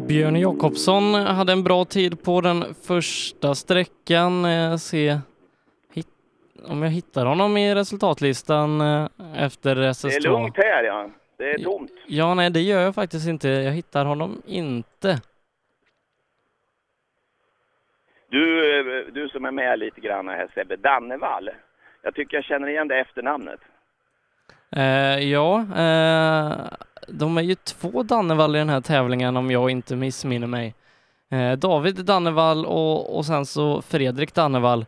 Björn 0.08 0.36
Jakobsson 0.36 1.14
hade 1.14 1.52
en 1.52 1.64
bra 1.64 1.86
tid 1.86 2.24
på 2.24 2.42
den 2.42 2.64
första 2.88 3.56
sträckan. 3.56 4.46
Eh, 4.46 4.76
se 4.76 5.18
om 6.68 6.84
jag 6.84 6.90
hittar 6.90 7.26
honom 7.26 7.58
i 7.58 7.76
resultatlistan 7.76 8.82
eh, 8.82 9.08
efter 9.36 9.76
SS2. 9.76 10.10
Det 10.10 10.16
är 10.16 10.22
lugnt 10.22 10.58
här 10.58 10.84
ja. 10.84 11.10
Det 11.38 11.52
är 11.52 11.64
tomt. 11.64 11.92
Ja, 12.08 12.34
nej, 12.34 12.50
det 12.50 12.62
gör 12.62 12.82
jag 12.82 12.96
faktiskt 12.96 13.28
inte. 13.28 13.50
Jag 13.50 13.72
hittar 13.72 14.06
honom 14.06 14.42
inte. 14.46 15.22
Du, 18.30 18.80
eh, 18.80 19.14
du 19.14 19.30
som 19.30 19.46
är 19.46 19.52
med 19.52 19.80
lite 19.80 20.02
grann 20.02 20.28
här 20.28 20.48
Sebbe, 20.54 20.76
Dannevall. 20.76 21.50
Jag 22.02 22.16
tycker 22.16 22.38
jag 22.38 22.44
känner 22.44 22.68
igen 22.68 22.88
det 22.88 23.00
efternamnet. 23.00 23.60
Eh, 24.76 25.20
ja, 25.20 25.60
eh, 25.60 26.58
de 27.08 27.38
är 27.38 27.42
ju 27.42 27.56
två 27.56 28.04
Dannevall 28.04 28.56
i 28.56 28.60
den 28.60 28.70
här 28.70 28.82
tävlingen 28.82 29.38
om 29.38 29.52
jag 29.52 29.70
inte 29.70 29.96
missminner 29.96 30.48
mig. 30.48 30.76
Eh, 31.32 31.52
David 31.52 32.06
Dannevall 32.06 32.66
och, 32.66 33.18
och 33.18 33.26
sen 33.26 33.46
så 33.46 33.82
Fredrik 33.82 34.34
Dannevall 34.34 34.86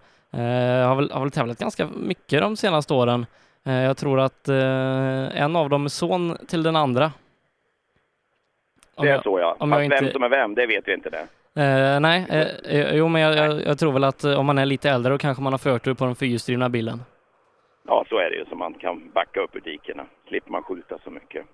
har, 0.87 0.95
väl, 0.95 1.11
har 1.11 1.21
väl 1.21 1.31
tävlat 1.31 1.59
ganska 1.59 1.87
mycket 1.87 2.41
de 2.41 2.55
senaste 2.57 2.93
åren. 2.93 3.25
Eh, 3.65 3.73
jag 3.83 3.97
tror 3.97 4.19
att 4.19 4.47
eh, 4.49 5.41
en 5.41 5.55
av 5.55 5.69
dem 5.69 5.85
är 5.85 5.89
son 5.89 6.37
till 6.47 6.63
den 6.63 6.75
andra. 6.75 7.11
Om 8.95 9.05
Det 9.05 9.11
är 9.11 9.15
jag- 9.15 9.23
så 9.23 9.39
ja. 9.39 9.55
om 9.59 9.71
jag 9.71 9.83
inte- 9.85 9.97
vem 10.01 10.11
som 10.11 10.23
är 10.23 10.29
vem, 10.29 10.55
det 10.55 10.65
vet 10.65 10.87
vi 10.87 10.93
inte 10.93 11.09
det. 11.09 11.27
Eh, 11.61 11.99
nej, 11.99 12.25
eh, 12.29 12.79
eh, 12.79 12.95
jo 12.95 13.07
men 13.07 13.21
jag, 13.21 13.35
jag, 13.37 13.61
jag 13.65 13.79
tror 13.79 13.91
väl 13.91 14.03
att 14.03 14.23
eh, 14.23 14.39
om 14.39 14.45
man 14.45 14.57
är 14.57 14.65
lite 14.65 14.89
äldre 14.89 15.11
då 15.11 15.17
kanske 15.17 15.43
man 15.43 15.53
har 15.53 15.57
förtur 15.57 15.93
på 15.93 16.05
den 16.05 16.15
fyrhjulsdrivna 16.15 16.69
bilen. 16.69 17.01
Ja, 17.87 18.05
så 18.09 18.17
är 18.17 18.29
det 18.29 18.35
ju. 18.35 18.45
Så 18.45 18.55
man 18.55 18.73
kan 18.73 19.11
backa 19.13 19.39
upp 19.41 19.55
ur 19.55 19.59
dikena. 19.61 20.05
Slipper 20.27 20.51
man 20.51 20.63
skjuta 20.63 20.97
så 21.03 21.09
mycket. 21.09 21.45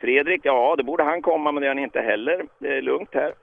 Fredrik, 0.00 0.40
ja, 0.44 0.74
det 0.76 0.82
borde 0.82 1.02
han 1.04 1.22
komma, 1.22 1.52
men 1.52 1.60
det 1.60 1.66
är 1.66 1.74
han 1.74 1.78
inte 1.78 2.00
heller. 2.00 2.46
Det 2.58 2.76
är 2.76 2.82
lugnt 2.82 3.08
här. 3.12 3.34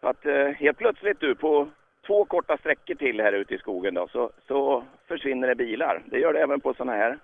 Så 0.00 0.08
att 0.08 0.26
eh, 0.26 0.48
helt 0.48 0.78
plötsligt 0.78 1.20
du, 1.20 1.34
på 1.34 1.68
två 2.06 2.24
korta 2.24 2.56
sträckor 2.56 2.94
till 2.94 3.20
här 3.20 3.32
ute 3.32 3.54
i 3.54 3.58
skogen 3.58 3.94
då, 3.94 4.08
så, 4.08 4.30
så 4.48 4.84
försvinner 5.08 5.48
det 5.48 5.54
bilar. 5.54 6.02
Det 6.06 6.18
gör 6.18 6.32
det 6.32 6.40
även 6.42 6.60
på 6.60 6.74
sådana 6.74 6.92
här 6.92 7.18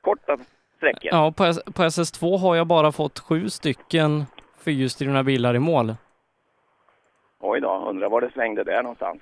korta 0.00 0.38
sträckor. 0.76 1.10
Ja, 1.12 1.32
på, 1.36 1.44
på 1.72 1.82
SS2 1.82 2.38
har 2.38 2.56
jag 2.56 2.66
bara 2.66 2.92
fått 2.92 3.18
sju 3.18 3.48
stycken 3.48 4.24
fyrhjulsdrivna 4.64 5.22
bilar 5.22 5.54
i 5.54 5.58
mål. 5.58 5.94
Oj 7.40 7.60
då, 7.60 7.86
undrar 7.88 8.08
var 8.08 8.20
det 8.20 8.30
svängde 8.30 8.64
där 8.64 8.82
någonstans. 8.82 9.20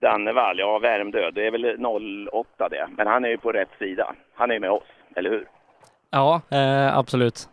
Dannevall, 0.00 0.58
ja 0.58 0.78
Värmdö, 0.78 1.30
det 1.30 1.46
är 1.46 1.50
väl 1.50 1.86
08 2.32 2.68
det. 2.68 2.88
Men 2.96 3.06
han 3.06 3.24
är 3.24 3.28
ju 3.28 3.38
på 3.38 3.52
rätt 3.52 3.78
sida. 3.78 4.14
Han 4.34 4.50
är 4.50 4.54
ju 4.54 4.60
med 4.60 4.70
oss, 4.70 4.88
eller 5.14 5.30
hur? 5.30 5.48
Ja, 6.10 6.40
eh, 6.50 6.96
absolut. 6.98 7.48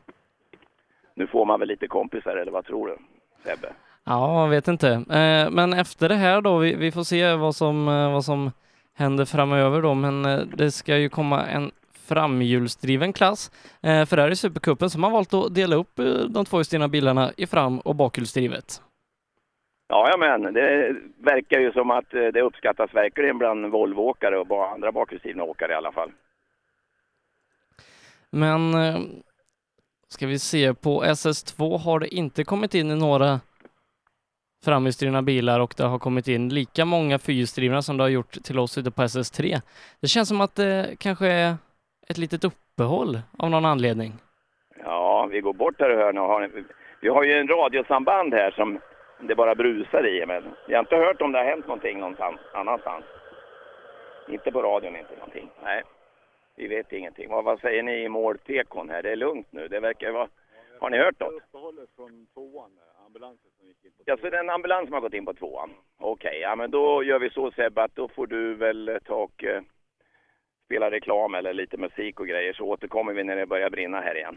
Nu 1.14 1.28
får 1.28 1.46
man 1.46 1.60
väl 1.60 1.70
lite 1.70 1.88
kompisar, 1.88 2.36
eller 2.36 2.52
vad 2.52 2.66
tror 2.66 2.88
du 2.88 2.98
Sebbe? 3.44 3.74
Ja, 4.06 4.42
jag 4.42 4.50
vet 4.50 4.68
inte. 4.68 4.90
Eh, 4.90 5.52
men 5.52 5.74
efter 5.74 6.10
det 6.10 6.16
här 6.16 6.42
då, 6.42 6.58
vi, 6.58 6.92
får 6.92 7.04
se 7.04 7.36
vad 7.36 7.56
som, 7.56 7.88
eh, 7.88 8.14
vad 8.14 8.26
som 8.26 8.52
händer 8.94 9.26
framöver 9.26 9.82
då, 9.82 9.94
men 9.94 10.26
eh, 10.26 10.40
det 10.40 10.72
ska 10.72 10.98
ju 10.98 11.10
komma 11.10 11.46
en 11.46 11.72
framhjulsdriven 12.08 13.14
klass. 13.14 13.52
För 13.82 14.18
här 14.18 14.32
i 14.32 14.36
Supercupen 14.36 14.90
så 14.90 14.98
har 14.98 15.02
man 15.02 15.12
valt 15.12 15.34
att 15.34 15.56
dela 15.56 15.76
upp 15.76 15.96
de 16.30 16.46
två 16.46 16.58
hjulsdrivna 16.58 16.88
bilarna 16.88 17.32
i 17.38 17.48
fram 17.48 17.80
och 17.80 17.96
bakhjulsdrivet. 17.96 18.82
Ja, 19.88 20.16
men 20.20 20.54
det 20.54 20.96
verkar 21.18 21.60
ju 21.60 21.72
som 21.72 21.92
att 21.92 22.10
det 22.10 22.42
uppskattas 22.42 22.94
verkligen 22.94 23.38
bland 23.38 23.72
Volvoåkare 23.72 24.38
och 24.38 24.72
andra 24.72 24.92
bakhjulsdrivna 24.92 25.44
åkare 25.44 25.72
i 25.72 25.76
alla 25.76 25.92
fall. 25.92 26.12
Men 28.30 28.74
ska 30.08 30.28
vi 30.28 30.40
se, 30.40 30.74
på 30.74 31.04
SS2 31.04 31.78
har 31.78 32.00
det 32.00 32.16
inte 32.16 32.44
kommit 32.44 32.74
in 32.74 32.88
några 32.88 33.40
framhjulsdrivna 34.66 35.22
bilar 35.22 35.60
och 35.60 35.74
det 35.78 35.84
har 35.84 36.00
kommit 36.00 36.28
in 36.28 36.50
lika 36.50 36.86
många 36.86 37.20
fyrhjulsdrivna 37.20 37.82
som 37.82 37.98
det 37.98 38.04
har 38.04 38.10
gjort 38.10 38.32
till 38.32 38.60
oss 38.60 38.78
ute 38.78 38.92
på 38.92 39.02
SS3. 39.02 39.62
Det 40.02 40.08
känns 40.08 40.30
som 40.30 40.42
att 40.42 40.56
det 40.56 40.96
kanske 41.00 41.28
är 41.28 41.56
ett 42.08 42.18
litet 42.18 42.44
uppehåll 42.44 43.20
av 43.38 43.50
någon 43.50 43.66
anledning. 43.66 44.14
Ja, 44.84 45.28
vi 45.32 45.42
går 45.42 45.54
bort 45.54 45.76
här 45.80 45.90
och 45.90 45.98
hör 46.00 46.14
nu. 46.14 46.20
Har 46.20 46.42
ni- 46.42 46.64
Vi 47.02 47.10
har 47.10 47.24
ju 47.24 47.34
en 47.34 47.48
radiosamband 47.48 48.34
här 48.34 48.52
som 48.52 48.80
det 49.28 49.36
bara 49.36 49.56
brusar 49.56 50.08
i, 50.08 50.26
men 50.26 50.44
jag 50.68 50.78
har 50.78 50.84
inte 50.84 50.96
hört 50.96 51.22
om 51.22 51.32
det 51.32 51.38
har 51.38 51.46
hänt 51.46 51.68
någonting 51.68 52.00
någonstans 52.00 52.40
annanstans. 52.54 53.06
Inte 54.30 54.52
på 54.52 54.62
radion, 54.62 54.96
inte 54.96 55.16
någonting. 55.16 55.50
Nej, 55.64 55.82
vi 56.58 56.68
vet 56.68 56.92
ingenting. 56.92 57.30
Vad, 57.30 57.44
vad 57.44 57.60
säger 57.60 57.84
ni 57.84 58.04
i 58.04 58.10
måltekon 58.10 58.90
här? 58.90 59.04
Det 59.04 59.12
är 59.12 59.16
lugnt 59.16 59.48
nu. 59.52 59.68
Det 59.68 59.80
verkar 59.80 60.12
vara... 60.12 60.28
Har 60.80 60.90
ni 60.90 60.98
hört 60.98 61.20
något? 61.20 61.34
Uppehållet 61.34 61.90
från 61.96 62.28
tvåan, 62.34 62.70
där, 62.76 62.93
ambulansen 63.14 63.52
som 63.58 63.68
gick 63.68 63.86
in 63.86 63.92
på 63.92 64.04
Ja, 64.06 64.18
så 64.18 64.30
det 64.30 64.38
är 64.38 64.44
en 64.44 64.50
ambulans 64.50 64.86
som 64.88 64.94
har 64.94 65.02
gått 65.02 65.14
in 65.14 65.26
på 65.26 65.34
tvåan. 65.34 65.70
Okej, 66.00 66.40
ja 66.42 66.56
men 66.56 66.72
då 66.72 67.04
gör 67.04 67.20
vi 67.20 67.30
så 67.30 67.52
Sebbe 67.52 67.84
att 67.84 67.96
då 67.96 68.08
får 68.08 68.28
du 68.28 68.56
väl 68.56 69.00
ta 69.06 69.16
och 69.16 69.44
eh, 69.44 69.62
spela 70.66 70.92
reklam 70.92 71.36
eller 71.36 71.54
lite 71.54 71.78
musik 71.78 72.20
och 72.20 72.28
grejer 72.28 72.54
så 72.54 72.64
återkommer 72.64 73.14
vi 73.14 73.24
när 73.24 73.36
det 73.36 73.46
börjar 73.46 73.70
brinna 73.70 74.02
här 74.02 74.18
igen. 74.18 74.36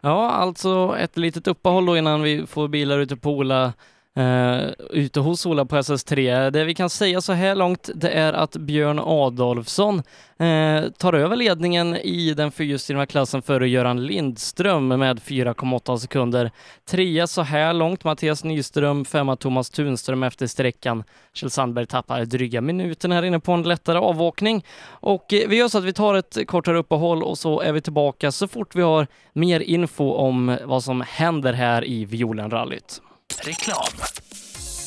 Ja, 0.00 0.30
alltså 0.30 0.96
ett 0.98 1.16
litet 1.16 1.46
uppehåll 1.46 1.86
då 1.86 1.96
innan 1.96 2.22
vi 2.22 2.46
får 2.46 2.68
bilar 2.68 2.98
ute 2.98 3.16
på 3.16 3.30
Ola 3.30 3.72
Uh, 4.18 4.70
ute 4.90 5.20
hos 5.20 5.46
Ola 5.46 5.64
på 5.64 5.76
SS3. 5.76 6.50
Det 6.50 6.64
vi 6.64 6.74
kan 6.74 6.90
säga 6.90 7.20
så 7.20 7.32
här 7.32 7.54
långt 7.54 7.90
det 7.94 8.10
är 8.10 8.32
att 8.32 8.56
Björn 8.56 8.98
Adolfsson 8.98 10.02
uh, 10.40 10.90
tar 10.90 11.12
över 11.12 11.36
ledningen 11.36 11.96
i 11.96 12.34
den 12.34 12.52
fyrhjulsdrivna 12.52 13.06
klassen 13.06 13.42
före 13.42 13.68
Göran 13.68 14.06
Lindström 14.06 14.88
med 14.88 15.18
4,8 15.18 15.96
sekunder. 15.96 16.50
Trea 16.84 17.26
så 17.26 17.42
här 17.42 17.72
långt 17.72 18.04
Mattias 18.04 18.44
Nyström, 18.44 19.04
femma 19.04 19.36
Thomas 19.36 19.70
Tunström 19.70 20.22
efter 20.22 20.46
sträckan. 20.46 21.04
Kjell 21.32 21.50
Sandberg 21.50 21.86
tappar 21.86 22.24
dryga 22.24 22.60
minuten 22.60 23.12
här 23.12 23.22
inne 23.22 23.40
på 23.40 23.52
en 23.52 23.62
lättare 23.62 23.98
avåkning. 23.98 24.64
Och 24.88 25.32
uh, 25.32 25.48
vi 25.48 25.56
gör 25.56 25.68
så 25.68 25.78
att 25.78 25.84
vi 25.84 25.92
tar 25.92 26.14
ett 26.14 26.46
kortare 26.46 26.78
uppehåll 26.78 27.22
och 27.22 27.38
så 27.38 27.60
är 27.60 27.72
vi 27.72 27.80
tillbaka 27.80 28.32
så 28.32 28.48
fort 28.48 28.74
vi 28.74 28.82
har 28.82 29.06
mer 29.32 29.60
info 29.60 30.12
om 30.12 30.58
vad 30.64 30.84
som 30.84 31.04
händer 31.08 31.52
här 31.52 31.84
i 31.84 32.04
Violenrallyt. 32.04 33.00
Reklam. 33.32 33.92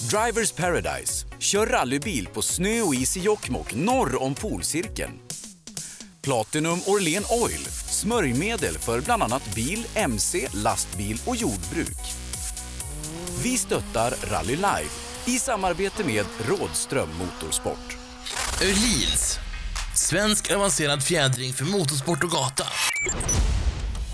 Drivers 0.10 0.52
Paradise. 0.52 1.26
Kör 1.40 1.66
rallybil 1.68 2.28
på 2.28 2.42
snö 2.42 2.82
och 2.82 2.96
is 2.96 3.18
i 3.18 3.20
Jokkmokk 3.20 3.76
norr 3.76 4.22
om 4.22 4.36
polcirkeln. 4.36 5.20
Platinum 6.22 6.80
Orlen 6.86 7.24
Oil. 7.30 7.66
Smörjmedel 7.90 8.78
för 8.78 9.02
bland 9.02 9.24
annat 9.24 9.56
bil, 9.56 9.88
mc, 9.96 10.48
lastbil 10.54 11.22
och 11.26 11.36
jordbruk. 11.36 11.98
Vi 13.44 13.58
stöttar 13.58 14.14
Rally 14.32 14.56
Live 14.56 14.90
i 15.26 15.40
samarbete 15.40 16.04
med 16.04 16.26
Rådström 16.48 17.10
Motorsport. 17.18 17.98
Öhlins. 18.62 19.40
Svensk 19.96 20.52
avancerad 20.52 21.04
fjädring 21.04 21.54
för 21.54 21.66
motorsport 21.66 22.24
och 22.24 22.32
gata. 22.32 22.68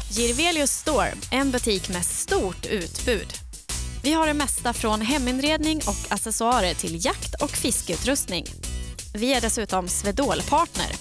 Girvelius 0.10 0.72
Store, 0.72 1.14
en 1.32 1.52
butik 1.52 1.90
med 1.90 2.06
stort 2.06 2.66
utbud. 2.66 3.43
Vi 4.06 4.14
har 4.14 4.28
det 4.28 4.34
mesta 4.34 4.74
från 4.74 5.02
heminredning 5.02 5.78
och 5.78 6.14
accessoarer 6.14 6.74
till 6.74 7.06
jakt 7.06 7.42
och 7.42 7.50
fiskeutrustning. 7.50 8.46
Vi 9.14 9.34
är 9.34 9.42
dessutom 9.42 9.88
Swedol-partner. 9.88 10.92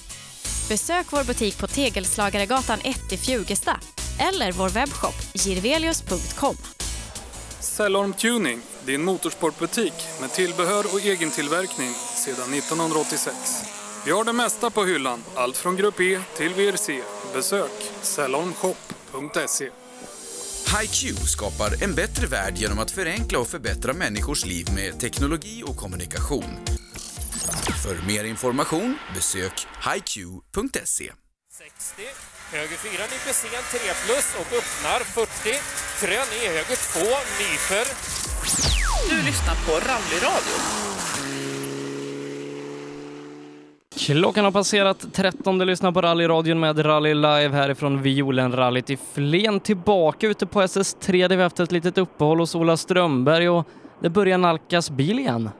Besök 0.69 1.07
vår 1.11 1.25
butik 1.25 1.59
på 1.59 1.67
Tegelslagaregatan 1.67 2.79
1 2.85 3.13
i 3.13 3.17
Fjugesta 3.17 3.81
eller 4.19 4.53
vår 4.53 4.69
webbshop 4.69 5.15
girvelius.com. 5.35 6.57
Cellorm 7.61 8.13
Tuning, 8.13 8.61
din 8.85 9.05
motorsportbutik 9.05 9.95
med 10.21 10.33
tillbehör 10.33 10.85
och 10.95 11.01
egen 11.01 11.31
tillverkning 11.31 11.91
sedan 12.25 12.55
1986. 12.55 13.37
Vi 14.07 14.13
har 14.13 14.25
det 14.25 14.33
mesta 14.33 14.71
på 14.71 14.85
hyllan, 14.85 15.25
allt 15.35 15.57
från 15.57 15.77
Grupp 15.77 16.01
E 16.01 16.21
till 16.37 16.55
VRC. 16.55 17.03
Besök 17.35 17.93
cellormshop.se. 18.03 19.82
HiQ 20.67 21.19
skapar 21.19 21.83
en 21.83 21.95
bättre 21.95 22.27
värld 22.27 22.57
genom 22.57 22.79
att 22.79 22.91
förenkla 22.91 23.39
och 23.39 23.49
förbättra 23.49 23.93
människors 23.93 24.45
liv 24.47 24.67
med 24.75 25.01
teknologi 25.01 25.63
och 25.67 25.77
kommunikation. 25.77 26.59
För 27.83 28.07
mer 28.07 28.25
information 28.25 28.99
besök 29.15 29.67
hiq.se. 29.85 31.13
60, 31.53 32.03
höger 32.53 32.77
4 32.77 32.93
nyper 32.93 33.33
sen 33.33 33.81
3 33.81 33.81
plus 34.07 34.35
och 34.41 34.53
öppnar 34.59 35.01
40. 35.01 35.29
Krön 36.01 36.43
i 36.43 36.47
höger 36.47 36.77
2 36.93 37.01
nyper. 37.41 37.87
Du 39.11 39.17
lyssnar 39.23 39.55
på 39.67 39.73
Rallyradio. 39.73 40.57
Klockan 43.99 44.45
har 44.45 44.53
passerat 44.53 45.15
13. 45.15 45.59
Du 45.59 45.65
lyssnar 45.65 45.93
på 45.93 46.01
rallyradion 46.01 46.61
med 46.61 46.87
Rally 46.87 47.15
Live 47.15 47.49
härifrån 47.49 48.03
Violenrallyt 48.03 48.91
i 48.91 48.97
Flen. 49.15 49.61
Tillbaka 49.61 50.27
ute 50.27 50.47
på 50.47 50.61
SS3 50.61 51.29
där 51.29 51.37
vi 51.37 51.43
haft 51.43 51.61
ett 51.61 51.73
litet 51.73 51.99
uppehåll 51.99 52.39
hos 52.39 52.55
Ola 52.55 52.77
Strömberg 52.77 53.49
och 53.49 53.67
det 54.01 54.11
börjar 54.11 54.39
nalkas 54.39 54.91
bil 54.91 55.19
igen. 55.19 55.51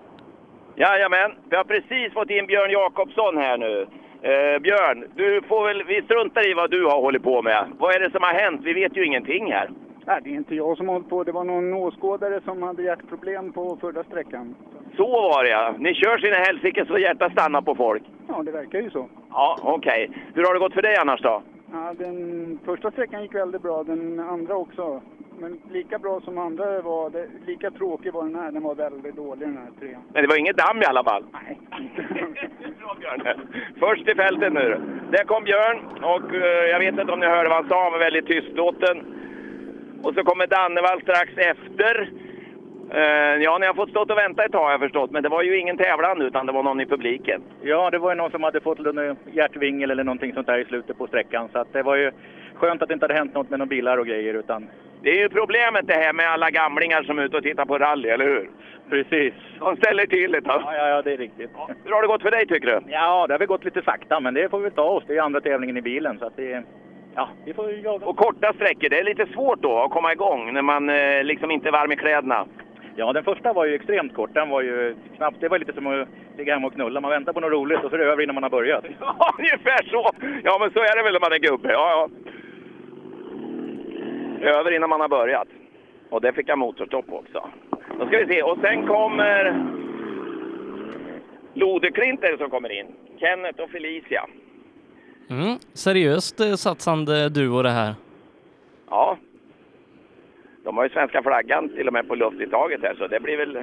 Jajamän, 0.77 1.31
vi 1.51 1.57
har 1.57 1.65
precis 1.65 2.13
fått 2.15 2.31
in 2.31 2.47
Björn 2.47 2.71
Jakobsson 2.71 3.37
här 3.37 3.59
nu. 3.59 3.87
Eh, 4.23 4.59
Björn, 4.63 5.05
du 5.17 5.43
får 5.49 5.67
väl, 5.69 5.83
vi 5.87 6.03
struntar 6.03 6.51
i 6.51 6.55
vad 6.55 6.71
du 6.71 6.85
har 6.85 7.01
hållit 7.01 7.23
på 7.23 7.43
med. 7.43 7.67
Vad 7.79 7.95
är 7.95 8.01
det 8.01 8.11
som 8.11 8.23
har 8.23 8.35
hänt? 8.35 8.61
Vi 8.65 8.73
vet 8.73 8.97
ju 8.97 9.07
ingenting 9.07 9.53
här. 9.53 9.71
Nej, 10.07 10.21
det 10.25 10.31
är 10.31 10.35
inte 10.35 10.55
jag 10.55 10.77
som 10.77 10.89
har 10.89 10.95
hållit 10.95 11.09
på. 11.09 11.25
Det 11.25 11.33
var 11.33 11.45
någon 11.45 11.75
åskådare 11.75 12.41
som 12.45 12.63
hade 12.63 12.83
hjärtproblem 12.83 13.53
på 13.53 13.77
förra 13.81 14.05
sträckan. 14.05 14.55
Så 14.97 15.09
var 15.11 15.45
det 15.45 15.51
ja. 15.51 15.75
Ni 15.79 15.95
kör 15.95 16.19
sina 16.19 16.37
helsike 16.37 16.87
så 16.87 16.99
hjärtat 16.99 17.33
stannar 17.33 17.63
på 17.63 17.75
folk. 17.75 18.03
Ja, 18.29 18.43
det 18.43 18.53
verkar 18.53 18.81
ju 18.81 18.91
så. 18.91 19.09
Ja, 19.31 19.59
okej. 19.63 20.11
Hur 20.35 20.45
har 20.45 20.55
det 20.55 20.61
gått 20.61 20.75
för 20.75 20.83
dig 20.83 20.97
annars 20.97 21.23
då? 21.23 21.43
Ja, 21.73 21.95
den 21.99 22.59
första 22.65 22.91
sträckan 22.91 23.23
gick 23.23 23.35
väldigt 23.35 23.63
bra, 23.63 23.83
den 23.83 24.21
andra 24.21 24.57
också. 24.57 25.01
Men 25.39 25.61
lika 25.71 25.99
bra 25.99 26.21
som 26.21 26.39
andra 26.39 26.83
var, 26.83 27.11
det, 27.11 27.27
lika 27.47 27.71
tråkig 27.71 28.13
var 28.13 28.25
den 28.25 28.35
här. 28.35 28.53
Den 28.53 28.63
var 28.63 28.75
väldigt 28.75 29.17
dålig 29.17 29.49
den 29.49 29.57
här 29.57 29.71
trean. 29.81 30.03
Men 30.13 30.23
det 30.23 30.29
var 30.29 30.37
inget 30.37 30.57
damm 30.57 30.83
i 30.83 30.85
alla 30.85 31.05
fall. 31.05 31.25
Nej, 31.33 31.59
Bra 32.81 32.97
Björn. 33.01 33.49
Först 33.79 34.09
i 34.09 34.15
fältet 34.15 34.53
nu. 34.53 34.81
Där 35.11 35.25
kom 35.25 35.45
Björn 35.45 35.79
och 36.03 36.35
eh, 36.35 36.71
jag 36.71 36.79
vet 36.79 36.99
inte 36.99 37.13
om 37.13 37.21
ni 37.21 37.27
hörde 37.27 37.49
vad 37.49 37.59
han 37.59 37.69
sa, 37.69 37.83
han 37.83 37.93
var 37.93 37.99
väldigt 37.99 38.27
tystlåten. 38.27 39.22
Och 40.03 40.15
så 40.15 40.25
kommer 40.25 40.47
Dannevall 40.47 41.03
strax 41.03 41.31
efter. 41.37 42.11
Eh, 42.95 43.43
ja, 43.43 43.59
ni 43.59 43.67
har 43.67 43.75
fått 43.75 43.91
stått 43.91 44.11
och 44.11 44.19
vänta 44.19 44.45
ett 44.45 44.53
tag 44.53 44.65
har 44.65 44.71
jag 44.71 44.81
förstått, 44.81 45.11
men 45.11 45.23
det 45.23 45.29
var 45.29 45.43
ju 45.43 45.59
ingen 45.59 45.77
tävlan 45.77 46.23
utan 46.23 46.47
det 46.47 46.53
var 46.53 46.63
någon 46.63 46.81
i 46.81 46.87
publiken. 46.87 47.43
Ja, 47.63 47.91
det 47.91 47.99
var 47.99 48.11
ju 48.11 48.17
någon 48.17 48.31
som 48.31 48.43
hade 48.43 48.61
fått 48.61 48.79
hjärtvingel 49.33 49.91
eller 49.91 50.05
någonting 50.05 50.35
sånt 50.35 50.47
där 50.47 50.59
i 50.59 50.65
slutet 50.65 50.99
på 50.99 51.07
sträckan. 51.07 51.49
Så 51.53 51.59
att 51.59 51.73
det 51.73 51.83
var 51.83 51.97
ju 51.97 52.11
skönt 52.55 52.83
att 52.83 52.89
det 52.89 52.95
inte 52.95 53.05
hade 53.05 53.15
hänt 53.15 53.35
något 53.35 53.51
med 53.51 53.59
några 53.59 53.69
bilar 53.69 53.99
och 53.99 54.07
grejer. 54.07 54.35
Utan... 54.35 54.69
Det 55.03 55.11
är 55.11 55.19
ju 55.19 55.29
problemet 55.29 55.87
det 55.87 55.95
här 55.95 56.13
med 56.13 56.31
alla 56.31 56.51
gamlingar 56.51 57.03
som 57.03 57.19
är 57.19 57.23
ute 57.23 57.37
och 57.37 57.43
tittar 57.43 57.65
på 57.65 57.79
rally, 57.79 58.09
eller 58.09 58.25
hur? 58.25 58.51
Precis. 58.91 59.35
De 59.59 59.77
ställer 59.77 60.07
till 60.07 60.33
det. 60.33 60.43
Ja, 60.45 60.75
ja, 60.77 60.89
ja, 60.89 61.03
det 61.03 61.13
är 61.13 61.17
riktigt. 61.17 61.51
Hur 61.85 61.93
har 61.93 62.03
det 62.03 62.09
gått 62.09 62.23
för 62.23 62.31
dig 62.31 62.47
tycker 62.47 62.67
du? 62.67 62.93
Ja, 62.93 63.27
det 63.27 63.35
har 63.35 63.39
väl 63.39 63.49
gått 63.49 63.65
lite 63.65 63.83
sakta, 63.83 64.21
men 64.21 64.35
det 64.35 64.49
får 64.51 64.59
vi 64.59 64.71
ta 64.71 64.83
oss. 64.83 65.05
Det 65.07 65.17
är 65.17 65.23
andra 65.23 65.41
tävlingen 65.41 65.77
i 65.77 65.83
bilen, 65.83 66.19
så 66.19 66.27
att 66.27 66.37
det... 66.37 66.65
Ja, 67.15 67.29
vi 67.45 67.55
får 67.55 67.73
jaga. 67.73 68.07
Och 68.07 68.17
korta 68.17 68.53
sträckor, 68.53 68.89
det 68.89 68.99
är 68.99 69.05
lite 69.05 69.27
svårt 69.27 69.63
då 69.63 69.79
att 69.79 69.91
komma 69.91 70.13
igång 70.13 70.53
när 70.53 70.63
man 70.63 70.89
eh, 70.89 71.25
liksom 71.25 71.51
inte 71.51 71.69
är 71.69 71.73
varm 71.73 71.93
i 71.93 71.97
kläderna. 71.97 72.47
Ja, 72.97 73.13
den 73.13 73.25
första 73.25 73.53
var 73.53 73.65
ju 73.65 73.75
extremt 73.75 74.15
kort. 74.15 74.35
Den 74.35 74.49
var 74.49 74.63
ju 74.63 74.97
knappt... 75.17 75.41
Det 75.41 75.49
var 75.49 75.59
lite 75.59 75.73
som 75.73 75.87
att 75.87 76.09
ligga 76.37 76.55
hemma 76.55 76.67
och 76.67 76.73
knulla. 76.73 77.01
Man 77.01 77.11
väntar 77.11 77.33
på 77.33 77.41
något 77.41 77.53
roligt 77.53 77.85
och 77.85 77.91
så 77.91 77.97
är 77.97 77.99
det 77.99 78.05
över 78.05 78.23
innan 78.23 78.35
man 78.35 78.43
har 78.43 78.51
börjat. 78.51 78.85
Ja, 79.01 79.35
ungefär 79.39 79.91
så! 79.91 80.11
Ja, 80.45 80.57
men 80.61 80.71
så 80.71 80.79
är 80.79 80.97
det 80.97 81.03
väl 81.03 81.13
när 81.13 81.21
man 81.21 81.33
är 81.33 81.39
gubbe. 81.39 81.73
Ja, 81.73 81.91
ja. 81.91 82.09
Över 84.49 84.71
innan 84.71 84.91
man 84.91 85.01
har 85.01 85.09
börjat. 85.09 85.49
Och 86.11 86.21
det 86.21 86.33
fick 86.33 86.49
jag 86.49 86.59
motorstopp 86.59 87.13
också. 87.13 87.49
Då 87.99 88.07
ska 88.07 88.19
vi 88.19 88.35
se. 88.35 88.43
Och 88.43 88.59
sen 88.63 88.87
kommer 88.87 89.57
Lodeklinter 91.55 92.37
som 92.37 92.51
kommer 92.51 92.73
in. 92.73 92.87
Kenneth 93.21 93.61
och 93.61 93.71
Felicia. 93.71 94.27
Mm. 95.33 95.59
Seriöst 95.75 96.41
eh, 96.41 96.55
satsande 96.55 97.29
duo 97.29 97.63
det 97.63 97.71
här. 97.71 97.95
Ja. 98.91 99.19
De 100.65 100.77
har 100.77 100.85
ju 100.85 100.91
svenska 100.91 101.23
flaggan 101.23 101.69
till 101.69 101.87
och 101.87 101.93
med 101.93 102.09
på 102.09 102.15
luftintaget 102.15 102.81
här, 102.83 102.95
så 102.99 103.07
det 103.07 103.21
blir 103.21 103.37
väl... 103.37 103.59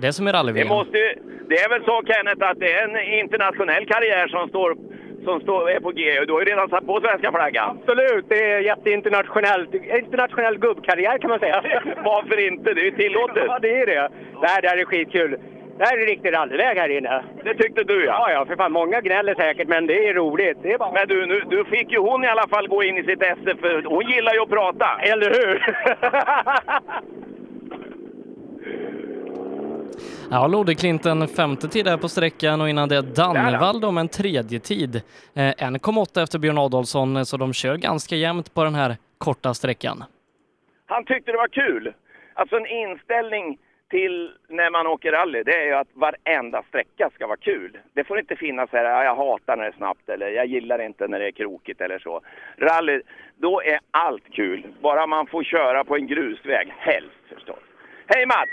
Det 0.00 0.06
är 0.06 0.12
som 0.12 0.28
i 0.28 0.32
rally 0.32 0.52
Det, 0.52 0.64
måste 0.64 0.98
ju, 0.98 1.14
det 1.48 1.54
är 1.54 1.68
väl 1.68 1.84
så 1.84 2.02
Kenneth 2.06 2.50
att 2.50 2.58
det 2.60 2.72
är 2.72 2.88
en 2.88 3.18
internationell 3.20 3.86
karriär 3.86 4.28
som 4.28 4.48
står 4.48 4.76
som 5.24 5.40
står, 5.40 5.70
är 5.70 5.80
på 5.80 5.90
G. 5.90 6.24
Du 6.26 6.32
har 6.32 6.40
ju 6.40 6.46
redan 6.46 6.68
satt 6.68 6.86
på 6.86 7.00
svenska 7.00 7.32
flaggan. 7.32 7.78
Absolut, 7.78 8.24
det 8.28 8.52
är 8.52 8.60
jätteinternationellt. 8.60 9.74
Internationell 9.74 10.58
gubbkarriär 10.58 11.18
kan 11.18 11.30
man 11.30 11.38
säga. 11.38 11.62
Varför 12.04 12.46
inte? 12.48 12.74
Det 12.74 12.80
är 12.80 12.84
ju 12.84 12.90
tillåtet. 12.90 13.44
Ja, 13.46 13.58
det 13.62 13.80
är 13.80 13.86
det. 13.86 14.10
Det 14.40 14.46
här, 14.46 14.62
det 14.62 14.68
här 14.68 14.78
är 14.78 14.84
skitkul. 14.84 15.38
Det 15.80 15.86
här 15.86 15.98
är 15.98 16.06
riktig 16.06 16.32
rallyväg 16.32 16.76
här 16.78 16.88
inne. 16.88 17.24
Det 17.44 17.54
tyckte 17.54 17.84
du 17.84 18.04
ja. 18.04 18.12
Ja, 18.12 18.32
ja, 18.32 18.46
för 18.46 18.56
fan. 18.56 18.72
Många 18.72 19.00
gnäller 19.00 19.34
säkert, 19.34 19.68
men 19.68 19.86
det 19.86 20.08
är 20.08 20.14
roligt. 20.14 20.58
Det 20.62 20.72
är 20.72 20.78
bara... 20.78 20.92
Men 20.92 21.08
du, 21.08 21.26
nu, 21.26 21.40
du 21.50 21.64
fick 21.64 21.92
ju 21.92 21.98
hon 21.98 22.24
i 22.24 22.26
alla 22.26 22.48
fall 22.48 22.68
gå 22.68 22.82
in 22.82 22.98
i 22.98 23.04
sitt 23.04 23.22
esse, 23.22 23.56
för 23.60 23.82
hon 23.82 24.10
gillar 24.10 24.34
ju 24.34 24.40
att 24.40 24.48
prata. 24.48 24.86
Eller 25.02 25.30
hur? 25.30 25.64
Ja, 30.30 30.46
Lodeklint 30.46 31.06
en 31.06 31.28
femte 31.28 31.68
tid 31.68 31.84
där 31.84 31.96
på 31.96 32.08
sträckan 32.08 32.60
och 32.60 32.68
innan 32.68 32.88
det 32.88 33.02
Dannevall 33.02 33.80
då 33.80 33.90
med 33.90 34.00
en 34.00 34.08
tredje 34.08 34.60
tid. 34.60 34.96
Eh, 35.34 35.40
1,8 35.40 36.22
efter 36.22 36.38
Björn 36.38 36.58
Adolfsson, 36.58 37.26
så 37.26 37.36
de 37.36 37.52
kör 37.52 37.76
ganska 37.76 38.16
jämnt 38.16 38.54
på 38.54 38.64
den 38.64 38.74
här 38.74 38.96
korta 39.18 39.54
sträckan. 39.54 40.04
Han 40.86 41.04
tyckte 41.04 41.30
det 41.30 41.36
var 41.38 41.48
kul. 41.48 41.92
Alltså 42.34 42.56
en 42.56 42.66
inställning 42.66 43.58
till 43.90 44.32
när 44.48 44.70
man 44.70 44.86
åker 44.86 45.12
rally, 45.12 45.42
det 45.42 45.62
är 45.62 45.66
ju 45.66 45.72
att 45.74 45.88
varenda 45.94 46.62
sträcka 46.68 47.10
ska 47.14 47.26
vara 47.26 47.36
kul. 47.36 47.78
Det 47.92 48.04
får 48.04 48.18
inte 48.18 48.36
finnas 48.36 48.70
här, 48.72 48.84
"Ja, 48.84 49.04
jag 49.04 49.14
hatar 49.14 49.56
när 49.56 49.64
det 49.64 49.70
är 49.70 49.76
snabbt 49.76 50.08
eller 50.08 50.28
jag 50.28 50.46
gillar 50.46 50.82
inte 50.82 51.08
när 51.08 51.18
det 51.18 51.26
är 51.26 51.30
krokigt 51.30 51.80
eller 51.80 51.98
så. 51.98 52.20
Rally, 52.56 53.02
då 53.36 53.62
är 53.62 53.78
allt 53.90 54.32
kul. 54.32 54.66
Bara 54.80 55.06
man 55.06 55.26
får 55.26 55.42
köra 55.44 55.84
på 55.84 55.96
en 55.96 56.06
grusväg, 56.06 56.72
helst 56.78 57.20
förstås. 57.34 57.58
Hej 58.06 58.26
Mats! 58.26 58.50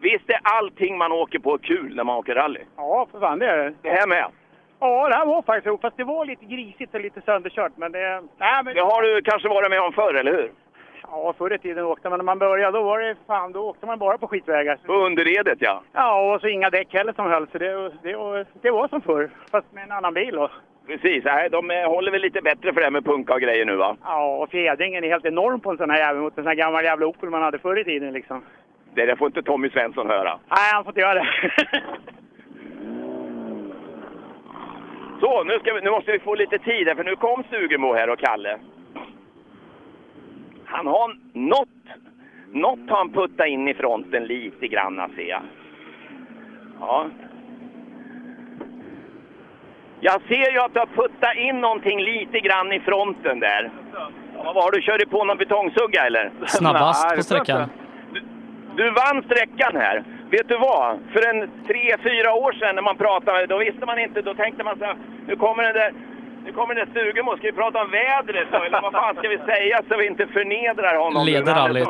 Visst 0.00 0.30
är 0.30 0.38
allting 0.42 0.98
man 0.98 1.12
åker 1.12 1.38
på 1.38 1.58
kul 1.58 1.96
när 1.96 2.04
man 2.04 2.16
åker 2.16 2.34
rally? 2.34 2.60
Ja, 2.76 3.08
för 3.12 3.20
fan 3.20 3.38
det 3.38 3.46
är 3.46 3.56
det. 3.58 3.74
Det 3.82 3.90
här 3.90 4.06
med. 4.06 4.26
Ja, 4.80 5.08
det 5.08 5.14
här 5.14 5.26
var 5.26 5.42
faktiskt 5.42 5.66
roligt. 5.66 5.80
Fast 5.80 5.96
det 5.96 6.04
var 6.04 6.24
lite 6.24 6.44
grisigt 6.44 6.94
och 6.94 7.00
lite 7.00 7.20
sönderkört. 7.20 7.72
Men 7.76 7.92
det... 7.92 8.22
Nej, 8.38 8.64
men... 8.64 8.74
Det 8.74 8.80
har 8.80 9.02
du 9.02 9.22
kanske 9.22 9.48
varit 9.48 9.70
med 9.70 9.80
om 9.80 9.92
förr, 9.92 10.14
eller 10.14 10.32
hur? 10.32 10.50
Ja, 11.10 11.34
förr 11.38 11.54
i 11.54 11.58
tiden 11.58 11.84
åkte 11.84 12.08
man. 12.10 12.18
När 12.18 12.24
man 12.24 12.38
började, 12.38 12.78
då 12.78 12.84
var 12.84 12.98
det 13.00 13.14
fan, 13.26 13.52
då 13.52 13.60
åkte 13.68 13.86
man 13.86 13.98
bara 13.98 14.18
på 14.18 14.28
skitvägar. 14.28 14.78
På 14.86 14.92
underredet, 14.92 15.58
ja. 15.60 15.82
Ja, 15.92 16.34
och 16.34 16.40
så 16.40 16.48
inga 16.48 16.70
däck 16.70 16.94
heller 16.94 17.12
som 17.12 17.26
höll. 17.30 17.46
Så 17.52 17.58
det, 17.58 17.90
det, 18.02 18.16
var- 18.16 18.46
det 18.62 18.70
var 18.70 18.88
som 18.88 19.00
förr, 19.00 19.30
fast 19.50 19.72
med 19.72 19.84
en 19.84 19.92
annan 19.92 20.14
bil 20.14 20.34
då. 20.34 20.50
Precis. 20.86 21.24
Nej, 21.24 21.48
de 21.50 21.70
eh, 21.70 21.88
håller 21.88 22.10
väl 22.12 22.20
lite 22.22 22.40
bättre 22.42 22.72
för 22.72 22.80
det 22.80 22.86
här 22.86 22.90
med 22.90 23.04
punka 23.04 23.34
och 23.34 23.40
grejer 23.40 23.64
nu, 23.64 23.76
va? 23.76 23.96
Ja, 24.04 24.36
och 24.36 24.50
fjädringen 24.50 25.04
är 25.04 25.08
helt 25.08 25.24
enorm 25.26 25.60
på 25.60 25.70
en 25.70 25.76
sån 25.76 25.90
här 25.90 25.98
jävel 25.98 26.22
mot 26.22 26.38
en 26.38 26.44
sån 26.44 26.48
här 26.48 26.54
gammal 26.54 26.84
jävla 26.84 27.06
Opel 27.06 27.30
man 27.30 27.42
hade 27.42 27.58
förr 27.58 27.78
i 27.78 27.84
tiden 27.84 28.12
liksom. 28.12 28.42
Det 28.94 29.06
där 29.06 29.16
får 29.16 29.26
inte 29.26 29.42
Tommy 29.42 29.70
Svensson 29.70 30.10
höra. 30.10 30.38
Nej, 30.48 30.72
han 30.72 30.84
får 30.84 30.90
inte 30.90 31.00
göra 31.00 31.14
det. 31.14 31.26
Så, 35.20 35.44
nu, 35.44 35.58
vi, 35.64 35.80
nu 35.82 35.90
måste 35.90 36.12
vi 36.12 36.18
få 36.18 36.34
lite 36.34 36.58
tid 36.58 36.88
här, 36.88 36.94
för 36.94 37.04
nu 37.04 37.16
kom 37.16 37.42
Stugemo 37.44 37.94
här 37.94 38.10
och 38.10 38.18
Kalle. 38.18 38.58
Han 40.76 40.86
har 40.86 41.16
något, 41.32 41.68
något 42.52 42.90
har 42.90 42.96
han 42.96 43.12
puttat 43.12 43.46
in 43.46 43.68
i 43.68 43.74
fronten 43.74 44.24
lite 44.24 44.68
grann, 44.68 45.12
ser 45.16 45.28
jag. 45.28 45.42
Ja. 46.80 47.06
Jag 50.00 50.22
ser 50.22 50.52
ju 50.52 50.58
att 50.58 50.74
du 50.74 50.78
har 50.78 50.86
puttat 50.86 51.36
in 51.36 51.60
någonting 51.60 52.00
lite 52.00 52.40
grann 52.40 52.72
i 52.72 52.80
fronten 52.80 53.40
där. 53.40 53.70
Ja, 54.34 54.52
vad 54.54 54.64
har 54.64 54.70
du, 54.70 54.80
kört 54.82 55.10
på 55.10 55.24
någon 55.24 55.36
betongsugga 55.36 56.06
eller? 56.06 56.32
Snabbast 56.46 57.16
på 57.16 57.22
sträckan. 57.22 57.70
Du 58.76 58.90
vann 58.90 59.22
sträckan 59.22 59.76
här. 59.76 60.04
Vet 60.30 60.48
du 60.48 60.58
vad? 60.58 60.98
För 61.12 61.34
en 61.34 61.50
tre, 61.66 61.96
fyra 62.02 62.34
år 62.34 62.52
sedan 62.52 62.74
när 62.74 62.82
man 62.82 62.96
pratade, 62.96 63.46
då 63.46 63.58
visste 63.58 63.86
man 63.86 63.98
inte, 63.98 64.22
då 64.22 64.34
tänkte 64.34 64.64
man 64.64 64.78
så 64.78 64.84
här, 64.84 64.96
nu 65.26 65.36
kommer 65.36 65.62
den 65.62 65.74
där 65.74 65.92
nu 66.46 66.52
kommer 66.52 66.74
den 66.74 66.90
Stugemo, 66.90 67.36
ska 67.36 67.46
vi 67.46 67.52
prata 67.52 67.82
om 67.82 67.90
vädret 67.90 68.48
då? 68.52 68.58
Eller 68.64 68.80
vad 68.80 68.92
fan 68.92 69.16
ska 69.16 69.28
vi 69.28 69.38
säga 69.38 69.80
så 69.88 69.96
vi 69.98 70.06
inte 70.06 70.26
förnedrar 70.26 70.96
honom? 70.96 71.26
Leder 71.26 71.54
rallyt. 71.54 71.88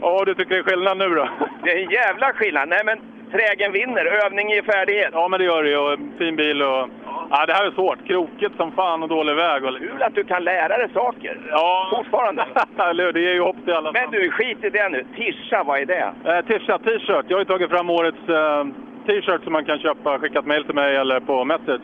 Ja, 0.00 0.24
du 0.26 0.34
tycker 0.34 0.54
det 0.54 0.60
är 0.60 0.62
skillnad 0.62 0.98
nu 0.98 1.08
då? 1.08 1.28
Det 1.62 1.70
är 1.70 1.84
en 1.84 1.90
jävla 1.90 2.32
skillnad. 2.32 2.68
Nej 2.68 2.82
men, 2.84 2.98
trägen 3.32 3.72
vinner. 3.72 4.04
Övning 4.24 4.50
ger 4.50 4.62
färdighet. 4.62 5.10
Ja, 5.12 5.28
men 5.28 5.40
det 5.40 5.46
gör 5.46 5.62
det 5.62 5.68
ju. 5.68 5.76
Och 5.76 5.98
Fin 6.18 6.36
bil 6.36 6.62
och... 6.62 6.88
Ja, 7.30 7.46
det 7.46 7.52
här 7.52 7.66
är 7.66 7.70
svårt. 7.70 8.06
Krokigt 8.06 8.56
som 8.56 8.72
fan 8.72 9.02
och 9.02 9.08
dålig 9.08 9.34
väg. 9.34 9.64
Och... 9.64 9.78
Kul 9.78 10.02
att 10.02 10.14
du 10.14 10.24
kan 10.24 10.44
lära 10.44 10.78
dig 10.78 10.88
saker. 10.94 11.40
Ja. 11.50 11.88
Fortfarande. 11.96 12.44
Det 13.12 13.20
ger 13.20 13.34
ju 13.34 13.40
hopp 13.40 13.56
till 13.64 13.74
alla. 13.74 13.92
Men 13.92 14.10
du, 14.10 14.30
skit 14.30 14.64
i 14.64 14.70
det 14.70 14.88
nu. 14.88 15.04
Tisha, 15.16 15.62
vad 15.62 15.80
är 15.80 15.86
det? 15.86 16.12
Eh, 16.24 16.40
Tisha 16.46 16.78
t-shirt. 16.78 17.24
Jag 17.28 17.36
har 17.36 17.40
ju 17.40 17.44
tagit 17.44 17.70
fram 17.70 17.90
årets 17.90 18.28
eh, 18.28 18.64
t-shirt 19.06 19.44
som 19.44 19.52
man 19.52 19.64
kan 19.64 19.78
köpa. 19.78 20.18
Skickat 20.18 20.46
mail 20.46 20.64
till 20.64 20.74
mig 20.74 20.96
eller 20.96 21.20
på 21.20 21.44
message. 21.44 21.82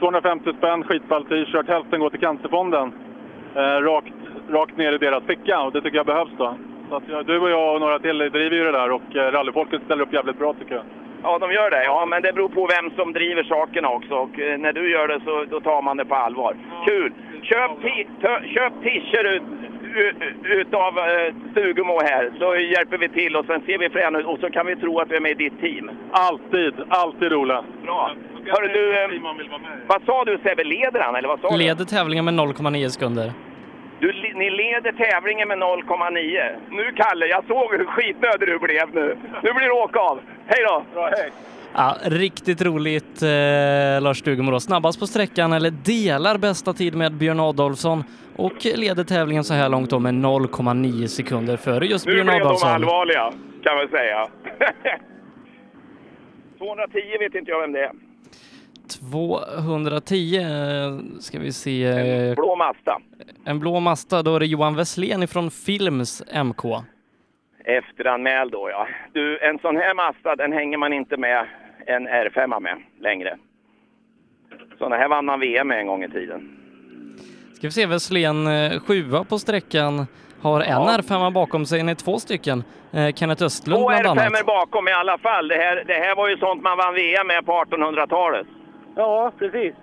250 0.00 0.52
spänn, 0.58 0.84
skitball 0.84 1.24
t-shirt. 1.24 1.68
Hälften 1.68 2.00
går 2.00 2.10
till 2.10 2.20
Cancerfonden. 2.20 2.92
Eh, 3.54 3.60
rakt, 3.60 4.14
rakt 4.48 4.76
ner 4.76 4.92
i 4.92 4.98
deras 4.98 5.24
ficka 5.24 5.60
och 5.60 5.72
det 5.72 5.80
tycker 5.80 5.96
jag 5.96 6.06
behövs 6.06 6.30
då. 6.38 6.54
Så 6.88 6.96
att, 6.96 7.26
du 7.26 7.38
och 7.38 7.50
jag 7.50 7.74
och 7.74 7.80
några 7.80 7.98
till 7.98 8.18
driver 8.18 8.56
ju 8.56 8.64
det 8.64 8.72
där 8.72 8.90
och 8.90 9.16
eh, 9.16 9.32
rallyfolket 9.32 9.82
ställer 9.84 10.02
upp 10.02 10.12
jävligt 10.12 10.38
bra 10.38 10.54
tycker 10.54 10.74
jag. 10.74 10.84
Ja, 11.22 11.38
de 11.38 11.52
gör 11.52 11.70
det. 11.70 11.84
Ja, 11.84 12.06
men 12.06 12.22
det 12.22 12.32
beror 12.32 12.48
på 12.48 12.66
vem 12.66 12.90
som 12.90 13.12
driver 13.12 13.42
sakerna 13.42 13.88
också. 13.88 14.14
Och 14.14 14.40
eh, 14.40 14.58
när 14.58 14.72
du 14.72 14.90
gör 14.90 15.08
det 15.08 15.20
så 15.24 15.44
då 15.50 15.60
tar 15.60 15.82
man 15.82 15.96
det 15.96 16.04
på 16.04 16.14
allvar. 16.14 16.56
Kul! 16.86 17.12
Köp, 17.42 18.82
t-shirt 18.82 19.26
ut, 19.26 19.42
utav 20.44 20.98
uh, 20.98 21.50
Stugemo 21.50 22.00
här 22.02 22.30
så 22.38 22.56
hjälper 22.56 22.98
vi 22.98 23.08
till 23.08 23.36
och 23.36 23.46
sen 23.46 23.60
ser 23.66 23.78
vi 23.78 23.90
fram 23.90 24.16
ut 24.16 24.26
och 24.26 24.38
så 24.40 24.50
kan 24.50 24.66
vi 24.66 24.76
tro 24.76 24.98
att 24.98 25.10
vi 25.10 25.16
är 25.16 25.20
med 25.20 25.30
i 25.30 25.34
ditt 25.34 25.60
team. 25.60 25.90
Alltid, 26.10 26.74
alltid 26.88 27.32
Ola. 27.32 27.64
Bra! 27.82 28.10
Hörru 28.46 28.68
du, 28.68 29.02
eh, 29.02 29.08
vad 29.86 30.02
sa 30.06 30.24
du 30.24 30.38
Sebbe? 30.44 30.64
Leder 30.64 31.00
han 31.00 31.16
eller 31.16 31.28
vad 31.28 31.40
sa 31.40 31.50
du? 31.50 31.56
Leder 31.56 31.84
tävlingen 31.84 32.24
med 32.24 32.34
0,9 32.34 32.88
sekunder. 32.88 33.32
Du, 34.00 34.12
ni 34.34 34.50
leder 34.50 34.92
tävlingen 34.92 35.48
med 35.48 35.58
0,9. 35.58 36.56
Nu 36.70 36.92
Kalle, 36.96 37.26
jag 37.26 37.44
såg 37.46 37.70
hur 37.74 37.84
skitnödig 37.84 38.48
du 38.48 38.58
blev 38.58 38.94
nu. 38.94 39.18
Nu 39.42 39.52
blir 39.52 39.66
det 39.66 39.72
åka 39.72 39.98
av. 40.00 40.20
Hej 40.46 40.64
då! 40.68 40.84
Bra, 40.94 41.06
hej! 41.16 41.30
Ja, 41.74 41.96
riktigt 42.04 42.62
roligt 42.62 43.22
eh, 43.22 43.28
Lars 44.02 44.18
Stugemo 44.18 44.50
då. 44.50 44.60
Snabbast 44.60 45.00
på 45.00 45.06
sträckan, 45.06 45.52
eller 45.52 45.70
delar 45.70 46.38
bästa 46.38 46.72
tid 46.72 46.94
med 46.94 47.12
Björn 47.12 47.40
Adolfsson 47.40 48.04
och 48.36 48.64
leder 48.76 49.04
tävlingen 49.04 49.44
så 49.44 49.54
här 49.54 49.68
långt 49.68 49.90
då 49.90 49.98
med 49.98 50.14
0,9 50.14 51.06
sekunder 51.06 51.56
före 51.56 51.86
just 51.86 52.06
Nu 52.06 52.12
Björn 52.12 52.26
blev 52.26 52.38
de 52.38 52.44
Adolfsson. 52.46 52.70
allvarliga, 52.70 53.32
kan 53.62 53.76
man 53.76 53.88
säga. 53.88 54.26
210 56.58 57.18
vet 57.20 57.34
inte 57.34 57.50
jag 57.50 57.60
vem 57.60 57.72
det 57.72 57.80
är. 57.84 57.90
210 58.98 60.36
eh, 60.40 60.98
ska 61.20 61.38
vi 61.38 61.52
se. 61.52 61.84
eh, 61.84 62.34
Blå 62.34 62.56
Mazda. 62.56 62.98
En 63.44 63.60
blå 63.60 63.80
Mazda, 63.80 64.22
då 64.22 64.36
är 64.36 64.40
det 64.40 64.46
Johan 64.46 64.76
Wesslén 64.76 65.22
ifrån 65.22 65.50
Films 65.50 66.22
MK. 66.44 66.64
Efteranmäld 67.64 68.52
då 68.52 68.68
ja. 68.70 68.86
Du, 69.12 69.38
en 69.38 69.58
sån 69.58 69.76
här 69.76 69.94
Mazda 69.94 70.36
den 70.36 70.52
hänger 70.52 70.78
man 70.78 70.92
inte 70.92 71.16
med 71.16 71.46
en 71.86 72.08
R5 72.08 72.60
med 72.60 72.76
längre. 73.00 73.38
Såna 74.78 74.96
här 74.96 75.08
vann 75.08 75.24
man 75.24 75.40
VM 75.40 75.68
med 75.68 75.78
en 75.80 75.86
gång 75.86 76.04
i 76.04 76.08
tiden. 76.08 76.56
Ska 77.54 77.66
vi 77.66 77.70
se, 77.70 77.86
Wesslén 77.86 78.46
eh, 78.46 78.80
sjua 78.80 79.24
på 79.24 79.38
sträckan. 79.38 80.06
Har 80.42 80.60
en 80.60 80.68
Ja. 80.70 80.96
R5 80.98 81.30
bakom 81.32 81.66
sig, 81.66 81.82
nej 81.82 81.94
två 81.94 82.18
stycken. 82.18 82.64
Eh, 82.92 83.12
Kenneth 83.14 83.42
Östlund 83.44 83.80
Två 83.80 83.88
bland 83.88 84.06
annat. 84.06 84.32
R5 84.32 84.46
bakom 84.46 84.88
i 84.88 84.92
alla 84.92 85.18
fall. 85.18 85.48
Det 85.48 85.54
här, 85.56 85.84
det 85.86 85.94
här 85.94 86.16
var 86.16 86.28
ju 86.28 86.36
sånt 86.36 86.62
man 86.62 86.78
vann 86.78 86.94
VM 86.94 87.26
med 87.26 87.46
på 87.46 87.52
1800-talet. 87.52 88.46
Ja, 88.94 89.32
precis. 89.38 89.74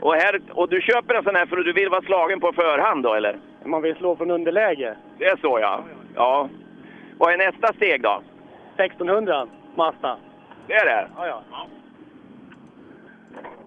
Och, 0.00 0.14
här, 0.14 0.40
och 0.50 0.68
du 0.68 0.80
köper 0.80 1.14
en 1.14 1.24
sån 1.24 1.36
här 1.36 1.46
för 1.46 1.58
att 1.58 1.64
du 1.64 1.72
vill 1.72 1.88
vara 1.88 2.02
slagen 2.02 2.40
på 2.40 2.52
förhand 2.52 3.02
då 3.02 3.14
eller? 3.14 3.38
Man 3.64 3.82
vill 3.82 3.96
slå 3.96 4.16
från 4.16 4.30
underläge. 4.30 4.96
Det 5.18 5.24
är 5.24 5.36
så 5.36 5.58
ja. 5.60 5.84
Ja. 6.14 6.48
Vad 7.18 7.32
är 7.32 7.38
nästa 7.38 7.72
steg 7.72 8.02
då? 8.02 8.22
1600, 8.76 9.46
Mazda. 9.74 10.16
Det 10.66 10.74
är 10.74 10.84
det? 10.84 11.08
Ja, 11.16 11.26
ja. 11.26 11.66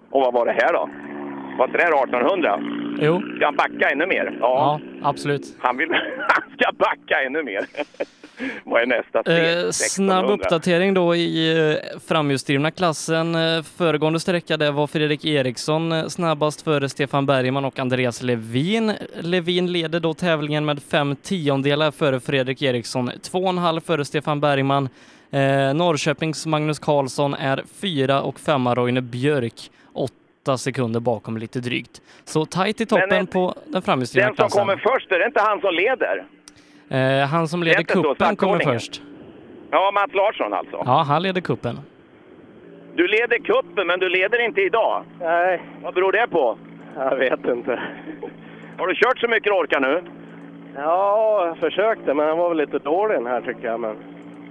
Och 0.09 0.21
vad 0.21 0.33
var 0.33 0.45
det 0.45 0.51
här 0.51 0.73
då? 0.73 0.89
Var 1.57 1.65
inte 1.65 1.77
det 1.77 1.83
här 1.83 2.03
1800? 2.03 2.59
Jo. 2.99 3.21
Ska 3.35 3.45
han 3.45 3.55
backa 3.55 3.89
ännu 3.89 4.05
mer? 4.05 4.37
Ja, 4.41 4.79
absolut. 5.03 5.57
Han, 5.59 5.77
vill, 5.77 5.93
han 6.17 6.51
ska 6.59 6.71
backa 6.71 7.21
ännu 7.25 7.43
mer. 7.43 7.65
Vad 8.63 8.81
är 8.81 8.85
nästa 8.85 9.21
steg? 9.21 9.37
Eh, 9.37 9.69
snabb 9.71 10.25
1600. 10.25 10.33
uppdatering 10.33 10.93
då 10.93 11.15
i 11.15 11.57
eh, 11.93 11.99
framhjulsdrivna 12.07 12.71
klassen. 12.71 13.35
Eh, 13.35 13.63
föregående 13.63 14.19
sträcka 14.19 14.57
där 14.57 14.71
var 14.71 14.87
Fredrik 14.87 15.25
Eriksson 15.25 15.91
eh, 15.91 16.07
snabbast 16.07 16.61
före 16.61 16.89
Stefan 16.89 17.25
Bergman 17.25 17.65
och 17.65 17.79
Andreas 17.79 18.21
Levin. 18.21 18.93
Levin 19.19 19.71
leder 19.71 19.99
då 19.99 20.13
tävlingen 20.13 20.65
med 20.65 20.83
fem 20.83 21.15
tiondelar 21.15 21.91
före 21.91 22.19
Fredrik 22.19 22.61
Eriksson, 22.61 23.11
två 23.21 23.39
och 23.39 23.49
en 23.49 23.57
halv 23.57 23.81
före 23.81 24.05
Stefan 24.05 24.39
Bergman. 24.39 24.89
Eh, 25.31 25.73
Norrköpings 25.73 26.45
Magnus 26.45 26.79
Karlsson 26.79 27.33
är 27.33 27.63
fyra 27.81 28.21
och 28.21 28.39
femma 28.39 28.75
Roine 28.75 29.01
Björk, 29.01 29.71
åtta 29.93 30.57
sekunder 30.57 30.99
bakom 30.99 31.37
lite 31.37 31.59
drygt. 31.59 32.01
Så 32.25 32.45
tajt 32.45 32.81
i 32.81 32.85
toppen 32.85 33.07
Men, 33.09 33.27
på 33.27 33.55
den 33.65 33.81
framhjulsdrivna 33.81 34.27
Den 34.27 34.35
som 34.35 34.43
klassen. 34.43 34.59
kommer 34.59 34.77
först, 34.77 35.11
är 35.11 35.19
det 35.19 35.25
inte 35.25 35.39
han 35.41 35.61
som 35.61 35.73
leder? 35.73 36.25
Eh, 36.89 37.27
han 37.27 37.47
som 37.47 37.63
leder 37.63 37.83
kuppen 37.83 38.35
kommer 38.35 38.59
först. 38.59 39.01
Ja, 39.71 39.91
Mats 39.93 40.13
Larsson 40.13 40.53
alltså. 40.53 40.83
Ja, 40.85 41.03
han 41.07 41.23
leder 41.23 41.41
kuppen. 41.41 41.79
Du 42.95 43.07
leder 43.07 43.37
kuppen, 43.37 43.87
men 43.87 43.99
du 43.99 44.09
leder 44.09 44.45
inte 44.45 44.61
idag. 44.61 45.03
Nej. 45.19 45.61
Vad 45.83 45.93
beror 45.93 46.11
det 46.11 46.27
på? 46.27 46.57
Jag 46.95 47.15
vet 47.15 47.45
inte. 47.45 47.79
Har 48.77 48.87
du 48.87 48.95
kört 48.95 49.19
så 49.19 49.27
mycket 49.27 49.43
du 49.43 49.51
orkar 49.51 49.79
nu? 49.79 50.03
Ja, 50.75 51.45
jag 51.47 51.57
försökte, 51.57 52.13
men 52.13 52.27
han 52.27 52.37
var 52.37 52.49
väl 52.49 52.57
lite 52.57 52.79
dålig 52.79 53.17
den 53.17 53.27
här 53.27 53.41
tycker 53.41 53.67
jag. 53.67 53.79
Men, 53.79 53.95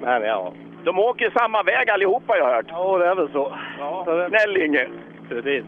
men 0.01 0.23
ja. 0.23 0.53
De 0.85 0.99
åker 0.99 1.31
samma 1.39 1.63
väg 1.63 1.91
allihopa 1.91 2.33
har 2.33 2.39
jag 2.39 2.47
hört. 2.57 2.67
Ja, 2.69 2.99
det 2.99 3.07
är 3.07 3.15
väl 3.15 3.29
så. 3.33 3.57
Ja. 3.79 4.05
Snäll 4.29 4.57
Inge. 4.57 4.89
Precis. 5.29 5.65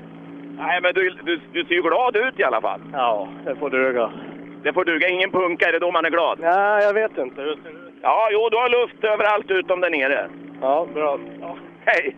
Nej, 0.58 0.80
men 0.82 0.92
du, 0.94 1.10
du, 1.24 1.40
du 1.52 1.64
ser 1.64 1.74
ju 1.74 1.82
glad 1.82 2.16
ut 2.16 2.40
i 2.40 2.44
alla 2.44 2.60
fall. 2.60 2.80
Ja, 2.92 3.28
det 3.44 3.56
får 3.56 3.70
duga. 3.70 4.10
Det 4.62 4.72
får 4.72 4.84
duga. 4.84 5.08
Ingen 5.08 5.30
punka, 5.30 5.68
är 5.68 5.72
det 5.72 5.78
då 5.78 5.90
man 5.90 6.04
är 6.04 6.10
glad? 6.10 6.38
Nej, 6.40 6.84
jag 6.84 6.94
vet 6.94 7.18
inte. 7.18 7.56
Ja, 8.02 8.28
jo, 8.32 8.48
du 8.50 8.56
har 8.56 8.68
luft 8.68 9.04
överallt 9.04 9.50
utom 9.50 9.80
där 9.80 9.90
nere. 9.90 10.30
Ja, 10.60 10.86
bra. 10.94 11.18
Ja, 11.40 11.56
hej! 11.84 12.16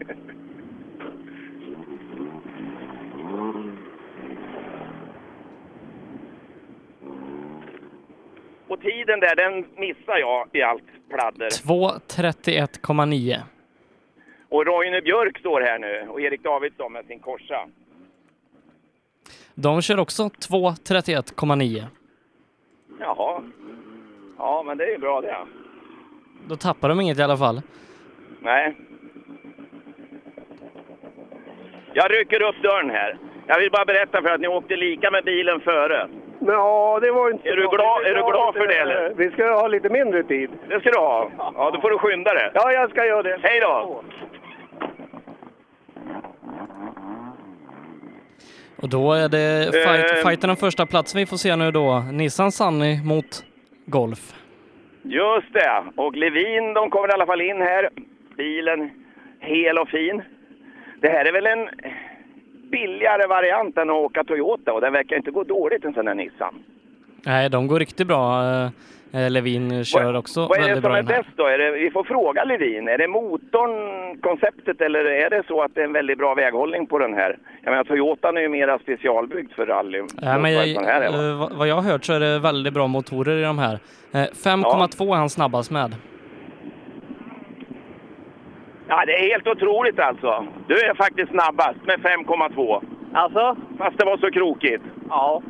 Och 8.68 8.80
tiden 8.80 9.20
där, 9.20 9.36
den 9.36 9.64
missar 9.76 10.18
jag 10.18 10.48
i 10.52 10.62
allt 10.62 10.82
pladder. 11.10 11.48
2.31,9. 11.48 13.36
Och 14.48 14.66
Roine 14.66 15.00
Björk 15.04 15.38
står 15.38 15.60
här 15.60 15.78
nu 15.78 16.06
och 16.08 16.20
Erik 16.20 16.42
Davidsson 16.42 16.92
med 16.92 17.06
sin 17.06 17.18
korsa. 17.18 17.68
De 19.54 19.82
kör 19.82 19.98
också 19.98 20.22
2.31,9. 20.22 21.86
Jaha. 23.02 23.42
Ja, 24.38 24.62
men 24.66 24.78
det 24.78 24.84
är 24.84 24.90
ju 24.90 24.98
bra 24.98 25.20
det. 25.20 25.36
Då 26.48 26.56
tappar 26.56 26.88
de 26.88 27.00
inget 27.00 27.18
i 27.18 27.22
alla 27.22 27.36
fall. 27.36 27.62
Nej. 28.40 28.76
Jag 31.92 32.12
rycker 32.12 32.42
upp 32.42 32.62
dörren 32.62 32.90
här. 32.90 33.16
Jag 33.46 33.58
vill 33.58 33.70
bara 33.70 33.84
berätta 33.84 34.22
för 34.22 34.28
att 34.28 34.40
ni 34.40 34.48
åkte 34.48 34.76
lika 34.76 35.10
med 35.10 35.24
bilen 35.24 35.60
före. 35.60 36.08
Ja, 36.46 36.98
det 37.02 37.10
var 37.10 37.30
inte 37.30 37.48
Är 37.48 37.56
du 37.56 37.68
glad, 37.68 38.02
är 38.04 38.14
du 38.14 38.22
glad 38.30 38.54
för 38.54 38.66
det 38.66 38.78
eller? 38.78 39.12
Vi 39.16 39.30
ska 39.30 39.54
ha 39.54 39.68
lite 39.68 39.88
mindre 39.88 40.22
tid. 40.22 40.50
Det 40.68 40.80
ska 40.80 40.90
du 40.90 40.98
ha. 40.98 41.30
Ja, 41.38 41.70
då 41.74 41.80
får 41.80 41.90
du 41.90 41.98
skynda 41.98 42.34
dig. 42.34 42.50
Ja, 42.54 42.72
jag 42.72 42.90
ska 42.90 43.06
göra 43.06 43.22
det. 43.22 43.38
Hej 43.42 43.60
då! 43.60 44.02
Och 48.82 48.88
då 48.88 49.12
är 49.12 49.28
det 49.28 49.72
fight, 49.72 50.12
Eh. 50.12 50.28
fighten 50.28 50.50
om 50.50 50.56
första 50.56 50.86
platsen 50.86 51.18
vi 51.18 51.26
får 51.26 51.36
se 51.36 51.56
nu 51.56 51.70
då. 51.70 52.04
Nissan 52.12 52.52
Sunny 52.52 53.02
mot 53.04 53.44
Golf. 53.86 54.34
Just 55.02 55.52
det. 55.52 55.84
Och 55.96 56.16
Levin, 56.16 56.74
de 56.74 56.90
kommer 56.90 57.08
i 57.08 57.12
alla 57.12 57.26
fall 57.26 57.40
in 57.40 57.56
här. 57.62 57.88
Bilen 58.36 58.90
hel 59.40 59.78
och 59.78 59.88
fin. 59.88 60.22
Det 61.00 61.08
här 61.08 61.24
är 61.24 61.32
väl 61.32 61.46
en 61.46 61.68
billigare 62.70 63.26
variant 63.26 63.78
än 63.78 63.90
att 63.90 63.96
åka 63.96 64.24
Toyota 64.24 64.72
och 64.72 64.80
den 64.80 64.92
verkar 64.92 65.16
inte 65.16 65.30
gå 65.30 65.44
dåligt 65.44 65.84
en 65.84 65.94
sån 65.94 66.06
här 66.06 66.14
Nissan. 66.14 66.54
Nej, 67.26 67.50
de 67.50 67.66
går 67.66 67.78
riktigt 67.78 68.06
bra. 68.06 68.42
Eh, 69.14 69.30
Levin 69.30 69.84
kör 69.84 70.16
också 70.16 70.40
Vad 70.46 70.58
är 70.58 70.62
det 70.62 70.66
väldigt 70.66 70.82
som 70.84 70.90
bra 70.90 70.98
är 70.98 71.02
bäst 71.02 71.28
då? 71.36 71.46
Är 71.46 71.58
det, 71.58 71.70
vi 71.70 71.90
får 71.90 72.04
fråga 72.04 72.44
Levin. 72.44 72.88
Är 72.88 72.98
det 72.98 73.08
motorn, 73.08 73.72
konceptet 74.20 74.80
eller 74.80 75.04
är 75.04 75.30
det 75.30 75.42
så 75.48 75.62
att 75.62 75.74
det 75.74 75.80
är 75.80 75.84
en 75.84 75.92
väldigt 75.92 76.18
bra 76.18 76.34
väghållning 76.34 76.86
på 76.86 76.98
den 76.98 77.14
här? 77.14 77.38
Jag 77.62 77.70
menar 77.70 77.84
Toyotan 77.84 78.36
är 78.36 78.40
ju 78.40 78.48
mera 78.48 78.78
specialbyggd 78.78 79.52
för 79.52 79.66
rally. 79.66 79.98
Ja, 79.98 80.04
men 80.38 80.54
Vad 80.54 80.66
jag, 80.66 80.82
här 80.82 81.02
eh, 81.30 81.38
vad- 81.38 81.52
vad 81.52 81.68
jag 81.68 81.74
har 81.74 81.82
hört 81.92 82.04
så 82.04 82.12
är 82.12 82.20
det 82.20 82.38
väldigt 82.38 82.74
bra 82.74 82.86
motorer 82.86 83.36
i 83.38 83.42
de 83.42 83.58
här. 83.58 83.74
Eh, 84.12 84.20
5,2 84.44 85.12
är 85.14 85.16
han 85.18 85.30
snabbast 85.30 85.70
med. 85.70 85.94
Ja, 88.88 89.04
det 89.06 89.12
är 89.12 89.28
helt 89.32 89.46
otroligt 89.46 89.98
alltså. 89.98 90.46
Du 90.68 90.74
är 90.80 90.94
faktiskt 90.94 91.30
snabbast 91.30 91.78
med 91.86 92.00
5,2. 92.00 92.82
Alltså? 93.14 93.56
Fast 93.78 93.98
det 93.98 94.04
var 94.04 94.16
så 94.16 94.30
krokigt. 94.30 94.84
Ja. 95.08 95.42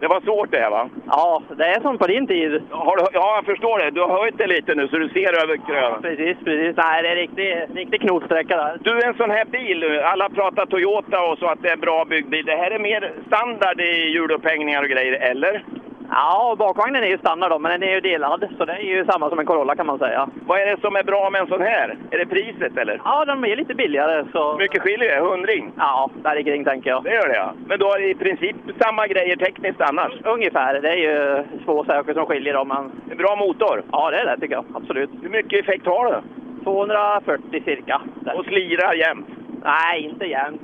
Det 0.00 0.06
var 0.06 0.20
svårt 0.20 0.50
det 0.50 0.58
här 0.58 0.70
va? 0.70 0.88
Ja, 1.06 1.42
det 1.56 1.64
är 1.64 1.80
som 1.80 1.98
på 1.98 2.06
din 2.06 2.26
tid. 2.26 2.62
Har 2.70 2.96
du, 2.96 3.02
ja, 3.12 3.34
jag 3.34 3.44
förstår 3.44 3.78
det. 3.78 3.90
Du 3.90 4.00
har 4.00 4.20
höjt 4.20 4.38
det 4.38 4.46
lite 4.46 4.74
nu 4.74 4.88
så 4.88 4.96
du 4.96 5.08
ser 5.08 5.42
över 5.42 5.56
krönen. 5.66 6.02
Precis, 6.02 6.36
precis. 6.44 6.76
Nej, 6.76 7.02
det 7.02 7.08
är 7.08 7.16
riktig, 7.16 7.66
riktig 7.80 8.00
knotsträcka 8.00 8.56
där. 8.56 8.78
Du, 8.82 9.02
en 9.02 9.14
sån 9.14 9.30
här 9.30 9.44
bil. 9.44 10.00
Alla 10.00 10.28
pratar 10.28 10.66
Toyota 10.66 11.22
och 11.22 11.38
så 11.38 11.46
att 11.46 11.62
det 11.62 11.70
är 11.70 11.76
bra 11.76 12.04
byggd 12.04 12.28
bil. 12.30 12.44
Det 12.44 12.56
här 12.56 12.70
är 12.70 12.78
mer 12.78 13.12
standard 13.26 13.80
i 13.80 14.10
hjulupphängningar 14.14 14.82
och 14.82 14.88
grejer, 14.88 15.12
eller? 15.12 15.64
Ja, 16.10 16.56
bakvagnen 16.58 17.02
är 17.02 17.08
ju 17.08 17.18
standard 17.18 17.50
då, 17.50 17.58
men 17.58 17.70
den 17.72 17.82
är 17.88 17.94
ju 17.94 18.00
delad. 18.00 18.48
Så 18.58 18.64
det 18.64 18.72
är 18.72 18.82
ju 18.82 19.04
samma 19.04 19.28
som 19.28 19.38
en 19.38 19.46
Corolla 19.46 19.76
kan 19.76 19.86
man 19.86 19.98
säga. 19.98 20.28
Vad 20.46 20.60
är 20.60 20.66
det 20.66 20.80
som 20.80 20.96
är 20.96 21.02
bra 21.02 21.30
med 21.30 21.40
en 21.40 21.46
sån 21.46 21.60
här? 21.62 21.96
Är 22.10 22.18
det 22.18 22.26
priset 22.26 22.76
eller? 22.76 23.00
Ja, 23.04 23.24
de 23.24 23.44
är 23.44 23.56
lite 23.56 23.74
billigare 23.74 24.24
så... 24.32 24.56
Mycket 24.58 24.82
skiljer 24.82 25.16
det? 25.16 25.20
Hundring? 25.20 25.72
Ja, 25.76 26.10
där 26.22 26.42
kring 26.42 26.64
tänker 26.64 26.90
jag. 26.90 27.04
Det 27.04 27.14
gör 27.14 27.28
det 27.28 27.36
ja. 27.36 27.52
Men 27.66 27.78
du 27.78 27.84
har 27.84 28.10
i 28.10 28.14
princip 28.14 28.56
samma 28.80 29.06
grejer 29.06 29.36
tekniskt 29.36 29.80
annars? 29.80 30.12
Ungefär. 30.24 30.80
Det 30.80 30.88
är 30.88 30.96
ju 30.96 31.44
två 31.64 31.84
saker 31.84 32.14
som 32.14 32.26
skiljer 32.26 32.54
dem. 32.54 32.68
Men... 32.68 33.10
En 33.10 33.16
bra 33.16 33.36
motor? 33.36 33.82
Ja, 33.92 34.10
det 34.10 34.16
är 34.18 34.26
det 34.26 34.40
tycker 34.40 34.54
jag. 34.54 34.64
Absolut. 34.74 35.10
Hur 35.22 35.28
mycket 35.28 35.60
effekt 35.60 35.86
har 35.86 36.04
du? 36.04 36.20
240 36.64 37.62
cirka. 37.64 38.00
Och 38.34 38.44
slirar 38.44 38.94
jämt? 38.94 39.28
Nej, 39.64 40.04
inte 40.04 40.24
jämt. 40.24 40.62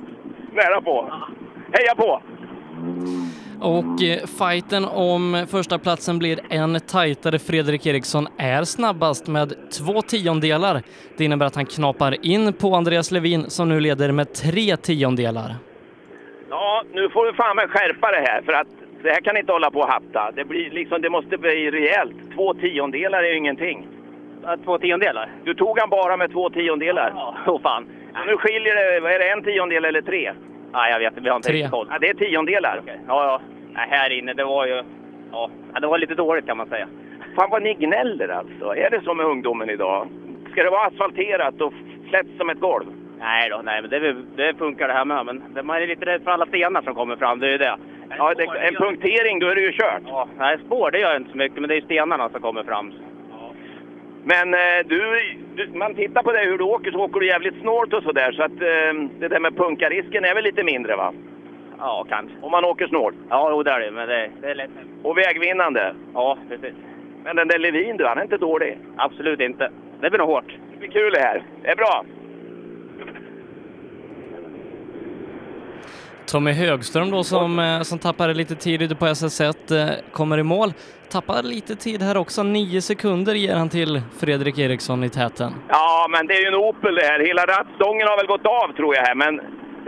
Nära 0.51 0.81
på? 0.81 1.13
Heja 1.73 1.95
på! 1.95 2.21
Och 3.61 4.03
eh, 4.03 4.25
fighten 4.39 4.85
om 4.85 5.45
första 5.51 5.79
platsen 5.79 6.19
blir 6.19 6.39
en 6.49 6.79
tajtare. 6.79 7.39
Fredrik 7.39 7.85
Eriksson 7.85 8.27
är 8.37 8.63
snabbast 8.63 9.27
med 9.27 9.53
två 9.71 10.01
tiondelar. 10.01 10.81
Det 11.17 11.25
innebär 11.25 11.45
att 11.45 11.55
han 11.55 11.65
knapar 11.65 12.25
in 12.25 12.53
på 12.53 12.75
Andreas 12.75 13.11
Levin 13.11 13.49
som 13.49 13.69
nu 13.69 13.79
leder 13.79 14.11
med 14.11 14.33
tre 14.33 14.77
tiondelar. 14.77 15.55
Ja, 16.49 16.83
nu 16.93 17.09
får 17.09 17.25
du 17.25 17.33
fan 17.33 17.55
med 17.55 17.69
skärpa 17.69 18.11
det 18.11 18.23
här 18.27 18.41
för 18.41 18.53
att 18.53 18.67
det 19.03 19.09
här 19.09 19.21
kan 19.21 19.37
inte 19.37 19.51
hålla 19.51 19.71
på 19.71 19.83
att 19.83 19.89
hatta. 19.89 20.31
Det, 20.35 20.45
blir 20.45 20.69
liksom, 20.71 21.01
det 21.01 21.09
måste 21.09 21.37
bli 21.37 21.71
rejält. 21.71 22.15
Två 22.35 22.53
tiondelar 22.53 23.23
är 23.23 23.27
ju 23.27 23.37
ingenting. 23.37 23.87
Två 24.65 24.77
tiondelar? 24.77 25.29
Du 25.43 25.53
tog 25.53 25.79
han 25.79 25.89
bara 25.89 26.17
med 26.17 26.31
två 26.31 26.49
tiondelar. 26.49 27.11
Ja, 27.15 27.35
så 27.45 27.59
fan. 27.59 27.85
Så 28.13 28.25
nu 28.25 28.37
skiljer 28.37 28.75
det, 28.75 28.99
vad 28.99 29.11
är 29.11 29.19
det, 29.19 29.29
en 29.29 29.43
tiondel 29.43 29.85
eller 29.85 30.01
tre? 30.01 30.31
Nej, 30.75 30.91
jag 30.91 30.99
vet 30.99 31.11
inte. 31.11 31.21
Vi 31.21 31.29
har 31.29 31.35
inte 31.35 31.47
Tre. 31.49 31.57
riktigt 31.57 31.71
koll. 31.71 31.87
Ja, 31.91 31.97
det 31.99 32.09
är 32.09 32.13
tiondelar. 32.13 32.81
Ja, 32.85 32.93
ja. 33.07 33.41
Nej, 33.73 33.87
här 33.89 34.09
inne, 34.11 34.33
det 34.33 34.43
var 34.43 34.65
ju... 34.65 34.83
Ja, 35.31 35.49
det 35.81 35.87
var 35.87 35.97
lite 35.97 36.15
dåligt 36.15 36.45
kan 36.45 36.57
man 36.57 36.67
säga. 36.67 36.87
Fan 37.35 37.49
vad 37.49 37.63
ni 37.63 37.73
gnäller 37.73 38.29
alltså. 38.29 38.75
Är 38.75 38.89
det 38.89 39.01
så 39.03 39.13
med 39.13 39.25
ungdomen 39.25 39.69
idag? 39.69 40.07
Ska 40.51 40.63
det 40.63 40.69
vara 40.69 40.87
asfalterat 40.87 41.61
och 41.61 41.73
slätt 42.09 42.27
som 42.37 42.49
ett 42.49 42.59
golv? 42.59 42.85
Nej 43.19 43.49
då, 43.49 43.61
nej, 43.63 43.81
men 43.81 43.89
det, 43.89 44.15
det 44.35 44.57
funkar 44.57 44.87
det 44.87 44.93
här 44.93 45.05
med. 45.05 45.25
Men 45.25 45.65
man 45.65 45.81
är 45.81 45.87
lite 45.87 46.05
rädd 46.05 46.23
för 46.23 46.31
alla 46.31 46.45
stenar 46.45 46.81
som 46.81 46.95
kommer 46.95 47.15
fram, 47.15 47.39
det 47.39 47.47
är 47.47 47.51
ju 47.51 47.57
det. 47.57 47.77
Ja, 48.17 48.33
det, 48.37 48.43
en 48.43 48.75
punktering, 48.75 49.39
då 49.39 49.47
är 49.47 49.55
det 49.55 49.61
ju 49.61 49.71
kört. 49.71 50.01
Ja, 50.05 50.27
nej, 50.37 50.57
spår 50.65 50.91
det 50.91 50.99
gör 50.99 51.11
jag 51.11 51.21
inte 51.21 51.31
så 51.31 51.37
mycket, 51.37 51.59
men 51.59 51.67
det 51.67 51.73
är 51.73 51.79
ju 51.79 51.85
stenarna 51.85 52.29
som 52.29 52.41
kommer 52.41 52.63
fram. 52.63 52.93
Men 54.27 54.53
eh, 54.53 54.79
du, 54.85 54.99
du, 55.55 55.67
man 55.67 55.95
tittar 55.95 56.23
på 56.23 56.31
dig 56.31 56.45
hur 56.45 56.57
du 56.57 56.63
åker 56.63 56.91
så 56.91 56.99
åker 56.99 57.19
du 57.19 57.27
jävligt 57.27 57.61
snålt 57.61 57.93
och 57.93 58.03
sådär. 58.03 58.31
Så 58.31 58.43
att 58.43 58.51
eh, 58.51 59.09
det 59.19 59.27
där 59.27 59.39
med 59.39 59.57
punkarisken 59.57 60.25
är 60.25 60.35
väl 60.35 60.43
lite 60.43 60.63
mindre 60.63 60.95
va? 60.95 61.13
Ja, 61.79 62.05
kanske. 62.09 62.35
Om 62.41 62.51
man 62.51 62.65
åker 62.65 62.87
snålt. 62.87 63.15
Ja, 63.29 63.47
jo, 63.51 63.63
det 63.63 63.71
är 63.71 63.79
det, 63.79 63.91
men 63.91 64.07
det, 64.07 64.29
det 64.41 64.47
är 64.47 64.55
lätt. 64.55 64.69
Och 65.03 65.17
vägvinnande. 65.17 65.95
Ja, 66.13 66.37
precis. 66.49 66.75
Men 67.23 67.35
den 67.35 67.47
där 67.47 67.59
Levin 67.59 67.97
du, 67.97 68.05
han 68.05 68.17
är 68.17 68.23
inte 68.23 68.37
dålig. 68.37 68.77
Absolut 68.97 69.39
inte. 69.39 69.71
Det 70.01 70.09
blir 70.09 70.19
nog 70.19 70.27
hårt. 70.27 70.57
Det 70.71 70.77
blir 70.77 70.89
kul 70.89 71.13
det 71.13 71.19
här. 71.19 71.43
Det 71.61 71.69
är 71.69 71.75
bra. 71.75 72.05
Tommy 76.25 76.51
Högström 76.51 77.11
då 77.11 77.23
som, 77.23 77.59
eh, 77.59 77.81
som 77.81 77.99
tappade 77.99 78.33
lite 78.33 78.55
tid 78.55 78.81
ute 78.81 78.95
på 78.95 79.05
SS1 79.05 79.71
eh, 79.71 79.89
kommer 80.11 80.37
i 80.37 80.43
mål. 80.43 80.73
Tappar 81.11 81.43
lite 81.43 81.75
tid 81.75 82.01
här 82.01 82.17
också, 82.17 82.43
nio 82.43 82.81
sekunder 82.81 83.33
ger 83.35 83.55
han 83.55 83.69
till 83.69 84.01
Fredrik 84.19 84.57
Eriksson 84.59 85.03
i 85.03 85.09
täten. 85.09 85.53
Ja, 85.69 86.07
men 86.09 86.27
det 86.27 86.33
är 86.33 86.41
ju 86.41 86.47
en 86.47 86.55
Opel 86.55 86.95
det 86.95 87.05
här. 87.05 87.19
Hela 87.19 87.45
rattstången 87.45 88.07
har 88.07 88.17
väl 88.17 88.27
gått 88.27 88.45
av 88.45 88.75
tror 88.75 88.95
jag 88.95 89.03
här, 89.03 89.15
men 89.15 89.41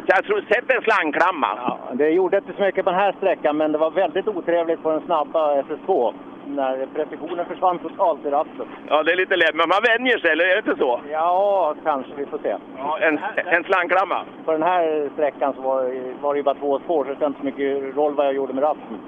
jag 0.06 0.25
tror, 0.25 0.41
sätt 0.41 0.66
en 0.67 0.82
slangklamma. 0.82 1.48
Ja, 1.57 1.80
det 1.93 2.09
gjorde 2.09 2.38
inte 2.38 2.53
så 2.57 2.61
mycket 2.61 2.85
på 2.85 2.91
den 2.91 2.99
här 2.99 3.14
sträckan, 3.17 3.57
men 3.57 3.72
det 3.72 3.77
var 3.77 3.91
väldigt 3.91 4.27
otrevligt 4.27 4.83
på 4.83 4.91
den 4.91 5.01
snabba 5.06 5.61
SS2. 5.61 6.14
När 6.50 6.85
precisionen 6.95 7.45
försvann 7.45 7.80
totalt 7.80 8.26
i 8.26 8.30
ratten. 8.30 8.66
Ja, 8.88 9.03
det 9.03 9.11
är 9.11 9.16
lite 9.16 9.35
lätt, 9.35 9.56
men 9.56 9.69
man 9.69 9.82
vänjer 9.88 10.17
sig, 10.17 10.32
eller 10.32 10.45
är 10.45 10.61
det 10.61 10.69
inte 10.69 10.76
så? 10.80 11.01
Ja, 11.11 11.76
kanske. 11.84 12.11
Vi 12.16 12.26
får 12.26 12.38
se. 12.38 12.56
Ja, 12.77 13.00
en, 13.00 13.19
en 13.45 13.64
slangklamma. 13.64 14.22
På 14.45 14.51
den 14.51 14.64
här 14.64 15.09
sträckan 15.14 15.53
så 15.53 15.61
var, 15.61 15.84
var 16.22 16.34
det 16.34 16.38
ju 16.38 16.43
bara 16.43 16.56
två 16.56 16.80
spår, 16.80 17.03
så 17.03 17.09
det 17.09 17.16
spelade 17.16 17.27
inte 17.27 17.40
så 17.40 17.45
mycket 17.45 17.98
roll 17.98 18.16
vad 18.16 18.26
jag 18.26 18.34
gjorde 18.34 18.53
med 18.53 18.64
ratten. 18.64 19.00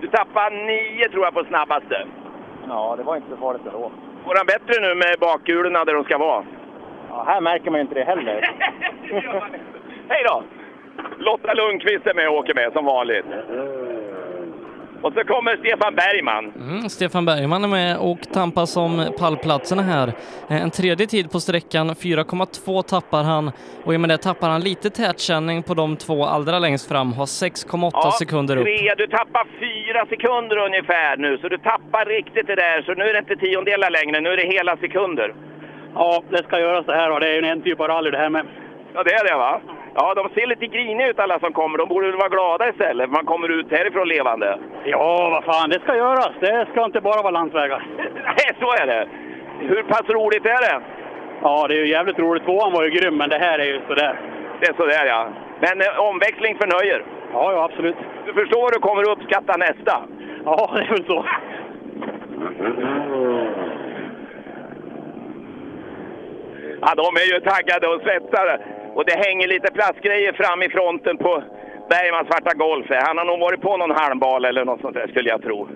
Du 0.00 0.06
tappar 0.08 0.50
nio 0.50 1.08
tror 1.08 1.24
jag 1.24 1.34
på 1.34 1.44
snabbaste. 1.44 2.06
Ja, 2.68 2.94
det 2.96 3.02
var 3.02 3.16
inte 3.16 3.30
så 3.30 3.36
farligt 3.36 3.66
ändå. 3.66 3.90
Går 4.26 4.34
han 4.36 4.46
bättre 4.46 4.80
nu 4.80 4.94
med 4.94 5.16
bakkulorna 5.20 5.84
där 5.84 5.94
de 5.94 6.04
ska 6.04 6.18
vara? 6.18 6.44
Ja, 7.08 7.24
här 7.26 7.40
märker 7.40 7.70
man 7.70 7.78
ju 7.78 7.82
inte 7.82 7.94
det 7.94 8.04
heller. 8.04 8.50
Hej 10.08 10.24
då! 10.28 10.42
Lotta 11.18 11.54
Lundqvist 11.54 12.06
är 12.06 12.14
med 12.14 12.28
och 12.28 12.34
åker 12.34 12.54
med 12.54 12.72
som 12.72 12.84
vanligt. 12.84 13.26
Och 15.02 15.12
så 15.12 15.24
kommer 15.24 15.56
Stefan 15.56 15.94
Bergman. 15.94 16.52
Mm, 16.56 16.88
Stefan 16.88 17.24
Bergman 17.24 17.64
är 17.64 17.68
med 17.68 17.96
och 17.98 18.18
tampas 18.32 18.76
om 18.76 19.06
pallplatserna 19.18 19.82
här. 19.82 20.08
Eh, 20.50 20.62
En 20.62 20.70
tredje 20.70 21.06
tid 21.06 21.30
på 21.32 21.40
sträckan, 21.40 21.90
4,2 21.94 22.82
tappar 22.82 23.22
han 23.22 23.52
och 23.84 23.94
i 23.94 23.96
och 23.96 24.00
med 24.00 24.10
det 24.10 24.18
tappar 24.18 24.48
han 24.48 24.60
lite 24.60 24.90
tätkänning 24.90 25.62
på 25.62 25.74
de 25.74 25.96
två 25.96 26.24
allra 26.24 26.58
längst 26.58 26.88
fram, 26.88 27.12
har 27.12 27.26
6,8 27.26 28.10
sekunder 28.10 28.56
upp. 28.56 28.64
tre. 28.64 28.94
Du 28.96 29.06
tappar 29.06 29.44
fyra 29.60 30.06
sekunder 30.06 30.56
ungefär 30.56 31.16
nu, 31.16 31.38
så 31.38 31.48
du 31.48 31.58
tappar 31.58 32.04
riktigt 32.04 32.46
det 32.46 32.54
där. 32.54 32.82
Så 32.82 32.94
nu 32.94 33.04
är 33.04 33.12
det 33.12 33.18
inte 33.18 33.36
tiondelar 33.36 33.90
längre, 33.90 34.20
nu 34.20 34.28
är 34.28 34.36
det 34.36 34.46
hela 34.56 34.76
sekunder. 34.76 35.34
Ja, 35.94 36.22
det 36.30 36.42
ska 36.44 36.60
göras 36.60 36.86
det 36.86 36.94
här 36.94 37.10
då. 37.10 37.18
Det 37.18 37.28
är 37.28 37.42
ju 37.42 37.48
en 37.48 37.62
typ 37.62 37.80
av 37.80 37.88
rally 37.88 38.10
det 38.10 38.18
här 38.18 38.30
med. 38.30 38.46
Ja, 38.94 39.02
det 39.02 39.12
är 39.14 39.24
det 39.28 39.34
va? 39.38 39.60
Ja, 39.94 40.14
de 40.14 40.28
ser 40.34 40.46
lite 40.46 40.66
griniga 40.66 41.08
ut 41.08 41.18
alla 41.18 41.38
som 41.40 41.52
kommer. 41.52 41.78
De 41.78 41.88
borde 41.88 42.06
väl 42.06 42.16
vara 42.16 42.28
glada 42.28 42.68
istället, 42.68 43.10
man 43.10 43.26
kommer 43.26 43.48
ut 43.48 43.70
härifrån 43.70 44.08
levande. 44.08 44.58
Ja, 44.84 45.28
vad 45.30 45.44
fan, 45.44 45.70
det 45.70 45.80
ska 45.80 45.96
göras. 45.96 46.32
Det 46.40 46.66
ska 46.72 46.84
inte 46.84 47.00
bara 47.00 47.22
vara 47.22 47.30
landsvägar. 47.30 47.86
Nej, 48.14 48.50
så 48.60 48.82
är 48.82 48.86
det. 48.86 49.08
Hur 49.60 49.82
pass 49.82 50.08
roligt 50.08 50.46
är 50.46 50.60
det? 50.68 50.82
Ja, 51.42 51.66
det 51.68 51.74
är 51.74 51.78
ju 51.78 51.88
jävligt 51.88 52.18
roligt. 52.18 52.44
Tvåan 52.44 52.72
var 52.72 52.84
ju 52.84 52.90
grym, 52.90 53.16
men 53.16 53.28
det 53.28 53.38
här 53.38 53.58
är 53.58 53.64
ju 53.64 53.80
sådär. 53.88 54.20
Det 54.60 54.66
är 54.66 54.74
sådär 54.74 55.06
ja. 55.06 55.28
Men 55.60 55.80
eh, 55.80 56.00
omväxling 56.08 56.58
förnöjer. 56.58 57.04
Ja, 57.32 57.52
ja, 57.52 57.64
absolut. 57.64 57.96
Du 58.26 58.32
förstår, 58.32 58.72
du 58.72 58.78
kommer 58.78 59.02
att 59.02 59.18
uppskatta 59.18 59.56
nästa. 59.56 60.02
Ja, 60.44 60.70
det 60.74 60.80
är 60.80 60.88
väl 60.88 61.06
så. 61.06 61.24
Ja, 66.80 66.94
de 66.96 67.16
är 67.22 67.34
ju 67.34 67.40
taggade 67.40 67.86
och 67.88 68.02
svetsade. 68.02 68.60
Och 68.94 69.04
det 69.04 69.24
hänger 69.26 69.48
lite 69.48 69.72
plastgrejer 69.72 70.32
fram 70.32 70.62
i 70.62 70.68
fronten 70.68 71.16
på 71.16 71.42
Bergmans 71.90 72.28
svarta 72.28 72.54
Golf. 72.56 72.86
Han 72.90 73.18
har 73.18 73.24
nog 73.24 73.40
varit 73.40 73.60
på 73.60 73.76
någon 73.76 73.96
halmbal 74.00 74.44
eller 74.44 74.64
något 74.64 74.80
sånt 74.80 74.94
där 74.94 75.08
skulle 75.08 75.28
jag 75.28 75.42
tro. 75.42 75.68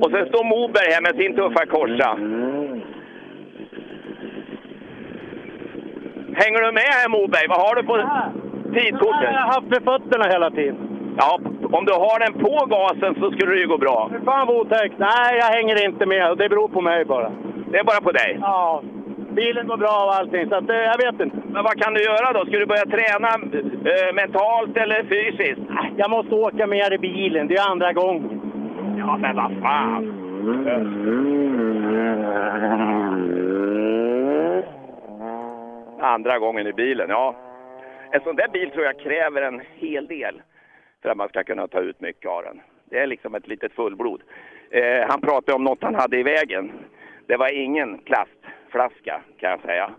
Och 0.00 0.10
sen 0.10 0.26
står 0.26 0.44
Moberg 0.44 0.90
här 0.92 1.02
med 1.02 1.16
sin 1.16 1.36
tuffa 1.36 1.66
korsa. 1.66 2.10
Hänger 6.40 6.60
du 6.62 6.72
med 6.72 6.88
här 6.98 7.08
Moberg? 7.08 7.46
Vad 7.48 7.60
har 7.66 7.74
du 7.74 7.82
på... 7.82 7.94
tidkortet? 8.74 9.30
Jag 9.32 9.40
har 9.40 9.54
haft 9.54 9.68
med 9.74 9.82
fötterna 9.84 10.24
hela 10.34 10.50
tiden. 10.50 10.76
Ja, 11.18 11.40
om 11.72 11.84
du 11.84 11.92
har 11.92 12.18
den 12.24 12.32
på 12.44 12.66
gasen 12.66 13.14
så 13.20 13.30
skulle 13.30 13.52
det 13.52 13.60
ju 13.60 13.68
gå 13.68 13.78
bra. 13.78 14.10
Fan 14.24 14.46
vad 14.46 14.56
otäckt. 14.56 14.98
Nej, 14.98 15.36
jag 15.40 15.46
hänger 15.56 15.84
inte 15.84 16.06
med. 16.06 16.38
Det 16.38 16.48
beror 16.48 16.68
på 16.68 16.80
mig 16.80 17.04
bara. 17.04 17.32
Det 17.70 17.78
är 17.78 17.84
bara 17.84 18.00
på 18.00 18.12
dig? 18.12 18.38
Ja. 18.40 18.82
Bilen 19.36 19.66
går 19.66 19.76
bra 19.76 20.04
och 20.06 20.14
allting, 20.14 20.48
så 20.48 20.54
att, 20.54 20.70
eh, 20.70 20.76
jag 20.76 20.98
vet 21.04 21.20
inte. 21.20 21.36
Men 21.46 21.64
vad 21.64 21.82
kan 21.82 21.94
du 21.94 22.02
göra 22.02 22.32
då? 22.32 22.46
Ska 22.46 22.58
du 22.58 22.66
börja 22.66 22.84
träna 22.84 23.28
eh, 23.28 24.14
mentalt 24.14 24.76
eller 24.76 25.02
fysiskt? 25.02 25.60
Jag 25.96 26.10
måste 26.10 26.34
åka 26.34 26.66
mer 26.66 26.92
i 26.92 26.98
bilen. 26.98 27.48
Det 27.48 27.54
är 27.54 27.70
andra 27.70 27.92
gången. 27.92 28.40
Ja, 28.98 29.16
men 29.16 29.36
vad 29.36 29.52
fan! 29.62 30.12
Andra 36.00 36.38
gången 36.38 36.66
i 36.66 36.72
bilen, 36.72 37.10
ja. 37.10 37.34
En 38.10 38.20
sån 38.20 38.36
där 38.36 38.48
bil 38.48 38.70
tror 38.70 38.84
jag 38.84 38.98
kräver 39.00 39.42
en 39.42 39.62
hel 39.74 40.06
del 40.06 40.42
för 41.02 41.08
att 41.08 41.16
man 41.16 41.28
ska 41.28 41.44
kunna 41.44 41.68
ta 41.68 41.80
ut 41.80 42.00
mycket 42.00 42.30
av 42.30 42.42
den. 42.42 42.60
Det 42.90 42.98
är 42.98 43.06
liksom 43.06 43.34
ett 43.34 43.48
litet 43.48 43.72
fullblod. 43.72 44.22
Eh, 44.70 45.08
han 45.08 45.20
pratade 45.20 45.56
om 45.56 45.64
något 45.64 45.82
han 45.82 45.94
hade 45.94 46.18
i 46.18 46.22
vägen. 46.22 46.72
Det 47.26 47.36
var 47.36 47.52
ingen 47.52 47.98
plastflaska 48.76 49.20
kan 49.40 49.50
jag 49.50 49.60
säga 49.60 49.90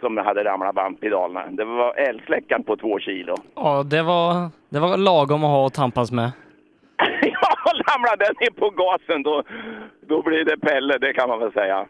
som 0.00 0.16
hade 0.16 0.44
ramlat 0.44 0.74
band-pedalerna. 0.74 1.46
Det 1.50 1.64
var 1.64 1.94
eldsläckaren 1.94 2.64
på 2.64 2.76
två 2.76 2.98
kilo. 2.98 3.34
Ja, 3.54 3.82
det 3.82 4.02
var, 4.02 4.50
det 4.68 4.80
var 4.80 4.96
lagom 4.96 5.44
att 5.44 5.50
ha 5.50 5.66
att 5.66 5.74
tampas 5.74 6.12
med. 6.12 6.32
ja, 7.22 7.72
ramlar 7.88 8.16
den 8.16 8.34
in 8.48 8.54
på 8.54 8.70
gasen 8.70 9.22
då, 9.22 9.42
då 10.00 10.22
blir 10.22 10.44
det 10.44 10.56
Pelle, 10.58 10.98
det 10.98 11.12
kan 11.12 11.28
man 11.28 11.38
väl 11.40 11.52
säga. 11.52 11.86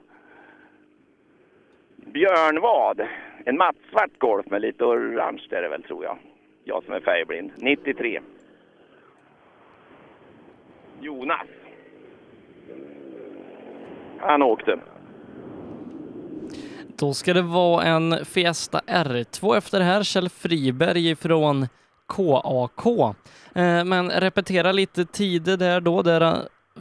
Björnvad, 1.96 3.00
en 3.44 3.56
mattsvart 3.56 4.18
Golf 4.18 4.46
med 4.46 4.60
lite 4.60 4.84
orange 4.84 5.42
är 5.50 5.62
det 5.62 5.68
väl 5.68 5.82
tror 5.82 6.04
jag. 6.04 6.18
Jag 6.64 6.84
som 6.84 6.94
är 6.94 7.00
färgblind. 7.00 7.50
93. 7.56 8.20
Jonas. 11.00 11.46
Han 14.20 14.42
åkte. 14.42 14.78
Då 16.98 17.14
ska 17.14 17.34
det 17.34 17.42
vara 17.42 17.84
en 17.84 18.24
Fiesta 18.24 18.80
R2 18.86 19.56
efter 19.56 19.78
det 19.78 19.84
här. 19.84 20.02
Kjell 20.02 20.28
Friberg 20.28 21.16
från 21.16 21.68
KAK. 22.08 22.86
Eh, 23.54 23.84
men 23.84 24.10
repetera 24.10 24.72
lite 24.72 25.04
tider 25.04 25.56
där 25.56 25.80
då, 25.80 26.02
där 26.02 26.20
eh, 26.20 26.38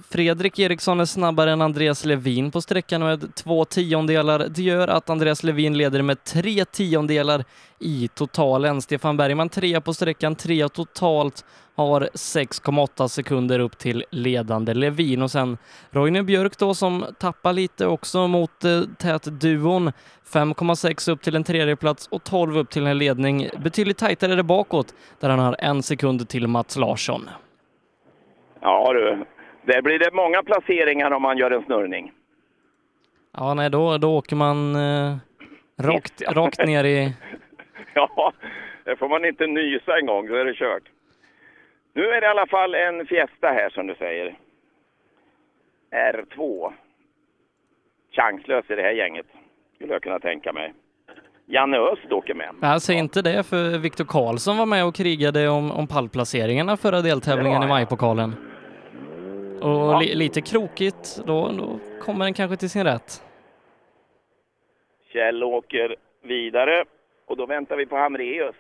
Fredrik 0.10 0.60
Eriksson 0.60 1.00
är 1.00 1.06
snabbare 1.06 1.52
än 1.52 1.62
Andreas 1.62 2.06
Levin 2.06 2.52
på 2.52 2.62
sträckan 2.62 3.02
med 3.02 3.36
två 3.36 3.66
tiondelar. 3.66 4.48
Det 4.50 4.62
gör 4.62 4.88
att 4.88 5.10
Andreas 5.10 5.44
Levin 5.44 5.78
leder 5.78 6.02
med 6.02 6.24
tre 6.24 6.66
tiondelar 6.66 7.44
i 7.80 8.10
totalen. 8.16 8.82
Stefan 8.82 9.18
Bergman 9.18 9.50
trea 9.50 9.82
på 9.82 9.94
sträckan, 9.94 10.36
trea 10.36 10.70
totalt, 10.70 11.46
har 11.78 12.02
6,8 12.02 13.08
sekunder 13.08 13.60
upp 13.60 13.78
till 13.78 14.04
ledande 14.12 14.74
Levin 14.74 15.22
och 15.22 15.32
sen 15.32 15.58
Roine 15.90 16.26
Björk 16.26 16.58
då 16.58 16.74
som 16.74 17.06
tappar 17.20 17.54
lite 17.54 17.88
också 17.88 18.28
mot 18.28 18.64
eh, 18.64 18.82
tätduon. 19.00 19.92
5,6 20.34 21.12
upp 21.12 21.22
till 21.22 21.36
en 21.36 21.44
tredje 21.44 21.76
plats 21.76 22.08
och 22.08 22.24
12 22.24 22.58
upp 22.58 22.70
till 22.70 22.88
en 22.88 22.98
ledning. 22.98 23.50
Betydligt 23.64 23.98
tajtare 23.98 24.36
där 24.36 24.44
bakåt 24.44 24.96
där 25.20 25.30
han 25.30 25.40
har 25.40 25.56
en 25.60 25.84
sekund 25.84 26.30
till 26.30 26.48
Mats 26.48 26.78
Larsson. 26.78 27.30
Ja 28.62 28.94
du, 28.94 29.26
där 29.74 29.82
blir 29.82 30.00
det 30.00 30.12
många 30.14 30.44
placeringar 30.44 31.12
om 31.12 31.22
man 31.22 31.38
gör 31.38 31.52
en 31.52 31.64
snurrning. 31.64 32.12
Ja, 33.38 33.54
nej, 33.54 33.70
då, 33.70 33.98
då 33.98 34.18
åker 34.18 34.36
man 34.36 34.76
eh, 34.76 35.18
rakt, 35.82 36.22
rakt 36.28 36.66
ner 36.66 36.84
i... 36.84 37.14
Ja, 37.94 38.34
det 38.84 38.96
får 38.96 39.10
man 39.10 39.26
inte 39.26 39.48
nysa 39.48 39.98
en 40.00 40.06
gång, 40.06 40.28
så 40.28 40.36
är 40.36 40.46
det 40.46 40.54
kört. 40.54 40.84
Nu 41.98 42.04
är 42.04 42.22
det 42.22 42.28
i 42.28 42.30
alla 42.30 42.48
fall 42.48 42.76
en 42.76 43.06
Fiesta 43.06 43.48
här 43.48 43.70
som 43.70 43.88
du 43.88 43.96
säger. 43.96 44.38
R2. 45.92 46.74
Chanslös 48.12 48.70
i 48.70 48.76
det 48.76 48.82
här 48.82 48.92
gänget, 48.92 49.26
skulle 49.76 49.94
jag 49.94 50.02
kunna 50.02 50.20
tänka 50.20 50.54
mig. 50.54 50.74
Janne 51.46 51.78
Öst 51.78 52.12
åker 52.12 52.34
med. 52.34 52.56
Jag 52.62 52.82
säger 52.82 53.00
inte 53.00 53.22
det, 53.22 53.44
för 53.44 53.78
Viktor 53.78 54.06
Karlsson 54.06 54.58
var 54.58 54.66
med 54.66 54.86
och 54.86 54.96
krigade 54.96 55.50
om, 55.50 55.72
om 55.72 55.88
pallplaceringarna 55.88 56.78
förra 56.78 57.02
deltävlingen 57.02 57.64
i 57.64 57.68
majpokalen. 57.68 58.36
Och 59.62 60.02
li, 60.02 60.16
lite 60.16 60.42
krokigt, 60.42 61.22
då, 61.26 61.52
då 61.52 61.80
kommer 62.02 62.26
den 62.26 62.34
kanske 62.34 62.58
till 62.58 62.70
sin 62.70 62.84
rätt. 62.84 63.24
Kjell 65.14 65.44
åker 65.44 65.96
vidare 66.24 66.86
och 67.26 67.38
då 67.38 67.46
väntar 67.46 67.76
vi 67.76 67.86
på 67.86 67.98
Hamreus. 67.98 68.56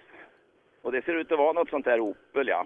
Och 0.82 0.92
det 0.92 1.06
ser 1.06 1.14
ut 1.14 1.32
att 1.32 1.38
vara 1.38 1.54
något 1.54 1.70
sånt 1.70 1.86
där 1.86 2.00
Opel, 2.00 2.48
ja. 2.48 2.66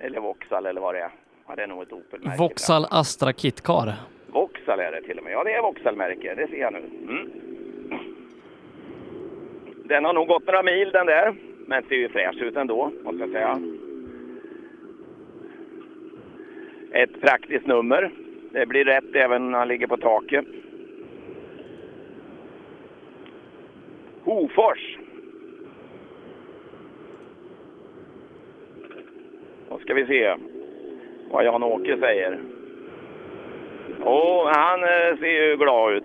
Eller 0.00 0.20
Vauxhall 0.20 0.66
eller 0.66 0.80
vad 0.80 0.94
det 0.94 1.00
är. 1.00 1.10
Ja, 1.48 1.56
det 1.56 1.62
är 1.62 1.66
nog 1.66 1.82
ett 1.82 1.92
Opel-märke. 1.92 2.38
Vauxhall 2.38 2.86
Astra 2.90 3.32
Kitcar. 3.32 3.92
Vauxhall 4.26 4.80
är 4.80 4.92
det 4.92 5.02
till 5.02 5.18
och 5.18 5.24
med. 5.24 5.32
Ja, 5.32 5.44
det 5.44 5.52
är 5.52 5.62
Vauxhall-märke. 5.62 6.34
Det 6.34 6.48
ser 6.48 6.60
jag 6.60 6.72
nu. 6.72 6.78
Mm. 6.78 7.30
Den 9.84 10.04
har 10.04 10.12
nog 10.12 10.28
gått 10.28 10.46
några 10.46 10.62
mil 10.62 10.90
den 10.90 11.06
där. 11.06 11.34
Men 11.66 11.82
ser 11.82 11.94
ju 11.94 12.08
fräsch 12.08 12.42
ut 12.42 12.56
ändå, 12.56 12.92
måste 13.02 13.20
jag 13.20 13.30
säga. 13.30 13.60
Ett 16.92 17.20
praktiskt 17.20 17.66
nummer. 17.66 18.10
Det 18.52 18.66
blir 18.66 18.84
rätt 18.84 19.14
även 19.14 19.50
när 19.50 19.58
han 19.58 19.68
ligger 19.68 19.86
på 19.86 19.96
taket. 19.96 20.44
Hofors. 24.24 24.89
Då 29.70 29.78
ska 29.78 29.94
vi 29.94 30.06
se 30.06 30.34
vad 31.30 31.44
Jan-Åke 31.44 31.96
säger. 32.00 32.38
Åh, 34.04 34.50
han 34.54 34.82
eh, 34.82 35.18
ser 35.20 35.48
ju 35.48 35.56
glad 35.56 35.92
ut. 35.92 36.04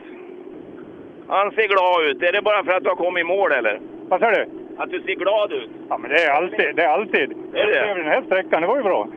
Han 1.27 1.52
ser 1.52 1.68
glad 1.68 2.06
ut. 2.10 2.24
Är 2.24 2.32
det 2.32 2.42
bara 2.42 2.64
för 2.64 2.72
att 2.72 2.84
du 2.84 2.90
har 2.90 2.95
kommit 2.95 3.22
i 3.22 3.27
mål 3.27 3.52
eller? 3.52 3.80
Vad 4.10 4.19
sa 4.19 4.32
du? 4.32 4.45
Att 4.77 4.90
du 4.90 5.02
ser 5.02 5.16
glad 5.16 5.53
ut? 5.53 5.69
Ja, 5.90 5.98
men 5.98 6.10
det 6.10 6.24
är 6.24 6.32
alltid. 6.32 6.76
Det 6.76 6.84
är 6.84 6.90
alltid. 6.90 7.32
Är 7.53 7.66
det? 7.68 7.80
Över 7.80 8.02
den 8.02 8.11
här 8.11 8.22
sträckan, 8.22 8.61
det 8.61 8.68
var 8.68 8.77
ju 8.77 8.84
bra. 8.84 9.08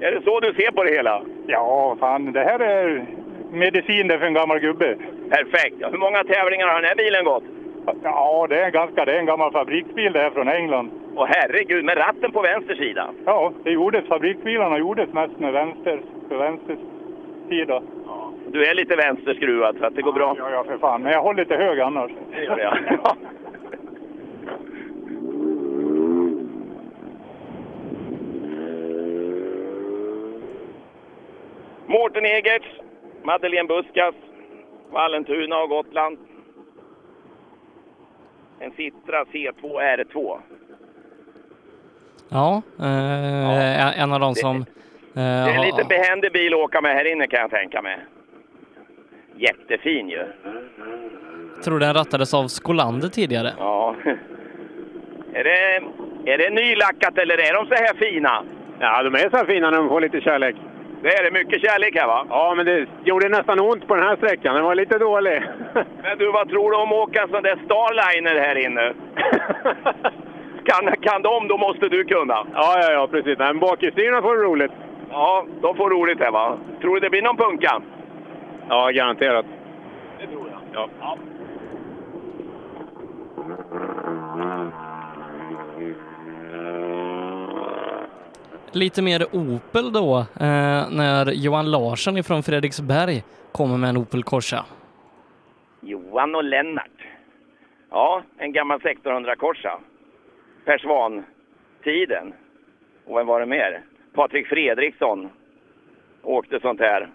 Är 0.00 0.12
det 0.12 0.22
så 0.22 0.40
du 0.40 0.54
ser 0.54 0.70
på 0.70 0.84
det 0.84 0.90
hela? 0.90 1.22
Ja, 1.46 1.96
fan. 2.00 2.32
Det 2.32 2.40
här 2.40 2.58
är 2.60 3.06
medicin 3.52 4.08
det 4.08 4.18
för 4.18 4.26
en 4.26 4.34
gammal 4.34 4.58
gubbe. 4.58 4.96
Perfekt. 5.30 5.76
Hur 5.92 5.98
många 5.98 6.24
tävlingar 6.24 6.66
har 6.66 6.74
den 6.74 6.88
här 6.88 6.96
bilen 6.96 7.24
gått? 7.24 7.44
Ja, 8.02 8.46
det 8.48 8.60
är 8.60 8.64
en 8.64 8.72
ganska. 8.72 9.04
Det 9.04 9.12
är 9.12 9.18
en 9.18 9.26
gammal 9.26 9.52
fabriksbil 9.52 10.12
det 10.12 10.18
här 10.20 10.30
från 10.30 10.48
England. 10.48 10.90
Åh 11.16 11.26
herregud, 11.28 11.84
med 11.84 11.98
ratten 11.98 12.32
på 12.32 12.42
vänster 12.42 12.74
sida? 12.74 13.10
Ja, 13.24 13.52
det 13.64 13.70
gjordes. 13.70 14.06
Fabriksbilarna 14.06 14.78
gjordes 14.78 15.12
mest 15.12 15.38
med 15.38 15.52
vänster, 15.52 16.00
för 16.28 16.36
vänster 16.36 16.76
sida. 17.48 17.82
Du 18.52 18.64
är 18.66 18.74
lite 18.74 18.96
vänsterskruvad 18.96 19.76
så 19.78 19.86
att 19.86 19.94
det 19.94 20.02
går 20.02 20.12
bra. 20.12 20.34
Ja, 20.38 20.50
ja, 20.50 20.64
för 20.64 20.78
fan. 20.78 21.02
Men 21.02 21.12
jag 21.12 21.22
håller 21.22 21.42
lite 21.42 21.56
hög 21.56 21.80
annars. 21.80 22.10
Det 22.30 22.44
gör 22.44 22.58
jag. 22.58 22.78
Ja. 23.04 23.16
Mårten 31.86 32.26
Egerts, 32.26 32.66
Madeleine 33.22 33.68
Buskas, 33.68 34.14
Vallentuna 34.90 35.58
och 35.62 35.68
Gotland. 35.68 36.18
En 38.60 38.70
Citra 38.76 39.24
C2 39.24 39.62
R2. 39.62 40.38
Ja, 42.28 42.62
eh, 42.78 44.00
en 44.02 44.12
av 44.12 44.20
de 44.20 44.34
som... 44.34 44.56
eh, 44.56 44.64
Det 45.14 45.20
är 45.20 45.54
en 45.54 45.60
lite 45.66 45.84
behändig 45.84 46.32
bil 46.32 46.54
att 46.54 46.60
åka 46.60 46.80
med 46.80 46.94
här 46.94 47.12
inne 47.12 47.26
kan 47.26 47.40
jag 47.40 47.50
tänka 47.50 47.82
mig. 47.82 47.98
Jättefin 49.36 50.08
ju. 50.08 50.24
tror 51.64 51.78
den 51.80 51.94
rattades 51.94 52.34
av 52.34 52.48
Skolander 52.48 53.08
tidigare. 53.08 53.52
Ja. 53.58 53.94
Är 55.32 55.44
det, 55.44 55.76
är 56.32 56.38
det 56.38 56.50
nylackat 56.50 57.18
eller 57.18 57.38
är 57.38 57.54
de 57.54 57.66
så 57.66 57.74
här 57.74 57.94
fina? 57.94 58.44
Ja, 58.80 59.02
de 59.02 59.14
är 59.14 59.30
så 59.30 59.36
här 59.36 59.44
fina 59.46 59.70
när 59.70 59.78
de 59.78 59.88
får 59.88 60.00
lite 60.00 60.20
kärlek. 60.20 60.56
Det 61.02 61.08
är 61.08 61.24
det 61.24 61.30
mycket 61.30 61.62
kärlek 61.62 61.94
här 61.96 62.06
va? 62.06 62.26
Ja, 62.30 62.54
men 62.56 62.66
det 62.66 62.86
gjorde 63.04 63.28
nästan 63.28 63.60
ont 63.60 63.86
på 63.86 63.94
den 63.94 64.04
här 64.04 64.16
sträckan. 64.16 64.54
Den 64.54 64.64
var 64.64 64.74
lite 64.74 64.98
dålig. 64.98 65.42
Men 66.02 66.18
du, 66.18 66.32
vad 66.32 66.48
tror 66.48 66.70
du 66.70 66.76
om 66.76 66.92
att 66.92 67.08
åka 67.08 67.22
en 67.22 67.28
sån 67.28 67.42
där 67.42 67.58
Starliner 67.64 68.40
här 68.40 68.56
inne? 68.66 68.94
kan, 70.64 70.94
kan 71.00 71.22
de, 71.22 71.48
då 71.48 71.58
måste 71.58 71.88
du 71.88 72.04
kunna. 72.04 72.46
Ja, 72.54 72.80
ja, 72.82 72.92
ja, 72.92 73.06
precis. 73.06 73.38
Men 73.38 73.58
bakhjulsdrivna 73.58 74.22
får 74.22 74.36
det 74.36 74.42
roligt. 74.42 74.72
Ja, 75.10 75.46
de 75.60 75.76
får 75.76 75.90
roligt 75.90 76.20
här 76.20 76.30
va? 76.30 76.58
Tror 76.80 76.94
du 76.94 77.00
det 77.00 77.10
blir 77.10 77.22
någon 77.22 77.36
punka? 77.36 77.82
Ja, 78.68 78.90
garanterat. 78.90 79.46
Det 80.20 80.26
tror 80.26 80.48
jag. 80.72 80.88
Ja. 81.00 81.18
Lite 88.72 89.02
mer 89.02 89.26
Opel 89.32 89.92
då, 89.92 90.18
eh, 90.18 90.90
när 90.90 91.32
Johan 91.32 91.70
Larsson 91.70 92.16
ifrån 92.16 92.42
Fredriksberg 92.42 93.22
kommer 93.52 93.76
med 93.76 93.90
en 93.90 93.96
Opel 93.96 94.22
Corsa. 94.22 94.64
Johan 95.80 96.34
och 96.34 96.44
Lennart. 96.44 96.90
Ja, 97.90 98.22
en 98.38 98.52
gammal 98.52 98.80
1600 98.80 99.36
Corsa. 99.36 99.78
Per 100.64 100.78
Svan-tiden. 100.78 102.32
Och 103.06 103.18
vem 103.18 103.26
var 103.26 103.40
det 103.40 103.46
mer? 103.46 103.82
Patrik 104.14 104.46
Fredriksson 104.46 105.28
åkte 106.22 106.60
sånt 106.60 106.80
här. 106.80 107.08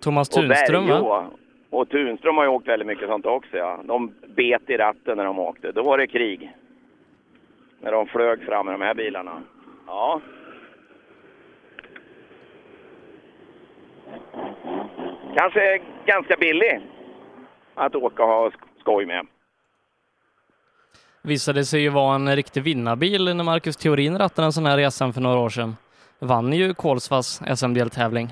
Thomas 0.00 0.28
Och 0.28 0.34
Tunström, 0.34 0.86
Bergå. 0.86 1.08
va? 1.08 1.26
Och 1.70 1.88
Tunström 1.88 2.36
har 2.36 2.44
ju 2.44 2.50
åkt 2.50 2.68
väldigt 2.68 2.86
mycket 2.88 3.08
sånt 3.08 3.26
också. 3.26 3.56
Ja. 3.56 3.80
De 3.84 4.14
bet 4.36 4.70
i 4.70 4.76
ratten 4.76 5.16
när 5.16 5.24
de 5.24 5.38
åkte. 5.38 5.72
Då 5.72 5.82
var 5.82 5.98
det 5.98 6.06
krig. 6.06 6.52
När 7.80 7.92
de 7.92 8.06
flög 8.06 8.42
fram 8.42 8.66
med 8.66 8.74
de 8.74 8.80
här 8.84 8.94
bilarna. 8.94 9.42
Ja. 9.86 10.20
Kanske 15.36 15.80
ganska 16.06 16.36
billig 16.36 16.80
att 17.74 17.94
åka 17.94 18.22
och 18.22 18.28
ha 18.28 18.48
sk- 18.48 18.80
skoj 18.80 19.06
med. 19.06 19.26
Visade 21.22 21.64
sig 21.64 21.80
ju 21.80 21.88
vara 21.88 22.14
en 22.14 22.36
riktig 22.36 22.62
vinnarbil 22.62 23.36
när 23.36 23.44
Marcus 23.44 23.76
Theorin 23.76 24.18
rattade 24.18 24.46
en 24.46 24.52
sån 24.52 24.66
här 24.66 24.76
resa 24.76 25.12
för 25.12 25.20
några 25.20 25.38
år 25.40 25.48
sedan. 25.48 25.76
Vann 26.18 26.52
ju 26.52 26.74
Kolsvas 26.74 27.42
SM-deltävling. 27.58 28.28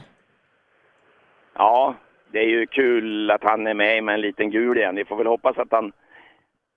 Ja, 1.54 1.94
det 2.32 2.38
är 2.38 2.48
ju 2.48 2.66
kul 2.66 3.30
att 3.30 3.44
han 3.44 3.66
är 3.66 3.74
med 3.74 4.04
med 4.04 4.14
en 4.14 4.20
liten 4.20 4.50
gul 4.50 4.78
igen. 4.78 4.94
Vi 4.96 5.04
får 5.04 5.16
väl 5.16 5.26
hoppas 5.26 5.58
att 5.58 5.72
han 5.72 5.92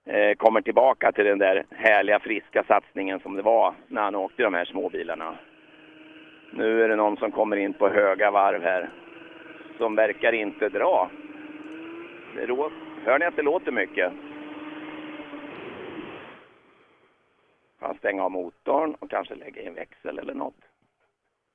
eh, 0.05 0.35
kommer 0.37 0.61
tillbaka 0.61 1.11
till 1.11 1.25
den 1.25 1.39
där 1.39 1.65
härliga 1.71 2.19
friska 2.19 2.63
satsningen 2.67 3.19
som 3.19 3.35
det 3.35 3.41
var 3.41 3.73
när 3.87 4.01
han 4.01 4.15
åkte 4.15 4.43
de 4.43 4.53
här 4.53 4.65
småbilarna. 4.65 5.35
Nu 6.51 6.83
är 6.83 6.89
det 6.89 6.95
någon 6.95 7.17
som 7.17 7.31
kommer 7.31 7.57
in 7.57 7.73
på 7.73 7.89
höga 7.89 8.31
varv 8.31 8.61
här 8.63 8.89
som 9.77 9.95
verkar 9.95 10.33
inte 10.33 10.69
dra. 10.69 11.09
Rå- 12.35 12.71
Hör 13.03 13.19
ni 13.19 13.25
att 13.25 13.35
det 13.35 13.41
låter 13.41 13.71
mycket? 13.71 14.13
Kan 17.79 17.97
stänga 17.97 18.23
av 18.23 18.31
motorn 18.31 18.95
och 18.99 19.09
kanske 19.09 19.35
lägga 19.35 19.61
i 19.61 19.65
en 19.67 19.73
växel 19.73 20.19
eller 20.19 20.33
något. 20.33 20.55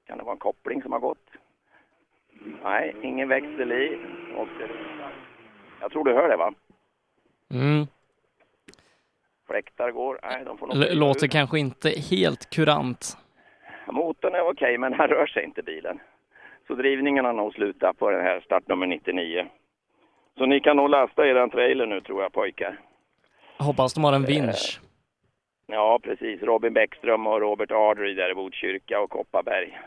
Kan 0.07 0.19
det 0.19 0.25
vara 0.25 0.33
en 0.33 0.39
koppling 0.39 0.83
som 0.83 0.93
har 0.93 0.99
gått? 0.99 1.27
Nej, 2.65 2.97
ingen 3.03 3.29
växel 3.29 3.73
i. 3.73 3.99
Och. 4.37 4.49
Jag 5.81 5.93
tror 5.93 6.05
du 6.05 6.13
hör 6.13 6.29
det 6.29 6.37
va? 6.37 6.53
Mm. 7.51 7.87
Fläktar 9.47 9.91
går. 9.91 10.19
Nej, 10.23 10.45
de 10.45 10.59
får 10.59 10.67
nog... 10.67 10.77
Låter 10.91 11.29
kanske 11.29 11.59
inte 11.59 11.89
helt 11.89 12.51
kurant. 12.51 13.17
Motorn 13.87 14.35
är 14.35 14.43
okej, 14.51 14.79
men 14.79 14.93
han 14.93 15.09
rör 15.09 15.27
sig 15.27 15.45
inte 15.45 15.63
bilen. 15.63 16.01
Så 16.67 16.75
drivningen 16.75 17.25
har 17.25 17.33
nog 17.33 17.55
slutat 17.55 17.99
på 17.99 18.11
den 18.11 18.25
här 18.25 18.41
startnummer 18.41 18.87
99. 18.87 19.47
Så 20.39 20.47
ni 20.47 20.61
kan 20.61 20.77
nog 20.77 20.91
lasta 20.91 21.27
er 21.27 21.49
trailer 21.49 21.87
nu 21.87 22.01
tror 22.01 22.23
jag 22.23 22.33
pojkar. 22.33 22.79
Hoppas 23.59 23.95
de 23.95 24.05
har 24.05 24.13
en 24.13 24.25
vinsch. 24.25 24.81
Ja, 25.67 25.99
precis. 26.03 26.43
Robin 26.43 26.73
Bäckström 26.73 27.27
och 27.27 27.41
Robert 27.41 27.71
Ardry 27.71 28.15
där 28.15 28.31
i 28.31 28.35
Botkyrka 28.35 29.01
och 29.01 29.11
Kopparberg. 29.11 29.79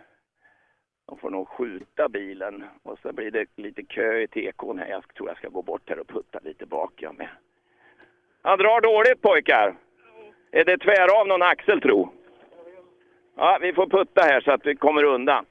De 1.08 1.18
får 1.18 1.30
nog 1.30 1.48
skjuta 1.48 2.10
bilen 2.10 2.64
och 2.84 3.00
så 3.00 3.14
blir 3.14 3.32
det 3.32 3.46
lite 3.56 3.84
kö 3.84 4.22
i 4.22 4.28
tekon 4.28 4.80
här. 4.80 4.88
Jag 4.88 5.14
tror 5.14 5.30
jag 5.30 5.38
ska 5.38 5.50
gå 5.50 5.62
bort 5.62 5.90
här 5.90 6.00
och 6.00 6.08
putta 6.08 6.40
lite 6.44 6.66
bak 6.66 6.94
jag 6.98 7.18
med. 7.18 7.30
Han 8.42 8.58
drar 8.58 8.82
dåligt 8.82 9.22
pojkar. 9.22 9.76
Är 10.52 10.66
det 10.66 10.78
tvär 10.78 11.20
av 11.20 11.28
någon 11.28 11.42
axel 11.42 11.82
tro? 11.82 12.12
Ja, 13.36 13.58
vi 13.62 13.74
får 13.74 13.88
putta 13.88 14.22
här 14.22 14.42
så 14.42 14.52
att 14.52 14.66
vi 14.66 14.76
kommer 14.76 15.04
undan. 15.04 15.46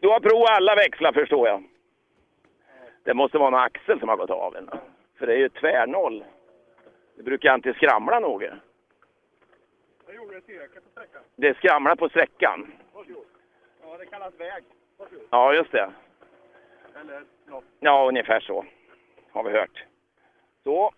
Du 0.00 0.08
har 0.08 0.20
provat 0.20 0.50
alla 0.50 0.74
växlar 0.74 1.12
förstår 1.12 1.48
jag. 1.48 1.64
Det 3.02 3.14
måste 3.14 3.38
vara 3.38 3.50
någon 3.50 3.60
axel 3.60 4.00
som 4.00 4.08
har 4.08 4.16
gått 4.16 4.30
av 4.30 4.52
nåt. 4.52 4.80
För 5.18 5.26
det 5.26 5.32
är 5.32 5.38
ju 5.38 5.48
tvärnoll. 5.48 6.24
Det 7.16 7.22
brukar 7.22 7.54
inte 7.54 7.74
skramla 7.74 8.20
nog. 8.20 8.42
Jag 8.42 10.16
gjorde 10.16 10.34
det 10.34 10.40
tillräckligt 10.40 10.84
på 10.84 10.90
sträckan. 10.90 11.22
Det 11.36 11.56
skramlar 11.56 11.96
på 11.96 12.08
sträckan. 12.08 12.72
Varsågod. 12.92 13.24
Ja, 13.82 13.96
det 13.98 14.06
kallas 14.06 14.34
väg. 14.40 14.64
Varsågod. 14.98 15.26
Ja, 15.30 15.54
just 15.54 15.72
det. 15.72 15.90
Eller, 17.00 17.22
ja. 17.48 17.62
Ja, 17.80 18.08
ungefär 18.08 18.40
så. 18.40 18.64
Har 19.30 19.44
vi 19.44 19.50
hört. 19.50 19.84
Så. 20.64 20.92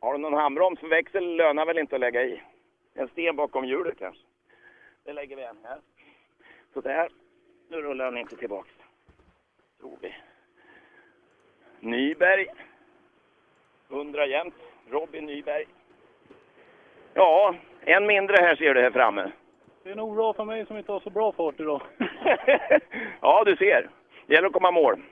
Har 0.00 0.12
du 0.12 0.18
någon 0.18 0.34
handbroms? 0.34 0.80
För 0.80 0.88
växel 0.88 1.36
lönar 1.36 1.66
väl 1.66 1.78
inte 1.78 1.94
att 1.94 2.00
lägga 2.00 2.22
i. 2.22 2.42
En 2.94 3.08
sten 3.08 3.36
bakom 3.36 3.64
hjulet 3.64 3.98
kanske. 3.98 4.27
Det 5.08 5.14
lägger 5.14 5.36
vi 5.36 5.42
en 5.42 5.56
här. 5.64 5.78
Så 6.72 6.80
där. 6.80 7.08
Nu 7.68 7.82
rullar 7.82 8.04
den 8.04 8.18
inte 8.18 8.36
tillbaks. 8.36 8.68
Tror 9.80 9.98
vi. 10.00 10.14
Nyberg. 11.80 12.46
100 13.90 14.26
jämnt. 14.26 14.54
Robin 14.90 15.26
Nyberg. 15.26 15.64
Ja, 17.14 17.54
en 17.80 18.06
mindre 18.06 18.36
här 18.36 18.56
ser 18.56 18.74
du 18.74 18.80
här 18.80 18.90
framme. 18.90 19.32
Det 19.82 19.90
är 19.90 19.94
nog 19.94 20.14
bra 20.14 20.32
för 20.32 20.44
mig 20.44 20.66
som 20.66 20.76
inte 20.76 20.92
har 20.92 21.00
så 21.00 21.10
bra 21.10 21.32
fart 21.32 21.60
idag. 21.60 21.82
Ja, 23.20 23.44
du 23.44 23.56
ser. 23.56 23.90
Det 24.26 24.34
gäller 24.34 24.46
att 24.46 24.52
komma 24.52 24.70
mål. 24.70 25.02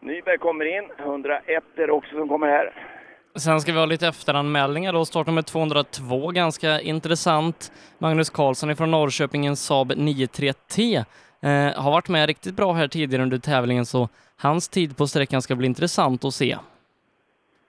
Nyberg 0.00 0.38
kommer 0.38 0.64
in. 0.64 0.90
101 0.98 1.64
är 1.76 1.90
också 1.90 2.10
som 2.16 2.28
kommer 2.28 2.46
här. 2.46 2.99
Sen 3.40 3.60
ska 3.60 3.72
vi 3.72 3.78
ha 3.78 3.86
lite 3.86 4.08
efteranmälningar 4.08 4.92
då. 4.92 5.04
Startnummer 5.04 5.42
202, 5.42 6.28
ganska 6.28 6.80
intressant. 6.80 7.72
Magnus 7.98 8.30
Karlsson 8.30 8.76
från 8.76 8.90
Norrköping, 8.90 9.46
en 9.46 9.56
Saab 9.56 9.92
93T. 9.92 10.96
Eh, 11.42 11.82
har 11.82 11.90
varit 11.90 12.08
med 12.08 12.26
riktigt 12.26 12.56
bra 12.56 12.72
här 12.72 12.88
tidigare 12.88 13.22
under 13.22 13.38
tävlingen 13.38 13.86
så 13.86 14.08
hans 14.36 14.68
tid 14.68 14.96
på 14.96 15.06
sträckan 15.06 15.42
ska 15.42 15.56
bli 15.56 15.66
intressant 15.66 16.24
att 16.24 16.34
se. 16.34 16.56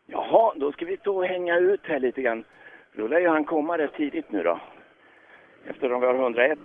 Jaha, 0.06 0.54
då 0.56 0.72
ska 0.72 0.86
vi 0.86 0.98
stå 0.98 1.18
och 1.18 1.26
hänga 1.26 1.58
ut 1.58 1.82
här 1.84 2.00
lite 2.00 2.22
grann. 2.22 2.44
Då 2.96 3.08
lär 3.08 3.20
ju 3.20 3.28
han 3.28 3.46
komma 3.46 3.78
rätt 3.78 3.94
tidigt 3.94 4.32
nu 4.32 4.44
då. 4.44 4.60
Eftersom 5.66 6.02
vi 6.02 6.08
har 6.08 6.16
101 6.16 6.60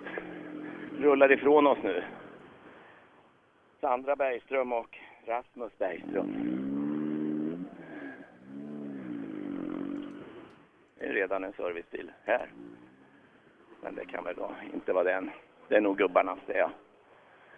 rullar 1.01 1.33
ifrån 1.33 1.67
oss 1.67 1.79
nu. 1.83 2.05
Sandra 3.81 4.17
Bergström 4.17 4.73
och 4.73 4.99
Rasmus 5.27 5.73
Bergström. 5.79 6.57
Det 10.96 10.96
är 11.07 11.13
redan 11.13 11.45
en 11.45 11.53
servicebil 11.53 12.13
här. 12.25 12.49
Men 13.83 13.95
det 13.95 14.05
kan 14.05 14.25
väl 14.25 14.37
då 14.37 14.51
inte 14.75 14.93
vara 14.93 15.05
den. 15.05 15.31
Det 15.69 15.77
är 15.77 15.81
nog 15.81 15.99
gubbarnas 15.99 16.39
det. 16.47 16.59
är. 16.59 16.71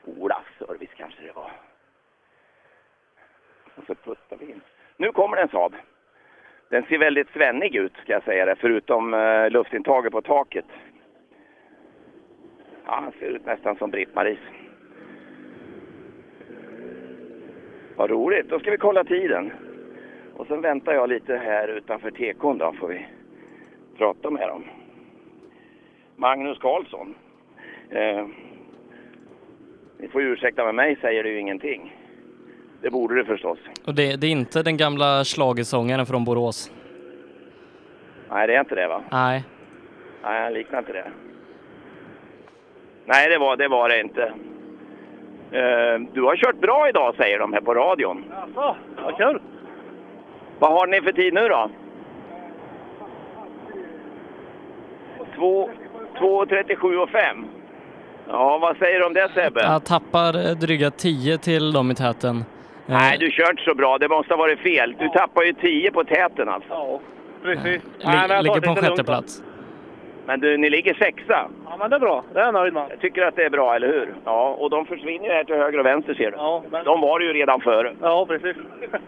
Olas 0.04 0.44
service 0.58 0.94
kanske 0.96 1.22
det 1.22 1.32
var. 1.32 1.50
Och 3.74 3.84
så 3.86 3.94
puttar 3.94 4.36
vi 4.36 4.50
in. 4.50 4.60
Nu 4.96 5.12
kommer 5.12 5.36
det 5.36 5.42
en 5.42 5.48
Saab. 5.48 5.74
Den 6.68 6.84
ser 6.84 6.98
väldigt 6.98 7.28
svennig 7.28 7.76
ut 7.76 7.92
ska 7.96 8.12
jag 8.12 8.22
säga 8.22 8.46
det, 8.46 8.56
förutom 8.56 9.14
eh, 9.14 9.50
luftintaget 9.50 10.12
på 10.12 10.22
taket. 10.22 10.66
Ja, 12.86 13.00
han 13.02 13.12
ser 13.12 13.26
ut 13.26 13.46
nästan 13.46 13.76
som 13.76 13.90
Britt-Maries. 13.90 14.38
Vad 17.96 18.10
roligt, 18.10 18.48
då 18.48 18.58
ska 18.58 18.70
vi 18.70 18.76
kolla 18.76 19.04
tiden. 19.04 19.52
Och 20.34 20.46
sen 20.46 20.60
väntar 20.60 20.94
jag 20.94 21.08
lite 21.08 21.36
här 21.36 21.68
utanför 21.68 22.10
tekon 22.10 22.58
då, 22.58 22.72
får 22.72 22.88
vi 22.88 23.06
prata 23.98 24.30
med 24.30 24.48
dem. 24.48 24.64
Magnus 26.16 26.58
Karlsson. 26.58 27.14
Eh, 27.90 28.26
ni 29.98 30.08
får 30.08 30.22
ursäkta 30.22 30.64
med 30.64 30.74
mig 30.74 30.96
säger 31.00 31.22
du 31.22 31.38
ingenting. 31.38 31.94
Det 32.82 32.90
borde 32.90 33.14
du 33.14 33.24
förstås. 33.24 33.58
Och 33.86 33.94
det, 33.94 34.16
det 34.16 34.26
är 34.26 34.30
inte 34.30 34.62
den 34.62 34.76
gamla 34.76 35.24
schlagersångaren 35.24 36.06
från 36.06 36.24
Borås. 36.24 36.72
Nej, 38.30 38.46
det 38.46 38.54
är 38.54 38.60
inte 38.60 38.74
det 38.74 38.88
va? 38.88 39.02
Nej. 39.12 39.44
Nej, 40.22 40.42
han 40.42 40.52
liknar 40.52 40.78
inte 40.78 40.92
det. 40.92 41.10
Nej, 43.04 43.28
det 43.30 43.38
var 43.38 43.56
det, 43.56 43.68
var 43.68 43.88
det 43.88 44.00
inte. 44.00 44.22
Eh, 45.52 46.00
du 46.12 46.22
har 46.22 46.36
kört 46.36 46.60
bra 46.60 46.88
idag 46.88 47.14
säger 47.16 47.38
de 47.38 47.52
här 47.52 47.60
på 47.60 47.74
radion. 47.74 48.24
Jaså, 48.30 48.76
vad 49.02 49.16
kul! 49.16 49.40
Vad 50.58 50.72
har 50.72 50.86
ni 50.86 51.00
för 51.00 51.12
tid 51.12 51.34
nu 51.34 51.48
då? 51.48 51.70
Två- 55.38 55.70
2.37 56.18 56.96
och 57.02 57.10
5. 57.10 57.44
Ja, 58.28 58.58
vad 58.58 58.76
säger 58.76 58.98
du 59.00 59.06
om 59.06 59.14
det 59.14 59.28
Sebbe? 59.34 59.60
Jag 59.62 59.84
tappar 59.84 60.46
eh, 60.48 60.54
dryga 60.56 60.90
10 60.90 61.38
till 61.38 61.72
dem 61.72 61.90
i 61.90 61.94
täten. 61.94 62.36
Eh, 62.36 62.42
Nej, 62.86 63.16
du 63.18 63.30
kör 63.30 63.50
inte 63.50 63.62
så 63.62 63.74
bra. 63.74 63.98
Det 63.98 64.08
måste 64.08 64.32
ha 64.34 64.38
varit 64.38 64.58
fel. 64.58 64.94
Du 64.98 65.08
tappar 65.08 65.42
ju 65.42 65.52
10 65.52 65.90
på 65.90 66.04
täten 66.04 66.48
alltså. 66.48 66.68
Ja, 66.70 67.00
precis. 67.42 67.82
Nej, 68.04 68.28
men 68.28 68.44
ligger 68.44 68.60
på 68.60 68.70
en 68.70 68.76
sjätte 68.76 69.04
plats. 69.04 69.42
Men 70.26 70.40
du, 70.40 70.56
ni 70.58 70.70
ligger 70.70 70.94
sexa. 70.94 71.48
Ja, 71.64 71.76
men 71.78 71.90
det 71.90 71.96
är 71.96 72.00
bra. 72.00 72.24
Det 72.34 72.40
är 72.40 72.44
jag 72.44 72.54
nöjd 72.54 72.74
med. 72.74 72.86
Jag 72.90 73.00
tycker 73.00 73.22
att 73.22 73.36
det 73.36 73.44
är 73.44 73.50
bra, 73.50 73.74
eller 73.76 73.86
hur? 73.88 74.14
Ja, 74.24 74.48
och 74.58 74.70
de 74.70 74.86
försvinner 74.86 75.24
ju 75.28 75.32
här 75.32 75.44
till 75.44 75.54
höger 75.54 75.78
och 75.78 75.86
vänster 75.86 76.14
ser 76.14 76.30
du. 76.30 76.36
Ja, 76.36 76.62
men... 76.70 76.84
De 76.84 77.00
var 77.00 77.20
ju 77.20 77.32
redan 77.32 77.60
före. 77.60 77.94
Ja, 78.02 78.26
precis. 78.26 78.56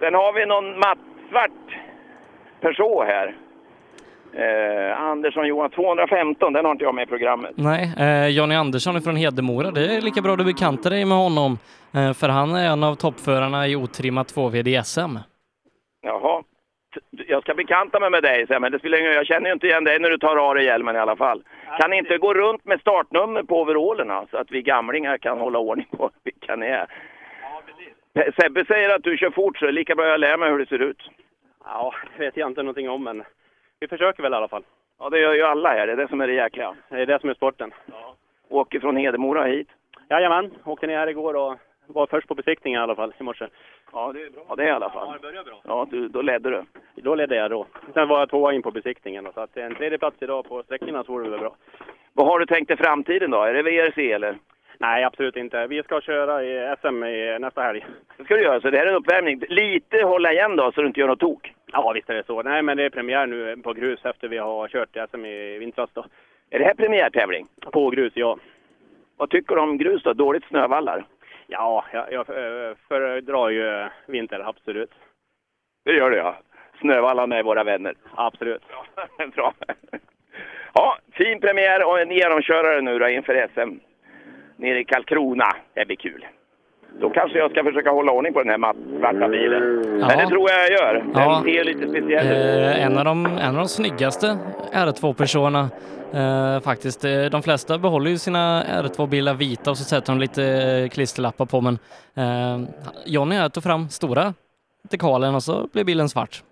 Sen 0.00 0.14
har 0.14 0.32
vi 0.32 0.46
någon 0.46 0.78
mattsvart 0.78 1.78
Peugeot 2.60 3.06
här. 3.06 3.34
Eh, 4.32 5.00
Andersson 5.02 5.46
Johan 5.46 5.70
215, 5.70 6.52
den 6.52 6.64
har 6.64 6.72
inte 6.72 6.84
jag 6.84 6.94
med 6.94 7.02
i 7.02 7.06
programmet. 7.06 7.50
Nej, 7.54 7.92
eh, 7.98 8.28
Jonny 8.28 8.54
Andersson 8.54 9.02
från 9.02 9.16
Hedemora. 9.16 9.70
Det 9.70 9.96
är 9.96 10.00
lika 10.00 10.20
bra 10.22 10.36
du 10.36 10.44
bekantar 10.44 10.90
dig 10.90 11.04
med 11.04 11.16
honom, 11.18 11.58
eh, 11.94 12.12
för 12.12 12.28
han 12.28 12.54
är 12.54 12.66
en 12.72 12.84
av 12.84 12.94
toppförarna 12.94 13.66
i 13.68 13.76
otrimmat 13.76 14.28
2VD 14.34 14.70
i 14.70 14.82
SM. 14.84 15.16
Jaha. 16.02 16.42
Jag 17.10 17.42
ska 17.42 17.54
bekanta 17.54 18.00
mig 18.00 18.10
med 18.10 18.22
dig, 18.22 18.46
men 18.60 18.72
det 18.72 18.78
spelar 18.78 18.98
ingen 18.98 19.08
roll. 19.10 19.16
Jag 19.16 19.26
känner 19.26 19.46
ju 19.46 19.52
inte 19.52 19.66
igen 19.66 19.84
dig 19.84 19.98
när 19.98 20.10
du 20.10 20.18
tar 20.18 20.36
av 20.36 20.54
dig 20.54 20.64
hjälmen 20.64 20.96
i 20.96 20.98
alla 20.98 21.16
fall. 21.16 21.42
Kan 21.80 21.90
ni 21.90 21.98
inte 21.98 22.18
gå 22.18 22.34
runt 22.34 22.64
med 22.64 22.80
startnummer 22.80 23.42
på 23.42 23.60
overallerna 23.62 24.24
så 24.30 24.36
att 24.36 24.50
vi 24.50 24.62
gamlingar 24.62 25.18
kan 25.18 25.38
hålla 25.38 25.58
ordning 25.58 25.86
på 25.96 26.10
vilka 26.24 26.56
ni 26.56 26.66
är? 26.66 26.86
Pe- 26.86 27.97
Sebbe 28.40 28.64
säger 28.64 28.94
att 28.94 29.02
du 29.02 29.16
kör 29.16 29.30
fort, 29.30 29.58
så 29.58 29.64
det 29.64 29.70
är 29.70 29.72
lika 29.72 29.94
bra 29.94 30.06
jag 30.06 30.20
lär 30.20 30.36
mig 30.36 30.50
hur 30.50 30.58
det 30.58 30.66
ser 30.66 30.82
ut. 30.82 31.10
Ja, 31.64 31.94
det 32.16 32.24
vet 32.24 32.36
jag 32.36 32.50
inte 32.50 32.62
någonting 32.62 32.90
om, 32.90 33.04
men 33.04 33.24
vi 33.80 33.88
försöker 33.88 34.22
väl 34.22 34.32
i 34.32 34.36
alla 34.36 34.48
fall. 34.48 34.64
Ja, 34.98 35.10
det 35.10 35.20
gör 35.20 35.34
ju 35.34 35.42
alla 35.42 35.68
här. 35.68 35.86
Det 35.86 35.92
är 35.92 35.96
det 35.96 36.08
som 36.08 36.20
är 36.20 36.26
det 36.26 36.34
jäkliga. 36.34 36.74
Det 36.88 37.02
är 37.02 37.06
det 37.06 37.20
som 37.20 37.30
är 37.30 37.34
sporten. 37.34 37.72
Åker 38.48 38.80
från 38.80 38.96
Hedemora 38.96 39.44
hit. 39.44 39.68
Jajamän, 40.10 40.50
åkte 40.64 40.86
ner 40.86 40.98
här 40.98 41.06
igår 41.06 41.34
och 41.36 41.56
var 41.86 42.06
först 42.06 42.28
på 42.28 42.34
besiktningen 42.34 42.80
i 42.80 42.82
alla 42.82 42.94
fall 42.94 43.12
i 43.18 43.22
morse. 43.22 43.46
Ja, 43.92 44.12
det 44.12 44.22
är 44.22 44.30
bra. 44.30 44.44
Ja, 44.48 44.56
det 44.56 44.62
är 44.62 44.66
i 44.66 44.70
alla 44.70 44.90
fall. 44.90 45.08
Ja, 45.08 45.12
det 45.12 45.20
börjar 45.20 45.44
bra. 45.44 45.60
Ja, 45.64 45.86
du, 45.90 46.08
då 46.08 46.22
ledde 46.22 46.50
du. 46.50 46.62
Då 46.94 47.14
ledde 47.14 47.36
jag 47.36 47.50
då. 47.50 47.66
Sen 47.94 48.08
var 48.08 48.18
jag 48.18 48.30
tvåa 48.30 48.52
in 48.52 48.62
på 48.62 48.70
besiktningen, 48.70 49.24
då, 49.24 49.32
så 49.32 49.40
att 49.40 49.56
en 49.56 49.74
tredje 49.74 49.98
plats 49.98 50.16
idag 50.20 50.48
på 50.48 50.62
sträckorna 50.62 51.04
så 51.04 51.12
vore 51.12 51.24
det 51.24 51.30
väl 51.30 51.40
bra. 51.40 51.56
Vad 52.12 52.26
har 52.26 52.38
du 52.38 52.46
tänkt 52.46 52.70
i 52.70 52.76
framtiden 52.76 53.30
då? 53.30 53.42
Är 53.42 53.54
det 53.54 53.62
VRC 53.62 54.12
eller? 54.12 54.38
Nej, 54.80 55.04
absolut 55.04 55.36
inte. 55.36 55.66
Vi 55.66 55.82
ska 55.82 56.00
köra 56.00 56.44
i 56.44 56.76
SM 56.80 57.04
i 57.04 57.38
nästa 57.38 57.62
helg. 57.62 57.86
Det 58.16 58.24
ska 58.24 58.34
du 58.34 58.42
göra, 58.42 58.60
så 58.60 58.70
det 58.70 58.78
här 58.78 58.86
är 58.86 58.90
en 58.90 58.96
uppvärmning. 58.96 59.42
Lite 59.48 60.02
hålla 60.02 60.32
igen 60.32 60.56
då, 60.56 60.72
så 60.72 60.80
du 60.80 60.86
inte 60.86 61.00
gör 61.00 61.08
något 61.08 61.20
tok. 61.20 61.52
Ja, 61.72 61.92
visst 61.94 62.10
är 62.10 62.14
det 62.14 62.26
så. 62.26 62.42
Nej, 62.42 62.62
men 62.62 62.76
det 62.76 62.84
är 62.84 62.90
premiär 62.90 63.26
nu 63.26 63.56
på 63.56 63.72
grus 63.72 64.04
efter 64.04 64.28
vi 64.28 64.38
har 64.38 64.68
kört 64.68 64.96
i 64.96 65.06
SM 65.10 65.24
i 65.24 65.58
vintras 65.58 65.90
då. 65.92 66.04
Är 66.50 66.58
det 66.58 66.64
här 66.64 66.74
premiärtävling? 66.74 67.46
På 67.72 67.90
grus, 67.90 68.12
ja. 68.16 68.38
Vad 69.16 69.30
tycker 69.30 69.54
du 69.54 69.60
om 69.60 69.78
grus 69.78 70.02
då? 70.02 70.12
Dåligt 70.12 70.44
snövallar? 70.44 71.04
Ja, 71.46 71.84
jag, 71.92 72.12
jag 72.12 72.20
eh, 72.20 72.76
föredrar 72.88 73.48
ju 73.48 73.88
vinter, 74.06 74.40
absolut. 74.48 74.90
Det 75.84 75.92
gör 75.92 76.10
det 76.10 76.16
ja. 76.16 76.36
Snövallarna 76.80 77.36
är 77.36 77.42
våra 77.42 77.64
vänner. 77.64 77.94
Absolut. 78.14 78.62
Bra. 79.34 79.54
Ja, 80.74 80.98
fin 81.12 81.40
premiär 81.40 81.86
och 81.86 82.00
en 82.00 82.10
genomkörare 82.10 82.80
nu 82.80 82.98
då 82.98 83.08
inför 83.08 83.48
SM. 83.54 83.87
Nere 84.58 84.80
i 84.80 84.84
Karlskrona. 84.84 85.44
Det 85.74 85.84
blir 85.86 85.96
kul. 85.96 86.26
Då 87.00 87.10
kanske 87.10 87.38
jag 87.38 87.50
ska 87.50 87.64
försöka 87.64 87.90
hålla 87.90 88.12
ordning 88.12 88.32
på 88.32 88.42
den 88.42 88.48
här 88.62 88.74
svarta 88.98 89.28
bilen. 89.28 89.62
Men 89.80 90.00
Ja. 90.00 90.16
det 90.16 90.26
tror 90.26 90.50
jag 90.50 90.58
jag 90.60 90.70
gör. 90.70 90.94
Den 90.94 91.10
Ja. 91.14 91.42
ser 91.44 91.64
lite 91.64 91.88
speciell 91.88 92.26
ut. 92.26 92.32
Eh, 92.76 92.84
en, 92.86 92.98
av 92.98 93.04
de, 93.04 93.26
en 93.26 93.48
av 93.50 93.54
de 93.56 93.68
snyggaste 93.68 94.38
R2-personerna 94.72 95.68
eh, 96.14 96.60
faktiskt. 96.60 97.04
Eh, 97.04 97.24
De 97.24 97.42
flesta 97.42 97.78
behåller 97.78 98.10
ju 98.10 98.18
sina 98.18 98.62
R2-bilar 98.64 99.34
vita 99.34 99.70
och 99.70 99.78
så 99.78 99.84
sätter 99.84 100.12
de 100.12 100.18
lite 100.20 100.44
eh, 100.44 100.88
klisterlappar 100.88 101.46
på 101.46 101.60
men 101.60 101.78
eh, 102.16 102.68
Jonny 103.06 103.36
här 103.36 103.48
tog 103.48 103.62
fram 103.62 103.88
stora 103.88 104.34
dekalen 104.90 105.34
och 105.34 105.42
så 105.42 105.68
blev 105.72 105.86
bilen 105.86 106.08
svart. 106.08 106.42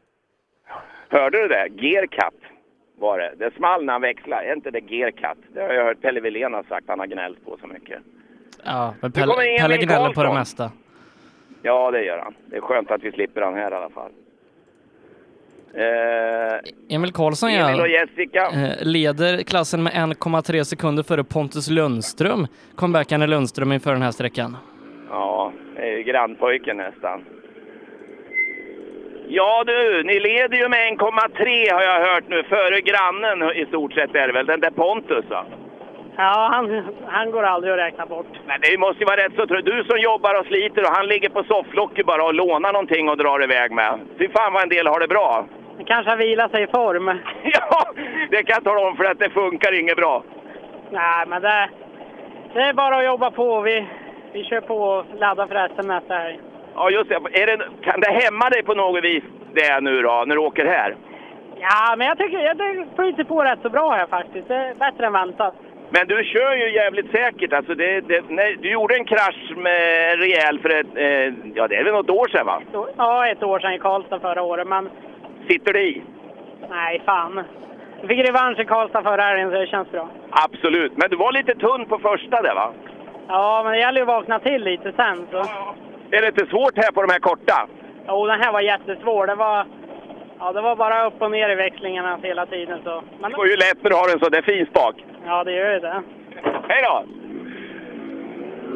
Hörde 1.09 1.43
du 1.43 1.49
det? 1.49 1.69
Gearcut 1.87 2.41
var 2.99 3.19
det. 3.19 3.33
Det 3.39 3.55
small 3.57 3.85
när 3.85 3.93
han 3.93 4.03
växlade. 4.03 4.45
Är 4.47 4.53
inte 4.53 4.71
det 4.71 4.81
gearcut? 4.91 5.39
Det 5.55 5.61
har 5.61 5.73
jag 5.73 5.85
hört 5.85 6.01
Pelle 6.01 6.21
Wilén 6.21 6.55
ha 6.55 6.63
sagt. 6.65 6.89
Han 6.89 6.99
har 6.99 7.07
gnällt 7.07 7.45
på 7.45 7.57
så 7.61 7.67
mycket. 7.67 7.99
Ja, 8.65 8.95
men 9.01 9.13
Pelle, 9.13 9.35
Pelle 9.61 9.77
gnäller 9.77 10.13
på 10.13 10.23
det 10.23 10.35
mesta. 10.35 10.71
Ja, 11.63 11.91
det 11.91 12.05
gör 12.05 12.19
han. 12.19 12.35
Det 12.47 12.57
är 12.57 12.61
skönt 12.61 12.91
att 12.91 13.03
vi 13.03 13.13
slipper 13.13 13.43
han 13.43 13.55
här 13.55 13.71
i 13.71 13.75
alla 13.75 13.91
fall. 13.91 14.11
Eh, 15.75 16.97
Emil 16.97 17.13
Karlsson 17.13 17.53
ja, 17.53 17.87
Jessica. 17.87 18.51
eh, 18.51 18.87
leder 18.87 19.43
klassen 19.43 19.83
med 19.83 19.93
1,3 19.93 20.65
sekunder 20.65 21.03
före 21.03 21.25
Pontus 21.25 21.71
Lundström. 21.71 22.47
Comebackande 22.77 23.27
Lundström 23.27 23.73
inför 23.73 23.93
den 23.93 24.03
här 24.03 24.11
sträckan. 24.11 24.57
Ja, 25.11 25.53
det 25.77 25.83
är 25.83 25.97
ju 25.97 26.03
grannpojken 26.03 26.77
nästan. 26.77 27.25
Ja 29.29 29.65
du, 29.67 30.03
ni 30.03 30.21
leder 30.21 30.57
ju 30.57 30.69
med 30.69 30.99
1,3 30.99 31.73
har 31.73 31.83
jag 31.83 32.01
hört 32.15 32.29
nu, 32.29 32.43
före 32.43 32.81
grannen 32.81 33.53
i 33.53 33.67
stort 33.67 33.93
sett 33.93 34.15
är 34.15 34.27
det 34.27 34.33
väl, 34.33 34.47
den 34.47 34.61
där 34.61 34.71
Pontus 34.71 35.25
va? 35.31 35.45
Ja, 36.17 36.49
han, 36.53 36.85
han 37.07 37.31
går 37.31 37.43
aldrig 37.43 37.73
att 37.73 37.79
räkna 37.79 38.07
bort. 38.07 38.27
Men 38.47 38.61
det 38.61 38.79
måste 38.79 38.99
ju 39.01 39.07
vara 39.07 39.25
rätt 39.25 39.37
så 39.37 39.47
trött. 39.47 39.65
Du 39.65 39.85
som 39.85 39.99
jobbar 39.99 40.41
och 40.41 40.47
sliter 40.47 40.83
och 40.83 40.97
han 40.97 41.07
ligger 41.07 41.29
på 41.29 41.45
sofflocket 41.45 42.07
bara 42.07 42.25
och 42.25 42.35
lånar 42.35 42.73
någonting 42.73 43.09
och 43.09 43.17
drar 43.17 43.43
iväg 43.45 43.73
med. 43.73 44.01
Fy 44.19 44.29
fan 44.29 44.53
vad 44.53 44.63
en 44.63 44.69
del 44.69 44.87
har 44.87 45.01
det 45.01 45.09
bra. 45.09 45.47
Han 45.77 45.85
kanske 45.85 46.11
har 46.11 46.17
vilat 46.17 46.51
sig 46.51 46.63
i 46.63 46.67
form. 46.67 47.07
Ja, 47.43 47.85
det 48.31 48.43
kan 48.43 48.55
jag 48.55 48.65
tala 48.65 48.89
om 48.89 48.97
för 48.97 49.05
att 49.05 49.19
det 49.19 49.31
funkar 49.31 49.81
inget 49.81 49.97
bra. 49.97 50.23
Nej, 50.91 51.27
men 51.27 51.43
det, 51.43 51.69
det 52.55 52.61
är 52.61 52.73
bara 52.73 52.97
att 52.97 53.05
jobba 53.05 53.31
på. 53.31 53.61
Vi, 53.61 53.87
vi 54.33 54.45
kör 54.45 54.61
på 54.61 54.77
och 54.77 55.05
laddar 55.19 55.47
för 55.47 55.69
SM 55.69 55.89
nästa 55.89 56.15
helg. 56.15 56.41
Ja, 56.77 56.91
just 56.91 57.09
det. 57.09 57.15
Är 57.43 57.47
det. 57.47 57.59
Kan 57.83 58.01
det 58.01 58.11
hämma 58.11 58.49
dig 58.51 58.63
på 58.63 58.75
något 58.75 59.05
vis 59.05 59.25
det 59.55 59.81
nu 59.81 60.03
då, 60.03 60.25
när 60.27 60.35
du 60.35 60.41
åker 60.41 60.67
här? 60.67 60.97
Ja, 61.61 61.95
men 61.99 62.07
jag 62.07 62.19
tycker 62.19 62.39
jag 62.39 62.87
flyter 62.97 63.25
på 63.25 63.43
rätt 63.45 63.59
så 63.63 63.69
bra 63.71 63.91
här 63.91 64.07
faktiskt. 64.07 64.49
Det 64.49 64.55
är 64.55 64.75
bättre 64.75 65.07
än 65.07 65.13
väntat. 65.13 65.55
Men 65.91 66.07
du 66.07 66.25
kör 66.25 66.55
ju 66.55 66.73
jävligt 66.73 67.11
säkert. 67.11 67.53
Alltså 67.53 67.75
det, 67.75 68.01
det, 68.01 68.25
nej, 68.29 68.57
du 68.61 68.71
gjorde 68.71 68.97
en 68.97 69.05
krasch 69.05 69.53
med 69.57 70.13
en 70.13 70.19
rejäl 70.19 70.59
för 70.59 70.69
ett, 70.81 70.87
eh, 70.97 71.35
ja 71.55 71.69
det 71.69 71.77
är 71.77 71.85
väl 71.85 71.93
något 71.93 72.11
år 72.11 72.29
sedan 72.29 72.47
va? 72.47 72.63
Ja, 72.97 73.29
ett 73.29 73.43
år 73.43 73.59
sedan 73.59 73.73
i 73.73 73.79
Karlstad 73.79 74.21
förra 74.21 74.43
året, 74.43 74.69
men 74.69 74.91
Sitter 75.49 75.73
det 75.73 75.83
i? 75.83 76.03
nej, 76.71 77.03
fan. 77.07 77.45
Jag 78.01 78.09
fick 78.09 78.29
revansch 78.29 78.61
i 78.61 78.65
Karlstad 78.65 79.03
förra 79.03 79.23
helgen, 79.23 79.51
så 79.51 79.57
det 79.59 79.67
känns 79.67 79.91
bra. 79.91 80.09
Absolut. 80.31 80.93
Men 80.97 81.11
du 81.11 81.17
var 81.17 81.33
lite 81.33 81.55
tunn 81.55 81.87
på 81.87 81.99
första 81.99 82.43
där 82.43 82.55
va? 82.55 82.73
Ja, 83.29 83.61
men 83.65 83.73
det 83.73 83.79
gäller 83.79 83.99
ju 84.01 84.03
att 84.03 84.09
vakna 84.09 84.39
till 84.39 84.63
lite 84.65 84.93
sen. 84.93 85.27
Så. 85.31 85.45
Är 86.11 86.23
det 86.23 86.29
inte 86.29 86.47
svårt 86.47 86.77
här 86.77 86.93
på 86.93 87.03
de 87.03 87.11
här 87.13 87.19
korta? 87.21 87.69
Jo, 88.09 88.27
den 88.27 88.41
här 88.41 88.53
var 88.53 88.61
jättesvår. 88.61 89.27
Det 89.27 89.35
var, 89.35 89.67
ja, 90.39 90.53
det 90.53 90.61
var 90.61 90.77
bara 90.77 91.07
upp 91.07 91.23
och 91.23 91.31
ner 91.31 91.49
i 91.51 91.55
växlingarna 91.55 92.19
hela 92.23 92.47
tiden. 92.47 92.79
Så. 92.85 93.03
Men, 93.21 93.31
Det 93.31 93.37
går 93.37 93.49
ju 93.49 93.57
lätt 93.57 93.83
när 93.83 93.91
du 93.91 93.97
har 93.97 94.13
en 94.13 94.19
sån 94.21 94.31
där 94.31 94.43
fin 94.43 94.67
spak. 94.67 94.95
ja, 95.27 95.45
det 95.45 95.53
gör 95.53 95.73
ju 95.75 95.81
det. 95.81 96.03
Hej 96.69 96.83
då! 96.83 97.05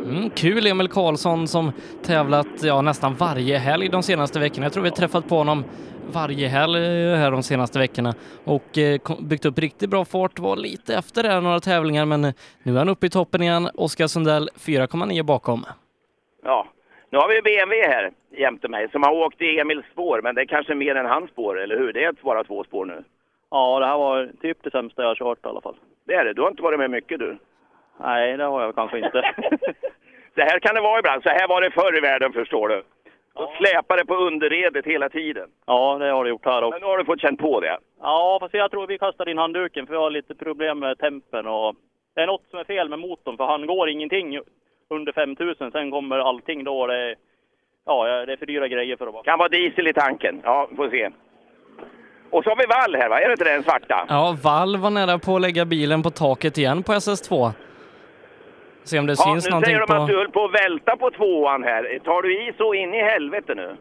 Mm, 0.05 0.31
kul 0.31 0.67
Emil 0.67 0.89
Karlsson 0.89 1.49
som 1.49 1.73
tävlat 2.03 2.47
ja, 2.63 2.83
nästan 2.83 3.15
varje 3.15 3.59
helg 3.59 3.89
de 3.89 4.03
senaste 4.03 4.39
veckorna. 4.39 4.65
Jag 4.67 4.73
tror 4.73 4.83
vi 4.83 4.89
har 4.89 4.97
träffat 4.97 5.29
på 5.29 5.37
honom 5.37 5.65
varje 6.13 6.49
helg 6.49 6.77
eh, 6.79 7.17
här 7.17 7.31
de 7.31 7.43
senaste 7.43 7.79
veckorna 7.79 8.15
och 8.45 8.79
eh, 8.79 9.01
byggt 9.21 9.45
upp 9.45 9.59
riktigt 9.59 9.91
bra 9.91 10.05
fart. 10.05 10.39
Var 10.39 10.57
lite 10.57 10.95
efter 10.95 11.23
där 11.23 11.41
några 11.41 11.61
tävlingar 11.61 12.05
men 12.07 12.21
nu 12.63 12.75
är 12.75 12.79
han 12.79 12.89
uppe 12.89 13.07
i 13.07 13.11
toppen 13.11 13.43
igen. 13.43 13.69
Oskar 13.75 14.07
Sundell 14.07 14.49
4,9 14.55 15.23
bakom. 15.23 15.65
Ja, 16.45 16.67
nu 17.11 17.19
har 17.19 17.29
vi 17.29 17.43
BMW 17.43 17.89
här 17.89 18.11
jämte 18.31 18.69
mig 18.69 18.91
som 18.91 19.03
har 19.03 19.13
åkt 19.13 19.43
i 19.43 19.59
Emils 19.61 19.87
spår, 19.93 20.21
men 20.23 20.35
det 20.35 20.41
är 20.41 20.47
kanske 20.47 20.75
mer 20.75 20.95
än 20.95 21.07
hans 21.07 21.31
spår, 21.31 21.61
eller 21.61 21.77
hur? 21.79 21.93
Det 21.93 22.05
är 22.05 22.15
bara 22.23 22.45
två 22.45 22.65
spår 22.65 22.85
nu. 22.85 23.05
Ja, 23.51 23.79
det 23.79 23.87
här 23.87 23.99
var 23.99 24.31
typ 24.43 24.59
det 24.63 24.71
sämsta 24.71 25.03
jag 25.03 25.09
har 25.09 25.15
kört 25.15 25.47
i 25.47 25.49
alla 25.49 25.61
fall. 25.61 25.77
Det 26.07 26.15
är 26.15 26.25
det. 26.25 26.33
Du 26.33 26.43
har 26.43 26.51
inte 26.51 26.63
varit 26.63 26.79
med 26.79 26.91
mycket 26.91 27.19
du. 27.19 27.39
Nej, 28.01 28.37
det 28.37 28.45
har 28.45 28.63
jag 28.63 28.75
kanske 28.75 28.99
inte. 28.99 29.35
Så 30.35 30.41
här 30.41 30.59
kan 30.59 30.75
det 30.75 30.81
vara 30.81 30.99
ibland. 30.99 31.23
Så 31.23 31.29
här 31.29 31.49
var 31.49 31.61
det 31.63 31.71
förr 31.71 31.99
i 31.99 32.01
världen, 32.01 32.33
förstår 32.33 32.69
du. 32.69 32.83
Då 33.35 33.53
släpade 33.59 34.07
på 34.07 34.15
underredet 34.15 34.87
hela 34.87 35.09
tiden. 35.09 35.49
ja, 35.67 35.99
det 35.99 36.11
har 36.11 36.25
det 36.25 36.31
gjort 36.31 36.45
här 36.45 36.63
också. 36.63 36.71
Men 36.71 36.81
nu 36.81 36.87
har 36.87 36.99
du 36.99 37.05
fått 37.05 37.21
känna 37.21 37.37
på 37.37 37.61
det. 37.61 37.79
Ja, 38.01 38.39
fast 38.41 38.55
jag 38.55 38.71
tror 38.71 38.87
vi 38.87 38.99
kastar 38.99 39.29
in 39.29 39.39
handduken 39.39 39.87
för 39.87 39.93
vi 39.93 39.99
har 39.99 40.11
lite 40.11 40.35
problem 40.35 40.79
med 40.79 40.99
tempen 40.99 41.47
och 41.47 41.75
det 42.15 42.21
är 42.21 42.27
något 42.27 42.51
som 42.51 42.59
är 42.59 42.65
fel 42.65 42.89
med 42.89 42.99
motorn 42.99 43.37
för 43.37 43.45
han 43.45 43.67
går 43.67 43.89
ingenting 43.89 44.41
under 44.91 45.13
5000. 45.13 45.71
Sen 45.73 45.91
kommer 45.91 46.19
allting 46.19 46.65
då. 46.65 46.87
Det 46.87 46.95
är, 46.97 47.15
ja, 47.87 48.25
det 48.27 48.33
är 48.33 48.37
för 48.37 48.47
dyra 48.47 48.69
grejer 48.69 48.97
för 48.97 49.07
att 49.07 49.13
vara. 49.13 49.23
Kan 49.25 49.39
vara 49.39 49.49
diesel 49.49 49.89
i 49.89 49.93
tanken. 49.93 50.41
Ja, 50.45 50.69
får 50.77 50.91
se. 50.91 51.11
Och 52.31 52.45
så 52.45 52.51
har 52.51 52.57
vi 52.57 52.67
vall 52.67 52.95
här, 53.03 53.09
va? 53.09 53.21
Är 53.21 53.27
det 53.27 53.33
inte 53.33 53.45
den 53.45 53.63
svarta? 53.63 54.07
Ja, 54.09 54.37
Wall 54.45 54.77
var 54.77 54.91
nära 54.91 55.19
på 55.19 55.37
att 55.37 55.41
lägga 55.43 55.65
bilen 55.65 56.03
på 56.03 56.11
taket 56.11 56.59
igen 56.59 56.83
på 56.83 56.93
SS2. 56.93 57.51
Se 58.85 58.99
om 58.99 59.07
det 59.07 59.15
Ja, 59.19 59.25
syns 59.25 59.45
nu 59.45 59.51
någonting 59.51 59.67
säger 59.75 59.81
de 59.81 59.87
på... 59.87 59.93
att 60.03 60.09
du 60.09 60.17
höll 60.17 60.31
på 60.31 60.45
att 60.45 60.55
välta 60.65 60.97
på 60.97 61.11
tvåan 61.11 61.63
här. 61.65 61.99
Tar 62.05 62.23
du 62.23 62.35
i 62.49 62.53
så 62.59 62.75
in 62.75 62.95
i 62.95 63.03
helvete 63.03 63.55
nu? 63.55 63.77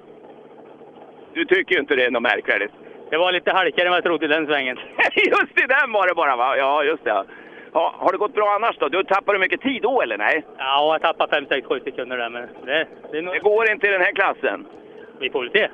Du 1.34 1.46
tycker 1.46 1.76
ju 1.76 1.82
inte 1.82 1.96
det 1.96 2.06
är 2.06 2.12
något 2.12 2.22
märkvärdigt. 2.22 2.74
Det 3.10 3.18
var 3.18 3.32
lite 3.32 3.52
halkigare 3.52 3.88
än 3.88 3.92
vad 3.92 3.98
jag 3.98 4.04
trodde 4.04 4.26
i 4.26 4.28
den 4.28 4.46
svängen. 4.46 4.78
just 5.16 5.58
i 5.64 5.66
den 5.68 5.92
var 5.92 6.08
det 6.08 6.16
bara 6.16 6.36
va? 6.36 6.58
Ja, 6.58 6.84
just 6.84 7.04
det. 7.04 7.24
Ja, 7.74 7.96
har 7.98 8.12
det 8.12 8.18
gått 8.18 8.34
bra 8.34 8.56
annars 8.56 8.78
då? 8.78 8.90
Du 8.90 9.04
tappade 9.04 9.40
mycket 9.40 9.62
tid 9.62 9.82
då 9.82 10.02
eller 10.02 10.18
nej? 10.18 10.44
Ja, 10.58 10.94
jag 10.94 11.02
tappade 11.02 11.36
5, 11.36 11.46
6, 11.50 11.68
7 11.68 11.80
sekunder 11.84 12.18
där 12.18 12.30
men 12.30 12.48
det, 12.66 12.88
det 13.12 13.22
nog... 13.22 13.34
Det 13.34 13.40
går 13.40 13.72
inte 13.72 13.88
i 13.88 13.90
den 13.90 14.02
här 14.02 14.12
klassen. 14.12 14.66
Vi 15.20 15.30
får 15.30 15.42
väl 15.42 15.52
se. 15.52 15.68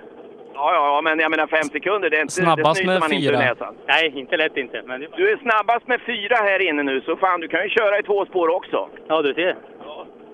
Ja, 0.54 0.74
ja, 0.74 0.96
ja, 0.96 1.02
men 1.02 1.20
jag 1.20 1.32
menar 1.32 1.48
fem 1.48 1.64
sekunder, 1.64 2.10
det 2.10 2.18
är 2.18 2.22
inte, 2.22 2.34
Snabbast 2.34 2.80
det 2.80 2.88
med 2.88 3.00
man 3.00 3.12
inte 3.12 3.28
ur 3.28 3.38
fyra. 3.38 3.74
Nej, 3.88 4.20
inte 4.20 4.38
lätt 4.38 4.58
inte. 4.58 4.82
Men 4.86 5.02
det... 5.02 5.08
Du 5.18 5.32
är 5.32 5.38
snabbast 5.38 5.88
med 5.88 6.02
fyra 6.02 6.36
här 6.36 6.70
inne 6.70 6.84
nu, 6.84 7.02
så 7.02 7.16
fan 7.16 7.40
du 7.40 7.48
kan 7.48 7.64
ju 7.64 7.70
köra 7.70 8.00
i 8.00 8.04
två 8.04 8.26
spår 8.26 8.48
också. 8.56 8.90
Ja, 9.08 9.22
du 9.22 9.34
ser. 9.34 9.56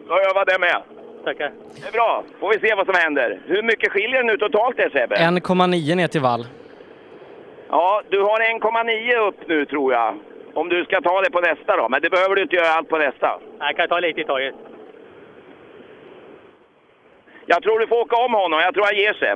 Då 0.07 0.14
övar 0.14 0.45
det 0.45 0.59
med. 0.59 0.81
Tackar. 1.23 1.51
Det 1.81 1.88
är 1.88 1.91
bra. 1.91 2.23
Får 2.40 2.49
vi 2.53 2.59
se 2.59 2.75
vad 2.75 2.85
som 2.85 2.95
händer. 2.95 3.40
Hur 3.45 3.64
mycket 3.64 3.91
skiljer 3.91 4.23
det 4.23 4.27
nu 4.27 4.38
totalt 4.38 4.77
där 4.77 4.90
Sebbe? 4.90 5.15
1,9 5.15 5.95
ner 5.95 6.07
till 6.07 6.22
Wall. 6.22 6.45
Ja, 7.69 8.01
du 8.09 8.22
har 8.22 8.40
1,9 8.40 9.27
upp 9.27 9.48
nu 9.48 9.65
tror 9.65 9.93
jag. 9.93 10.17
Om 10.54 10.70
du 10.70 10.84
ska 10.84 11.02
ta 11.02 11.22
det 11.22 11.32
på 11.32 11.40
nästa 11.40 11.78
då. 11.78 11.90
Men 11.90 12.02
det 12.02 12.10
behöver 12.10 12.36
du 12.36 12.42
inte 12.42 12.56
göra 12.56 12.68
allt 12.68 12.90
på 12.90 12.98
nästa. 12.98 13.40
Jag 13.60 13.76
kan 13.76 13.88
ta 13.88 14.00
lite 14.00 14.22
i 14.22 14.24
taget. 14.24 14.56
Jag 17.46 17.64
tror 17.64 17.80
du 17.80 17.88
får 17.88 18.02
åka 18.02 18.16
om 18.16 18.34
honom. 18.34 18.60
Jag 18.60 18.74
tror 18.74 18.84
han 18.84 18.96
ger 18.96 19.14
sig. 19.14 19.36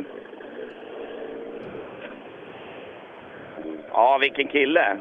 Ja, 3.92 4.18
vilken 4.18 4.48
kille. 4.48 4.98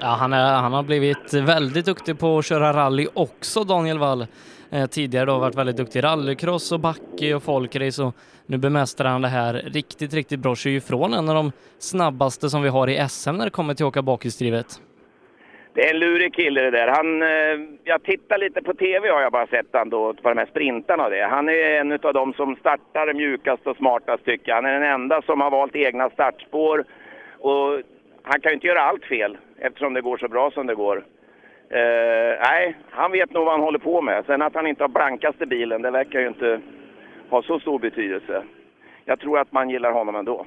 Ja, 0.00 0.06
han, 0.06 0.32
är, 0.32 0.54
han 0.54 0.72
har 0.72 0.82
blivit 0.82 1.34
väldigt 1.34 1.84
duktig 1.84 2.18
på 2.18 2.38
att 2.38 2.44
köra 2.44 2.72
rally 2.72 3.06
också, 3.14 3.64
Daniel 3.64 3.98
Wall. 3.98 4.26
Eh, 4.70 4.86
tidigare 4.86 5.24
då 5.24 5.38
varit 5.38 5.54
väldigt 5.54 5.76
duktig 5.76 5.98
i 5.98 6.02
rallycross 6.02 6.72
och 6.72 6.80
backe 6.80 7.34
och 7.34 7.42
folkrace 7.42 8.02
och 8.02 8.14
nu 8.46 8.58
bemästrar 8.58 9.10
han 9.10 9.22
det 9.22 9.28
här 9.28 9.54
riktigt, 9.54 10.14
riktigt 10.14 10.40
bra. 10.40 10.56
Kör 10.56 10.70
ju 10.70 10.76
ifrån 10.76 11.14
en 11.14 11.28
av 11.28 11.34
de 11.34 11.52
snabbaste 11.78 12.50
som 12.50 12.62
vi 12.62 12.68
har 12.68 12.88
i 12.88 13.08
SM 13.08 13.30
när 13.30 13.44
det 13.44 13.50
kommer 13.50 13.74
till 13.74 13.84
att 13.84 13.88
åka 13.88 14.02
bakhjulsdrivet. 14.02 14.80
Det 15.74 15.88
är 15.88 15.94
en 15.94 16.00
lurig 16.00 16.34
kille 16.34 16.60
det 16.60 16.70
där. 16.70 16.88
Han, 16.88 17.22
eh, 17.22 17.68
jag 17.84 18.02
tittar 18.02 18.38
lite 18.38 18.62
på 18.62 18.74
TV 18.74 19.08
har 19.08 19.22
jag 19.22 19.32
bara 19.32 19.46
sett 19.46 19.66
han 19.72 19.90
då, 19.90 20.14
på 20.14 20.28
de 20.28 20.38
här 20.38 20.46
sprintarna 20.46 21.04
och 21.04 21.10
det. 21.10 21.26
Han 21.30 21.48
är 21.48 21.80
en 21.80 21.92
av 21.92 22.14
de 22.14 22.32
som 22.32 22.56
startar 22.56 23.14
mjukast 23.14 23.66
och 23.66 23.76
smartast 23.76 24.24
tycker 24.24 24.48
jag. 24.48 24.56
Han 24.56 24.66
är 24.66 24.80
den 24.80 24.92
enda 24.92 25.22
som 25.22 25.40
har 25.40 25.50
valt 25.50 25.76
egna 25.76 26.10
startspår 26.10 26.84
och 27.38 27.80
han 28.22 28.40
kan 28.40 28.50
ju 28.50 28.54
inte 28.54 28.66
göra 28.66 28.82
allt 28.82 29.04
fel 29.04 29.38
eftersom 29.58 29.94
det 29.94 30.00
går 30.00 30.18
så 30.18 30.28
bra 30.28 30.50
som 30.50 30.66
det 30.66 30.74
går. 30.74 30.96
Uh, 30.96 32.38
nej, 32.40 32.76
han 32.90 33.12
vet 33.12 33.32
nog 33.32 33.44
vad 33.44 33.54
han 33.54 33.62
håller 33.62 33.78
på 33.78 34.02
med. 34.02 34.24
Sen 34.26 34.42
att 34.42 34.54
han 34.54 34.66
inte 34.66 34.84
har 34.84 34.88
blankaste 34.88 35.46
bilen, 35.46 35.82
det 35.82 35.90
verkar 35.90 36.20
ju 36.20 36.28
inte 36.28 36.60
ha 37.30 37.42
så 37.42 37.60
stor 37.60 37.78
betydelse. 37.78 38.42
Jag 39.04 39.20
tror 39.20 39.38
att 39.38 39.52
man 39.52 39.70
gillar 39.70 39.92
honom 39.92 40.16
ändå. 40.16 40.46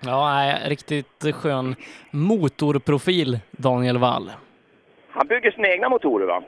Ja, 0.00 0.30
nej, 0.34 0.68
riktigt 0.68 1.34
skön 1.34 1.76
motorprofil, 2.10 3.38
Daniel 3.50 3.98
Wall. 3.98 4.30
Han 5.10 5.26
bygger 5.26 5.50
sina 5.50 5.68
egna 5.68 5.88
motorer 5.88 6.26
va? 6.26 6.42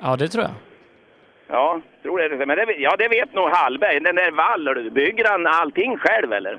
Ja, 0.00 0.16
det 0.16 0.28
tror 0.28 0.44
jag. 0.44 0.52
Ja, 1.48 1.80
tror 2.02 2.18
det. 2.18 2.46
Men 2.46 2.56
det, 2.56 2.74
ja, 2.78 2.96
det 2.98 3.08
vet 3.08 3.34
nog 3.34 3.48
Hallberg. 3.50 4.00
Den 4.00 4.16
där 4.16 4.30
Wall, 4.30 4.90
bygger 4.90 5.24
han 5.30 5.46
allting 5.46 5.96
själv 5.98 6.32
eller? 6.32 6.58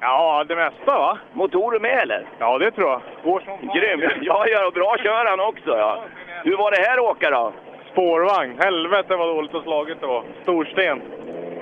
Ja, 0.00 0.44
det 0.48 0.56
mesta 0.56 0.98
va? 0.98 1.18
Motorer 1.32 1.80
med 1.80 1.98
eller? 2.02 2.26
Ja, 2.38 2.58
det 2.58 2.70
tror 2.70 2.90
jag. 2.90 3.00
Går 3.24 3.40
som. 3.40 3.58
Grym! 3.74 4.10
Ja, 4.22 4.46
ja, 4.48 4.70
bra 4.74 4.96
kör 4.98 5.24
han 5.30 5.40
också 5.40 5.70
ja. 5.70 6.04
Hur 6.44 6.56
var 6.56 6.70
det 6.70 6.82
här 6.88 6.98
att 6.98 7.16
åka 7.16 7.30
då? 7.30 7.52
Spårvagn. 7.92 8.58
Helvete 8.58 9.16
vad 9.16 9.28
dåligt 9.28 9.54
och 9.54 9.62
slaget 9.62 10.00
det 10.00 10.06
var. 10.06 10.24
Storsten. 10.42 11.02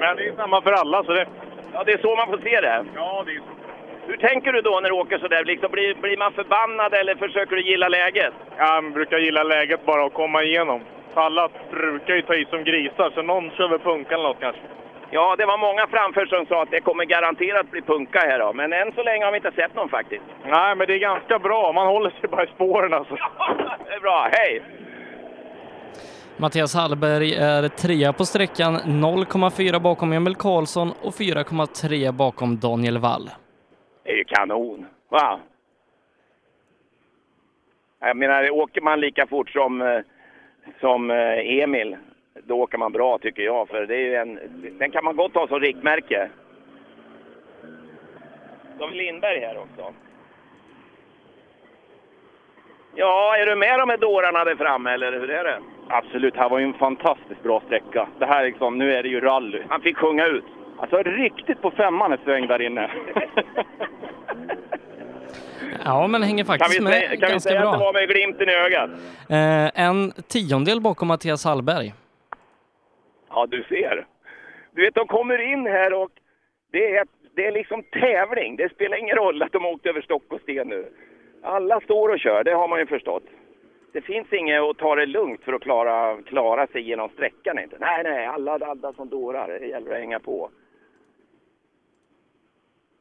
Men 0.01 0.17
det 0.17 0.29
är 0.29 0.37
samma 0.37 0.63
för 0.63 0.73
alla 0.73 1.05
så 1.05 1.13
det... 1.13 1.27
Ja, 1.73 1.85
det 1.85 1.93
är 1.93 1.99
så 1.99 2.17
man 2.17 2.27
får 2.27 2.39
se 2.39 2.61
det. 2.61 2.85
Ja, 2.95 3.23
det 3.27 3.33
är 3.33 3.39
så. 3.39 3.64
Hur 4.07 4.17
tänker 4.17 4.53
du 4.53 4.61
då 4.61 4.81
när 4.81 4.89
du 4.89 4.95
åker 4.95 5.19
sådär? 5.19 5.45
Liksom, 5.45 5.71
blir, 5.71 5.95
blir 5.95 6.17
man 6.17 6.33
förbannad 6.33 6.95
eller 6.95 7.15
försöker 7.15 7.57
du 7.57 7.63
gilla 7.63 7.89
läget? 7.89 8.35
Jag 8.59 8.93
brukar 8.93 9.19
gilla 9.19 9.43
läget 9.43 9.87
bara 9.87 10.07
att 10.07 10.15
komma 10.15 10.43
igenom. 10.43 10.81
Alla 11.15 11.49
brukar 11.71 12.15
ju 12.15 12.23
ta 12.23 12.35
i 12.35 12.45
som 12.51 12.65
grisar, 12.65 13.11
så 13.15 13.23
någon 13.23 13.51
kör 13.51 13.69
väl 13.69 13.79
punka 13.79 14.15
eller 14.15 14.29
något 14.29 14.41
kanske. 14.41 14.63
Ja, 15.11 15.35
det 15.39 15.47
var 15.47 15.59
många 15.59 15.87
framför 15.87 16.27
som 16.27 16.47
sa 16.47 16.63
att 16.63 16.71
det 16.71 16.81
kommer 16.81 17.05
garanterat 17.05 17.71
bli 17.71 17.83
punka 17.83 18.19
här 18.19 18.39
då. 18.39 18.53
Men 18.53 18.73
än 18.73 18.93
så 18.93 19.03
länge 19.03 19.25
har 19.25 19.33
vi 19.33 19.37
inte 19.37 19.53
sett 19.53 19.75
någon 19.75 19.89
faktiskt. 19.89 20.25
Nej, 20.47 20.77
men 20.77 20.87
det 20.87 20.95
är 20.95 20.99
ganska 20.99 21.39
bra. 21.39 21.73
Man 21.73 21.87
håller 21.87 22.11
sig 22.11 22.29
bara 22.29 22.45
i 22.45 22.47
spåren 22.47 22.95
alltså. 22.95 23.15
det 23.87 23.95
är 23.95 24.01
bra. 24.01 24.29
Hej! 24.33 24.63
Mattias 26.37 26.75
Hallberg 26.75 27.35
är 27.35 27.69
trea 27.69 28.13
på 28.13 28.25
sträckan, 28.25 28.77
0,4 28.77 29.81
bakom 29.81 30.13
Emil 30.13 30.35
Karlsson 30.35 30.93
och 31.03 31.15
4,3 31.15 32.13
bakom 32.13 32.59
Daniel 32.61 32.99
Wall. 32.99 33.31
Det 34.05 34.13
är 34.13 34.17
ju 34.17 34.25
kanon. 34.25 34.87
Va? 35.09 35.41
Jag 38.01 38.17
menar, 38.17 38.51
åker 38.51 38.81
man 38.81 39.01
lika 39.01 39.27
fort 39.27 39.51
som, 39.51 39.83
eh, 39.83 40.01
som 40.81 41.11
eh, 41.11 41.61
Emil, 41.63 41.97
då 42.43 42.61
åker 42.61 42.79
man 42.79 42.93
bra 42.93 43.19
tycker 43.19 43.43
jag. 43.43 43.69
För 43.69 43.87
det 43.87 43.95
är 43.95 44.05
ju 44.05 44.15
en, 44.15 44.39
den 44.79 44.91
kan 44.91 45.05
man 45.05 45.17
gott 45.17 45.35
ha 45.35 45.49
som 45.49 45.61
riktmärke. 45.61 46.31
Då 48.79 48.85
har 48.85 48.91
vi 48.91 48.97
Lindberg 48.97 49.41
här 49.41 49.59
också. 49.59 49.95
Ja, 52.95 53.37
är 53.37 53.47
du 53.47 53.57
med 53.57 53.79
de 53.79 53.89
här 53.89 53.97
dårarna 53.97 54.45
där 54.45 54.57
framme 54.57 54.91
eller 54.91 55.13
hur 55.13 55.31
är 55.31 55.45
det? 55.45 55.59
Absolut, 55.89 56.37
här 56.37 56.49
var 56.49 56.59
ju 56.59 56.65
en 56.65 56.75
fantastiskt 56.75 57.43
bra 57.43 57.63
sträcka. 57.67 58.09
Det 58.19 58.27
här 58.27 58.45
liksom, 58.45 58.79
nu 58.79 58.93
är 58.93 59.03
det 59.03 59.09
ju 59.09 59.21
rally. 59.21 59.63
Han 59.69 59.81
fick 59.81 59.97
sjunga 59.97 60.27
ut. 60.27 60.45
Alltså 60.79 61.03
riktigt 61.03 61.63
på 61.63 61.71
femman 61.71 62.13
ett 62.13 62.21
sväng 62.25 62.47
där 62.47 62.63
inne. 62.63 62.91
Ja, 65.85 66.07
men 66.07 66.23
hänger 66.23 66.45
Kan 66.45 66.47
faktiskt 66.47 66.81
vi, 66.81 66.85
med 66.85 66.93
säga, 66.93 67.17
kan 67.17 67.33
vi 67.33 67.41
säga 67.41 67.69
att 67.69 67.79
det 67.79 67.85
var 67.85 67.93
med 67.93 68.09
glimten 68.09 68.49
i 68.49 68.53
ögat? 68.53 68.91
Eh, 69.31 69.85
en 69.87 70.13
tiondel 70.29 70.81
bakom 70.81 71.09
Mattias 71.09 71.45
Hallberg. 71.45 71.93
Ja, 73.31 73.47
du 73.47 73.63
ser. 73.69 74.07
Du 74.73 74.83
vet, 74.85 74.95
de 74.95 75.07
kommer 75.07 75.53
in 75.53 75.67
här 75.67 75.93
och 76.03 76.11
det 76.73 76.97
är, 76.97 77.07
det 77.37 77.47
är 77.47 77.53
liksom 77.53 77.83
tävling. 77.83 78.57
Det 78.57 78.73
spelar 78.75 78.97
ingen 78.97 79.17
roll 79.17 79.43
att 79.43 79.53
de 79.53 79.67
åkte 79.67 79.89
över 79.89 80.01
stock 80.03 80.33
och 80.33 80.41
sten 80.41 80.69
nu. 80.69 80.89
Alla 81.43 81.81
står 81.81 82.09
och 82.09 82.19
kör, 82.21 82.45
det 82.45 82.55
har 82.55 82.69
man 82.69 82.79
ju 82.79 82.87
förstått. 82.87 83.25
Det 83.93 84.01
finns 84.01 84.33
inget 84.33 84.61
att 84.63 84.79
ta 84.79 84.95
det 84.95 85.07
lugnt 85.07 85.41
för 85.45 85.53
att 85.53 85.63
klara, 85.63 86.23
klara 86.23 86.67
sig 86.67 86.83
genom 86.83 87.09
sträckan. 87.09 87.59
Inte. 87.59 87.77
Nej, 87.81 88.03
nej, 88.05 88.27
alla 88.27 88.57
laddar 88.59 88.93
som 88.93 89.09
dårar. 89.09 89.49
Det 89.49 89.67
gäller 89.67 89.91
att 89.93 89.99
hänga 89.99 90.21
på. 90.21 90.51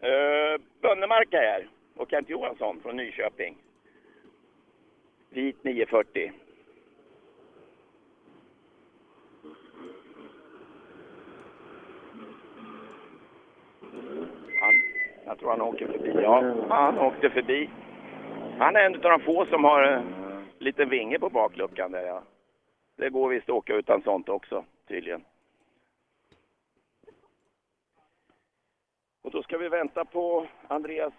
Eh, 0.04 0.10
uh, 0.10 0.60
Bönnemark 0.82 1.34
är 1.34 1.38
här 1.38 1.68
och 1.96 2.10
Kent 2.10 2.30
Johansson 2.30 2.80
från 2.82 2.98
Nyköping. 2.98 3.58
Vit 5.30 5.64
940. 5.64 6.32
Han, 14.60 14.74
jag 15.26 15.40
tror 15.40 15.50
han 15.50 15.62
åker 15.62 15.88
förbi. 15.88 16.22
Ja, 16.24 16.54
han 16.70 17.00
åkte 17.00 17.30
förbi. 17.30 17.70
Han 18.60 18.76
är 18.76 18.86
en 18.86 18.96
av 18.96 19.02
de 19.02 19.20
få 19.20 19.46
som 19.46 19.64
har 19.64 19.84
eh, 19.84 19.98
en 19.98 20.46
liten 20.60 20.90
vinge 20.90 21.20
på 21.20 21.30
bakluckan 21.30 21.92
där 21.92 22.06
ja. 22.06 22.24
Det 22.96 23.10
går 23.10 23.30
visst 23.30 23.50
att 23.50 23.56
åka 23.56 23.74
utan 23.74 24.02
sånt 24.02 24.30
också, 24.30 24.66
tydligen. 24.88 25.22
Och 25.22 25.28
då 29.34 29.44
ska 29.44 29.58
vi 29.58 29.70
vänta 29.70 30.06
på 30.06 30.48
Andreas 30.68 31.14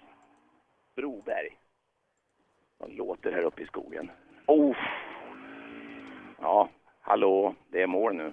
Broberg. 0.96 1.58
Han 2.80 2.90
låter 2.90 3.32
här 3.32 3.42
uppe 3.42 3.62
i 3.62 3.66
skogen. 3.66 4.10
Oh! 4.46 4.76
Ja, 6.40 6.68
hallå, 7.00 7.54
det 7.68 7.82
är 7.82 7.86
mål 7.86 8.14
nu. 8.14 8.32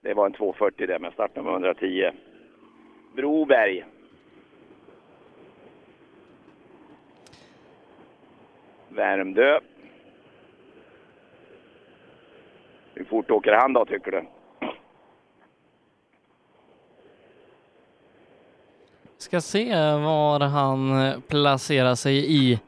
Det 0.00 0.14
var 0.14 0.26
en 0.26 0.32
240 0.32 0.86
där 0.86 0.98
men 0.98 1.12
med 1.34 1.44
var 1.44 1.52
110. 1.52 2.10
Broberg. 3.14 3.84
Värmdö. 8.88 9.60
Hur 12.94 13.04
fort 13.04 13.30
åker 13.30 13.52
han 13.52 13.72
då, 13.72 13.84
tycker 13.84 14.10
du? 14.10 14.37
Ska 19.28 19.40
se 19.40 19.64
var 20.04 20.40
han 20.40 21.12
placerar 21.28 21.94
sig 21.94 22.32
i 22.32 22.58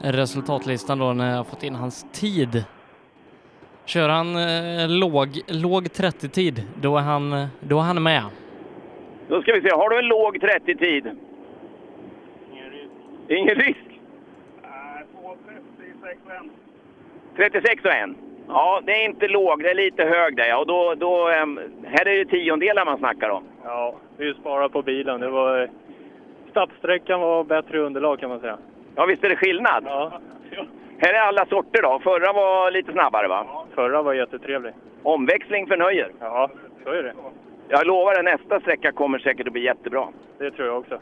resultatlistan 0.00 0.98
då 0.98 1.12
när 1.12 1.36
jag 1.36 1.46
fått 1.46 1.62
in 1.62 1.74
hans 1.74 2.06
tid. 2.12 2.64
Kör 3.84 4.08
han 4.08 4.36
eh, 4.36 4.88
låg, 4.88 5.28
låg 5.46 5.86
30-tid, 5.86 6.62
då 6.82 6.96
är 6.96 7.02
han, 7.02 7.46
då 7.60 7.78
är 7.78 7.82
han 7.82 8.02
med. 8.02 8.22
Då 9.28 9.42
ska 9.42 9.52
vi 9.52 9.60
se, 9.60 9.70
har 9.70 9.90
du 9.90 9.98
en 9.98 10.06
låg 10.06 10.36
30-tid? 10.36 11.06
Ingen 12.52 12.70
risk. 12.70 12.90
Ingen 13.28 13.54
risk? 13.54 13.86
36 17.36 17.84
och 17.84 17.92
en. 17.92 18.16
Ja, 18.48 18.80
det 18.86 18.92
är 18.92 19.04
inte 19.04 19.28
låg, 19.28 19.62
det 19.62 19.70
är 19.70 19.74
lite 19.74 20.04
hög 20.04 20.36
där 20.36 20.46
ja. 20.48 20.58
Och 20.58 20.66
då, 20.66 20.94
då, 20.94 21.28
ehm, 21.28 21.60
här 21.84 22.08
är 22.08 22.24
det 22.24 22.30
tiondelar 22.30 22.84
man 22.84 22.98
snackar 22.98 23.28
om. 23.28 23.44
Ja, 23.64 23.94
det 24.16 24.22
är 24.22 24.26
ju 24.26 24.34
spara 24.34 24.68
på 24.68 24.82
bilen. 24.82 25.20
Det 25.20 25.28
var... 25.30 25.70
Startsträckan 26.50 27.20
var 27.20 27.44
bättre 27.44 27.78
underlag 27.78 28.18
kan 28.18 28.30
man 28.30 28.40
säga. 28.40 28.58
Ja, 28.96 29.06
visst 29.06 29.24
är 29.24 29.28
det 29.28 29.36
skillnad? 29.36 29.84
Ja. 29.86 30.20
Här 30.98 31.14
är 31.14 31.20
alla 31.20 31.46
sorter 31.46 31.82
då. 31.82 32.00
Förra 32.02 32.32
var 32.32 32.70
lite 32.70 32.92
snabbare 32.92 33.28
va? 33.28 33.46
Förra 33.74 34.02
var 34.02 34.14
jättetrevlig. 34.14 34.72
Omväxling 35.02 35.66
förnöjer. 35.66 36.12
Ja, 36.20 36.50
så 36.84 36.90
är 36.90 37.02
det. 37.02 37.14
Jag 37.68 37.86
lovar 37.86 38.14
dig, 38.14 38.22
nästa 38.22 38.60
sträcka 38.60 38.92
kommer 38.92 39.18
säkert 39.18 39.46
att 39.46 39.52
bli 39.52 39.64
jättebra. 39.64 40.08
Det 40.38 40.50
tror 40.50 40.68
jag 40.68 40.78
också. 40.78 40.98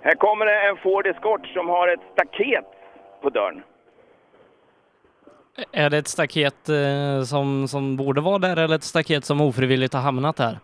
Här 0.00 0.14
kommer 0.14 0.46
det 0.46 0.68
en 0.68 0.76
Ford 0.76 1.06
Escort 1.06 1.46
som 1.46 1.68
har 1.68 1.88
ett 1.88 2.00
staket 2.12 2.64
på 3.20 3.30
dörren. 3.30 3.62
Är 5.72 5.90
det 5.90 5.98
ett 5.98 6.08
staket 6.08 6.68
eh, 6.68 7.22
som, 7.24 7.68
som 7.68 7.96
borde 7.96 8.20
vara 8.20 8.38
där 8.38 8.56
eller 8.64 8.74
ett 8.74 8.82
staket 8.82 9.24
som 9.24 9.40
ofrivilligt 9.40 9.94
har 9.94 10.00
hamnat 10.00 10.36
där? 10.36 10.58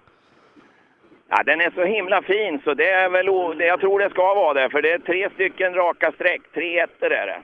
Ja, 1.28 1.42
den 1.42 1.60
är 1.60 1.70
så 1.74 1.84
himla 1.84 2.22
fin 2.22 2.60
så 2.64 2.74
det 2.74 2.90
är 2.90 3.08
väl, 3.10 3.28
o- 3.28 3.54
jag 3.58 3.80
tror 3.80 3.98
det 4.00 4.10
ska 4.10 4.34
vara 4.34 4.54
det, 4.54 4.70
för 4.70 4.82
det 4.82 4.92
är 4.92 4.98
tre 4.98 5.30
stycken 5.34 5.74
raka 5.74 6.12
streck, 6.12 6.42
tre 6.54 6.78
ettor 6.80 7.12
är 7.12 7.26
det. 7.26 7.38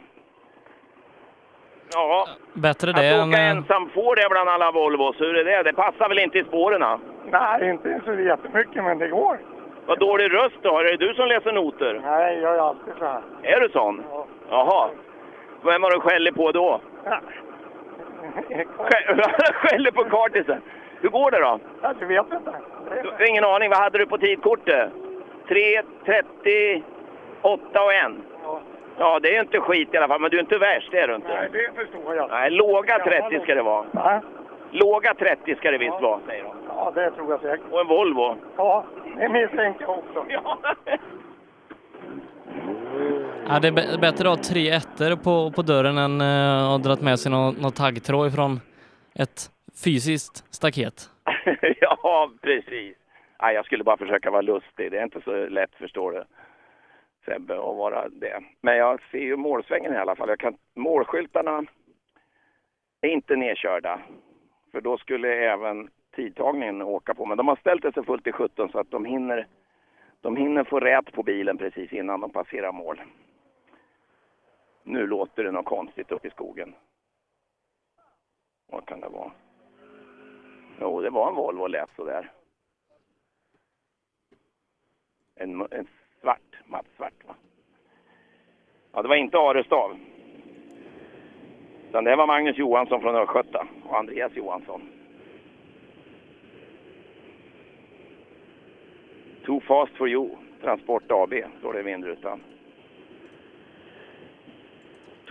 Ja, 1.92 2.28
Bättre 2.52 2.90
att 2.90 2.96
det 2.96 3.06
än... 3.06 3.28
åka 3.28 3.38
eh, 3.42 3.50
ensam 3.50 3.90
får 3.94 4.16
det 4.16 4.26
bland 4.30 4.48
alla 4.48 4.70
Volvos, 4.72 5.16
hur 5.20 5.36
är 5.36 5.44
det? 5.44 5.62
Det 5.62 5.72
passar 5.72 6.08
väl 6.08 6.18
inte 6.18 6.38
i 6.38 6.44
spåren? 6.44 7.00
Nej, 7.30 7.70
inte 7.70 8.00
så 8.04 8.14
jättemycket, 8.14 8.84
men 8.84 8.98
det 8.98 9.08
går. 9.08 9.38
Vad 9.86 9.98
dålig 9.98 10.32
röst 10.34 10.56
du 10.62 10.68
har, 10.68 10.84
är 10.84 10.96
det 10.96 11.06
du 11.06 11.14
som 11.14 11.28
läser 11.28 11.52
noter? 11.52 12.00
Nej, 12.04 12.38
jag 12.38 12.54
är 12.54 12.58
alltid 12.68 12.94
så 12.98 13.04
här. 13.04 13.20
Är 13.42 13.60
du 13.60 13.68
sån? 13.68 14.02
Jaha. 14.50 14.88
Vem 15.64 15.82
har 15.82 15.90
du 15.90 16.00
skäller 16.00 16.32
på 16.32 16.52
då? 16.52 16.80
Skä- 17.04 18.66
Skäller 19.52 19.90
på 19.90 20.04
kartisen. 20.04 20.62
Hur 21.00 21.08
går 21.08 21.30
det 21.30 21.38
då? 21.40 21.58
Ja, 21.82 21.92
du 22.00 22.06
vet 22.06 22.26
inte. 22.32 22.52
Du 23.02 23.10
har 23.10 23.28
ingen 23.28 23.44
aning. 23.44 23.70
Vad 23.70 23.78
hade 23.78 23.98
du 23.98 24.06
på 24.06 24.18
tidkortet? 24.18 24.90
3, 25.48 25.82
30, 26.04 26.82
8 27.42 27.82
och 27.84 27.92
1. 27.94 28.12
Ja, 28.98 29.18
det 29.20 29.28
är 29.28 29.32
ju 29.34 29.40
inte 29.40 29.60
skit 29.60 29.94
i 29.94 29.96
alla 29.96 30.08
fall, 30.08 30.20
men 30.20 30.30
du 30.30 30.36
är 30.36 30.40
inte 30.40 30.58
värst, 30.58 30.94
är 30.94 31.08
du 31.08 31.14
inte. 31.14 31.28
Nej, 31.28 31.48
det 31.52 31.84
förstår 31.84 32.16
jag. 32.16 32.30
Nej, 32.30 32.50
låga 32.50 32.98
30 32.98 33.40
ska 33.40 33.54
det 33.54 33.62
vara. 33.62 34.20
Låga 34.70 35.14
30 35.14 35.54
ska 35.54 35.70
det 35.70 35.78
visst 35.78 36.00
vara, 36.00 36.20
säger 36.26 36.44
de. 36.44 36.52
Ja, 36.68 36.92
det 36.94 37.10
tror 37.10 37.30
jag 37.30 37.40
säkert. 37.40 37.66
Och 37.70 37.80
en 37.80 37.86
Volvo. 37.86 38.36
Ja, 38.56 38.84
det 39.16 39.28
misstänker 39.28 39.82
jag 39.82 39.90
också. 39.98 40.24
Ja, 40.28 40.58
det 43.58 43.68
är 43.68 43.98
bättre 43.98 44.30
att 44.30 44.36
ha 44.36 44.44
tre 44.44 44.70
ettor 44.70 45.16
på, 45.16 45.50
på 45.50 45.62
dörren 45.62 45.98
än 45.98 46.20
eh, 46.20 46.62
att 46.62 46.70
ha 46.70 46.78
dragit 46.78 47.02
med 47.02 47.18
sig 47.18 47.32
någon, 47.32 47.54
någon 47.54 47.72
taggtråd 47.72 48.34
från 48.34 48.60
ett 49.14 49.50
fysiskt 49.84 50.54
staket. 50.54 51.10
ja, 51.80 52.30
precis. 52.42 52.96
Nej, 53.42 53.54
jag 53.54 53.64
skulle 53.64 53.84
bara 53.84 53.96
försöka 53.96 54.30
vara 54.30 54.42
lustig. 54.42 54.90
Det 54.90 54.98
är 54.98 55.04
inte 55.04 55.20
så 55.20 55.48
lätt, 55.48 55.74
förstår 55.74 56.12
du. 56.12 56.24
Sebbe, 57.24 57.54
att 57.54 57.76
vara 57.76 58.08
det. 58.08 58.40
Men 58.60 58.76
jag 58.76 59.00
ser 59.10 59.18
ju 59.18 59.36
målsvängen 59.36 59.92
i 59.92 59.96
alla 59.96 60.16
fall. 60.16 60.28
Jag 60.28 60.38
kan, 60.38 60.56
målskyltarna 60.74 61.64
är 63.00 63.08
inte 63.08 63.36
nedkörda. 63.36 64.00
För 64.72 64.80
då 64.80 64.98
skulle 64.98 65.34
även 65.34 65.88
tidtagningen 66.16 66.82
åka 66.82 67.14
på. 67.14 67.26
Men 67.26 67.36
de 67.36 67.48
har 67.48 67.56
ställt 67.56 67.82
det 67.82 67.92
så 67.94 68.02
fullt 68.02 68.26
i 68.26 68.32
17 68.32 68.68
så 68.72 68.78
att 68.78 68.90
de 68.90 69.04
hinner, 69.04 69.46
de 70.20 70.36
hinner 70.36 70.64
få 70.64 70.80
rät 70.80 71.12
på 71.12 71.22
bilen 71.22 71.58
precis 71.58 71.92
innan 71.92 72.20
de 72.20 72.30
passerar 72.30 72.72
mål. 72.72 73.00
Nu 74.82 75.06
låter 75.06 75.44
det 75.44 75.50
något 75.50 75.64
konstigt 75.64 76.12
uppe 76.12 76.28
i 76.28 76.30
skogen. 76.30 76.74
Vad 78.66 78.86
kan 78.86 79.00
det 79.00 79.08
vara? 79.08 79.32
Jo, 80.80 81.00
det 81.00 81.10
var 81.10 81.28
en 81.28 81.34
Volvo 81.34 81.66
lät 81.66 81.90
sådär. 81.96 82.32
En, 85.34 85.60
en 85.70 85.86
svart, 86.20 86.56
mattsvart 86.64 87.24
va? 87.26 87.34
Ja, 88.92 89.02
det 89.02 89.08
var 89.08 89.16
inte 89.16 89.38
Arestav. 89.38 89.98
Utan 91.88 92.04
det 92.04 92.16
var 92.16 92.26
Magnus 92.26 92.58
Johansson 92.58 93.00
från 93.00 93.16
Östgöta 93.16 93.66
och 93.84 93.98
Andreas 93.98 94.36
Johansson. 94.36 94.88
Too 99.44 99.60
fast 99.60 99.96
for 99.96 100.08
you, 100.08 100.28
Transport 100.60 101.10
AB, 101.10 101.34
står 101.58 101.72
det 101.72 101.80
i 101.80 101.82
vindrutan. 101.82 102.40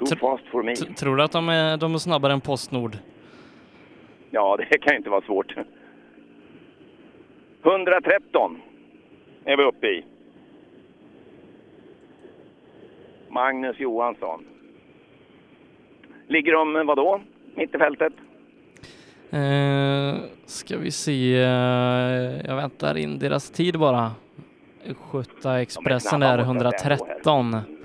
Too 0.06 0.18
fast 0.18 0.44
for 0.52 0.64
me. 0.64 0.76
Tror 0.76 1.18
du 1.18 1.24
att 1.24 1.32
de 1.32 1.50
är, 1.50 1.78
de 1.78 1.94
är 1.94 1.98
snabbare 1.98 2.34
än 2.34 2.42
Postnord? 2.42 2.98
Ja, 4.32 4.58
det 4.58 4.78
kan 4.78 4.94
ju 4.94 4.98
inte 4.98 5.10
vara 5.10 5.22
svårt. 5.22 5.56
113 7.64 8.62
är 9.46 9.58
vi 9.58 9.64
uppe 9.64 9.88
i. 9.88 10.04
Magnus 13.30 13.80
Johansson. 13.80 14.46
Ligger 16.28 16.54
de, 16.54 16.88
vadå, 16.88 17.22
mitt 17.56 17.76
i 17.76 17.78
fältet? 17.78 18.14
Eh, 19.32 20.16
ska 20.46 20.78
vi 20.78 20.92
se, 20.92 21.36
eh, 21.36 22.46
jag 22.46 22.56
väntar 22.56 22.98
in 22.98 23.20
deras 23.20 23.52
tid 23.52 23.80
bara. 23.80 24.12
Skötta 25.00 25.62
Expressen 25.62 26.00
snabba 26.00 26.38
där, 26.38 26.54
mot 26.54 26.66
oss 26.66 27.79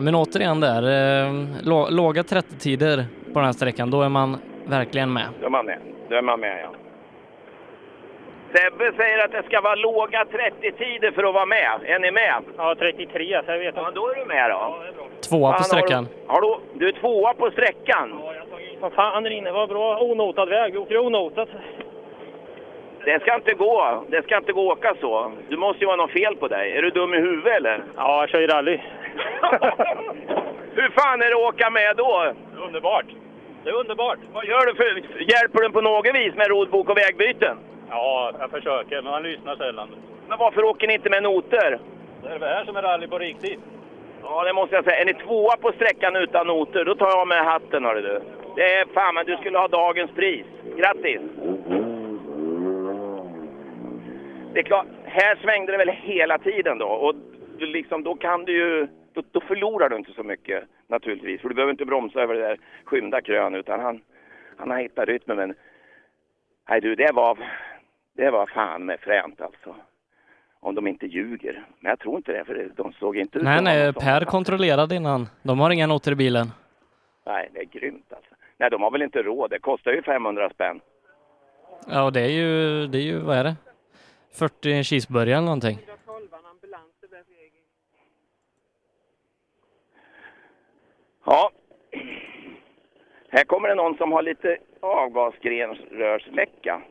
Men 0.00 0.14
återigen 0.14 0.60
där, 0.60 0.82
eh, 0.82 1.32
lå- 1.62 1.90
låga 1.90 2.22
30-tider 2.22 3.04
på 3.32 3.38
den 3.38 3.44
här 3.44 3.52
sträckan, 3.52 3.90
då 3.90 4.02
är 4.02 4.08
man 4.08 4.36
verkligen 4.66 5.12
med. 5.12 5.24
Då 5.40 5.46
är 5.46 5.50
man 5.50 5.66
med. 5.66 5.78
Då 6.08 6.16
är 6.16 6.22
man 6.22 6.40
med, 6.40 6.58
ja. 6.64 6.70
Sebbe 8.52 8.92
säger 8.96 9.24
att 9.24 9.32
det 9.32 9.42
ska 9.42 9.60
vara 9.60 9.74
låga 9.74 10.24
30-tider 10.24 11.10
för 11.10 11.24
att 11.24 11.34
vara 11.34 11.46
med. 11.46 11.78
Är 11.84 11.98
ni 11.98 12.10
med? 12.10 12.42
Ja, 12.56 12.74
33 12.78 13.40
så 13.46 13.50
jag 13.52 13.58
vet 13.58 13.74
Ja, 13.76 13.90
då 13.94 14.08
är 14.10 14.14
du 14.14 14.24
med 14.24 14.50
då. 14.50 14.76
Tvåa 15.28 15.52
på 15.52 15.62
sträckan. 15.64 16.08
Har 16.26 16.40
du, 16.40 16.46
har 16.48 16.60
du, 16.74 16.78
du 16.78 16.88
är 16.88 16.92
tvåa 17.00 17.34
på 17.34 17.50
sträckan. 17.50 18.20
Vad 18.80 18.92
fan 18.92 19.22
där 19.22 19.30
inne, 19.30 19.50
vad 19.52 19.68
bra 19.68 19.98
onotad 20.02 20.48
väg. 20.48 20.72
Vi 20.72 20.78
åker 20.78 20.98
onotat. 20.98 21.48
Det 23.04 23.20
ska 23.22 23.34
inte 23.34 23.54
gå. 23.54 24.04
Det 24.08 24.22
ska 24.22 24.36
inte 24.36 24.52
gå 24.52 24.72
att 24.72 24.78
åka 24.78 24.94
så. 25.00 25.32
Du 25.48 25.56
måste 25.56 25.80
ju 25.80 25.86
vara 25.86 25.96
något 25.96 26.10
fel 26.10 26.36
på 26.36 26.48
dig. 26.48 26.72
Är 26.76 26.82
du 26.82 26.90
dum 26.90 27.14
i 27.14 27.16
huvudet 27.16 27.56
eller? 27.56 27.82
Ja, 27.96 28.20
jag 28.20 28.28
kör 28.28 28.40
ju 28.40 28.46
rally. 28.46 28.78
Hur 30.74 30.90
fan 30.90 31.22
är 31.22 31.30
det 31.30 31.36
att 31.36 31.54
åka 31.54 31.70
med 31.70 31.96
då? 31.96 32.32
Underbart. 32.66 33.06
Det 33.64 33.70
är 33.70 33.74
underbart. 33.74 34.18
Vad 34.32 34.44
gör 34.44 34.66
du 34.66 34.74
för... 34.74 34.84
Hjälper 35.32 35.62
du 35.62 35.70
på 35.70 35.80
något 35.80 36.14
vis 36.14 36.34
med 36.34 36.48
rodbok 36.48 36.90
och 36.90 36.96
vägbyten? 36.96 37.56
Ja, 37.90 38.32
jag 38.38 38.50
försöker, 38.50 39.02
men 39.02 39.12
han 39.12 39.22
lyssnar 39.22 39.56
sällan. 39.56 39.88
Men 40.28 40.38
varför 40.38 40.64
åker 40.64 40.86
ni 40.86 40.94
inte 40.94 41.10
med 41.10 41.22
noter? 41.22 41.78
Det 42.22 42.28
är 42.28 42.38
det 42.38 42.46
här 42.46 42.64
som 42.64 42.76
är 42.76 42.82
rally 42.82 43.06
på 43.06 43.18
riktigt. 43.18 43.60
Ja, 44.22 44.44
det 44.44 44.52
måste 44.52 44.74
jag 44.74 44.84
säga. 44.84 45.00
Är 45.00 45.04
ni 45.04 45.14
tvåa 45.14 45.56
på 45.56 45.72
sträckan 45.72 46.16
utan 46.16 46.46
noter, 46.46 46.84
då 46.84 46.94
tar 46.94 47.08
jag 47.08 47.28
med 47.28 47.44
hatten 47.44 47.84
hörru 47.84 48.00
du. 48.02 48.20
Det 48.56 48.74
är 48.74 48.84
fan, 48.94 49.14
men 49.14 49.26
du 49.26 49.36
skulle 49.36 49.58
ha 49.58 49.68
dagens 49.68 50.10
pris. 50.10 50.46
Grattis! 50.76 51.20
Det 54.52 54.58
är 54.58 54.62
klart, 54.62 54.86
här 55.04 55.38
svängde 55.42 55.72
det 55.72 55.78
väl 55.78 55.88
hela 55.88 56.38
tiden 56.38 56.78
då 56.78 56.86
och 56.86 57.14
liksom, 57.66 58.02
då 58.02 58.14
kan 58.14 58.44
du 58.44 58.52
ju, 58.52 58.88
då, 59.12 59.22
då 59.32 59.40
förlorar 59.40 59.88
du 59.88 59.96
inte 59.96 60.12
så 60.12 60.22
mycket 60.22 60.64
naturligtvis. 60.86 61.40
För 61.40 61.48
du 61.48 61.54
behöver 61.54 61.72
inte 61.72 61.84
bromsa 61.84 62.20
över 62.20 62.34
det 62.34 62.40
där 62.40 62.58
skymda 62.84 63.20
krön 63.20 63.54
utan 63.54 63.80
han, 63.80 64.00
han 64.56 64.70
har 64.70 64.78
hittat 64.78 65.08
rytmen. 65.08 65.36
Men 65.36 65.54
nej 66.68 66.80
du, 66.80 66.94
det 66.94 67.12
var, 67.12 67.38
det 68.16 68.30
var 68.30 68.46
fan 68.46 68.84
med 68.84 69.00
fränt 69.00 69.40
alltså. 69.40 69.74
Om 70.60 70.74
de 70.74 70.86
inte 70.86 71.06
ljuger. 71.06 71.64
Men 71.80 71.90
jag 71.90 71.98
tror 71.98 72.16
inte 72.16 72.32
det, 72.32 72.44
för 72.44 72.70
de 72.76 72.92
såg 72.92 73.16
inte 73.16 73.38
ut 73.38 73.44
Nej, 73.44 73.62
nej, 73.62 73.92
Per 73.92 74.24
kontrollerade 74.24 74.94
innan. 74.94 75.26
De 75.42 75.60
har 75.60 75.70
inga 75.70 75.86
noter 75.86 76.12
i 76.12 76.14
bilen. 76.14 76.46
Nej, 77.26 77.50
det 77.52 77.60
är 77.60 77.64
grymt 77.64 78.12
alltså. 78.12 78.34
Nej, 78.56 78.70
de 78.70 78.82
har 78.82 78.90
väl 78.90 79.02
inte 79.02 79.22
råd. 79.22 79.50
Det 79.50 79.58
kostar 79.58 79.92
ju 79.92 80.02
500 80.02 80.50
spänn. 80.50 80.80
Ja, 81.86 82.02
och 82.02 82.12
det 82.12 82.20
är 82.20 82.30
ju, 82.30 82.86
det 82.86 82.98
är 82.98 83.02
ju, 83.02 83.18
vad 83.18 83.36
är 83.36 83.44
det? 83.44 83.56
40 84.38 84.84
cheeseburgare 84.84 85.36
eller 85.36 85.44
någonting. 85.44 85.78
Ja. 91.30 91.50
Här 93.28 93.44
kommer 93.44 93.68
det 93.68 93.74
någon 93.74 93.96
som 93.96 94.12
har 94.12 94.22
lite 94.22 94.58
avgasgrenrörsläcka. 94.80 96.82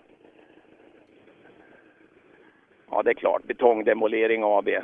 Ja, 2.89 3.03
det 3.03 3.11
är 3.11 3.13
klart. 3.13 3.43
Betongdemolering 3.43 4.41
AB. 4.43 4.65
Det 4.65 4.83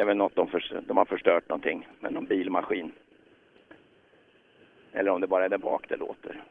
är 0.00 0.04
väl 0.04 0.16
något 0.16 0.34
de, 0.34 0.48
för, 0.48 0.82
de 0.86 0.96
har 0.96 1.04
förstört 1.04 1.48
någonting 1.48 1.88
med 2.00 2.12
någon 2.12 2.26
bilmaskin. 2.26 2.92
Eller 4.92 5.10
om 5.10 5.20
det 5.20 5.26
bara 5.26 5.44
är 5.44 5.48
där 5.48 5.58
bak 5.58 5.88
det 5.88 5.96
låter. 5.96 6.44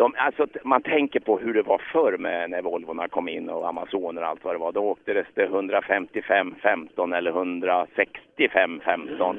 De, 0.00 0.14
alltså, 0.16 0.46
man 0.64 0.82
tänker 0.82 1.20
på 1.20 1.38
hur 1.38 1.54
det 1.54 1.62
var 1.62 1.82
förr 1.92 2.16
med 2.18 2.50
när 2.50 2.62
Volvorna 2.62 3.08
kom 3.08 3.28
in 3.28 3.50
och 3.50 3.68
Amazoner 3.68 4.22
och 4.22 4.28
allt 4.28 4.44
vad 4.44 4.54
det 4.54 4.58
var. 4.58 4.72
Då 4.72 4.80
åkte 4.80 5.12
det 5.12 5.24
155-15 5.36 7.16
eller 7.16 7.32
165-15 7.32 9.36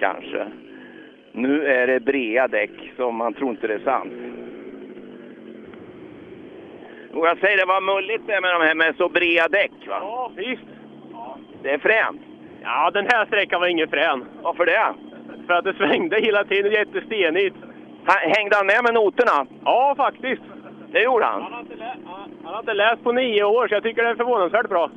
kanske. 0.00 0.46
Nu 1.32 1.66
är 1.66 1.86
det 1.86 2.00
brea 2.00 2.48
däck 2.48 2.70
så 2.96 3.10
man 3.10 3.34
tror 3.34 3.50
inte 3.50 3.66
det 3.66 3.74
är 3.74 3.78
sant. 3.78 4.12
Och 7.12 7.26
jag 7.26 7.38
säger 7.38 7.56
det 7.56 7.66
var 7.66 7.80
mulligt 7.80 8.26
det 8.26 8.40
med 8.40 8.54
de 8.54 8.62
här 8.62 8.74
med 8.74 8.96
så 8.96 9.08
breda 9.08 9.48
däck 9.48 9.72
va? 9.88 9.98
Ja, 10.00 10.30
visst. 10.36 10.62
Det 11.62 11.70
är 11.70 11.78
fränt. 11.78 12.20
Ja, 12.62 12.90
den 12.90 13.06
här 13.12 13.26
sträckan 13.26 13.60
var 13.60 13.68
ingen 13.68 13.88
frän. 13.88 14.24
Varför 14.42 14.66
det? 14.66 14.94
För 15.46 15.54
att 15.54 15.64
det 15.64 15.74
svängde 15.74 16.20
hela 16.20 16.44
tiden, 16.44 16.72
jättestenigt. 16.72 17.56
Hängde 18.06 18.56
han 18.56 18.66
med 18.66 18.80
med 18.84 18.94
noterna? 18.94 19.46
Ja, 19.64 19.94
faktiskt. 19.96 20.42
Det 20.92 21.02
gjorde 21.02 21.24
han. 21.24 21.42
Han 21.42 21.52
har 22.44 22.60
inte 22.60 22.74
läst 22.74 23.04
på 23.04 23.12
nio 23.12 23.44
år, 23.44 23.68
så 23.68 23.74
jag 23.74 23.82
tycker 23.82 24.02
det 24.02 24.08
är 24.10 24.14
förvånansvärt 24.14 24.68
bra. 24.68 24.90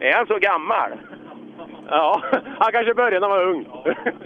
Är 0.00 0.12
han 0.12 0.26
så 0.26 0.38
gammal? 0.38 0.90
Ja, 1.90 2.20
Ja, 2.30 2.38
han 2.58 2.72
kanske 2.72 2.94
började 2.94 3.20
när 3.20 3.28
han 3.28 3.38
var 3.38 3.46
ung. 3.46 3.66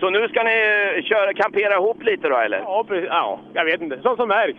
Så 0.00 0.10
nu 0.10 0.28
ska 0.28 0.42
ni 0.42 1.02
köra, 1.02 1.32
kampera 1.34 1.74
ihop 1.74 2.02
lite 2.02 2.28
då 2.28 2.36
eller? 2.36 2.58
Ja, 2.58 2.84
precis. 2.88 3.08
Ja, 3.10 3.40
jag 3.52 3.64
vet 3.64 3.80
inte. 3.80 4.00
Sånt 4.02 4.16
som 4.18 4.28
märks. 4.28 4.58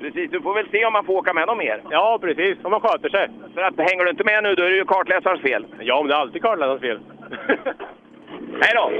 Precis, 0.00 0.30
du 0.30 0.40
får 0.40 0.54
väl 0.54 0.68
se 0.70 0.84
om 0.86 0.92
man 0.92 1.04
får 1.04 1.14
åka 1.14 1.32
med 1.32 1.48
dem 1.48 1.58
mer. 1.58 1.82
Ja, 1.90 2.18
precis. 2.20 2.58
Om 2.62 2.70
man 2.70 2.80
sköter 2.80 3.08
sig. 3.08 3.28
För 3.54 3.62
att 3.62 3.78
hänger 3.78 4.04
du 4.04 4.10
inte 4.10 4.24
med 4.24 4.42
nu, 4.42 4.54
då 4.54 4.62
är 4.62 4.70
det 4.70 4.76
ju 4.76 4.84
kartläsarens 4.84 5.42
fel. 5.42 5.66
Ja, 5.80 6.02
men 6.02 6.08
det 6.08 6.14
är 6.14 6.18
alltid 6.18 6.42
kartläsarens 6.42 6.80
fel. 6.80 7.00
Hej 8.62 8.72
då! 8.74 8.90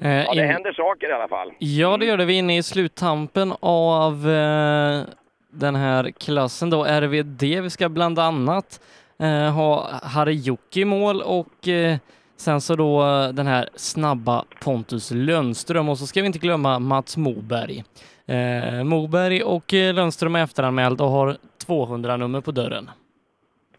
Eh, 0.00 0.10
Ja, 0.24 0.34
det 0.34 0.40
in- 0.40 0.48
händer 0.50 0.72
saker 0.72 1.10
i 1.10 1.12
alla 1.12 1.28
fall. 1.28 1.52
Ja, 1.58 1.96
det 1.96 2.06
gör 2.06 2.16
det. 2.16 2.24
Vi 2.24 2.34
är 2.34 2.38
inne 2.38 2.56
i 2.58 2.62
sluttampen 2.62 3.52
av 3.60 4.12
eh, 4.30 5.02
den 5.50 5.74
här 5.76 6.10
klassen 6.10 6.70
då, 6.70 6.84
RVD. 6.84 7.42
Vi 7.42 7.70
ska 7.70 7.88
bland 7.88 8.18
annat 8.18 8.80
eh, 9.20 9.52
ha 9.54 9.88
Harry 10.02 10.34
Jocke 10.34 10.80
i 10.80 10.84
mål 10.84 11.22
och 11.22 11.68
eh, 11.68 11.96
sen 12.36 12.60
så 12.60 12.74
då 12.76 13.02
den 13.32 13.46
här 13.46 13.68
snabba 13.74 14.44
Pontus 14.64 15.10
Lönström 15.14 15.88
och 15.88 15.98
så 15.98 16.06
ska 16.06 16.20
vi 16.20 16.26
inte 16.26 16.38
glömma 16.38 16.78
Mats 16.78 17.16
Moberg. 17.16 17.84
Eh, 18.26 18.84
Moberg 18.84 19.42
och 19.42 19.74
eh, 19.74 19.94
Lönström 19.94 20.34
är 20.36 20.44
efteranmäld 20.44 21.00
och 21.00 21.08
har 21.08 21.36
200-nummer 21.66 22.40
på 22.40 22.50
dörren. 22.50 22.90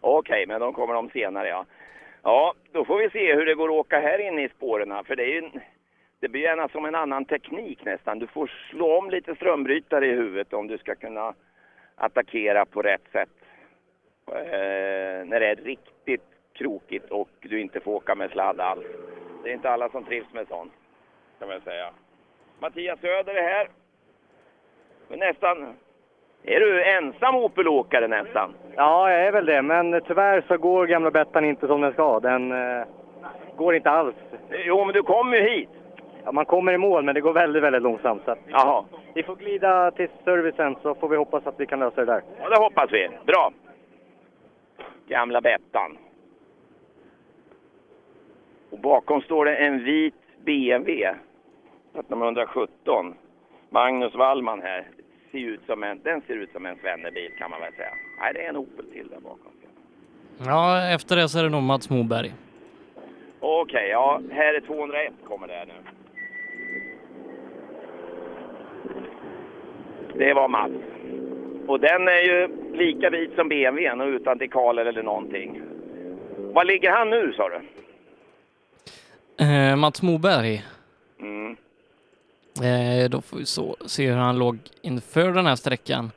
Okej, 0.00 0.46
men 0.46 0.60
de 0.60 0.72
kommer 0.72 0.94
de 0.94 1.10
senare 1.10 1.48
ja. 1.48 1.64
Ja, 2.22 2.54
då 2.72 2.84
får 2.84 2.98
vi 2.98 3.10
se 3.10 3.34
hur 3.34 3.46
det 3.46 3.54
går 3.54 3.68
att 3.68 3.86
åka 3.86 4.00
här 4.00 4.28
inne 4.28 4.44
i 4.44 4.48
spåren. 4.48 5.04
För 5.06 5.16
det 5.16 5.22
är 5.22 5.26
ju, 5.26 5.50
det 6.20 6.28
blir 6.28 6.42
gärna 6.42 6.68
som 6.68 6.84
en 6.84 6.94
annan 6.94 7.24
teknik 7.24 7.84
nästan. 7.84 8.18
Du 8.18 8.26
får 8.26 8.50
slå 8.70 8.98
om 8.98 9.10
lite 9.10 9.34
strömbrytare 9.34 10.06
i 10.06 10.12
huvudet 10.12 10.52
om 10.52 10.66
du 10.66 10.78
ska 10.78 10.94
kunna 10.94 11.34
attackera 11.96 12.64
på 12.64 12.82
rätt 12.82 13.12
sätt. 13.12 13.28
Eh, 14.26 15.26
när 15.26 15.40
det 15.40 15.46
är 15.46 15.56
riktigt 15.56 16.24
krokigt 16.52 17.10
och 17.10 17.28
du 17.40 17.60
inte 17.60 17.80
får 17.80 17.92
åka 17.92 18.14
med 18.14 18.30
sladd 18.30 18.60
alls. 18.60 18.86
Det 19.42 19.50
är 19.50 19.54
inte 19.54 19.70
alla 19.70 19.88
som 19.88 20.04
trivs 20.04 20.32
med 20.32 20.48
sånt, 20.48 20.72
kan 21.38 21.48
man 21.48 21.60
säga. 21.60 21.90
Mattias 22.58 23.00
Söder 23.00 23.34
är 23.34 23.42
här. 23.42 23.68
Nästan... 25.08 25.74
Är 26.42 26.60
du 26.60 26.84
ensam 26.84 27.36
Opelåkare 27.36 28.08
nästan? 28.08 28.54
Ja, 28.76 29.10
jag 29.12 29.26
är 29.26 29.32
väl 29.32 29.46
det, 29.46 29.62
men 29.62 30.00
tyvärr 30.06 30.44
så 30.48 30.58
går 30.58 30.86
gamla 30.86 31.10
Bettan 31.10 31.44
inte 31.44 31.66
som 31.66 31.80
den 31.80 31.92
ska. 31.92 32.20
Den 32.20 32.52
eh, 32.52 32.86
går 33.56 33.74
inte 33.74 33.90
alls. 33.90 34.14
Jo, 34.50 34.84
men 34.84 34.94
du 34.94 35.02
kommer 35.02 35.36
ju 35.36 35.48
hit. 35.48 35.79
Ja, 36.24 36.32
man 36.32 36.44
kommer 36.46 36.72
i 36.72 36.78
mål, 36.78 37.04
men 37.04 37.14
det 37.14 37.20
går 37.20 37.32
väldigt, 37.32 37.62
väldigt 37.62 37.82
långsamt. 37.82 38.22
Så 38.24 38.36
Jaha. 38.48 38.84
vi 39.14 39.22
får 39.22 39.36
glida 39.36 39.90
till 39.90 40.08
servicen 40.24 40.76
så 40.82 40.94
får 40.94 41.08
vi 41.08 41.16
hoppas 41.16 41.46
att 41.46 41.60
vi 41.60 41.66
kan 41.66 41.78
lösa 41.78 41.96
det 42.04 42.12
där. 42.12 42.22
Ja, 42.40 42.48
det 42.48 42.62
hoppas 42.62 42.92
vi. 42.92 43.08
Bra. 43.26 43.52
Gamla 45.08 45.40
Bettan. 45.40 45.98
Och 48.70 48.78
bakom 48.78 49.20
står 49.20 49.44
det 49.44 49.56
en 49.56 49.84
vit 49.84 50.14
BMW. 50.44 51.14
Nummer 52.08 52.26
117. 52.26 53.14
Magnus 53.70 54.14
Wallman 54.14 54.62
här. 54.62 54.88
Ser 55.30 55.38
ut 55.38 55.60
som 55.66 55.82
en, 55.82 56.00
den 56.02 56.22
ser 56.26 56.34
ut 56.34 56.52
som 56.52 56.66
en 56.66 56.76
svennebil 56.76 57.30
kan 57.38 57.50
man 57.50 57.60
väl 57.60 57.72
säga. 57.72 57.90
Nej, 58.20 58.34
det 58.34 58.44
är 58.44 58.48
en 58.48 58.56
Opel 58.56 58.84
till 58.92 59.08
där 59.08 59.20
bakom. 59.20 59.52
Ja, 60.46 60.90
efter 60.94 61.16
det 61.16 61.28
så 61.28 61.38
är 61.38 61.42
det 61.42 61.48
nog 61.48 61.62
Mats 61.62 61.90
Moberg. 61.90 62.32
Okej, 63.40 63.88
ja. 63.88 64.20
Här 64.30 64.54
är 64.54 64.60
201 64.60 65.12
kommer 65.28 65.46
det 65.48 65.54
här 65.54 65.66
nu. 65.66 65.72
Det 70.20 70.34
var 70.34 70.48
Mats. 70.48 70.72
Och 71.66 71.80
den 71.80 72.08
är 72.08 72.22
ju 72.22 72.48
lika 72.74 73.10
vit 73.10 73.34
som 73.34 73.48
BMWn 73.48 74.00
och 74.00 74.06
utan 74.06 74.38
dekaler 74.38 74.86
eller 74.86 75.02
någonting. 75.02 75.62
Var 76.36 76.64
ligger 76.64 76.90
han 76.90 77.10
nu 77.10 77.32
sa 77.32 77.48
du? 77.48 77.60
Eh, 79.44 79.76
Mats 79.76 80.02
Moberg. 80.02 80.64
Mm. 81.20 81.56
Eh, 82.62 83.10
då 83.10 83.20
får 83.20 83.36
vi 83.36 83.46
så, 83.46 83.76
se 83.86 84.06
hur 84.10 84.16
han 84.16 84.38
låg 84.38 84.58
inför 84.82 85.32
den 85.32 85.46
här 85.46 85.56
sträckan. 85.56 86.10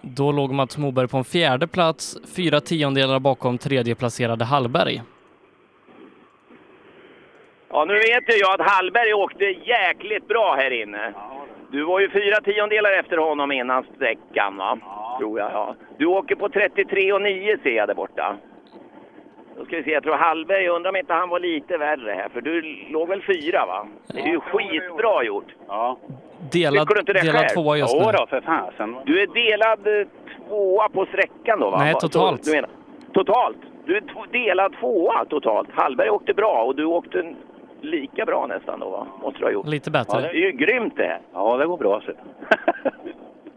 Då 0.00 0.32
låg 0.32 0.52
Mats 0.52 0.78
Moberg 0.78 1.08
på 1.08 1.16
en 1.16 1.24
fjärde 1.24 1.66
plats, 1.66 2.18
fyra 2.36 2.60
tiondelar 2.60 3.18
bakom 3.18 3.58
tredje 3.58 3.94
placerade 3.94 4.44
Hallberg. 4.44 5.02
Ja, 7.68 7.84
nu 7.84 7.94
vet 7.94 8.28
ju 8.28 8.38
jag 8.40 8.60
att 8.60 8.70
Hallberg 8.70 9.14
åkte 9.14 9.44
jäkligt 9.44 10.28
bra 10.28 10.54
här 10.54 10.82
inne. 10.82 11.14
Du 11.76 11.84
var 11.84 12.00
ju 12.00 12.10
fyra 12.10 12.40
tiondelar 12.40 12.92
efter 12.92 13.16
honom 13.16 13.52
innan 13.52 13.84
sträckan, 13.94 14.56
va? 14.56 14.78
Tror 15.18 15.38
jag, 15.38 15.50
ja. 15.52 15.74
Du 15.98 16.06
åker 16.06 16.34
på 16.34 16.48
33,9 16.48 17.62
ser 17.62 17.70
jag 17.70 17.88
där 17.88 17.94
borta. 17.94 18.36
Då 19.56 19.64
ska 19.64 19.76
vi 19.76 19.82
se, 19.82 19.90
jag 19.90 20.02
tror 20.02 20.14
Hallberg, 20.14 20.64
jag 20.64 20.76
undrar 20.76 20.90
om 20.90 20.96
inte 20.96 21.12
han 21.12 21.28
var 21.28 21.40
lite 21.40 21.76
värre 21.76 22.12
här, 22.12 22.28
för 22.28 22.40
du 22.40 22.62
låg 22.90 23.08
väl 23.08 23.22
fyra, 23.22 23.66
va? 23.66 23.86
Det 24.06 24.20
är 24.20 24.26
ju 24.26 24.40
skitbra 24.40 25.24
gjort. 25.24 25.54
Ja. 25.68 25.98
Delad, 26.52 26.88
du 26.88 27.00
inte 27.00 27.12
det 27.12 27.20
delad 27.20 27.36
själv? 27.36 27.48
tvåa 27.48 27.76
just 27.76 27.94
nu. 27.94 28.00
Jodå, 28.00 28.26
för 28.26 28.40
fasen. 28.40 28.96
Du 29.06 29.22
är 29.22 29.26
delad 29.26 30.00
eh, 30.00 30.06
tvåa 30.48 30.88
på 30.88 31.06
sträckan 31.06 31.60
då, 31.60 31.70
va? 31.70 31.78
Nej, 31.78 31.94
totalt. 32.00 32.44
Du 32.44 32.52
menar, 32.52 32.70
totalt? 33.12 33.58
Du 33.84 33.96
är 33.96 34.32
delad 34.32 34.76
tvåa 34.80 35.24
totalt. 35.24 35.68
Hallberg 35.72 36.10
åkte 36.10 36.34
bra 36.34 36.64
och 36.64 36.76
du 36.76 36.84
åkte 36.84 37.34
lika 37.80 38.24
bra 38.24 38.46
nästan 38.46 38.80
då, 38.80 38.90
va? 38.90 39.06
Måste 39.22 39.38
du 39.38 39.44
ha 39.44 39.52
gjort. 39.52 39.66
Lite 39.66 39.90
bättre. 39.90 40.20
Det 40.20 40.28
är 40.28 40.34
ju 40.34 40.52
grymt 40.52 40.94
det 40.96 41.02
här. 41.04 41.20
Ja, 41.32 41.56
det 41.56 41.66
går 41.66 41.76
bra. 41.76 42.00
Så. 42.06 42.12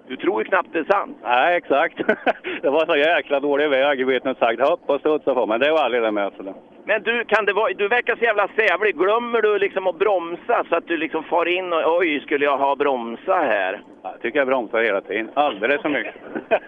Du 0.07 0.15
tror 0.17 0.41
ju 0.43 0.49
knappt 0.49 0.69
det 0.73 0.79
är 0.79 0.83
sant. 0.83 1.17
Nej, 1.23 1.57
exakt. 1.57 1.97
det 2.61 2.69
var 2.69 2.85
så 2.85 2.95
jäkla 2.95 3.39
dålig 3.39 3.69
väg, 3.69 4.05
vet 4.05 4.23
ni 4.23 4.35
sagt. 4.35 4.61
Hopp 4.61 4.81
och 4.89 4.99
studsa 4.99 5.33
på, 5.33 5.45
men 5.45 5.59
det 5.59 5.71
var 5.71 5.83
aldrig 5.83 6.03
det 6.03 6.11
med. 6.11 6.31
Så 6.37 6.43
det. 6.43 6.53
Men 6.85 7.03
du, 7.03 7.25
kan 7.25 7.45
det 7.45 7.53
vara, 7.53 7.73
du 7.73 7.87
verkar 7.87 8.15
så 8.15 8.23
jävla 8.23 8.47
sävlig. 8.55 8.95
Glömmer 8.97 9.41
du 9.41 9.59
liksom 9.59 9.87
att 9.87 9.99
bromsa 9.99 10.63
så 10.69 10.75
att 10.75 10.87
du 10.87 10.97
liksom 10.97 11.23
far 11.23 11.45
in 11.45 11.73
och 11.73 11.97
oj, 11.97 12.19
skulle 12.19 12.45
jag 12.45 12.57
ha 12.57 12.75
bromsa 12.75 13.33
här? 13.35 13.81
Jag 14.03 14.21
tycker 14.21 14.39
jag 14.39 14.47
bromsar 14.47 14.81
hela 14.83 15.01
tiden. 15.01 15.29
Alldeles 15.33 15.81
för 15.81 15.89
mycket. 15.89 16.15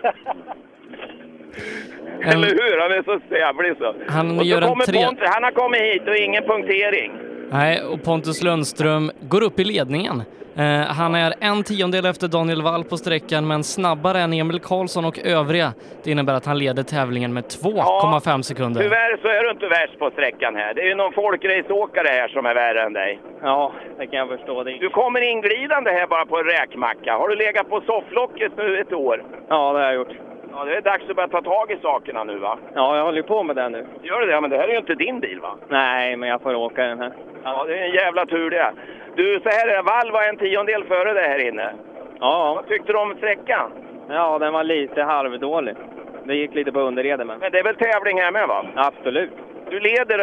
Eller 2.21 2.47
hur? 2.47 2.81
Han 2.81 2.91
är 2.91 3.03
så 3.03 3.19
sävlig 3.29 3.77
så. 3.77 3.93
Han 4.07 4.31
och 4.31 4.37
så 4.37 4.43
gör 4.43 4.61
en 4.61 4.67
kommer 4.67 4.85
tre- 4.85 5.05
Pontus, 5.05 5.27
han 5.29 5.43
har 5.43 5.51
kommit 5.51 5.81
hit 5.81 6.07
och 6.07 6.15
ingen 6.15 6.43
punktering. 6.43 7.11
Nej, 7.51 7.81
och 7.83 8.03
Pontus 8.03 8.43
Lundström 8.43 9.11
går 9.21 9.43
upp 9.43 9.59
i 9.59 9.63
ledningen. 9.63 10.23
Eh, 10.55 10.81
han 10.99 11.15
är 11.15 11.33
en 11.39 11.63
tiondel 11.63 12.05
efter 12.05 12.27
Daniel 12.27 12.61
Wall 12.61 12.83
på 12.83 12.97
sträckan, 12.97 13.47
men 13.47 13.63
snabbare 13.63 14.19
än 14.19 14.33
Emil 14.33 14.59
Karlsson 14.59 15.05
och 15.05 15.19
övriga. 15.19 15.73
Det 16.03 16.11
innebär 16.11 16.33
att 16.33 16.45
han 16.45 16.57
leder 16.57 16.83
tävlingen 16.83 17.33
med 17.33 17.43
2,5 17.43 18.41
sekunder. 18.41 18.81
Tyvärr 18.81 19.17
så 19.21 19.27
är 19.27 19.43
du 19.43 19.51
inte 19.51 19.67
värst 19.67 19.99
på 19.99 20.11
sträckan 20.11 20.55
här. 20.55 20.73
Det 20.73 20.81
är 20.81 20.87
ju 20.87 20.95
någon 20.95 21.13
folkraceåkare 21.13 22.07
här 22.07 22.27
som 22.27 22.45
är 22.45 22.53
värre 22.55 22.83
än 22.83 22.93
dig. 22.93 23.19
Ja, 23.41 23.73
det 23.97 24.07
kan 24.07 24.19
jag 24.19 24.29
förstå. 24.29 24.63
Det. 24.63 24.71
Du 24.71 24.89
kommer 24.89 25.21
inglidande 25.21 25.91
här 25.91 26.07
bara 26.07 26.25
på 26.25 26.37
en 26.37 26.45
räkmacka. 26.45 27.17
Har 27.17 27.27
du 27.29 27.35
legat 27.35 27.69
på 27.69 27.81
sofflocket 27.81 28.51
nu 28.57 28.79
ett 28.79 28.93
år? 28.93 29.23
Ja, 29.49 29.73
det 29.73 29.79
har 29.79 29.85
jag 29.85 29.95
gjort. 29.95 30.30
Ja, 30.55 30.63
det 30.65 30.75
är 30.75 30.81
dags 30.81 31.09
att 31.09 31.15
börja 31.15 31.27
ta 31.27 31.41
tag 31.41 31.71
i 31.71 31.77
sakerna 31.81 32.23
nu 32.23 32.37
va? 32.37 32.57
Ja, 32.75 32.97
jag 32.97 33.03
håller 33.03 33.21
på 33.21 33.43
med 33.43 33.55
det 33.55 33.69
nu. 33.69 33.85
Gör 34.01 34.19
du 34.19 34.27
det? 34.27 34.41
Men 34.41 34.49
det 34.49 34.57
här 34.57 34.67
är 34.67 34.71
ju 34.71 34.77
inte 34.77 34.95
din 34.95 35.19
bil 35.19 35.39
va? 35.39 35.55
Nej, 35.67 36.15
men 36.15 36.29
jag 36.29 36.41
får 36.41 36.55
åka 36.55 36.83
den 36.83 36.99
här. 36.99 37.11
Ja, 37.43 37.63
det 37.67 37.77
är 37.77 37.83
en 37.85 37.91
jävla 37.91 38.25
tur 38.25 38.49
det. 38.49 38.71
Du, 39.15 39.39
så 39.43 39.49
här 39.49 39.67
är 39.67 39.75
det. 39.75 39.81
Wall 39.81 40.11
var 40.11 40.23
en 40.23 40.37
tiondel 40.37 40.83
före 40.83 41.13
dig 41.13 41.27
här 41.29 41.47
inne. 41.47 41.73
Ja. 42.19 42.53
Vad 42.55 42.67
tyckte 42.67 42.91
du 42.91 42.99
om 42.99 43.15
sträckan? 43.17 43.71
Ja, 44.09 44.39
den 44.39 44.53
var 44.53 44.63
lite 44.63 45.03
halvdålig. 45.03 45.75
Det 46.23 46.35
gick 46.35 46.55
lite 46.55 46.71
på 46.71 46.79
underreden 46.79 47.27
men. 47.27 47.39
Men 47.39 47.51
det 47.51 47.59
är 47.59 47.63
väl 47.63 47.75
tävling 47.75 48.21
här 48.21 48.31
med 48.31 48.47
va? 48.47 48.65
Absolut. 48.75 49.31
Du 49.69 49.79
leder 49.79 50.19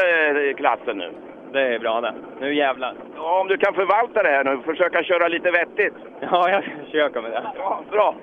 eh, 0.48 0.54
klassen 0.54 0.98
nu. 0.98 1.10
Det 1.52 1.60
är 1.60 1.78
bra 1.78 2.00
det. 2.00 2.14
Nu 2.40 2.54
jävlar. 2.54 2.94
Ja, 3.16 3.40
om 3.40 3.48
du 3.48 3.56
kan 3.56 3.74
förvalta 3.74 4.22
det 4.22 4.28
här 4.28 4.44
nu, 4.44 4.58
försöka 4.64 5.02
köra 5.02 5.28
lite 5.28 5.50
vettigt. 5.50 5.94
Ja, 6.20 6.50
jag 6.50 6.64
försöker 6.84 7.20
med 7.22 7.30
det. 7.30 7.42
Ja, 7.58 7.80
bra. 7.90 8.14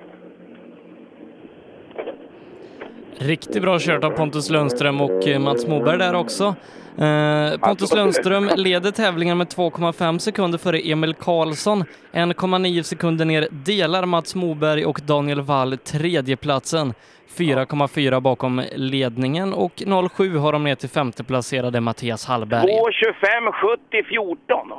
Riktigt 3.17 3.61
bra 3.61 3.79
kört 3.79 4.03
av 4.03 4.09
Pontus 4.09 4.49
Lundström 4.49 5.01
och 5.01 5.27
eh, 5.27 5.39
Mats 5.39 5.67
Moberg 5.67 5.97
där 5.97 6.15
också. 6.15 6.55
Eh, 6.97 7.59
Pontus 7.59 7.93
Lundström 7.93 8.49
leder 8.55 8.91
tävlingen 8.91 9.37
med 9.37 9.47
2,5 9.47 10.17
sekunder 10.17 10.57
före 10.57 10.79
Emil 10.79 11.13
Karlsson. 11.13 11.83
1,9 12.11 12.81
sekunder 12.81 13.25
ner 13.25 13.47
delar 13.51 14.05
Mats 14.05 14.35
Moberg 14.35 14.85
och 14.85 14.99
Daniel 15.05 15.41
Wall 15.41 15.77
tredjeplatsen. 15.77 16.93
4,4 17.37 18.19
bakom 18.19 18.61
ledningen 18.75 19.53
och 19.53 19.73
0,7 19.75 20.37
har 20.37 20.53
de 20.53 20.63
ner 20.63 20.75
till 20.75 20.89
femteplacerade 20.89 21.81
Mattias 21.81 22.25
Hallberg. 22.25 22.61
2.25, 22.61 23.51
70, 23.51 24.03
14. 24.09 24.37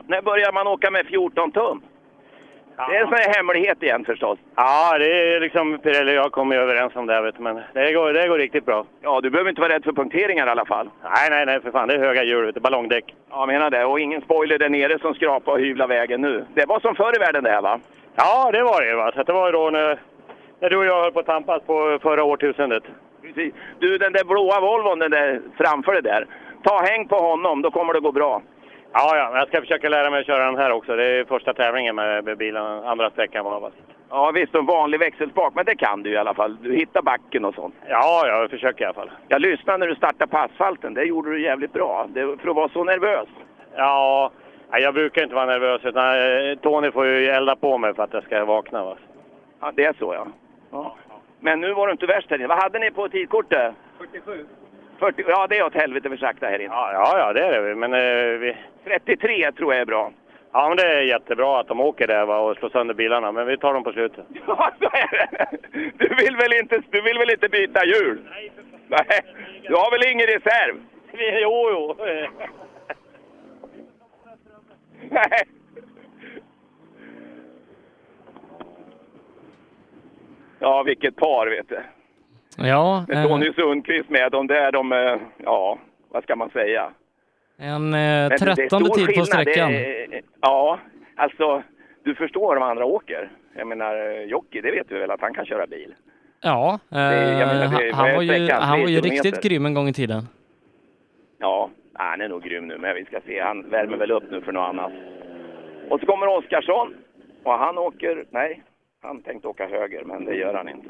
När 0.08 0.22
börjar 0.22 0.52
man 0.52 0.66
åka 0.66 0.90
med 0.90 1.06
14 1.06 1.52
tum? 1.52 1.80
Det 2.76 2.96
är 2.96 3.00
en 3.00 3.08
sån 3.08 3.18
här 3.18 3.34
hemlighet 3.34 3.82
igen 3.82 4.04
förstås. 4.04 4.38
Ja, 4.56 4.98
det 4.98 5.34
är 5.34 5.40
liksom 5.40 5.78
Pirelli 5.78 6.12
och 6.12 6.16
jag 6.16 6.32
kommer 6.32 6.56
överens 6.56 6.96
om 6.96 7.06
det, 7.06 7.20
vet 7.20 7.36
du, 7.36 7.42
men 7.42 7.60
det 7.72 7.92
går, 7.92 8.12
det 8.12 8.28
går 8.28 8.38
riktigt 8.38 8.66
bra. 8.66 8.84
Ja, 9.00 9.20
du 9.20 9.30
behöver 9.30 9.50
inte 9.50 9.60
vara 9.60 9.72
rädd 9.72 9.84
för 9.84 9.92
punkteringar 9.92 10.46
i 10.46 10.50
alla 10.50 10.64
fall. 10.64 10.90
Nej, 11.04 11.30
nej, 11.30 11.46
nej, 11.46 11.60
för 11.60 11.70
fan. 11.70 11.88
Det 11.88 11.94
är 11.94 11.98
höga 11.98 12.24
hjul, 12.24 12.46
vet 12.46 12.54
du, 12.54 12.60
ballongdäck. 12.60 13.14
Ja, 13.30 13.46
menar 13.46 13.70
det. 13.70 13.84
Och 13.84 14.00
ingen 14.00 14.20
spoiler 14.20 14.58
där 14.58 14.68
nere 14.68 14.98
som 14.98 15.14
skrapar 15.14 15.52
och 15.52 15.60
hyvlar 15.60 15.86
vägen 15.86 16.20
nu. 16.20 16.44
Det 16.54 16.66
var 16.66 16.80
som 16.80 16.94
förr 16.94 17.16
i 17.16 17.18
världen 17.18 17.44
det 17.44 17.50
här 17.50 17.62
va? 17.62 17.80
Ja, 18.16 18.50
det 18.52 18.62
var 18.62 18.82
det. 18.82 18.94
Va? 18.94 19.12
Så 19.14 19.22
det 19.22 19.32
var 19.32 19.46
ju 19.46 19.52
då 19.52 19.70
när 19.70 19.98
när 20.60 20.70
du 20.70 20.76
och 20.76 20.86
jag 20.86 21.02
höll 21.02 21.12
på 21.12 21.20
att 21.20 21.26
tampas 21.26 21.62
på 21.62 21.98
förra 22.02 22.24
årtusendet. 22.24 22.82
Precis. 23.22 23.54
Du, 23.78 23.98
den 23.98 24.12
där 24.12 24.24
blåa 24.24 24.60
Volvon, 24.60 24.98
den 24.98 25.10
där 25.10 25.40
framför 25.58 25.92
dig 25.92 26.02
där. 26.02 26.26
Ta 26.62 26.82
häng 26.82 27.08
på 27.08 27.16
honom, 27.16 27.62
då 27.62 27.70
kommer 27.70 27.92
det 27.94 28.00
gå 28.00 28.12
bra. 28.12 28.42
Ja, 28.98 29.16
ja, 29.16 29.38
jag 29.38 29.48
ska 29.48 29.60
försöka 29.60 29.88
lära 29.88 30.10
mig 30.10 30.20
att 30.20 30.26
köra 30.26 30.44
den 30.44 30.56
här 30.56 30.72
också. 30.72 30.96
Det 30.96 31.04
är 31.04 31.24
första 31.24 31.54
tävlingen 31.54 31.96
med, 31.96 32.38
bilen, 32.38 32.64
andra 32.64 33.10
sträckan 33.10 33.44
var 33.44 33.60
det. 33.60 33.70
Ja 34.10 34.30
visst, 34.30 34.54
en 34.54 34.66
vanlig 34.66 34.98
växelspak, 35.00 35.52
men 35.54 35.64
det 35.64 35.76
kan 35.76 36.02
du 36.02 36.10
i 36.10 36.16
alla 36.16 36.34
fall. 36.34 36.56
Du 36.62 36.76
hittar 36.76 37.02
backen 37.02 37.44
och 37.44 37.54
sånt. 37.54 37.74
Ja, 37.88 38.26
jag 38.26 38.50
försöker 38.50 38.82
i 38.82 38.84
alla 38.84 38.94
fall. 38.94 39.10
Jag 39.28 39.40
lyssnade 39.40 39.78
när 39.78 39.86
du 39.86 39.94
startade 39.94 40.26
på 40.26 40.38
asfalten. 40.38 40.94
Det 40.94 41.04
gjorde 41.04 41.30
du 41.30 41.42
jävligt 41.42 41.72
bra. 41.72 42.06
Det, 42.08 42.20
för 42.20 42.48
att 42.48 42.56
vara 42.56 42.68
så 42.68 42.84
nervös. 42.84 43.28
Ja, 43.76 44.30
jag 44.70 44.94
brukar 44.94 45.22
inte 45.22 45.34
vara 45.34 45.46
nervös. 45.46 45.84
Utan, 45.84 46.14
eh, 46.14 46.58
Tony 46.58 46.90
får 46.90 47.06
ju 47.06 47.26
elda 47.26 47.56
på 47.56 47.78
mig 47.78 47.94
för 47.94 48.02
att 48.02 48.12
jag 48.12 48.24
ska 48.24 48.44
vakna. 48.44 48.84
Va? 48.84 48.96
Ja, 49.60 49.72
det 49.74 49.84
är 49.84 49.94
så 49.98 50.14
ja. 50.14 50.26
ja. 50.70 50.96
Men 51.40 51.60
nu 51.60 51.72
var 51.72 51.86
du 51.86 51.92
inte 51.92 52.06
värst 52.06 52.30
här 52.30 52.38
inne. 52.38 52.46
Vad 52.46 52.62
hade 52.62 52.78
ni 52.78 52.90
på 52.90 53.08
tidkortet? 53.08 53.74
47. 53.98 54.46
40, 54.98 55.24
ja, 55.28 55.46
det 55.46 55.58
är 55.58 55.66
åt 55.66 55.74
helvete 55.74 56.08
för 56.08 56.16
sakta 56.16 56.46
här 56.46 56.58
inne. 56.58 56.74
Ja, 56.74 56.92
ja, 56.92 57.18
ja 57.18 57.32
det 57.32 57.44
är 57.44 57.62
det. 57.62 57.74
Men 57.74 57.94
eh, 57.94 58.38
vi... 58.38 58.56
33 58.84 59.52
tror 59.52 59.72
jag 59.72 59.80
är 59.80 59.86
bra. 59.86 60.12
Ja, 60.52 60.68
men 60.68 60.76
det 60.76 60.82
är 60.82 61.02
jättebra 61.02 61.60
att 61.60 61.68
de 61.68 61.80
åker 61.80 62.06
där 62.06 62.26
va, 62.26 62.38
och 62.38 62.56
slår 62.56 62.68
sönder 62.68 62.94
bilarna, 62.94 63.32
men 63.32 63.46
vi 63.46 63.58
tar 63.58 63.74
dem 63.74 63.84
på 63.84 63.92
slutet. 63.92 64.26
Ja, 64.46 64.70
så 64.78 64.84
är 64.84 65.28
det. 65.30 65.46
Du 65.98 66.14
vill 66.14 66.36
väl 66.36 66.52
inte, 66.52 66.82
du 66.90 67.02
vill 67.02 67.18
väl 67.18 67.30
inte 67.30 67.48
byta 67.48 67.86
hjul? 67.86 68.20
Nej, 68.30 68.52
Nej. 68.88 69.20
Du 69.62 69.74
har 69.74 69.90
väl 69.90 70.12
ingen 70.12 70.26
reserv? 70.26 70.76
Jo, 71.42 71.68
jo. 71.70 71.96
Nej. 75.10 75.42
Ja, 80.58 80.82
vilket 80.82 81.16
par 81.16 81.46
vet 81.46 81.68
du. 81.68 81.78
Ja, 82.56 83.04
Med 83.08 83.16
eh, 83.24 83.28
Tony 83.28 83.52
Sundqvist 83.52 84.10
med. 84.10 84.32
De 84.32 84.46
där, 84.46 84.72
de, 84.72 84.92
eh, 84.92 85.16
ja, 85.44 85.78
vad 86.08 86.22
ska 86.22 86.36
man 86.36 86.50
säga? 86.50 86.90
en 87.58 87.94
eh, 87.94 87.98
det 87.98 88.34
är 88.34 88.38
trettonde 88.38 88.90
tid 88.90 89.14
på 89.16 89.24
sträckan. 89.24 89.72
Det 89.72 90.04
är- 90.16 90.22
Ja, 90.40 90.78
alltså 91.16 91.62
du 92.04 92.14
förstår 92.14 92.54
de 92.54 92.62
andra 92.64 92.84
åker. 92.84 93.30
Jag 93.56 93.66
menar, 93.66 93.94
eh, 94.10 94.22
Jocke, 94.22 94.60
det 94.60 94.70
vet 94.70 94.88
du 94.88 94.98
väl 94.98 95.10
att 95.10 95.20
han 95.20 95.34
kan 95.34 95.46
köra 95.46 95.66
bil? 95.66 95.94
Ja, 96.42 96.78
eh, 96.92 96.98
är- 96.98 97.46
menar, 97.46 97.78
det 97.78 97.88
är- 97.88 97.92
han, 97.92 98.08
är 98.10 98.14
var 98.14 98.22
ju, 98.22 98.50
han 98.52 98.80
var 98.80 98.88
ju 98.88 99.00
riktigt 99.00 99.42
grym 99.42 99.66
en 99.66 99.74
gång 99.74 99.88
i 99.88 99.92
tiden. 99.92 100.22
Ja, 101.38 101.70
han 101.94 102.20
är 102.20 102.28
nog 102.28 102.42
grym 102.42 102.66
nu, 102.68 102.78
men 102.78 102.94
vi 102.94 103.04
ska 103.04 103.20
se. 103.26 103.40
Han 103.40 103.70
värmer 103.70 103.96
väl 103.96 104.10
upp 104.10 104.30
nu 104.30 104.40
för 104.40 104.52
något 104.52 104.68
annat. 104.68 104.92
Och 105.90 106.00
så 106.00 106.06
kommer 106.06 106.28
Oskarsson. 106.28 106.94
Och 107.42 107.52
han 107.52 107.78
åker, 107.78 108.24
nej, 108.30 108.62
han 109.02 109.22
tänkte 109.22 109.48
åka 109.48 109.66
höger, 109.68 110.02
men 110.04 110.24
det 110.24 110.34
gör 110.34 110.54
han 110.54 110.68
inte. 110.68 110.88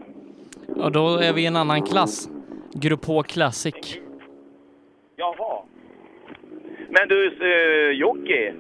Och 0.68 0.92
då 0.92 1.18
är 1.18 1.32
vi 1.32 1.42
i 1.42 1.46
en 1.46 1.56
annan 1.56 1.82
klass. 1.82 2.28
Grupp 2.74 3.04
H 3.04 3.22
Classic. 3.22 3.98
Jaha. 5.16 5.62
Men 6.88 7.08
du, 7.08 7.30
uh, 7.30 7.92
Jocke, 7.92 8.54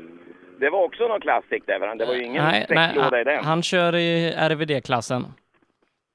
det 0.60 0.70
var 0.70 0.84
också 0.84 1.08
någon 1.08 1.20
classic 1.20 1.62
där, 1.66 1.78
va? 1.78 1.94
det 1.94 2.06
var 2.06 2.14
ju 2.14 2.24
ingen 2.24 2.44
Nej, 2.44 2.66
nej 2.68 3.20
i 3.20 3.24
den. 3.24 3.44
han 3.44 3.62
kör 3.62 3.94
i 3.96 4.32
RVD-klassen. 4.32 5.24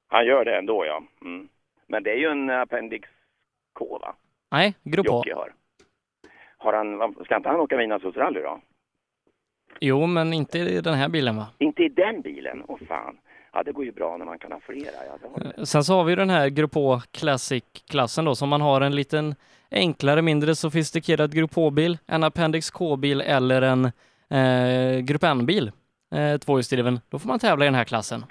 Han 0.08 0.26
gör 0.26 0.44
det 0.44 0.58
ändå, 0.58 0.86
ja. 0.86 1.02
Mm. 1.24 1.48
Men 1.86 2.02
det 2.02 2.10
är 2.10 2.16
ju 2.16 2.26
en 2.26 2.50
Appendix 2.50 3.08
K, 3.72 3.98
va? 4.02 4.14
Nej, 4.50 4.74
Grupp 4.82 5.06
H. 5.08 5.16
Jocke 5.16 5.34
har. 5.34 5.52
har 6.58 6.72
han, 6.72 7.14
ska 7.24 7.36
inte 7.36 7.48
han 7.48 7.60
åka 7.60 7.76
Midnattssolsrally 7.76 8.40
då? 8.40 8.60
Jo, 9.80 10.06
men 10.06 10.32
inte 10.32 10.58
i 10.58 10.80
den 10.80 10.94
här 10.94 11.08
bilen 11.08 11.36
va? 11.36 11.46
Inte 11.58 11.82
i 11.82 11.88
den 11.88 12.20
bilen? 12.20 12.64
Åh 12.68 12.78
fan. 12.88 13.18
Ja, 13.52 13.62
det 13.62 13.72
går 13.72 13.84
ju 13.84 13.92
bra 13.92 14.16
när 14.16 14.24
man 14.24 14.38
kan 14.38 14.52
ha 14.52 14.60
flera. 14.60 14.96
Ja. 15.56 15.64
Sen 15.64 15.84
så 15.84 15.94
har 15.94 16.04
vi 16.04 16.14
den 16.14 16.30
här 16.30 16.48
Grupp 16.48 16.74
H 16.74 17.00
Classic-klassen 17.10 18.24
då, 18.24 18.34
som 18.34 18.48
man 18.48 18.60
har 18.60 18.80
en 18.80 18.94
liten 18.94 19.34
enklare, 19.70 20.22
mindre 20.22 20.54
sofistikerad 20.54 21.34
Grupp 21.34 21.54
H-bil, 21.54 21.98
en 22.06 22.24
Appendix 22.24 22.70
K-bil 22.70 23.20
eller 23.20 23.62
en 23.62 23.84
eh, 24.30 25.00
Grupp 25.00 25.22
N-bil, 25.22 25.72
eh, 26.14 26.38
tvåhjulsdriven. 26.38 27.00
Då 27.08 27.18
får 27.18 27.28
man 27.28 27.38
tävla 27.38 27.64
i 27.64 27.68
den 27.68 27.74
här 27.74 27.84
klassen. 27.84 28.24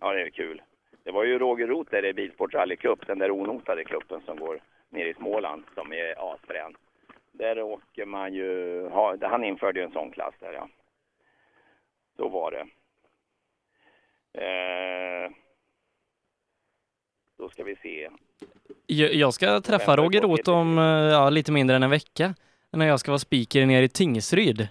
Ja, 0.00 0.12
det 0.12 0.22
är 0.22 0.30
kul. 0.30 0.62
Det 1.04 1.10
var 1.10 1.24
ju 1.24 1.38
Roger 1.38 1.66
Roth 1.66 1.90
där 1.90 2.04
i 2.04 2.12
Bilsport 2.12 2.54
Rally 2.54 2.76
Cup, 2.76 3.06
den 3.06 3.18
där 3.18 3.30
onotade 3.30 3.84
kuppen 3.84 4.20
som 4.26 4.36
går 4.36 4.60
ner 4.90 5.06
i 5.06 5.14
Småland, 5.14 5.64
som 5.74 5.92
är 5.92 6.34
asfrän. 6.34 6.74
Där 7.32 7.62
åker 7.62 8.06
man 8.06 8.34
ju, 8.34 8.82
ha, 8.88 9.16
han 9.22 9.44
införde 9.44 9.80
ju 9.80 9.86
en 9.86 9.92
sån 9.92 10.10
klass 10.10 10.34
där 10.40 10.52
ja. 10.52 10.68
Så 12.16 12.28
var 12.28 12.50
det. 12.50 12.66
Eh, 14.34 15.30
då 17.38 17.48
ska 17.48 17.64
vi 17.64 17.76
se. 17.76 18.08
Jag 18.86 19.34
ska 19.34 19.60
träffa 19.60 19.96
Roger 19.96 20.20
Roth 20.20 20.50
om 20.50 20.78
eh, 20.78 20.84
ja, 20.84 21.30
lite 21.30 21.52
mindre 21.52 21.76
än 21.76 21.82
en 21.82 21.90
vecka, 21.90 22.34
när 22.70 22.86
jag 22.86 23.00
ska 23.00 23.10
vara 23.10 23.18
speaker 23.18 23.66
nere 23.66 23.84
i 23.84 23.88
Tingsryd. 23.88 24.68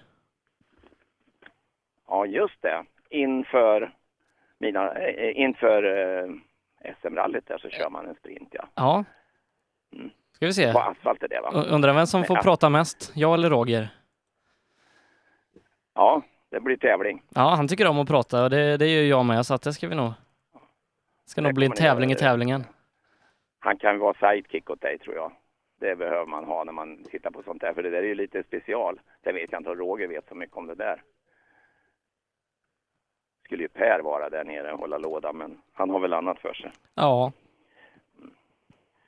Ja, 2.08 2.25
just 2.25 2.61
det. 2.61 2.85
Inför, 3.09 3.95
mina, 4.58 4.93
eh, 4.93 5.40
inför 5.42 5.83
SM-rallyt 7.01 7.48
där 7.48 7.58
så 7.58 7.69
kör 7.69 7.90
man 7.90 8.08
en 8.08 8.16
sprint 8.16 8.50
ja. 8.51 8.67
Ja. 8.75 9.03
Ska 10.32 10.45
vi 10.45 10.53
se. 10.53 10.74
På 10.74 10.80
asfalt 10.80 11.24
är 11.24 11.27
det 11.27 11.42
va? 11.42 11.51
Undrar 11.69 11.93
vem 11.93 12.08
som 12.08 12.24
får 12.24 12.38
Ja. 12.38 12.43
prata 12.43 12.69
mest, 12.69 13.11
jag 13.16 13.33
eller 13.33 13.50
Roger? 13.50 13.90
Ja, 15.93 16.22
det 16.53 16.59
blir 16.59 16.77
tävling. 16.77 17.23
Ja, 17.30 17.56
han 17.56 17.67
tycker 17.67 17.88
om 17.88 17.99
att 17.99 18.07
prata 18.07 18.43
och 18.43 18.49
det, 18.49 18.77
det 18.77 18.88
gör 18.88 19.03
jag 19.03 19.25
med, 19.25 19.45
så 19.45 19.53
att 19.53 19.61
det 19.61 19.73
ska 19.73 19.88
vi 19.88 19.95
nog... 19.95 20.14
ska 21.25 21.41
nog 21.41 21.49
Det 21.49 21.53
bli 21.53 21.65
en 21.65 21.72
tävling 21.72 22.11
i 22.11 22.15
tävlingen. 22.15 22.64
Han 23.59 23.77
kan 23.77 23.99
vara 23.99 24.14
sidekick 24.14 24.69
åt 24.69 24.82
dig 24.82 24.99
tror 24.99 25.15
jag. 25.15 25.32
Det 25.80 25.95
behöver 25.95 26.25
man 26.25 26.43
ha 26.45 26.64
när 26.64 26.72
man 26.72 27.03
tittar 27.03 27.32
på 27.32 27.43
sånt 27.43 27.61
där, 27.61 27.73
för 27.73 27.83
det 27.83 27.90
där 27.90 27.98
är 27.98 28.07
ju 28.07 28.15
lite 28.15 28.43
special. 28.43 28.99
Sen 29.23 29.35
vet 29.35 29.51
jag 29.51 29.59
inte 29.59 29.69
om 29.69 29.75
Roger 29.75 30.07
vet 30.07 30.27
så 30.27 30.35
mycket 30.35 30.57
om 30.57 30.67
det 30.67 30.75
där. 30.75 31.01
Skulle 33.45 33.64
ju 33.64 33.69
Per 33.69 33.99
vara 33.99 34.30
där 34.30 34.43
nere 34.43 34.72
och 34.73 34.80
hålla 34.80 34.98
låda, 34.98 35.33
men 35.33 35.57
han 35.73 35.90
har 35.90 35.99
väl 35.99 36.14
annat 36.14 36.40
för 36.40 36.53
sig. 36.53 36.72
Ja. 36.95 37.32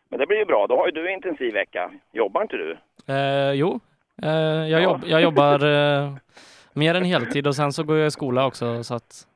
Men 0.09 0.19
det 0.19 0.27
blir 0.27 0.37
ju 0.37 0.45
bra, 0.45 0.67
då 0.67 0.77
har 0.77 0.85
ju 0.85 0.91
du 0.91 1.07
en 1.07 1.13
intensiv 1.13 1.53
vecka. 1.53 1.91
Jobbar 2.11 2.41
inte 2.41 2.57
du? 2.57 2.77
Eh, 3.13 3.51
jo, 3.51 3.79
eh, 4.23 4.69
jag, 4.69 4.83
jobb, 4.83 5.01
jag 5.05 5.21
jobbar 5.21 5.65
eh, 6.03 6.13
mer 6.75 6.95
än 6.95 7.03
heltid 7.05 7.47
och 7.47 7.55
sen 7.55 7.71
så 7.71 7.83
går 7.83 7.97
jag 7.97 8.07
i 8.07 8.11
skola 8.11 8.45
också, 8.47 8.83
så 8.83 8.95
att... 8.95 9.27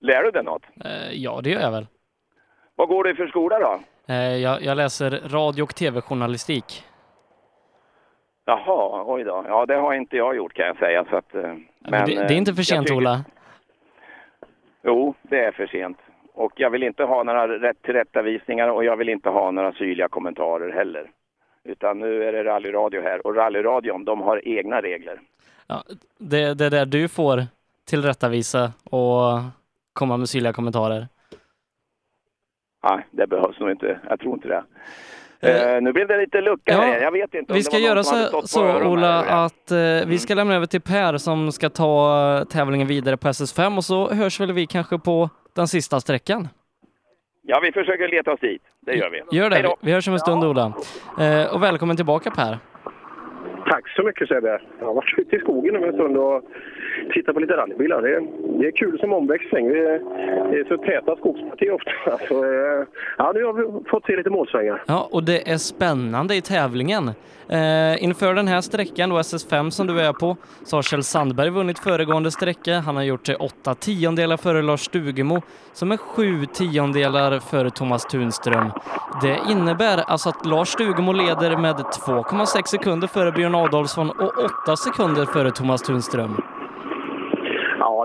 Lär 0.00 0.22
du 0.22 0.30
dig 0.30 0.44
något? 0.44 0.62
Eh, 0.84 1.12
ja, 1.12 1.40
det 1.42 1.50
gör 1.50 1.60
jag 1.60 1.70
väl. 1.70 1.86
Vad 2.74 2.88
går 2.88 3.04
du 3.04 3.14
för 3.14 3.26
skola 3.26 3.58
då? 3.58 3.80
Eh, 4.14 4.36
jag, 4.36 4.62
jag 4.62 4.76
läser 4.76 5.10
radio 5.10 5.62
och 5.62 5.74
tv-journalistik. 5.74 6.84
Jaha, 8.44 9.04
oj 9.06 9.24
då. 9.24 9.44
Ja, 9.48 9.66
det 9.66 9.74
har 9.74 9.94
inte 9.94 10.16
jag 10.16 10.36
gjort 10.36 10.52
kan 10.54 10.66
jag 10.66 10.76
säga. 10.78 11.04
Så 11.10 11.16
att, 11.16 11.34
eh, 11.34 11.40
men, 11.42 11.64
Men 11.78 12.06
det, 12.08 12.14
det 12.14 12.34
är 12.34 12.38
inte 12.38 12.54
för 12.54 12.62
sent, 12.62 12.86
tycker- 12.86 12.96
Ola. 12.96 13.24
Jo, 14.82 15.14
det 15.22 15.40
är 15.44 15.52
för 15.52 15.66
sent. 15.66 15.98
Och 16.34 16.52
jag 16.56 16.70
vill 16.70 16.82
inte 16.82 17.04
ha 17.04 17.22
några 17.22 17.48
rätt 17.48 17.82
tillrättavisningar 17.82 18.68
och 18.68 18.84
jag 18.84 18.96
vill 18.96 19.08
inte 19.08 19.28
ha 19.28 19.50
några 19.50 19.72
syrliga 19.72 20.08
kommentarer 20.08 20.72
heller. 20.72 21.10
Utan 21.64 21.98
nu 21.98 22.24
är 22.24 22.32
det 22.32 22.44
rallyradio 22.44 23.02
här 23.02 23.26
och 23.26 23.34
rallyradion, 23.36 24.04
de 24.04 24.20
har 24.22 24.48
egna 24.48 24.80
regler. 24.82 25.20
Ja, 25.66 25.84
det, 26.18 26.54
det 26.54 26.64
är 26.66 26.70
där 26.70 26.86
du 26.86 27.08
får 27.08 27.46
tillrättavisa 27.86 28.72
och 28.84 29.40
komma 29.92 30.16
med 30.16 30.28
syrliga 30.28 30.52
kommentarer. 30.52 31.08
Nej, 32.84 33.06
det 33.10 33.26
behövs 33.26 33.60
nog 33.60 33.70
inte. 33.70 34.00
Jag 34.08 34.20
tror 34.20 34.34
inte 34.34 34.48
det. 34.48 34.64
Eh, 35.40 35.82
nu 35.82 35.92
blev 35.92 36.08
det 36.08 36.16
lite 36.16 36.40
lucka 36.40 36.80
här. 36.80 37.00
Jag 37.00 37.12
vet 37.12 37.34
inte 37.34 37.52
Vi 37.52 37.62
ska 37.62 37.78
göra 37.78 38.02
så, 38.02 38.42
så 38.46 38.82
Ola, 38.82 39.24
att 39.24 39.70
eh, 39.70 39.78
vi 40.06 40.18
ska 40.18 40.34
lämna 40.34 40.54
över 40.54 40.66
till 40.66 40.80
Per 40.80 41.18
som 41.18 41.52
ska 41.52 41.68
ta 41.68 42.44
tävlingen 42.50 42.88
vidare 42.88 43.16
på 43.16 43.28
SS5 43.28 43.76
och 43.76 43.84
så 43.84 44.10
hörs 44.10 44.40
väl 44.40 44.52
vi 44.52 44.66
kanske 44.66 44.98
på 44.98 45.30
den 45.54 45.68
sista 45.68 46.00
sträckan. 46.00 46.48
Ja, 47.42 47.60
vi 47.60 47.72
försöker 47.72 48.08
leta 48.08 48.32
oss 48.32 48.40
dit. 48.40 48.62
Det 48.80 48.94
gör 48.94 49.10
vi. 49.10 49.36
Gör 49.36 49.50
det. 49.50 49.74
Vi 49.80 49.92
hörs 49.92 50.08
om 50.08 50.14
en 50.14 50.20
stund, 50.20 50.44
Ola. 50.44 50.72
Eh, 51.20 51.54
och 51.54 51.62
välkommen 51.62 51.96
tillbaka, 51.96 52.30
Per. 52.30 52.58
Tack 53.74 53.88
så 53.88 54.02
mycket 54.02 54.28
Sebbe. 54.28 54.60
Jag 54.78 54.86
har 54.86 54.94
varit 54.94 55.18
ute 55.18 55.36
i 55.36 55.38
skogen 55.38 55.76
om 55.76 55.84
en 55.84 55.92
stund 55.92 56.16
och 56.16 56.44
Titta 57.12 57.32
på 57.32 57.40
lite 57.40 57.56
rallybilar. 57.56 58.02
Det 58.02 58.14
är, 58.14 58.20
det 58.60 58.66
är 58.66 58.70
kul 58.70 58.98
som 58.98 59.12
omväxling. 59.12 59.68
Det 59.68 59.78
är, 59.78 59.98
det 60.50 60.60
är 60.60 60.64
så 60.64 60.76
täta 60.76 61.16
skogspartier 61.16 61.72
ofta. 61.72 61.90
Så, 62.04 62.10
alltså, 62.10 62.34
eh, 62.34 62.86
ja, 63.18 63.32
nu 63.34 63.44
har 63.44 63.52
vi 63.52 63.88
fått 63.90 64.06
se 64.06 64.16
lite 64.16 64.30
målsvängar. 64.30 64.82
Ja, 64.86 65.08
och 65.10 65.24
det 65.24 65.50
är 65.50 65.56
spännande 65.56 66.34
i 66.34 66.40
tävlingen. 66.40 67.10
Eh, 67.48 68.04
inför 68.04 68.34
den 68.34 68.48
här 68.48 68.60
sträckan, 68.60 69.10
då 69.10 69.18
SS5 69.18 69.70
som 69.70 69.86
du 69.86 70.00
är 70.00 70.12
på, 70.12 70.36
så 70.64 70.76
har 70.76 70.82
Kjell 70.82 71.02
Sandberg 71.02 71.50
vunnit 71.50 71.78
föregående 71.78 72.30
sträcka. 72.30 72.78
Han 72.78 72.96
har 72.96 73.02
gjort 73.02 73.24
det 73.24 73.36
åtta 73.36 73.74
tiondelar 73.74 74.36
före 74.36 74.62
Lars 74.62 74.80
Stugemo, 74.80 75.42
som 75.72 75.92
är 75.92 75.96
sju 75.96 76.46
tiondelar 76.46 77.38
före 77.38 77.70
Thomas 77.70 78.04
Tunström. 78.04 78.70
Det 79.22 79.38
innebär 79.50 79.98
alltså 79.98 80.28
att 80.28 80.46
Lars 80.46 80.68
Stugemo 80.68 81.12
leder 81.12 81.56
med 81.56 81.74
2,6 81.74 82.66
sekunder 82.66 83.08
före 83.08 83.32
Björn 83.32 83.54
Adolfsson 83.54 84.10
och 84.10 84.32
8 84.64 84.76
sekunder 84.76 85.24
före 85.26 85.50
Thomas 85.50 85.82
Tunström. 85.82 86.36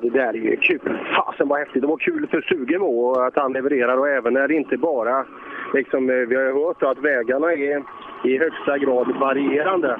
Ja, 0.01 0.09
det 0.09 0.19
där 0.19 0.27
är 0.27 0.33
ju 0.33 0.57
kul. 0.57 0.99
Fasen 1.15 1.47
vad 1.47 1.59
häftigt. 1.59 1.81
Det 1.81 1.87
var 1.87 1.97
kul 1.97 2.27
för 2.31 2.41
Sugemo 2.41 3.11
att 3.11 3.35
han 3.35 3.53
levererar 3.53 3.97
och 3.97 4.09
även 4.09 4.33
när 4.33 4.47
det 4.47 4.53
inte 4.53 4.77
bara... 4.77 5.25
Liksom, 5.73 6.09
eh, 6.09 6.15
vi 6.15 6.35
har 6.35 6.43
ju 6.43 6.53
hört 6.53 6.83
att 6.83 6.97
vägarna 6.97 7.53
är 7.53 7.83
i 8.23 8.37
högsta 8.37 8.77
grad 8.77 9.07
varierande. 9.19 9.95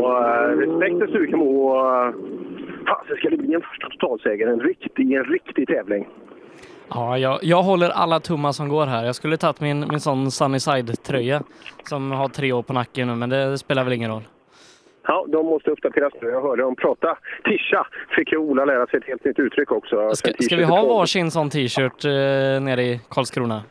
Och 0.00 0.18
eh, 0.28 0.48
respekt 0.58 0.98
för 0.98 1.06
Sugemo. 1.06 1.68
och, 1.68 2.06
eh, 2.06 2.14
Fasen 2.88 3.16
ska 3.16 3.30
det 3.30 3.36
bli 3.36 3.54
en 3.54 3.60
första 3.60 3.88
totalseger. 3.88 4.46
En 4.46 4.60
riktig, 4.60 5.12
en 5.12 5.24
riktig 5.24 5.68
tävling. 5.68 6.08
Ja, 6.88 7.18
jag, 7.18 7.38
jag 7.42 7.62
håller 7.62 7.88
alla 7.90 8.20
tummar 8.20 8.52
som 8.52 8.68
går 8.68 8.86
här. 8.86 9.04
Jag 9.04 9.14
skulle 9.14 9.36
tagit 9.36 9.60
min, 9.60 9.80
min 9.90 10.00
sån 10.00 10.30
Sunny 10.30 10.60
Side-tröja 10.60 11.42
som 11.84 12.10
har 12.10 12.28
tre 12.28 12.52
år 12.52 12.62
på 12.62 12.72
nacken 12.72 13.08
nu, 13.08 13.14
men 13.14 13.30
det 13.30 13.58
spelar 13.58 13.84
väl 13.84 13.92
ingen 13.92 14.10
roll. 14.10 14.22
Ja, 15.06 15.26
de 15.28 15.46
måste 15.46 15.70
uppdateras 15.70 16.12
nu. 16.22 16.28
Jag 16.28 16.42
hörde 16.42 16.62
dem 16.62 16.76
prata. 16.76 17.18
Tisha 17.44 17.86
fick 18.16 18.32
ju 18.32 18.38
Ola 18.38 18.64
lära 18.64 18.86
sig 18.86 18.98
ett 18.98 19.06
helt 19.06 19.24
nytt 19.24 19.38
uttryck 19.38 19.72
också. 19.72 20.14
Ska, 20.14 20.32
ska 20.40 20.56
vi 20.56 20.64
ha 20.64 20.86
varsin 20.86 21.30
sån 21.30 21.50
t-shirt 21.50 22.04
eh, 22.04 22.10
nere 22.62 22.82
i 22.82 23.00
Karlskrona? 23.08 23.62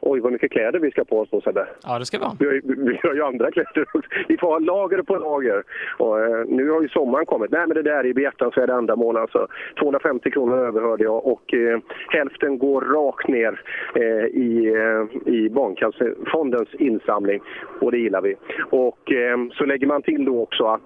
Oj, 0.00 0.20
vad 0.20 0.32
mycket 0.32 0.50
kläder 0.52 0.78
vi 0.78 0.90
ska 0.90 1.04
på 1.04 1.18
oss 1.20 1.28
då, 1.30 1.40
Sebbe. 1.40 1.66
Ja, 1.86 1.98
det 1.98 2.04
ska 2.04 2.18
vi 2.18 2.24
ha. 2.24 2.36
Vi 2.40 2.46
har, 2.46 2.52
ju- 2.52 2.62
vi 2.64 3.00
har 3.02 3.14
ju 3.14 3.22
andra 3.22 3.50
kläder. 3.50 3.86
Vi 4.28 4.36
får 4.38 4.48
ha 4.48 4.58
lager 4.58 5.02
på 5.02 5.16
lager. 5.16 5.62
Och, 5.98 6.20
eh, 6.20 6.44
nu 6.46 6.70
har 6.70 6.82
ju 6.82 6.88
sommaren 6.88 7.26
kommit. 7.26 7.50
Nej, 7.50 7.66
men 7.66 7.74
det 7.74 7.82
där 7.82 8.06
är 8.06 8.12
behjärtansvärda 8.14 8.74
ändamål 8.74 9.16
alltså. 9.16 9.46
250 9.80 10.30
kronor 10.30 10.58
överhörde 10.58 11.04
jag 11.04 11.26
och 11.26 11.54
eh, 11.54 11.78
hälften 12.08 12.58
går 12.58 12.80
rakt 12.80 13.28
ner 13.28 13.60
eh, 13.94 14.24
i, 14.26 14.66
eh, 14.76 15.32
i 15.34 15.50
Barncancerfondens 15.50 16.74
insamling. 16.74 17.40
Och 17.80 17.92
det 17.92 17.98
gillar 17.98 18.20
vi. 18.22 18.34
Och 18.70 19.12
eh, 19.12 19.38
så 19.52 19.64
lägger 19.64 19.86
man 19.86 20.02
till 20.02 20.24
då 20.24 20.42
också 20.42 20.64
att 20.64 20.80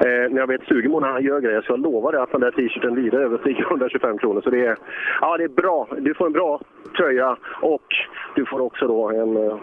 Eh, 0.00 0.30
när 0.30 0.38
jag 0.38 0.46
vet 0.46 0.62
sugen 0.62 0.92
när 0.92 1.08
han 1.08 1.22
gör 1.22 1.40
grejer 1.40 1.60
så 1.60 1.72
jag 1.72 1.80
lovar 1.80 2.12
dig 2.12 2.20
att 2.20 2.32
den 2.32 2.40
där 2.40 2.50
t-shirten 2.50 2.94
vida 2.94 3.18
överstiger 3.18 3.62
125 3.62 4.18
kronor. 4.22 4.40
Så 4.40 4.50
det 4.50 4.66
är, 4.66 4.76
ja, 5.20 5.36
det 5.36 5.44
är 5.44 5.48
bra. 5.48 5.88
Du 5.98 6.14
får 6.14 6.26
en 6.26 6.32
bra 6.32 6.60
tröja 6.96 7.36
och 7.60 7.86
du 8.34 8.46
får 8.46 8.60
också 8.60 8.86
då 8.86 9.10
en, 9.10 9.36
eh, 9.36 9.56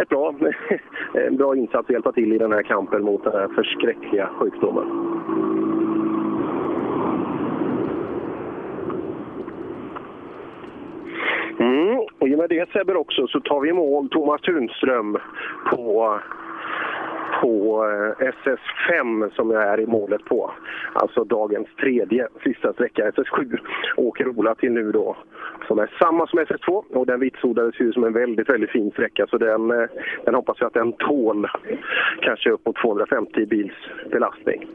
ett 0.00 0.08
bra, 0.08 0.34
en 1.14 1.36
bra 1.36 1.56
insats 1.56 1.84
att 1.84 1.90
hjälpa 1.90 2.12
till 2.12 2.32
i 2.32 2.38
den 2.38 2.52
här 2.52 2.62
kampen 2.62 3.02
mot 3.02 3.24
den 3.24 3.32
här 3.32 3.48
förskräckliga 3.48 4.28
sjukdomen. 4.38 4.90
Mm. 11.58 11.98
Och 12.18 12.28
i 12.28 12.34
och 12.34 12.38
med 12.38 12.48
det 12.48 12.70
Sebbe 12.72 12.94
också 12.94 13.26
så 13.26 13.40
tar 13.40 13.60
vi 13.60 13.68
i 13.68 13.72
mål 13.72 14.08
Thomas 14.08 14.40
Tunström 14.40 15.18
på 15.70 16.18
på 17.40 17.84
eh, 17.84 18.26
SS5 18.26 19.30
som 19.34 19.50
jag 19.50 19.62
är 19.62 19.80
i 19.80 19.86
målet 19.86 20.24
på. 20.24 20.50
Alltså 20.92 21.24
dagens 21.24 21.68
tredje 21.80 22.28
sista 22.44 22.72
sträcka, 22.72 23.10
SS7, 23.10 23.58
åker 23.96 24.28
Ola 24.28 24.54
till 24.54 24.72
nu 24.72 24.92
då. 24.92 25.16
Som 25.68 25.78
är 25.78 25.90
samma 25.98 26.26
som 26.26 26.38
SS2 26.38 26.84
och 26.94 27.06
den 27.06 27.20
vitsordades 27.20 27.80
ju 27.80 27.92
som 27.92 28.04
en 28.04 28.12
väldigt, 28.12 28.48
väldigt 28.48 28.70
fin 28.70 28.90
sträcka 28.90 29.26
så 29.26 29.38
den, 29.38 29.70
eh, 29.70 29.88
den 30.24 30.34
hoppas 30.34 30.56
jag 30.60 30.66
att 30.66 30.74
den 30.74 30.92
tål 30.92 31.46
kanske 32.20 32.50
upp 32.50 32.66
mot 32.66 32.76
250 32.76 33.46
bils 33.46 33.74
belastning. 34.10 34.66